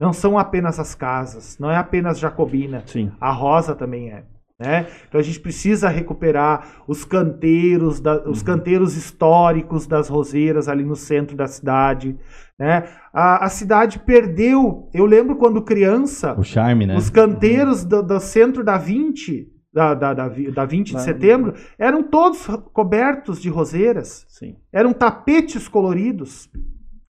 Não 0.00 0.14
são 0.14 0.38
apenas 0.38 0.80
as 0.80 0.94
casas, 0.94 1.58
não 1.58 1.70
é 1.70 1.76
apenas 1.76 2.18
Jacobina. 2.18 2.82
Sim. 2.86 3.12
A 3.20 3.30
rosa 3.32 3.74
também 3.74 4.10
é. 4.10 4.24
Né? 4.60 4.86
Então 5.08 5.18
a 5.18 5.24
gente 5.24 5.40
precisa 5.40 5.88
recuperar 5.88 6.82
os 6.86 7.02
canteiros, 7.02 7.98
da- 7.98 8.28
os 8.28 8.42
canteiros 8.42 8.94
históricos 8.94 9.86
das 9.86 10.06
roseiras 10.10 10.68
ali 10.68 10.84
no 10.84 10.94
centro 10.94 11.34
da 11.34 11.46
cidade. 11.46 12.14
Né? 12.58 12.86
A, 13.10 13.46
a 13.46 13.48
cidade 13.48 13.98
perdeu. 14.00 14.90
Eu 14.92 15.06
lembro 15.06 15.36
quando 15.36 15.62
criança, 15.62 16.38
O 16.38 16.44
charme, 16.44 16.84
né? 16.86 16.94
os 16.94 17.08
canteiros 17.08 17.86
do, 17.86 18.02
do 18.02 18.20
centro 18.20 18.62
da 18.62 18.76
20, 18.76 19.48
da, 19.72 19.94
da, 19.94 20.12
da, 20.12 20.28
da 20.28 20.64
20 20.66 20.94
de 20.94 21.00
setembro, 21.00 21.54
eram 21.78 22.02
todos 22.02 22.46
cobertos 22.74 23.40
de 23.40 23.48
roseiras. 23.48 24.26
Sim. 24.28 24.56
Eram 24.70 24.92
tapetes 24.92 25.68
coloridos. 25.68 26.50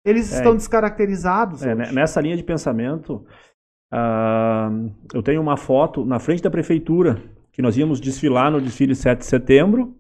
Eles 0.07 0.33
É. 0.33 0.37
estão 0.37 0.55
descaracterizados. 0.55 1.61
É, 1.65 1.75
hoje. 1.75 1.75
né, 1.77 1.91
nessa 1.93 2.21
linha 2.21 2.37
de 2.37 2.45
pensamento, 2.45 3.25
ah, 3.93 4.71
eu 5.13 5.23
tenho 5.23 5.41
uma 5.41 5.57
foto 5.57 6.05
na 6.05 6.19
frente 6.19 6.43
da 6.43 6.51
prefeitura, 6.51 7.23
que 7.53 7.63
nós 7.63 7.77
íamos 7.77 8.01
desfilar 8.01 8.51
no 8.51 8.61
desfile 8.61 8.95
7 8.95 9.19
de 9.21 9.27
setembro. 9.27 9.97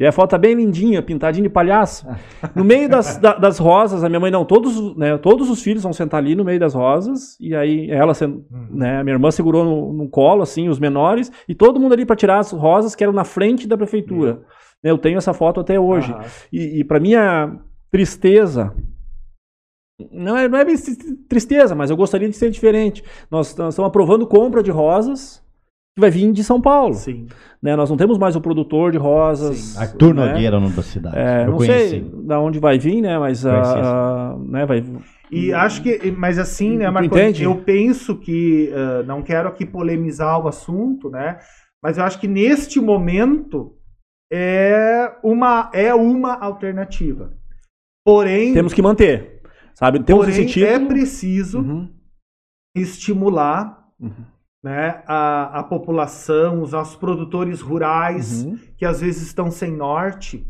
E 0.00 0.06
a 0.06 0.12
foto 0.12 0.30
tá 0.30 0.38
bem 0.38 0.54
lindinha, 0.54 1.02
pintadinha 1.02 1.42
de 1.42 1.48
palhaço. 1.52 2.06
No 2.54 2.62
meio 2.64 2.88
das, 2.88 3.16
da- 3.18 3.34
das 3.34 3.58
rosas, 3.58 4.04
a 4.04 4.08
minha 4.08 4.20
mãe 4.20 4.30
não, 4.30 4.44
todos, 4.44 4.96
né, 4.96 5.18
todos 5.18 5.50
os 5.50 5.60
filhos 5.60 5.82
vão 5.82 5.92
sentar 5.92 6.18
ali 6.18 6.36
no 6.36 6.44
meio 6.44 6.60
das 6.60 6.72
rosas, 6.74 7.36
e 7.40 7.52
aí 7.52 7.90
ela, 7.90 8.14
sen- 8.14 8.44
né, 8.70 9.00
a 9.00 9.02
minha 9.04 9.14
irmã 9.16 9.28
segurou 9.32 9.64
no, 9.64 9.92
no 9.92 10.08
colo, 10.08 10.42
assim, 10.42 10.68
os 10.68 10.78
menores, 10.78 11.32
e 11.48 11.54
todo 11.54 11.80
mundo 11.80 11.94
ali 11.94 12.06
para 12.06 12.14
tirar 12.14 12.38
as 12.38 12.52
rosas 12.52 12.94
que 12.94 13.02
eram 13.02 13.12
na 13.12 13.24
frente 13.24 13.66
da 13.66 13.76
prefeitura. 13.76 14.34
Né, 14.84 14.90
Eu 14.92 14.98
tenho 14.98 15.18
essa 15.18 15.34
foto 15.34 15.58
até 15.58 15.80
hoje. 15.80 16.12
Aham. 16.12 16.24
E, 16.52 16.78
e 16.80 16.84
para 16.84 17.00
minha 17.00 17.58
tristeza, 17.90 18.72
não 20.12 20.36
é, 20.36 20.48
não 20.48 20.58
é 20.58 20.64
tristeza, 21.28 21.74
mas 21.74 21.90
eu 21.90 21.96
gostaria 21.96 22.28
de 22.28 22.36
ser 22.36 22.50
diferente. 22.50 23.02
Nós, 23.28 23.56
nós 23.56 23.74
estamos 23.74 23.88
aprovando 23.88 24.28
compra 24.28 24.62
de 24.62 24.70
rosas 24.70 25.42
que 25.98 26.00
vai 26.00 26.10
vir 26.10 26.32
de 26.32 26.44
São 26.44 26.60
Paulo. 26.60 26.94
Sim. 26.94 27.26
Né? 27.60 27.74
Nós 27.74 27.90
não 27.90 27.96
temos 27.96 28.16
mais 28.18 28.36
o 28.36 28.40
produtor 28.40 28.92
de 28.92 28.98
rosas. 28.98 29.56
Sim. 29.58 29.80
Arthur 29.80 30.14
né? 30.14 30.26
Nogueira, 30.26 30.56
é 30.56 30.58
o 30.58 30.60
nome 30.60 30.74
da 30.74 30.82
cidade. 30.82 31.18
É, 31.18 31.42
eu 31.42 31.50
não 31.50 31.56
conheci. 31.56 31.88
sei 31.88 32.10
da 32.24 32.40
onde 32.40 32.60
vai 32.60 32.78
vir, 32.78 33.02
né? 33.02 33.18
Mas 33.18 33.42
Conheci, 33.42 33.70
ah, 33.74 34.32
ah, 34.34 34.38
né, 34.38 34.64
vai. 34.64 34.84
E 35.30 35.52
acho 35.52 35.82
que, 35.82 36.10
mas 36.12 36.38
assim, 36.38 36.78
né, 36.78 36.88
Marco, 36.88 37.14
entende? 37.14 37.42
eu 37.44 37.56
penso 37.56 38.16
que, 38.16 38.72
ah, 38.72 39.02
não 39.02 39.22
quero 39.22 39.48
aqui 39.48 39.66
polemizar 39.66 40.42
o 40.42 40.48
assunto, 40.48 41.10
né, 41.10 41.38
mas 41.82 41.98
eu 41.98 42.04
acho 42.04 42.18
que 42.18 42.28
neste 42.28 42.80
momento 42.80 43.74
é 44.32 45.12
uma, 45.22 45.70
é 45.74 45.92
uma 45.92 46.34
alternativa. 46.34 47.32
Porém, 48.06 48.54
Temos 48.54 48.72
que 48.72 48.80
manter, 48.80 49.42
sabe? 49.74 50.00
Temos 50.02 50.26
porém 50.26 50.46
título. 50.46 50.66
é 50.66 50.78
preciso 50.78 51.58
Uhum, 51.58 51.90
estimular 52.74 53.86
uhum, 54.00 54.24
né, 54.62 55.02
a, 55.06 55.60
a 55.60 55.62
população, 55.62 56.62
os 56.62 56.72
nossos 56.72 56.96
produtores 56.96 57.60
rurais, 57.60 58.44
uhum. 58.44 58.58
que 58.76 58.84
às 58.84 59.00
vezes 59.00 59.22
estão 59.22 59.50
sem 59.50 59.70
norte, 59.70 60.46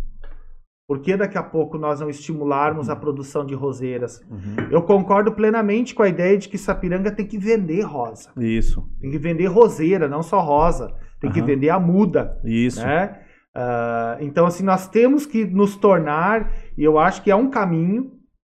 por 0.88 1.00
que 1.00 1.14
daqui 1.14 1.36
a 1.36 1.42
pouco 1.42 1.76
nós 1.76 2.00
não 2.00 2.08
estimularmos 2.08 2.88
a 2.88 2.96
produção 2.96 3.44
de 3.44 3.54
roseiras? 3.54 4.22
Uhum. 4.30 4.68
Eu 4.70 4.82
concordo 4.82 5.32
plenamente 5.32 5.94
com 5.94 6.02
a 6.02 6.08
ideia 6.08 6.38
de 6.38 6.48
que 6.48 6.56
Sapiranga 6.56 7.10
tem 7.10 7.26
que 7.26 7.36
vender 7.36 7.82
rosa. 7.82 8.30
Isso, 8.38 8.88
Tem 8.98 9.10
que 9.10 9.18
vender 9.18 9.46
roseira, 9.46 10.08
não 10.08 10.22
só 10.22 10.40
rosa. 10.40 10.94
Tem 11.20 11.30
que 11.30 11.40
Aham. 11.40 11.46
vender 11.46 11.68
a 11.68 11.78
muda. 11.78 12.40
isso. 12.42 12.80
Né? 12.80 13.20
Ah, 13.54 14.16
então, 14.20 14.46
assim, 14.46 14.64
nós 14.64 14.88
temos 14.88 15.26
que 15.26 15.44
nos 15.44 15.76
tornar, 15.76 16.50
e 16.76 16.84
eu 16.84 16.98
acho 16.98 17.22
que 17.22 17.30
é 17.30 17.36
um 17.36 17.50
caminho, 17.50 18.12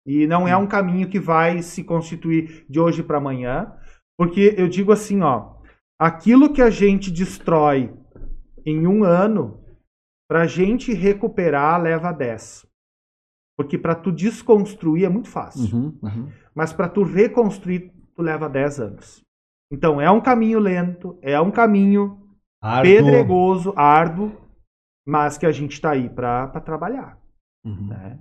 e 0.06 0.28
não 0.28 0.48
é 0.48 0.56
um 0.56 0.68
caminho 0.68 1.08
que 1.08 1.20
vai 1.20 1.64
se 1.64 1.84
constituir 1.84 2.66
de 2.70 2.80
hoje 2.80 3.02
para 3.02 3.18
amanhã, 3.18 3.72
porque 4.20 4.54
eu 4.58 4.68
digo 4.68 4.92
assim, 4.92 5.22
ó, 5.22 5.56
aquilo 5.98 6.52
que 6.52 6.62
a 6.62 6.70
gente 6.70 7.10
destrói 7.10 7.90
em 8.66 8.86
um 8.86 9.06
ano, 9.06 9.64
para 10.30 10.42
a 10.42 10.46
gente 10.46 10.94
recuperar 10.94 11.82
leva 11.82 12.12
10. 12.12 12.68
Porque 13.58 13.78
para 13.78 13.96
tu 13.96 14.12
desconstruir 14.12 15.06
é 15.06 15.10
muito 15.10 15.30
fácil. 15.30 15.74
Uhum, 15.74 16.00
uhum. 16.04 16.32
Mas 16.54 16.74
para 16.74 16.90
tu 16.90 17.02
reconstruir, 17.02 17.94
tu 18.14 18.22
leva 18.22 18.50
10 18.50 18.80
anos. 18.82 19.22
Então 19.72 20.02
é 20.02 20.12
um 20.12 20.20
caminho 20.20 20.60
lento, 20.60 21.18
é 21.22 21.40
um 21.40 21.50
caminho 21.50 22.20
Árduo. 22.62 22.92
pedregoso, 22.94 23.74
árduo, 23.78 24.36
mas 25.08 25.38
que 25.38 25.46
a 25.46 25.52
gente 25.54 25.72
está 25.72 25.92
aí 25.92 26.10
para 26.10 26.60
trabalhar. 26.60 27.18
Uhum. 27.64 27.88
Né? 27.88 28.20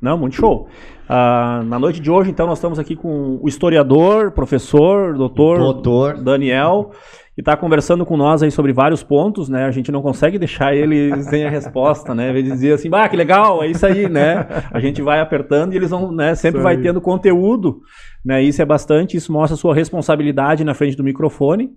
Não, 0.00 0.18
muito 0.18 0.36
show. 0.36 0.68
Ah, 1.08 1.62
na 1.66 1.78
noite 1.78 2.00
de 2.00 2.10
hoje, 2.10 2.30
então, 2.30 2.46
nós 2.46 2.58
estamos 2.58 2.78
aqui 2.78 2.96
com 2.96 3.38
o 3.42 3.48
historiador, 3.48 4.32
professor, 4.32 5.14
doutor, 5.14 5.58
Doutor. 5.58 6.22
Daniel, 6.22 6.92
que 7.34 7.40
está 7.40 7.56
conversando 7.56 8.06
com 8.06 8.16
nós 8.16 8.42
aí 8.42 8.50
sobre 8.50 8.72
vários 8.72 9.02
pontos, 9.02 9.48
né? 9.48 9.64
A 9.64 9.70
gente 9.70 9.92
não 9.92 10.00
consegue 10.00 10.38
deixar 10.38 10.74
ele 10.74 11.20
sem 11.24 11.44
a 11.44 11.50
resposta, 11.50 12.14
né? 12.14 12.30
Ele 12.30 12.42
dizia 12.42 12.74
assim, 12.74 12.88
bah, 12.88 13.08
que 13.08 13.16
legal, 13.16 13.62
é 13.62 13.66
isso 13.66 13.84
aí, 13.84 14.08
né? 14.08 14.46
A 14.70 14.80
gente 14.80 15.02
vai 15.02 15.20
apertando 15.20 15.72
e 15.72 15.76
eles 15.76 15.90
vão, 15.90 16.10
né? 16.10 16.34
Sempre 16.34 16.62
vai 16.62 16.76
tendo 16.78 17.00
conteúdo, 17.00 17.80
né? 18.24 18.42
Isso 18.42 18.62
é 18.62 18.64
bastante, 18.64 19.16
isso 19.16 19.32
mostra 19.32 19.56
sua 19.56 19.74
responsabilidade 19.74 20.64
na 20.64 20.74
frente 20.74 20.96
do 20.96 21.04
microfone, 21.04 21.70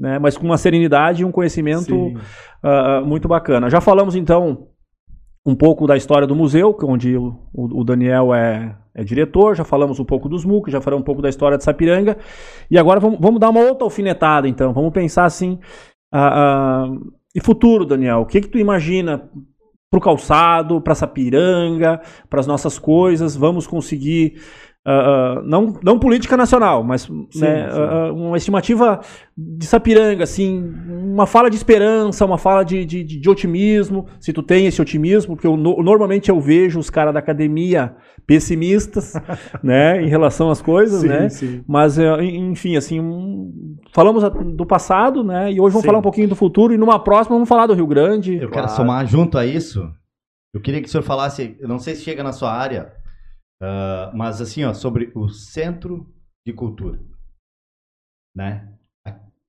né? 0.00 0.18
Mas 0.18 0.36
com 0.36 0.46
uma 0.46 0.56
serenidade 0.58 1.22
e 1.22 1.24
um 1.24 1.30
conhecimento 1.30 2.12
ah, 2.62 3.02
muito 3.04 3.28
bacana. 3.28 3.70
Já 3.70 3.80
falamos 3.80 4.16
então 4.16 4.68
um 5.46 5.54
pouco 5.54 5.86
da 5.86 5.96
história 5.96 6.26
do 6.26 6.34
museu, 6.34 6.72
que- 6.72 6.84
onde 6.86 7.16
o, 7.16 7.34
o- 7.52 7.84
Daniel 7.84 8.34
é, 8.34 8.76
é 8.94 9.04
diretor, 9.04 9.54
já 9.54 9.64
falamos 9.64 10.00
um 10.00 10.04
pouco 10.04 10.28
dos 10.28 10.44
MUC, 10.44 10.70
já 10.70 10.80
falamos 10.80 11.02
um 11.02 11.04
pouco 11.04 11.20
da 11.20 11.28
história 11.28 11.58
de 11.58 11.64
Sapiranga, 11.64 12.16
e 12.70 12.78
agora 12.78 12.98
vamos, 12.98 13.18
vamos 13.20 13.38
dar 13.38 13.50
uma 13.50 13.60
outra 13.60 13.84
alfinetada 13.84 14.48
então, 14.48 14.72
vamos 14.72 14.92
pensar 14.92 15.24
assim, 15.26 15.58
ah, 16.12 16.86
ah, 16.86 16.96
e 17.34 17.40
futuro, 17.40 17.84
Daniel, 17.84 18.20
o 18.20 18.26
que 18.26 18.40
que 18.40 18.48
tu 18.48 18.58
imagina 18.58 19.28
para 19.90 19.98
o 19.98 20.00
calçado, 20.00 20.80
para 20.80 20.94
Sapiranga, 20.94 22.00
para 22.28 22.40
as 22.40 22.46
nossas 22.46 22.78
coisas, 22.78 23.36
vamos 23.36 23.66
conseguir 23.66 24.40
ah, 24.86 25.40
não, 25.44 25.74
não 25.82 25.98
política 25.98 26.36
nacional, 26.36 26.84
mas 26.84 27.08
né, 27.08 27.24
sim. 27.30 27.40
ah, 27.80 28.12
uma 28.12 28.36
estimativa 28.36 29.00
de 29.36 29.64
Sapiranga, 29.66 30.24
assim, 30.24 30.62
uma 30.88 31.26
fala 31.26 31.48
de 31.48 31.56
esperança, 31.56 32.24
uma 32.24 32.36
fala 32.36 32.62
de, 32.64 32.84
de, 32.84 33.02
de- 33.02 33.30
otimismo, 33.30 34.06
se 34.20 34.32
tu 34.32 34.42
tem 34.42 34.66
esse 34.66 34.80
otimismo, 34.82 35.34
porque 35.34 35.46
eu, 35.46 35.56
no- 35.56 35.82
normalmente 35.82 36.28
eu 36.30 36.38
vejo 36.40 36.78
os 36.78 36.90
caras 36.90 37.14
da 37.14 37.20
academia 37.20 37.94
pessimistas, 38.26 39.14
né, 39.62 40.02
em 40.02 40.08
relação 40.08 40.50
às 40.50 40.60
coisas, 40.60 41.00
Sim, 41.00 41.08
né, 41.08 41.28
sim. 41.28 41.64
mas, 41.66 41.98
eh, 41.98 42.22
en- 42.22 42.50
enfim, 42.52 42.76
assim, 42.76 43.00
um- 43.00 43.76
falamos 43.92 44.22
do 44.54 44.66
passado, 44.66 45.24
né, 45.24 45.50
e 45.50 45.60
hoje 45.60 45.72
vamos 45.72 45.82
Sim. 45.82 45.86
falar 45.86 45.98
um 45.98 46.02
pouquinho 46.02 46.28
do 46.28 46.36
futuro, 46.36 46.74
e 46.74 46.76
numa 46.78 46.98
próxima 46.98 47.36
vamos 47.36 47.48
falar 47.48 47.66
do 47.66 47.74
Rio 47.74 47.86
Grande. 47.86 48.34
Eu 48.34 48.48
Claro. 48.50 48.66
quero 48.66 48.68
somar 48.76 49.06
junto 49.06 49.38
a 49.38 49.46
isso. 49.46 49.88
Eu 50.52 50.60
queria 50.60 50.80
que 50.80 50.86
o 50.88 50.90
senhor 50.90 51.02
falasse, 51.02 51.56
eu 51.58 51.66
não 51.68 51.78
sei 51.78 51.94
se 51.94 52.02
chega 52.02 52.22
na 52.22 52.32
sua 52.32 52.52
área, 52.52 52.92
ah, 53.62 54.12
mas 54.14 54.40
assim, 54.40 54.64
ó, 54.64 54.72
sobre 54.74 55.12
o 55.14 55.28
centro 55.28 56.12
de 56.46 56.52
cultura, 56.52 57.00
né? 58.34 58.70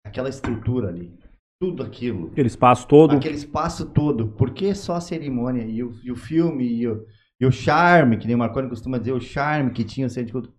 Aquela 0.05 0.29
estrutura 0.29 0.87
ali, 0.89 1.13
tudo 1.59 1.83
aquilo, 1.83 2.27
Aquele 2.31 2.47
espaço 2.47 2.87
todo. 2.87 3.15
aquele 3.15 3.35
espaço 3.35 3.89
todo. 3.91 4.29
Por 4.29 4.51
que 4.51 4.73
só 4.73 4.95
a 4.95 5.01
cerimônia 5.01 5.63
e 5.65 5.83
o, 5.83 5.91
e 6.03 6.11
o 6.11 6.15
filme 6.15 6.65
e 6.65 6.87
o, 6.87 7.05
e 7.41 7.45
o 7.45 7.51
charme, 7.51 8.17
que 8.17 8.25
nem 8.25 8.35
o 8.35 8.39
Marconi 8.39 8.69
costuma 8.69 8.97
dizer, 8.97 9.11
o 9.11 9.19
charme 9.19 9.71
que 9.71 9.83
tinha 9.83 10.07
o 10.07 10.09
centro 10.09 10.27
de 10.27 10.31
cultura? 10.33 10.55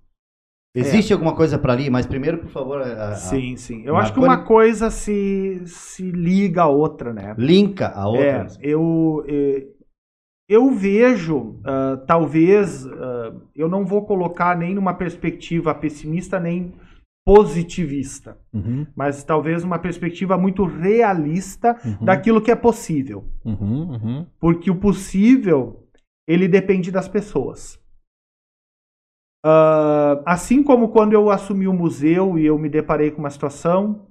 Existe 0.77 1.13
alguma 1.13 1.35
coisa 1.35 1.59
para 1.59 1.73
ali? 1.73 1.89
Mas 1.91 2.07
primeiro, 2.07 2.39
por 2.39 2.51
favor, 2.51 2.83
a- 2.83 3.09
a- 3.11 3.15
Sim, 3.15 3.57
sim. 3.57 3.83
Eu 3.85 3.97
acho 3.97 4.13
que 4.13 4.21
uma 4.21 4.45
coisa 4.45 4.91
se, 4.91 5.63
se 5.67 6.11
liga 6.11 6.63
à 6.63 6.69
outra, 6.69 7.13
né? 7.13 7.35
linka 7.39 7.89
a 7.89 8.07
outra. 8.07 8.47
É, 8.47 8.47
eu, 8.61 9.25
eh, 9.27 9.67
eu 10.49 10.71
vejo, 10.71 11.61
ah, 11.65 12.03
talvez, 12.07 12.87
ah, 12.87 13.35
eu 13.55 13.69
não 13.69 13.85
vou 13.85 14.07
colocar 14.07 14.57
nem 14.57 14.75
numa 14.75 14.95
perspectiva 14.95 15.75
pessimista 15.75 16.41
nem 16.41 16.73
positivista, 17.25 18.39
Uhum, 18.55 18.87
mas 18.97 19.23
talvez 19.23 19.63
uma 19.63 19.79
perspectiva 19.79 20.39
muito 20.39 20.65
realista 20.65 21.79
uhum, 21.85 22.07
daquilo 22.07 22.41
que 22.41 22.51
é 22.51 22.57
possível. 22.57 23.29
uhum, 23.45 23.91
uhum. 23.91 24.27
Porque 24.41 24.71
o 24.71 24.81
possível, 24.81 25.87
ele 26.27 26.49
depende 26.49 26.91
das 26.91 27.07
pessoas. 27.07 27.79
Ah, 29.45 30.23
assim 30.25 30.63
como 30.63 30.89
quando 30.89 31.13
eu 31.13 31.31
assumi 31.31 31.69
o 31.69 31.75
museu 31.75 32.39
e 32.39 32.47
eu 32.47 32.59
me 32.59 32.71
deparei 32.71 33.11
com 33.11 33.19
uma 33.19 33.31
situação, 33.31 34.07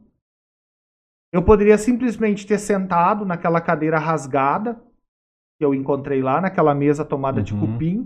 eu 1.34 1.42
poderia 1.42 1.78
simplesmente 1.80 2.46
ter 2.46 2.60
sentado 2.60 3.26
naquela 3.26 3.60
cadeira 3.60 3.98
rasgada 3.98 4.80
que 5.58 5.66
eu 5.66 5.74
encontrei 5.74 6.22
lá, 6.22 6.40
naquela 6.40 6.74
mesa 6.76 7.04
tomada 7.04 7.42
de 7.42 7.54
Uhum. 7.54 7.74
cupim 7.74 8.04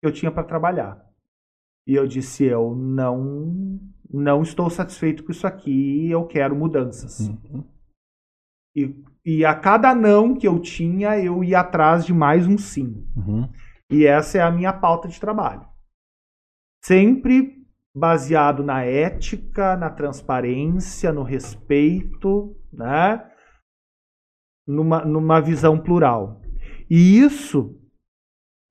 que 0.00 0.06
eu 0.06 0.12
tinha 0.12 0.30
para 0.30 0.44
trabalhar. 0.44 1.04
E 1.86 1.94
eu 1.94 2.06
disse, 2.06 2.44
eu 2.44 2.74
não, 2.74 3.80
não 4.10 4.42
estou 4.42 4.70
satisfeito 4.70 5.24
com 5.24 5.32
isso 5.32 5.46
aqui, 5.46 6.10
eu 6.10 6.26
quero 6.26 6.54
mudanças. 6.54 7.28
Uhum. 7.28 7.64
E, 8.76 9.04
e 9.24 9.44
a 9.44 9.54
cada 9.54 9.94
não 9.94 10.34
que 10.34 10.46
eu 10.46 10.60
tinha, 10.60 11.18
eu 11.18 11.42
ia 11.42 11.60
atrás 11.60 12.04
de 12.04 12.12
mais 12.12 12.46
um 12.46 12.56
sim. 12.56 13.06
Uhum. 13.16 13.48
E 13.90 14.06
essa 14.06 14.38
é 14.38 14.42
a 14.42 14.50
minha 14.50 14.72
pauta 14.72 15.08
de 15.08 15.18
trabalho. 15.18 15.66
Sempre 16.84 17.58
baseado 17.96 18.62
na 18.62 18.84
ética, 18.84 19.76
na 19.76 19.90
transparência, 19.90 21.12
no 21.12 21.22
respeito, 21.22 22.56
né? 22.72 23.28
Numa, 24.66 25.04
numa 25.04 25.40
visão 25.40 25.78
plural. 25.78 26.40
E 26.90 27.18
isso, 27.18 27.78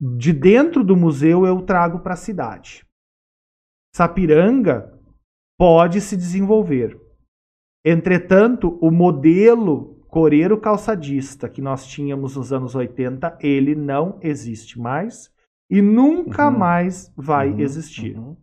de 0.00 0.32
dentro 0.32 0.82
do 0.84 0.96
museu, 0.96 1.46
eu 1.46 1.62
trago 1.62 2.00
para 2.00 2.14
a 2.14 2.16
cidade. 2.16 2.84
Sapiranga 3.94 4.98
pode 5.58 6.00
se 6.00 6.16
desenvolver. 6.16 6.98
Entretanto, 7.84 8.78
o 8.80 8.90
modelo 8.90 9.96
coreiro 10.08 10.58
calçadista 10.58 11.48
que 11.48 11.60
nós 11.60 11.86
tínhamos 11.86 12.36
nos 12.36 12.52
anos 12.52 12.74
80, 12.74 13.38
ele 13.40 13.74
não 13.74 14.18
existe 14.22 14.78
mais 14.78 15.30
e 15.70 15.82
nunca 15.82 16.48
Uhum. 16.48 16.58
mais 16.58 17.12
vai 17.16 17.50
Uhum, 17.50 17.60
existir. 17.60 18.16
uhum. 18.16 18.36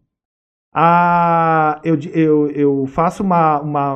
Ah, 0.74 1.80
eu, 1.84 1.96
eu, 2.14 2.52
eu 2.52 2.86
faço 2.88 3.24
uma, 3.24 3.62
uma, 3.62 3.96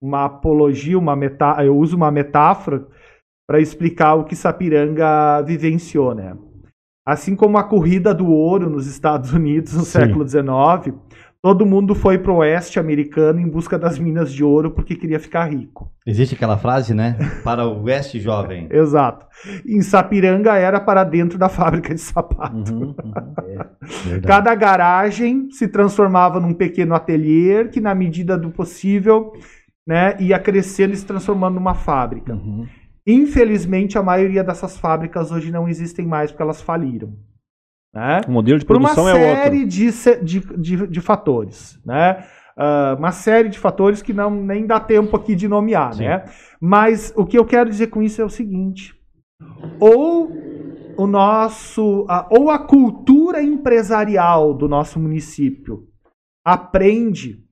uma 0.00 0.24
apologia, 0.24 0.98
uma 0.98 1.14
metá 1.14 1.62
eu 1.64 1.76
uso 1.76 1.96
uma 1.96 2.10
metáfora 2.10 2.88
para 3.46 3.60
explicar 3.60 4.14
o 4.14 4.24
que 4.24 4.34
Sapiranga 4.34 5.42
vivenciou, 5.42 6.14
né? 6.14 6.36
Assim 7.06 7.36
como 7.36 7.56
a 7.56 7.62
corrida 7.62 8.12
do 8.12 8.26
ouro 8.26 8.68
nos 8.68 8.88
Estados 8.88 9.32
Unidos 9.32 9.74
no 9.74 9.84
Sim. 9.84 10.00
século 10.00 10.26
XIX, 10.26 10.96
todo 11.40 11.64
mundo 11.64 11.94
foi 11.94 12.18
pro 12.18 12.38
oeste 12.38 12.80
americano 12.80 13.38
em 13.38 13.48
busca 13.48 13.78
das 13.78 13.96
minas 13.96 14.32
de 14.32 14.42
ouro 14.42 14.72
porque 14.72 14.96
queria 14.96 15.20
ficar 15.20 15.44
rico. 15.44 15.88
Existe 16.04 16.34
aquela 16.34 16.58
frase, 16.58 16.92
né? 16.92 17.16
Para 17.44 17.64
o 17.64 17.84
oeste 17.84 18.18
jovem. 18.18 18.66
Exato. 18.74 19.24
Em 19.64 19.80
Sapiranga 19.82 20.56
era 20.56 20.80
para 20.80 21.04
dentro 21.04 21.38
da 21.38 21.48
fábrica 21.48 21.94
de 21.94 22.00
sapato. 22.00 22.74
Uhum, 22.74 22.86
uhum. 22.88 22.94
Verdade. 24.04 24.26
Cada 24.26 24.52
garagem 24.56 25.48
se 25.52 25.68
transformava 25.68 26.40
num 26.40 26.52
pequeno 26.52 26.96
ateliê 26.96 27.66
que, 27.68 27.80
na 27.80 27.94
medida 27.94 28.36
do 28.36 28.50
possível, 28.50 29.32
né, 29.86 30.16
ia 30.18 30.40
crescendo 30.40 30.94
e 30.94 30.96
se 30.96 31.06
transformando 31.06 31.54
numa 31.54 31.74
fábrica. 31.74 32.32
Uhum. 32.32 32.66
Infelizmente, 33.06 33.96
a 33.96 34.02
maioria 34.02 34.42
dessas 34.42 34.76
fábricas 34.76 35.30
hoje 35.30 35.50
não 35.52 35.68
existem 35.68 36.06
mais 36.06 36.30
porque 36.30 36.42
elas 36.42 36.60
faliram. 36.60 37.16
Né? 37.94 38.20
O 38.28 38.32
modelo 38.32 38.58
de 38.58 38.64
Por 38.66 38.76
uma 38.76 38.92
produção 38.92 39.08
é 39.08 39.14
outro. 39.14 39.42
série 39.44 39.64
de, 39.64 39.90
de, 40.24 40.40
de, 40.58 40.86
de 40.88 41.00
fatores. 41.00 41.78
Né? 41.84 42.24
Ah, 42.56 42.96
uma 42.98 43.12
série 43.12 43.48
de 43.48 43.58
fatores 43.58 44.02
que 44.02 44.12
não 44.12 44.30
nem 44.30 44.66
dá 44.66 44.80
tempo 44.80 45.16
aqui 45.16 45.34
de 45.34 45.46
nomear. 45.46 45.94
Sim. 45.94 46.04
Né? 46.04 46.24
Mas 46.60 47.12
o 47.16 47.24
que 47.24 47.38
eu 47.38 47.44
quero 47.44 47.70
dizer 47.70 47.86
com 47.88 48.02
isso 48.02 48.20
é 48.20 48.24
o 48.24 48.28
seguinte: 48.30 48.94
ou 49.78 50.30
o 50.98 51.06
nosso, 51.06 52.04
a- 52.08 52.26
ou 52.30 52.50
a 52.50 52.58
cultura 52.58 53.42
empresarial 53.42 54.52
do 54.52 54.68
nosso 54.68 54.98
município 54.98 55.86
aprende 56.44 57.44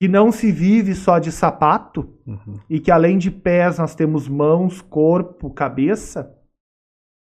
que 0.00 0.06
não 0.08 0.30
se 0.30 0.52
vive 0.52 0.94
só 0.94 1.18
de 1.18 1.32
sapato 1.32 2.08
Uhum. 2.26 2.60
e 2.68 2.78
que 2.78 2.90
além 2.90 3.16
de 3.18 3.30
pés 3.30 3.78
nós 3.78 3.94
temos 3.94 4.28
mãos, 4.28 4.80
corpo, 4.80 5.50
cabeça, 5.50 6.36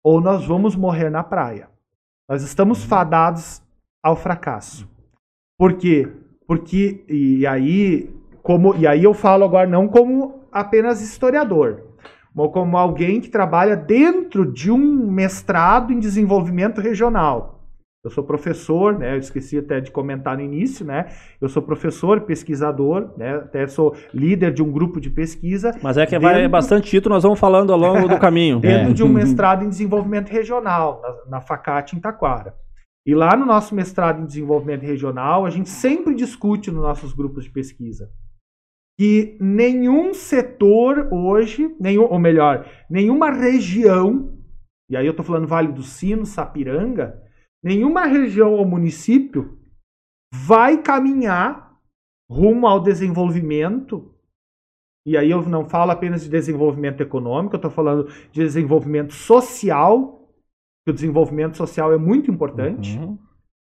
ou 0.03 0.19
nós 0.19 0.45
vamos 0.45 0.75
morrer 0.75 1.09
na 1.09 1.23
praia. 1.23 1.69
Nós 2.29 2.41
estamos 2.41 2.83
fadados 2.83 3.61
ao 4.03 4.15
fracasso. 4.15 4.89
Por 5.57 5.73
quê? 5.73 6.11
Porque 6.47 7.05
e 7.07 7.45
aí, 7.45 8.09
como 8.41 8.75
e 8.75 8.87
aí 8.87 9.03
eu 9.03 9.13
falo 9.13 9.45
agora 9.45 9.67
não 9.67 9.87
como 9.87 10.41
apenas 10.51 11.01
historiador, 11.01 11.83
mas 12.33 12.51
como 12.51 12.77
alguém 12.77 13.21
que 13.21 13.29
trabalha 13.29 13.75
dentro 13.75 14.51
de 14.51 14.71
um 14.71 15.11
mestrado 15.11 15.93
em 15.93 15.99
desenvolvimento 15.99 16.81
regional. 16.81 17.56
Eu 18.05 18.11
sou 18.11 18.23
professor, 18.23 18.97
né? 18.97 19.13
Eu 19.15 19.19
esqueci 19.19 19.57
até 19.57 19.81
de 19.81 19.91
comentar 19.91 20.37
no 20.37 20.43
início, 20.43 20.85
né? 20.85 21.07
Eu 21.41 21.49
sou 21.49 21.61
professor, 21.61 22.21
pesquisador, 22.21 23.11
né? 23.17 23.35
Até 23.37 23.67
sou 23.67 23.95
líder 24.13 24.53
de 24.53 24.61
um 24.63 24.71
grupo 24.71 25.01
de 25.01 25.09
pesquisa 25.09 25.71
Mas 25.81 25.97
é 25.97 26.05
que 26.05 26.17
vai 26.19 26.35
Dentro- 26.35 26.51
bastante 26.51 26.89
título, 26.89 27.15
nós 27.15 27.23
vamos 27.23 27.39
falando 27.39 27.73
ao 27.73 27.79
longo 27.79 28.07
do 28.07 28.19
caminho. 28.19 28.59
dentro 28.61 28.91
É. 28.91 28.93
de 28.93 29.03
um 29.03 29.09
mestrado 29.09 29.63
em 29.65 29.69
desenvolvimento 29.69 30.29
regional, 30.29 31.01
na, 31.01 31.37
na 31.37 31.41
Facate 31.41 31.95
em 31.95 31.99
Taquara. 31.99 32.53
E 33.05 33.15
lá 33.15 33.35
no 33.35 33.45
nosso 33.45 33.73
mestrado 33.73 34.21
em 34.21 34.25
desenvolvimento 34.25 34.83
regional, 34.83 35.45
a 35.45 35.49
gente 35.49 35.69
sempre 35.69 36.13
discute 36.13 36.69
nos 36.71 36.81
nossos 36.83 37.13
grupos 37.13 37.45
de 37.45 37.49
pesquisa 37.51 38.09
que 38.99 39.37
nenhum 39.39 40.11
setor 40.13 41.07
hoje, 41.11 41.75
nenhum, 41.79 42.03
ou 42.05 42.17
melhor, 42.19 42.65
nenhuma 42.89 43.29
região 43.31 44.33
e 44.89 44.95
aí 44.97 45.05
eu 45.05 45.11
estou 45.11 45.25
falando 45.25 45.45
Vale 45.47 45.67
do 45.71 45.83
Sino, 45.83 46.25
Sapiranga, 46.25 47.21
nenhuma 47.63 48.05
região 48.05 48.53
ou 48.53 48.65
município 48.65 49.57
vai 50.33 50.81
caminhar 50.81 51.77
rumo 52.29 52.67
ao 52.67 52.81
desenvolvimento. 52.81 54.13
E 55.05 55.15
aí 55.17 55.31
eu 55.31 55.41
não 55.47 55.67
falo 55.67 55.91
apenas 55.91 56.23
de 56.23 56.29
desenvolvimento 56.29 57.01
econômico, 57.01 57.55
eu 57.55 57.57
estou 57.57 57.71
falando 57.71 58.07
de 58.31 58.41
desenvolvimento 58.41 59.13
social, 59.13 60.29
que 60.85 60.91
o 60.91 60.93
desenvolvimento 60.93 61.55
social 61.55 61.93
é 61.93 61.97
muito 61.97 62.29
importante, 62.29 62.97
Uhum. 62.97 63.17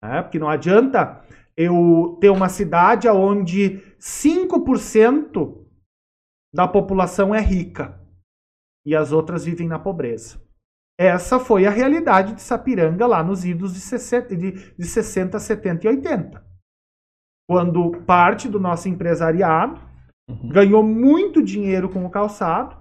né? 0.03 0.21
porque 0.21 0.37
não 0.37 0.47
adianta 0.49 1.25
eu 1.57 2.17
ter 2.21 2.29
uma 2.29 2.49
cidade 2.49 3.07
onde 3.09 3.79
5% 3.99 5.65
da 6.53 6.67
população 6.67 7.33
é 7.33 7.39
rica 7.41 7.99
e 8.85 8.95
as 8.95 9.11
outras 9.11 9.45
vivem 9.45 9.67
na 9.67 9.79
pobreza. 9.79 10.42
Essa 10.99 11.39
foi 11.39 11.65
a 11.65 11.71
realidade 11.71 12.33
de 12.33 12.41
Sapiranga 12.41 13.05
lá 13.07 13.23
nos 13.23 13.43
idos 13.45 13.73
de 13.73 13.79
60, 13.79 14.35
de, 14.35 14.51
de 14.75 14.85
60 14.85 15.39
70 15.39 15.85
e 15.85 15.89
80. 15.89 16.45
Quando 17.49 17.91
parte 18.05 18.47
do 18.47 18.59
nosso 18.59 18.87
empresariado 18.89 19.81
Uhum. 20.29 20.47
ganhou 20.47 20.81
muito 20.81 21.43
dinheiro 21.43 21.89
com 21.89 22.05
o 22.05 22.09
calçado, 22.09 22.77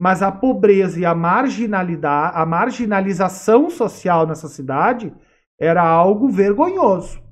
mas 0.00 0.22
a 0.24 0.32
pobreza 0.32 0.98
e 0.98 1.06
a 1.06 1.14
marginalidade, 1.14 2.36
a 2.36 2.44
marginalização 2.44 3.70
social 3.70 4.26
nessa 4.26 4.48
cidade 4.48 5.14
era 5.60 5.82
algo 5.88 6.28
vergonhoso. 6.28 7.22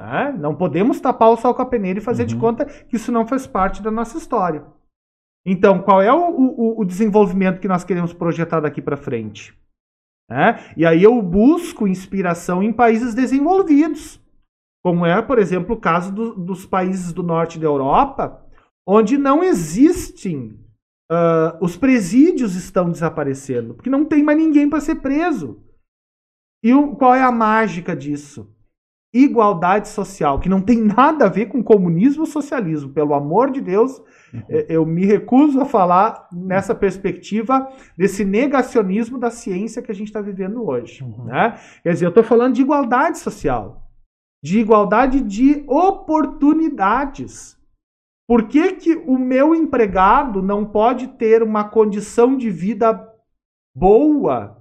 né? 0.00 0.32
Não 0.32 0.56
podemos 0.56 0.98
tapar 0.98 1.28
o 1.28 1.36
sol 1.36 1.54
com 1.54 1.60
a 1.60 1.66
peneira 1.66 1.98
e 1.98 2.02
fazer 2.02 2.24
de 2.24 2.34
Uhum. 2.34 2.40
conta 2.40 2.64
que 2.64 2.96
isso 2.96 3.12
não 3.12 3.26
faz 3.26 3.46
parte 3.46 3.82
da 3.82 3.90
nossa 3.90 4.16
história. 4.16 4.64
Então, 5.44 5.80
qual 5.82 6.02
é 6.02 6.12
o, 6.12 6.30
o- 6.30 6.80
o 6.80 6.84
desenvolvimento 6.84 7.60
que 7.60 7.68
nós 7.68 7.84
queremos 7.84 8.12
projetar 8.12 8.60
daqui 8.60 8.80
para 8.82 8.96
frente? 8.96 9.58
né? 10.30 10.72
E 10.76 10.86
aí 10.86 11.02
eu 11.02 11.20
busco 11.20 11.88
inspiração 11.88 12.62
em 12.62 12.72
países 12.72 13.14
desenvolvidos, 13.14 14.20
como 14.84 15.04
é, 15.04 15.20
por 15.20 15.38
exemplo, 15.40 15.74
o 15.74 15.80
caso 15.80 16.12
do- 16.14 16.34
dos 16.36 16.64
países 16.64 17.12
do 17.12 17.22
norte 17.22 17.58
da 17.58 17.66
Europa, 17.66 18.46
onde 18.86 19.18
não 19.18 19.42
existem, 19.42 20.56
ah, 21.10 21.58
os 21.60 21.76
presídios 21.76 22.54
estão 22.54 22.90
desaparecendo, 22.92 23.74
porque 23.74 23.90
não 23.90 24.04
tem 24.04 24.22
mais 24.22 24.38
ninguém 24.38 24.70
para 24.70 24.80
ser 24.80 24.96
preso. 24.96 25.60
E 26.62 26.72
o- 26.72 26.94
qual 26.94 27.14
é 27.14 27.22
a 27.22 27.32
mágica 27.32 27.96
disso? 27.96 28.54
Igualdade 29.12 29.88
social, 29.88 30.38
que 30.38 30.48
não 30.48 30.60
tem 30.60 30.80
nada 30.80 31.24
a 31.24 31.28
ver 31.28 31.46
com 31.46 31.64
comunismo 31.64 32.22
ou 32.22 32.26
socialismo. 32.26 32.92
Pelo 32.92 33.12
amor 33.12 33.50
de 33.50 33.60
Deus, 33.60 34.00
eh, 34.48 34.66
eu 34.68 34.86
me 34.86 35.04
recuso 35.04 35.60
a 35.60 35.64
falar 35.64 36.28
nessa 36.32 36.76
perspectiva 36.76 37.68
desse 37.96 38.24
negacionismo 38.24 39.18
da 39.18 39.28
ciência 39.28 39.82
que 39.82 39.90
a 39.90 39.94
gente 39.94 40.06
está 40.06 40.20
vivendo 40.20 40.64
hoje. 40.64 41.02
Uhum. 41.02 41.24
Né? 41.24 41.58
Quer 41.82 41.92
dizer, 41.92 42.04
eu 42.04 42.10
estou 42.10 42.22
falando 42.22 42.54
de 42.54 42.62
igualdade 42.62 43.18
social, 43.18 43.90
de 44.44 44.60
igualdade 44.60 45.20
de 45.20 45.64
oportunidades. 45.66 47.58
Por 48.28 48.46
que, 48.46 48.74
que 48.74 48.94
o 48.94 49.18
meu 49.18 49.56
empregado 49.56 50.40
não 50.40 50.64
pode 50.64 51.08
ter 51.08 51.42
uma 51.42 51.64
condição 51.64 52.36
de 52.36 52.48
vida 52.48 53.08
boa 53.74 54.59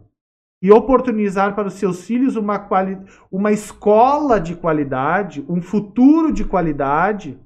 e 0.61 0.71
oportunizar 0.71 1.55
para 1.55 1.67
os 1.67 1.75
seus 1.75 2.05
filhos 2.05 2.35
uma, 2.35 2.59
quali 2.59 2.97
uma 3.31 3.51
escola 3.51 4.39
de 4.39 4.55
qualidade, 4.55 5.45
um 5.47 5.61
futuro 5.61 6.33
de 6.33 6.43
qualidade? 6.43 7.39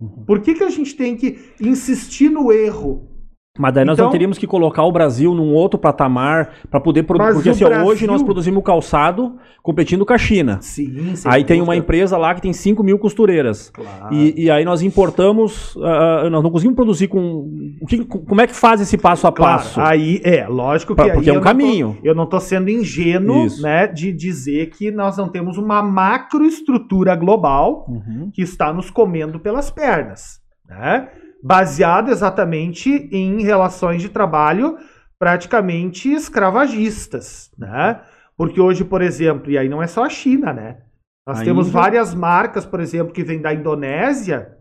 Uhum. 0.00 0.24
Por 0.24 0.40
que, 0.40 0.54
que 0.54 0.64
a 0.64 0.70
gente 0.70 0.94
tem 0.94 1.16
que 1.16 1.54
insistir 1.60 2.28
no 2.28 2.52
erro? 2.52 3.15
Mas 3.58 3.74
daí 3.74 3.84
nós 3.84 3.94
Então- 3.96 4.06
não 4.06 4.12
teríamos 4.12 4.38
que 4.38 4.46
colocar 4.46 4.82
o 4.84 4.92
Brasil 4.92 5.34
num 5.34 5.52
outro 5.52 5.78
patamar 5.78 6.50
para 6.70 6.80
poder 6.80 7.02
produzir. 7.04 7.32
Porque 7.34 7.48
assim, 7.50 7.64
Brasil- 7.64 7.86
hoje 7.86 8.06
nós 8.06 8.22
produzimos 8.22 8.62
calçado 8.62 9.36
competindo 9.62 10.04
com 10.06 10.12
a 10.12 10.18
China. 10.18 10.58
Sim, 10.60 11.16
sem 11.16 11.30
Aí 11.32 11.44
tem 11.44 11.60
uma 11.60 11.74
empresa 11.76 12.16
lá 12.16 12.34
que 12.34 12.40
tem 12.42 12.52
5 12.52 12.82
mil 12.84 12.98
costureiras. 12.98 13.70
Claro. 13.70 14.14
E, 14.14 14.44
e 14.44 14.50
aí 14.50 14.64
nós 14.64 14.82
importamos, 14.82 15.76
ah, 15.82 16.28
nós 16.30 16.42
não 16.42 16.50
conseguimos 16.50 16.76
produzir 16.76 17.08
com. 17.08 17.48
o 17.80 17.86
que- 17.86 18.04
como 18.04 18.40
é 18.40 18.46
que 18.46 18.54
faz 18.54 18.80
esse 18.80 18.96
passo 18.96 19.26
a 19.26 19.32
Claro, 19.32 19.58
passo? 19.62 19.80
aí 19.80 20.20
é, 20.24 20.46
lógico 20.46 20.94
que 20.94 21.02
Pra- 21.02 21.14
porque 21.14 21.28
é 21.30 21.32
um 21.32 21.36
eu 21.36 21.40
não 21.40 21.42
tô- 21.42 21.48
caminho. 21.48 21.98
eu 22.04 22.14
não 22.14 22.24
estou 22.24 22.40
sendo 22.40 22.68
ingênuo, 22.70 23.46
Isso. 23.46 23.62
né, 23.62 23.86
de 23.86 24.12
dizer 24.12 24.66
que 24.70 24.90
nós 24.90 25.16
não 25.16 25.28
temos 25.28 25.58
uma 25.58 25.82
macroestrutura 25.82 27.14
global 27.16 27.86
Uhum. 27.88 28.30
que 28.32 28.42
está 28.42 28.72
nos 28.72 28.90
comendo 28.90 29.38
pelas 29.40 29.70
pernas, 29.70 30.40
né? 30.68 31.08
Baseada 31.46 32.10
exatamente 32.10 32.90
em 33.12 33.40
relações 33.42 34.02
de 34.02 34.08
trabalho 34.08 34.76
praticamente 35.16 36.12
escravagistas, 36.12 37.50
né? 37.56 38.00
Porque 38.36 38.60
hoje, 38.60 38.84
por 38.84 39.00
exemplo, 39.00 39.50
e 39.50 39.56
aí 39.56 39.68
não 39.68 39.80
é 39.82 39.86
só 39.86 40.04
a 40.04 40.08
China, 40.08 40.52
né? 40.52 40.78
Nós 41.26 41.38
Ainda. 41.38 41.50
temos 41.50 41.70
várias 41.70 42.14
marcas, 42.14 42.66
por 42.66 42.80
exemplo, 42.80 43.12
que 43.12 43.22
vêm 43.22 43.40
da 43.40 43.54
Indonésia, 43.54 44.56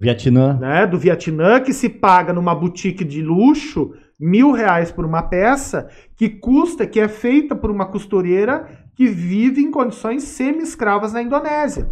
Vietnã. 0.00 0.58
né, 0.58 0.86
do 0.86 0.98
Vietnã, 0.98 1.60
que 1.60 1.72
se 1.72 1.88
paga 1.88 2.32
numa 2.32 2.54
boutique 2.54 3.04
de 3.04 3.22
luxo 3.22 3.94
mil 4.18 4.52
reais 4.52 4.92
por 4.92 5.06
uma 5.06 5.22
peça, 5.22 5.88
que 6.16 6.28
custa, 6.28 6.86
que 6.86 7.00
é 7.00 7.08
feita 7.08 7.56
por 7.56 7.70
uma 7.70 7.86
costureira 7.86 8.68
que 8.94 9.06
vive 9.06 9.62
em 9.62 9.70
condições 9.70 10.24
semi-escravas 10.24 11.14
na 11.14 11.22
Indonésia. 11.22 11.90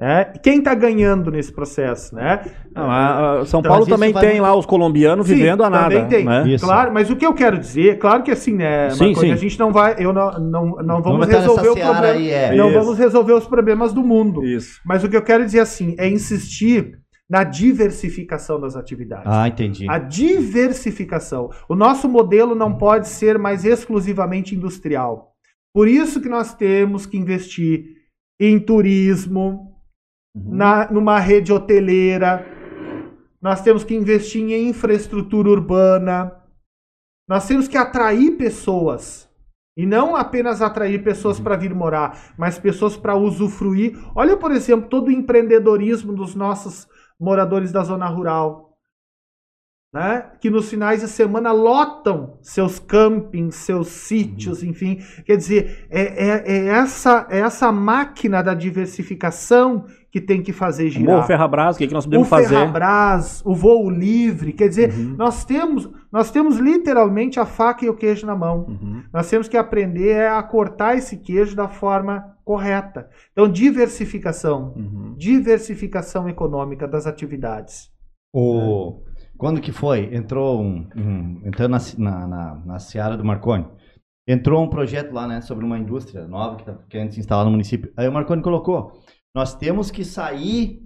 Né? 0.00 0.32
E 0.34 0.38
Quem 0.40 0.58
está 0.58 0.74
ganhando 0.74 1.30
nesse 1.30 1.52
processo, 1.52 2.14
né? 2.14 2.42
Não, 2.74 2.90
a- 2.90 3.40
a 3.40 3.44
São 3.46 3.60
Então, 3.60 3.70
Paulo 3.70 3.86
também 3.86 4.12
vai 4.12 4.26
tem 4.30 4.40
lá 4.40 4.52
os 4.56 4.66
colombianos 4.66 5.26
Sim, 5.28 5.34
vivendo 5.36 5.62
a 5.62 5.70
nada. 5.70 5.94
Também 5.94 6.08
tem, 6.08 6.24
né? 6.24 6.56
Claro. 6.58 6.92
Mas 6.92 7.08
o 7.08 7.14
que 7.14 7.24
eu 7.24 7.32
quero 7.32 7.56
dizer, 7.56 7.98
claro 7.98 8.22
que 8.24 8.30
assim, 8.32 8.52
né, 8.54 8.90
Sim, 8.90 9.06
Marconi, 9.06 9.28
sim. 9.28 9.32
a 9.32 9.36
gente 9.36 9.58
não 9.60 9.72
vai, 9.72 9.94
eu 9.98 10.12
não, 10.12 10.32
não, 10.40 10.66
não 10.82 11.02
vamos 11.02 11.26
entrar 11.28 11.40
resolver 11.40 11.68
o 11.68 11.74
problema, 11.74 12.06
aí, 12.06 12.30
é. 12.30 12.54
não 12.56 12.70
Isso. 12.70 12.78
vamos 12.80 12.98
resolver 12.98 13.32
os 13.34 13.46
problemas 13.46 13.92
do 13.92 14.02
mundo. 14.02 14.44
Isso. 14.44 14.80
Mas 14.84 15.04
o 15.04 15.08
que 15.08 15.16
eu 15.16 15.22
quero 15.22 15.44
dizer 15.44 15.60
assim 15.60 15.94
é 15.98 16.08
insistir 16.08 16.98
na 17.30 17.44
diversificação 17.44 18.60
das 18.60 18.74
atividades. 18.74 19.24
Ah, 19.26 19.46
entendi. 19.46 19.86
A 19.88 19.98
diversificação. 19.98 21.48
O 21.68 21.74
nosso 21.74 22.08
modelo 22.08 22.54
não 22.54 22.76
pode 22.76 23.08
ser 23.08 23.38
mais 23.38 23.64
exclusivamente 23.64 24.54
industrial. 24.54 25.32
Por 25.74 25.86
isso 25.88 26.20
que 26.20 26.28
nós 26.28 26.54
temos 26.54 27.06
que 27.06 27.16
investir 27.16 27.84
em 28.40 28.58
turismo, 28.58 29.71
Uhum. 30.34 30.54
na, 30.56 30.90
numa 30.90 31.18
rede 31.18 31.52
hoteleira, 31.52 32.46
nós 33.40 33.60
temos 33.60 33.84
que 33.84 33.94
investir 33.94 34.42
em 34.42 34.68
infraestrutura 34.68 35.50
urbana, 35.50 36.32
nós 37.28 37.46
temos 37.46 37.68
que 37.68 37.76
atrair 37.76 38.36
pessoas. 38.36 39.30
E 39.76 39.86
não 39.86 40.14
apenas 40.14 40.60
atrair 40.60 41.02
pessoas 41.02 41.40
para 41.40 41.56
vir 41.56 41.74
morar, 41.74 42.34
mas 42.36 42.58
pessoas 42.58 42.94
para 42.94 43.16
usufruir. 43.16 43.98
Olha, 44.14 44.36
por 44.36 44.52
exemplo, 44.52 44.88
todo 44.88 45.08
o 45.08 45.10
empreendedorismo 45.10 46.12
dos 46.12 46.34
nossos 46.34 46.86
moradores 47.18 47.72
da 47.72 47.82
zona 47.82 48.06
rural 48.06 48.72
né, 49.92 50.32
que 50.40 50.48
nos 50.48 50.70
finais 50.70 51.02
de 51.02 51.08
semana 51.08 51.52
lotam 51.52 52.38
seus 52.40 52.78
campings, 52.78 53.56
seus 53.56 53.88
sítios, 53.88 54.62
enfim. 54.62 54.98
Quer 55.26 55.36
dizer, 55.36 55.86
é, 55.90 56.28
é- 56.28 56.52
é 56.52 56.66
essa, 56.68 57.26
é 57.30 57.40
essa 57.40 57.70
máquina 57.70 58.42
da 58.42 58.54
diversificação 58.54 59.84
que 60.12 60.20
tem 60.20 60.42
que 60.42 60.52
fazer 60.52 60.84
O 60.88 60.90
girar. 60.90 61.14
Morro 61.16 61.26
Ferrabras, 61.26 61.74
o 61.74 61.78
que, 61.78 61.86
que 61.88 61.94
nós 61.94 62.04
o 62.04 62.08
podemos 62.08 62.28
fazer? 62.28 62.48
Ferrabras, 62.54 63.42
o 63.46 63.54
voo 63.54 63.88
livre, 63.90 64.52
quer 64.52 64.68
dizer, 64.68 64.92
Uhum. 64.92 65.16
nós 65.16 65.44
temos 65.44 65.88
nós 66.12 66.30
temos 66.30 66.58
literalmente 66.58 67.40
a 67.40 67.46
faca 67.46 67.86
e 67.86 67.88
o 67.88 67.96
queijo 67.96 68.26
na 68.26 68.36
mão. 68.36 68.66
Uhum. 68.68 69.02
Nós 69.10 69.30
temos 69.30 69.48
que 69.48 69.56
aprender 69.56 70.28
a 70.28 70.42
cortar 70.42 70.94
esse 70.98 71.16
queijo 71.16 71.56
da 71.56 71.66
forma 71.66 72.36
correta. 72.44 73.08
Então, 73.32 73.48
diversificação, 73.48 74.74
Uhum. 74.76 75.14
diversificação 75.16 76.28
econômica 76.28 76.86
das 76.86 77.06
atividades. 77.06 77.90
O... 78.34 79.00
Quando 79.38 79.60
que 79.60 79.72
foi? 79.72 80.14
Entrou 80.14 80.60
um, 80.62 80.86
um- 80.94 81.40
entrando 81.44 81.70
na, 81.72 81.78
na, 81.98 82.26
na, 82.26 82.54
na 82.66 82.78
seara 82.78 83.16
do 83.16 83.24
Marconi. 83.24 83.66
Entrou 84.28 84.62
um 84.62 84.68
projeto 84.68 85.12
lá, 85.12 85.26
né, 85.26 85.40
sobre 85.40 85.64
uma 85.64 85.76
indústria 85.78 86.28
nova 86.28 86.56
que 86.56 86.64
tá 86.64 86.78
querendo 86.88 87.12
se 87.12 87.18
instalar 87.18 87.44
no 87.44 87.50
município. 87.50 87.90
Aí 87.96 88.06
o 88.06 88.12
Marconi 88.12 88.40
colocou: 88.40 88.92
nós 89.34 89.54
temos 89.54 89.90
que 89.90 90.04
sair 90.04 90.80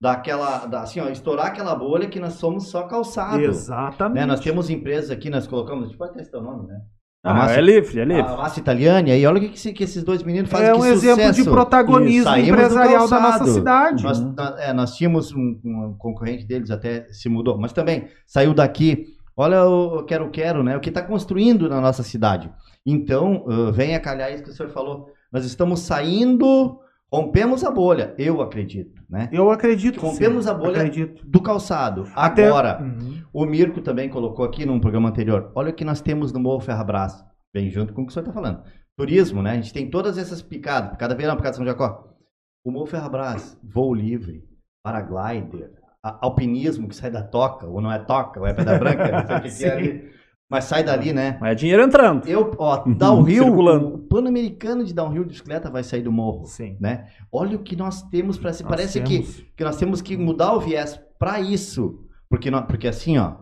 daquela, 0.00 0.66
da, 0.66 0.82
assim, 0.82 1.00
ó, 1.00 1.08
estourar 1.08 1.46
aquela 1.46 1.74
bolha 1.74 2.08
que 2.08 2.20
nós 2.20 2.34
somos 2.34 2.68
só 2.70 2.84
calçado. 2.86 3.40
Exatamente. 3.40 4.20
Né? 4.20 4.26
Nós 4.26 4.40
temos 4.40 4.70
empresas 4.70 5.10
aqui, 5.10 5.28
nós 5.28 5.46
colocamos, 5.46 5.84
a 5.84 5.86
gente 5.88 5.98
pode 5.98 6.14
testar 6.14 6.38
o 6.38 6.42
nome, 6.42 6.68
né? 6.68 6.80
A 7.24 7.32
Ah, 7.32 7.34
massa- 7.34 7.54
é 7.58 7.60
livre, 7.60 8.00
é 8.00 8.04
livre. 8.04 8.22
A 8.22 8.36
massa 8.36 8.60
italiana, 8.60 9.08
e 9.10 9.26
olha 9.26 9.38
o 9.38 9.40
que, 9.40 9.48
que, 9.48 9.56
esse- 9.56 9.74
esses 9.82 10.04
dois 10.04 10.22
meninos 10.22 10.48
fazem 10.48 10.68
É 10.68 10.74
um 10.74 10.84
exemplo 10.84 11.32
de 11.32 11.42
protagonismo 11.44 12.30
empresarial 12.36 13.08
da 13.08 13.20
nossa 13.20 13.44
cidade. 13.46 14.04
Nós, 14.04 14.20
nós- 14.20 14.60
é, 14.60 14.72
nós 14.72 14.94
tínhamos 14.96 15.32
um, 15.32 15.60
um 15.64 15.96
concorrente 15.98 16.46
deles, 16.46 16.70
até 16.70 17.08
se 17.12 17.28
mudou, 17.28 17.58
mas 17.58 17.72
também 17.72 18.06
saiu 18.24 18.54
daqui. 18.54 19.04
Olha 19.36 19.64
o 19.66 20.04
Quero 20.04 20.30
Quero, 20.30 20.62
né? 20.62 20.76
O 20.76 20.80
que 20.80 20.90
está 20.90 21.02
construindo 21.02 21.68
na 21.68 21.80
nossa 21.80 22.04
cidade. 22.04 22.50
Então, 22.86 23.44
uh, 23.46 23.72
vem 23.72 23.96
a 23.96 24.00
calhar 24.00 24.32
isso 24.32 24.44
que 24.44 24.50
o 24.50 24.52
senhor 24.52 24.70
falou. 24.70 25.08
Nós 25.32 25.44
estamos 25.44 25.80
saindo, 25.80 26.78
rompemos 27.12 27.64
a 27.64 27.70
bolha, 27.70 28.14
eu 28.18 28.40
acredito, 28.42 29.02
né? 29.08 29.28
Eu 29.32 29.50
acredito. 29.50 29.98
Rompemos 30.00 30.44
sim, 30.44 30.50
a 30.50 30.54
bolha 30.54 30.76
Acredito. 30.78 31.26
do 31.26 31.40
calçado. 31.40 32.06
Até- 32.14 32.46
Agora, 32.48 32.80
Uhum. 32.82 33.22
O 33.32 33.44
Mirko 33.46 33.80
também 33.80 34.08
colocou 34.08 34.44
aqui 34.44 34.64
num 34.66 34.80
programa 34.80 35.08
anterior. 35.10 35.52
Olha 35.54 35.70
o 35.70 35.74
que 35.74 35.84
nós 35.84 36.00
temos 36.00 36.32
no 36.32 36.40
Morro 36.40 36.60
Ferrabras. 36.60 37.24
Bem 37.54 37.70
junto 37.70 37.92
com 37.94 38.02
o 38.02 38.06
que 38.06 38.10
o 38.10 38.12
senhor 38.14 38.22
está 38.26 38.32
falando. 38.32 38.62
Turismo, 38.96 39.42
né? 39.42 39.52
A 39.52 39.54
gente 39.54 39.72
tem 39.72 39.88
todas 39.88 40.18
essas 40.18 40.42
picadas. 40.42 40.90
Picada 40.90 41.14
Verão, 41.14 41.36
picada 41.36 41.54
São 41.56 41.64
Jacó. 41.64 42.04
O 42.64 42.70
Morro 42.70 42.86
Ferrabras, 42.86 43.56
voo 43.62 43.94
livre, 43.94 44.42
paraglider, 44.82 45.70
alpinismo 46.02 46.88
que 46.88 46.96
sai 46.96 47.10
da 47.10 47.22
toca, 47.22 47.66
ou 47.66 47.80
não 47.80 47.92
é 47.92 47.98
toca, 47.98 48.40
ou 48.40 48.46
é 48.46 48.52
pedra 48.52 48.78
branca, 48.78 49.10
não 49.10 49.26
sei 49.26 49.36
o 49.36 49.42
que, 49.42 49.56
que 49.58 49.64
é 49.64 49.72
ali. 49.72 50.10
Mas 50.50 50.64
sai 50.64 50.82
dali, 50.82 51.12
né? 51.12 51.36
Mas 51.40 51.52
é 51.52 51.54
dinheiro 51.54 51.82
entrando. 51.82 52.26
Eu, 52.26 52.54
ó, 52.58 52.78
downhill, 52.88 53.44
circulando. 53.44 53.94
o 53.94 53.98
Pan-Americano 53.98 54.82
de 54.84 54.94
downhill 54.94 55.24
de 55.24 55.30
bicicleta 55.30 55.70
vai 55.70 55.82
sair 55.84 56.00
do 56.02 56.10
morro, 56.10 56.46
Sim. 56.46 56.76
né? 56.80 57.08
Olha 57.30 57.56
o 57.56 57.62
que 57.62 57.76
nós 57.76 58.02
temos 58.04 58.38
para 58.38 58.52
se 58.54 58.62
Nós 58.62 58.70
parece 58.70 59.00
temos- 59.00 59.36
que, 59.36 59.42
que 59.56 59.64
nós 59.64 59.76
temos 59.76 60.00
que 60.00 60.16
mudar 60.16 60.54
o 60.54 60.60
viés 60.60 60.98
para 61.18 61.38
isso, 61.40 62.00
porque 62.30 62.50
não, 62.50 62.62
porque 62.62 62.88
assim, 62.88 63.18
ó, 63.18 63.34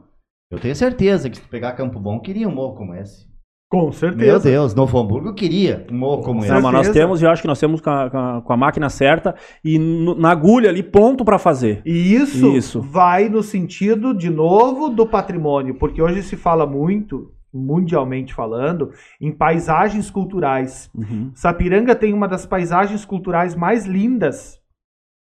eu 0.50 0.58
tenho 0.58 0.74
certeza 0.74 1.30
que 1.30 1.36
se 1.36 1.42
tu 1.42 1.48
pegar 1.48 1.72
Campo 1.72 2.00
Bom 2.00 2.18
queria 2.18 2.48
um 2.48 2.54
morro 2.54 2.74
como 2.74 2.94
esse. 2.94 3.25
Com 3.68 3.82
Meu 3.84 3.92
certeza. 3.92 4.48
Deus, 4.48 4.74
Novo 4.76 4.96
Hamburgo 4.96 5.34
queria 5.34 5.84
um 5.90 5.96
morro 5.98 6.22
como 6.22 6.40
esse. 6.40 6.48
Não, 6.52 6.62
mas 6.62 6.72
nós 6.72 6.88
temos, 6.90 7.20
eu 7.20 7.28
acho 7.28 7.42
que 7.42 7.48
nós 7.48 7.58
temos 7.58 7.80
com 7.80 7.90
a, 7.90 8.08
com 8.08 8.16
a- 8.18 8.42
com 8.42 8.52
a 8.52 8.56
máquina 8.56 8.88
certa 8.88 9.34
e 9.64 9.76
no- 9.76 10.14
na 10.14 10.30
agulha 10.30 10.70
ali, 10.70 10.84
ponto 10.84 11.24
para 11.24 11.36
fazer. 11.38 11.82
E 11.84 12.14
isso, 12.14 12.56
Isso. 12.56 12.80
vai 12.80 13.28
no 13.28 13.42
sentido, 13.42 14.14
de 14.14 14.30
novo, 14.30 14.88
do 14.88 15.04
patrimônio, 15.04 15.74
porque 15.74 16.00
hoje 16.00 16.22
se 16.22 16.36
fala 16.36 16.64
muito, 16.64 17.32
mundialmente 17.52 18.32
falando, 18.32 18.92
em 19.20 19.32
paisagens 19.32 20.10
culturais. 20.10 20.88
Uhum. 20.94 21.32
Sapiranga 21.34 21.96
tem 21.96 22.12
uma 22.14 22.28
das 22.28 22.46
paisagens 22.46 23.04
culturais 23.04 23.56
mais 23.56 23.84
lindas 23.84 24.60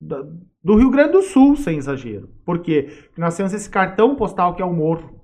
da- 0.02 0.24
do 0.64 0.76
Rio 0.78 0.90
Grande 0.90 1.12
do 1.14 1.22
Sul, 1.22 1.58
sem 1.58 1.78
exagero. 1.78 2.30
Por 2.46 2.60
quê? 2.60 2.88
Porque 3.08 3.20
nós 3.22 3.36
temos 3.36 3.54
esse 3.54 3.70
cartão 3.70 4.16
postal 4.16 4.56
que 4.56 4.62
é 4.62 4.66
o 4.66 4.74
morro. 4.74 5.20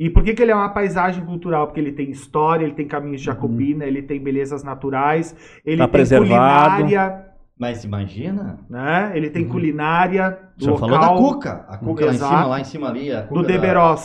E 0.00 0.08
por 0.08 0.24
que, 0.24 0.32
que 0.32 0.42
ele 0.42 0.50
é 0.50 0.54
uma 0.56 0.70
paisagem 0.70 1.22
cultural? 1.24 1.66
Porque 1.66 1.78
ele 1.78 1.92
tem 1.92 2.10
história, 2.10 2.64
ele 2.64 2.72
tem 2.74 2.86
caminhos 2.88 3.20
de 3.20 3.26
Jacobina, 3.26 3.84
ele 3.84 4.00
tem 4.00 4.18
belezas 4.18 4.64
naturais, 4.64 5.36
ele 5.64 5.76
Tá 5.76 5.84
tem 5.84 5.92
preservado. 5.92 6.76
culinária, 6.82 7.26
Mas 7.58 7.84
imagina, 7.84 8.58
né? 8.70 9.12
Ele 9.14 9.28
tem 9.28 9.46
culinária 9.46 10.38
o 10.58 10.62
senhor 10.64 10.80
local 10.80 10.88
falou 10.88 11.00
da 11.00 11.28
Cuca, 11.34 11.64
a 11.68 11.76
Cuca 11.76 12.04
lá 12.06 12.12
em 12.12 12.16
cima, 12.18 12.46
lá 12.46 12.60
em 12.60 12.64
cima 12.64 12.88
ali, 12.88 13.12
a 13.12 13.20
do 13.20 13.28
Cuca 13.28 13.42
da-. 13.42 13.48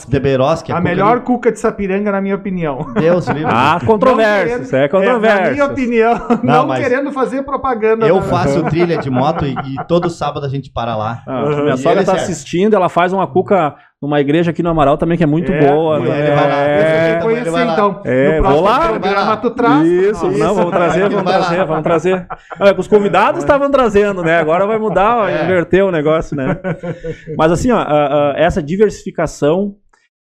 Deberovski, 0.08 0.72
A 0.74 0.76
Cuca 0.76 0.82
melhor 0.90 1.20
do- 1.20 1.22
cuca 1.26 1.52
de 1.54 1.60
Sapiranga, 1.60 2.12
na 2.12 2.20
minha 2.22 2.36
opinião. 2.36 2.94
Deus 2.94 3.28
livre. 3.32 3.46
Ah, 3.54 3.78
Não 3.80 3.88
controvérsia, 3.88 4.58
isso 4.58 4.76
é 4.76 4.80
É, 4.80 4.82
na 4.84 4.90
controvérsia. 4.90 5.52
minha 5.54 5.66
opinião, 5.66 6.14
não, 6.44 6.68
mas- 6.68 6.84
querendo 6.86 7.12
fazer 7.14 7.44
propaganda. 7.44 8.06
Eu 8.06 8.16
da- 8.18 8.24
faço 8.24 8.62
trilha 8.70 8.98
de 8.98 9.10
moto 9.10 9.46
e, 9.46 9.52
e 9.54 9.84
todo 9.88 10.10
sábado 10.10 10.46
a 10.46 10.50
gente 10.50 10.70
para 10.70 10.96
lá. 10.98 11.24
Ah, 11.26 11.44
Uhum. 11.46 11.62
Minha 11.64 11.76
E 11.76 11.78
sogra 11.78 12.04
tá 12.04 12.12
serve. 12.18 12.22
assistindo, 12.24 12.74
ela 12.76 12.90
faz 12.90 13.14
uma 13.14 13.26
cuca 13.26 13.74
numa 14.02 14.20
igreja 14.20 14.52
aqui 14.52 14.62
no 14.62 14.70
Amaral 14.70 14.98
também, 14.98 15.18
que 15.18 15.24
é 15.24 15.28
muito 15.28 15.52
É, 15.52 15.68
boa. 15.68 16.00
né? 16.00 16.20
ele 16.28 16.36
vai 16.36 16.50
lá. 16.50 16.60
É, 16.60 17.10
Então, 17.16 17.22
conhecer, 17.28 17.68
então. 17.72 18.02
É, 18.06 18.40
no 18.42 18.50
vou 18.50 18.62
lá. 18.62 18.90
programa 18.90 19.38
tu 19.38 19.52
traz. 19.52 19.88
Isso, 19.88 20.26
Nossa. 20.28 20.38
não, 20.38 20.54
vamos 20.56 20.72
trazer, 20.72 21.10
vamos 21.10 21.24
trazer, 21.32 21.66
vamos 21.66 21.84
trazer. 21.84 22.28
Ah, 22.60 22.76
os 22.78 22.88
convidados 22.88 23.40
estavam 23.40 23.72
trazendo, 23.72 24.22
né? 24.22 24.38
Agora 24.38 24.68
vai 24.68 24.78
mudar, 24.78 25.16
vai 25.18 25.34
É. 25.42 25.44
inverter 25.46 25.84
o 25.84 25.92
negócio, 25.92 26.36
né? 26.36 26.60
Mas 27.38 27.52
assim, 27.52 27.72
ó, 27.72 27.78
a- 27.78 28.32
a- 28.32 28.34
essa 28.38 28.62
diversificação, 28.62 29.76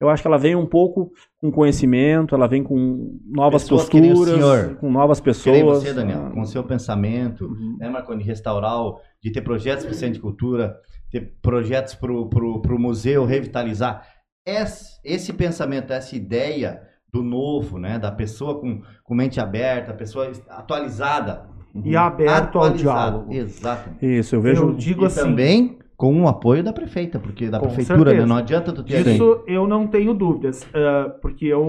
eu 0.00 0.08
acho 0.08 0.22
que 0.22 0.28
ela 0.28 0.38
vem 0.38 0.54
um 0.54 0.66
pouco 0.66 1.10
com 1.40 1.50
conhecimento, 1.50 2.34
ela 2.34 2.46
vem 2.46 2.62
com 2.62 3.18
novas 3.26 3.62
Pessoas 3.64 3.88
posturas, 3.88 4.76
com 4.78 4.90
novas 4.90 5.20
pessoas. 5.20 5.82
Você, 5.82 5.92
Daniel, 5.92 6.30
com 6.32 6.40
o 6.42 6.46
seu 6.46 6.62
pensamento, 6.62 7.44
uhum. 7.46 7.76
né, 7.80 7.88
Marconi, 7.88 8.22
restaurar, 8.22 8.78
o- 8.80 8.98
de 9.22 9.32
ter 9.32 9.40
projetos 9.42 9.84
para 9.84 9.92
o 9.92 9.94
Centro 9.94 10.14
de 10.14 10.20
Cultura, 10.20 10.76
ter 11.10 11.34
projetos 11.40 11.94
para 11.94 12.12
o 12.12 12.78
museu, 12.78 13.24
revitalizar. 13.24 14.06
Esse, 14.46 15.00
esse 15.04 15.32
pensamento, 15.32 15.92
essa 15.92 16.14
ideia 16.14 16.82
do 17.12 17.22
novo, 17.22 17.78
né, 17.78 17.98
da 17.98 18.12
pessoa 18.12 18.60
com, 18.60 18.82
com 19.02 19.14
mente 19.14 19.40
aberta, 19.40 19.92
pessoa 19.94 20.30
atualizada. 20.48 21.48
E 21.84 21.94
aberto 21.96 22.58
ao 22.58 22.70
diálogo. 22.70 23.32
Exato. 23.32 23.90
Isso, 24.04 24.34
eu 24.36 24.40
vejo. 24.40 24.62
Eu 24.62 24.72
digo 24.74 25.02
E 25.02 25.06
assim, 25.06 25.20
também 25.20 25.78
com 25.96 26.22
o 26.22 26.28
apoio 26.28 26.62
da 26.62 26.72
prefeita, 26.72 27.18
porque 27.18 27.48
da 27.48 27.58
prefeitura, 27.58 28.12
né, 28.12 28.26
não 28.26 28.36
adianta 28.36 28.72
tu 28.72 28.82
ter 28.82 29.06
Isso 29.06 29.42
eu 29.46 29.66
não 29.66 29.86
tenho 29.86 30.12
dúvidas, 30.12 30.66
ah, 30.74 31.10
porque 31.22 31.46
eu, 31.46 31.66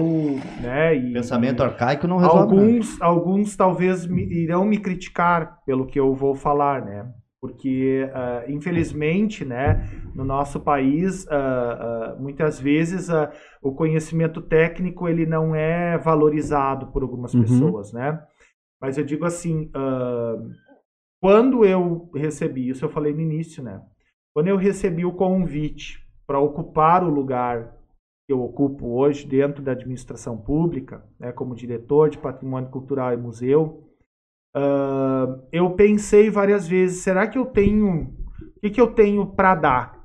né, 0.60 0.94
e- 0.94 1.12
pensamento 1.14 1.62
arcaico 1.62 2.06
não 2.06 2.18
resolve. 2.18 2.54
nada. 2.54 2.60
alguns, 2.68 3.00
alguns 3.02 3.56
talvez 3.56 4.06
me- 4.06 4.26
irão 4.30 4.64
me 4.66 4.78
criticar 4.78 5.58
pelo 5.64 5.86
que 5.86 5.98
eu 5.98 6.14
vou 6.14 6.34
falar, 6.34 6.84
né? 6.84 7.06
Porque 7.40 8.10
ah, 8.12 8.44
infelizmente, 8.48 9.44
né, 9.44 9.88
no 10.14 10.24
nosso 10.24 10.58
país, 10.60 11.26
ah, 11.30 11.36
ah, 12.14 12.16
muitas 12.18 12.58
vezes 12.60 13.08
o 13.62 13.72
conhecimento 13.72 14.40
técnico 14.42 15.08
ele 15.08 15.24
não 15.24 15.54
é 15.54 15.96
valorizado 15.98 16.88
por 16.88 17.02
algumas 17.02 17.32
Uhum. 17.34 17.42
pessoas, 17.42 17.92
né? 17.92 18.20
Mas 18.80 18.96
eu 18.98 19.04
digo 19.04 19.24
assim, 19.24 19.70
quando 21.20 21.64
eu 21.64 22.10
recebi 22.14 22.68
isso, 22.68 22.84
eu 22.84 22.88
falei 22.88 23.12
no 23.12 23.20
início, 23.20 23.62
né? 23.62 23.82
Quando 24.34 24.48
eu 24.48 24.56
recebi 24.56 25.04
o 25.04 25.12
convite 25.12 25.98
para 26.26 26.38
ocupar 26.38 27.02
o 27.02 27.10
lugar 27.10 27.74
que 28.26 28.32
eu 28.32 28.40
ocupo 28.42 28.86
hoje 28.98 29.26
dentro 29.26 29.62
da 29.62 29.72
administração 29.72 30.36
pública, 30.36 31.02
né, 31.18 31.32
como 31.32 31.54
diretor 31.56 32.10
de 32.10 32.18
patrimônio 32.18 32.70
cultural 32.70 33.12
e 33.12 33.16
museu, 33.16 33.87
ah, 34.54 35.38
eu 35.52 35.70
pensei 35.70 36.30
várias 36.30 36.66
vezes, 36.66 37.02
será 37.02 37.26
que 37.26 37.38
eu 37.38 37.46
tenho, 37.46 38.14
o 38.56 38.60
que, 38.60 38.70
que 38.70 38.80
eu 38.80 38.92
tenho 38.92 39.26
para 39.26 39.54
dar 39.54 39.98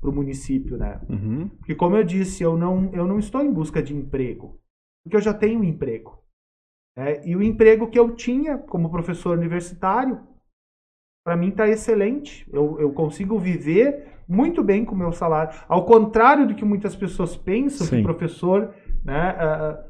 para 0.00 0.10
o 0.10 0.14
município, 0.14 0.76
né? 0.76 1.00
Uhum. 1.08 1.48
Porque 1.48 1.74
como 1.74 1.96
eu 1.96 2.04
disse, 2.04 2.42
eu 2.42 2.58
não, 2.58 2.90
eu 2.92 3.06
não 3.06 3.18
estou 3.18 3.40
em 3.40 3.50
busca 3.50 3.82
de 3.82 3.96
emprego, 3.96 4.60
porque 5.02 5.16
eu 5.16 5.20
já 5.20 5.32
tenho 5.32 5.60
um 5.60 5.64
emprego. 5.64 6.22
né? 6.94 7.26
E 7.26 7.34
o 7.34 7.42
emprego 7.42 7.88
que 7.88 7.98
eu 7.98 8.14
tinha 8.14 8.58
como 8.58 8.90
professor 8.90 9.38
universitário, 9.38 10.20
para 11.24 11.38
mim 11.38 11.48
está 11.48 11.66
excelente. 11.66 12.46
Eu, 12.52 12.78
eu 12.78 12.92
consigo 12.92 13.38
viver 13.38 14.08
muito 14.28 14.62
bem 14.62 14.84
com 14.84 14.94
o 14.94 14.98
meu 14.98 15.10
salário. 15.10 15.58
Ao 15.66 15.86
contrário 15.86 16.46
do 16.46 16.54
que 16.54 16.66
muitas 16.66 16.94
pessoas 16.94 17.34
pensam, 17.34 17.86
Sim. 17.86 17.96
que 17.96 18.02
professor, 18.02 18.74
né? 19.02 19.36
ah, 19.38 19.84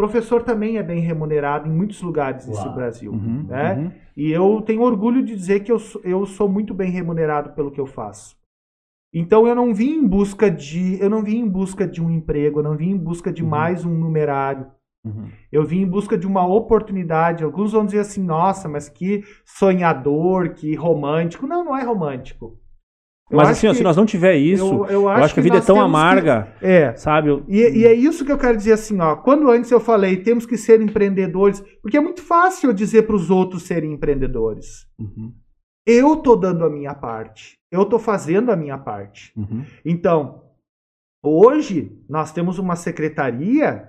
professor 0.00 0.42
também 0.42 0.78
é 0.78 0.82
bem 0.82 1.00
remunerado 1.00 1.68
em 1.68 1.72
muitos 1.72 2.00
lugares 2.02 2.46
desse 2.46 2.62
Claro. 2.62 2.74
Brasil. 2.74 3.12
Uhum. 3.12 3.44
né? 3.46 3.74
Uhum. 3.74 3.90
E 4.16 4.30
eu 4.32 4.62
tenho 4.62 4.80
orgulho 4.82 5.22
de 5.22 5.34
dizer 5.36 5.60
que 5.60 5.70
eu 5.70 5.78
sou, 5.78 6.00
eu 6.02 6.24
sou 6.24 6.48
muito 6.48 6.72
bem 6.72 6.90
remunerado 6.90 7.50
pelo 7.50 7.70
que 7.70 7.80
eu 7.80 7.86
faço. 7.86 8.34
Então 9.12 9.46
eu 9.46 9.54
não 9.54 9.74
vim 9.74 9.90
em 9.96 10.06
busca 10.06 10.50
de, 10.50 10.98
eu 11.02 11.10
não 11.10 11.22
vim 11.22 11.38
em 11.40 11.48
busca 11.48 11.86
de 11.86 12.02
um 12.02 12.10
emprego, 12.10 12.60
eu 12.60 12.62
não 12.62 12.76
vim 12.76 12.90
em 12.90 12.96
busca 12.96 13.32
de 13.32 13.42
Uhum. 13.42 13.48
mais 13.48 13.84
um 13.84 13.90
numerário. 13.90 14.66
Uhum. 15.04 15.28
Eu 15.50 15.64
vim 15.64 15.80
em 15.82 15.86
busca 15.88 16.16
de 16.16 16.26
uma 16.26 16.46
oportunidade. 16.46 17.42
Alguns 17.42 17.72
vão 17.72 17.84
dizer 17.86 18.00
assim: 18.00 18.22
"Nossa, 18.22 18.68
mas 18.68 18.88
que 18.88 19.22
sonhador, 19.44 20.50
que 20.54 20.74
romântico". 20.74 21.46
Não, 21.46 21.64
não 21.64 21.76
é 21.76 21.82
romântico. 21.82 22.58
Eu 23.30 23.36
Mas 23.36 23.48
acho 23.48 23.58
assim, 23.58 23.68
ó, 23.68 23.74
se 23.74 23.82
nós 23.84 23.96
não 23.96 24.04
tiver 24.04 24.34
isso, 24.36 24.64
eu, 24.64 24.86
eu, 24.86 25.08
acho, 25.08 25.32
que 25.34 25.38
a 25.40 25.42
vida 25.42 25.58
é 25.58 25.60
tão 25.60 25.76
temos 25.76 25.90
que- 25.90 25.96
amarga, 25.96 26.52
É. 26.60 26.94
sabe? 26.96 27.28
Eu- 27.28 27.44
E, 27.46 27.58
e 27.78 27.86
é 27.86 27.94
isso 27.94 28.24
que 28.24 28.32
eu 28.32 28.38
quero 28.38 28.56
dizer 28.56 28.72
assim, 28.72 29.00
ó. 29.00 29.14
Quando 29.14 29.48
antes 29.48 29.70
eu 29.70 29.78
falei, 29.78 30.16
temos 30.16 30.44
que 30.46 30.56
ser 30.56 30.80
empreendedores, 30.80 31.60
porque 31.80 31.96
é 31.96 32.00
muito 32.00 32.22
fácil 32.22 32.70
eu 32.70 32.74
dizer 32.74 33.06
para 33.06 33.14
os 33.14 33.30
outros 33.30 33.62
serem 33.62 33.92
empreendedores. 33.92 34.84
Uhum. 34.98 35.32
Eu 35.86 36.16
tô 36.16 36.34
dando 36.34 36.64
a 36.64 36.70
minha 36.70 36.94
parte. 36.94 37.54
Eu 37.70 37.84
tô 37.84 37.98
fazendo 38.00 38.50
a 38.50 38.56
minha 38.56 38.76
parte. 38.76 39.32
Uhum. 39.36 39.64
Então, 39.84 40.42
hoje 41.24 41.96
nós 42.08 42.32
temos 42.32 42.58
uma 42.58 42.74
secretaria. 42.74 43.88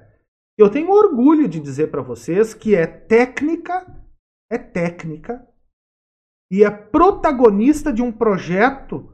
Eu 0.58 0.70
tenho 0.70 0.92
orgulho 0.92 1.48
de 1.48 1.60
dizer 1.60 1.88
para 1.90 2.02
vocês 2.04 2.54
que 2.54 2.76
é 2.76 2.86
técnica, 2.86 3.86
é 4.52 4.58
técnica 4.58 5.44
e 6.52 6.64
é 6.64 6.70
protagonista 6.70 7.92
de 7.92 8.02
um 8.02 8.12
projeto 8.12 9.11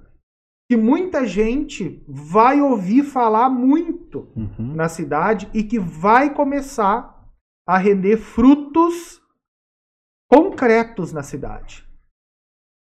que 0.69 0.75
muita 0.75 1.25
gente 1.25 2.03
vai 2.07 2.59
ouvir 2.61 3.03
falar 3.03 3.49
muito 3.49 4.27
Uhum. 4.35 4.75
na 4.75 4.89
cidade 4.89 5.49
e 5.53 5.63
que 5.63 5.79
vai 5.79 6.33
começar 6.33 7.15
a 7.67 7.77
render 7.77 8.17
frutos 8.17 9.21
concretos 10.29 11.13
na 11.13 11.23
cidade. 11.23 11.85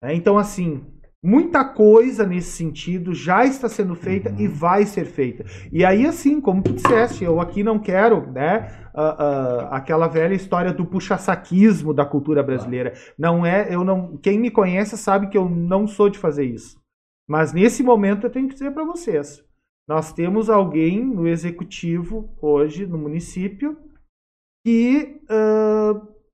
É, 0.04 0.14
Então, 0.14 0.38
assim, 0.38 0.84
muita 1.24 1.64
coisa 1.64 2.26
nesse 2.26 2.52
sentido 2.52 3.14
já 3.14 3.46
está 3.46 3.70
sendo 3.70 3.96
feita 3.96 4.32
Uhum. 4.32 4.40
e 4.40 4.48
vai 4.48 4.86
ser 4.86 5.06
feita. 5.06 5.46
E 5.72 5.86
aí, 5.86 6.06
assim, 6.06 6.42
como 6.42 6.62
tu 6.64 6.74
disseste, 6.74 7.24
eu 7.24 7.40
aqui 7.40 7.64
não 7.64 7.80
quero, 7.80 8.30
né, 8.32 8.70
ah, 8.94 9.16
ah, 9.72 9.78
aquela 9.78 10.08
velha 10.08 10.34
história 10.34 10.74
do 10.74 10.86
puxa-saquismo 10.86 11.94
da 11.94 12.06
cultura 12.06 12.44
brasileira. 12.44 12.94
Não 13.18 13.46
é, 13.46 13.74
eu 13.74 13.84
não, 13.86 14.18
quem 14.18 14.38
me 14.40 14.52
conhece 14.52 14.98
sabe 14.98 15.28
que 15.28 15.38
eu 15.38 15.48
não 15.48 15.88
sou 15.88 16.10
de 16.10 16.18
fazer 16.18 16.44
isso. 16.44 16.81
Mas 17.32 17.54
nesse 17.54 17.82
momento 17.82 18.26
eu 18.26 18.30
tenho 18.30 18.50
que 18.50 18.56
dizer 18.56 18.72
para 18.72 18.84
vocês, 18.84 19.42
nós 19.88 20.12
temos 20.12 20.50
alguém 20.50 21.02
no 21.02 21.26
executivo 21.26 22.36
hoje 22.42 22.86
no 22.86 22.98
município 22.98 23.78
que 24.66 25.22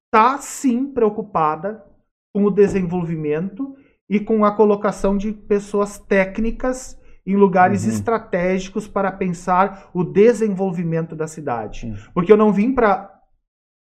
está 0.07 0.39
sim 0.39 0.91
preocupada 0.91 1.85
com 2.33 2.45
o 2.45 2.49
desenvolvimento 2.49 3.75
e 4.09 4.19
com 4.19 4.43
a 4.43 4.51
colocação 4.51 5.15
de 5.15 5.31
pessoas 5.31 5.99
técnicas 5.99 6.99
em 7.27 7.35
lugares 7.35 7.83
Uhum. 7.83 7.91
estratégicos 7.91 8.87
para 8.87 9.11
pensar 9.11 9.91
o 9.93 10.03
desenvolvimento 10.03 11.15
da 11.15 11.27
cidade. 11.27 11.85
Uhum. 11.85 11.95
Porque 12.11 12.31
eu 12.31 12.37
não 12.37 12.51
vim 12.51 12.73
para 12.73 13.21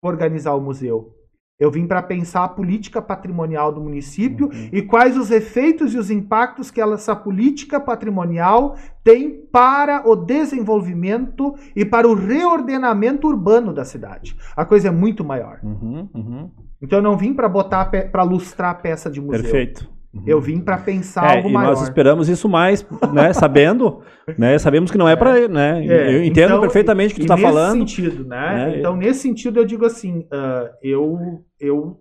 organizar 0.03 0.55
o 0.57 0.61
museu. 0.61 1.16
Eu 1.59 1.71
vim 1.71 1.87
para 1.87 2.03
pensar 2.03 2.45
a 2.45 2.49
política 2.49 3.01
patrimonial 3.01 3.73
do 3.73 3.81
município 3.81 4.47
Uhum. 4.49 4.69
e 4.73 4.83
quais 4.83 5.17
os 5.17 5.31
efeitos 5.31 5.95
e 5.95 5.99
os 5.99 6.11
impactos 6.11 6.71
que 6.71 6.81
ela- 6.81 6.97
essa 6.97 7.17
política 7.17 7.81
patrimonial 7.81 8.77
tem 9.03 9.31
para 9.51 10.07
o 10.07 10.15
desenvolvimento 10.15 11.55
e 11.75 11.85
para 11.85 12.07
o 12.07 12.15
reordenamento 12.15 13.27
urbano 13.27 13.73
da 13.73 13.85
cidade. 13.87 14.37
A 14.55 14.65
coisa 14.67 14.89
é 14.89 14.91
muito 14.91 15.25
maior. 15.25 15.59
Uhum, 15.63 16.09
uhum. 16.15 16.51
Então 16.83 16.99
eu 16.99 17.03
não 17.03 17.17
vim 17.17 17.33
para 17.33 17.49
botar 17.49 17.87
para 17.87 18.23
lustrar 18.23 18.71
a 18.73 18.75
peça 18.75 19.11
de 19.11 19.21
museu. 19.21 19.41
Perfeito. 19.43 19.96
Eu 20.25 20.41
vim 20.41 20.61
para 20.61 20.79
pensar 20.79 21.25
É, 21.25 21.37
algo 21.37 21.49
e 21.49 21.53
maior. 21.53 21.71
nós 21.71 21.83
esperamos 21.83 22.29
isso 22.29 22.49
mais, 22.49 22.87
né, 23.13 23.33
sabendo, 23.35 24.03
né, 24.39 24.59
sabemos 24.59 24.91
que 24.91 24.99
não 24.99 25.09
é 25.09 25.17
para, 25.17 25.49
né, 25.49 25.85
É, 25.87 26.15
eu 26.15 26.25
entendo 26.25 26.51
então, 26.51 26.61
perfeitamente 26.61 27.13
o 27.13 27.15
que 27.17 27.21
tu 27.21 27.25
está 27.25 27.35
nesse 27.35 27.47
falando. 27.47 27.79
sentido, 27.79 28.25
né? 28.25 28.67
né, 28.71 28.79
Então, 28.79 28.97
nesse 28.97 29.21
sentido, 29.21 29.59
eu 29.61 29.65
digo 29.65 29.85
assim, 29.85 30.27
ah, 30.33 30.71
eu, 30.83 31.45
eu 31.61 32.01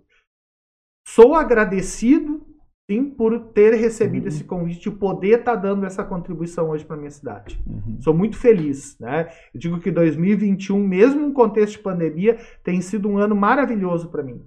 sou 1.07 1.35
agradecido, 1.35 2.45
sim, 2.89 3.03
por 3.09 3.39
ter 3.53 3.73
recebido 3.75 4.23
Uhum. 4.23 4.27
esse 4.27 4.43
convite 4.43 4.89
e 4.89 4.91
poder 4.91 5.39
estar 5.39 5.55
dando 5.55 5.85
essa 5.85 6.03
contribuição 6.03 6.69
hoje 6.69 6.85
para 6.85 6.97
minha 6.97 7.09
cidade. 7.11 7.59
Uhum. 7.67 7.97
Sou 8.01 8.13
muito 8.13 8.37
feliz, 8.37 8.95
né? 8.99 9.27
Eu 9.53 9.59
digo 9.59 9.79
que 9.79 9.91
2021, 9.91 10.79
mesmo 10.79 11.25
em 11.27 11.33
contexto 11.33 11.73
de 11.77 11.79
pandemia, 11.79 12.37
tem 12.63 12.81
sido 12.81 13.09
um 13.09 13.17
ano 13.17 13.35
maravilhoso 13.35 14.09
para 14.09 14.23
mim, 14.23 14.41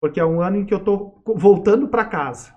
porque 0.00 0.20
é 0.20 0.24
um 0.24 0.40
ano 0.40 0.56
em 0.58 0.64
que 0.64 0.74
eu 0.74 0.78
estou 0.78 1.22
voltando 1.36 1.88
para 1.88 2.04
casa, 2.04 2.52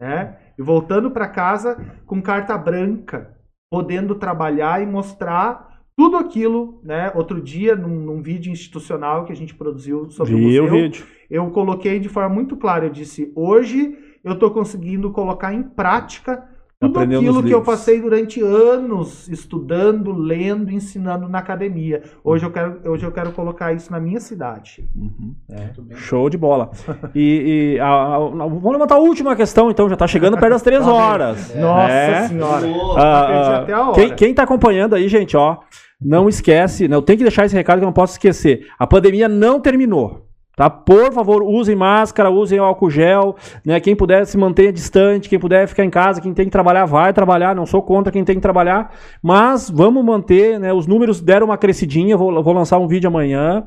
né? 0.00 0.36
E 0.56 0.62
voltando 0.62 1.10
para 1.10 1.28
casa 1.28 1.76
com 2.06 2.22
carta 2.22 2.56
branca, 2.56 3.36
podendo 3.70 4.14
trabalhar 4.14 4.82
e 4.82 4.86
mostrar 4.86 5.82
tudo 5.96 6.16
aquilo, 6.16 6.80
né? 6.84 7.10
Outro 7.14 7.40
dia, 7.42 7.74
num, 7.74 8.00
num 8.00 8.22
vídeo 8.22 8.52
institucional 8.52 9.24
que 9.24 9.32
a 9.32 9.36
gente 9.36 9.54
produziu 9.54 10.08
sobre 10.10 10.34
o 10.34 10.36
Vi 10.36 10.60
o 10.60 10.62
museu, 10.62 10.70
vídeo. 10.70 11.06
eu 11.28 11.50
coloquei 11.50 11.98
de 11.98 12.08
forma 12.08 12.32
muito 12.32 12.56
clara. 12.56 12.86
Eu 12.86 12.90
disse: 12.90 13.32
hoje 13.34 13.98
eu 14.22 14.34
estou 14.34 14.50
conseguindo 14.50 15.10
colocar 15.10 15.52
em 15.52 15.62
prática 15.62 16.48
tudo 16.80 17.00
aquilo 17.00 17.42
que 17.42 17.50
eu 17.52 17.62
passei 17.62 18.00
durante 18.00 18.40
anos 18.40 19.28
estudando, 19.28 20.12
lendo, 20.12 20.70
ensinando 20.70 21.28
na 21.28 21.38
academia. 21.38 22.02
Hoje 22.22 22.46
eu 22.46 22.52
quero, 22.52 22.80
hoje 22.88 23.04
eu 23.04 23.10
quero 23.10 23.32
colocar 23.32 23.72
isso 23.72 23.90
na 23.90 23.98
minha 23.98 24.20
cidade. 24.20 24.88
Uhum. 24.94 25.34
Bem. 25.48 25.96
Show 25.96 26.30
de 26.30 26.38
bola. 26.38 26.70
E, 27.16 27.74
e 27.74 27.80
a- 27.80 28.14
a- 28.14 28.18
vamos 28.18 28.72
levantar 28.72 28.94
a 28.94 28.98
última 28.98 29.34
questão, 29.34 29.70
então, 29.70 29.88
já 29.88 29.94
está 29.94 30.06
chegando 30.06 30.38
perto 30.38 30.52
das 30.52 30.62
três 30.62 30.82
Tá 30.86 30.92
horas. 30.92 31.52
Nossa 31.56 31.92
É. 31.92 32.28
senhora. 32.28 32.66
Ah, 32.96 33.02
ah, 33.02 33.56
até 33.58 33.72
a 33.72 33.82
hora. 33.82 33.94
quem, 33.94 34.14
quem 34.14 34.34
tá 34.34 34.44
acompanhando 34.44 34.94
aí, 34.94 35.08
gente, 35.08 35.36
ó, 35.36 35.56
não 36.00 36.28
esquece, 36.28 36.86
não 36.86 37.02
tem 37.02 37.16
que 37.16 37.24
deixar 37.24 37.44
esse 37.44 37.56
recado 37.56 37.78
que 37.78 37.84
eu 37.84 37.88
não 37.88 37.92
posso 37.92 38.12
esquecer. 38.12 38.68
A 38.78 38.86
pandemia 38.86 39.28
não 39.28 39.58
terminou. 39.58 40.27
Tá? 40.58 40.68
Por 40.68 41.12
favor, 41.12 41.40
usem 41.44 41.76
máscara, 41.76 42.30
usem 42.30 42.58
álcool 42.58 42.90
gel, 42.90 43.36
né? 43.64 43.78
Quem 43.78 43.94
puder 43.94 44.26
se 44.26 44.36
mantenha 44.36 44.72
distante, 44.72 45.28
quem 45.28 45.38
puder 45.38 45.68
ficar 45.68 45.84
em 45.84 45.88
casa, 45.88 46.20
quem 46.20 46.34
tem 46.34 46.46
que 46.46 46.50
trabalhar, 46.50 46.84
vai 46.84 47.12
trabalhar. 47.12 47.54
Não 47.54 47.64
sou 47.64 47.80
contra 47.80 48.12
quem 48.12 48.24
tem 48.24 48.34
que 48.34 48.42
trabalhar, 48.42 48.90
mas 49.22 49.70
vamos 49.70 50.04
manter, 50.04 50.58
né? 50.58 50.72
Os 50.72 50.84
números 50.84 51.20
deram 51.20 51.46
uma 51.46 51.56
crescidinha, 51.56 52.16
vou, 52.16 52.42
vou 52.42 52.52
lançar 52.52 52.76
um 52.78 52.88
vídeo 52.88 53.06
amanhã. 53.06 53.64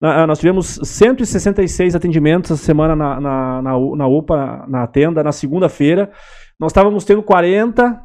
Na- 0.00 0.26
nós 0.26 0.38
tivemos 0.38 0.80
166 0.82 1.94
atendimentos 1.94 2.50
essa 2.50 2.64
semana 2.64 2.96
na, 2.96 3.20
na, 3.20 3.60
na, 3.60 3.78
na 3.96 4.06
UPA, 4.06 4.64
na 4.66 4.86
tenda, 4.86 5.22
na 5.22 5.32
segunda-feira. 5.32 6.10
Nós 6.58 6.70
estávamos 6.72 7.04
tendo 7.04 7.22
40, 7.22 8.00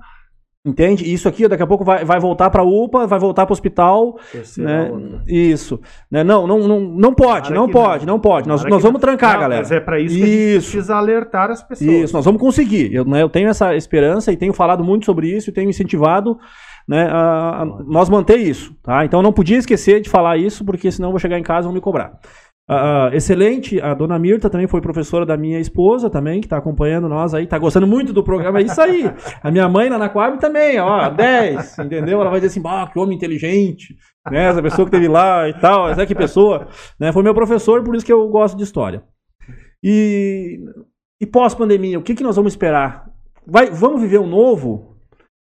entende? 0.65 1.11
Isso 1.11 1.27
aqui 1.27 1.47
daqui 1.47 1.61
a 1.61 1.67
pouco 1.67 1.85
vai, 1.85 2.03
vai 2.03 2.19
voltar 2.19 2.49
para 2.49 2.63
a 2.63 2.65
UPA, 2.65 3.05
vai 3.05 3.19
voltar 3.19 3.45
para 3.45 3.51
o 3.51 3.53
hospital. 3.53 4.17
Né? 4.57 4.91
Isso. 5.27 5.79
Né? 6.09 6.23
Não, 6.23 6.47
não, 6.47 6.67
não, 6.67 6.79
não 6.79 7.13
pode, 7.13 7.53
não 7.53 7.69
pode, 7.69 8.05
não, 8.05 8.19
pode. 8.19 8.47
Nós, 8.47 8.63
nós 8.63 8.81
vamos 8.81 8.93
não. 8.93 8.99
trancar, 8.99 9.33
Não, 9.33 9.41
galera. 9.41 9.61
Mas 9.61 9.71
é 9.71 9.79
para 9.79 9.99
isso 9.99 10.15
que 10.15 10.23
a 10.23 10.25
gente 10.25 10.55
Isso. 10.57 10.71
precisa 10.71 10.95
alertar 10.95 11.51
as 11.51 11.61
pessoas. 11.61 11.89
Isso, 11.89 12.13
nós 12.13 12.25
vamos 12.25 12.41
conseguir. 12.41 12.93
Eu, 12.93 13.05
né, 13.05 13.21
eu 13.21 13.29
tenho 13.29 13.47
essa 13.47 13.75
esperança 13.75 14.31
e 14.31 14.37
tenho 14.37 14.53
falado 14.53 14.83
muito 14.83 15.05
sobre 15.05 15.27
isso 15.27 15.49
e 15.49 15.53
tenho 15.53 15.69
incentivado 15.69 16.37
né, 16.87 17.07
a, 17.11 17.61
a 17.61 17.65
nós 17.65 18.09
manter 18.09 18.37
isso. 18.37 18.75
Tá? 18.81 19.05
Então 19.05 19.19
eu 19.19 19.23
não 19.23 19.33
podia 19.33 19.57
esquecer 19.57 20.01
de 20.01 20.09
falar 20.09 20.37
isso, 20.37 20.65
porque 20.65 20.91
senão 20.91 21.09
eu 21.09 21.11
vou 21.11 21.19
chegar 21.19 21.37
em 21.37 21.43
casa 21.43 21.61
e 21.61 21.67
vão 21.67 21.73
me 21.73 21.81
cobrar. 21.81 22.19
Ah, 22.67 23.09
ah, 23.09 23.15
excelente, 23.15 23.79
a 23.79 23.93
dona 23.93 24.17
Mirta 24.17 24.49
também 24.49 24.65
foi 24.65 24.81
professora 24.81 25.23
da 25.23 25.37
minha 25.37 25.59
esposa 25.59 26.09
também, 26.09 26.39
que 26.41 26.47
está 26.47 26.57
acompanhando 26.57 27.07
nós 27.07 27.33
aí, 27.35 27.43
está 27.43 27.59
gostando 27.59 27.85
muito 27.85 28.11
do 28.11 28.23
programa, 28.23 28.59
é 28.59 28.63
isso 28.63 28.81
aí. 28.81 29.03
A 29.43 29.51
minha 29.51 29.69
mãe 29.69 29.87
lá 29.87 29.99
na 29.99 30.09
Coab 30.09 30.39
também, 30.39 30.79
ó, 30.79 31.09
10, 31.09 31.77
entendeu? 31.79 32.19
Ela 32.21 32.31
vai 32.31 32.39
dizer 32.39 32.47
assim, 32.47 32.61
bah, 32.61 32.89
que 32.91 32.97
homem 32.97 33.15
inteligente, 33.15 33.95
né? 34.31 34.45
Essa 34.45 34.63
pessoa 34.63 34.85
que 34.85 34.91
teve 34.91 35.07
lá 35.07 35.47
e 35.47 35.53
tal, 35.59 35.89
essa 35.89 36.07
que 36.07 36.15
pessoa, 36.15 36.67
né? 36.99 37.11
Foi 37.13 37.21
meu 37.21 37.35
professor, 37.35 37.83
por 37.83 37.95
isso 37.95 38.05
que 38.05 38.13
eu 38.13 38.27
gosto 38.29 38.57
de 38.57 38.63
história. 38.63 39.03
E, 39.83 40.59
e 41.21 41.25
pós-pandemia, 41.27 41.99
o 41.99 42.01
que, 42.01 42.15
que 42.15 42.23
nós 42.23 42.35
vamos 42.35 42.53
esperar? 42.53 43.05
Vai, 43.45 43.69
vamos 43.69 44.01
viver 44.01 44.17
um 44.17 44.27
novo? 44.27 44.97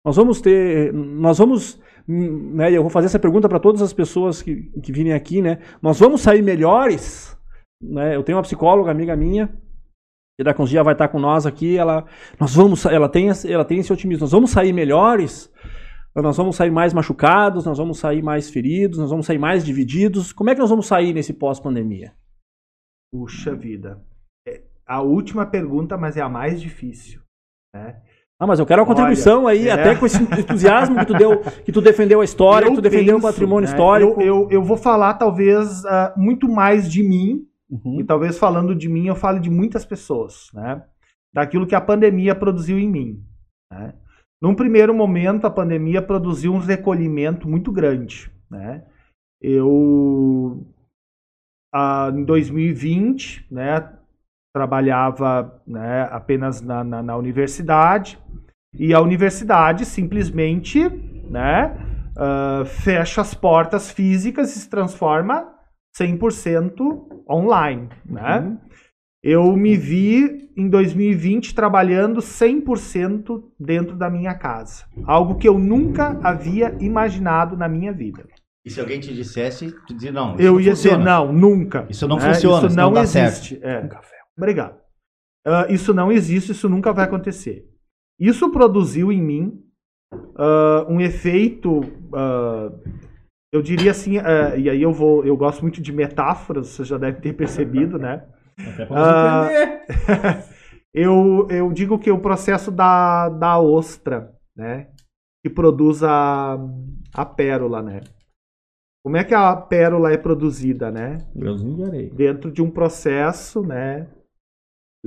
Nós 0.04 0.16
vamos 0.16 0.40
ter. 0.40 0.92
Nós 0.92 1.38
vamos. 1.38 1.80
Né, 2.08 2.70
eu 2.70 2.82
vou 2.82 2.90
fazer 2.90 3.06
essa 3.06 3.18
pergunta 3.18 3.48
para 3.48 3.58
todas 3.58 3.82
as 3.82 3.92
pessoas 3.92 4.40
que, 4.40 4.70
que 4.80 4.92
virem 4.92 5.12
aqui, 5.12 5.42
né? 5.42 5.58
Nós 5.82 5.98
vamos 5.98 6.20
sair 6.20 6.42
melhores? 6.42 7.36
Né? 7.82 8.14
Eu 8.14 8.22
tenho 8.22 8.38
uma 8.38 8.42
psicóloga, 8.42 8.90
amiga 8.90 9.16
minha, 9.16 9.48
que 10.38 10.44
daqui 10.44 10.62
uns 10.62 10.70
dias 10.70 10.84
vai 10.84 10.94
estar 10.94 11.08
com 11.08 11.18
nós 11.18 11.46
aqui. 11.46 11.76
Ela, 11.76 12.06
nós 12.38 12.54
vamos, 12.54 12.84
ela, 12.86 13.08
tem, 13.08 13.28
ela 13.48 13.64
tem 13.64 13.78
esse 13.78 13.92
otimismo. 13.92 14.22
Nós 14.22 14.32
vamos 14.32 14.50
sair 14.50 14.72
melhores? 14.72 15.52
Nós 16.14 16.36
vamos 16.36 16.56
sair 16.56 16.70
mais 16.70 16.94
machucados? 16.94 17.66
Nós 17.66 17.76
vamos 17.76 17.98
sair 17.98 18.22
mais 18.22 18.48
feridos? 18.50 18.98
Nós 18.98 19.10
vamos 19.10 19.26
sair 19.26 19.38
mais 19.38 19.64
divididos? 19.64 20.32
Como 20.32 20.48
é 20.48 20.54
que 20.54 20.60
nós 20.60 20.70
vamos 20.70 20.86
sair 20.86 21.12
nesse 21.12 21.32
pós-pandemia? 21.32 22.14
Puxa 23.12 23.54
vida. 23.54 24.02
É 24.46 24.62
a 24.86 25.02
última 25.02 25.44
pergunta, 25.44 25.96
mas 25.96 26.16
é 26.16 26.22
a 26.22 26.28
mais 26.28 26.60
difícil. 26.60 27.20
Né? 27.74 28.00
Ah, 28.38 28.46
mas 28.46 28.58
eu 28.58 28.66
quero 28.66 28.82
a 28.82 28.86
contribuição 28.86 29.46
aí, 29.46 29.68
é. 29.68 29.72
até 29.72 29.94
com 29.94 30.04
esse 30.04 30.22
entusiasmo 30.38 30.98
que 30.98 31.06
tu 31.06 31.14
deu, 31.14 31.40
que 31.64 31.72
tu 31.72 31.80
defendeu 31.80 32.20
a 32.20 32.24
história, 32.24 32.66
Eu 32.66 32.70
que 32.70 32.76
tu 32.76 32.82
defendeu 32.82 33.16
o 33.16 33.20
penso, 33.20 33.32
patrimônio 33.32 33.68
né, 33.68 33.74
histórico. 33.74 34.20
Eu, 34.20 34.26
eu, 34.26 34.48
eu 34.50 34.62
vou 34.62 34.76
falar, 34.76 35.14
talvez, 35.14 35.84
ah, 35.86 36.12
muito 36.16 36.48
mais 36.48 36.90
de 36.90 37.02
mim, 37.02 37.46
Uhum. 37.68 38.00
e 38.00 38.04
talvez 38.04 38.38
falando 38.38 38.74
de 38.74 38.88
mim, 38.88 39.06
eu 39.06 39.16
fale 39.16 39.40
de 39.40 39.50
muitas 39.50 39.84
pessoas, 39.84 40.50
né? 40.54 40.84
Daquilo 41.34 41.66
que 41.66 41.74
a 41.74 41.80
pandemia 41.80 42.34
produziu 42.34 42.78
em 42.78 42.88
mim. 42.88 43.24
Né? 43.70 43.94
Num 44.40 44.54
primeiro 44.54 44.94
momento, 44.94 45.46
a 45.46 45.50
pandemia 45.50 46.00
produziu 46.00 46.52
um 46.52 46.58
recolhimento 46.58 47.48
muito 47.48 47.72
grande, 47.72 48.30
né? 48.50 48.84
Eu, 49.40 50.64
ah, 51.74 52.10
em 52.14 52.24
2020, 52.24 53.46
né, 53.50 53.98
trabalhava 54.54 55.60
né, 55.66 56.04
apenas 56.04 56.62
na, 56.62 56.82
na, 56.82 57.02
na 57.02 57.16
universidade, 57.16 58.18
e 58.78 58.94
a 58.94 59.00
universidade 59.00 59.84
simplesmente 59.84 60.88
né, 61.30 61.76
ah, 62.16 62.64
fecha 62.64 63.20
as 63.20 63.34
portas 63.34 63.90
físicas 63.90 64.54
e 64.54 64.60
se 64.60 64.70
transforma 64.70 65.48
100% 65.98 67.24
online. 67.28 67.88
Né? 68.04 68.38
Uhum. 68.38 68.58
Eu 69.22 69.56
me 69.56 69.76
vi 69.76 70.50
em 70.56 70.68
2020 70.68 71.54
trabalhando 71.54 72.20
100% 72.20 73.42
dentro 73.58 73.96
da 73.96 74.08
minha 74.08 74.34
casa. 74.34 74.84
Algo 75.04 75.34
que 75.34 75.48
eu 75.48 75.58
nunca 75.58 76.18
havia 76.22 76.76
imaginado 76.80 77.56
na 77.56 77.68
minha 77.68 77.92
vida. 77.92 78.26
E 78.64 78.70
se 78.70 78.80
alguém 78.80 78.98
te 78.98 79.14
dissesse, 79.14 79.72
tu 79.86 79.94
dizia, 79.94 80.10
não, 80.10 80.34
isso 80.34 80.42
Eu 80.42 80.52
não 80.54 80.60
ia 80.60 80.70
funciona. 80.70 80.98
dizer, 80.98 81.10
não, 81.10 81.32
nunca. 81.32 81.86
Isso 81.88 82.08
não 82.08 82.16
né? 82.16 82.34
funciona, 82.34 82.66
Isso 82.66 82.76
não, 82.76 82.90
não 82.90 83.02
existe. 83.02 83.60
É. 83.62 83.88
Obrigado. 84.36 84.76
Ah, 85.46 85.66
isso 85.68 85.94
não 85.94 86.10
existe, 86.10 86.52
isso 86.52 86.68
nunca 86.68 86.92
vai 86.92 87.04
acontecer. 87.04 87.64
Isso 88.18 88.50
produziu 88.50 89.12
em 89.12 89.22
mim 89.22 89.66
ah, 90.36 90.86
um 90.88 91.00
efeito, 91.00 91.80
ah, 92.14 92.70
eu 93.52 93.62
diria 93.62 93.90
assim, 93.90 94.18
ah, 94.18 94.56
e 94.56 94.68
aí 94.68 94.82
eu 94.82 94.92
vou, 94.92 95.24
eu 95.24 95.36
gosto 95.36 95.62
muito 95.62 95.80
de 95.80 95.92
metáforas, 95.92 96.68
você 96.68 96.84
já 96.84 96.98
deve 96.98 97.20
ter 97.20 97.32
percebido, 97.32 97.98
né? 97.98 98.26
Até 98.58 98.86
pra 98.86 99.46
Ah, 99.46 100.42
eu, 100.92 101.46
eu 101.50 101.72
digo 101.72 101.98
que 101.98 102.10
o 102.10 102.18
processo 102.18 102.70
da, 102.70 103.28
da 103.28 103.58
ostra, 103.58 104.34
né? 104.56 104.88
Que 105.44 105.50
produz 105.50 106.02
a, 106.02 106.58
a 107.14 107.24
pérola, 107.24 107.82
né? 107.82 108.00
Como 109.04 109.16
é 109.16 109.22
que 109.22 109.34
a 109.34 109.54
pérola 109.54 110.12
é 110.12 110.16
produzida, 110.16 110.90
né? 110.90 111.18
Grãozinho 111.34 111.76
de 111.76 111.84
areia. 111.84 112.10
Dentro 112.10 112.50
de 112.50 112.60
um 112.60 112.70
processo, 112.70 113.62
né? 113.62 114.08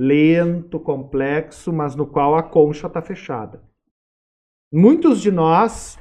Lento, 0.02 0.80
complexo, 0.80 1.70
mas 1.70 1.94
no 1.94 2.06
qual 2.06 2.34
a 2.34 2.42
concha 2.42 2.86
está 2.86 3.02
fechada. 3.02 3.62
Muitos 4.72 5.20
de 5.20 5.30
nós 5.30 5.98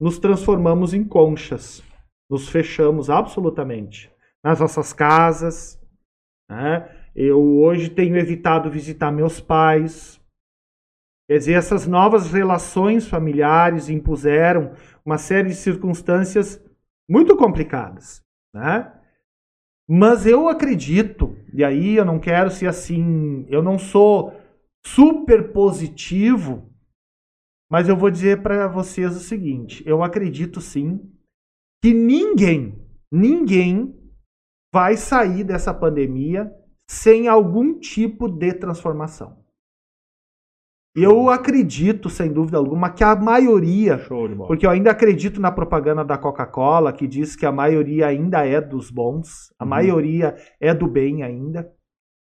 nos 0.00 0.20
transformamos 0.20 0.94
em 0.94 1.02
conchas. 1.02 1.82
Nos 2.30 2.48
fechamos 2.48 3.10
absolutamente. 3.10 4.08
Nas 4.40 4.60
nossas 4.60 4.92
casas, 4.92 5.82
né? 6.48 6.96
Eu 7.12 7.42
hoje 7.58 7.90
tenho 7.90 8.16
evitado 8.16 8.70
visitar 8.70 9.10
meus 9.10 9.40
pais. 9.40 10.20
Quer 11.28 11.38
dizer, 11.38 11.54
essas 11.54 11.88
novas 11.88 12.30
relações 12.30 13.08
familiares 13.08 13.88
impuseram 13.88 14.74
uma 15.04 15.18
série 15.18 15.48
de 15.48 15.56
circunstâncias 15.56 16.64
muito 17.08 17.36
complicadas, 17.36 18.22
né? 18.54 18.92
Mas 19.88 20.24
eu 20.24 20.48
acredito, 20.48 21.29
e 21.52 21.64
aí 21.64 21.96
eu 21.96 22.04
não 22.04 22.18
quero 22.18 22.50
ser 22.50 22.66
assim, 22.66 23.46
eu 23.48 23.62
não 23.62 23.78
sou 23.78 24.32
super 24.86 25.52
positivo, 25.52 26.70
mas 27.70 27.88
eu 27.88 27.96
vou 27.96 28.10
dizer 28.10 28.42
para 28.42 28.68
vocês 28.68 29.16
o 29.16 29.20
seguinte: 29.20 29.82
eu 29.86 30.02
acredito 30.02 30.60
sim 30.60 31.10
que 31.82 31.94
ninguém, 31.94 32.84
ninguém 33.10 33.96
vai 34.72 34.96
sair 34.96 35.44
dessa 35.44 35.72
pandemia 35.72 36.52
sem 36.88 37.28
algum 37.28 37.78
tipo 37.78 38.28
de 38.28 38.52
transformação. 38.54 39.39
Eu 40.94 41.30
acredito, 41.30 42.10
sem 42.10 42.32
dúvida 42.32 42.58
alguma, 42.58 42.90
que 42.90 43.04
a 43.04 43.14
maioria, 43.14 43.98
Show 43.98 44.26
de 44.26 44.34
bola. 44.34 44.48
porque 44.48 44.66
eu 44.66 44.70
ainda 44.70 44.90
acredito 44.90 45.40
na 45.40 45.52
propaganda 45.52 46.04
da 46.04 46.18
Coca-Cola, 46.18 46.92
que 46.92 47.06
diz 47.06 47.36
que 47.36 47.46
a 47.46 47.52
maioria 47.52 48.08
ainda 48.08 48.44
é 48.44 48.60
dos 48.60 48.90
bons, 48.90 49.52
a 49.58 49.64
Uhum. 49.64 49.70
maioria 49.70 50.34
é 50.60 50.74
do 50.74 50.88
bem 50.88 51.22
ainda. 51.22 51.70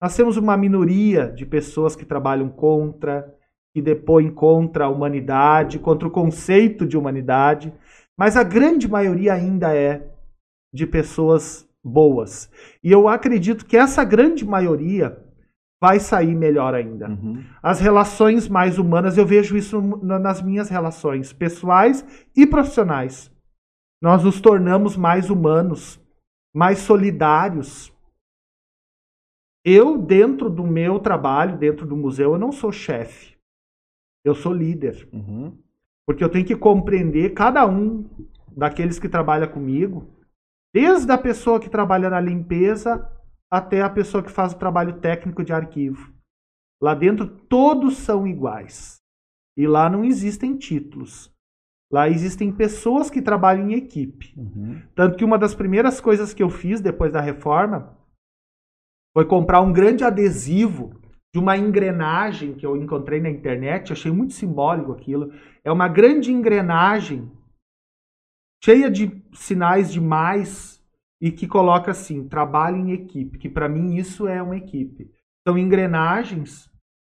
Nós 0.02 0.16
temos 0.16 0.38
uma 0.38 0.56
minoria 0.56 1.32
de 1.32 1.46
pessoas 1.48 1.96
que 1.96 2.06
trabalham 2.06 2.48
contra, 2.50 3.26
que 3.74 3.82
depõem 3.82 4.30
contra 4.30 4.86
a 4.86 4.90
humanidade, 4.90 5.80
contra 5.80 6.08
o 6.08 6.12
conceito 6.12 6.86
de 6.86 6.96
humanidade, 6.98 7.74
mas 8.18 8.38
a 8.38 8.44
grande 8.44 8.88
maioria 8.88 9.34
ainda 9.34 9.76
é 9.76 10.08
de 10.74 10.86
pessoas 10.86 11.68
boas. 11.84 12.52
E 12.84 12.92
eu 12.92 13.08
acredito 13.08 13.66
que 13.66 13.76
essa 13.78 14.04
grande 14.04 14.46
maioria 14.46 15.18
vai 15.82 16.00
sair 16.00 16.36
melhor 16.36 16.74
ainda. 16.74 17.10
Uhum. 17.10 17.44
As 17.64 17.80
relações 17.80 18.50
mais 18.50 18.78
humanas, 18.78 19.18
eu 19.18 19.26
vejo 19.26 19.56
isso 19.56 19.82
na- 19.82 20.20
nas 20.20 20.42
minhas 20.42 20.70
relações 20.70 21.32
pessoais 21.32 22.06
e 22.36 22.46
profissionais. 22.46 23.32
Nós 24.02 24.24
nos 24.24 24.42
tornamos 24.42 24.98
mais 24.98 25.30
humanos, 25.30 26.00
mais 26.54 26.80
solidários. 26.80 27.94
Eu, 29.66 29.98
dentro 29.98 30.50
do 30.50 30.64
meu 30.64 31.00
trabalho, 31.00 31.58
dentro 31.58 31.86
do 31.86 31.96
museu, 31.96 32.34
eu 32.34 32.40
não 32.40 32.52
sou 32.52 32.72
chefe. 32.72 33.38
Eu 34.24 34.36
sou 34.36 34.54
líder. 34.54 35.08
Uhum. 35.14 35.58
Porque 36.06 36.24
eu 36.24 36.30
tenho 36.30 36.46
que 36.46 36.56
compreender 36.56 37.34
cada 37.34 37.66
um 37.66 38.10
daqueles 38.56 39.00
que 39.00 39.08
trabalha 39.08 39.48
comigo, 39.48 40.10
desde 40.74 41.12
a 41.12 41.18
pessoa 41.18 41.60
que 41.60 41.70
trabalha 41.70 42.10
na 42.10 42.20
limpeza 42.20 43.10
até 43.52 43.82
a 43.82 43.90
pessoa 43.90 44.24
que 44.24 44.32
faz 44.32 44.54
o 44.54 44.58
trabalho 44.58 45.00
técnico 45.00 45.44
de 45.44 45.54
arquivo. 45.54 46.14
Lá 46.82 46.94
dentro 46.94 47.28
todos 47.28 47.98
são 47.98 48.28
iguais. 48.28 49.00
E 49.58 49.68
lá 49.68 49.90
não 49.90 50.06
existem 50.06 50.58
títulos. 50.58 51.34
Lá 51.92 52.08
existem 52.08 52.52
pessoas 52.52 53.10
que 53.10 53.22
trabalham 53.22 53.70
em 53.70 53.74
equipe. 53.74 54.34
Uhum. 54.38 54.82
Tanto 54.96 55.18
que 55.18 55.26
uma 55.26 55.38
das 55.38 55.56
primeiras 55.56 56.00
coisas 56.00 56.34
que 56.34 56.44
eu 56.44 56.50
fiz 56.50 56.80
depois 56.80 57.12
da 57.12 57.20
reforma 57.20 57.98
foi 59.14 59.26
comprar 59.26 59.62
um 59.62 59.74
grande 59.74 60.04
adesivo 60.04 60.94
de 61.34 61.40
uma 61.40 61.58
engrenagem 61.58 62.54
que 62.54 62.66
eu 62.66 62.78
encontrei 62.78 63.20
na 63.20 63.30
internet. 63.30 63.92
Achei 63.92 64.12
muito 64.12 64.34
simbólico 64.34 64.92
aquilo. 64.92 65.34
É 65.64 65.72
uma 65.72 65.88
grande 65.88 66.32
engrenagem 66.32 67.32
cheia 68.64 68.90
de 68.90 69.22
sinais 69.34 69.92
de 69.92 70.00
mais 70.00 70.79
e 71.22 71.32
que 71.32 71.48
coloca 71.48 71.92
assim: 71.92 72.28
trabalho 72.28 72.78
em 72.78 72.92
equipe. 72.92 73.38
Que 73.38 73.50
para 73.50 73.70
mim 73.70 73.96
isso 73.96 74.28
é 74.28 74.42
uma 74.42 74.58
equipe. 74.58 75.10
São 75.48 75.58
engrenagens 75.58 76.70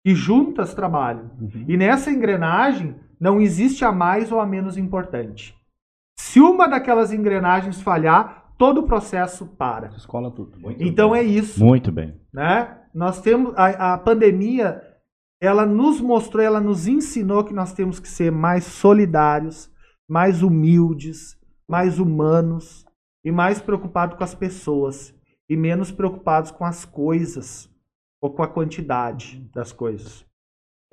que 0.04 0.16
juntas 0.16 0.74
trabalham. 0.74 1.32
Uhum. 1.40 1.66
E 1.68 1.78
nessa 1.78 2.10
engrenagem 2.10 2.96
não 3.20 3.40
existe 3.40 3.86
a 3.86 3.92
mais 3.92 4.32
ou 4.32 4.40
a 4.40 4.46
menos 4.46 4.78
importante. 4.78 5.56
Se 6.18 6.40
uma 6.40 6.68
daquelas 6.68 7.14
engrenagens 7.14 7.82
falhar, 7.82 8.54
todo 8.58 8.82
o 8.82 8.88
processo 8.88 9.46
para. 9.46 9.88
Escola 9.90 10.32
tudo. 10.32 10.58
Então 10.80 11.16
é 11.16 11.24
isso, 11.24 11.64
Muito 11.64 11.92
bem. 11.92 12.20
né? 12.34 12.78
Nós 12.94 13.22
temos 13.22 13.54
a, 13.56 13.94
a 13.94 13.98
pandemia, 13.98 14.82
ela 15.42 15.66
nos 15.66 16.02
mostrou, 16.02 16.44
ela 16.44 16.60
nos 16.60 16.88
ensinou 16.88 17.44
que 17.44 17.54
nós 17.54 17.74
temos 17.74 18.00
que 18.00 18.08
ser 18.08 18.32
mais 18.32 18.66
solidários, 18.66 19.72
mais 20.10 20.44
humildes, 20.44 21.38
mais 21.68 22.00
humanos 22.00 22.86
e 23.24 23.32
mais 23.32 23.61
preocupados 23.61 24.17
com 24.17 24.24
as 24.24 24.33
pessoas 24.35 25.14
e 25.50 25.56
menos 25.58 25.91
preocupados 25.91 26.51
com 26.51 26.66
as 26.66 26.85
coisas 26.85 27.69
ou 28.22 28.30
com 28.32 28.43
a 28.43 28.48
quantidade 28.48 29.43
das 29.53 29.72
coisas. 29.72 30.25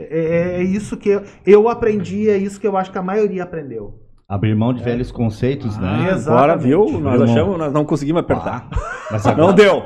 É, 0.01 0.05
é- 0.05 0.61
é 0.61 0.63
isso 0.63 0.97
que 0.97 1.09
eu, 1.09 1.23
eu 1.47 1.69
aprendi, 1.69 2.29
é 2.29 2.37
isso 2.37 2.61
que 2.61 2.67
eu 2.67 2.77
acho 2.77 2.91
que 2.93 2.99
a 2.99 3.03
maioria 3.03 3.43
aprendeu. 3.43 4.03
Abrir 4.29 4.55
mão 4.55 4.75
de 4.75 4.83
velhos 4.83 5.11
conceitos, 5.11 5.77
Ah, 5.79 5.81
né? 5.81 6.11
Exatamente. 6.13 6.29
Agora, 6.29 6.57
viu? 6.57 7.01
Nós 7.01 7.23
achamos, 7.23 7.59
nós 7.59 7.73
não 7.73 7.85
conseguimos 7.85 8.21
apertar. 8.21 8.69
Mas 9.11 9.25
Não 9.25 9.33
agora 9.33 9.53
deu. 9.55 9.83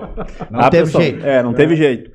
não 0.51 0.61
Ah, 0.61 0.69
teve 0.69 0.85
pessoal, 0.87 1.03
jeito. 1.05 1.25
É, 1.25 1.43
não 1.45 1.55
teve 1.55 1.77
jeito. 1.77 2.11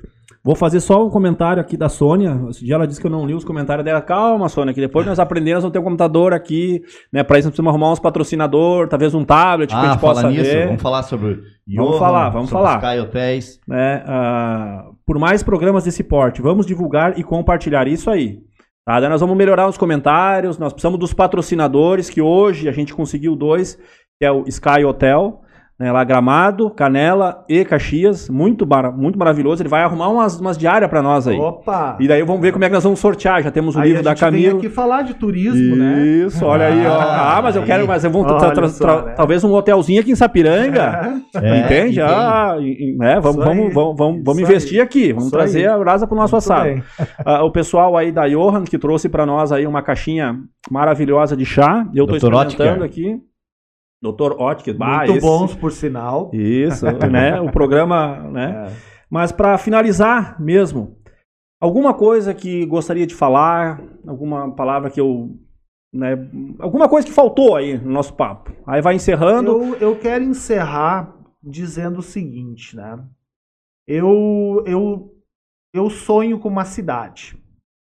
Vou 0.48 0.56
fazer 0.56 0.80
só 0.80 1.04
um 1.06 1.10
comentário 1.10 1.60
aqui 1.60 1.76
da 1.76 1.90
Sônia. 1.90 2.40
Esse 2.48 2.64
dia 2.64 2.74
ela 2.74 2.86
disse 2.86 2.98
que 2.98 3.06
eu 3.06 3.10
não 3.10 3.26
li 3.26 3.34
os 3.34 3.44
comentários 3.44 3.84
dela. 3.84 4.00
Calma, 4.00 4.48
Sônia, 4.48 4.72
que 4.72 4.80
depois 4.80 5.04
nós 5.06 5.18
aprendemos 5.18 5.62
a 5.62 5.70
ter 5.70 5.78
um 5.78 5.82
computador 5.82 6.32
aqui, 6.32 6.80
né? 7.12 7.22
Pra 7.22 7.38
isso 7.38 7.48
nós 7.48 7.52
precisamos 7.52 7.68
arrumar 7.68 7.92
uns 7.92 7.98
patrocinadores, 8.00 8.88
talvez 8.88 9.12
um 9.14 9.26
tablet 9.26 9.68
que 9.68 9.74
a 9.74 9.78
Ah, 9.78 9.92
gente 9.92 10.00
possa 10.00 10.30
nisso. 10.30 10.44
ver. 10.44 10.64
Vamos 10.68 10.80
falar 10.80 11.02
sobre 11.02 11.34
Vamos 11.34 11.90
Johan, 11.90 11.98
falar, 11.98 12.30
vamos 12.30 12.48
sobre 12.48 12.64
falar. 12.66 12.78
Sky 12.94 12.98
Hotéis. 13.06 13.60
né, 13.68 14.02
ah, 14.06 14.86
por 15.04 15.18
mais 15.18 15.42
programas 15.42 15.84
desse 15.84 16.02
porte. 16.02 16.40
Vamos 16.40 16.64
divulgar 16.64 17.18
e 17.18 17.22
compartilhar 17.22 17.86
isso 17.86 18.08
aí. 18.08 18.38
Tá? 18.86 18.98
Daí 19.00 19.10
nós 19.10 19.20
vamos 19.20 19.36
melhorar 19.36 19.68
os 19.68 19.76
comentários. 19.76 20.56
Nós 20.56 20.72
precisamos 20.72 20.98
dos 20.98 21.12
patrocinadores, 21.12 22.08
que 22.08 22.22
hoje 22.22 22.70
a 22.70 22.72
gente 22.72 22.94
conseguiu 22.94 23.36
dois, 23.36 23.76
que 24.18 24.24
é 24.24 24.32
o 24.32 24.44
Sky 24.48 24.82
Hotel, 24.82 25.42
né, 25.78 25.92
lá 25.92 26.02
Gramado, 26.02 26.70
Canela 26.70 27.44
e 27.48 27.64
Caxias. 27.64 28.28
Muito, 28.28 28.66
bar- 28.66 28.92
muito 28.96 29.18
maravilhoso. 29.18 29.62
Ele 29.62 29.68
vai 29.68 29.82
arrumar 29.82 30.08
umas, 30.08 30.40
umas 30.40 30.58
diárias 30.58 30.90
para 30.90 31.00
nós 31.02 31.28
aí. 31.28 31.38
Opa! 31.38 31.96
E 32.00 32.08
daí 32.08 32.22
vamos 32.24 32.42
ver 32.42 32.52
como 32.52 32.64
é 32.64 32.68
que 32.68 32.74
nós 32.74 32.82
vamos 32.82 32.98
sortear. 32.98 33.42
Já 33.42 33.50
temos 33.50 33.76
o 33.76 33.78
Aí 33.80 33.88
livro 33.88 34.00
a 34.00 34.04
da 34.04 34.10
gente 34.10 34.20
vem 34.20 34.30
Camila. 34.42 34.58
aqui 34.58 34.68
falar 34.68 35.02
de 35.02 35.14
turismo, 35.14 35.76
né? 35.76 36.02
Isso, 36.04 36.44
olha 36.44 36.66
aí, 36.66 36.84
ó. 36.86 36.98
Ah, 37.00 37.40
mas 37.42 37.54
eu 37.56 37.62
quero, 37.62 37.86
mas 37.86 38.02
eu 38.02 38.10
vou 38.10 38.24
tra- 38.24 38.36
Olha 38.38 38.52
tra- 38.52 38.68
só, 38.68 39.02
né? 39.06 39.12
talvez 39.12 39.44
um 39.44 39.52
hotelzinho 39.52 40.00
aqui 40.00 40.10
em 40.10 40.16
Sapiranga. 40.16 41.20
É, 41.36 41.58
Entende? 41.60 42.00
e 42.00 42.02
tem- 42.04 42.04
Ah, 42.04 42.56
né? 42.96 43.20
Vamos, 43.20 43.38
Isso 43.38 43.48
aí. 43.48 43.56
vamos, 43.56 43.74
vamos, 43.74 43.96
vamos, 43.96 44.22
vamos 44.24 44.42
Isso 44.42 44.50
investir 44.50 44.80
aqui. 44.82 45.08
Vamos 45.12 45.24
Isso 45.28 45.32
trazer 45.32 45.60
aí. 45.60 45.66
a 45.66 45.78
brasa 45.78 46.06
para 46.06 46.14
o 46.14 46.18
nosso 46.18 46.34
Muito 46.34 46.44
assado. 46.52 46.82
Ah, 47.24 47.44
o 47.44 47.50
pessoal 47.52 47.96
aí 47.96 48.10
da 48.10 48.26
Johan 48.28 48.64
que 48.64 48.78
trouxe 48.78 49.08
para 49.08 49.24
nós 49.24 49.52
aí 49.52 49.66
uma 49.66 49.82
caixinha 49.82 50.36
maravilhosa 50.70 51.36
de 51.36 51.44
chá. 51.44 51.86
Eu 51.94 52.04
estou 52.04 52.16
experimentando 52.16 52.82
aqui. 52.84 53.16
Dr. 54.02 54.32
Otker. 54.40 54.76
Bah, 54.76 54.98
Muito 54.98 55.12
esse- 55.12 55.20
bons, 55.26 55.54
por 55.54 55.72
sinal. 55.72 56.30
Isso, 56.32 56.84
né? 57.10 57.40
O 57.40 57.50
programa, 57.50 58.18
né? 58.30 58.72
Mas 59.10 59.32
para 59.32 59.56
finalizar 59.58 60.40
mesmo, 60.40 60.96
alguma 61.60 61.92
coisa 61.94 62.32
que 62.34 62.64
gostaria 62.66 63.06
de 63.06 63.14
falar, 63.14 63.82
alguma 64.06 64.54
palavra 64.54 64.90
que 64.90 65.00
eu, 65.00 65.36
né? 65.92 66.16
Alguma 66.58 66.88
coisa 66.88 67.06
que 67.06 67.12
faltou 67.12 67.56
aí 67.56 67.78
no 67.78 67.90
nosso 67.90 68.14
papo. 68.14 68.52
Aí 68.66 68.80
vai 68.82 68.94
encerrando. 68.94 69.50
Eu, 69.50 69.74
eu 69.76 69.98
quero 69.98 70.22
encerrar 70.24 71.14
dizendo 71.42 71.98
o 71.98 72.02
seguinte, 72.02 72.76
né? 72.76 73.02
Eu, 73.86 74.62
eu, 74.66 75.14
eu 75.74 75.88
sonho 75.88 76.38
com 76.38 76.48
uma 76.48 76.64
cidade, 76.66 77.36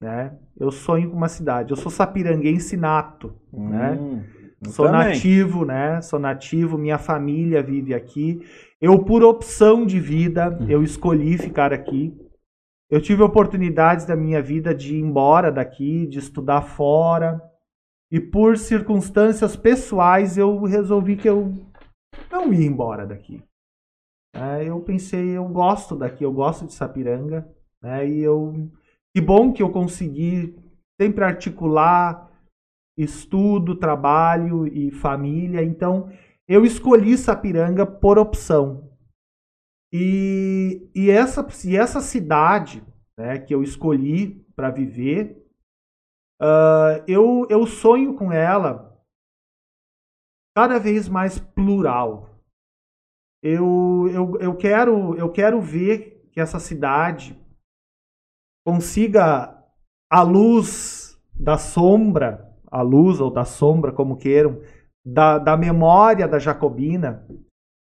né? 0.02 0.38
Eu 0.60 0.70
sonho 0.70 1.10
com 1.10 1.16
uma 1.16 1.30
cidade. 1.30 1.72
Eu 1.72 1.78
sou 1.78 1.90
sapiranguense 1.92 2.76
nato, 2.76 3.34
né? 3.52 3.94
Hum, 4.00 4.22
eu 4.22 4.33
Sou 4.70 4.86
também. 4.86 5.10
nativo, 5.10 5.66
né? 5.66 6.02
Sou 6.02 6.20
nativo, 6.20 6.78
minha 6.78 6.98
família 6.98 7.62
vive 7.62 7.94
aqui. 7.94 8.42
Eu, 8.80 9.04
por 9.04 9.24
opção 9.24 9.86
de 9.86 10.00
vida, 10.00 10.58
eu 10.68 10.84
escolhi 10.84 11.38
ficar 11.38 11.72
aqui. 11.72 12.16
Eu 12.90 13.02
tive 13.02 13.24
oportunidades 13.24 14.06
da 14.06 14.16
minha 14.16 14.42
vida 14.42 14.74
de 14.74 14.96
ir 14.96 15.00
embora 15.00 15.52
daqui, 15.52 16.06
de 16.06 16.20
estudar 16.20 16.62
fora. 16.62 17.42
E 18.12 18.20
por 18.20 18.58
circunstâncias 18.58 19.56
pessoais, 19.56 20.38
eu 20.38 20.62
resolvi 20.64 21.16
que 21.16 21.28
eu 21.28 21.54
não 22.32 22.54
ia 22.54 22.66
embora 22.66 23.08
daqui. 23.08 23.42
É, 24.36 24.66
eu 24.66 24.80
pensei, 24.82 25.30
eu 25.30 25.48
gosto 25.48 25.96
daqui, 25.96 26.24
eu 26.24 26.32
gosto 26.32 26.66
de 26.66 26.74
Sapiranga. 26.74 27.48
Né? 27.82 28.08
E 28.08 28.20
eu. 28.20 28.70
Que 29.16 29.22
bom 29.22 29.52
que 29.52 29.62
eu 29.62 29.70
consegui 29.70 30.56
sempre 31.00 31.24
articular 31.24 32.23
estudo, 32.98 33.76
trabalho 33.76 34.68
e 34.68 34.92
família. 34.92 35.64
Então, 35.64 36.12
eu 36.48 36.66
escolhi 36.66 37.18
Sapiranga 37.18 37.86
por 37.86 38.18
opção. 38.18 38.92
E, 39.92 40.90
e, 40.96 41.10
essa, 41.10 41.48
e 41.66 41.78
essa 41.78 42.02
cidade 42.02 42.84
né, 43.18 43.40
que 43.40 43.54
eu 43.54 43.62
escolhi 43.62 44.44
para 44.56 44.72
viver, 44.72 45.44
ah, 46.42 47.04
eu, 47.08 47.48
eu 47.50 47.66
sonho 47.66 48.16
com 48.16 48.32
ela 48.32 48.94
cada 50.56 50.80
vez 50.80 51.08
mais 51.08 51.40
plural. 51.40 52.30
Eu, 53.42 54.08
eu, 54.12 54.40
eu, 54.40 54.56
quero, 54.56 55.16
eu 55.16 55.32
quero 55.32 55.62
ver 55.62 56.30
que 56.32 56.40
essa 56.40 56.60
cidade 56.60 57.40
consiga 58.66 59.62
a 60.10 60.22
luz 60.22 61.20
da 61.34 61.58
sombra, 61.58 62.53
a 62.74 62.82
luz 62.82 63.20
ou 63.22 63.30
da 63.32 63.46
sombra, 63.46 63.92
como 63.92 64.18
queiram, 64.18 64.60
da, 65.06 65.38
da 65.38 65.56
memória 65.56 66.28
da 66.28 66.40
Jacobina, 66.40 67.26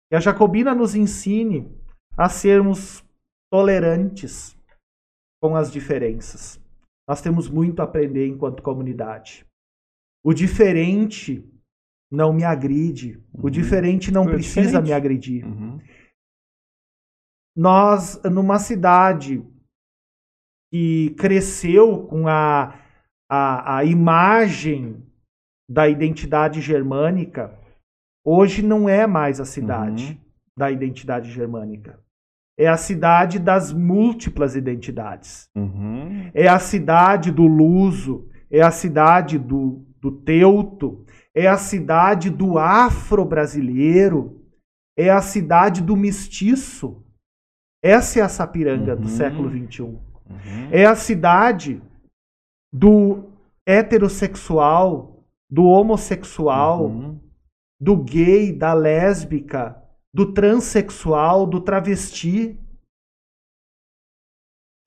que 0.09 0.15
a 0.15 0.19
Jacobina 0.19 0.73
nos 0.73 0.95
ensine 0.95 1.69
a 2.17 2.29
sermos 2.29 3.03
tolerantes 3.51 4.55
com 5.41 5.55
as 5.55 5.71
diferenças. 5.71 6.59
Nós 7.07 7.21
temos 7.21 7.49
muito 7.49 7.81
a 7.81 7.83
aprender 7.85 8.27
enquanto 8.27 8.63
comunidade. 8.63 9.45
O 10.23 10.33
diferente 10.33 11.43
não 12.11 12.31
me 12.33 12.43
agride. 12.43 13.21
O 13.33 13.45
Uhum. 13.45 13.49
diferente 13.51 14.11
não 14.11 14.23
É 14.23 14.31
precisa 14.31 14.61
diferente. 14.81 14.83
me 14.87 14.93
agredir. 14.93 15.45
Uhum. 15.45 15.79
Nós, 17.55 18.21
numa 18.23 18.59
cidade 18.59 19.43
que 20.71 21.11
cresceu 21.17 22.05
com 22.07 22.27
a, 22.27 22.73
a, 23.29 23.77
a 23.77 23.83
imagem 23.83 25.03
da 25.69 25.87
identidade 25.89 26.61
germânica, 26.61 27.53
hoje 28.25 28.61
não 28.61 28.87
é 28.87 29.05
mais 29.05 29.39
a 29.39 29.45
cidade 29.45 30.13
Uhum. 30.13 30.17
da 30.57 30.71
identidade 30.71 31.29
germânica. 31.31 31.99
É 32.59 32.67
a 32.67 32.77
cidade 32.77 33.37
das 33.37 33.71
múltiplas 33.71 34.55
identidades. 34.55 35.47
Uhum. 35.55 36.31
É 36.33 36.47
a 36.47 36.57
cidade 36.57 37.31
do 37.31 37.45
luso, 37.45 38.27
é 38.49 38.61
a 38.61 38.71
cidade 38.71 39.37
do, 39.37 39.85
do 40.01 40.11
teuto, 40.11 41.05
é 41.35 41.47
a 41.47 41.57
cidade 41.57 42.29
do 42.31 42.57
afro-brasileiro, 42.57 44.41
é 44.97 45.09
a 45.09 45.21
cidade 45.21 45.81
do 45.83 45.95
mestiço. 45.95 47.03
Essa 47.83 48.19
é 48.19 48.23
a 48.23 48.29
Sapiranga 48.29 48.95
do 48.95 49.03
Uhum. 49.03 49.07
século 49.07 49.49
XXI. 49.49 49.81
Uhum. 49.83 49.99
É 50.71 50.85
a 50.85 50.95
cidade 50.95 51.81
do 52.73 53.31
heterossexual, 53.65 55.23
do 55.49 55.63
homossexual, 55.65 56.85
Uhum. 56.87 57.19
do 57.79 57.95
gay, 58.03 58.51
da 58.51 58.73
lésbica, 58.73 59.81
do 60.13 60.33
transexual, 60.33 61.45
do 61.45 61.61
travesti. 61.61 62.59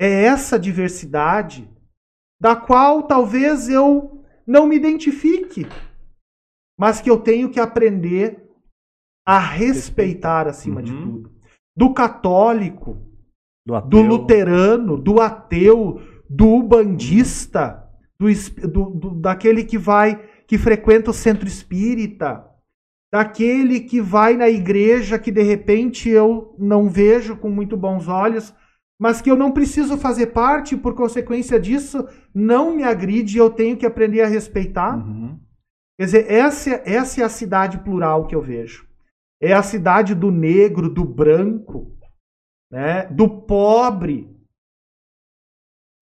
É 0.00 0.24
essa 0.24 0.58
diversidade 0.58 1.70
da 2.40 2.56
qual 2.56 3.02
talvez 3.06 3.68
eu 3.68 4.24
não 4.46 4.66
me 4.66 4.76
identifique, 4.76 5.66
mas 6.78 7.00
que 7.00 7.10
eu 7.10 7.20
tenho 7.20 7.50
que 7.50 7.60
aprender 7.60 8.48
a 9.26 9.38
respeitar 9.38 10.48
acima 10.48 10.82
de 10.82 10.92
Uhum. 10.92 11.02
tudo. 11.02 11.40
Do 11.76 11.92
católico, 11.94 12.96
Do, 13.66 13.78
do 13.82 14.00
luterano, 14.02 14.96
do 14.96 15.20
ateu, 15.20 16.00
do 16.32 16.46
ubandista, 16.46 17.82
do, 18.18 18.28
do- 18.68 18.90
do- 18.90 19.20
daquele 19.20 19.64
que 19.64 19.76
vai, 19.76 20.22
que 20.46 20.56
frequenta 20.56 21.10
o 21.10 21.14
centro 21.14 21.48
espírita, 21.48 22.46
daquele 23.12 23.80
que 23.80 24.00
vai 24.00 24.36
na 24.36 24.48
igreja 24.48 25.18
que 25.18 25.32
de 25.32 25.42
repente 25.42 26.08
eu 26.08 26.54
não 26.56 26.88
vejo 26.88 27.36
com 27.36 27.50
muito 27.50 27.76
bons 27.76 28.06
olhos, 28.06 28.54
mas 29.00 29.20
que 29.20 29.28
eu 29.30 29.34
não 29.36 29.50
preciso 29.50 29.98
fazer 29.98 30.28
parte, 30.28 30.74
e 30.74 30.78
por 30.78 30.94
consequência 30.94 31.58
disso, 31.58 32.06
não 32.32 32.76
me 32.76 32.84
agride, 32.84 33.36
eu 33.38 33.50
tenho 33.50 33.76
que 33.76 33.86
aprender 33.86 34.20
a 34.20 34.28
respeitar. 34.28 34.96
Uhum. 34.96 35.40
Quer 35.98 36.04
dizer, 36.04 36.30
essa, 36.30 36.70
é- 36.70 36.82
essa 36.94 37.20
é 37.20 37.24
a 37.24 37.28
cidade 37.28 37.78
plural 37.78 38.26
que 38.28 38.34
eu 38.36 38.42
vejo. 38.42 38.86
É 39.42 39.52
a 39.52 39.62
cidade 39.62 40.14
do 40.14 40.30
negro, 40.30 40.88
do 40.88 41.04
branco, 41.04 41.96
né, 42.70 43.06
do 43.06 43.28
pobre. 43.28 44.29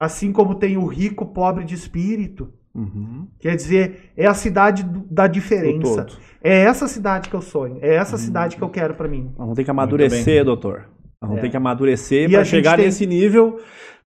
Assim 0.00 0.32
como 0.32 0.54
tem 0.54 0.76
o 0.76 0.86
rico 0.86 1.26
pobre 1.26 1.64
de 1.64 1.74
espírito. 1.74 2.52
Uhum. 2.74 3.26
Quer 3.40 3.56
dizer, 3.56 4.12
é 4.16 4.26
a 4.26 4.34
cidade 4.34 4.84
da 5.10 5.26
diferença. 5.26 6.06
É 6.42 6.60
essa 6.60 6.86
cidade 6.86 7.28
que 7.28 7.34
eu 7.34 7.42
sonho. 7.42 7.78
É 7.80 7.94
essa 7.96 8.12
Uhum. 8.14 8.22
cidade 8.22 8.56
que 8.56 8.62
eu 8.62 8.68
quero 8.68 8.94
pra 8.94 9.08
mim. 9.08 9.24
Nós 9.30 9.38
vamos 9.38 9.56
ter 9.56 9.64
que 9.64 9.70
amadurecer, 9.70 10.44
doutor. 10.44 10.88
Nós 11.20 11.28
vamos 11.30 11.38
É. 11.38 11.40
ter 11.40 11.50
que 11.50 11.56
amadurecer 11.56 12.30
para 12.30 12.44
chegar 12.44 12.76
tem- 12.76 12.84
nesse 12.84 13.04
nível 13.06 13.58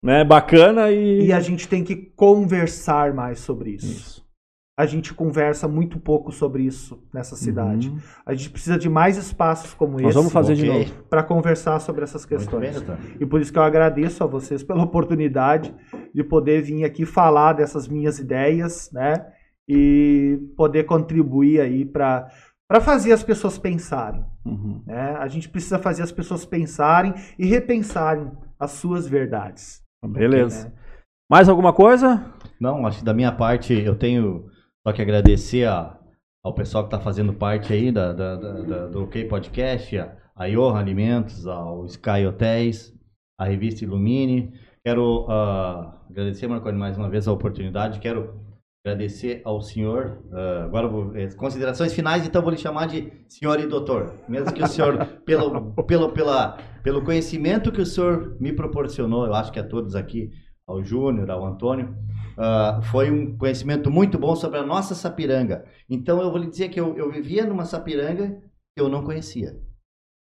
né, 0.03 0.23
bacana 0.23 0.91
e. 0.91 1.25
E 1.27 1.33
a 1.33 1.39
gente 1.39 1.67
tem 1.67 1.83
que 1.83 1.95
conversar 1.95 3.13
mais 3.13 3.39
sobre 3.39 3.71
isso. 3.71 3.85
Isso. 3.87 4.20
A 4.81 4.85
gente 4.87 5.13
conversa 5.13 5.67
muito 5.67 5.99
pouco 5.99 6.31
sobre 6.31 6.63
isso 6.63 7.03
nessa 7.13 7.35
cidade. 7.35 7.89
Uhum. 7.89 7.99
A 8.25 8.33
gente 8.33 8.49
precisa 8.49 8.77
de 8.77 8.89
mais 8.89 9.15
espaços 9.17 9.73
como 9.75 9.93
Nós 9.93 10.05
esse 10.07 10.13
vamos 10.15 10.31
fazer 10.33 10.55
de 10.55 10.65
novo. 10.65 10.91
para 11.09 11.21
conversar 11.23 11.79
sobre 11.79 12.03
essas 12.03 12.25
bem, 12.25 12.37
questões. 12.37 12.75
doutor. 12.75 12.97
E 13.19 13.25
por 13.25 13.39
isso 13.41 13.53
que 13.53 13.59
eu 13.59 13.63
agradeço 13.63 14.23
a 14.23 14.27
vocês 14.27 14.63
pela 14.63 14.83
oportunidade 14.83 15.73
de 16.13 16.23
poder 16.23 16.61
vir 16.63 16.83
aqui 16.83 17.05
falar 17.05 17.53
dessas 17.53 17.87
minhas 17.87 18.17
ideias, 18.19 18.89
né? 18.91 19.25
E 19.69 20.39
poder 20.57 20.83
contribuir 20.85 21.61
aí 21.61 21.85
para 21.85 22.27
para 22.67 22.79
fazer 22.79 23.11
as 23.11 23.21
pessoas 23.21 23.57
pensarem, 23.59 24.23
Uhum. 24.45 24.81
né? 24.87 25.15
A 25.19 25.27
gente 25.27 25.47
precisa 25.49 25.77
fazer 25.77 26.03
as 26.03 26.11
pessoas 26.11 26.45
pensarem 26.45 27.13
e 27.37 27.45
repensarem 27.45 28.31
as 28.57 28.71
suas 28.71 29.07
verdades. 29.07 29.81
Beleza. 30.07 30.65
né? 30.69 30.71
Mais 31.29 31.47
alguma 31.49 31.71
coisa? 31.73 32.25
Não, 32.59 32.85
acho 32.87 32.99
que 32.99 33.05
da 33.05 33.13
minha 33.13 33.31
parte 33.31 33.73
eu 33.73 33.95
tenho 33.95 34.45
só 34.85 34.93
que 34.93 35.01
agradecer 35.01 35.67
a- 35.67 35.97
ao 36.43 36.53
pessoal 36.53 36.83
que 36.83 36.87
está 36.87 36.99
fazendo 36.99 37.33
parte 37.33 37.71
aí 37.71 37.91
da, 37.91 38.11
da- 38.13 38.35
da- 38.35 38.87
do 38.87 39.03
OK 39.03 39.25
Podcast, 39.25 39.97
a, 39.97 40.15
a 40.35 40.47
Johan 40.49 40.77
Alimentos, 40.79 41.45
ao 41.45 41.85
Sky 41.85 42.25
Hotéis, 42.27 42.93
a 43.39 43.45
revista 43.45 43.83
Ilumine. 43.83 44.53
Quero 44.83 45.27
ah, 45.29 46.01
agradecer, 46.09 46.47
Marconi, 46.47 46.77
mais 46.77 46.97
uma 46.97 47.09
vez 47.09 47.27
a 47.27 47.31
oportunidade. 47.31 47.99
Quero 47.99 48.39
agradecer 48.83 49.41
ao 49.45 49.61
senhor. 49.61 50.23
ah, 50.33 50.63
agora, 50.65 50.87
vou, 50.87 51.15
eh, 51.15 51.29
considerações 51.35 51.93
finais, 51.93 52.25
então 52.25 52.41
vou 52.41 52.49
lhe 52.51 52.57
chamar 52.57 52.87
de 52.87 53.13
senhor 53.27 53.59
e 53.59 53.67
doutor. 53.67 54.15
Mesmo 54.27 54.51
que 54.51 54.63
o 54.63 54.67
senhor, 54.67 55.05
pelo, 55.23 55.73
pelo, 55.83 56.09
pela, 56.11 56.57
pelo 56.81 57.03
conhecimento 57.03 57.71
que 57.71 57.81
o 57.81 57.85
senhor 57.85 58.35
me 58.39 58.51
proporcionou, 58.51 59.27
eu 59.27 59.35
acho 59.35 59.51
que 59.51 59.59
a 59.59 59.63
todos 59.67 59.95
aqui, 59.95 60.31
ao 60.71 60.83
Júnior, 60.83 61.29
ao 61.29 61.45
Antônio, 61.45 61.95
ah, 62.37 62.79
foi 62.83 63.11
um 63.11 63.37
conhecimento 63.37 63.91
muito 63.91 64.17
bom 64.17 64.35
sobre 64.35 64.59
a 64.59 64.65
nossa 64.65 64.95
Sapiranga. 64.95 65.65
Então 65.89 66.21
eu 66.21 66.31
vou 66.31 66.39
lhe 66.39 66.49
dizer 66.49 66.69
que 66.69 66.79
eu, 66.79 66.97
eu 66.97 67.11
vivia 67.11 67.45
numa 67.45 67.65
Sapiranga 67.65 68.41
que 68.75 68.81
eu 68.81 68.89
não 68.89 69.03
conhecia. 69.03 69.59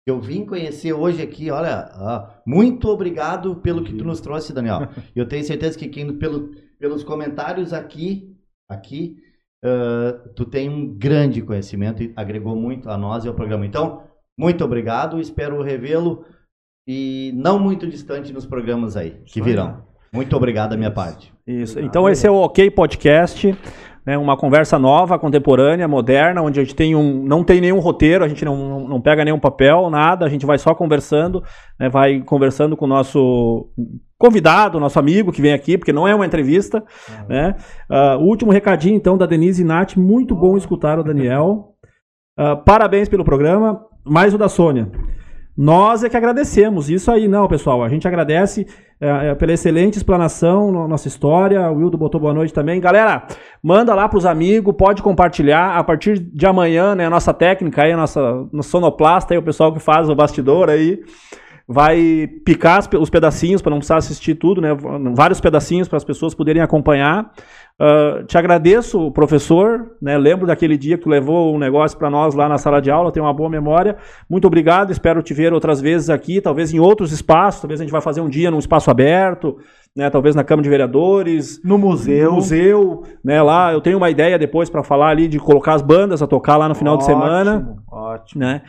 Eu 0.07 0.19
vim 0.19 0.45
conhecer 0.45 0.93
hoje 0.93 1.21
aqui, 1.21 1.51
olha, 1.51 1.89
ah, 1.93 2.41
muito 2.45 2.87
obrigado 2.87 3.57
pelo 3.57 3.83
que 3.83 3.93
tu 3.93 4.03
nos 4.03 4.19
trouxe, 4.19 4.51
Daniel. 4.51 4.89
Eu 5.15 5.27
tenho 5.27 5.43
certeza 5.43 5.77
que 5.77 5.87
quem, 5.87 6.17
pelo, 6.17 6.49
pelos 6.79 7.03
comentários 7.03 7.71
aqui, 7.71 8.35
aqui, 8.67 9.17
ah, 9.63 10.19
tu 10.35 10.43
tem 10.43 10.67
um 10.67 10.97
grande 10.97 11.43
conhecimento 11.43 12.01
e 12.01 12.11
agregou 12.15 12.55
muito 12.55 12.89
a 12.89 12.97
nós 12.97 13.25
e 13.25 13.27
ao 13.27 13.35
programa. 13.35 13.65
Então, 13.65 14.03
muito 14.37 14.63
obrigado, 14.65 15.19
espero 15.19 15.61
revê-lo 15.61 16.25
e 16.87 17.31
não 17.35 17.59
muito 17.59 17.87
distante 17.87 18.33
nos 18.33 18.45
programas 18.45 18.97
aí 18.97 19.21
que 19.25 19.39
virão. 19.39 19.85
Muito 20.13 20.35
obrigado 20.35 20.71
da 20.71 20.77
minha 20.77 20.91
parte. 20.91 21.33
Isso. 21.47 21.79
Então 21.79 22.07
esse 22.09 22.27
é 22.27 22.31
o 22.31 22.35
OK 22.35 22.69
Podcast, 22.71 23.57
né, 24.05 24.17
uma 24.17 24.35
conversa 24.35 24.77
nova, 24.77 25.17
contemporânea, 25.17 25.87
moderna, 25.87 26.41
onde 26.41 26.59
a 26.59 26.63
gente 26.63 26.75
tem 26.75 26.95
um, 26.95 27.23
não 27.23 27.43
tem 27.43 27.61
nenhum 27.61 27.79
roteiro, 27.79 28.23
a 28.23 28.27
gente 28.27 28.43
não, 28.43 28.87
não, 28.87 28.99
pega 28.99 29.23
nenhum 29.23 29.39
papel, 29.39 29.89
nada, 29.89 30.25
a 30.25 30.29
gente 30.29 30.45
vai 30.45 30.57
só 30.57 30.75
conversando, 30.75 31.41
né, 31.79 31.87
vai 31.87 32.21
conversando 32.21 32.75
com 32.75 32.85
o 32.85 32.89
nosso 32.89 33.69
convidado, 34.17 34.79
nosso 34.79 34.99
amigo 34.99 35.31
que 35.31 35.41
vem 35.41 35.53
aqui, 35.53 35.77
porque 35.77 35.93
não 35.93 36.07
é 36.07 36.13
uma 36.13 36.25
entrevista. 36.25 36.83
Né? 37.27 37.55
Ah, 37.89 38.17
o 38.17 38.23
último 38.25 38.51
recadinho 38.51 38.95
então 38.95 39.17
da 39.17 39.25
Denise 39.25 39.63
Nath, 39.63 39.95
muito 39.95 40.35
bom 40.35 40.57
escutar 40.57 40.99
o 40.99 41.03
Daniel. 41.03 41.69
Ah, 42.37 42.55
parabéns 42.55 43.07
pelo 43.09 43.23
programa, 43.23 43.81
mais 44.05 44.33
o 44.33 44.37
da 44.37 44.49
Sônia. 44.49 44.91
Nós 45.57 46.03
é 46.03 46.09
que 46.09 46.17
agradecemos. 46.17 46.89
Isso 46.89 47.11
aí, 47.11 47.27
não, 47.27 47.47
pessoal. 47.47 47.83
A 47.83 47.89
gente 47.89 48.07
agradece 48.07 48.65
é, 49.01 49.29
é, 49.29 49.35
pela 49.35 49.51
excelente 49.51 49.97
explanação 49.97 50.71
na 50.71 50.87
nossa 50.87 51.07
história. 51.07 51.59
O 51.71 51.77
Wildo 51.77 51.97
botou 51.97 52.21
boa 52.21 52.35
noite 52.35 52.53
também. 52.53 52.79
Galera, 52.79 53.25
manda 53.63 53.95
lá 53.95 54.07
pros 54.07 54.27
amigos, 54.27 54.75
pode 54.77 55.01
compartilhar. 55.01 55.75
A 55.75 55.83
partir 55.83 56.19
de 56.19 56.45
amanhã, 56.45 56.93
né, 56.93 57.07
a 57.07 57.09
nossa 57.09 57.33
técnica 57.33 57.81
aí, 57.81 57.91
a 57.91 57.97
nossa, 57.97 58.47
nosso 58.53 58.69
sonoplasta 58.69 59.33
aí, 59.33 59.39
o 59.39 59.43
pessoal 59.43 59.73
que 59.73 59.79
faz 59.79 60.07
o 60.07 60.13
bastidor 60.13 60.69
aí, 60.69 61.01
vai 61.67 62.27
picar 62.45 62.79
os 62.99 63.09
pedacinhos 63.09 63.61
para 63.61 63.71
não 63.71 63.79
precisar 63.79 63.97
assistir 63.97 64.35
tudo, 64.35 64.61
né? 64.61 64.69
Vários 65.15 65.41
pedacinhos 65.41 65.87
para 65.87 65.97
as 65.97 66.03
pessoas 66.03 66.35
poderem 66.35 66.61
acompanhar. 66.61 67.31
Ah, 67.83 68.23
te 68.27 68.37
agradeço, 68.37 69.09
professor. 69.09 69.93
Né? 69.99 70.15
Lembro 70.15 70.45
daquele 70.45 70.77
dia 70.77 70.99
que 70.99 71.03
tu 71.05 71.09
levou 71.09 71.55
um 71.55 71.57
negócio 71.57 71.97
para 71.97 72.11
nós 72.11 72.35
lá 72.35 72.47
na 72.47 72.59
sala 72.59 72.79
de 72.79 72.91
aula. 72.91 73.11
Tenho 73.11 73.25
uma 73.25 73.33
boa 73.33 73.49
memória. 73.49 73.97
Muito 74.29 74.45
obrigado. 74.45 74.91
Espero 74.91 75.23
te 75.23 75.33
ver 75.33 75.51
outras 75.51 75.81
vezes 75.81 76.07
aqui, 76.07 76.39
talvez 76.39 76.71
em 76.71 76.79
outros 76.79 77.11
espaços. 77.11 77.61
Talvez 77.61 77.81
a 77.81 77.83
gente 77.83 77.91
vai 77.91 78.01
fazer 78.01 78.21
um 78.21 78.29
dia 78.29 78.51
num 78.51 78.59
espaço 78.59 78.91
aberto, 78.91 79.57
né? 79.97 80.11
Talvez 80.11 80.35
na 80.35 80.43
Câmara 80.43 80.61
de 80.61 80.69
Vereadores, 80.69 81.59
No 81.63 81.79
museu. 81.79 82.33
museu, 82.33 83.01
né? 83.25 83.41
Lá 83.41 83.73
eu 83.73 83.81
tenho 83.81 83.97
uma 83.97 84.11
ideia 84.11 84.37
depois 84.37 84.69
para 84.69 84.83
falar 84.83 85.09
ali 85.09 85.27
de 85.27 85.39
colocar 85.39 85.73
as 85.73 85.81
bandas 85.81 86.21
a 86.21 86.27
tocar 86.27 86.57
lá 86.57 86.69
no 86.69 86.75
final 86.75 86.97
de 86.97 87.03
semana 87.03 87.55
Ótimo, 87.57 87.83
Ótimo. 87.91 88.41
né? 88.41 88.61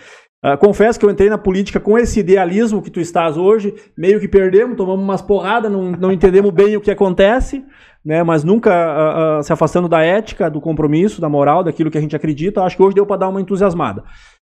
Ah, 0.45 0.57
confesso 0.57 0.99
que 0.99 1.07
eu 1.07 1.11
entrei 1.11 1.31
na 1.31 1.39
política 1.39 1.79
com 1.79 1.97
esse 1.97 2.19
idealismo 2.19 2.83
que 2.83 2.91
tu 2.91 2.99
estás 2.99 3.37
hoje, 3.37 3.73
meio 3.97 4.19
que 4.19 4.27
perdemos, 4.27 4.77
tomamos 4.77 5.05
umas 5.05 5.23
porradas, 5.23 5.71
não, 5.71 5.93
não 5.93 6.11
entendemos 6.11 6.51
bem 6.51 6.77
o 6.77 6.81
que 6.81 6.91
acontece, 6.91 7.65
né, 8.05 8.23
mas 8.23 8.43
nunca 8.43 8.73
ah, 8.73 9.39
ah, 9.39 9.43
se 9.43 9.53
afastando 9.53 9.89
da 9.89 10.03
ética, 10.03 10.51
do 10.51 10.61
compromisso, 10.61 11.21
da 11.21 11.29
moral, 11.29 11.63
daquilo 11.63 11.91
que 11.91 11.99
a 11.99 12.01
gente 12.01 12.17
acredita. 12.17 12.63
Acho 12.63 12.77
que 12.77 12.83
hoje 12.83 12.95
deu 12.95 13.07
para 13.07 13.19
dar 13.19 13.29
uma 13.29 13.41
entusiasmada. 13.41 14.05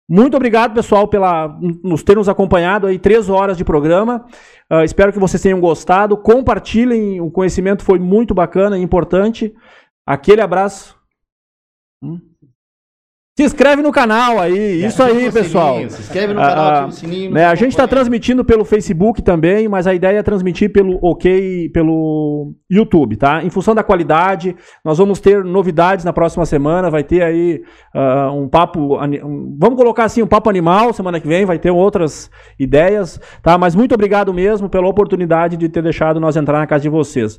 Muito 0.08 0.36
obrigado, 0.36 0.74
pessoal, 0.74 1.08
pela 1.08 1.48
nos 1.82 2.02
ter 2.02 2.14
nos 2.16 2.28
acompanhado 2.28 2.86
aí 2.86 2.98
três 2.98 3.28
horas 3.28 3.56
de 3.56 3.64
programa. 3.64 4.26
Ah, 4.70 4.84
espero 4.84 5.12
que 5.12 5.18
vocês 5.18 5.42
tenham 5.42 5.60
gostado. 5.60 6.16
Compartilhem, 6.16 7.20
o 7.20 7.30
conhecimento 7.30 7.84
foi 7.84 7.98
muito 7.98 8.34
bacana 8.34 8.78
e 8.78 8.82
importante. 8.82 9.54
Aquele 10.06 10.40
abraço. 10.40 10.96
Hum? 12.02 12.20
Se 13.38 13.44
inscreve 13.44 13.82
no 13.82 13.92
canal 13.92 14.40
aí, 14.40 14.82
isso 14.82 15.02
Ativa 15.02 15.18
aí, 15.18 15.30
pessoal. 15.30 15.74
sininho, 15.74 15.90
Se 15.90 16.00
inscreve 16.00 16.32
no 16.32 16.40
Ah, 16.40 16.48
canal, 16.48 16.64
ah, 16.64 16.72
ativa 16.72 16.88
o 16.88 16.92
sininho. 16.92 17.30
Né, 17.32 17.44
a 17.44 17.54
gente 17.54 17.72
está 17.72 17.86
transmitindo 17.86 18.42
pelo 18.42 18.64
Facebook 18.64 19.20
também, 19.20 19.68
mas 19.68 19.86
a 19.86 19.92
ideia 19.92 20.20
é 20.20 20.22
transmitir 20.22 20.72
pelo 20.72 20.98
OK, 21.02 21.68
pelo 21.68 22.54
YouTube, 22.70 23.14
tá? 23.16 23.44
Em 23.44 23.50
função 23.50 23.74
da 23.74 23.82
qualidade, 23.84 24.56
nós 24.82 24.96
vamos 24.96 25.20
ter 25.20 25.44
novidades 25.44 26.02
na 26.02 26.14
próxima 26.14 26.46
semana. 26.46 26.88
Vai 26.88 27.04
ter 27.04 27.22
aí 27.22 27.62
ah, 27.94 28.30
um 28.32 28.48
papo, 28.48 28.96
um- 29.04 29.54
vamos 29.60 29.76
colocar 29.76 30.04
assim, 30.04 30.22
um 30.22 30.26
papo 30.26 30.48
animal 30.48 30.94
semana 30.94 31.20
que 31.20 31.28
vem. 31.28 31.44
Vai 31.44 31.58
ter 31.58 31.70
outras 31.70 32.30
ideias, 32.58 33.20
tá? 33.42 33.58
Mas 33.58 33.74
muito 33.74 33.94
obrigado 33.94 34.32
mesmo 34.32 34.66
pela 34.70 34.88
oportunidade 34.88 35.58
de 35.58 35.68
ter 35.68 35.82
deixado 35.82 36.18
nós 36.18 36.36
entrar 36.36 36.58
na 36.58 36.66
casa 36.66 36.84
de 36.84 36.88
vocês. 36.88 37.38